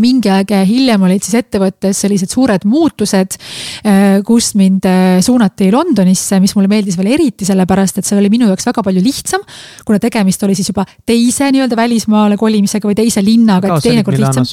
mingi 0.03 0.31
aeg 0.33 0.53
hiljem 0.69 1.07
olid 1.07 1.25
siis 1.25 1.39
ettevõttes 1.43 2.03
sellised 2.05 2.33
suured 2.33 2.67
muutused, 2.69 3.39
äh, 3.87 4.19
kust 4.27 4.59
mind 4.61 4.89
äh, 4.89 5.19
suunati 5.25 5.71
Londonisse, 5.75 6.41
mis 6.43 6.55
mulle 6.57 6.71
meeldis 6.71 6.99
veel 7.01 7.13
eriti 7.15 7.49
sellepärast, 7.49 8.01
et 8.01 8.09
see 8.09 8.19
oli 8.19 8.33
minu 8.33 8.51
jaoks 8.51 8.69
väga 8.71 8.85
palju 8.87 9.05
lihtsam. 9.05 9.45
kuna 9.85 10.01
tegemist 10.03 10.43
oli 10.43 10.55
siis 10.59 10.71
juba 10.73 10.85
teise 11.07 11.51
nii-öelda 11.53 11.77
välismaale 11.79 12.39
kolimisega 12.41 12.89
või 12.89 12.99
teise 12.99 13.25
linnaga, 13.25 13.75
et 13.75 13.89
teinekord 13.89 14.21
lihtsam. 14.21 14.47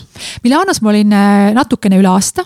Milanos 0.44 0.82
ma 0.82 0.94
olin 0.94 1.14
äh, 1.16 1.52
natukene 1.58 2.00
üle 2.02 2.12
aasta 2.12 2.46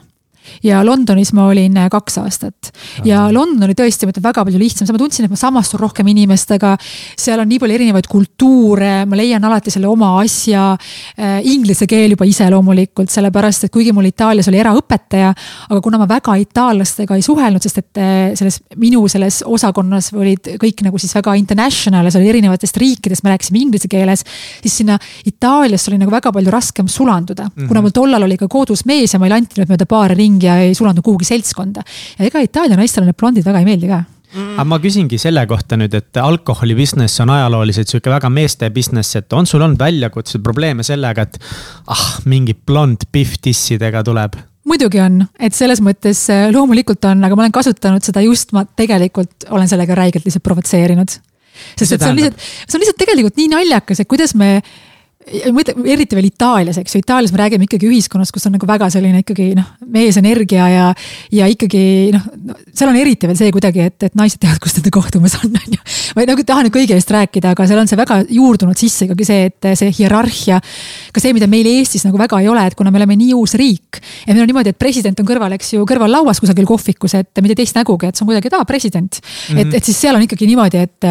ja 0.63 0.81
Londonis 0.85 1.33
ma 1.35 1.47
olin 1.51 1.77
äh, 1.77 1.89
kaks 1.91 2.17
aastat. 2.21 2.71
ja 3.05 3.25
London 3.33 3.67
oli 3.67 3.75
tõesti, 3.77 4.07
ma 4.07 4.13
ütlen, 4.13 4.25
väga 4.25 4.45
palju 4.47 4.59
lihtsam, 4.61 4.89
ma 4.91 5.01
tundsin, 5.01 5.27
et 5.27 5.33
ma 5.33 5.39
samastun 5.39 5.81
rohkem 5.81 6.07
inimestega. 6.11 6.75
seal 7.19 7.41
on 7.41 7.49
nii 7.49 7.59
palju 7.61 7.77
erinevaid 7.79 8.09
kultuure, 8.11 8.93
ma 9.09 9.19
leian 9.19 9.43
alati 9.43 9.73
selle 9.73 9.89
oma 9.91 10.15
asja 10.21 10.71
äh,. 10.75 11.41
Inglise 11.45 11.85
keel 11.87 12.15
juba 12.15 12.25
ise 12.27 12.47
loomulikult, 12.49 13.11
sellepärast 13.11 13.67
et 13.67 13.73
kuigi 13.73 13.91
mul 13.93 14.07
Itaalias 14.09 14.47
oli 14.49 14.59
eraõpetaja, 14.61 15.31
aga 15.69 15.81
kuna 15.83 15.99
ma 16.01 16.07
väga 16.09 16.35
itaallastega 16.41 17.17
ei 17.17 17.25
suhelnud, 17.25 17.63
sest 17.63 17.81
et 17.81 18.01
äh, 18.01 18.13
selles 18.37 18.61
minu 18.81 19.05
selles 19.11 19.41
osakonnas 19.45 20.11
olid 20.15 20.55
kõik 20.61 20.85
nagu 20.85 20.99
siis 21.01 21.15
väga 21.17 21.35
international 21.39 22.07
ja 22.07 22.13
seal 22.13 22.23
oli 22.23 22.33
erinevatest 22.33 22.79
riikidest, 22.81 23.25
me 23.25 23.33
rääkisime 23.33 23.61
inglise 23.61 23.89
keeles. 23.91 24.23
siis 24.61 24.77
sinna 24.81 24.97
Itaaliasse 25.25 25.91
oli 25.91 25.99
nagu 26.01 26.13
väga 26.13 26.31
palju 26.31 26.51
raskem 26.53 26.87
sulanduda 26.91 27.43
mm, 27.43 27.51
-hmm. 27.55 27.67
kuna 27.67 27.81
mul 27.81 27.93
tollal 27.95 28.23
oli 28.23 28.37
ka 28.37 28.47
kodus 28.47 28.85
mees 28.85 29.13
ja 29.13 29.19
ma 29.19 29.27
ei 29.27 29.35
lantinud 29.35 29.69
mööda 29.69 29.85
paari 29.85 30.15
ringi 30.15 30.34
ringi 30.35 30.49
ja 30.49 30.59
ei 30.63 30.75
sulanud 30.75 31.03
kuhugi 31.05 31.27
seltskonda. 31.27 31.83
ja 32.19 32.27
ega 32.27 32.43
Itaalia 32.43 32.77
naistele 32.77 33.09
need 33.09 33.17
blondid 33.19 33.45
väga 33.45 33.61
ei 33.63 33.69
meeldi 33.69 33.89
ka 33.89 34.03
mm.. 34.35 34.55
aga 34.55 34.65
ma 34.69 34.79
küsingi 34.83 35.19
selle 35.21 35.45
kohta 35.47 35.77
nüüd, 35.79 35.93
et 35.95 36.17
alkoholi 36.21 36.75
business 36.75 37.21
on 37.23 37.31
ajalooliselt 37.35 37.91
sihuke 37.91 38.11
väga 38.13 38.29
meeste 38.29 38.69
business, 38.75 39.15
et 39.15 39.33
on 39.33 39.47
sul 39.47 39.63
olnud 39.63 39.79
väljakutseid, 39.79 40.43
probleeme 40.43 40.83
sellega, 40.83 41.25
et 41.25 41.39
ah, 41.91 42.07
mingi 42.25 42.55
blond 42.55 43.07
Biff 43.11 43.39
dissidega 43.43 44.03
tuleb? 44.03 44.37
muidugi 44.65 44.99
on, 45.01 45.21
et 45.39 45.53
selles 45.53 45.81
mõttes 45.85 46.25
äh, 46.33 46.47
loomulikult 46.53 47.05
on, 47.05 47.21
aga 47.23 47.37
ma 47.37 47.45
olen 47.45 47.53
kasutanud 47.53 48.05
seda 48.05 48.23
just, 48.25 48.51
ma 48.55 48.65
tegelikult 48.65 49.47
olen 49.53 49.69
sellega 49.69 49.97
räigelt 49.97 50.25
lihtsalt 50.25 50.43
provotseerinud. 50.45 51.13
sest 51.77 51.95
et 51.95 52.01
see 52.01 52.09
on 52.09 52.19
lihtsalt, 52.19 52.49
see 52.65 52.77
on 52.77 52.83
lihtsalt 52.83 52.99
tegelikult 53.03 53.39
nii 53.39 53.53
naljakas, 53.53 54.01
et 54.01 54.09
kuidas 54.09 54.33
me 54.35 54.57
ma 55.25 55.61
ütlen, 55.63 55.85
eriti 55.89 56.17
veel 56.17 56.27
Itaalias, 56.29 56.77
eks 56.77 56.95
ju, 56.95 57.01
Itaalias 57.01 57.31
me 57.33 57.39
räägime 57.39 57.65
ikkagi 57.65 57.87
ühiskonnast, 57.89 58.33
kus 58.33 58.45
on 58.45 58.53
nagu 58.55 58.67
väga 58.69 58.91
selline 58.93 59.23
ikkagi 59.23 59.47
noh, 59.57 59.71
meesenergia 59.89 60.67
ja. 60.69 60.89
ja 61.33 61.47
ikkagi 61.49 61.81
noh, 62.13 62.27
seal 62.69 62.91
on 62.91 62.99
eriti 62.99 63.29
veel 63.29 63.39
see 63.39 63.53
kuidagi, 63.55 63.87
et, 63.89 63.97
et 64.05 64.17
naised 64.17 64.37
teavad, 64.41 64.59
kus 64.61 64.77
nende 64.77 64.91
kohtumas 64.93 65.37
on, 65.39 65.55
on 65.57 65.77
ju. 65.77 65.81
ma 66.15 66.21
ei 66.21 66.29
nagu 66.29 66.45
taha 66.45 66.65
nüüd 66.65 66.75
kõige 66.75 66.97
eest 66.97 67.13
rääkida, 67.15 67.55
aga 67.55 67.65
seal 67.69 67.81
on 67.81 67.89
see 67.89 67.99
väga 67.99 68.19
juurdunud 68.37 68.77
sisse 68.77 69.07
ikkagi 69.07 69.27
see, 69.27 69.49
et 69.49 69.69
see 69.79 69.89
hierarhia. 69.97 70.59
ka 71.15 71.23
see, 71.23 71.33
mida 71.37 71.49
meil 71.49 71.71
Eestis 71.73 72.05
nagu 72.05 72.21
väga 72.21 72.43
ei 72.43 72.51
ole, 72.51 72.67
et 72.69 72.77
kuna 72.77 72.93
me 72.93 73.01
oleme 73.01 73.17
nii 73.17 73.33
uus 73.33 73.57
riik. 73.57 74.01
ja 74.27 74.33
meil 74.35 74.45
on 74.45 74.53
niimoodi, 74.53 74.75
et 74.75 74.79
president 74.81 75.19
on 75.23 75.29
kõrval, 75.29 75.57
eks 75.57 75.73
ju, 75.73 75.87
kõrval 75.89 76.13
lauas 76.19 76.41
kusagil 76.43 76.69
kohvikus, 76.69 77.17
et 77.17 77.41
mitte 77.41 77.57
teist 77.57 77.77
nägugi, 77.77 78.11
et 78.11 78.17
see 78.17 78.27
on 78.27 78.29
kuidagi, 78.29 78.53
et 78.53 78.59
aa, 78.59 78.69
president 78.69 79.21
mm. 79.21 79.25
-hmm. 79.25 79.61
et, 79.65 79.81
et 79.81 79.89
siis 79.89 79.97
seal 80.05 80.15
on 80.15 80.27
ikkagi 80.27 80.45
niimoodi, 80.53 80.85
et, 80.85 81.09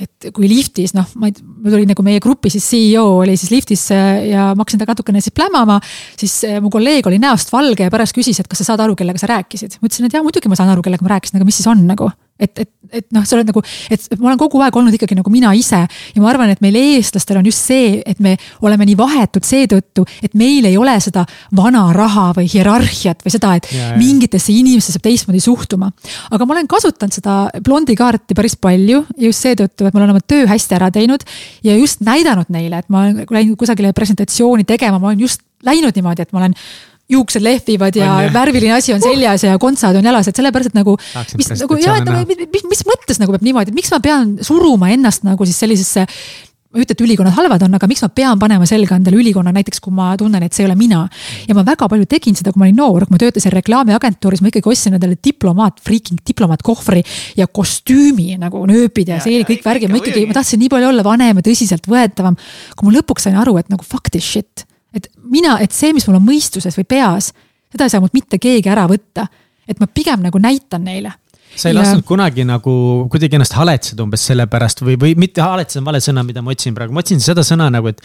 et 0.00 0.30
kui 0.34 0.48
liftis 0.50 0.94
noh, 0.96 1.06
ma 1.20 1.28
ei, 1.30 1.36
mul 1.40 1.76
oli 1.80 1.88
nagu 1.90 2.04
meie 2.06 2.22
grupi 2.22 2.52
siis 2.52 2.66
CEO 2.72 3.20
oli 3.20 3.36
siis 3.40 3.52
liftisse 3.52 3.98
ja 4.30 4.50
ma 4.54 4.64
hakkasin 4.64 4.80
temaga 4.80 4.96
natukene 4.96 5.22
siis 5.24 5.36
plämama. 5.36 5.78
siis 6.18 6.38
eh, 6.48 6.58
mu 6.62 6.72
kolleeg 6.72 7.06
oli 7.10 7.20
näost 7.22 7.52
valge 7.52 7.86
ja 7.86 7.92
pärast 7.92 8.16
küsis, 8.16 8.40
et 8.40 8.48
kas 8.50 8.62
sa 8.62 8.72
saad 8.72 8.84
aru, 8.86 8.96
kellega 8.98 9.20
sa 9.20 9.30
rääkisid. 9.30 9.78
ma 9.80 9.90
ütlesin, 9.90 10.08
et 10.08 10.16
jaa, 10.16 10.24
muidugi 10.26 10.50
ma 10.50 10.58
saan 10.58 10.72
aru, 10.72 10.84
kellega 10.86 11.06
ma 11.06 11.14
rääkisin, 11.16 11.40
aga 11.40 11.48
mis 11.48 11.60
siis 11.60 11.70
on 11.70 11.84
nagu 11.88 12.10
et, 12.40 12.62
et, 12.64 12.70
et 13.00 13.06
noh, 13.14 13.24
sa 13.28 13.36
oled 13.36 13.50
nagu, 13.50 13.62
et 13.92 14.06
ma 14.18 14.30
olen 14.30 14.40
kogu 14.40 14.62
aeg 14.64 14.76
olnud 14.80 14.96
ikkagi 14.96 15.18
nagu 15.18 15.32
mina 15.32 15.52
ise 15.56 15.82
ja 15.84 16.22
ma 16.22 16.30
arvan, 16.32 16.52
et 16.54 16.62
meil, 16.64 16.78
eestlastel 16.80 17.40
on 17.40 17.46
just 17.46 17.68
see, 17.70 18.00
et 18.06 18.20
me 18.22 18.36
oleme 18.64 18.88
nii 18.88 18.96
vahetud 18.98 19.46
seetõttu, 19.46 20.06
et 20.24 20.34
meil 20.38 20.66
ei 20.68 20.78
ole 20.80 20.96
seda 21.02 21.26
vana 21.56 21.86
raha 21.96 22.30
või 22.38 22.48
hierarhiat 22.50 23.24
või 23.26 23.34
seda, 23.34 23.54
et 23.60 23.68
ja, 23.70 23.92
ja. 23.92 23.98
mingitesse 24.00 24.54
inimestesse 24.54 24.98
peab 24.98 25.10
teistmoodi 25.10 25.42
suhtuma. 25.42 25.90
aga 26.30 26.46
ma 26.46 26.56
olen 26.56 26.70
kasutanud 26.70 27.14
seda 27.14 27.36
blondi 27.64 27.96
kaarti 27.98 28.36
päris 28.38 28.56
palju 28.56 29.04
just 29.18 29.46
seetõttu, 29.46 29.86
et 29.86 29.94
ma 29.94 30.02
olen 30.02 30.14
oma 30.14 30.24
töö 30.24 30.46
hästi 30.50 30.78
ära 30.78 30.90
teinud 30.94 31.24
ja 31.66 31.76
just 31.76 32.04
näidanud 32.06 32.50
neile, 32.52 32.82
et 32.82 32.88
ma 32.88 33.04
olen 33.04 33.24
läinud 33.30 33.58
kusagile 33.60 33.92
presentatsiooni 33.96 34.66
tegema, 34.68 34.98
ma 34.98 35.12
olen 35.12 35.26
just 35.26 35.42
läinud 35.66 35.96
niimoodi, 35.96 36.24
et 36.24 36.32
ma 36.32 36.44
olen 36.44 36.54
juuksed 37.10 37.44
lehvivad 37.44 37.96
ja 37.98 38.10
on, 38.18 38.32
värviline 38.34 38.76
asi 38.76 38.94
on 38.94 39.02
seljas 39.02 39.46
ja 39.46 39.56
kontsad 39.62 39.96
on 39.98 40.06
jalas, 40.06 40.28
et 40.30 40.36
sellepärast 40.36 40.72
et 40.72 40.78
nagu. 40.78 40.96
mis 41.38 41.50
nagu 41.54 41.80
jah, 41.80 41.98
et 41.98 42.06
nagu, 42.06 42.38
mis, 42.54 42.68
mis 42.74 42.84
mõttes 42.88 43.18
nagu 43.22 43.34
peab 43.34 43.46
niimoodi, 43.46 43.74
et 43.74 43.80
miks 43.80 43.90
ma 43.94 44.00
pean 44.04 44.36
suruma 44.46 44.92
ennast 44.94 45.26
nagu 45.26 45.48
siis 45.48 45.58
sellisesse 45.64 46.06
ma 46.70 46.78
ei 46.78 46.84
ütle, 46.84 46.94
et 46.94 47.02
ülikonnad 47.02 47.34
halvad 47.34 47.64
on, 47.66 47.72
aga 47.74 47.86
miks 47.90 48.02
ma 48.04 48.08
pean 48.14 48.38
panema 48.38 48.66
selga 48.68 48.94
endale 48.94 49.18
ülikonna, 49.18 49.50
näiteks 49.56 49.82
kui 49.82 49.94
ma 49.94 50.12
tunnen, 50.18 50.44
et 50.46 50.54
see 50.54 50.62
ei 50.62 50.68
ole 50.68 50.76
mina. 50.78 51.00
ja 51.48 51.56
ma 51.58 51.64
väga 51.66 51.88
palju 51.90 52.06
tegin 52.06 52.38
seda, 52.38 52.52
kui 52.54 52.62
ma 52.62 52.68
olin 52.68 52.78
noor, 52.78 53.06
kui 53.08 53.16
ma 53.16 53.18
töötasin 53.18 53.54
reklaamiagentuuris, 53.56 54.42
ma 54.44 54.52
ikkagi 54.52 54.70
ostsin 54.70 54.94
endale 54.94 55.18
diplomaat, 55.18 55.82
freaking 55.82 56.22
diplomaatkohvri 56.30 57.02
ja 57.40 57.48
kostüümi 57.50 58.38
nagu 58.38 58.62
nööpid 58.70 59.10
ja, 59.10 59.18
ja 59.18 59.26
seeli 59.26 59.48
kõik 59.48 59.66
värgid, 59.66 59.90
ma 59.90 59.98
ikkagi, 59.98 60.28
ma 60.30 60.38
tahtsin 60.38 60.62
nii 60.62 60.70
palju 60.70 60.92
olla 60.92 61.06
vanem 61.06 61.42
ja 61.42 61.48
tõsiseltvõetavam. 61.50 62.38
kui 62.78 62.86
ma 62.86 62.98
lõpuks 63.00 63.26
sain 63.26 63.42
aru, 63.42 63.58
et 63.58 63.72
nagu 63.72 63.82
fuck 63.82 64.14
this 64.14 64.30
shit, 64.30 64.62
et 64.94 65.06
mina, 65.22 65.58
et 65.60 65.72
see, 65.72 65.92
mis 65.94 66.06
mul 66.08 66.18
on 66.18 66.26
mõistuses 66.26 66.76
või 66.78 66.88
peas, 66.88 67.32
seda 67.70 67.86
ei 67.86 67.92
saa 67.92 68.02
mult 68.02 68.16
mitte 68.16 68.38
keegi 68.38 68.70
ära 68.70 68.86
võtta. 68.90 69.26
et 69.68 69.78
ma 69.80 69.86
pigem 69.86 70.22
nagu 70.22 70.38
näitan 70.38 70.84
neile 70.84 71.12
sa 71.56 71.68
ei 71.68 71.74
ja... 71.74 71.80
lasknud 71.80 72.04
kunagi 72.06 72.44
nagu 72.46 72.72
kuidagi 73.10 73.38
ennast 73.38 73.56
haletseda 73.58 74.04
umbes 74.04 74.22
selle 74.30 74.46
pärast 74.50 74.82
või, 74.84 74.96
või 75.00 75.14
mitte 75.18 75.42
haletseda 75.44 75.82
on 75.82 75.88
vale 75.88 76.00
sõna, 76.04 76.24
mida 76.26 76.42
ma 76.44 76.54
otsin 76.54 76.76
praegu, 76.76 76.94
ma 76.94 77.02
otsin 77.02 77.22
seda 77.22 77.44
sõna 77.46 77.68
nagu, 77.72 77.90
et. 77.90 78.02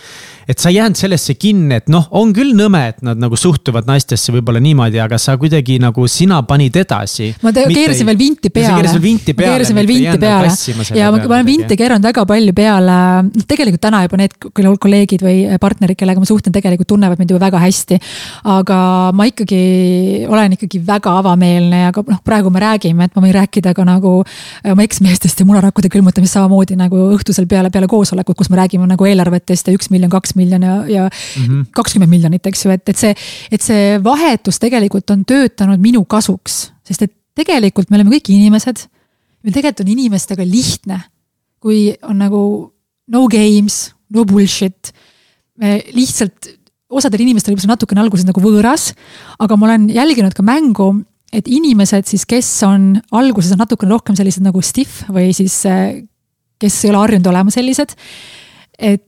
et 0.50 0.62
sa 0.62 0.72
ei 0.72 0.80
jäänud 0.80 1.00
sellesse 1.00 1.36
kinni, 1.40 1.80
et 1.80 1.92
noh, 1.92 2.08
on 2.18 2.34
küll 2.36 2.56
nõme, 2.58 2.82
et 2.94 3.04
nad 3.06 3.20
nagu 3.22 3.38
suhtuvad 3.40 3.88
naistesse 3.90 4.34
võib-olla 4.36 4.62
niimoodi, 4.64 5.00
aga 5.04 5.20
sa 5.22 5.38
kuidagi 5.42 5.78
nagu 5.84 6.08
sina 6.12 6.42
panid 6.48 6.76
edasi. 6.82 7.32
ma 7.44 7.54
keerasin 7.56 8.10
veel 8.10 8.20
vinti 8.20 8.52
peale. 8.54 8.82
keerasin 8.82 9.04
vinti 9.04 9.34
peale. 9.38 9.56
keerasin 9.56 9.80
veel 9.80 9.92
vinti 9.94 10.18
peale 10.22 11.00
ja 11.00 11.12
ma, 11.12 11.22
ma 11.22 11.38
olen 11.38 11.50
vinti 11.50 11.80
keeranud 11.80 12.10
väga 12.10 12.26
palju 12.30 12.56
peale, 12.58 12.98
noh 13.30 13.48
tegelikult 13.50 13.84
täna 13.86 14.04
juba 14.06 14.20
need 14.22 14.36
kolleegid 14.82 15.26
või 15.26 15.38
partnerid, 15.62 15.98
kellega 16.00 16.22
ma 16.22 16.30
suhtlen, 16.30 16.56
tegelikult 16.56 16.90
tunnevad 16.94 17.22
mind 17.22 17.34
juba 17.34 17.46
väga 17.48 17.62
hästi. 17.64 18.00
aga 18.56 18.80
ma 19.16 19.28
ikkagi 19.30 19.62
olen 20.30 20.58
ikkagi 20.58 20.82
väga 20.86 21.18
avameelne 21.22 21.86
ja 21.86 21.94
ka 21.96 22.04
noh, 22.08 22.22
praegu 22.26 22.52
me 22.54 22.64
räägime, 22.64 23.08
et 23.08 23.16
ma 23.16 23.24
võin 23.26 23.35
rääkida 23.36 23.74
ka 23.78 23.86
nagu 23.88 24.14
äh, 24.24 24.72
oma 24.74 24.86
eksmeestest 24.86 25.42
ja 25.42 25.48
munarakkude 25.48 25.92
külmutamist 25.94 26.38
samamoodi 26.38 26.78
nagu 26.80 27.00
õhtusel 27.16 27.48
peale, 27.52 27.72
peale 27.74 27.90
koosolekut, 27.92 28.38
kus 28.40 28.52
me 28.52 28.60
räägime 28.60 28.88
nagu 28.90 29.08
eelarvetest 29.10 29.70
ja 29.70 29.76
üks 29.76 29.92
miljon, 29.94 30.12
kaks 30.14 30.36
miljon 30.40 30.66
ja, 30.66 30.76
ja 30.90 31.06
mhm. 31.10 31.68
kakskümmend 31.72 32.10
mm 32.10 32.14
-hmm. 32.14 32.18
miljonit, 32.18 32.48
eks 32.48 32.66
ju, 32.66 32.72
et, 32.72 32.90
et 32.90 32.98
see, 32.98 33.16
et 33.52 33.62
see 33.62 34.00
vahetus 34.04 34.60
tegelikult 34.60 35.10
on 35.12 35.26
töötanud 35.26 35.82
minu 35.82 36.06
kasuks, 36.06 36.72
sest 36.84 37.08
et 37.08 37.14
tegelikult 37.36 37.92
me 37.92 38.00
oleme 38.00 38.16
kõik 38.16 38.32
inimesed. 38.34 38.88
meil 39.44 39.54
tegelikult 39.54 39.86
on 39.86 39.92
inimestega 39.94 40.46
lihtne, 40.46 41.02
kui 41.60 41.94
on 42.04 42.18
nagu 42.18 42.42
no 43.08 43.28
games, 43.28 43.94
no 44.10 44.26
bullshit. 44.26 44.94
me 45.58 45.82
lihtsalt 45.94 46.50
osadel 46.90 47.24
inimestel 47.26 47.54
võib 47.54 47.64
see 47.64 47.72
natukene 47.72 48.02
alguses 48.04 48.28
nagu 48.28 48.42
võõras, 48.42 48.94
aga 49.40 49.58
ma 49.58 49.70
olen 49.70 49.90
jälginud 49.90 50.36
ka 50.36 50.44
mängu 50.46 50.90
et 51.36 51.48
inimesed 51.52 52.08
siis, 52.08 52.26
kes 52.30 52.50
on 52.68 52.94
alguses 53.16 53.54
on 53.56 53.60
natukene 53.64 53.92
rohkem 53.92 54.18
sellised 54.18 54.46
nagu 54.46 54.62
stiff 54.64 55.04
või 55.12 55.32
siis 55.36 55.58
äh, 55.70 56.00
kes 56.62 56.86
ei 56.86 56.94
ole 56.94 57.04
harjunud 57.04 57.28
olema 57.32 57.54
sellised. 57.54 57.96
et 58.80 59.04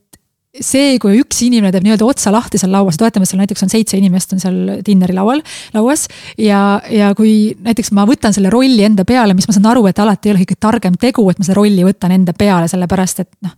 see, 0.63 0.95
kui 1.01 1.19
üks 1.21 1.41
inimene 1.45 1.69
teeb 1.73 1.85
nii-öelda 1.85 2.05
otsa 2.07 2.31
lahti 2.33 2.57
seal 2.57 2.71
lauas, 2.73 2.97
toetame, 2.97 3.27
seal 3.29 3.41
näiteks 3.43 3.65
on 3.65 3.71
seitse 3.71 3.97
inimest 3.99 4.33
on 4.33 4.41
seal 4.41 4.57
dinneri 4.85 5.13
laual, 5.13 5.43
lauas. 5.75 6.07
ja, 6.41 6.79
ja 6.91 7.11
kui 7.17 7.53
näiteks 7.63 7.91
ma 7.95 8.07
võtan 8.09 8.33
selle 8.35 8.51
rolli 8.53 8.85
enda 8.87 9.05
peale, 9.07 9.35
mis 9.37 9.47
ma 9.49 9.55
saan 9.55 9.69
aru, 9.73 9.85
et 9.89 9.99
alati 10.01 10.29
ei 10.29 10.35
ole 10.35 10.45
kõige 10.45 10.59
targem 10.67 10.97
tegu, 10.99 11.27
et 11.29 11.39
ma 11.39 11.47
selle 11.47 11.59
rolli 11.59 11.85
võtan 11.85 12.15
enda 12.15 12.33
peale, 12.37 12.71
sellepärast 12.71 13.25
et 13.25 13.31
noh 13.45 13.53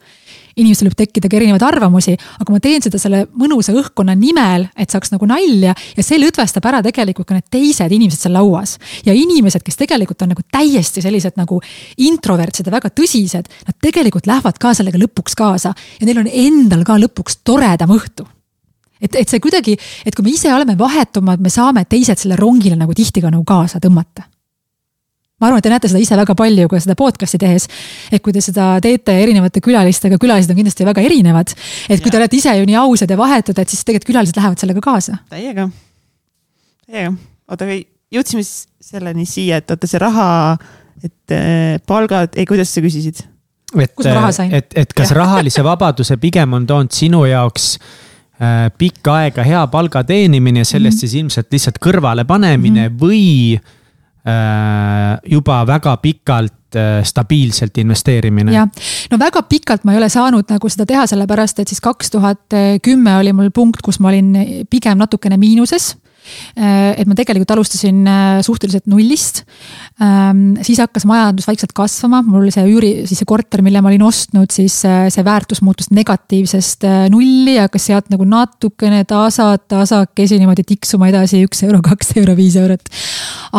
inimestel 0.56 0.90
võib 0.90 0.98
tekkida 1.00 1.30
ka 1.30 1.38
erinevaid 1.40 1.66
arvamusi, 1.66 2.16
aga 2.40 2.54
ma 2.54 2.62
teen 2.64 2.84
seda 2.86 3.02
selle 3.02 3.26
mõnusa 3.40 3.74
õhkkonna 3.76 4.16
nimel, 4.18 4.68
et 4.78 4.90
saaks 4.90 5.14
nagu 5.14 5.28
nalja 5.30 5.76
ja 5.76 6.06
see 6.06 6.20
lõdvestab 6.22 6.66
ära 6.72 6.82
tegelikult 6.86 7.30
ka 7.30 7.38
need 7.38 7.50
teised 7.52 7.92
inimesed 8.00 8.26
seal 8.26 8.36
lauas. 8.38 8.78
ja 9.06 9.14
inimesed, 9.14 9.64
kes 9.66 9.80
tegelikult 9.80 10.22
on 10.26 10.34
nagu 10.34 10.46
täiesti 10.52 11.04
sellised 11.04 11.38
nagu 11.40 11.62
introvertsed 11.98 12.68
ja 12.68 12.74
väga 12.74 12.90
tõsised, 12.90 13.52
nad 13.68 13.80
tegelikult 13.82 14.28
lähevad 14.30 14.58
ka 14.60 14.74
sellega 14.78 15.00
lõpuks 15.02 15.38
kaasa 15.38 15.74
ja 15.74 16.10
neil 16.10 16.24
on 16.24 16.32
endal 16.32 16.84
ka 16.88 16.98
lõpuks 17.00 17.42
toredam 17.44 17.96
õhtu 17.96 18.28
et, 19.02 19.16
et 19.16 19.30
see 19.30 19.40
kuidagi, 19.40 19.78
et 20.06 20.16
kui 20.16 20.26
me 20.26 20.34
ise 20.34 20.52
oleme 20.54 20.76
vahetumad, 20.80 21.40
me 21.40 21.52
saame 21.54 21.86
teised 21.90 22.20
selle 22.20 22.40
rongile 22.40 22.76
nagu 22.80 22.96
tihti 22.96 23.24
ka 23.24 23.32
nagu 23.32 23.46
kaasa 23.48 23.80
tõmmata 23.84 24.28
ma 25.40 25.48
arvan, 25.48 25.62
et 25.62 25.68
te 25.68 25.72
näete 25.72 25.92
seda 25.92 26.02
ise 26.04 26.18
väga 26.20 26.36
palju 26.38 26.68
ka 26.72 26.80
seda 26.84 26.96
podcast'i 27.00 27.40
tehes. 27.42 27.68
et 28.12 28.24
kui 28.24 28.36
te 28.36 28.42
seda 28.44 28.72
teete 28.84 29.16
erinevate 29.24 29.64
külalistega, 29.64 30.20
külalised 30.22 30.52
on 30.52 30.60
kindlasti 30.60 30.88
väga 30.88 31.06
erinevad. 31.06 31.54
et 31.90 32.02
kui 32.02 32.10
ja. 32.10 32.12
te 32.12 32.22
olete 32.22 32.40
ise 32.40 32.58
ju 32.60 32.68
nii 32.70 32.80
ausad 32.80 33.12
ja 33.12 33.18
vahetud, 33.18 33.60
et 33.60 33.70
siis 33.70 33.86
tegelikult 33.86 34.12
külalised 34.12 34.40
lähevad 34.40 34.60
sellega 34.60 34.84
kaasa. 34.84 35.20
täiega, 35.30 35.70
täiega, 36.86 37.16
oota, 37.48 37.66
aga 37.66 37.80
jõudsime 38.20 38.44
siis 38.44 38.68
selleni 38.92 39.26
siia, 39.30 39.62
et 39.62 39.72
oota 39.72 39.88
see 39.88 40.02
raha, 40.02 40.30
et 41.04 41.36
äh, 41.36 41.80
palgad, 41.88 42.36
ei, 42.36 42.48
kuidas 42.50 42.74
sa 42.74 42.84
küsisid? 42.84 43.24
et, 43.78 43.92
et, 44.50 44.78
et 44.82 44.94
kas 44.98 45.12
ja. 45.12 45.18
rahalise 45.22 45.64
vabaduse 45.64 46.18
pigem 46.18 46.56
on 46.58 46.66
toonud 46.68 46.94
sinu 46.96 47.22
jaoks 47.30 47.76
äh, 48.42 48.70
pikka 48.78 49.20
aega 49.24 49.46
hea 49.46 49.66
palga 49.70 50.02
teenimine 50.04 50.64
ja 50.64 50.66
sellest 50.66 50.96
mm 50.96 50.98
-hmm. 50.98 51.00
siis 51.00 51.14
ilmselt 51.14 51.54
lihtsalt 51.54 51.78
kõrvale 51.78 52.26
panemine 52.26 52.90
mm 52.90 52.96
-hmm. 52.96 53.00
või 53.00 53.60
juba 55.30 55.62
väga 55.68 55.96
pikalt 55.98 56.76
äh, 56.76 57.00
stabiilselt 57.08 57.78
investeerimine. 57.78 58.52
jah, 58.54 58.68
no 59.12 59.20
väga 59.20 59.42
pikalt 59.48 59.88
ma 59.88 59.96
ei 59.96 60.02
ole 60.02 60.10
saanud 60.10 60.52
nagu 60.52 60.70
seda 60.70 60.86
teha, 60.90 61.08
sellepärast 61.08 61.64
et 61.64 61.72
siis 61.72 61.82
kaks 61.82 62.12
tuhat 62.18 62.60
kümme 62.84 63.16
oli 63.22 63.34
mul 63.34 63.50
punkt, 63.56 63.82
kus 63.86 64.00
ma 64.00 64.12
olin 64.12 64.66
pigem 64.70 65.00
natukene 65.00 65.40
miinuses 65.40 65.94
Äh, 65.96 66.09
et 67.00 67.08
ma 67.08 67.16
tegelikult 67.18 67.54
alustasin 67.56 68.08
äh, 68.08 68.40
suhteliselt 68.46 68.88
nullist. 68.92 69.44
Ähm, 70.04 70.58
siis 70.66 70.80
hakkas 70.82 71.06
majandus 71.10 71.48
vaikselt 71.50 71.74
kasvama, 71.76 72.22
mul 72.26 72.44
oli 72.44 72.54
see 72.54 72.66
üüri, 72.70 72.92
siis 73.10 73.22
see 73.22 73.30
korter, 73.30 73.64
mille 73.66 73.82
ma 73.84 73.92
olin 73.92 74.06
ostnud, 74.08 74.52
siis 74.54 74.78
äh, 74.88 75.08
see 75.14 75.26
väärtus 75.26 75.64
muutus 75.66 75.92
negatiivsest 75.96 76.88
nulli 77.14 77.58
ja 77.58 77.68
hakkas 77.68 77.90
sealt 77.90 78.10
nagu 78.14 78.28
natukene 78.28 79.04
tasa, 79.10 79.52
tasakesi 79.60 80.40
niimoodi 80.40 80.66
tiksuma 80.68 81.10
edasi, 81.12 81.44
üks 81.48 81.64
euro, 81.68 81.82
kaks 81.86 82.16
euro, 82.22 82.36
viis 82.38 82.58
eurot. 82.60 82.92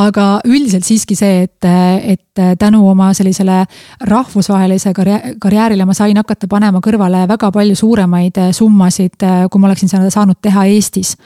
aga 0.01 0.27
üldiselt 0.49 0.87
siiski 0.87 1.17
see, 1.19 1.45
et, 1.47 1.67
et 2.15 2.59
tänu 2.61 2.83
oma 2.89 3.11
sellisele 3.17 3.65
rahvusvahelise 4.09 4.93
karjäärile 4.95 5.87
ma 5.87 5.97
sain 5.97 6.17
hakata 6.21 6.49
panema 6.51 6.81
kõrvale 6.85 7.27
väga 7.29 7.51
palju 7.55 7.77
suuremaid 7.77 8.39
summasid, 8.57 9.19
kui 9.51 9.61
ma 9.61 9.71
oleksin 9.71 9.91
seda 9.91 10.11
saanud 10.13 10.39
teha 10.43 10.69
Eestis 10.71 11.17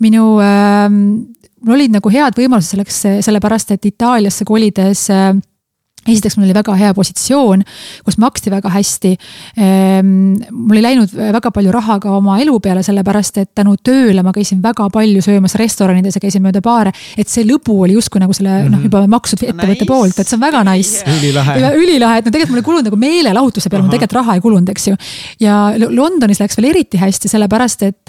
minu 0.00 0.38
äh,, 0.42 0.88
mul 1.60 1.76
olid 1.76 1.94
nagu 1.94 2.12
head 2.12 2.38
võimalused 2.38 2.74
selleks, 2.74 3.00
sellepärast 3.26 3.74
et 3.76 3.88
Itaaliasse 3.90 4.46
kolides 4.48 5.06
äh, 5.12 5.32
esiteks 6.08 6.38
mul 6.38 6.48
oli 6.48 6.54
väga 6.56 6.74
hea 6.80 6.90
positsioon, 6.96 7.62
kus 8.04 8.16
maksti 8.20 8.50
väga 8.52 8.70
hästi. 8.72 9.10
Ehm, 9.60 10.12
mul 10.48 10.78
ei 10.80 10.84
läinud 10.84 11.12
väga 11.12 11.50
palju 11.52 11.74
raha 11.74 11.98
ka 12.00 12.14
oma 12.16 12.38
elu 12.40 12.54
peale, 12.64 12.82
sellepärast 12.86 13.40
et 13.42 13.50
tänu 13.58 13.76
tööle 13.84 14.24
ma 14.24 14.32
käisin 14.32 14.62
väga 14.64 14.88
palju 14.92 15.20
söömas 15.24 15.56
restoranides 15.60 16.16
ja 16.16 16.22
käisin 16.22 16.44
mööda 16.44 16.62
baare. 16.64 16.92
et 17.18 17.28
see 17.28 17.44
lõbu 17.44 17.82
oli 17.84 17.98
justkui 17.98 18.20
nagu 18.20 18.32
selle 18.32 18.48
mm 18.48 18.66
-hmm. 18.66 18.70
noh, 18.70 18.82
juba 18.84 19.06
maksud 19.06 19.42
ettevõtte 19.42 19.84
nice. 19.84 19.86
poolt, 19.86 20.18
et 20.18 20.28
see 20.28 20.36
on 20.36 20.40
väga 20.40 20.64
nice. 20.64 21.04
ülilahe. 21.04 21.74
ülilahe, 21.76 22.18
et 22.18 22.24
no 22.24 22.30
tegelikult 22.30 22.50
mul 22.50 22.62
ei 22.62 22.68
kulunud 22.68 22.88
nagu 22.88 22.96
meelelahutuse 22.96 23.68
peale, 23.68 23.82
mul 23.82 23.92
tegelikult 23.92 24.18
raha 24.20 24.34
ei 24.34 24.40
kulunud, 24.40 24.68
eks 24.68 24.88
ju. 24.88 24.96
ja 25.40 25.72
Londonis 25.76 26.40
läks 26.40 26.56
veel 26.56 26.70
eriti 26.70 26.98
hästi, 26.98 27.28
sellepärast 27.28 27.82
et 27.82 28.08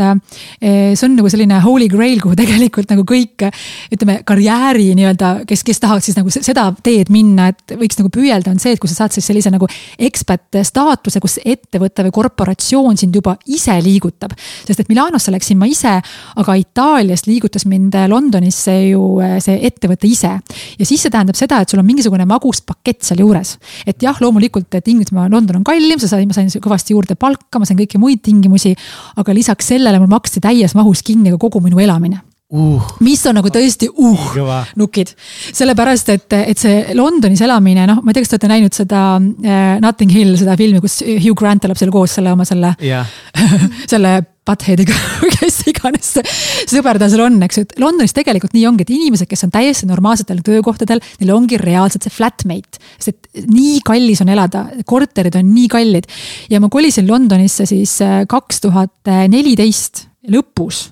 eh, 0.62 0.96
see 0.96 1.06
on 1.10 1.16
nagu 1.20 1.30
selline 1.30 1.60
holy 1.60 1.88
grail, 1.92 2.22
kuhu 2.22 2.36
tegelikult 2.36 2.90
nagu 2.90 3.04
kõik 3.04 3.50
ütleme, 3.92 4.22
karjääri 4.24 4.94
nii-öelda, 4.96 5.46
kes, 5.48 5.64
kes 5.64 5.80
tahaks 5.80 6.06
siis 6.06 6.18
nagu 6.18 6.30
seda 6.32 6.72
teed 6.84 7.12
minna, 7.12 7.52
et 7.52 7.76
võiks 7.82 8.00
nagu 8.00 8.12
püüelda, 8.14 8.54
on 8.54 8.62
see, 8.62 8.76
et 8.76 8.82
kui 8.82 8.90
sa 8.92 9.02
saad 9.02 9.16
siis 9.16 9.28
sellise 9.28 9.52
nagu 9.54 9.68
ekspat 10.02 10.62
staatuse, 10.68 11.22
kus 11.24 11.40
ettevõte 11.44 12.06
või 12.08 12.14
korporatsioon 12.16 13.00
sind 13.00 13.16
juba 13.16 13.36
ise 13.52 13.76
liigutab. 13.84 14.36
sest 14.66 14.84
et 14.84 14.90
Milanosse 14.92 15.34
läksin 15.34 15.60
ma 15.60 15.70
ise, 15.70 15.98
aga 16.42 16.56
Itaaliast 16.60 17.28
liigutas 17.30 17.66
mind 17.70 17.96
Londonisse 18.12 18.76
ju 18.92 19.20
eh, 19.24 19.38
see 19.44 19.60
ettevõte 19.68 20.08
ise. 20.10 20.34
ja 20.80 20.86
siis 20.88 21.02
see 21.02 21.14
tähendab 21.14 21.40
seda, 21.40 21.62
et 21.62 21.70
sul 21.70 21.82
on 21.82 21.88
mingisugune 21.88 22.26
magus 22.30 22.62
pakett 22.66 23.04
sealjuures. 23.08 23.58
et 23.86 24.02
jah, 24.04 24.18
loomulikult, 24.22 24.70
Inglismaa, 24.92 25.30
London 25.32 25.62
on 25.62 25.64
kallim, 25.64 26.00
sa 26.00 26.10
said, 26.10 26.28
ma 26.28 26.36
sain 26.36 26.50
kõvasti 26.52 26.96
juurde 26.96 27.16
palka, 27.16 27.60
ma 27.60 27.68
sain 27.68 27.80
kõiki 27.80 28.02
muid 28.02 28.24
tingimusi. 28.26 28.76
aga 29.18 29.34
lisaks 29.34 29.74
sellele 29.74 30.00
mul 30.00 30.12
maksti 30.12 30.44
täies 30.44 30.76
mahus 30.76 31.04
kinni 31.06 31.32
ka 31.32 31.42
kogu 31.42 31.62
minu 31.64 31.80
elamine 31.80 32.31
uh.. 32.52 32.92
mis 33.04 33.22
on 33.30 33.38
nagu 33.40 33.52
tõesti 33.54 33.90
uh, 33.92 34.26
nukid. 34.80 35.14
sellepärast, 35.52 36.12
et, 36.16 36.38
et 36.42 36.60
see 36.60 36.98
Londonis 36.98 37.44
elamine, 37.46 37.86
noh, 37.90 38.02
ma 38.04 38.12
ei 38.12 38.18
tea, 38.18 38.26
kas 38.26 38.34
te 38.34 38.38
olete 38.38 38.52
näinud 38.52 38.76
seda 38.76 39.06
äh, 39.20 39.78
Notting 39.84 40.12
Hill, 40.14 40.36
seda 40.40 40.58
filmi, 40.60 40.82
kus 40.84 41.02
Hugh 41.06 41.38
Grant 41.38 41.66
elab 41.68 41.80
seal 41.80 41.94
koos 41.94 42.18
selle 42.20 42.34
oma 42.36 42.48
selle 42.48 42.76
yeah. 42.84 43.08
selle 43.92 44.20
Buttheadiga 44.42 44.96
kes 45.36 45.60
iganes 45.70 46.14
sõber 46.70 46.98
tal 47.00 47.12
seal 47.14 47.26
on, 47.28 47.38
eks 47.46 47.60
ju, 47.60 47.66
et 47.68 47.76
Londonis 47.82 48.16
tegelikult 48.18 48.56
nii 48.58 48.66
ongi, 48.70 48.88
et 48.88 48.94
inimesed, 48.96 49.30
kes 49.30 49.46
on 49.46 49.54
täiesti 49.54 49.90
normaalsetel 49.90 50.42
töökohtadel, 50.46 51.04
neil 51.22 51.36
ongi 51.36 51.60
reaalselt 51.62 52.08
see 52.08 52.16
flatmate. 52.16 52.82
sest 52.98 53.30
et 53.38 53.46
nii 53.48 53.80
kallis 53.86 54.24
on 54.26 54.32
elada, 54.34 54.66
korterid 54.90 55.38
on 55.40 55.54
nii 55.54 55.68
kallid 55.72 56.10
ja 56.52 56.62
ma 56.64 56.72
kolisin 56.74 57.08
Londonisse 57.10 57.70
siis 57.70 58.00
äh, 58.06 58.24
kaks 58.30 58.66
tuhat 58.66 59.14
neliteist 59.32 60.08
lõpus 60.32 60.90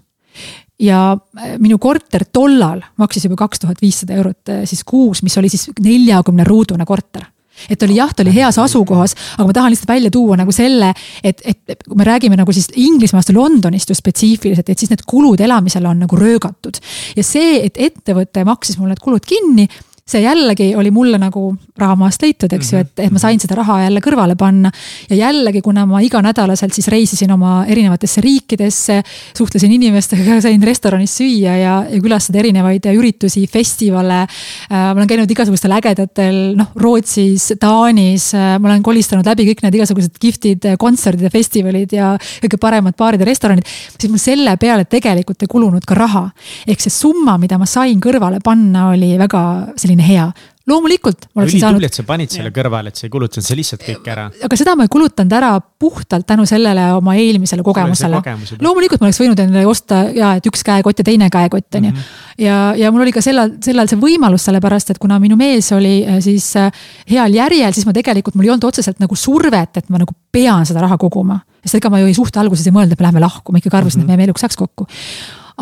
ja 0.79 1.01
äh, 1.13 1.57
minu 1.59 1.77
korter 1.81 2.25
tollal 2.33 2.81
maksis 3.01 3.27
juba 3.27 3.39
kaks 3.45 3.65
tuhat 3.65 3.81
viissada 3.81 4.15
eurot 4.19 4.53
äh, 4.53 4.63
siis 4.69 4.85
kuus, 4.87 5.23
mis 5.23 5.37
oli 5.37 5.51
siis 5.51 5.69
neljakümne 5.83 6.47
ruudune 6.47 6.87
korter 6.87 7.27
et 7.69 7.83
oli 7.83 7.97
jah, 7.97 8.11
ta 8.15 8.23
oli 8.23 8.31
heas 8.31 8.55
asukohas, 8.61 9.15
aga 9.35 9.47
ma 9.49 9.55
tahan 9.55 9.73
lihtsalt 9.73 9.89
välja 9.91 10.11
tuua 10.13 10.37
nagu 10.39 10.53
selle, 10.55 10.93
et, 11.23 11.41
et 11.43 11.83
kui 11.83 11.97
me 11.99 12.07
räägime 12.07 12.37
nagu 12.39 12.53
siis 12.55 12.69
Inglismaast 12.79 13.33
ja 13.33 13.35
Londonist 13.35 13.91
ju 13.91 13.97
spetsiifiliselt, 13.97 14.69
et 14.69 14.79
siis 14.79 14.93
need 14.93 15.03
kulud 15.09 15.41
elamisel 15.43 15.83
on 15.89 15.99
nagu 16.05 16.19
röögatud. 16.19 16.79
ja 17.17 17.25
see, 17.25 17.59
et 17.65 17.79
ettevõte 17.89 18.45
maksis 18.47 18.79
mul 18.79 18.93
need 18.93 19.03
kulud 19.03 19.25
kinni 19.27 19.67
see 20.09 20.23
jällegi 20.23 20.71
oli 20.75 20.91
mulle 20.91 21.19
nagu 21.21 21.51
raha 21.79 21.95
maast 21.99 22.23
leitud, 22.23 22.51
eks 22.55 22.71
ju, 22.73 22.81
et, 22.81 22.91
et 23.05 23.13
ma 23.13 23.21
sain 23.21 23.39
seda 23.41 23.57
raha 23.59 23.79
jälle 23.85 24.01
kõrvale 24.03 24.35
panna. 24.39 24.71
ja 25.09 25.17
jällegi, 25.19 25.61
kuna 25.65 25.85
ma 25.89 26.01
iganädalaselt 26.03 26.73
siis 26.75 26.89
reisisin 26.91 27.31
oma 27.31 27.63
erinevatesse 27.69 28.21
riikidesse, 28.25 28.99
suhtlesin 29.37 29.71
inimestega, 29.77 30.39
sain 30.45 30.63
restoranis 30.65 31.15
süüa 31.19 31.55
ja, 31.59 31.75
ja 31.89 32.01
külastada 32.01 32.41
erinevaid 32.41 32.89
üritusi, 32.89 33.45
festivale 33.51 34.23
äh,. 34.23 34.29
ma 34.69 34.97
olen 34.97 35.09
käinud 35.09 35.31
igasugustel 35.31 35.75
ägedatel, 35.77 36.39
noh, 36.59 36.73
Rootsis, 36.79 37.51
Taanis 37.61 38.31
äh,, 38.37 38.55
ma 38.59 38.71
olen 38.71 38.83
kolistanud 38.85 39.27
läbi 39.29 39.47
kõik 39.51 39.63
need 39.65 39.79
igasugused 39.79 40.17
kihvtid 40.19 40.69
kontserdid 40.81 41.27
ja 41.29 41.33
festivalid 41.33 41.95
ja 41.95 42.11
kõige 42.43 42.59
paremad 42.61 42.97
baarid 42.99 43.21
ja 43.21 43.29
restoranid. 43.29 43.67
siis 43.95 44.09
mul 44.11 44.21
selle 44.21 44.57
peale 44.57 44.87
tegelikult 44.89 45.45
ei 45.45 45.51
kulunud 45.51 45.85
ka 45.85 45.97
raha. 45.97 46.25
ehk 46.67 46.81
see 46.81 46.93
summa, 46.93 47.37
mida 47.37 47.59
ma 47.61 47.69
sain 47.69 48.01
kõrvale 48.01 48.41
panna, 48.43 48.89
oli 48.95 49.13
väga 49.19 49.43
selline 49.77 49.98
selline 49.99 50.07
hea 50.07 50.31
loomulikult 50.69 51.25
saanud. 51.33 51.81
et 51.81 51.95
sa 51.97 52.03
panid 52.05 52.29
selle 52.29 52.51
kõrvale, 52.53 52.91
et 52.91 52.99
sa 52.99 53.07
ei 53.07 53.09
kulutanud 53.09 53.45
see 53.45 53.57
lihtsalt 53.57 53.81
kõik 53.87 54.09
ära. 54.11 54.27
aga 54.45 54.57
seda 54.59 54.75
ma 54.77 54.85
ei 54.85 54.91
kulutanud 54.93 55.33
ära 55.33 55.49
puhtalt 55.59 56.27
tänu 56.29 56.45
sellele 56.49 56.83
oma 56.93 57.15
eelmisele 57.17 57.65
kogemusele. 57.65 58.21
loomulikult 58.61 59.01
ma 59.01 59.09
oleks 59.09 59.21
võinud 59.23 59.41
endale 59.41 59.65
osta 59.69 60.03
ja 60.13 60.35
et 60.37 60.45
üks 60.45 60.61
käekott 60.67 61.01
ja 61.01 61.07
teine 61.07 61.31
käekott 61.33 61.79
on 61.79 61.89
ju. 61.89 61.95
Mhm. 61.95 62.13
ja, 62.45 62.59
ja 62.77 62.91
mul 62.93 63.07
oli 63.07 63.15
ka 63.15 63.23
sellal, 63.25 63.55
sellal 63.65 63.89
see 63.89 63.97
võimalus, 64.01 64.45
sellepärast 64.45 64.93
et 64.93 65.01
kuna 65.01 65.17
minu 65.19 65.39
mees 65.39 65.71
oli 65.73 66.03
äh, 66.05 66.21
siis 66.21 66.51
äh, 66.59 66.69
heal 67.09 67.33
järjel, 67.33 67.73
siis 67.73 67.89
ma 67.89 67.95
tegelikult, 67.95 68.37
mul 68.37 68.49
ei 68.49 68.53
olnud 68.53 68.69
otseselt 68.69 69.01
nagu 69.01 69.17
survet, 69.17 69.81
et 69.81 69.89
ma 69.89 70.03
nagu 70.03 70.13
pean 70.31 70.69
seda 70.69 70.85
raha 70.85 71.01
koguma. 71.01 71.41
sest 71.65 71.81
ega 71.81 71.89
ma 71.89 72.03
ju 72.03 72.13
ei 72.13 72.15
suhte 72.15 72.39
alguses 72.39 72.67
ei 72.67 72.75
mõelnud, 72.75 72.93
et 72.93 73.01
me 73.01 73.09
läheme 73.09 73.25
lahku, 73.25 73.51
ma 73.51 73.57
ikkagi 73.57 73.81
arvasin 73.81 74.03
mm, 74.03 74.05
-hmm. 74.05 74.13
et 74.13 74.13
mhm. 74.13 74.17
meie 74.21 74.29
eluks 74.29 74.45
saaks 74.45 74.59
kokku 74.59 74.87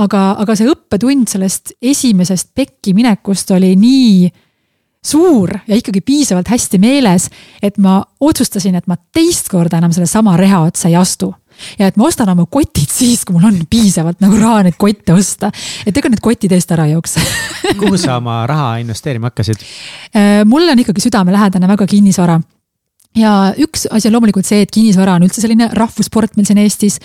aga, 0.03 0.23
aga 0.41 0.55
see 0.57 0.69
õppetund 0.71 1.29
sellest 1.31 1.73
esimesest 1.81 2.53
pekki 2.55 2.93
minekust 2.97 3.51
oli 3.55 3.73
nii 3.79 4.27
suur 5.07 5.53
ja 5.67 5.77
ikkagi 5.77 6.01
piisavalt 6.01 6.49
hästi 6.51 6.79
meeles, 6.83 7.29
et 7.63 7.77
ma 7.79 7.99
otsustasin, 8.19 8.75
et 8.75 8.87
ma 8.89 8.97
teist 9.13 9.47
korda 9.51 9.79
enam 9.79 9.93
sellesama 9.95 10.35
reha 10.39 10.63
otsa 10.67 10.89
ei 10.91 10.97
astu 10.99 11.31
ja 11.79 11.87
et 11.89 11.95
ma 11.97 12.07
ostan 12.09 12.29
oma 12.33 12.45
kotid 12.51 12.89
siis, 12.91 13.23
kui 13.25 13.37
mul 13.37 13.47
on 13.49 13.61
piisavalt 13.69 14.19
nagu 14.21 14.37
raha 14.41 14.65
neid 14.67 14.77
kotte 14.77 15.15
osta. 15.15 15.51
et 15.85 15.97
ega 15.97 16.11
need 16.11 16.21
kotid 16.23 16.53
eest 16.53 16.73
ära 16.75 16.85
ei 16.89 16.93
jookse 16.95 17.23
kuhu 17.79 17.97
sa 17.97 18.17
oma 18.19 18.41
raha 18.49 18.77
investeerima 18.83 19.31
hakkasid? 19.31 19.63
Äh, 20.13 20.43
mulle 20.45 20.75
on 20.75 20.83
ikkagi 20.83 21.03
südamelähedane 21.07 21.69
väga 21.73 21.87
kinnisvara 21.89 22.39
ja 23.17 23.33
üks 23.57 23.87
asi 23.93 24.09
on 24.09 24.15
loomulikult 24.17 24.47
see, 24.47 24.63
et 24.65 24.71
kinnisvara 24.73 25.17
on 25.17 25.25
üldse 25.27 25.41
selline 25.43 25.69
rahvussport 25.75 26.37
meil 26.37 26.47
siin 26.49 26.61
Eestis. 26.61 26.99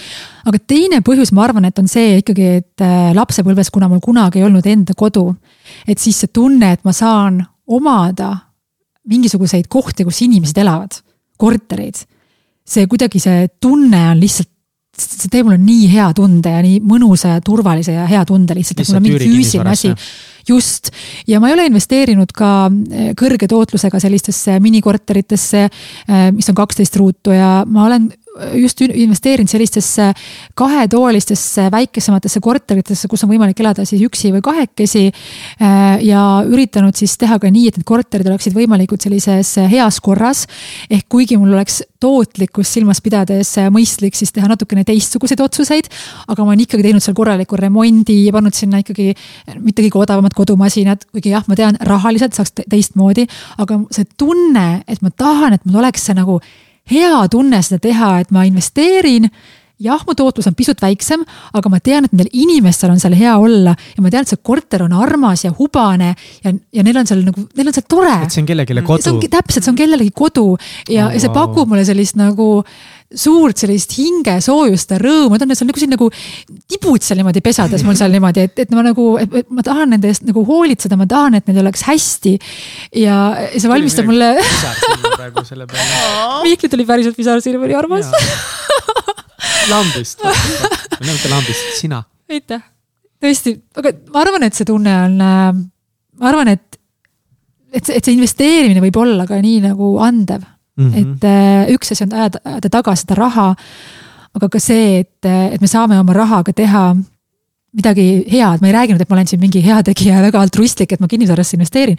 aga 0.48 0.60
teine 0.60 1.00
põhjus, 1.04 1.32
ma 1.34 1.46
arvan, 1.46 1.66
et 1.68 1.78
on 1.80 1.88
see 1.90 2.18
ikkagi, 2.20 2.48
et 2.60 2.84
äh, 2.84 3.10
lapsepõlves, 3.16 3.72
kuna 3.74 3.88
mul 3.90 4.02
kunagi 4.04 4.42
ei 4.42 4.46
olnud 4.46 4.66
enda 4.68 4.96
kodu, 4.98 5.28
et 5.88 5.98
siis 6.02 6.22
see 6.22 6.32
tunne, 6.32 6.72
et 6.74 6.84
ma 6.84 6.94
saan 6.96 7.40
omada 7.66 8.34
mingisuguseid 9.08 9.68
kohti, 9.72 10.06
kus 10.06 10.22
inimesed 10.26 10.58
elavad, 10.62 11.00
kortereid. 11.40 12.04
see 12.62 12.86
kuidagi, 12.86 13.18
see 13.18 13.48
tunne 13.60 14.04
on 14.12 14.20
lihtsalt 14.20 14.51
see 14.92 15.30
teeb 15.32 15.46
mulle 15.48 15.60
nii 15.60 15.86
hea 15.88 16.10
tunde 16.16 16.50
ja 16.52 16.60
nii 16.64 16.82
mõnusa 16.84 17.36
ja 17.36 17.42
turvalise 17.44 17.94
ja 17.96 18.04
hea 18.08 18.22
tunde 18.28 18.56
lihtsalt, 18.56 18.82
et 18.82 18.90
mul 18.90 18.98
on 18.98 19.06
mingi 19.06 19.28
füüsiline 19.30 19.72
asi. 19.72 19.92
just, 20.48 20.90
ja 21.28 21.40
ma 21.40 21.48
ei 21.48 21.56
ole 21.56 21.66
investeerinud 21.70 22.34
ka 22.36 22.50
eh, 22.68 23.12
kõrge 23.18 23.48
tootlusega 23.48 24.00
sellistesse 24.02 24.58
minikorteritesse, 24.60 25.62
eh, 25.64 26.26
mis 26.36 26.50
on 26.52 26.58
kaksteist 26.58 26.98
ruutu 27.00 27.32
ja 27.32 27.62
ma 27.66 27.86
olen 27.88 28.10
just 28.56 28.80
investeerinud 28.80 29.50
sellistesse 29.50 30.08
kahetoalistesse 30.56 31.66
väikesematesse 31.72 32.40
korteritesse, 32.40 33.08
kus 33.08 33.24
on 33.26 33.30
võimalik 33.32 33.60
elada 33.60 33.84
siis 33.88 34.02
üksi 34.06 34.32
või 34.32 34.42
kahekesi. 34.44 35.04
Äh, 35.60 36.00
ja 36.06 36.22
üritanud 36.48 36.96
siis 36.96 37.18
teha 37.20 37.38
ka 37.42 37.50
nii, 37.52 37.68
et 37.68 37.80
need 37.80 37.88
korterid 37.88 38.28
oleksid 38.30 38.56
võimalikult 38.56 39.04
sellises 39.04 39.54
heas 39.72 40.00
korras. 40.00 40.46
ehk 40.90 41.06
kuigi 41.12 41.36
mul 41.36 41.52
oleks 41.52 41.82
tootlikkust 42.00 42.78
silmas 42.78 43.02
pidades 43.04 43.52
mõistlik 43.70 44.16
siis 44.18 44.32
teha 44.32 44.48
natukene 44.48 44.84
teistsuguseid 44.84 45.40
otsuseid. 45.40 45.92
aga 46.28 46.42
ma 46.42 46.54
olen 46.54 46.64
ikkagi 46.64 46.88
teinud 46.88 47.04
seal 47.04 47.16
korraliku 47.16 47.56
remondi 47.56 48.24
ja 48.26 48.32
pannud 48.32 48.56
sinna 48.56 48.80
ikkagi 48.82 49.12
mitte 49.60 49.84
kõige 49.84 50.02
odavamad 50.06 50.34
kodumasinad, 50.34 51.04
kuigi 51.12 51.34
jah, 51.34 51.44
ma 51.48 51.58
tean, 51.58 51.76
rahaliselt 51.80 52.34
saaks 52.34 52.56
teistmoodi. 52.64 53.26
aga 53.58 53.80
see 53.90 54.08
tunne, 54.16 54.82
et 54.88 55.02
ma 55.02 55.10
tahan, 55.10 55.52
et 55.58 55.64
mul 55.66 55.82
oleks 55.84 56.08
see 56.08 56.16
nagu 56.16 56.40
hea 56.90 57.26
tunne 57.30 57.62
seda 57.62 57.82
teha, 57.82 58.14
et 58.22 58.30
ma 58.34 58.46
investeerin 58.48 59.28
jah, 59.82 60.02
mu 60.06 60.14
tootlus 60.16 60.46
on 60.46 60.56
pisut 60.56 60.80
väiksem, 60.82 61.24
aga 61.56 61.70
ma 61.72 61.80
tean, 61.84 62.06
et 62.06 62.14
nendel 62.14 62.30
inimestel 62.44 62.92
on 62.92 63.00
seal 63.02 63.16
hea 63.18 63.32
olla 63.40 63.74
ja 63.74 64.04
ma 64.04 64.12
tean, 64.12 64.26
et 64.26 64.32
see 64.32 64.42
korter 64.44 64.84
on 64.86 64.94
armas 64.96 65.44
ja 65.46 65.52
hubane 65.58 66.12
ja, 66.44 66.52
ja 66.52 66.86
neil 66.86 67.00
on 67.02 67.08
seal 67.08 67.24
nagu, 67.26 67.46
neil 67.58 67.70
on 67.70 67.76
seal 67.76 67.88
tore. 67.90 68.14
et 68.26 68.34
see 68.34 68.44
on 68.44 68.50
kellelegi 68.50 68.86
kodu. 68.86 69.16
täpselt, 69.32 69.64
see 69.64 69.72
on 69.72 69.78
kellelegi 69.78 70.14
kodu 70.14 70.46
ja 70.88 71.08
oh,, 71.08 71.14
ja 71.16 71.22
see 71.22 71.32
pakub 71.34 71.70
mulle 71.70 71.86
sellist 71.88 72.18
nagu 72.20 72.50
suurt 73.18 73.60
sellist 73.60 73.92
hingesoojust 73.96 74.94
ja 74.94 74.98
rõõmu, 75.00 75.38
ta 75.38 75.46
on 75.46 75.54
seal 75.56 75.68
nagu 75.68 75.82
siin 75.82 75.92
nagu 75.92 76.08
tibud 76.70 77.04
seal 77.04 77.20
niimoodi 77.20 77.42
pesades 77.44 77.84
mul 77.86 77.98
seal 77.98 78.12
niimoodi, 78.14 78.46
et, 78.48 78.64
et 78.64 78.74
ma 78.74 78.84
nagu, 78.86 79.06
et 79.20 79.50
ma 79.52 79.64
tahan 79.66 79.92
nende 79.94 80.10
eest 80.10 80.26
nagu 80.28 80.44
hoolitseda, 80.48 80.98
ma 81.00 81.06
tahan, 81.10 81.38
et 81.38 81.48
neil 81.50 81.62
oleks 81.64 81.84
hästi. 81.88 82.34
ja 83.02 83.18
see 83.52 83.70
valmistab 83.70 84.08
mulle. 84.08 84.34
Mihkli 86.46 86.72
tuli 86.72 86.86
päriselt 86.88 87.18
pisar 87.18 87.42
silma, 87.44 87.66
oli 87.68 87.76
armas. 87.78 88.10
lambist, 89.72 90.22
näete 91.02 91.30
lambist, 91.30 91.74
sina. 91.78 92.02
aitäh, 92.30 92.62
tõesti, 93.22 93.56
aga 93.78 93.94
ma 94.12 94.24
arvan, 94.24 94.46
et 94.48 94.56
see 94.56 94.68
tunne 94.68 94.94
on, 95.06 95.18
äh, 95.20 95.50
ma 96.22 96.32
arvan, 96.32 96.52
et, 96.54 96.80
et 97.72 97.84
see, 97.84 97.98
et 97.98 98.04
see 98.04 98.16
investeerimine 98.16 98.82
võib 98.84 98.98
olla 99.04 99.28
ka 99.28 99.38
nii 99.42 99.60
nagu 99.68 99.94
andev 100.02 100.46
mm. 100.76 100.90
-hmm. 100.90 101.00
et 101.00 101.24
äh, 101.24 101.74
üks 101.74 101.92
asi 101.92 102.04
on 102.04 102.12
ajada, 102.12 102.38
ajada 102.44 102.68
taga 102.68 102.96
seda 102.96 103.14
raha, 103.14 103.54
aga 104.34 104.48
ka 104.48 104.60
see, 104.60 105.00
et, 105.00 105.24
et 105.24 105.60
me 105.60 105.66
saame 105.66 105.98
oma 106.00 106.12
rahaga 106.12 106.52
teha 106.52 106.96
midagi 107.72 108.24
head, 108.28 108.60
ma 108.60 108.68
ei 108.68 108.74
rääkinud, 108.76 109.00
et 109.00 109.08
ma 109.08 109.16
olen 109.16 109.28
siin 109.28 109.40
mingi 109.40 109.62
heategija 109.64 110.18
ja 110.18 110.24
väga 110.26 110.40
altruistlik, 110.44 110.92
et 110.92 111.00
ma 111.00 111.08
kinnisvarasse 111.08 111.56
investeerin. 111.56 111.96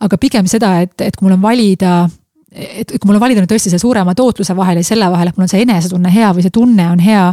aga 0.00 0.18
pigem 0.20 0.48
seda, 0.50 0.80
et, 0.84 1.00
et 1.00 1.16
kui 1.16 1.26
mul 1.26 1.38
on 1.38 1.42
valida, 1.42 1.94
et 2.52 2.92
kui 2.92 3.08
mul 3.08 3.16
on 3.16 3.24
valida 3.24 3.40
nüüd 3.40 3.50
tõesti 3.50 3.72
see 3.72 3.80
suurema 3.80 4.14
tootluse 4.14 4.56
vahel 4.56 4.82
ja 4.82 4.84
selle 4.84 5.08
vahel, 5.10 5.30
et 5.30 5.38
mul 5.38 5.46
on 5.46 5.52
see 5.52 5.64
enesetunne 5.64 6.12
hea 6.12 6.32
või 6.36 6.44
see 6.44 6.54
tunne 6.54 6.90
on 6.92 7.00
hea. 7.00 7.30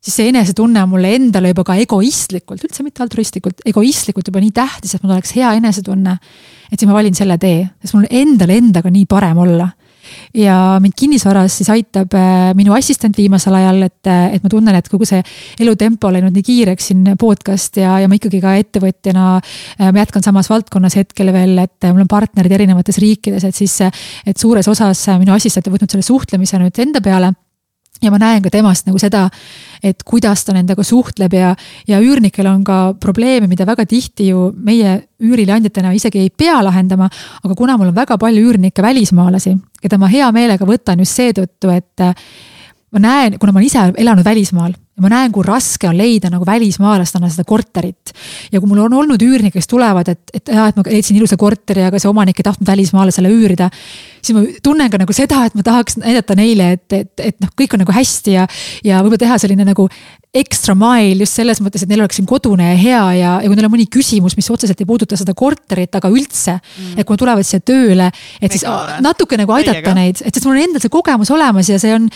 Siis 0.00 0.16
see 0.16 0.30
enesetunne 0.32 0.82
on 0.82 0.94
mulle 0.94 1.12
endale 1.16 1.52
juba 1.52 1.66
ka 1.68 1.76
egoistlikult, 1.82 2.64
üldse 2.64 2.86
mitte 2.86 3.04
altruistlikult, 3.04 3.60
egoistlikult 3.68 4.32
juba 4.32 4.40
nii 4.40 4.54
tähtis, 4.56 4.94
et 4.96 5.04
mul 5.04 5.16
oleks 5.16 5.36
hea 5.36 5.52
enesetunne 5.60 6.16
et 6.70 6.78
siis 6.78 6.88
ma 6.88 6.96
valin 6.96 7.16
selle 7.16 7.36
tee, 7.42 7.64
sest 7.82 7.96
mul 7.96 8.08
endal 8.10 8.54
endaga 8.54 8.90
nii 8.92 9.06
parem 9.10 9.42
olla 9.42 9.68
ja 10.34 10.78
mind 10.82 10.94
kinnisvaras 10.98 11.58
siis 11.60 11.68
aitab 11.70 12.14
äh, 12.18 12.50
minu 12.58 12.74
assistent 12.74 13.18
viimasel 13.18 13.54
ajal, 13.54 13.82
et, 13.86 14.08
äh, 14.10 14.34
et 14.34 14.42
ma 14.42 14.50
tunnen, 14.50 14.74
et 14.74 14.88
kogu 14.90 15.06
see 15.06 15.20
elutempo 15.62 16.08
on 16.08 16.16
läinud 16.16 16.34
nii 16.34 16.46
kiireks 16.46 16.90
siin 16.90 17.12
podcast 17.20 17.78
ja, 17.78 17.98
ja 18.02 18.08
ma 18.10 18.18
ikkagi 18.18 18.40
ka 18.42 18.56
ettevõtjana. 18.58 19.26
Äh, 19.76 19.92
ma 19.92 20.02
jätkan 20.02 20.24
samas 20.26 20.50
valdkonnas 20.50 20.98
hetkel 20.98 21.30
veel, 21.34 21.54
et 21.62 21.90
mul 21.90 22.02
on 22.06 22.10
partnerid 22.10 22.56
erinevates 22.58 22.98
riikides, 23.02 23.46
et 23.46 23.62
siis, 23.62 23.76
et 24.26 24.40
suures 24.40 24.66
osas 24.72 25.04
minu 25.20 25.36
assistent 25.36 25.70
on 25.70 25.76
võtnud 25.76 25.94
selle 25.94 26.06
suhtlemise 26.06 26.58
nüüd 26.62 26.82
enda 26.86 27.04
peale 27.04 27.34
ja 28.02 28.10
ma 28.10 28.18
näen 28.20 28.42
ka 28.42 28.50
temast 28.52 28.86
nagu 28.88 28.98
seda, 29.00 29.26
et 29.82 30.02
kuidas 30.04 30.44
ta 30.44 30.54
nendega 30.56 30.84
suhtleb 30.86 31.34
ja, 31.36 31.54
ja 31.88 32.00
üürnikel 32.00 32.46
on 32.50 32.62
ka 32.64 32.94
probleeme, 33.00 33.48
mida 33.50 33.66
väga 33.68 33.86
tihti 33.88 34.30
ju 34.30 34.50
meie 34.56 34.96
üürileandjatena 35.20 35.92
isegi 35.96 36.22
ei 36.22 36.30
pea 36.30 36.60
lahendama. 36.64 37.10
aga 37.44 37.54
kuna 37.54 37.76
mul 37.76 37.92
on 37.92 37.96
väga 37.96 38.18
palju 38.18 38.46
üürnikke 38.50 38.82
välismaalasi, 38.82 39.56
keda 39.82 39.98
ma 39.98 40.08
hea 40.08 40.30
meelega 40.32 40.66
võtan 40.66 41.04
just 41.04 41.18
seetõttu, 41.20 41.72
et 41.74 42.08
ma 42.90 43.02
näen, 43.02 43.38
kuna 43.38 43.52
ma 43.52 43.60
olen 43.60 43.70
ise 43.70 43.82
elanud 44.02 44.26
välismaal 44.26 44.72
ja 45.00 45.04
ma 45.06 45.10
näen, 45.14 45.32
kui 45.32 45.44
raske 45.46 45.88
on 45.88 45.96
leida 45.96 46.28
nagu 46.28 46.44
välismaalastena 46.46 47.30
seda 47.32 47.46
korterit. 47.48 48.12
ja 48.52 48.60
kui 48.60 48.68
mul 48.68 48.82
on 48.84 48.94
olnud 49.00 49.22
üürnikke, 49.24 49.56
kes 49.56 49.70
tulevad, 49.70 50.10
et, 50.12 50.20
et 50.34 50.52
jaa, 50.52 50.66
et 50.68 50.76
ma 50.76 50.84
leidsin 50.84 51.16
ilusa 51.16 51.38
korteri, 51.40 51.86
aga 51.88 51.98
see 52.02 52.10
omanik 52.10 52.40
ei 52.40 52.46
tahtnud 52.46 52.68
välismaalasele 52.68 53.30
üürida. 53.32 53.70
siis 54.20 54.36
ma 54.36 54.44
tunnen 54.62 54.90
ka 54.92 55.00
nagu 55.00 55.16
seda, 55.16 55.44
et 55.48 55.56
ma 55.56 55.64
tahaks 55.64 55.96
näidata 56.02 56.36
neile, 56.36 56.72
et, 56.76 56.86
et, 56.92 57.12
et 57.30 57.38
noh, 57.40 57.52
kõik 57.56 57.76
on 57.76 57.84
nagu 57.84 57.94
hästi 57.96 58.34
ja, 58.34 58.48
ja 58.84 59.00
võib-olla 59.00 59.24
teha 59.24 59.38
selline 59.40 59.64
nagu 59.70 59.88
extra 60.34 60.76
mile 60.78 61.24
just 61.24 61.40
selles 61.40 61.62
mõttes, 61.64 61.82
et 61.82 61.90
neil 61.90 62.04
oleks 62.04 62.20
siin 62.20 62.28
kodune 62.28 62.68
ja 62.68 62.76
hea 62.78 63.00
ja, 63.18 63.32
ja 63.40 63.48
kui 63.48 63.56
neil 63.56 63.70
on 63.70 63.74
mõni 63.78 63.88
küsimus, 63.90 64.36
mis 64.38 64.50
otseselt 64.52 64.78
ei 64.78 64.90
puuduta 64.90 65.16
seda 65.18 65.32
korterit, 65.38 65.96
aga 65.96 66.12
üldse 66.12 66.58
mm.. 66.58 67.00
et 67.00 67.06
kui 67.08 67.16
nad 67.16 67.24
tulevad 67.24 67.48
siia 67.48 67.64
tööle, 67.64 68.12
et 68.38 68.52
siis 68.52 68.68
natuke 69.00 69.40
nagu 69.40 69.56
aidata 69.56 69.80
Meiega. 69.80 69.96
neid, 69.96 70.20
et 70.20 70.34
sest 70.34 70.46
mul 70.46 70.58
on 70.58 70.68
endal 70.68 70.84
see 70.84 70.92
kogemus 70.92 71.32
olemas 71.34 71.72
ja 71.72 71.80
see 71.82 71.96
on 71.96 72.12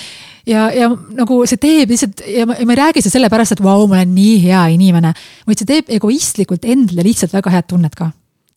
ja, 0.49 0.69
ja 0.75 0.91
nagu 0.91 1.41
see 1.49 1.61
teeb 1.61 1.93
lihtsalt 1.95 2.23
ja 2.29 2.47
ma, 2.49 2.57
ja 2.61 2.69
ma 2.69 2.77
ei 2.77 2.81
räägi 2.83 3.05
seda 3.05 3.19
sellepärast, 3.19 3.57
et 3.57 3.65
vau, 3.65 3.87
ma 3.89 4.01
olen 4.01 4.15
nii 4.15 4.37
hea 4.47 4.63
inimene. 4.77 5.15
vaid 5.49 5.61
see 5.61 5.71
teeb 5.71 5.91
egoistlikult 5.99 6.67
endale 6.69 7.07
lihtsalt 7.07 7.35
väga 7.37 7.53
head 7.55 7.69
tunnet 7.71 7.99
ka, 7.99 8.11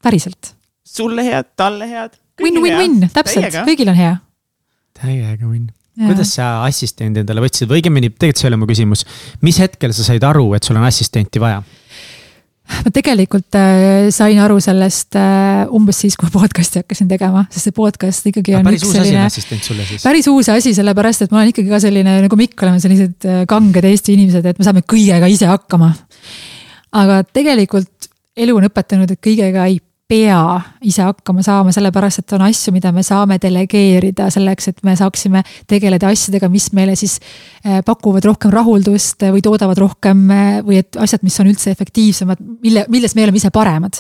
päriselt. 0.04 0.54
sulle 0.88 1.26
head, 1.28 1.54
talle 1.60 1.90
head 1.90 2.18
win-win-win, 2.42 3.08
täpselt, 3.14 3.60
kõigil 3.68 3.92
on 3.92 3.98
hea. 3.98 4.14
täiega 4.98 5.48
win. 5.48 5.68
kuidas 5.98 6.36
sa 6.38 6.52
assistendi 6.68 7.24
endale 7.24 7.42
võtsid 7.46 7.70
või 7.70 7.82
õigemini, 7.82 8.12
tegelikult 8.14 8.42
see 8.42 8.48
ei 8.48 8.54
ole 8.54 8.62
mu 8.62 8.70
küsimus. 8.70 9.06
mis 9.42 9.60
hetkel 9.64 9.96
sa 9.96 10.06
said 10.06 10.24
aru, 10.28 10.52
et 10.58 10.68
sul 10.68 10.80
on 10.80 10.88
assistenti 10.88 11.42
vaja? 11.42 11.64
Ma 12.68 12.94
tegelikult 12.94 13.58
äh, 13.60 14.10
sain 14.14 14.40
aru 14.44 14.60
sellest 14.64 15.18
äh, 15.20 15.64
umbes 15.74 16.02
siis, 16.04 16.18
kui 16.20 16.32
podcast'i 16.34 16.84
hakkasin 16.84 17.10
tegema, 17.12 17.46
sest 17.52 17.70
see 17.70 17.76
podcast 17.76 18.28
ikkagi 18.32 18.58
on 18.58 18.68
päris 18.68 18.86
uus 18.86 18.94
asi 18.94 19.00
on 19.00 19.08
selline. 19.08 19.26
assistent 19.32 19.70
sulle 19.70 19.88
siis? 19.88 20.04
päris 20.06 20.30
uus 20.32 20.52
asi, 20.54 20.74
sellepärast 20.78 21.26
et 21.26 21.34
ma 21.34 21.42
olen 21.42 21.54
ikkagi 21.54 21.72
ka 21.72 21.82
selline 21.84 22.18
nagu 22.26 22.40
Mikk, 22.40 22.66
oleme 22.68 22.84
sellised 22.84 23.28
äh, 23.28 23.44
kanged 23.50 23.90
Eesti 23.92 24.18
inimesed, 24.18 24.46
et 24.52 24.60
me 24.60 24.68
saame 24.68 24.84
kõigega 24.84 25.30
ise 25.32 25.50
hakkama. 25.50 25.94
aga 27.02 27.22
tegelikult 27.26 28.12
elu 28.38 28.58
on 28.60 28.68
õpetanud, 28.70 29.12
et 29.16 29.24
kõigega 29.24 29.68
ei 29.72 29.80
pea 30.08 30.40
ise 30.88 31.04
hakkama 31.04 31.44
saama, 31.44 31.74
sellepärast 31.76 32.22
et 32.22 32.34
on 32.38 32.46
asju, 32.46 32.72
mida 32.76 32.94
me 32.96 33.04
saame 33.04 33.36
delegeerida 33.44 34.30
selleks, 34.32 34.70
et 34.72 34.80
me 34.88 34.96
saaksime 34.96 35.42
tegeleda 35.68 36.08
asjadega, 36.14 36.48
mis 36.52 36.70
meile 36.78 36.96
siis 37.00 37.18
eh, 37.66 37.82
pakuvad 37.86 38.26
rohkem 38.28 38.54
rahuldust 38.54 39.28
või 39.36 39.44
toodavad 39.44 39.80
rohkem 39.84 40.24
eh, 40.32 40.56
või 40.64 40.80
et 40.80 41.00
asjad, 41.04 41.26
mis 41.28 41.36
on 41.44 41.52
üldse 41.52 41.76
efektiivsemad, 41.76 42.40
mille, 42.64 42.86
milles 42.94 43.18
me 43.18 43.28
oleme 43.28 43.42
ise 43.42 43.52
paremad. 43.52 44.00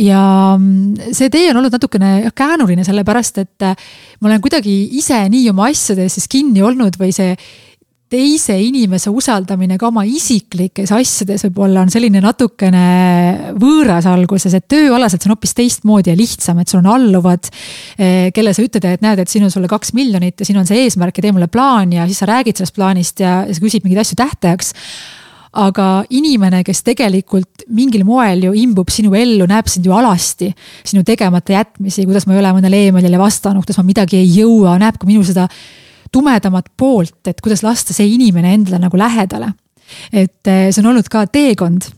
ja 0.00 0.22
mm, 0.56 1.12
see 1.12 1.28
tee 1.34 1.50
on 1.52 1.60
olnud 1.60 1.76
natukene 1.76 2.12
jah, 2.24 2.34
käänuline, 2.34 2.88
sellepärast 2.88 3.44
et 3.44 3.68
eh, 3.68 3.88
ma 4.20 4.32
olen 4.32 4.44
kuidagi 4.44 4.80
ise 4.96 5.20
nii 5.28 5.50
oma 5.52 5.68
asjades 5.68 6.16
siis 6.16 6.28
kinni 6.32 6.64
olnud 6.64 6.96
või 6.96 7.12
see 7.12 7.36
teise 8.08 8.56
inimese 8.60 9.10
usaldamine 9.12 9.76
ka 9.80 9.90
oma 9.90 10.04
isiklikes 10.08 10.92
asjades 10.96 11.44
võib-olla 11.44 11.82
on 11.84 11.92
selline 11.92 12.22
natukene 12.24 12.84
võõras 13.60 14.08
alguses, 14.08 14.54
et 14.56 14.64
tööalaselt 14.70 15.22
see 15.22 15.28
on 15.28 15.36
hoopis 15.36 15.54
teistmoodi 15.58 16.12
ja 16.12 16.16
lihtsam, 16.18 16.62
et 16.62 16.72
sul 16.72 16.80
on 16.80 16.88
alluvad, 16.94 17.50
eh, 18.00 18.30
kelle 18.34 18.54
sa 18.56 18.64
ütled, 18.64 18.88
et 18.88 19.04
näed, 19.04 19.20
et 19.20 19.28
siin 19.28 19.44
on 19.44 19.52
sulle 19.52 19.68
kaks 19.68 19.92
miljonit 19.98 20.40
ja 20.40 20.48
siin 20.48 20.60
on 20.60 20.68
see 20.68 20.86
eesmärk 20.86 21.20
ja 21.20 21.26
tee 21.26 21.34
mulle 21.36 21.50
plaan 21.52 21.92
ja 21.92 22.06
siis 22.08 22.22
sa 22.22 22.28
räägid 22.30 22.56
sellest 22.56 22.76
plaanist 22.78 23.20
ja, 23.20 23.42
ja 23.44 23.56
sa 23.56 23.64
küsid 23.64 23.84
mingeid 23.84 24.04
asju 24.04 24.16
tähtajaks. 24.20 24.72
Aga 25.58 26.04
inimene, 26.12 26.60
kes 26.64 26.82
tegelikult 26.84 27.64
mingil 27.72 28.04
moel 28.06 28.44
ju 28.44 28.52
imbub 28.56 28.92
sinu 28.92 29.14
ellu, 29.16 29.46
näeb 29.48 29.68
sind 29.68 29.88
ju 29.88 29.94
alasti, 29.96 30.50
sinu 30.86 31.02
tegemata 31.08 31.54
jätmisi, 31.56 32.04
kuidas 32.06 32.28
ma 32.28 32.36
ei 32.36 32.42
ole 32.42 32.52
mõnele 32.58 32.82
emailile 32.90 33.20
vastanud, 33.20 33.64
kuidas 33.64 33.80
ma 33.80 33.86
midagi 33.88 34.20
ei 34.20 34.28
jõua, 34.28 34.76
näeb 34.80 35.00
ka 35.00 35.08
minu 35.08 35.24
seda 35.26 35.48
tumedamat 36.12 36.72
poolt, 36.76 37.20
et 37.30 37.40
kuidas 37.44 37.64
lasta 37.66 37.96
see 37.96 38.08
inimene 38.14 38.54
endale 38.56 38.80
nagu 38.82 38.98
lähedale. 38.98 39.52
et 40.12 40.46
eh, 40.46 40.68
see 40.68 40.82
on 40.82 40.92
olnud 40.92 41.08
ka 41.08 41.26
teekond. 41.32 41.88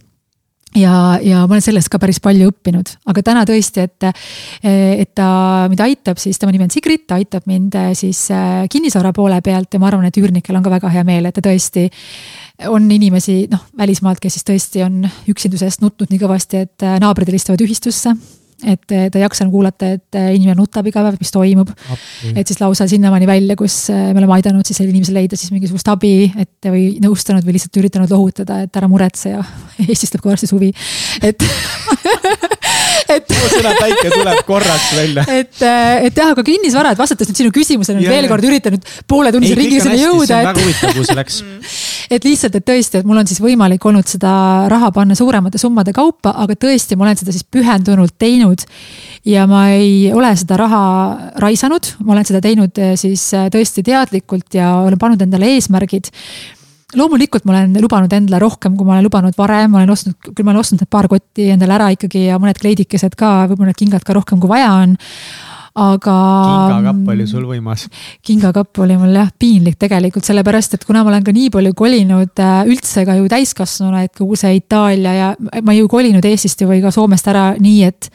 Ja, 0.78 1.18
ja 1.18 1.40
ma 1.50 1.56
olen 1.56 1.64
sellest 1.64 1.90
ka 1.90 1.98
päris 1.98 2.20
palju 2.22 2.52
õppinud, 2.52 2.92
aga 3.10 3.22
täna 3.26 3.40
tõesti, 3.42 3.82
et, 3.88 4.06
eh, 4.06 5.00
et 5.02 5.10
ta 5.18 5.66
mind 5.66 5.82
aitab, 5.82 6.20
siis 6.22 6.38
tema 6.38 6.54
nimi 6.54 6.68
on 6.68 6.70
Sigrid, 6.70 7.08
ta 7.10 7.18
aitab 7.18 7.48
mind 7.50 7.74
eh, 7.74 7.88
siis 7.98 8.28
kinnisvara 8.70 9.10
poole 9.12 9.40
pealt 9.42 9.74
ja 9.74 9.82
ma 9.82 9.90
arvan, 9.90 10.06
et 10.06 10.20
üürnikel 10.22 10.54
on 10.54 10.62
ka 10.62 10.70
väga 10.70 10.94
hea 10.94 11.02
meel, 11.08 11.26
et 11.26 11.34
ta 11.34 11.42
tõesti 11.42 11.88
on 12.70 12.86
inimesi, 12.92 13.48
noh, 13.50 13.66
välismaalt, 13.78 14.22
kes 14.22 14.38
siis 14.38 14.46
tõesti 14.46 14.84
on 14.86 15.02
üksindusest 15.32 15.82
nutnud 15.82 16.12
nii 16.12 16.22
kõvasti, 16.22 16.62
et 16.68 16.86
naabrid 17.02 17.32
helistavad 17.32 17.66
ühistusse 17.66 18.14
et 18.66 18.82
ta 18.86 19.18
ei 19.18 19.24
jaksa 19.24 19.46
nagu 19.46 19.56
kuulata, 19.56 19.92
et 19.96 20.18
inimene 20.34 20.56
nutab 20.58 20.86
iga 20.90 21.04
päev, 21.04 21.18
mis 21.20 21.32
toimub. 21.34 21.70
et 22.34 22.46
siis 22.46 22.60
lausa 22.60 22.86
sinnamaani 22.90 23.28
välja, 23.28 23.56
kus 23.58 23.76
äh, 23.92 24.10
me 24.12 24.22
oleme 24.22 24.36
aidanud 24.38 24.66
siis 24.66 24.82
inimesel 24.84 25.16
leida 25.20 25.38
siis 25.38 25.52
mingisugust 25.54 25.88
abi, 25.92 26.30
et 26.40 26.70
või 26.70 26.98
nõustanud 27.02 27.46
või 27.46 27.56
lihtsalt 27.56 27.80
üritanud 27.82 28.12
lohutada, 28.12 28.62
et 28.66 28.80
ära 28.80 28.90
muretse 28.90 29.34
ja 29.36 29.44
Eestis 29.88 30.12
tuleb 30.12 30.30
varsti 30.32 30.50
suvi, 30.50 30.72
et 31.22 31.40
et. 33.16 33.32
sõna 33.50 33.72
päike 33.78 34.10
tuleb 34.12 34.42
korraks 34.48 34.90
välja. 34.96 35.24
et, 35.28 35.56
äh, 35.62 36.06
et 36.08 36.20
jah, 36.22 36.32
aga 36.34 36.44
kinnisvara, 36.46 36.94
et 36.94 37.00
vastates 37.00 37.30
nüüd 37.30 37.42
sinu 37.42 37.54
küsimusele 37.54 38.00
nüüd 38.00 38.12
veel 38.12 38.28
kord 38.30 38.46
üritan 38.46 38.76
nüüd 38.76 38.90
pooletunnise 39.10 39.58
ringi 39.58 39.80
sinna 39.82 39.98
jõuda. 39.98 40.42
väga 40.50 40.64
huvitav, 40.64 40.94
kuhu 40.96 41.08
see 41.08 41.18
läks 41.18 41.42
et 42.14 42.26
lihtsalt, 42.26 42.56
et 42.58 42.66
tõesti, 42.66 43.00
et 43.00 43.06
mul 43.08 43.20
on 43.20 43.28
siis 43.30 43.40
võimalik 43.42 43.84
olnud 43.86 44.08
seda 44.10 44.32
raha 44.70 44.90
panna 44.94 45.16
suuremate 45.18 45.60
summade 45.62 45.94
kaupa, 45.96 46.32
aga 46.44 46.56
tõesti, 46.58 46.98
ma 46.98 47.06
olen 47.06 47.20
seda 47.20 47.34
siis 47.34 47.46
pühendunult 47.46 48.16
teinud. 48.18 48.49
Ja 49.28 49.46
ma 49.50 49.66
ei 49.76 50.12
ole 50.12 50.32
seda 50.38 50.56
raha 50.60 50.84
raisanud, 51.42 51.92
ma 52.04 52.16
olen 52.16 52.28
seda 52.28 52.40
teinud 52.44 52.80
eh, 52.80 52.94
siis 53.00 53.26
eh, 53.36 53.50
tõesti 53.52 53.84
teadlikult 53.86 54.56
ja 54.56 54.72
olen 54.84 54.98
pannud 55.00 55.22
endale 55.22 55.52
eesmärgid 55.56 56.10
loomulikult 56.98 57.44
ma 57.46 57.54
olen 57.54 57.76
lubanud 57.82 58.12
endale 58.12 58.40
rohkem, 58.42 58.74
kui 58.76 58.86
ma 58.86 58.96
olen 58.96 59.06
lubanud 59.06 59.36
varem, 59.38 59.70
ma 59.70 59.82
olen 59.82 59.94
ostnud, 59.94 60.16
küll 60.30 60.46
ma 60.46 60.54
olen 60.54 60.64
ostnud 60.64 60.82
need 60.82 60.90
paar 60.90 61.06
kotti 61.10 61.52
endale 61.54 61.76
ära 61.76 61.92
ikkagi 61.94 62.26
ja 62.26 62.40
mõned 62.42 62.58
kleidikesed 62.58 63.14
ka, 63.18 63.46
võib-olla 63.50 63.70
need 63.70 63.82
kingad 63.84 64.06
ka 64.06 64.16
rohkem 64.16 64.42
kui 64.42 64.50
vaja 64.50 64.72
on 64.82 64.98
aga. 65.74 66.16
kingakapp 66.70 67.12
oli 67.14 67.26
sul 67.30 67.44
võimas. 67.48 67.86
kingakapp 68.26 68.80
oli 68.84 68.96
mul 69.00 69.14
jah 69.14 69.30
piinlik 69.38 69.78
tegelikult, 69.80 70.26
sellepärast 70.26 70.74
et 70.76 70.86
kuna 70.88 71.04
ma 71.04 71.12
olen 71.12 71.26
ka 71.26 71.34
nii 71.34 71.50
palju 71.54 71.74
kolinud 71.78 72.42
äh, 72.42 72.62
üldse 72.70 73.04
ka 73.06 73.16
ju 73.18 73.28
täiskasvanuna, 73.30 74.04
et 74.06 74.14
kogu 74.16 74.38
see 74.38 74.58
Itaalia 74.58 75.14
ja 75.14 75.30
ma 75.62 75.76
ju 75.76 75.88
kolinud 75.90 76.24
Eestist 76.26 76.60
ju 76.60 76.70
või 76.70 76.82
ka 76.82 76.92
Soomest 76.94 77.30
ära 77.30 77.52
nii, 77.58 77.84
et. 77.86 78.10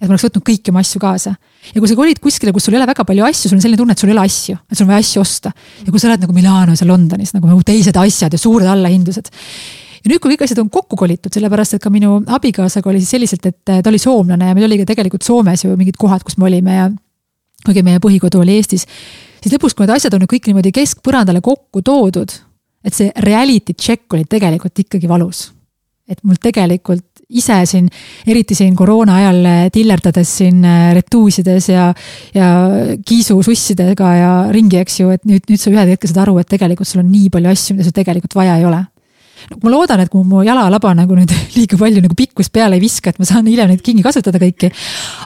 Et 0.00 0.06
ma 0.06 0.12
oleks 0.12 0.26
võtnud 0.28 0.44
kõiki 0.44 0.72
oma 0.72 0.82
asju 0.84 1.00
kaasa. 1.00 1.34
ja 1.72 1.80
kui 1.80 1.88
sa 1.88 1.96
kolid 1.98 2.20
kuskile, 2.22 2.52
kus 2.52 2.68
sul 2.68 2.76
ei 2.76 2.80
ole 2.80 2.88
väga 2.90 3.04
palju 3.08 3.24
asju, 3.28 3.50
sul 3.50 3.58
on 3.58 3.64
selline 3.64 3.80
tunne, 3.80 3.96
et 3.96 4.02
sul 4.02 4.12
ei 4.12 4.16
ole 4.16 4.26
asju, 4.26 4.58
et 4.70 4.78
sul 4.78 4.86
on 4.86 4.92
vaja 4.92 5.04
asju 5.04 5.22
osta. 5.22 5.52
ja 5.84 5.90
kui 5.90 6.02
sa 6.02 6.10
oled 6.10 6.26
nagu 6.26 6.36
Milanos 6.36 6.82
ja 6.82 6.88
Londonis 6.88 7.34
nagu, 7.36 7.48
nagu 7.50 7.64
teised 7.66 7.96
asjad 7.96 8.36
ja 8.36 8.40
suured 8.40 8.68
allahindlused 8.70 9.32
ja 10.06 10.12
nüüd, 10.12 10.22
kui 10.22 10.34
kõik 10.34 10.44
asjad 10.46 10.60
on 10.62 10.70
kokku 10.70 10.98
kolitud, 10.98 11.32
sellepärast 11.34 11.76
et 11.76 11.82
ka 11.82 11.90
minu 11.90 12.20
abikaasaga 12.22 12.92
oli 12.92 13.00
siis 13.02 13.16
selliselt, 13.16 13.48
et 13.50 13.58
ta 13.66 13.90
oli 13.90 13.98
soomlane 13.98 14.52
ja 14.52 14.54
meil 14.54 14.68
oli 14.68 14.78
ka 14.82 14.90
tegelikult 14.92 15.26
Soomes 15.26 15.64
ju 15.64 15.74
mingid 15.78 15.98
kohad, 15.98 16.22
kus 16.26 16.38
me 16.38 16.46
olime 16.46 16.76
ja 16.76 16.90
kuigi 17.66 17.82
meie 17.82 17.98
põhikodu 18.02 18.44
oli 18.44 18.60
Eestis, 18.60 18.86
siis 19.42 19.56
lõpuks, 19.56 19.74
kui 19.74 19.86
need 19.86 19.96
asjad 19.96 20.14
on 20.14 20.22
nüüd 20.22 20.30
kõik 20.30 20.46
niimoodi 20.50 20.72
keskpõrandale 20.76 21.42
kokku 21.44 21.82
toodud, 21.86 22.34
et 22.86 22.94
see 22.94 23.10
reality 23.24 23.74
check 23.74 24.14
oli 24.14 24.28
tegelikult 24.30 24.84
ikkagi 24.86 25.10
valus. 25.10 25.50
et 26.06 26.20
mul 26.22 26.38
tegelikult 26.38 27.15
ise 27.26 27.58
siin, 27.66 27.88
eriti 28.26 28.54
siin 28.54 28.74
koroona 28.78 29.16
ajal 29.18 29.70
tillerdades 29.74 30.34
siin 30.40 30.60
retuusides 30.94 31.70
ja, 31.72 31.88
ja 32.34 32.50
kiisusussidega 33.06 34.10
ja 34.14 34.34
ringi, 34.54 34.78
eks 34.82 35.00
ju, 35.00 35.14
et 35.14 35.24
nüüd, 35.26 35.42
nüüd 35.50 35.62
sa 35.62 35.72
ühel 35.72 35.94
hetkel 35.94 36.12
saad 36.12 36.22
aru, 36.26 36.36
et 36.38 36.52
tegelikult 36.52 36.88
sul 36.88 37.02
on 37.02 37.10
nii 37.10 37.32
palju 37.34 37.50
asju, 37.50 37.74
mida 37.74 37.88
sul 37.88 37.96
tegelikult 37.96 38.38
vaja 38.38 38.60
ei 38.60 38.68
ole 38.68 38.84
ma 39.62 39.70
loodan, 39.70 40.00
et 40.02 40.10
kui 40.10 40.24
mu 40.26 40.42
jalalaba 40.46 40.92
nagu 40.96 41.16
nüüd 41.18 41.32
liiga 41.58 41.78
palju 41.80 42.02
nagu 42.04 42.16
pikkust 42.18 42.52
peale 42.54 42.78
ei 42.78 42.82
viska, 42.82 43.12
et 43.12 43.20
ma 43.20 43.28
saan 43.28 43.46
hiljem 43.48 43.70
neid 43.72 43.82
kingi 43.84 44.04
kasutada 44.04 44.40
kõiki. 44.42 44.70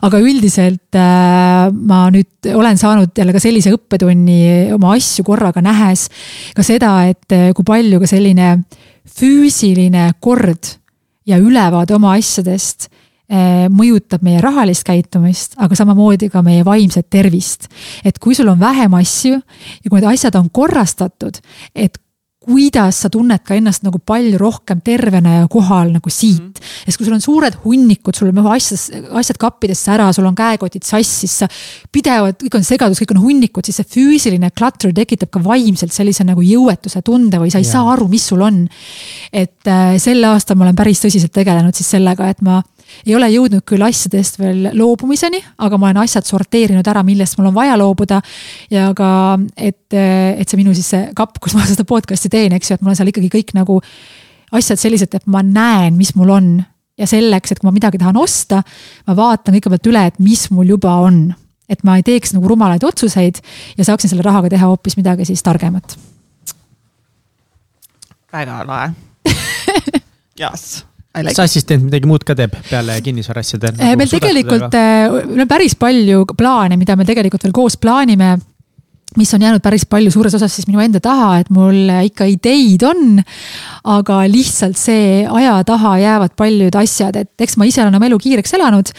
aga 0.07 0.21
üldiselt 0.21 0.99
äh, 0.99 1.71
ma 1.71 2.03
nüüd 2.13 2.51
olen 2.55 2.81
saanud 2.81 3.15
jälle 3.17 3.37
ka 3.37 3.43
sellise 3.43 3.73
õppetunni 3.77 4.75
oma 4.77 4.95
asju 4.99 5.25
korraga 5.27 5.63
nähes. 5.65 6.09
ka 6.57 6.67
seda, 6.67 6.95
et 7.11 7.55
kui 7.57 7.67
palju 7.67 8.03
ka 8.03 8.11
selline 8.11 8.53
füüsiline 9.21 10.11
kord 10.23 10.77
ja 11.31 11.39
ülevaade 11.39 11.95
oma 11.97 12.15
asjadest 12.19 12.89
äh, 12.91 13.67
mõjutab 13.73 14.25
meie 14.27 14.43
rahalist 14.43 14.85
käitumist, 14.89 15.57
aga 15.61 15.79
samamoodi 15.79 16.31
ka 16.33 16.43
meie 16.47 16.65
vaimset 16.67 17.09
tervist. 17.11 17.69
et 18.05 18.19
kui 18.19 18.35
sul 18.35 18.51
on 18.53 18.61
vähem 18.61 18.95
asju 19.01 19.39
ja 19.39 19.89
kui 19.89 20.01
need 20.01 20.11
asjad 20.13 20.39
on 20.41 20.51
korrastatud, 20.51 21.41
et 21.75 21.99
kuidas 22.41 23.03
sa 23.03 23.11
tunned 23.13 23.43
ka 23.45 23.53
ennast 23.59 23.83
nagu 23.85 23.99
palju 24.01 24.39
rohkem 24.41 24.81
tervena 24.85 25.35
ja 25.43 25.49
kohal 25.53 25.91
nagu 25.93 26.13
siit 26.13 26.41
mm. 26.41 26.71
sest 26.87 26.97
kui 26.97 27.05
sul 27.05 27.17
on 27.19 27.21
suured 27.21 27.59
hunnikud, 27.67 28.17
sul 28.17 28.31
on 28.33 28.49
asjad, 28.55 29.11
asjad 29.21 29.37
kappidesse 29.41 29.93
ära, 29.93 30.07
sul 30.17 30.25
on 30.25 30.39
käekotid 30.39 30.87
sassis, 30.89 31.35
sa 31.43 31.49
pidevalt, 31.93 32.41
kõik 32.41 32.57
on 32.57 32.65
segadus, 32.65 33.03
kõik 33.03 33.13
on 33.13 33.21
hunnikud, 33.27 33.69
siis 33.69 33.83
see 33.83 33.91
füüsiline 33.93 34.49
clutter 34.57 34.95
tekitab 34.97 35.33
ka 35.37 35.45
vaimselt 35.45 35.93
sellise 35.93 36.25
nagu 36.25 36.41
jõuetuse 36.41 37.05
tunde 37.05 37.43
või 37.43 37.53
sa 37.53 37.61
ei 37.61 37.69
yeah. 37.69 37.77
saa 37.77 37.93
aru, 37.93 38.09
mis 38.09 38.25
sul 38.33 38.41
on. 38.47 38.65
et 39.33 39.69
äh, 39.69 39.99
sel 40.01 40.25
aastal 40.25 40.57
ma 40.57 40.71
olen 40.71 40.81
päris 40.81 41.05
tõsiselt 41.05 41.37
tegelenud 41.37 41.77
siis 41.77 41.93
sellega, 41.93 42.33
et 42.33 42.41
ma 42.41 42.63
ei 43.07 43.15
ole 43.17 43.29
jõudnud 43.33 43.65
küll 43.67 43.83
asjadest 43.85 44.39
veel 44.41 44.71
loobumiseni, 44.77 45.41
aga 45.65 45.79
ma 45.81 45.91
olen 45.91 46.03
asjad 46.05 46.27
sorteerinud 46.29 46.87
ära, 46.91 47.03
millest 47.07 47.39
mul 47.39 47.51
on 47.51 47.57
vaja 47.57 47.77
loobuda. 47.81 48.21
ja 48.71 48.91
ka, 48.97 49.11
et, 49.57 49.95
et 49.95 50.49
see 50.49 50.61
minu 50.61 50.75
siis 50.77 50.91
see 50.95 51.07
kapp, 51.17 51.39
kus 51.43 51.57
ma 51.57 51.67
seda 51.71 51.87
podcast'i 51.89 52.33
teen, 52.33 52.55
eks 52.57 52.71
ju, 52.71 52.79
et 52.79 52.85
mul 52.85 52.95
on 52.95 52.99
seal 52.99 53.13
ikkagi 53.13 53.31
kõik 53.33 53.55
nagu 53.59 53.81
asjad 54.57 54.81
sellised, 54.83 55.15
et 55.15 55.31
ma 55.31 55.43
näen, 55.47 55.97
mis 55.99 56.15
mul 56.19 56.35
on. 56.35 56.51
ja 57.01 57.07
selleks, 57.09 57.53
et 57.53 57.61
kui 57.61 57.65
ma 57.65 57.73
midagi 57.73 57.97
tahan 58.01 58.19
osta, 58.21 58.59
ma 59.09 59.17
vaatan 59.17 59.55
kõigepealt 59.57 59.87
üle, 59.89 60.03
et 60.11 60.19
mis 60.21 60.51
mul 60.53 60.75
juba 60.77 60.99
on. 61.07 61.31
et 61.71 61.85
ma 61.87 61.97
ei 61.97 62.03
teeks 62.07 62.35
nagu 62.35 62.51
rumalaid 62.51 62.85
otsuseid 62.85 63.39
ja 63.79 63.87
saaksin 63.87 64.11
selle 64.11 64.27
rahaga 64.27 64.51
teha 64.51 64.67
hoopis 64.67 64.99
midagi 64.99 65.29
siis 65.31 65.43
targemat. 65.43 65.97
väga 68.33 68.63
lahe 68.67 68.93
Yes 70.41 70.90
Like 71.11 71.35
kas 71.35 71.49
assistent 71.51 71.83
midagi 71.89 72.07
muud 72.07 72.23
ka 72.23 72.37
teeb 72.39 72.53
peale 72.69 73.01
kinnisvaraasjade 73.03 73.73
nagu? 73.75 73.97
meil 73.99 74.13
tegelikult, 74.15 74.77
meil 74.77 75.43
on 75.43 75.51
päris 75.51 75.75
palju 75.75 76.23
plaane, 76.39 76.79
mida 76.79 76.95
me 76.97 77.07
tegelikult 77.09 77.49
veel 77.49 77.55
koos 77.57 77.75
plaanime 77.83 78.37
mis 79.19 79.33
on 79.35 79.43
jäänud 79.43 79.63
päris 79.63 79.87
palju 79.91 80.11
suures 80.15 80.35
osas 80.39 80.53
siis 80.55 80.69
minu 80.69 80.81
enda 80.83 81.01
taha, 81.03 81.41
et 81.43 81.51
mul 81.51 81.91
ikka 82.07 82.29
ideid 82.31 82.85
on. 82.87 83.23
aga 83.91 84.21
lihtsalt 84.29 84.77
see 84.77 85.25
aja 85.25 85.55
taha 85.65 85.97
jäävad 85.99 86.35
paljud 86.37 86.75
asjad, 86.77 87.17
et 87.17 87.45
eks 87.47 87.57
ma 87.57 87.67
ise 87.67 87.83
olen 87.83 87.97
oma 87.97 88.07
elu 88.07 88.19
kiireks 88.21 88.55
elanud. 88.59 88.93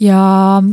ja 0.00 0.18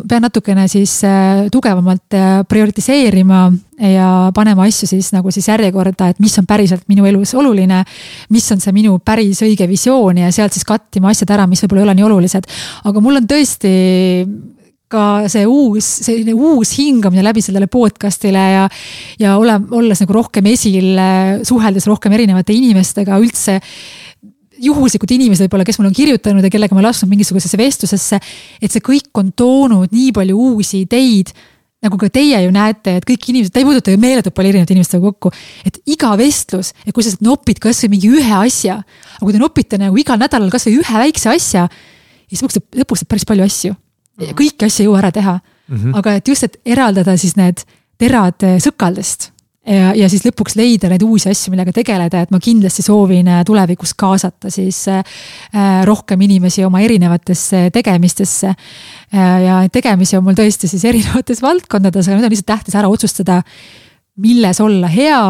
pean 0.10 0.26
natukene 0.26 0.68
siis 0.68 1.00
äh, 1.04 1.48
tugevamalt 1.52 2.18
äh, 2.18 2.44
prioritiseerima 2.50 3.42
ja 3.80 4.32
panema 4.36 4.66
asju 4.68 4.88
siis 4.90 5.12
nagu 5.16 5.32
siis 5.32 5.48
järjekorda, 5.48 6.10
et 6.10 6.20
mis 6.20 6.38
on 6.40 6.48
päriselt 6.50 6.88
minu 6.88 7.06
elus 7.06 7.34
oluline. 7.34 7.84
mis 8.30 8.52
on 8.52 8.60
see 8.60 8.74
minu 8.74 9.00
päris 9.00 9.44
õige 9.46 9.68
visioon 9.70 10.24
ja 10.26 10.32
sealt 10.32 10.54
siis 10.54 10.66
kattima 10.66 11.14
asjad 11.14 11.30
ära, 11.38 11.48
mis 11.48 11.62
võib-olla 11.64 11.86
ei 11.86 11.90
ole 11.90 12.00
nii 12.00 12.10
olulised. 12.10 12.50
aga 12.86 13.02
mul 13.04 13.22
on 13.22 13.30
tõesti 13.30 13.76
ka 14.90 15.30
see 15.30 15.46
uus, 15.46 15.86
selline 16.08 16.34
uus 16.34 16.74
hingamine 16.80 17.24
läbi 17.26 17.44
sellele 17.46 17.70
podcast'ile 17.70 18.46
ja. 18.56 18.66
ja 19.22 19.36
ole, 19.38 19.60
olles 19.78 20.02
nagu 20.02 20.16
rohkem 20.18 20.50
esil, 20.50 20.98
suheldes 21.46 21.86
rohkem 21.90 22.16
erinevate 22.18 22.56
inimestega 22.58 23.20
üldse 23.22 23.60
juhuslikud 24.60 25.12
inimesed 25.16 25.46
võib-olla, 25.46 25.66
kes 25.68 25.80
mulle 25.80 25.92
on 25.92 25.96
kirjutanud 25.96 26.44
ja 26.44 26.52
kellega 26.52 26.76
ma 26.76 26.84
lasknud 26.84 27.12
mingisugusesse 27.14 27.60
vestlusesse. 27.60 28.20
et 28.62 28.74
see 28.74 28.84
kõik 28.84 29.14
on 29.22 29.32
toonud 29.32 29.94
nii 29.96 30.12
palju 30.16 30.36
uusi 30.50 30.84
ideid. 30.88 31.32
nagu 31.80 31.96
ka 31.96 32.10
teie 32.12 32.42
ju 32.44 32.52
näete, 32.52 32.98
et 33.00 33.06
kõik 33.08 33.30
inimesed, 33.32 33.54
ta 33.56 33.62
ei 33.62 33.68
puuduta 33.68 33.94
ju 33.94 34.00
meeletult 34.02 34.36
palju 34.36 34.52
erinevate 34.52 34.76
inimestega 34.76 35.04
kokku. 35.04 35.32
et 35.66 35.80
iga 35.86 36.16
vestlus, 36.20 36.74
et 36.86 36.94
kui 36.94 37.06
sa 37.06 37.16
nopid 37.22 37.62
kasvõi 37.64 37.94
mingi 37.96 38.10
ühe 38.10 38.34
asja. 38.42 38.82
aga 39.16 39.22
kui 39.24 39.38
te 39.38 39.40
nopite 39.40 39.78
nagu 39.80 39.98
igal 39.98 40.20
nädalal 40.20 40.52
kasvõi 40.52 40.80
ühe 40.82 41.06
väikse 41.06 41.30
asja. 41.30 41.70
siis 42.28 42.42
lõpuks, 42.42 42.60
lõpuks 42.84 43.06
saab 43.06 43.14
päris 43.14 43.30
palju 43.30 43.46
asju 43.46 43.78
kõiki 44.20 44.68
asju 44.68 44.84
ei 44.84 44.88
jõua 44.90 45.02
ära 45.04 45.12
teha 45.16 45.36
mm. 45.40 45.76
-hmm. 45.76 45.98
aga 46.00 46.14
et 46.20 46.28
just, 46.28 46.44
et 46.44 46.58
eraldada 46.66 47.18
siis 47.18 47.36
need 47.40 47.64
terad 48.00 48.48
eh, 48.48 48.58
sõkaldest 48.64 49.30
ja, 49.66 49.92
ja 49.96 50.10
siis 50.10 50.24
lõpuks 50.26 50.56
leida 50.60 50.90
neid 50.90 51.04
uusi 51.06 51.30
asju, 51.30 51.52
millega 51.54 51.74
tegeleda, 51.76 52.24
et 52.24 52.32
ma 52.32 52.40
kindlasti 52.44 52.84
soovin 52.86 53.28
eh, 53.28 53.44
tulevikus 53.46 53.94
kaasata 53.94 54.52
siis 54.54 54.86
äh, 54.88 55.04
rohkem 55.86 56.22
inimesi 56.22 56.66
oma 56.66 56.82
erinevatesse 56.82 57.70
tegemistesse 57.74 58.54
ja 59.12 59.62
tegemisi 59.72 60.18
on 60.18 60.24
mul 60.24 60.38
tõesti 60.38 60.68
siis 60.70 60.86
erinevates 60.92 61.42
valdkondades, 61.42 62.08
aga 62.08 62.18
nüüd 62.18 62.30
on 62.30 62.36
lihtsalt 62.36 62.52
tähtis 62.54 62.78
ära 62.78 62.90
otsustada, 62.90 63.42
milles 64.20 64.60
olla 64.62 64.88
hea 64.88 65.22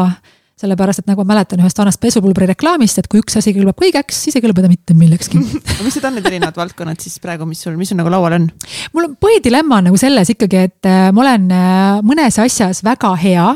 sellepärast, 0.60 1.02
et 1.02 1.10
nagu 1.10 1.24
ma 1.24 1.34
mäletan 1.34 1.62
ühest 1.62 1.80
vanast 1.80 2.00
pesupulbri 2.02 2.50
reklaamist, 2.50 3.00
et 3.00 3.08
kui 3.10 3.22
üks 3.22 3.38
asi 3.40 3.54
kõlbab 3.56 3.78
kõigeks, 3.80 4.18
siis 4.26 4.36
ei 4.36 4.44
kõlba 4.44 4.64
ta 4.64 4.70
mitte 4.72 4.96
millekski 4.96 5.40
aga 5.74 5.86
mis 5.86 5.96
need 5.96 6.08
on 6.10 6.18
need 6.18 6.30
erinevad 6.32 6.60
valdkonnad 6.60 7.00
siis 7.02 7.18
praegu, 7.22 7.48
mis 7.48 7.62
sul, 7.64 7.78
mis 7.80 7.92
sul 7.92 8.00
nagu 8.00 8.12
laual 8.12 8.36
on? 8.38 8.50
mul 8.94 9.08
on 9.08 9.16
põhidilemma 9.20 9.80
on 9.80 9.90
nagu 9.90 10.00
selles 10.00 10.32
ikkagi, 10.34 10.66
et 10.70 10.90
äh, 10.90 11.08
ma 11.14 11.24
olen 11.24 11.50
äh, 11.56 11.98
mõnes 12.06 12.40
asjas 12.42 12.84
väga 12.86 13.14
hea 13.20 13.48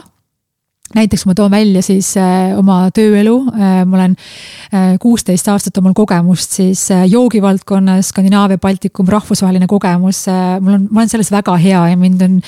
näiteks 0.94 1.26
ma 1.26 1.34
toon 1.34 1.50
välja 1.52 1.82
siis 1.84 2.14
äh, 2.20 2.54
oma 2.58 2.88
tööelu 2.94 3.36
äh,, 3.54 3.82
ma 3.86 3.98
olen 3.98 4.16
äh, 4.16 4.94
kuusteist 5.02 5.48
aastat 5.52 5.78
on 5.78 5.88
mul 5.88 5.96
kogemust 5.98 6.58
siis 6.60 6.86
joogivaldkonnas, 7.10 8.12
Skandinaavia, 8.14 8.58
Baltikum, 8.62 9.08
rahvusvaheline 9.10 9.68
kogemus 9.70 10.24
mul 10.60 10.78
on, 10.78 10.88
ma 10.90 11.02
olen 11.02 11.12
selles 11.12 11.32
väga 11.34 11.56
hea 11.60 11.84
ja 11.92 12.00
mind 12.00 12.24
on 12.26 12.40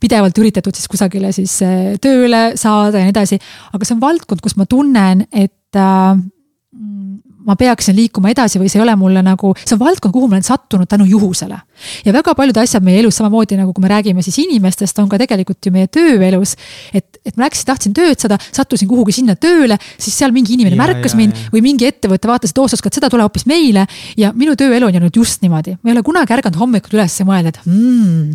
pidevalt 0.00 0.38
üritatud 0.38 0.76
siis 0.76 0.88
kusagile 0.90 1.32
siis 1.36 1.58
tööle 2.02 2.42
saada 2.58 3.00
ja 3.00 3.06
nii 3.06 3.14
edasi. 3.14 3.38
aga 3.72 3.86
see 3.86 3.96
on 3.96 4.02
valdkond, 4.02 4.42
kus 4.44 4.56
ma 4.58 4.66
tunnen, 4.70 5.26
et 5.32 5.76
äh, 5.78 6.18
ma 7.48 7.56
peaksin 7.56 7.96
liikuma 7.96 8.32
edasi 8.32 8.60
või 8.60 8.70
see 8.70 8.80
ei 8.80 8.84
ole 8.84 8.94
mulle 9.00 9.22
nagu, 9.24 9.54
see 9.62 9.76
on 9.76 9.82
valdkond, 9.82 10.14
kuhu 10.14 10.28
ma 10.28 10.36
olen 10.36 10.46
sattunud 10.46 10.88
tänu 10.90 11.06
juhusele. 11.08 11.60
Ja 12.04 12.14
väga 12.14 12.34
paljud 12.38 12.60
asjad 12.62 12.84
meie 12.84 13.02
elus 13.02 13.18
samamoodi 13.20 13.58
nagu, 13.58 13.72
kui 13.74 13.84
me 13.84 13.90
räägime 13.92 14.24
siis 14.24 14.38
inimestest, 14.44 14.98
on 15.02 15.08
ka 15.10 15.18
tegelikult 15.20 15.66
ju 15.66 15.72
meie 15.74 15.90
tööelus. 15.92 16.54
et, 16.94 17.20
et 17.24 17.36
ma 17.36 17.46
läksin, 17.46 17.66
tahtsin 17.68 17.96
tööd 17.96 18.18
saada, 18.20 18.38
sattusin 18.52 18.88
kuhugi 18.88 19.14
sinna 19.18 19.36
tööle, 19.36 19.78
siis 19.98 20.16
seal 20.18 20.32
mingi 20.34 20.54
inimene 20.56 20.76
ja, 20.76 20.82
märkas 20.82 21.14
ja, 21.14 21.20
mind 21.20 21.36
ja. 21.36 21.50
või 21.54 21.64
mingi 21.64 21.88
ettevõte 21.88 22.30
vaatas, 22.30 22.54
et 22.54 22.62
oo, 22.62 22.68
sa 22.70 22.78
oskad 22.78 22.94
seda, 22.94 23.10
tule 23.12 23.26
hoopis 23.26 23.46
meile. 23.48 23.86
ja 24.16 24.32
minu 24.36 24.56
tööelu 24.58 24.88
on 24.88 24.94
jäänud 24.94 25.16
just 25.16 25.42
niimoodi, 25.44 25.76
ma 25.82 25.92
ei 25.92 25.96
ole 25.96 26.04
kunagi 26.06 26.34
ärganud 26.36 26.58
hommikul 26.60 26.98
üles 26.98 27.18
ja 27.20 27.26
mõelda, 27.28 27.52
et 27.54 27.60
hmm, 27.66 28.34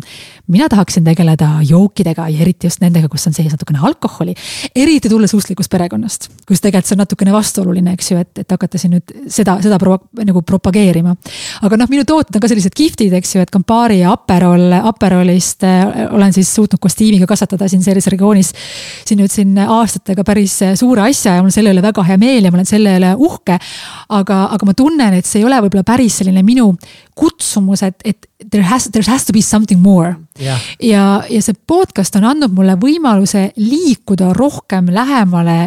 mina 0.54 0.68
tahaksin 0.68 1.04
tegeleda 1.04 1.50
jookidega 1.68 2.28
ja 2.32 2.44
eriti 2.44 2.68
just 2.68 2.82
nendega, 2.84 3.08
kus 3.12 3.26
on 3.28 3.36
sees 3.36 3.52
natukene 3.52 3.80
alkoholi. 3.82 4.34
eriti 4.76 5.08
tulles 5.08 5.34
usklikust 5.34 5.70
perekonnast, 5.72 6.28
kus 6.46 6.60
tegelikult 6.60 6.84
see 6.84 6.96
on 6.96 7.02
natukene 7.04 7.32
vastuoluline, 7.32 7.94
eks 7.96 8.10
ju, 8.10 8.20
et, 8.20 8.42
et 8.44 8.54
hakata 8.56 8.80
siin 8.80 8.94
nüüd 8.96 9.14
seda, 9.32 9.56
seda 9.64 9.78
pro, 9.80 9.98
nagu 10.20 10.42
propageerima. 10.46 11.16
aga 11.64 11.80
noh, 11.80 11.90
minu 11.90 12.04
tooted 12.08 12.36
on 12.36 12.44
ka 12.44 12.50
sellised 12.50 12.76
kihvtid, 12.76 13.14
eks 13.20 13.33
ju, 13.34 13.42
et 13.44 13.52
Campari 13.52 14.00
ja 14.00 14.12
Aperol, 14.14 14.72
Aperolist 14.78 15.64
äh, 15.66 16.06
olen 16.14 16.32
siis 16.34 16.50
suutnud 16.54 16.80
kostiimiga 16.82 17.28
kasvatada 17.30 17.68
siin 17.70 17.82
selles 17.84 18.06
regioonis. 18.12 18.52
siin 19.04 19.20
nüüd 19.20 19.32
siin 19.32 19.58
aastatega 19.58 20.24
päris 20.24 20.58
suure 20.80 21.06
asja 21.08 21.36
ja 21.36 21.42
mul 21.42 21.52
on 21.52 21.56
selle 21.56 21.74
üle 21.74 21.82
väga 21.84 22.04
hea 22.08 22.18
meel 22.20 22.44
ja 22.44 22.52
ma 22.52 22.60
olen 22.60 22.68
selle 22.68 22.96
üle 22.98 23.14
uhke. 23.16 23.58
aga, 24.08 24.40
aga 24.56 24.68
ma 24.68 24.74
tunnen, 24.74 25.18
et 25.18 25.26
see 25.26 25.42
ei 25.42 25.48
ole 25.48 25.60
võib-olla 25.64 25.86
päris 25.86 26.20
selline 26.20 26.42
minu 26.46 26.72
kutsumus, 27.14 27.84
et, 27.86 28.00
et 28.04 28.28
there 28.50 28.64
has, 28.68 28.88
there 28.92 29.06
has 29.06 29.24
to 29.24 29.32
be 29.32 29.42
something 29.42 29.80
more 29.82 30.16
yeah.. 30.40 30.58
ja, 30.82 31.04
ja 31.30 31.42
see 31.42 31.56
podcast 31.66 32.16
on 32.18 32.26
andnud 32.28 32.54
mulle 32.54 32.76
võimaluse 32.80 33.50
liikuda 33.56 34.32
rohkem 34.36 34.90
lähemale 34.94 35.58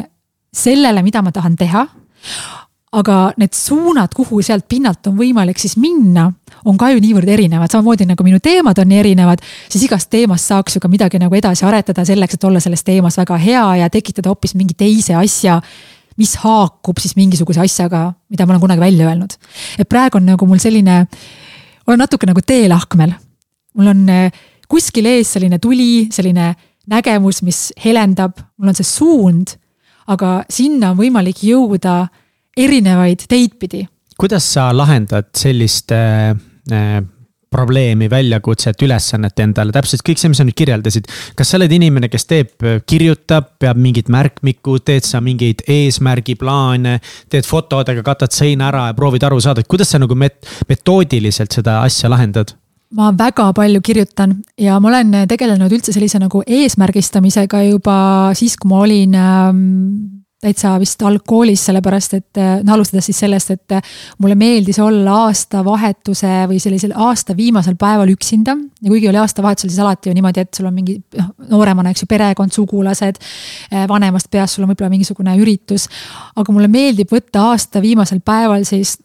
sellele, 0.56 1.03
mida 1.06 1.22
ma 1.22 1.34
tahan 1.35 1.57
teha 1.60 1.85
aga 2.95 3.34
need 3.35 3.51
suunad, 3.51 4.14
kuhu 4.15 4.39
sealt 4.45 4.64
pinnalt 4.69 5.09
on 5.09 5.18
võimalik 5.18 5.59
siis 5.59 5.76
minna, 5.80 6.30
on 6.65 6.77
ka 6.80 6.89
ju 6.93 7.01
niivõrd 7.03 7.27
erinevad, 7.30 7.72
samamoodi 7.72 8.07
nagu 8.07 8.23
minu 8.23 8.39
teemad 8.43 8.80
on 8.80 8.88
nii 8.88 8.99
erinevad. 9.01 9.43
siis 9.69 9.84
igast 9.84 10.09
teemast 10.09 10.47
saaks 10.47 10.77
ju 10.77 10.81
ka 10.81 10.88
midagi 10.88 11.19
nagu 11.19 11.35
edasi 11.35 11.65
aretada 11.68 12.05
selleks, 12.07 12.38
et 12.38 12.43
olla 12.47 12.59
selles 12.64 12.84
teemas 12.88 13.18
väga 13.19 13.38
hea 13.38 13.65
ja 13.81 13.89
tekitada 13.89 14.31
hoopis 14.31 14.55
mingi 14.55 14.73
teise 14.73 15.15
asja. 15.15 15.61
mis 16.18 16.35
haakub 16.35 16.97
siis 16.97 17.15
mingisuguse 17.15 17.59
asjaga, 17.61 18.14
mida 18.30 18.45
ma 18.45 18.53
olen 18.53 18.61
kunagi 18.61 18.80
välja 18.80 19.09
öelnud. 19.09 19.35
et 19.80 19.89
praegu 19.89 20.18
on 20.18 20.26
nagu 20.26 20.45
mul 20.45 20.59
selline, 20.59 21.07
olen 21.88 21.99
natuke 21.99 22.26
nagu 22.26 22.41
teelahkmel. 22.41 23.11
mul 23.76 23.88
on 23.88 24.09
eh, 24.09 24.31
kuskil 24.68 25.05
ees 25.05 25.34
selline 25.34 25.59
tuli, 25.59 26.07
selline 26.11 26.55
nägemus, 26.88 27.41
mis 27.43 27.73
helendab, 27.84 28.39
mul 28.57 28.72
on 28.72 28.76
see 28.76 28.88
suund. 28.88 29.57
aga 30.07 30.45
sinna 30.49 30.91
on 30.91 30.97
võimalik 30.97 31.43
jõuda 31.43 32.07
erinevaid 32.57 33.27
teid 33.29 33.59
pidi. 33.59 33.85
kuidas 34.17 34.53
sa 34.53 34.71
lahendad 34.73 35.29
sellist 35.38 35.91
äh, 35.93 36.34
äh, 36.71 37.03
probleemi, 37.49 38.09
väljakutset, 38.09 38.81
ülesannet 38.84 39.39
endale, 39.39 39.71
täpselt 39.71 40.03
kõik 40.05 40.19
see, 40.19 40.31
mis 40.31 40.41
sa 40.41 40.45
nüüd 40.47 40.57
kirjeldasid. 40.57 41.07
kas 41.38 41.51
sa 41.51 41.57
oled 41.59 41.71
inimene, 41.71 42.09
kes 42.11 42.27
teeb, 42.27 42.67
kirjutab, 42.89 43.53
peab 43.61 43.79
mingit 43.81 44.11
märkmikku, 44.13 44.79
teed 44.85 45.07
sa 45.07 45.21
mingeid 45.23 45.63
eesmärgiplaane, 45.71 46.97
teed 47.31 47.47
fotodega, 47.47 48.03
katad 48.05 48.35
seina 48.35 48.67
ära 48.71 48.88
ja 48.89 48.97
proovid 48.97 49.23
aru 49.27 49.39
saada, 49.43 49.63
et 49.63 49.71
kuidas 49.71 49.93
sa 49.93 50.01
nagu 50.03 50.17
met-, 50.19 50.43
metoodiliselt 50.69 51.59
seda 51.59 51.81
asja 51.88 52.11
lahendad? 52.11 52.55
ma 52.97 53.09
väga 53.11 53.49
palju 53.51 53.81
kirjutan 53.84 54.38
ja 54.63 54.77
ma 54.79 54.88
olen 54.88 55.09
tegelenud 55.27 55.73
üldse 55.75 55.91
sellise 55.91 56.21
nagu 56.23 56.39
eesmärgistamisega 56.47 57.65
juba 57.65 57.97
siis, 58.31 58.55
kui 58.55 58.71
ma 58.71 58.79
olin 58.85 59.17
ähm, 59.19 59.57
täitsa 60.38 60.76
vist 60.77 61.01
algkoolis, 61.01 61.64
sellepärast 61.65 62.14
et 62.14 62.39
noh, 62.61 62.76
alustades 62.76 63.07
siis 63.09 63.18
sellest, 63.23 63.55
et 63.55 63.73
äh, 63.73 63.93
mulle 64.22 64.35
meeldis 64.38 64.77
olla 64.84 65.23
aastavahetuse 65.23 66.43
või 66.51 66.59
sellisel 66.61 66.91
aasta 66.93 67.34
viimasel 67.38 67.73
päeval 67.80 68.11
üksinda. 68.14 68.53
ja 68.53 68.91
kuigi 68.91 69.09
oli 69.09 69.18
aastavahetusel, 69.18 69.72
siis 69.72 69.81
alati 69.81 70.11
ju 70.11 70.14
niimoodi, 70.14 70.43
et 70.45 70.53
sul 70.53 70.68
on 70.69 70.76
mingi 70.76 70.99
noh, 71.18 71.31
nooremana, 71.49 71.89
eks 71.89 72.05
ju, 72.05 72.09
perekond, 72.11 72.53
sugulased. 72.53 73.18
Äh, 73.73 73.88
vanemast 73.89 74.30
peast 74.30 74.55
sul 74.55 74.68
on 74.68 74.69
võib-olla 74.69 74.91
mingisugune 74.93 75.34
üritus. 75.41 75.87
aga 76.36 76.53
mulle 76.53 76.70
meeldib 76.70 77.10
võtta 77.12 77.47
aasta 77.49 77.81
viimasel 77.81 78.21
päeval 78.21 78.62
siis, 78.68 78.97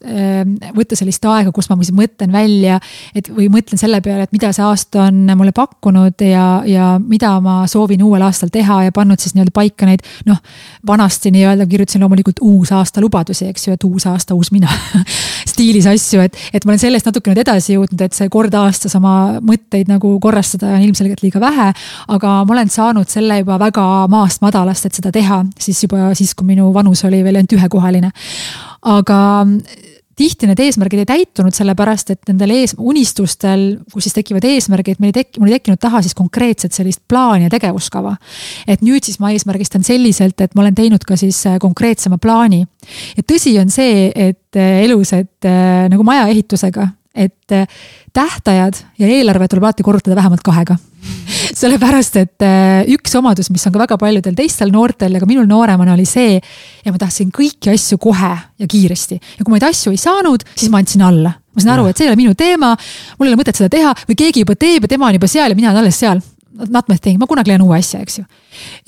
võtta 0.75 0.95
sellist 0.95 1.25
aega, 1.25 1.51
kus 1.51 1.69
ma 1.69 1.79
siis 1.81 1.95
mõtlen 1.97 2.31
välja, 2.31 2.77
et 3.15 3.31
või 3.33 3.49
mõtlen 3.49 3.81
selle 3.81 4.01
peale, 4.05 4.27
et 4.27 4.35
mida 4.35 4.51
see 4.53 4.63
aasta 4.65 5.07
on 5.07 5.33
mulle 5.33 5.51
pakkunud 5.55 6.21
ja, 6.21 6.45
ja 6.69 6.93
mida 7.01 7.33
ma 7.41 7.63
soovin 7.67 8.03
uuel 8.05 8.21
aastal 8.21 8.53
teha 8.53 8.83
ja 8.85 8.93
pannud 8.93 9.19
siis 9.19 9.33
nii-öelda 9.33 9.55
paika 9.55 9.89
neid 9.89 10.05
noh, 10.29 10.37
vanast 10.85 11.23
hästi 11.23 11.31
nii-öelda 11.33 11.67
kirjutasin 11.69 12.03
loomulikult 12.03 12.41
uus 12.45 12.71
aasta 12.75 13.01
lubadusi, 13.03 13.47
eks 13.51 13.67
ju, 13.67 13.75
et 13.77 13.85
uus 13.87 14.05
aasta, 14.09 14.35
uus 14.37 14.51
mina 14.53 14.71
stiilis 15.51 15.87
asju, 15.89 16.23
et, 16.23 16.37
et 16.53 16.65
ma 16.65 16.73
olen 16.73 16.81
sellest 16.81 17.09
natuke 17.09 17.31
nüüd 17.31 17.43
edasi 17.43 17.75
jõudnud, 17.75 18.05
et 18.05 18.17
see 18.17 18.29
kord 18.33 18.53
aastas 18.57 18.95
oma 18.99 19.15
mõtteid 19.43 19.91
nagu 19.91 20.15
korrastada 20.23 20.73
on 20.77 20.85
ilmselgelt 20.85 21.23
liiga 21.25 21.41
vähe. 21.43 21.71
aga 22.15 22.35
ma 22.47 22.57
olen 22.57 22.71
saanud 22.73 23.09
selle 23.09 23.41
juba 23.41 23.59
väga 23.61 23.85
maast 24.11 24.43
madalast, 24.45 24.87
et 24.87 25.01
seda 25.01 25.11
teha, 25.13 25.43
siis 25.59 25.83
juba 25.85 26.13
siis, 26.17 26.33
kui 26.37 26.47
minu 26.53 26.71
vanus 26.73 27.03
oli 27.07 27.23
veel 27.25 27.41
ainult 27.41 27.57
ühekohaline. 27.57 28.11
aga 28.93 29.19
tihti 30.19 30.47
need 30.49 30.61
eesmärgid 30.61 31.03
ei 31.03 31.09
täitunud, 31.09 31.55
sellepärast 31.55 32.13
et 32.13 32.29
nendel 32.29 32.53
ees, 32.55 32.75
unistustel, 32.77 33.65
kus 33.93 34.07
siis 34.07 34.17
tekivad 34.17 34.45
eesmärgid, 34.47 35.01
meil 35.01 35.13
ei 35.13 35.19
tekki, 35.21 35.41
mul 35.41 35.51
ei 35.51 35.57
tekkinud 35.57 35.81
taha 35.81 36.03
siis 36.05 36.17
konkreetset 36.17 36.75
sellist 36.75 37.03
plaani 37.09 37.47
ja 37.47 37.53
tegevuskava. 37.53 38.15
et 38.67 38.81
nüüd 38.85 39.03
siis 39.03 39.19
ma 39.19 39.31
eesmärgistan 39.33 39.83
selliselt, 39.83 40.41
et 40.41 40.55
ma 40.55 40.65
olen 40.65 40.75
teinud 40.75 41.05
ka 41.07 41.17
siis 41.19 41.45
äh, 41.49 41.59
konkreetsema 41.61 42.17
plaani. 42.17 42.63
ja 43.17 43.23
tõsi 43.23 43.55
on 43.61 43.73
see, 43.73 44.11
et 44.15 44.59
äh, 44.59 44.83
elus, 44.85 45.13
et 45.13 45.49
äh, 45.49 45.87
nagu 45.89 46.05
maja 46.05 46.27
ehitusega, 46.31 46.87
et 47.13 47.51
äh, 47.53 47.67
tähtajad 48.13 48.79
ja 48.99 49.07
eelarve 49.07 49.47
tuleb 49.47 49.67
alati 49.67 49.85
korrutada 49.85 50.15
vähemalt 50.17 50.41
kahega 50.45 50.77
sellepärast, 51.61 52.17
et 52.21 52.45
äh, 52.45 52.81
üks 52.95 53.13
omadus, 53.19 53.51
mis 53.53 53.65
on 53.67 53.75
ka 53.75 53.83
väga 53.83 53.97
paljudel 54.01 54.35
teistel 54.37 54.73
noortel 54.73 55.13
ja 55.13 55.21
ka 55.21 55.29
minul 55.29 55.47
nooremana 55.49 55.93
oli 55.93 56.07
see. 56.09 56.39
ja 56.83 56.91
ma 56.93 57.01
tahtsin 57.01 57.31
kõiki 57.33 57.73
asju 57.73 57.99
kohe 58.01 58.33
ja 58.33 58.67
kiiresti 58.69 59.19
ja 59.19 59.43
kui 59.43 59.51
ma 59.53 59.59
neid 59.59 59.69
asju 59.69 59.93
ei 59.93 60.01
saanud, 60.01 60.45
siis 60.55 60.71
ma 60.73 60.81
andsin 60.81 61.05
alla. 61.05 61.35
ma 61.53 61.61
sain 61.61 61.75
aru, 61.75 61.87
et 61.89 61.97
see 61.97 62.07
ei 62.07 62.13
ole 62.13 62.19
minu 62.19 62.33
teema, 62.37 62.73
mul 63.19 63.29
ei 63.29 63.33
ole 63.33 63.41
mõtet 63.43 63.59
seda 63.59 63.69
teha 63.73 63.93
või 64.07 64.19
keegi 64.23 64.45
juba 64.45 64.57
teeb 64.57 64.87
ja 64.87 64.95
tema 64.95 65.11
on 65.11 65.19
juba 65.19 65.29
seal 65.29 65.53
ja 65.53 65.59
mina 65.59 65.71
olen 65.71 65.83
alles 65.83 65.99
seal 66.01 66.23
not 66.69 66.89
my 66.91 66.97
thing, 66.97 67.19
ma 67.19 67.27
kunagi 67.29 67.51
leian 67.51 67.63
uue 67.65 67.77
asja, 67.77 68.01
eks 68.03 68.19
ju. 68.19 68.25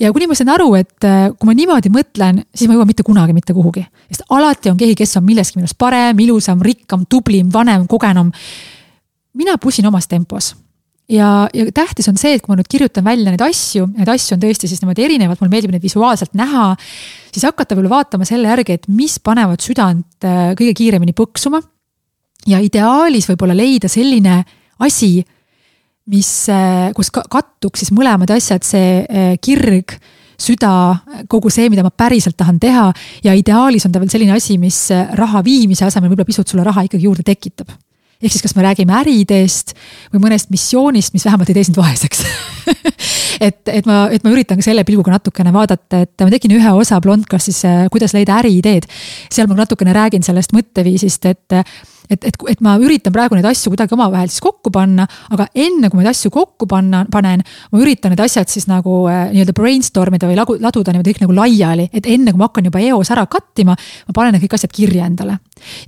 ja 0.02 0.12
kuni 0.14 0.28
ma 0.30 0.36
sain 0.38 0.50
aru, 0.52 0.68
et 0.78 1.06
äh, 1.06 1.30
kui 1.34 1.48
ma 1.48 1.56
niimoodi 1.56 1.92
mõtlen, 1.94 2.42
siis 2.54 2.68
ma 2.68 2.76
ei 2.76 2.80
jõua 2.80 2.88
mitte 2.88 3.06
kunagi 3.06 3.36
mitte 3.36 3.56
kuhugi. 3.56 3.86
sest 4.10 4.26
alati 4.30 4.72
on 4.72 4.78
keegi, 4.80 4.98
kes 5.02 5.16
on 5.20 5.26
milleski 5.26 5.60
minust 5.60 5.78
parem, 5.78 6.18
ilusam, 6.22 6.62
rikkam, 6.62 7.06
tublim, 7.10 7.50
vanem, 7.52 7.88
kogenum. 7.90 8.30
mina 9.36 9.58
pusin 9.62 9.86
omas 9.86 10.08
tempos 10.08 10.54
ja, 11.08 11.48
ja 11.54 11.66
tähtis 11.74 12.08
on 12.10 12.18
see, 12.18 12.34
et 12.36 12.42
kui 12.42 12.52
ma 12.52 12.58
nüüd 12.58 12.70
kirjutan 12.70 13.04
välja 13.06 13.30
neid 13.30 13.42
asju, 13.46 13.86
neid 13.94 14.10
asju 14.10 14.36
on 14.36 14.42
tõesti 14.42 14.70
siis 14.70 14.82
niimoodi 14.82 15.06
erinevalt, 15.06 15.40
mulle 15.42 15.54
meeldib 15.54 15.74
neid 15.74 15.84
visuaalselt 15.84 16.34
näha. 16.38 16.72
siis 17.32 17.46
hakata 17.46 17.76
võib-olla 17.76 18.00
vaatama 18.00 18.26
selle 18.28 18.50
järgi, 18.50 18.78
et 18.78 18.88
mis 18.88 19.18
panevad 19.22 19.62
südant 19.62 20.26
äh, 20.26 20.52
kõige 20.58 20.74
kiiremini 20.82 21.14
põksuma. 21.16 21.62
ja 22.46 22.60
ideaalis 22.62 23.28
võib-olla 23.30 23.56
leida 23.56 23.88
selline 23.88 24.42
asi 24.78 25.24
mis, 26.12 26.30
äh, 26.52 26.92
kus 26.96 27.10
kattuks 27.10 27.82
siis 27.82 27.92
mõlemad 27.94 28.30
asjad, 28.36 28.64
see 28.66 29.00
äh, 29.02 29.34
kirg 29.42 29.96
süda, 30.36 30.70
kogu 31.32 31.50
see, 31.52 31.70
mida 31.72 31.84
ma 31.84 31.90
päriselt 31.90 32.36
tahan 32.36 32.60
teha 32.60 32.90
ja 33.24 33.34
ideaalis 33.36 33.88
on 33.88 33.94
ta 33.94 34.02
veel 34.02 34.12
selline 34.12 34.36
asi, 34.36 34.58
mis 34.60 34.78
äh, 34.94 35.08
raha 35.16 35.42
viimise 35.46 35.86
asemel 35.86 36.12
võib-olla 36.12 36.28
pisut 36.28 36.52
sulle 36.52 36.66
raha 36.66 36.86
ikkagi 36.86 37.08
juurde 37.08 37.24
tekitab. 37.26 37.72
ehk 38.22 38.32
siis, 38.32 38.44
kas 38.44 38.54
me 38.56 38.64
räägime 38.64 38.94
äriideest 38.96 39.74
või 40.12 40.22
mõnest 40.28 40.52
missioonist, 40.52 41.12
mis 41.12 41.24
vähemalt 41.26 41.50
ei 41.50 41.56
tee 41.58 41.66
sind 41.68 41.80
vaeseks 41.80 42.22
et, 43.46 43.60
et 43.68 43.88
ma, 43.88 44.06
et 44.12 44.24
ma 44.24 44.32
üritan 44.32 44.60
ka 44.60 44.64
selle 44.64 44.84
pilguga 44.88 45.16
natukene 45.16 45.52
vaadata, 45.52 46.04
et 46.06 46.24
ma 46.24 46.30
tegin 46.32 46.56
ühe 46.56 46.72
osa 46.78 47.00
Blondcastis, 47.02 47.62
kuidas 47.92 48.14
leida 48.16 48.38
äriideed. 48.40 48.88
seal 49.32 49.50
ma 49.50 49.58
natukene 49.58 49.92
räägin 49.96 50.24
sellest 50.24 50.54
mõtteviisist, 50.56 51.28
et 51.32 51.60
et, 52.10 52.24
et, 52.24 52.36
et 52.52 52.62
ma 52.64 52.76
üritan 52.82 53.14
praegu 53.14 53.38
neid 53.38 53.48
asju 53.48 53.72
kuidagi 53.72 53.96
omavahel 53.96 54.30
siis 54.32 54.44
kokku 54.44 54.72
panna, 54.74 55.06
aga 55.32 55.48
enne 55.54 55.90
kui 55.90 55.98
ma 55.98 56.04
neid 56.04 56.12
asju 56.12 56.32
kokku 56.34 56.68
panna, 56.70 57.04
panen, 57.12 57.44
ma 57.72 57.82
üritan 57.82 58.14
need 58.14 58.22
asjad 58.24 58.50
siis 58.52 58.68
nagu 58.70 59.04
äh, 59.10 59.26
nii-öelda 59.34 59.56
brainstorm 59.56 60.18
ida 60.18 60.30
või 60.30 60.38
lagu, 60.38 60.58
laduda 60.62 60.94
niimoodi 60.94 61.16
kõik 61.16 61.24
nagu 61.26 61.38
laiali, 61.40 61.88
et 61.92 62.10
enne 62.10 62.34
kui 62.34 62.42
ma 62.42 62.50
hakkan 62.50 62.70
juba 62.70 62.84
eos 62.84 63.12
ära 63.14 63.26
cut 63.30 63.64
ima, 63.64 63.76
ma 63.76 64.16
panen 64.16 64.36
need 64.36 64.46
kõik 64.46 64.58
asjad 64.58 64.74
kirja 64.74 65.08
endale. 65.10 65.38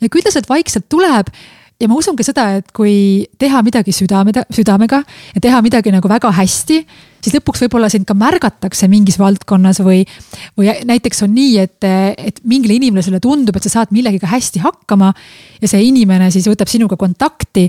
ja 0.00 0.10
küll 0.10 0.24
ta 0.24 0.34
sealt 0.34 0.50
vaikselt 0.50 0.88
tuleb 0.90 1.32
ja 1.78 1.86
ma 1.86 1.98
usun 1.98 2.16
ka 2.18 2.24
seda, 2.26 2.44
et 2.58 2.72
kui 2.74 3.26
teha 3.38 3.60
midagi 3.62 3.92
südame, 3.94 4.32
südamega 4.54 4.98
ja 5.34 5.42
teha 5.42 5.60
midagi 5.62 5.92
nagu 5.94 6.10
väga 6.10 6.32
hästi, 6.34 6.78
siis 7.22 7.36
lõpuks 7.36 7.62
võib-olla 7.64 7.90
sind 7.92 8.06
ka 8.08 8.16
märgatakse 8.18 8.88
mingis 8.90 9.18
valdkonnas 9.20 9.78
või, 9.86 10.00
või 10.58 10.72
näiteks 10.88 11.22
on 11.26 11.36
nii, 11.36 11.52
et, 11.62 11.86
et 12.18 12.42
mingile 12.50 12.78
inimesele 12.80 13.22
tundub, 13.22 13.56
et 13.56 13.68
sa 13.68 13.76
saad 13.76 13.94
millegagi 13.94 14.26
hästi 14.26 14.64
hakkama. 14.64 15.12
ja 15.62 15.70
see 15.70 15.86
inimene 15.86 16.32
siis 16.34 16.50
võtab 16.50 16.70
sinuga 16.70 16.98
kontakti 16.98 17.68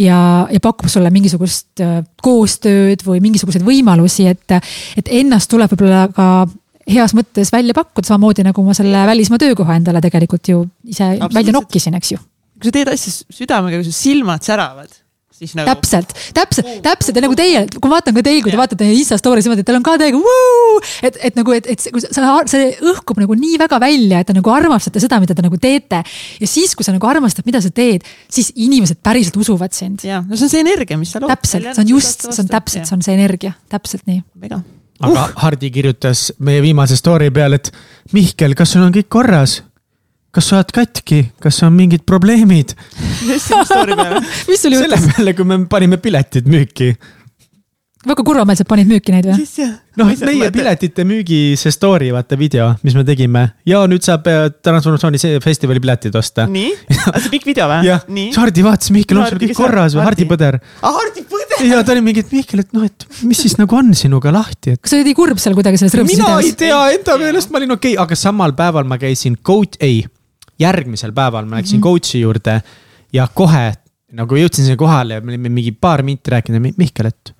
ja, 0.00 0.48
ja 0.48 0.60
pakub 0.62 0.88
sulle 0.88 1.12
mingisugust 1.12 1.84
äh, 1.84 2.00
koostööd 2.24 3.04
või 3.04 3.20
mingisuguseid 3.20 3.68
võimalusi, 3.68 4.30
et, 4.32 4.58
et 4.96 5.12
ennast 5.20 5.52
tuleb 5.52 5.76
võib-olla 5.76 6.08
ka 6.16 6.48
heas 6.88 7.12
mõttes 7.14 7.52
välja 7.52 7.76
pakkuda, 7.76 8.08
samamoodi 8.08 8.48
nagu 8.48 8.64
ma 8.64 8.72
selle 8.74 9.04
välismaa 9.12 9.44
töökoha 9.44 9.76
endale 9.76 10.00
tegelikult 10.00 10.48
ju 10.48 10.64
ise 10.88 11.18
välja 11.28 11.52
nokkisin, 11.52 12.00
eks 12.00 12.16
ju 12.16 12.24
kui 12.62 12.70
sa 12.70 12.76
teed 12.78 12.92
asja 12.94 13.14
südamega, 13.34 13.80
kui 13.80 13.88
su 13.90 13.96
silmad 13.96 14.46
säravad 14.46 15.02
siis 15.42 15.54
nagu. 15.58 15.68
täpselt, 15.70 16.12
täpselt, 16.36 16.68
täpselt 16.84 17.18
ja 17.18 17.22
nagu 17.24 17.36
teie, 17.38 17.64
kui 17.74 17.90
ma 17.90 17.96
vaatan 17.98 18.16
ka 18.16 18.24
teil, 18.26 18.40
kui 18.44 18.52
te 18.52 18.58
vaatate 18.60 18.88
Insta 18.92 19.18
story's 19.20 19.46
niimoodi, 19.46 19.64
et 19.64 19.68
teil 19.68 19.78
on 19.78 19.86
ka 19.86 19.94
täiega 20.00 20.20
et, 21.08 21.18
et 21.28 21.38
nagu, 21.38 21.54
et, 21.56 21.68
et 21.72 21.86
kui 21.94 22.02
sa, 22.04 22.26
see 22.50 22.68
õhkub 22.92 23.22
nagu 23.22 23.36
nii 23.38 23.58
väga 23.62 23.80
välja, 23.82 24.22
et 24.22 24.30
te 24.30 24.36
nagu 24.36 24.52
armastate 24.54 25.02
seda, 25.02 25.18
mida 25.22 25.36
te 25.38 25.44
nagu 25.44 25.58
teete. 25.60 26.02
ja 26.42 26.50
siis, 26.50 26.76
kui 26.78 26.86
sa 26.86 26.94
nagu 26.94 27.08
armastad, 27.10 27.46
mida 27.48 27.62
sa 27.64 27.72
teed, 27.74 28.06
siis 28.32 28.52
inimesed 28.54 29.02
päriselt 29.04 29.40
usuvad 29.42 29.74
sind. 29.76 30.04
ja, 30.06 30.22
no 30.26 30.38
see 30.38 30.48
on 30.48 30.54
see 30.54 30.62
energia, 30.64 31.00
mis 31.00 31.14
sa 31.14 31.22
lood. 31.22 31.32
täpselt, 31.34 31.72
see 31.72 31.84
on 31.84 31.92
just, 31.96 32.28
see 32.28 32.44
on 32.44 32.52
täpselt, 32.52 32.86
see 32.88 32.98
on 32.98 33.04
see 33.08 33.18
energia, 33.18 33.56
täpselt 33.72 34.06
nii. 34.10 34.22
aga 34.52 34.62
uh. 35.08 35.36
Hardi 35.42 35.72
kirjutas 35.74 36.30
meie 36.44 36.62
viimase 36.62 36.98
story 37.00 37.32
peale, 37.34 37.58
et 37.58 37.72
Mihkel, 38.14 38.54
kas 38.58 38.76
sul 38.76 38.84
on 38.84 38.94
kõik 38.94 39.10
korras? 39.10 39.62
Kas 40.32 40.48
sa 40.48 40.60
oled 40.60 40.70
katki, 40.72 41.24
kas 41.42 41.60
on 41.66 41.74
mingid 41.76 42.06
probleemid? 42.08 42.72
mis 43.28 43.48
sul 43.48 44.72
juhtus? 44.72 44.86
selle 44.86 45.00
peale, 45.10 45.34
kui 45.36 45.48
me 45.48 45.64
panime 45.68 45.98
piletid 46.00 46.48
müüki. 46.48 46.94
väga 48.08 48.24
kurvameelselt 48.26 48.66
panid 48.70 48.88
müüki 48.88 49.12
neid 49.12 49.28
või? 49.28 49.66
noh, 50.00 50.12
meie 50.24 50.48
piletite 50.54 51.04
müügi 51.04 51.40
see 51.60 51.74
story, 51.74 52.08
vaata 52.16 52.38
video, 52.40 52.70
mis 52.80 52.96
me 52.96 53.04
tegime 53.04 53.42
ja 53.68 53.82
nüüd 53.90 54.06
saab 54.06 54.30
äh, 54.32 54.46
Transformatsiooni 54.64 55.20
festivali 55.44 55.82
piletid 55.84 56.16
osta. 56.16 56.46
nii, 56.48 56.72
see 57.26 57.34
pikk 57.34 57.50
video 57.50 57.68
või? 57.68 57.90
jah, 57.90 58.08
Hardi 58.38 58.64
vaatas 58.64 58.94
Mihkel, 58.96 59.20
on 59.20 59.28
sul 59.34 59.42
kõik 59.42 59.52
korras 59.60 59.98
või 59.98 60.06
Hardi 60.06 60.28
Põder? 60.32 60.58
aa, 60.80 60.94
Hardi 60.96 61.26
Põder! 61.28 61.66
ja 61.68 61.82
ta 61.84 61.92
oli 61.92 62.06
mingi, 62.08 62.24
et 62.24 62.32
Mihkel, 62.32 62.64
et 62.64 62.72
noh, 62.72 62.88
et 62.88 63.06
mis 63.28 63.44
siis 63.44 63.58
nagu 63.60 63.76
on 63.76 63.92
sinuga 64.00 64.32
lahti, 64.32 64.78
et. 64.78 64.80
kas 64.80 64.96
sa 64.96 64.98
olid 65.02 65.12
nii 65.12 65.20
kurb 65.20 65.44
seal 65.44 65.60
kuidagi 65.60 65.84
selles 65.84 66.00
rõõmsas 66.00 66.16
videos? 66.16 66.40
mina 66.40 66.48
ei 66.48 66.56
tea, 66.64 66.82
enda 66.96 67.20
meelest 67.20 67.52
ma 67.52 67.60
olin 67.60 67.76
okei 67.76 67.98
okay,, 67.98 68.02
aga 68.08 68.20
samal 68.24 68.56
päeval 68.56 68.88
ma 68.88 68.96
käisin 69.04 69.36
coach, 69.44 69.76
ei 69.84 70.00
järgmisel 70.62 71.12
päeval 71.16 71.46
ma 71.46 71.60
läksin 71.60 71.78
mm 71.78 71.82
-hmm. 71.82 72.00
coach'i 72.00 72.20
juurde 72.20 72.60
ja 73.12 73.28
kohe 73.34 73.72
nagu 74.12 74.36
jõudsin 74.36 74.66
sinna 74.66 74.76
kohale 74.80 75.18
ja 75.18 75.24
me 75.24 75.32
olime 75.32 75.48
mingi 75.48 75.72
paar 75.72 76.02
minti 76.02 76.30
rääkinud, 76.30 76.74
Mihkel, 76.76 77.08
et 77.08 77.32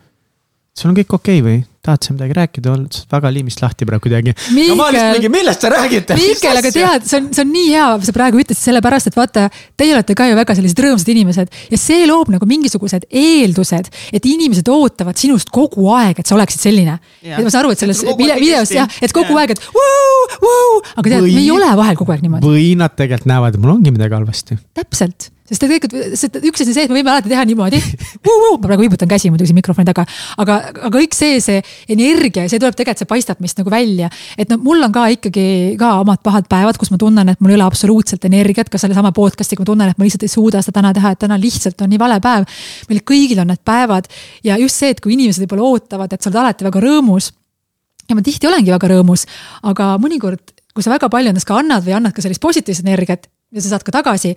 sul 0.76 0.90
on 0.90 0.96
kõik 0.96 1.14
okei 1.14 1.40
okay 1.40 1.48
või? 1.48 1.64
Tahad 1.82 2.04
sa 2.06 2.14
midagi 2.14 2.34
rääkida, 2.36 2.70
oled 2.70 2.96
väga 3.10 3.30
liimist 3.34 3.58
lahti 3.62 3.86
praegu 3.88 4.04
kuidagi. 4.04 4.32
no 4.54 4.74
ma 4.78 4.84
olin 4.86 5.16
mingi, 5.16 5.30
millest 5.34 5.64
te 5.64 5.70
räägite? 5.72 6.14
Mihkel, 6.14 6.60
aga 6.60 6.70
tead, 6.70 7.08
see 7.10 7.18
on, 7.18 7.26
see 7.34 7.42
on 7.42 7.50
nii 7.50 7.72
hea, 7.72 7.88
sa 8.06 8.14
praegu 8.14 8.38
ütlesid 8.38 8.68
sellepärast, 8.68 9.10
et 9.10 9.18
vaata, 9.18 9.48
teie 9.80 9.96
olete 9.96 10.14
ka 10.14 10.28
ju 10.30 10.36
väga 10.38 10.54
sellised 10.60 10.82
rõõmsad 10.84 11.10
inimesed 11.10 11.58
ja 11.74 11.80
see 11.82 12.06
loob 12.06 12.30
nagu 12.30 12.46
mingisugused 12.46 13.08
eeldused, 13.10 13.90
et 14.14 14.30
inimesed 14.30 14.70
ootavad 14.70 15.18
sinust 15.18 15.50
kogu 15.50 15.90
aeg, 15.96 16.22
et 16.22 16.30
sa 16.30 16.38
oleksid 16.38 16.62
selline. 16.68 17.00
et 17.18 17.42
ma 17.42 17.50
saan 17.50 17.64
aru, 17.64 17.74
et 17.74 17.82
selles 17.82 18.06
videos 18.06 18.76
jah, 18.78 18.86
et 19.02 19.18
kogu 19.18 19.34
ja. 19.34 19.42
aeg, 19.42 19.56
et 19.56 19.68
vau, 19.74 20.24
vau, 20.46 20.80
aga 20.94 21.08
tead, 21.16 21.26
me 21.26 21.42
ei 21.42 21.50
ole 21.50 21.74
vahel 21.82 21.98
kogu 21.98 22.14
aeg 22.14 22.22
niimoodi. 22.22 22.46
või 22.46 22.72
nad 22.78 22.94
tegelikult 22.94 23.26
näevad, 23.34 23.58
et 23.58 23.66
mul 23.66 23.74
ongi 23.74 23.90
midagi 23.90 24.20
halvasti. 24.20 24.62
täpselt 24.78 25.31
sest 25.42 25.64
tegelikult, 25.64 25.94
sest 26.18 26.36
üks 26.38 26.62
asi 26.62 26.72
see, 26.74 26.84
et 26.86 26.92
me 26.92 27.00
võime 27.00 27.10
alati 27.10 27.30
teha 27.30 27.42
niimoodi 27.48 27.78
ma 28.22 28.58
praegu 28.62 28.84
viibutan 28.84 29.10
käsi 29.10 29.30
muidugi 29.32 29.50
siin 29.50 29.58
mikrofoni 29.58 29.88
taga, 29.88 30.04
aga, 30.40 30.58
aga 30.86 30.90
kõik 30.94 31.16
see, 31.16 31.40
see 31.42 31.58
energia, 31.92 32.44
see 32.50 32.60
tuleb 32.62 32.76
tegelikult, 32.78 33.02
see 33.02 33.10
paistab 33.10 33.42
meist 33.42 33.58
nagu 33.58 33.72
välja. 33.72 34.10
et 34.38 34.52
no 34.52 34.60
mul 34.62 34.82
on 34.86 34.94
ka 34.94 35.08
ikkagi 35.16 35.74
ka 35.80 35.96
omad 36.04 36.22
pahad 36.22 36.46
päevad, 36.50 36.78
kus 36.78 36.92
ma 36.94 37.00
tunnen, 37.00 37.34
et 37.34 37.42
mul 37.42 37.54
ei 37.54 37.58
ole 37.58 37.66
absoluutselt 37.66 38.24
energiat, 38.28 38.70
ka 38.70 38.78
sellesama 38.80 39.12
podcast'iga 39.16 39.64
ma 39.64 39.70
tunnen, 39.72 39.92
et 39.92 39.98
ma 39.98 40.06
lihtsalt 40.06 40.28
ei 40.28 40.32
suuda 40.32 40.62
seda 40.62 40.78
täna 40.78 40.94
teha, 40.94 41.14
et 41.14 41.22
täna 41.26 41.38
lihtsalt 41.42 41.82
on 41.82 41.92
nii 41.92 42.00
vale 42.00 42.20
päev. 42.22 42.46
meil 42.88 43.04
kõigil 43.12 43.42
on 43.42 43.50
need 43.50 43.64
päevad 43.66 44.08
ja 44.46 44.58
just 44.62 44.78
see, 44.78 44.94
et 44.94 45.02
kui 45.02 45.16
inimesed 45.18 45.42
võib-olla 45.42 45.74
ootavad, 45.74 46.12
et 46.12 46.22
sa 46.22 46.30
oled 46.30 46.42
alati 46.44 46.70
väga 46.70 46.86
rõõmus. 46.86 47.32
ja 48.08 48.14
ma 48.14 48.22
tihti 48.22 48.46
olengi 48.46 48.70
väga 48.70 48.94
rõõmus, 48.94 49.26
aga 49.66 49.96
mõnikord, 49.98 50.54
kui 50.72 50.86
sa 50.86 50.94
väga 50.94 51.10
palju 51.10 51.34
endast 51.34 51.50
ka 51.50 51.58
annad 51.58 51.82
või 51.82 51.98
annad 51.98 52.14
ka 52.14 52.22
sellist 52.22 52.40
positiivset 52.40 52.86
energiat 52.86 53.26
ja 53.52 53.60
sa 53.60 53.74
saad 53.74 53.84
ka 53.84 53.92
tagasi 53.92 54.36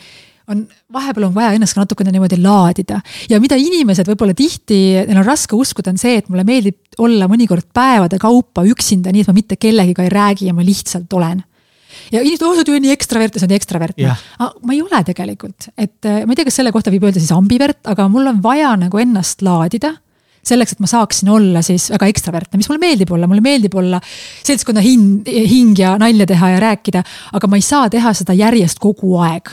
on, 0.51 0.65
vahepeal 0.93 1.27
on 1.29 1.33
vaja 1.35 1.53
ennast 1.55 1.75
ka 1.75 1.83
natukene 1.83 2.13
niimoodi 2.13 2.39
laadida. 2.41 2.99
ja 3.29 3.39
mida 3.43 3.57
inimesed 3.59 4.07
võib-olla 4.09 4.35
tihti, 4.37 4.79
neil 5.07 5.21
on 5.21 5.27
raske 5.27 5.57
uskuda, 5.57 5.93
on 5.93 5.99
see, 6.01 6.19
et 6.19 6.29
mulle 6.29 6.45
meeldib 6.47 7.01
olla 7.01 7.29
mõnikord 7.31 7.67
päevade 7.73 8.19
kaupa 8.21 8.65
üksinda, 8.67 9.13
nii 9.13 9.25
et 9.25 9.31
ma 9.31 9.37
mitte 9.37 9.59
kellegiga 9.59 10.05
ei 10.05 10.13
räägi 10.13 10.49
ja 10.49 10.55
ma 10.55 10.65
lihtsalt 10.65 11.11
olen. 11.13 11.43
Ja 12.13 12.21
inimesed, 12.21 12.45
oh 12.45 12.53
sa 12.53 12.61
oled 12.61 12.85
nii 12.85 12.93
ekstravert 12.93 13.35
ja 13.35 13.41
sa 13.41 13.47
oled 13.47 13.57
ekstravert. 13.57 13.99
Yeah.. 13.99 14.19
ma 14.39 14.73
ei 14.75 14.81
ole 14.83 15.01
tegelikult, 15.07 15.69
et 15.73 16.05
äh, 16.05 16.23
ma 16.25 16.33
ei 16.33 16.39
tea, 16.39 16.47
kas 16.47 16.59
selle 16.61 16.73
kohta 16.75 16.93
võib 16.93 17.07
öelda 17.07 17.21
siis 17.21 17.33
ambivert, 17.35 17.81
aga 17.89 18.09
mul 18.11 18.33
on 18.33 18.41
vaja 18.43 18.75
nagu 18.79 19.01
ennast 19.01 19.45
laadida 19.45 19.95
selleks, 20.45 20.75
et 20.75 20.81
ma 20.83 20.85
saaksin 20.85 21.29
olla 21.33 21.61
siis 21.65 21.87
väga 21.89 22.05
ekstravertne, 22.11 22.59
mis 22.61 22.67
mulle 22.69 22.83
meeldib 22.83 23.09
olla, 23.15 23.25
mulle 23.25 23.41
meeldib 23.41 23.73
olla 23.81 23.97
seltskonna 24.45 24.83
hing, 24.85 25.25
hing 25.25 25.79
ja 25.81 25.95
nalja 25.97 26.27
teha 26.29 26.51
ja 26.53 26.59
rääkida, 26.61 27.01
aga 27.33 27.49
ma 27.49 27.57
ei 27.57 27.65
saa 27.65 27.89
teha 27.89 28.13
seda 28.13 28.35
järjest 28.37 28.77
kogu 28.83 29.15
aeg 29.25 29.49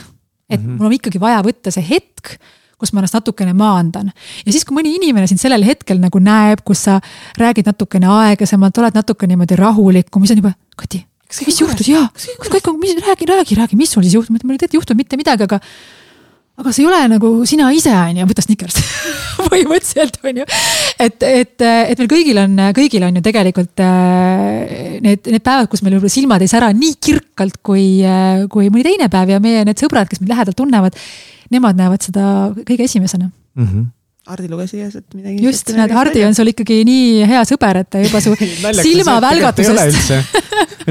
et 0.53 0.61
mm 0.61 0.67
-hmm. 0.67 0.77
mul 0.77 0.91
on 0.91 0.99
ikkagi 0.99 1.19
vaja 1.19 1.41
võtta 1.45 1.73
see 1.73 1.85
hetk 1.89 2.37
kus 2.83 2.91
ma 2.91 2.99
ennast 2.99 3.15
natukene 3.15 3.53
maandan. 3.55 4.11
ja 4.45 4.51
siis, 4.51 4.65
kui 4.67 4.75
mõni 4.75 4.95
inimene 4.97 5.27
sind 5.29 5.39
sellel 5.39 5.63
hetkel 5.63 6.01
nagu 6.03 6.19
näeb, 6.19 6.65
kus 6.67 6.83
sa 6.89 6.99
räägid 7.39 7.69
natukene 7.69 8.09
aeglasemalt, 8.11 8.77
oled 8.77 8.99
natuke 8.99 9.29
niimoodi 9.29 9.55
rahulikum, 9.55 10.25
siis 10.25 10.35
on 10.35 10.43
juba, 10.43 10.53
Kati, 10.75 11.05
mis 11.45 11.59
juhtus, 11.61 11.87
jaa, 11.87 12.07
kas 12.13 12.49
kõik 12.51 12.67
on, 12.67 12.79
mis, 12.81 12.97
räägi, 13.07 13.29
räägi, 13.29 13.55
räägi, 13.55 13.79
mis 13.79 13.93
sul 13.93 14.03
siis 14.03 14.17
juhtus, 14.17 14.33
ma 14.33 14.41
ütlen, 14.41 14.51
mul 14.51 14.57
ei 14.59 14.79
juhtunud 14.79 14.99
mitte 14.99 15.19
midagi, 15.19 15.47
aga 15.47 15.59
aga 16.61 16.73
see 16.73 16.83
ei 16.83 16.89
ole 16.89 16.99
nagu 17.15 17.31
sina 17.49 17.69
ise, 17.73 17.93
on 17.93 18.19
ju, 18.19 18.27
võta 18.29 18.43
Snickers 18.45 18.77
põhimõtteliselt 19.49 20.19
on 20.21 20.41
ju. 20.43 20.45
et, 21.01 21.25
et, 21.25 21.55
et 21.65 22.01
meil 22.01 22.11
kõigil 22.11 22.39
on, 22.43 22.53
kõigil 22.77 23.05
on 23.07 23.17
ju 23.17 23.23
tegelikult 23.25 23.81
äh, 23.81 24.99
need, 25.03 25.25
need 25.33 25.45
päevad, 25.45 25.69
kus 25.71 25.81
meil 25.81 25.97
võib-olla 25.97 26.13
silmad 26.13 26.45
ei 26.45 26.51
sära 26.51 26.69
nii 26.77 26.99
kirkalt 27.01 27.57
kui, 27.65 27.87
äh, 28.05 28.45
kui 28.53 28.69
mõni 28.73 28.85
teine 28.85 29.09
päev 29.13 29.33
ja 29.33 29.41
meie 29.43 29.65
need 29.65 29.81
sõbrad, 29.81 30.09
kes 30.11 30.21
meid 30.21 30.33
lähedalt 30.35 30.59
tunnevad. 30.59 30.97
nemad 31.53 31.77
näevad 31.77 32.05
seda 32.05 32.27
kõige 32.61 32.85
esimesena 32.85 33.27
mm. 33.29 33.65
-hmm. 33.65 33.89
Hardi 34.23 34.47
luges 34.47 34.71
igasuguseid 34.71 35.17
midagi. 35.17 35.43
just, 35.43 35.67
näed, 35.75 35.91
Hardi 35.91 36.21
on 36.23 36.35
sul 36.37 36.47
ikkagi 36.47 36.85
nii 36.87 37.25
hea 37.27 37.41
sõber, 37.47 37.81
et 37.81 37.89
ta 37.91 37.99
juba 37.99 38.21
su 38.23 38.31
silmavälgatusest. 38.87 40.13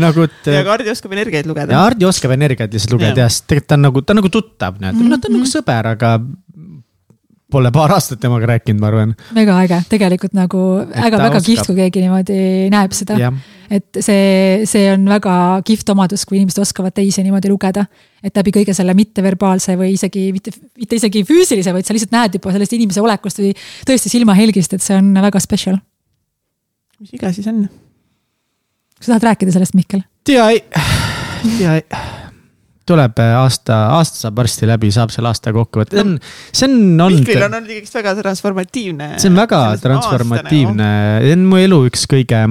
nagu, 0.04 0.26
et. 0.28 0.48
ja 0.52 0.60
aga 0.60 0.74
Hardi 0.74 0.92
oskab 0.92 1.14
energiaid 1.16 1.48
lugeda. 1.48 1.72
ja 1.72 1.80
Hardi 1.86 2.08
oskab 2.08 2.34
energiaid 2.36 2.76
lihtsalt 2.76 2.92
lugeda 2.98 3.24
ja 3.24 3.30
siis 3.32 3.46
tegelikult 3.48 3.70
ta 3.72 3.78
on 3.78 3.86
nagu, 3.88 4.02
ta 4.04 4.12
on 4.12 4.20
nagu 4.20 4.32
tuttav, 4.36 4.76
näed 4.82 4.98
mm, 4.98 5.06
-hmm. 5.06 5.22
ta 5.22 5.32
on 5.32 5.38
nagu 5.38 5.48
sõber, 5.48 5.88
aga 5.94 6.12
Pole 7.52 7.68
paar 7.74 7.92
aastat 7.92 8.20
temaga 8.22 8.48
rääkinud, 8.48 8.80
ma 8.80 8.88
arvan. 8.88 9.10
väga 9.36 9.56
äge, 9.66 9.80
tegelikult 9.90 10.32
nagu 10.36 10.60
väga-väga 10.88 11.40
kihvt, 11.44 11.66
kui 11.68 11.76
keegi 11.82 12.04
niimoodi 12.04 12.38
näeb 12.72 12.94
seda. 12.96 13.32
et 13.72 14.00
see, 14.04 14.62
see 14.68 14.86
on 14.92 15.04
väga 15.08 15.34
kihvt 15.66 15.92
omadus, 15.92 16.24
kui 16.28 16.38
inimesed 16.40 16.62
oskavad 16.64 16.96
teisi 16.96 17.24
niimoodi 17.24 17.52
lugeda. 17.52 17.84
et 18.22 18.36
läbi 18.36 18.54
kõige 18.56 18.74
selle 18.76 18.94
mitteverbaalse 18.96 19.76
või 19.76 19.92
isegi 19.98 20.30
mitte, 20.32 20.54
mitte 20.78 20.96
isegi 20.96 21.24
füüsilise, 21.28 21.74
vaid 21.76 21.88
sa 21.88 21.96
lihtsalt 21.96 22.16
näed 22.16 22.40
juba 22.40 22.54
sellest 22.56 22.72
inimese 22.78 23.04
olekust 23.04 23.42
või 23.42 23.52
tõesti 23.88 24.12
silmahelgist, 24.12 24.72
et 24.72 24.84
see 24.84 24.96
on 24.96 25.12
väga 25.28 25.40
special. 25.44 25.76
mis 27.00 27.12
iga 27.18 27.34
siis 27.36 27.52
on? 27.52 27.66
kas 28.96 29.10
sa 29.10 29.14
tahad 29.14 29.32
rääkida 29.32 29.52
sellest, 29.52 29.76
Mihkel? 29.76 30.06
tea 30.24 30.48
ei, 30.54 30.64
tea 31.58 31.78
ei 31.82 32.20
tuleb 32.88 33.22
äh, 33.22 33.36
aasta, 33.38 33.78
aasta 33.98 34.26
saab 34.26 34.40
varsti 34.42 34.68
läbi, 34.70 34.90
saab 34.94 35.14
selle 35.14 35.30
aasta 35.32 35.54
kokku 35.54 35.82
võtta, 35.82 35.96
see 35.98 36.04
on, 36.06 36.18
see 36.50 36.68
on 36.68 37.06
olnud. 37.06 37.22
Mihklil 37.22 37.46
on 37.46 37.56
olnud 37.60 37.76
ikkagist 37.76 38.00
väga 38.00 38.16
transformatiivne. 38.18 39.14
see 39.22 39.32
on 39.32 39.40
väga 39.42 39.62
transformatiivne, 39.82 40.90
see 41.22 41.38
on 41.38 41.48
mu 41.50 41.62
elu 41.62 41.80
üks 41.90 42.06
kõige 42.10 42.44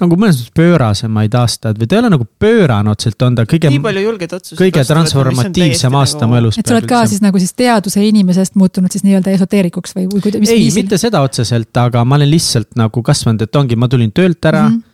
nagu 0.00 0.16
mõnes 0.18 0.38
mõttes 0.38 0.54
pöörasemaid 0.54 1.34
aastaid 1.38 1.78
või 1.80 1.88
ta 1.88 1.96
ei 1.96 2.02
ole 2.02 2.10
nagu 2.14 2.26
pöörane 2.42 2.92
otseselt, 2.92 3.22
on 3.26 3.36
ta 3.38 3.44
kõige. 3.48 3.70
nii 3.72 3.82
palju 3.82 4.04
julgeid 4.04 4.34
otsuseid. 4.36 4.60
kõige 4.60 4.84
transformatiivsem 4.88 5.98
aasta 5.98 6.22
nagu... 6.22 6.32
mu 6.32 6.40
elus. 6.40 6.58
et 6.58 6.70
sa 6.70 6.76
oled 6.76 6.88
ka 6.90 7.02
siis 7.10 7.22
nagu 7.24 7.42
siis 7.42 7.54
teaduse 7.58 8.02
inimesest 8.04 8.58
muutunud 8.60 8.94
siis 8.94 9.04
nii-öelda 9.06 9.34
esoteerikuks 9.34 9.96
või, 9.98 10.08
või 10.12 10.24
kuidas? 10.24 10.50
ei, 10.54 10.70
mitte 10.76 10.98
seda 11.00 11.22
otseselt, 11.26 11.70
aga 11.80 12.04
ma 12.06 12.18
olen 12.20 12.30
lihtsalt 12.30 12.74
nagu 12.78 13.04
kasvanud, 13.06 13.46
et 13.46 13.60
ongi, 13.60 13.78
ma 13.78 13.90
tulin 13.90 14.12
töölt 14.14 14.42
ära 14.44 14.68
mm. 14.68 14.74
-hmm 14.74 14.90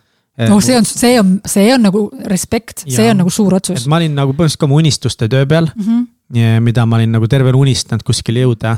no 0.49 0.59
see 0.63 0.77
on, 0.77 0.87
see 0.87 1.19
on, 1.19 1.37
see 1.45 1.69
on 1.73 1.85
nagu 1.87 2.03
respekt, 2.29 2.85
see 2.87 3.07
on 3.11 3.21
nagu 3.21 3.31
suur 3.33 3.55
otsus. 3.59 3.87
ma 3.91 4.01
olin 4.01 4.15
nagu 4.17 4.33
põhimõtteliselt 4.33 4.61
ka 4.61 4.69
oma 4.69 4.81
unistuste 4.81 5.29
töö 5.31 5.47
peal 5.49 5.69
mm, 5.69 5.87
-hmm. 5.87 6.59
mida 6.67 6.85
ma 6.85 6.99
olin 6.99 7.17
nagu 7.17 7.27
terve 7.31 7.53
elu 7.53 7.63
unistanud 7.67 8.03
kuskile 8.07 8.45
jõuda. 8.45 8.77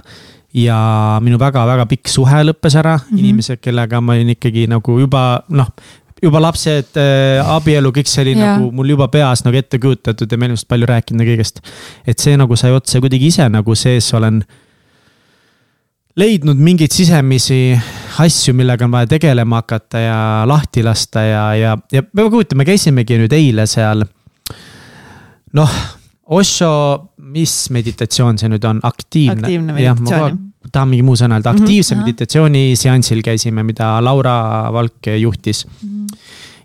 ja 0.54 0.78
minu 1.26 1.40
väga-väga 1.42 1.86
pikk 1.90 2.12
suhe 2.14 2.44
lõppes 2.46 2.78
ära 2.78 2.98
mm, 2.98 3.04
-hmm. 3.10 3.20
inimesed, 3.20 3.62
kellega 3.62 4.02
ma 4.02 4.14
olin 4.14 4.36
ikkagi 4.36 4.68
nagu 4.68 5.00
juba 5.00 5.44
noh 5.50 5.70
juba 6.24 6.40
lapsed 6.40 6.96
äh,, 6.96 7.56
abielu, 7.56 7.92
kõik 7.92 8.08
see 8.08 8.24
oli 8.24 8.36
ja. 8.38 8.54
nagu 8.54 8.72
mul 8.72 8.94
juba 8.96 9.10
peas 9.12 9.44
nagu 9.44 9.58
ette 9.60 9.80
kujutatud 9.80 10.32
ja 10.32 10.40
me 10.40 10.48
olime 10.48 10.68
palju 10.68 10.88
rääkinud 10.88 11.28
kõigest. 11.28 11.60
et 12.08 12.20
see 12.20 12.38
nagu 12.40 12.56
sai 12.56 12.72
otsa 12.72 13.02
kuidagi 13.04 13.28
ise 13.28 13.50
nagu 13.52 13.76
sees 13.76 14.08
olen 14.14 14.44
leidnud 16.16 16.60
mingeid 16.62 16.94
sisemisi 16.94 17.74
asju, 18.20 18.54
millega 18.58 18.86
on 18.86 18.94
vaja 18.94 19.08
tegelema 19.16 19.62
hakata 19.62 20.00
ja 20.00 20.20
lahti 20.50 20.84
lasta 20.84 21.24
ja, 21.26 21.44
ja, 21.56 21.76
ja 21.92 22.04
me 22.14 22.66
käisimegi 22.66 23.18
nüüd 23.22 23.34
eile 23.34 23.68
seal. 23.70 24.06
noh, 25.54 25.76
Osho, 26.34 26.74
mis 27.34 27.70
meditatsioon 27.76 28.38
see 28.40 28.50
nüüd 28.50 28.64
on, 28.66 28.80
aktiivne? 28.84 29.42
aktiivne 29.44 29.76
meditatsioon. 29.76 30.38
tahan 30.72 30.90
mingi 30.94 31.04
muu 31.04 31.18
sõna 31.20 31.38
öelda, 31.38 31.52
mhm, 31.52 31.64
aktiivse 31.64 31.96
mm 31.96 32.00
-hmm. 32.00 32.06
meditatsiooni 32.06 32.64
seansil 32.80 33.22
käisime, 33.22 33.64
mida 33.64 33.98
Laura 34.04 34.72
Valk 34.74 35.12
juhtis 35.20 35.66
mm. 35.66 35.90
-hmm 35.90 36.18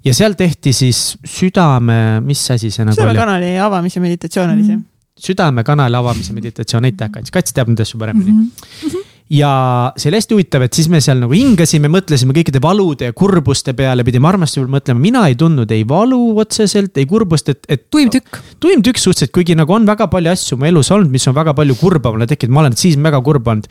ja 0.05 0.15
seal 0.15 0.33
tehti 0.39 0.73
siis 0.73 1.19
südame, 1.27 2.21
mis 2.25 2.51
asi 2.51 2.71
see 2.71 2.85
nagu 2.85 2.95
oli? 2.95 3.11
südamekanali 3.11 3.59
avamise 3.59 4.01
meditatsioon 4.01 4.51
oli 4.51 4.65
see. 4.65 4.77
Mhm. 4.77 4.87
südamekanali 5.19 5.97
avamise 5.97 6.33
meditatsioon, 6.33 6.85
aitäh 6.85 7.11
Kats, 7.11 7.31
Kats 7.31 7.53
teab 7.53 7.69
neid 7.69 7.81
asju 7.81 7.99
paremini 7.99 8.33
mm. 8.33 8.51
-hmm 8.87 9.18
ja 9.31 9.51
see 9.97 10.09
oli 10.09 10.19
hästi 10.19 10.37
huvitav, 10.37 10.65
et 10.65 10.77
siis 10.77 10.89
me 10.89 11.01
seal 11.05 11.21
nagu 11.21 11.35
hingasime, 11.37 11.91
mõtlesime 11.93 12.33
kõikide 12.37 12.63
valude 12.65 13.11
ja 13.11 13.15
kurbuste 13.17 13.75
peale, 13.77 14.05
pidime 14.07 14.31
armastuse 14.31 14.63
peale 14.63 14.75
mõtlema, 14.79 15.03
mina 15.03 15.25
ei 15.29 15.37
tundnud 15.39 15.73
ei 15.75 15.85
valu 15.89 16.21
otseselt, 16.41 16.97
ei 16.97 17.09
kurbust, 17.09 17.51
et, 17.53 17.61
et. 17.69 17.85
tuim 17.93 18.09
tükk. 18.13 18.41
tuim 18.61 18.83
tükk 18.85 19.01
suhteliselt, 19.03 19.35
kuigi 19.37 19.57
nagu 19.59 19.75
on 19.77 19.89
väga 19.89 20.09
palju 20.13 20.33
asju 20.33 20.59
mu 20.61 20.69
elus 20.69 20.93
olnud, 20.95 21.13
mis 21.13 21.29
on 21.29 21.37
väga 21.37 21.53
palju 21.59 21.77
kurba 21.81 22.15
mulle 22.15 22.29
tekkinud, 22.31 22.55
ma 22.57 22.65
olen 22.65 22.79
siis 22.81 22.97
väga 23.05 23.21
kurb 23.25 23.51
olnud. 23.53 23.69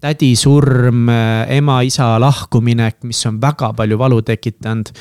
tädi 0.00 0.30
surm, 0.38 1.10
ema-isa 1.58 2.14
lahkuminek, 2.22 3.02
mis 3.04 3.26
on 3.28 3.40
väga 3.42 3.74
palju 3.76 3.98
valu 4.00 4.22
tekitanud 4.24 4.94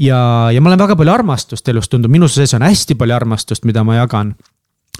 ja, 0.00 0.48
ja 0.50 0.60
ma 0.60 0.72
olen 0.72 0.80
väga 0.80 0.96
palju 0.96 1.12
armastust 1.12 1.68
elus 1.68 1.92
tundnud, 1.92 2.10
minu 2.10 2.28
sees 2.28 2.56
on 2.56 2.64
hästi 2.64 2.96
palju 2.98 3.14
armastust, 3.14 3.68
mida 3.68 3.84
ma 3.84 4.00
jagan 4.00 4.32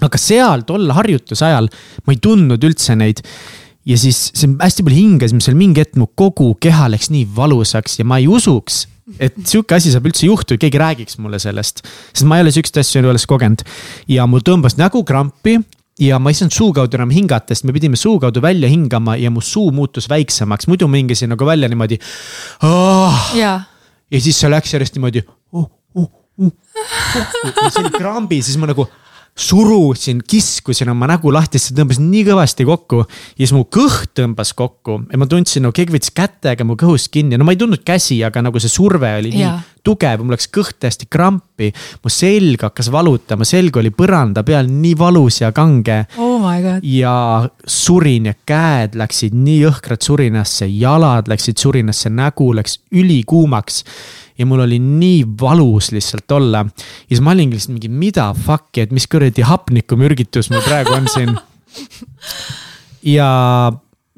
aga 0.01 0.17
seal 0.17 0.63
tol 0.69 0.89
harjutuse 0.95 1.45
ajal 1.45 1.67
ma 2.05 2.15
ei 2.15 2.21
tundnud 2.23 2.63
üldse 2.69 2.95
neid 2.97 3.19
ja 3.87 3.97
siis 3.97 4.29
see 4.37 4.51
hästi 4.61 4.85
palju 4.85 4.97
hingasime 4.97 5.43
seal 5.43 5.57
mingi 5.57 5.81
hetk 5.81 5.97
mu 5.99 6.07
kogu 6.19 6.53
keha 6.61 6.89
läks 6.93 7.09
nii 7.13 7.25
valusaks 7.35 7.99
ja 7.99 8.05
ma 8.07 8.19
ei 8.21 8.27
usuks, 8.29 8.85
et 9.17 9.35
sihuke 9.41 9.75
asi 9.77 9.93
saab 9.93 10.07
üldse 10.09 10.27
juhtuda, 10.27 10.59
keegi 10.61 10.81
räägiks 10.81 11.17
mulle 11.21 11.39
sellest. 11.41 11.83
sest 12.13 12.27
ma 12.29 12.37
ei 12.37 12.45
ole 12.45 12.53
siukseid 12.53 12.81
asju 12.83 13.03
alles 13.09 13.27
kogenud 13.29 13.65
ja 14.11 14.27
mul 14.29 14.45
tõmbas 14.45 14.77
nägu 14.79 15.03
krampi 15.07 15.57
ja 16.01 16.19
ma 16.21 16.31
ei 16.31 16.37
saanud 16.37 16.55
suu 16.55 16.71
kaudu 16.75 16.97
enam 16.99 17.11
hingata, 17.13 17.55
sest 17.55 17.67
me 17.67 17.75
pidime 17.75 17.99
suu 17.99 18.19
kaudu 18.21 18.43
välja 18.43 18.69
hingama 18.71 19.17
ja 19.19 19.33
mu 19.33 19.41
suu 19.41 19.71
muutus 19.75 20.09
väiksemaks, 20.11 20.69
muidu 20.71 20.87
ma 20.87 21.01
hingasin 21.01 21.33
nagu 21.33 21.45
välja 21.45 21.69
niimoodi 21.71 21.99
oh.. 22.67 23.27
ja 23.37 23.59
siis 24.13 24.37
see 24.37 24.51
läks 24.51 24.77
järjest 24.77 24.97
niimoodi 24.97 25.25
oh,. 25.25 25.69
Oh, 25.91 26.07
oh, 26.39 26.47
oh. 26.47 26.51
ja 27.65 27.69
see 27.69 27.81
oli 27.83 27.91
krambi, 27.97 28.39
siis 28.45 28.55
ma 28.61 28.69
nagu 28.69 28.87
surusin, 29.35 30.19
kiskusin 30.27 30.89
oma 30.91 31.07
nägu 31.09 31.31
lahti, 31.33 31.59
see 31.59 31.75
tõmbas 31.75 32.01
nii 32.03 32.23
kõvasti 32.27 32.65
kokku. 32.67 33.03
ja 33.05 33.39
siis 33.39 33.53
mu 33.55 33.63
kõht 33.63 34.11
tõmbas 34.19 34.51
kokku 34.57 34.97
ja 35.07 35.19
ma 35.19 35.27
tundsin, 35.29 35.63
no 35.63 35.71
keegi 35.75 35.95
võttis 35.95 36.13
kätega 36.15 36.67
mu 36.67 36.75
kõhust 36.79 37.11
kinni, 37.13 37.39
no 37.39 37.47
ma 37.47 37.55
ei 37.55 37.59
tundnud 37.61 37.83
käsi, 37.87 38.19
aga 38.27 38.43
nagu 38.43 38.59
see 38.59 38.71
surve 38.71 39.13
oli 39.21 39.31
nii 39.31 39.45
yeah. 39.45 39.63
tugev, 39.87 40.21
mul 40.21 40.35
läks 40.35 40.49
kõht 40.51 40.81
täiesti 40.83 41.07
krampi. 41.09 41.71
mu 42.03 42.11
selg 42.11 42.67
hakkas 42.67 42.91
valutama, 42.91 43.47
selg 43.47 43.79
oli 43.79 43.93
põranda 43.95 44.43
peal 44.43 44.67
nii 44.67 44.97
valus 44.99 45.41
ja 45.41 45.53
kange 45.55 46.03
oh. 46.19 46.49
ja 46.83 47.15
surin 47.65 48.31
ja 48.31 48.35
käed 48.45 48.99
läksid 48.99 49.37
nii 49.37 49.61
jõhkralt 49.63 50.03
surinasse, 50.03 50.67
jalad 50.67 51.31
läksid 51.31 51.57
surinasse, 51.57 52.11
nägu 52.11 52.51
läks 52.57 52.81
ülikuumaks 52.91 53.85
ja 54.41 54.49
mul 54.49 54.65
oli 54.65 54.79
nii 54.81 55.21
valus 55.41 55.91
lihtsalt 55.93 56.33
olla. 56.37 56.65
ja 56.65 57.13
siis 57.13 57.21
ma 57.23 57.35
olingi 57.35 57.57
lihtsalt 57.59 57.77
mingi, 57.77 57.91
mida 57.93 58.31
fuck'i, 58.33 58.85
et 58.85 58.91
mis 58.95 59.07
kuradi 59.07 59.45
hapnikumürgitus 59.45 60.51
mul 60.53 60.65
praegu 60.65 60.97
on 60.97 61.09
siin. 61.11 61.33
ja, 63.15 63.31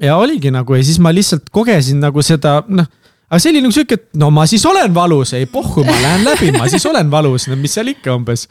ja 0.02 0.16
oligi 0.16 0.52
nagu 0.54 0.76
ja 0.76 0.84
siis 0.84 1.00
ma 1.02 1.12
lihtsalt 1.14 1.52
kogesin 1.54 2.00
nagu 2.02 2.24
seda, 2.24 2.62
noh 2.68 2.88
aga 3.28 3.40
see 3.42 3.50
oli 3.54 3.62
nagu 3.64 3.74
sihuke, 3.74 3.98
et 3.98 4.18
no 4.20 4.30
ma 4.34 4.46
siis 4.48 4.64
olen 4.68 4.94
valus, 4.94 5.34
ei 5.34 5.46
pohhu, 5.50 5.84
ma 5.86 5.94
lähen 5.98 6.26
läbi, 6.26 6.50
ma 6.54 6.68
siis 6.70 6.84
olen 6.86 7.10
valus, 7.10 7.48
no 7.50 7.56
mis 7.58 7.74
seal 7.74 7.90
ikka 7.90 8.14
umbes. 8.14 8.46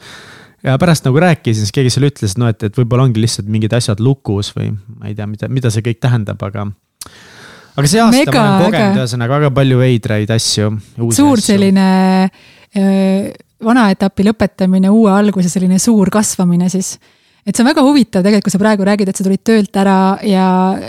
ja 0.64 0.76
pärast 0.80 1.06
nagu 1.06 1.20
rääkisin, 1.20 1.64
siis 1.64 1.74
keegi 1.76 1.92
seal 1.92 2.08
ütles, 2.08 2.36
no 2.40 2.48
et, 2.50 2.62
et 2.66 2.76
võib-olla 2.76 3.06
ongi 3.08 3.22
lihtsalt 3.22 3.48
mingid 3.52 3.72
asjad 3.76 4.00
lukus 4.04 4.52
või 4.56 4.72
ma 4.72 5.10
ei 5.10 5.16
tea, 5.16 5.28
mida, 5.30 5.48
mida 5.52 5.72
see 5.72 5.84
kõik 5.84 6.00
tähendab, 6.04 6.40
aga 6.44 6.68
aga 7.74 7.90
see 7.90 8.02
aasta 8.02 8.20
Mega, 8.20 8.38
ma 8.38 8.52
olen 8.58 8.68
kogenud 8.68 9.00
ühesõnaga 9.02 9.40
väga 9.40 9.50
palju 9.58 9.80
veidraid 9.80 10.30
asju. 10.34 10.70
suur 11.00 11.38
asju. 11.38 11.48
selline 11.48 11.88
äh, 12.28 13.34
vana 13.64 13.90
etapi 13.94 14.28
lõpetamine, 14.30 14.92
uue 14.92 15.12
alguse 15.14 15.50
selline 15.52 15.80
suur 15.82 16.12
kasvamine 16.14 16.70
siis 16.72 16.94
et 17.44 17.52
see 17.52 17.60
on 17.60 17.68
väga 17.68 17.82
huvitav 17.84 18.22
tegelikult, 18.24 18.46
kui 18.46 18.54
sa 18.54 18.60
praegu 18.60 18.86
räägid, 18.88 19.10
et 19.10 19.18
sa 19.18 19.24
tulid 19.26 19.42
töölt 19.44 19.76
ära 19.76 19.96
ja 20.24 20.44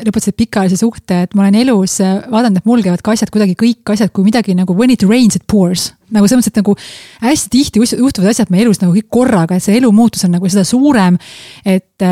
lõpetasid 0.05 0.37
pikaajalise 0.39 0.79
suhte, 0.79 1.17
et 1.25 1.33
ma 1.35 1.43
olen 1.43 1.57
elus 1.65 1.97
vaadanud, 1.99 2.61
et 2.61 2.69
mul 2.69 2.83
käivad 2.85 3.03
ka 3.03 3.15
asjad 3.15 3.31
kuidagi 3.33 3.57
kõik 3.59 3.91
asjad, 3.91 4.13
kui 4.15 4.23
midagi 4.27 4.55
nagu 4.55 4.75
when 4.77 4.93
it 4.93 5.03
rains 5.03 5.35
it 5.35 5.43
pours. 5.51 5.89
nagu 6.15 6.29
selles 6.29 6.45
mõttes, 6.45 6.53
et 6.53 6.61
nagu 6.61 6.77
hästi 7.25 7.51
tihti 7.51 7.83
juhtuvad 7.83 8.31
asjad 8.31 8.53
meie 8.53 8.63
elus 8.63 8.79
nagu 8.79 8.95
kõik 8.95 9.09
korraga, 9.11 9.57
et 9.57 9.65
see 9.65 9.75
elu 9.81 9.91
muutus 9.91 10.23
on 10.27 10.31
nagu 10.37 10.47
seda 10.51 10.63
suurem. 10.63 11.19
et 11.65 12.07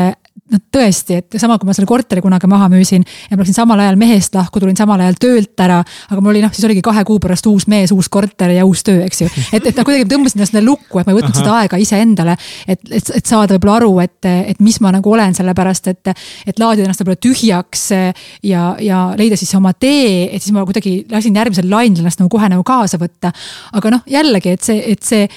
noh, 0.52 0.60
tõesti, 0.74 1.18
et 1.20 1.36
sama, 1.40 1.56
kui 1.60 1.68
ma 1.68 1.74
selle 1.76 1.88
korteri 1.88 2.22
kunagi 2.24 2.48
maha 2.50 2.66
müüsin 2.72 3.04
ja 3.04 3.36
ma 3.36 3.42
läksin 3.42 3.56
samal 3.56 3.80
ajal 3.80 3.98
mehest 4.00 4.34
lahku, 4.36 4.60
tulin 4.62 4.76
samal 4.78 5.00
ajal 5.00 5.16
töölt 5.20 5.62
ära. 5.64 5.80
aga 6.10 6.20
mul 6.20 6.34
oli 6.34 6.42
noh, 6.44 6.52
siis 6.54 6.66
oligi 6.68 6.82
kahe 6.84 7.04
kuu 7.08 7.20
pärast 7.22 7.46
uus 7.50 7.66
mees, 7.70 7.92
uus 7.94 8.10
korter 8.12 8.52
ja 8.54 8.66
uus 8.68 8.84
töö, 8.86 9.00
eks 9.06 9.22
ju. 9.24 9.30
et, 9.52 9.64
et 9.70 9.72
noh, 9.76 9.86
kuidagi 9.86 10.08
tõmbasin 10.10 10.40
ennast 10.40 10.58
lukku, 10.64 11.00
et 11.00 11.08
ma 11.08 11.14
ei 11.14 11.18
võtnud 11.20 11.32
Aha. 11.32 11.40
seda 11.40 11.56
aega 11.62 11.80
iseendale. 11.80 12.36
et, 12.66 12.82
et, 12.90 13.12
et 13.20 13.24
saada 13.24 13.56
võib-olla 13.56 13.78
aru, 13.80 13.92
et, 14.04 14.30
et 14.54 14.60
mis 14.64 14.78
ma 14.84 14.92
nagu 14.94 15.14
olen, 15.14 15.36
sellepärast 15.36 15.90
et, 15.94 16.12
et 16.46 16.60
laadida 16.60 16.88
ennast 16.88 17.04
võib-olla 17.04 17.22
tühjaks 17.28 17.86
ja, 18.44 18.66
ja 18.82 19.00
leida 19.18 19.38
siis 19.40 19.54
oma 19.56 19.72
tee, 19.72 20.28
et 20.28 20.42
siis 20.42 20.54
ma 20.54 20.66
kuidagi 20.66 21.00
lasin 21.10 21.40
järgmisel 21.40 21.70
lainel 21.70 22.04
ennast 22.04 22.20
nagu 22.22 22.32
kohe 22.32 22.50
nagu 22.52 22.66
kaasa 22.66 23.00
võtta. 23.00 23.32
aga 23.72 23.96
noh, 23.96 24.06
jällegi, 24.10 24.58
et 24.58 24.66
see, 24.66 24.80
et 24.94 25.02
see 25.02 25.28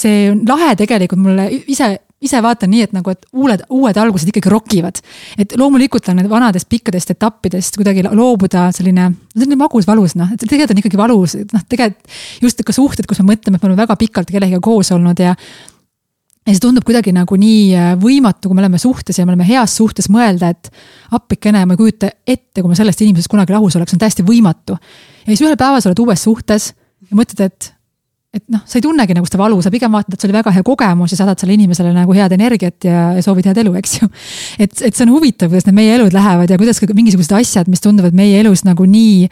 see 0.00 0.30
on 0.30 0.40
lahe 0.48 0.72
tegelikult 0.80 1.20
mulle 1.20 1.44
ise 1.70 1.92
ise 2.22 2.42
vaatan 2.44 2.70
nii, 2.72 2.86
et 2.86 2.94
nagu, 2.96 3.12
et 3.12 3.26
uued, 3.32 3.64
uued 3.72 3.98
algused 4.04 4.30
ikkagi 4.30 4.52
rokivad. 4.52 5.00
et 5.38 5.56
loomulikult 5.58 6.08
on 6.08 6.20
need 6.20 6.30
vanadest 6.30 6.68
pikkadest 6.70 7.14
etappidest 7.16 7.76
kuidagi 7.80 8.04
loobuda 8.08 8.68
selline, 8.74 9.10
selline 9.34 9.58
magus 9.60 9.88
valus, 9.88 10.16
noh, 10.18 10.30
et 10.32 10.40
tegelikult 10.44 10.76
on 10.76 10.82
ikkagi 10.84 11.00
valus, 11.00 11.36
noh, 11.52 11.66
tegelikult 11.68 12.18
just 12.42 12.62
ka 12.66 12.74
suhted, 12.74 13.08
kus 13.08 13.22
me 13.22 13.32
mõtleme, 13.32 13.58
et 13.58 13.62
me 13.62 13.70
oleme 13.70 13.82
väga 13.82 13.98
pikalt 14.00 14.32
kellegagi 14.32 14.62
koos 14.62 14.92
olnud 14.94 15.20
ja 15.22 15.34
ja 16.42 16.54
see 16.54 16.62
tundub 16.62 16.86
kuidagi 16.86 17.12
nagu 17.14 17.36
nii 17.38 17.66
äh, 17.78 17.90
võimatu, 18.02 18.50
kui 18.50 18.58
me 18.58 18.64
oleme 18.64 18.80
suhtes 18.82 19.18
ja 19.18 19.26
me 19.26 19.34
oleme 19.34 19.46
heas 19.46 19.76
suhtes 19.78 20.08
mõelda, 20.12 20.50
et 20.50 20.72
appikene, 21.14 21.62
ma 21.66 21.76
ei 21.76 21.80
kujuta 21.80 22.10
ette, 22.26 22.60
kui 22.60 22.70
ma 22.70 22.78
sellest 22.78 23.04
inimesest 23.04 23.30
kunagi 23.30 23.54
lahus 23.54 23.78
oleks, 23.78 23.94
on 23.94 24.02
täiesti 24.02 24.26
võimatu. 24.26 24.78
ja 25.22 25.30
siis 25.30 25.44
ühel 25.44 25.58
päeval 25.60 25.82
sa 25.82 25.92
oled 25.92 26.02
uues 26.02 26.26
suhtes 26.26 26.72
ja 27.06 27.18
mõtled, 27.18 27.44
et, 27.46 27.70
et 28.32 28.44
noh, 28.48 28.62
sa 28.64 28.78
ei 28.78 28.84
tunnegi 28.84 29.12
nagu 29.16 29.28
seda 29.28 29.42
valu, 29.42 29.58
sa 29.64 29.70
pigem 29.72 29.92
vaatad, 29.92 30.14
et 30.14 30.22
see 30.22 30.30
oli 30.30 30.38
väga 30.38 30.54
hea 30.54 30.64
kogemus 30.64 31.12
ja 31.12 31.18
saadad 31.20 31.40
sellele 31.40 31.60
inimesele 31.60 31.92
nagu 31.92 32.14
head 32.16 32.32
energiat 32.32 32.86
ja, 32.88 33.10
ja 33.18 33.24
soovid 33.24 33.50
head 33.50 33.60
elu, 33.60 33.74
eks 33.82 33.98
ju. 33.98 34.08
et, 34.56 34.72
et 34.72 34.88
see 34.88 35.04
on 35.04 35.12
huvitav, 35.12 35.52
kuidas 35.52 35.68
need 35.68 35.76
meie 35.76 35.98
elud 35.98 36.16
lähevad 36.16 36.50
ja 36.52 36.58
kuidas 36.60 36.80
ka 36.80 36.88
mingisugused 36.96 37.36
asjad, 37.36 37.68
mis 37.68 37.84
tunduvad 37.84 38.16
meie 38.16 38.40
elus 38.40 38.64
nagu 38.68 38.88
nii 38.88 39.28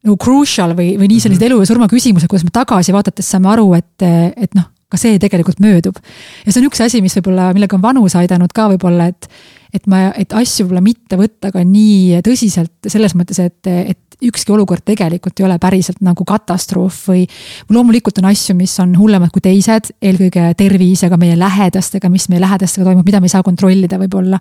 nagu 0.00 0.16
crucial 0.16 0.72
või, 0.78 0.94
või 0.96 1.10
nii 1.12 1.20
sellised 1.26 1.44
elu 1.44 1.60
ja 1.60 1.68
surma 1.68 1.90
küsimused, 1.92 2.30
kuidas 2.30 2.46
me 2.48 2.54
tagasi 2.56 2.94
vaadates 2.96 3.26
saame 3.34 3.50
aru, 3.52 3.68
et, 3.76 4.08
et 4.40 4.56
noh 4.56 4.70
ka 4.90 4.98
see 4.98 5.20
tegelikult 5.22 5.60
möödub. 5.62 5.98
ja 6.44 6.50
see 6.50 6.60
on 6.62 6.68
üks 6.70 6.80
asi, 6.82 7.00
mis 7.04 7.14
võib-olla, 7.18 7.50
millega 7.54 7.76
on 7.78 7.84
vanus 7.84 8.16
aidanud 8.18 8.50
ka 8.54 8.66
võib-olla, 8.72 9.06
et, 9.12 9.28
et 9.76 9.86
ma, 9.90 10.08
et 10.18 10.34
asju 10.34 10.66
võib-olla 10.66 10.82
mitte 10.84 11.18
võtta 11.20 11.52
ka 11.54 11.62
nii 11.66 12.22
tõsiselt 12.26 12.90
selles 12.90 13.14
mõttes, 13.18 13.38
et, 13.44 13.70
et 13.70 14.09
ükski 14.26 14.52
olukord 14.52 14.84
tegelikult 14.86 15.40
ei 15.40 15.46
ole 15.46 15.58
päriselt 15.62 16.02
nagu 16.04 16.24
katastroof 16.28 17.02
või. 17.10 17.24
loomulikult 17.70 18.18
on 18.22 18.30
asju, 18.30 18.56
mis 18.58 18.76
on 18.82 18.94
hullemad 18.98 19.32
kui 19.34 19.44
teised, 19.44 19.92
eelkõige 20.02 20.52
tervisega, 20.58 21.16
meie 21.20 21.38
lähedastega, 21.38 22.10
mis 22.12 22.28
meie 22.28 22.42
lähedastega 22.42 22.90
toimub, 22.90 23.06
mida 23.06 23.20
me 23.20 23.30
ei 23.30 23.34
saa 23.34 23.46
kontrollida, 23.46 23.98
võib-olla 24.00 24.40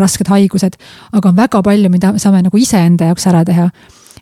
rasked 0.00 0.28
haigused. 0.28 0.76
aga 1.12 1.28
on 1.28 1.36
väga 1.36 1.62
palju, 1.62 1.90
mida 1.90 2.12
me 2.12 2.18
saame 2.22 2.42
nagu 2.42 2.58
iseenda 2.58 3.10
jaoks 3.10 3.26
ära 3.30 3.44
teha 3.44 3.70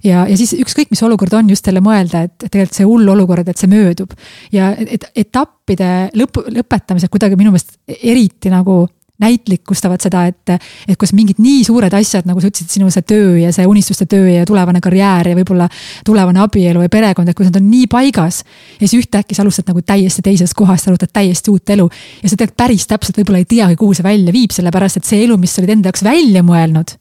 ja, 0.05 0.25
ja 0.29 0.37
siis 0.39 0.55
ükskõik, 0.59 0.93
mis 0.93 1.03
olukord 1.03 1.35
on, 1.39 1.49
just 1.51 1.67
jälle 1.67 1.83
mõelda, 1.85 2.25
et 2.29 2.47
tegelikult 2.49 2.79
see 2.79 2.87
hull 2.89 3.15
olukord, 3.15 3.49
et 3.49 3.61
see 3.61 3.71
möödub. 3.71 4.15
ja 4.53 4.71
et 4.79 5.09
etappide 5.17 6.11
lõpu, 6.19 6.45
lõpetamised 6.55 7.11
kuidagi 7.13 7.39
minu 7.39 7.53
meelest 7.55 7.79
eriti 7.89 8.53
nagu 8.53 8.85
näitlikustavad 9.23 10.03
seda, 10.03 10.25
et, 10.31 10.53
et 10.89 10.99
kus 10.99 11.13
mingid 11.17 11.41
nii 11.43 11.65
suured 11.67 11.95
asjad, 11.99 12.27
nagu 12.29 12.43
sa 12.43 12.51
ütlesid, 12.51 12.71
sinu 12.71 12.91
see 12.95 13.07
töö 13.09 13.37
ja 13.41 13.53
see 13.55 13.67
unistuste 13.67 14.07
töö 14.11 14.29
ja 14.31 14.45
tulevane 14.49 14.83
karjäär 14.85 15.33
ja 15.33 15.39
võib-olla 15.39 15.69
tulevane 16.07 16.43
abielu 16.45 16.85
ja 16.85 16.93
perekond, 16.93 17.31
et 17.31 17.39
kui 17.39 17.49
nad 17.49 17.57
on 17.59 17.67
nii 17.71 17.89
paigas. 17.91 18.45
ja 18.79 18.87
siis 18.87 19.07
ühtäkki 19.07 19.35
sa 19.35 19.43
alustad 19.43 19.69
nagu 19.71 19.83
täiesti 19.83 20.23
teisest 20.23 20.55
kohast, 20.59 20.87
sa 20.87 20.93
alustad 20.93 21.13
täiesti 21.13 21.51
uut 21.51 21.71
elu. 21.75 21.89
ja 22.23 22.29
sa 22.29 22.37
tegelikult 22.37 22.59
päris 22.63 22.87
täpselt 22.87 23.19
võib-olla 23.19 23.43
ei 23.43 23.51
teagi, 23.51 23.77
kuhu 23.81 23.99
see 23.99 24.07
välja 24.07 24.33
viib, 24.33 24.55
sellepärast 24.55 25.03
et 25.03 25.09
see 25.09 25.25
elu, 25.25 25.39
mis 25.39 25.55
sa 25.55 25.63
olid 25.63 25.75
enda 25.75 25.91
jaoks 25.91 26.07
välja 26.07 26.45
mõelnud, 26.47 26.95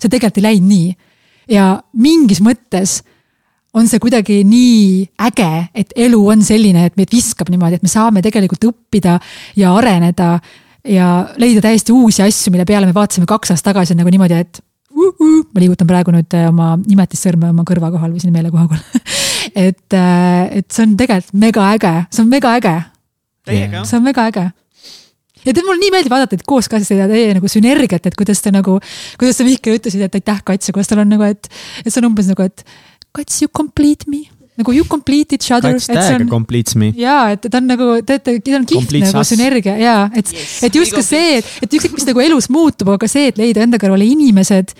see 0.00 0.10
tegelikult 0.10 0.42
ei 0.42 0.48
läinud 0.48 0.68
nii 0.74 0.90
ja 1.50 1.70
mingis 1.98 2.42
mõttes 2.42 3.00
on 3.74 3.86
see 3.86 4.02
kuidagi 4.02 4.40
nii 4.46 5.04
äge, 5.28 5.50
et 5.74 5.94
elu 6.08 6.20
on 6.32 6.42
selline, 6.42 6.88
et 6.88 6.96
meid 6.98 7.12
viskab 7.14 7.50
niimoodi, 7.52 7.78
et 7.78 7.86
me 7.86 7.92
saame 7.92 8.22
tegelikult 8.24 8.66
õppida 8.72 9.18
ja 9.58 9.74
areneda 9.78 10.38
ja 10.88 11.08
leida 11.40 11.62
täiesti 11.64 11.92
uusi 11.92 12.22
asju, 12.24 12.52
mille 12.54 12.66
peale 12.68 12.88
me 12.88 12.96
vaatasime 12.96 13.28
kaks 13.28 13.54
aastat 13.54 13.72
tagasi 13.72 13.96
nagu 13.98 14.12
niimoodi, 14.12 14.38
et 14.40 14.60
uh, 14.94 15.10
uh, 15.10 15.42
ma 15.52 15.62
liigutan 15.62 15.88
praegu 15.90 16.14
nüüd 16.14 16.36
äh, 16.36 16.48
oma 16.50 16.72
nimetissõrme 16.80 17.50
oma 17.52 17.66
kõrva 17.68 17.92
kohal 17.94 18.14
või 18.14 18.22
siin 18.22 18.34
meelekoha 18.36 18.68
kohal. 18.70 18.86
Et, 19.56 19.94
äh, 19.96 20.58
et 20.60 20.66
see 20.70 20.84
on 20.84 20.90
tegelikult 21.00 21.32
mega 21.40 21.64
äge, 21.72 21.90
see 22.12 22.20
on 22.22 22.28
mega 22.30 22.50
äge. 22.58 22.74
see 23.48 23.96
on 23.96 24.04
mega 24.04 24.26
äge. 24.28 24.44
Ja 25.40 25.54
tead, 25.54 25.64
mulle 25.64 25.80
nii 25.80 25.90
meeldib 25.94 26.12
vaadata, 26.12 26.36
et 26.36 26.44
koos 26.46 26.68
ka 26.68 26.78
seda 26.84 27.06
teie 27.08 27.32
nagu 27.34 27.48
sünergiat, 27.48 28.04
et 28.06 28.18
kuidas 28.20 28.44
te 28.44 28.52
nagu, 28.52 28.76
kuidas 29.18 29.40
sa 29.40 29.46
Mihkel 29.48 29.78
ütlesid, 29.78 30.04
et 30.04 30.18
aitäh, 30.20 30.42
Kats, 30.44 30.68
ja 30.68 30.76
kuidas 30.76 30.92
tal 30.92 31.00
on 31.02 31.08
nagu, 31.10 31.24
et, 31.24 31.48
et 31.80 31.88
see 31.88 32.02
on 32.02 32.10
umbes 32.10 32.28
nagu, 32.30 32.44
et 32.44 32.62
Kats, 33.16 33.40
you 33.40 33.48
complete 33.48 34.04
me 34.12 34.26
nagu 34.60 34.74
you 34.76 34.86
complete 34.88 35.36
each 35.36 35.50
other. 35.54 35.74
kats 35.76 35.90
täiega 35.90 36.28
completes 36.30 36.78
me. 36.78 36.92
ja, 36.98 37.18
et 37.34 37.44
ta 37.46 37.60
on 37.60 37.68
nagu, 37.70 37.90
teate, 38.06 38.38
ta 38.38 38.56
on 38.58 38.66
kihvt 38.68 38.96
nagu 39.02 39.26
sünergia 39.26 39.76
ja 39.80 39.98
et 40.14 40.32
yes,, 40.32 40.58
et 40.66 40.80
just 40.80 40.96
ka 40.96 41.04
see, 41.04 41.38
et, 41.40 41.52
et 41.64 41.78
ükskõik, 41.78 41.98
mis 41.98 42.08
nagu 42.08 42.24
elus 42.24 42.50
muutub, 42.52 42.94
aga 42.96 43.10
see, 43.10 43.30
et 43.32 43.40
leida 43.40 43.64
enda 43.66 43.80
kõrvale 43.82 44.08
inimesed 44.08 44.74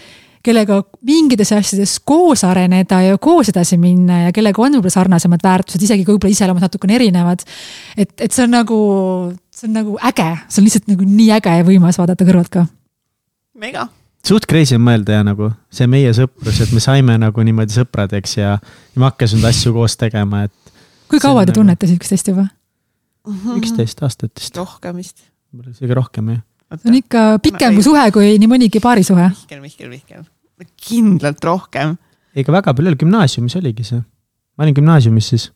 kellega 0.45 0.81
mingites 1.05 1.53
asjades 1.53 1.99
koos 2.07 2.45
areneda 2.49 3.03
ja 3.05 3.19
koos 3.21 3.51
edasi 3.53 3.77
minna 3.81 4.23
ja 4.25 4.33
kellega 4.33 4.63
on 4.63 4.79
võib-olla 4.79 4.95
sarnasemad 4.95 5.45
väärtused, 5.45 5.85
isegi 5.85 6.07
kui 6.07 6.17
võib-olla 6.17 6.33
iseloomud 6.37 6.65
natukene 6.65 6.97
erinevad. 6.97 7.45
et, 7.97 8.15
et 8.17 8.33
see 8.33 8.47
on 8.47 8.55
nagu, 8.57 8.81
see 9.53 9.69
on 9.69 9.77
nagu 9.83 9.97
äge, 10.11 10.29
see 10.49 10.63
on 10.63 10.69
lihtsalt 10.69 10.93
nagu 10.95 11.09
nii 11.09 11.31
äge 11.37 11.57
ja 11.61 11.67
võimas 11.69 12.01
vaadata 12.01 12.29
kõrvalt 12.29 12.53
ka. 12.57 12.67
mega. 13.55 13.89
Suht 14.27 14.47
crazy 14.51 14.77
on 14.77 14.85
mõelda 14.87 15.21
ja 15.21 15.25
nagu 15.27 15.51
see 15.73 15.89
meie 15.91 16.13
sõprus, 16.17 16.61
et 16.65 16.73
me 16.77 16.83
saime 16.85 17.17
nagu 17.21 17.47
niimoodi 17.47 17.77
sõpradeks 17.77 18.37
ja, 18.39 18.57
ja 18.61 19.01
me 19.01 19.09
hakkasime 19.09 19.49
asju 19.49 19.75
koos 19.77 19.97
tegema, 20.01 20.45
et. 20.49 20.77
kui 21.11 21.23
kaua 21.23 21.45
te 21.45 21.53
nagu... 21.53 21.61
tunnete 21.61 21.91
üksteist 21.95 22.33
juba? 22.33 22.49
üksteist 23.57 24.03
aastat 24.07 24.33
vist. 24.37 24.57
rohkem 24.57 25.03
vist. 25.03 25.27
võib-olla 25.51 25.77
isegi 25.77 25.99
rohkem 25.99 26.33
jah 26.35 26.47
see 26.79 26.91
on 26.91 26.99
ikka 26.99 27.23
pikem 27.43 27.75
kui 27.75 27.85
suhe, 27.85 28.03
kui 28.15 28.35
nii 28.39 28.51
mõnigi 28.51 28.83
paarisuhe. 28.83 29.31
Mihkel, 29.33 29.63
Mihkel, 29.63 29.89
Mihkel, 29.91 30.23
kindlalt 30.79 31.45
rohkem. 31.45 31.97
ega 32.35 32.53
väga 32.55 32.75
palju, 32.75 32.99
gümnaasiumis 33.01 33.57
oligi 33.59 33.87
see. 33.87 34.03
ma 34.57 34.67
olin 34.67 34.77
gümnaasiumis 34.77 35.31
siis. 35.33 35.51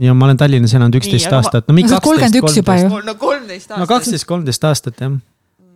ja 0.00 0.14
ma 0.14 0.24
olen 0.26 0.36
Tallinnas 0.40 0.72
elanud 0.74 0.96
üksteist 0.96 1.32
aastat, 1.32 1.68
no 1.68 1.74
mingi 1.76 1.92
kaksteist, 1.92 2.40
kolmteist. 2.40 2.88
no 3.04 3.14
kolmteist 3.14 3.70
aastat. 3.70 3.78
no 3.78 3.86
kaksteist, 3.86 4.26
kolmteist 4.26 4.64
aastat 4.64 5.04
jah. 5.04 5.18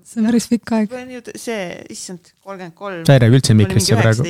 See 0.06 0.22
on 0.22 0.28
päris 0.30 0.46
pikk 0.50 0.72
aeg. 0.76 0.94
see, 1.34 1.66
issand, 1.90 2.32
kolmkümmend 2.44 2.76
kolm. 2.78 3.02
sa 3.08 3.16
ei 3.16 3.24
räägi 3.24 3.40
üldse 3.40 3.58
mikrisse 3.58 3.98
praegu 3.98 4.22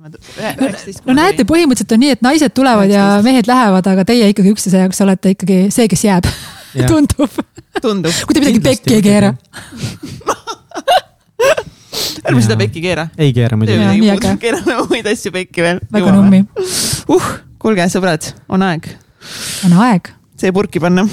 no 0.00 1.14
näete, 1.16 1.44
põhimõtteliselt 1.48 1.94
on 1.96 2.00
nii, 2.04 2.14
et 2.16 2.22
naised 2.24 2.54
tulevad 2.56 2.88
19. 2.88 2.94
ja 2.96 3.22
mehed 3.26 3.50
lähevad, 3.50 3.90
aga 3.92 4.04
teie 4.08 4.30
ikkagi 4.32 4.52
üksteise 4.54 4.84
jaoks 4.84 5.02
olete 5.04 5.34
ikkagi 5.34 5.58
see, 5.74 5.88
kes 5.90 6.04
jääb 6.06 6.28
tundub. 6.90 7.40
tundub. 7.82 8.22
kui 8.26 8.36
te 8.36 8.44
midagi 8.44 8.62
pekki 8.64 8.98
ei 8.98 9.04
keera 9.04 9.34
ärme 12.28 12.42
seda 12.44 12.56
pekki 12.60 12.82
keera. 12.84 13.08
ei 13.18 13.34
keera 13.36 13.58
muidugi. 13.60 14.34
keerame 14.42 14.78
muid 14.90 15.10
asju 15.10 15.34
pekki 15.34 15.66
veel. 15.66 15.82
väga 15.92 16.14
nummi. 16.16 16.44
uh, 17.10 17.28
kuulge, 17.62 17.86
sõbrad, 17.92 18.32
on 18.48 18.64
aeg. 18.66 18.88
on 19.68 19.76
aeg. 19.86 20.12
see 20.40 20.54
purki 20.56 20.82
panna. 20.82 21.06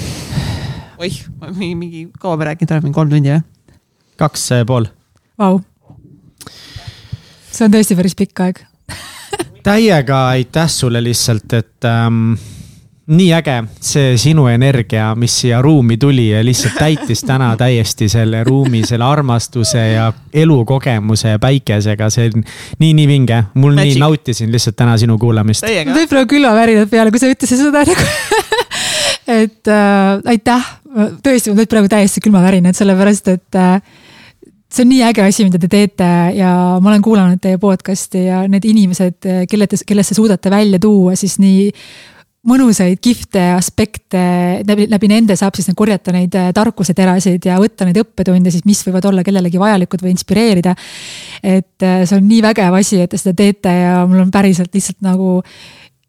oih, 0.98 1.22
mingi, 1.52 1.74
mingi 1.74 2.08
kaua 2.20 2.38
me 2.40 2.50
rääkinud 2.52 2.76
oleme, 2.76 2.88
mingi 2.88 3.00
kolm 3.00 3.14
tundi 3.14 3.34
või? 3.36 3.46
Kaks 4.18 4.48
pool. 4.66 4.90
Vau. 5.38 5.60
see 7.52 7.66
on 7.66 7.74
tõesti 7.74 7.96
päris 7.98 8.18
pikk 8.18 8.44
aeg 8.44 8.62
täiega 9.68 10.28
aitäh 10.34 10.70
sulle 10.70 11.02
lihtsalt, 11.04 11.52
et 11.58 11.88
ähm, 11.88 12.32
nii 13.08 13.28
äge, 13.32 13.56
see 13.80 14.16
sinu 14.20 14.46
energia, 14.52 15.14
mis 15.16 15.32
siia 15.40 15.62
ruumi 15.64 15.96
tuli 16.00 16.26
ja 16.28 16.42
lihtsalt 16.44 16.76
täitis 16.76 17.22
täna 17.24 17.54
täiesti 17.56 18.08
selle 18.12 18.42
ruumi 18.44 18.82
selle 18.86 19.06
armastuse 19.06 19.84
ja 19.94 20.10
elukogemuse 20.32 21.32
ja 21.32 21.38
päikesega, 21.40 22.10
see 22.12 22.28
on 22.28 22.44
nii, 22.82 22.92
nii 22.98 23.06
vinge. 23.08 23.42
mul 23.54 23.72
Magic. 23.78 23.94
nii 23.94 24.02
nautisin 24.02 24.52
lihtsalt 24.52 24.76
täna 24.76 24.98
sinu 25.00 25.18
kuulamist. 25.18 25.64
mul 25.64 25.94
tuli 25.94 26.10
praegu 26.10 26.34
külmavärinad 26.34 26.92
peale, 26.92 27.14
kui 27.14 27.22
sa 27.22 27.32
ütlesid 27.32 27.62
seda 27.62 27.84
nagu 27.88 27.96
et 29.40 29.72
äh, 29.72 30.20
aitäh, 30.34 30.68
tõesti, 31.24 31.48
mul 31.48 31.62
tulid 31.62 31.72
praegu 31.72 31.92
täiesti 31.96 32.24
külmavärinad, 32.24 32.76
sellepärast 32.76 33.32
et 33.32 33.56
äh, 33.56 33.80
see 34.68 34.84
on 34.84 34.92
nii 34.92 35.00
äge 35.08 35.24
asi, 35.24 35.46
mida 35.48 35.58
te 35.62 35.70
teete 35.72 36.10
ja 36.36 36.52
ma 36.82 36.92
olen 36.92 37.02
kuulanud 37.04 37.40
teie 37.40 37.58
podcast'i 37.60 38.26
ja 38.26 38.42
need 38.50 38.66
inimesed, 38.68 39.18
kelle 39.48 39.66
te, 39.70 39.80
kellest 39.86 40.12
te 40.12 40.18
suudate 40.18 40.52
välja 40.52 40.80
tuua 40.82 41.16
siis 41.16 41.38
nii 41.40 41.70
mõnusaid 42.48 43.00
kihvte 43.02 43.40
aspekte, 43.56 44.20
läbi, 44.66 44.86
läbi 44.90 45.10
nende 45.10 45.36
saab 45.38 45.56
siis 45.58 45.68
korjata 45.76 46.14
neid 46.14 46.34
äh, 46.38 46.50
tarkuseterasid 46.54 47.48
ja 47.48 47.58
võtta 47.60 47.88
neid 47.88 47.98
õppetunde 48.02 48.52
siis, 48.54 48.64
mis 48.68 48.80
võivad 48.86 49.08
olla 49.10 49.24
kellelegi 49.26 49.60
vajalikud 49.60 50.04
või 50.04 50.14
inspireerida. 50.14 50.74
et 51.42 51.82
äh, 51.82 52.04
see 52.06 52.20
on 52.20 52.28
nii 52.28 52.40
vägev 52.46 52.78
asi, 52.78 53.02
et 53.02 53.10
te 53.10 53.20
seda 53.20 53.34
teete 53.38 53.74
ja 53.74 54.06
mul 54.06 54.22
on 54.26 54.30
päriselt 54.34 54.74
lihtsalt 54.74 55.02
nagu 55.04 55.40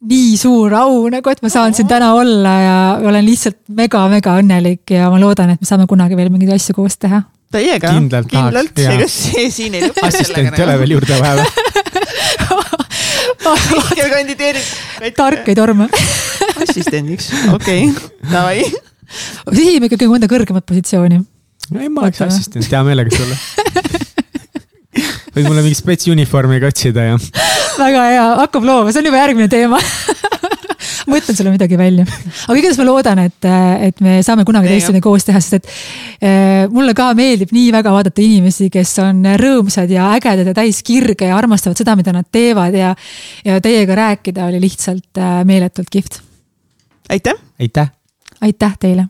nii 0.09 0.37
suur 0.39 0.73
au 0.79 1.09
nagu, 1.11 1.33
et 1.33 1.41
ma 1.43 1.51
saan 1.51 1.73
siin 1.75 1.89
täna 1.89 2.13
olla 2.15 2.53
ja 2.63 2.77
olen 3.09 3.25
lihtsalt 3.25 3.59
mega-mega 3.75 4.37
õnnelik 4.39 4.95
ja 4.95 5.09
ma 5.11 5.19
loodan, 5.19 5.55
et 5.55 5.61
me 5.61 5.67
saame 5.67 5.89
kunagi 5.89 6.15
veel 6.19 6.31
mingeid 6.31 6.55
asju 6.55 6.77
koos 6.77 6.95
teha. 7.01 7.25
Teiega? 7.49 7.93
kindlalt, 7.95 8.27
kindlalt, 8.29 8.77
ega 8.77 9.07
see 9.09 9.47
siin 9.53 9.73
ei 9.77 9.87
lõpe. 9.87 10.03
assistent 10.05 10.53
ei 10.53 10.65
ole 10.65 10.75
veel 10.83 10.91
juurde 10.97 11.15
vaja 11.17 11.39
või? 11.43 11.47
Mihkel 13.49 14.11
kandideerib. 14.13 14.67
tark 15.17 15.49
ei 15.49 15.57
torma 15.57 15.87
assistendiks, 16.61 17.31
okei 17.55 17.87
okay., 17.89 18.11
davai. 18.29 18.61
sihime 19.57 19.89
ikkagi 19.89 20.09
mõnda 20.11 20.29
kõrgemat 20.29 20.67
positsiooni. 20.69 21.17
ei, 21.79 21.89
ma 21.89 22.05
oleks 22.05 22.21
assistent 22.27 22.69
hea 22.69 22.83
meelega 22.85 23.17
sulle 23.17 23.35
võid 25.33 25.47
mulle 25.47 25.63
mingi 25.63 25.77
spetsuniformi 25.79 26.61
ka 26.61 26.69
otsida 26.69 27.07
ja. 27.11 27.17
väga 27.79 28.05
hea, 28.11 28.27
hakkab 28.43 28.69
looma, 28.69 28.93
see 28.93 29.01
on 29.01 29.09
juba 29.09 29.23
järgmine 29.23 29.49
teema 29.49 29.81
mõtlen 31.11 31.37
sulle 31.37 31.53
midagi 31.53 31.77
välja. 31.79 32.05
aga 32.47 32.57
igatahes 32.57 32.79
ma 32.79 32.87
loodan, 32.87 33.23
et, 33.27 33.49
et 33.89 34.01
me 34.05 34.19
saame 34.25 34.45
kunagi 34.47 34.71
teistmoodi 34.71 35.03
koos 35.03 35.27
teha, 35.27 35.41
sest 35.43 35.59
et 35.59 35.69
äh, 36.23 36.63
mulle 36.73 36.95
ka 36.97 37.11
meeldib 37.17 37.53
nii 37.55 37.69
väga 37.75 37.93
vaadata 37.95 38.23
inimesi, 38.23 38.69
kes 38.73 38.95
on 39.03 39.21
rõõmsad 39.41 39.91
ja 39.93 40.09
ägedad 40.15 40.51
ja 40.51 40.55
täis 40.57 40.81
kirge 40.85 41.29
ja 41.29 41.37
armastavad 41.37 41.79
seda, 41.79 41.97
mida 41.99 42.15
nad 42.15 42.29
teevad 42.31 42.75
ja, 42.77 42.95
ja 43.45 43.61
teiega 43.63 43.99
rääkida 43.99 44.49
oli 44.49 44.63
lihtsalt 44.63 45.21
äh, 45.21 45.39
meeletult 45.49 45.91
kihvt. 45.93 46.21
aitäh. 47.09 47.39
aitäh. 47.59 47.95
aitäh 48.41 48.77
teile 48.79 49.09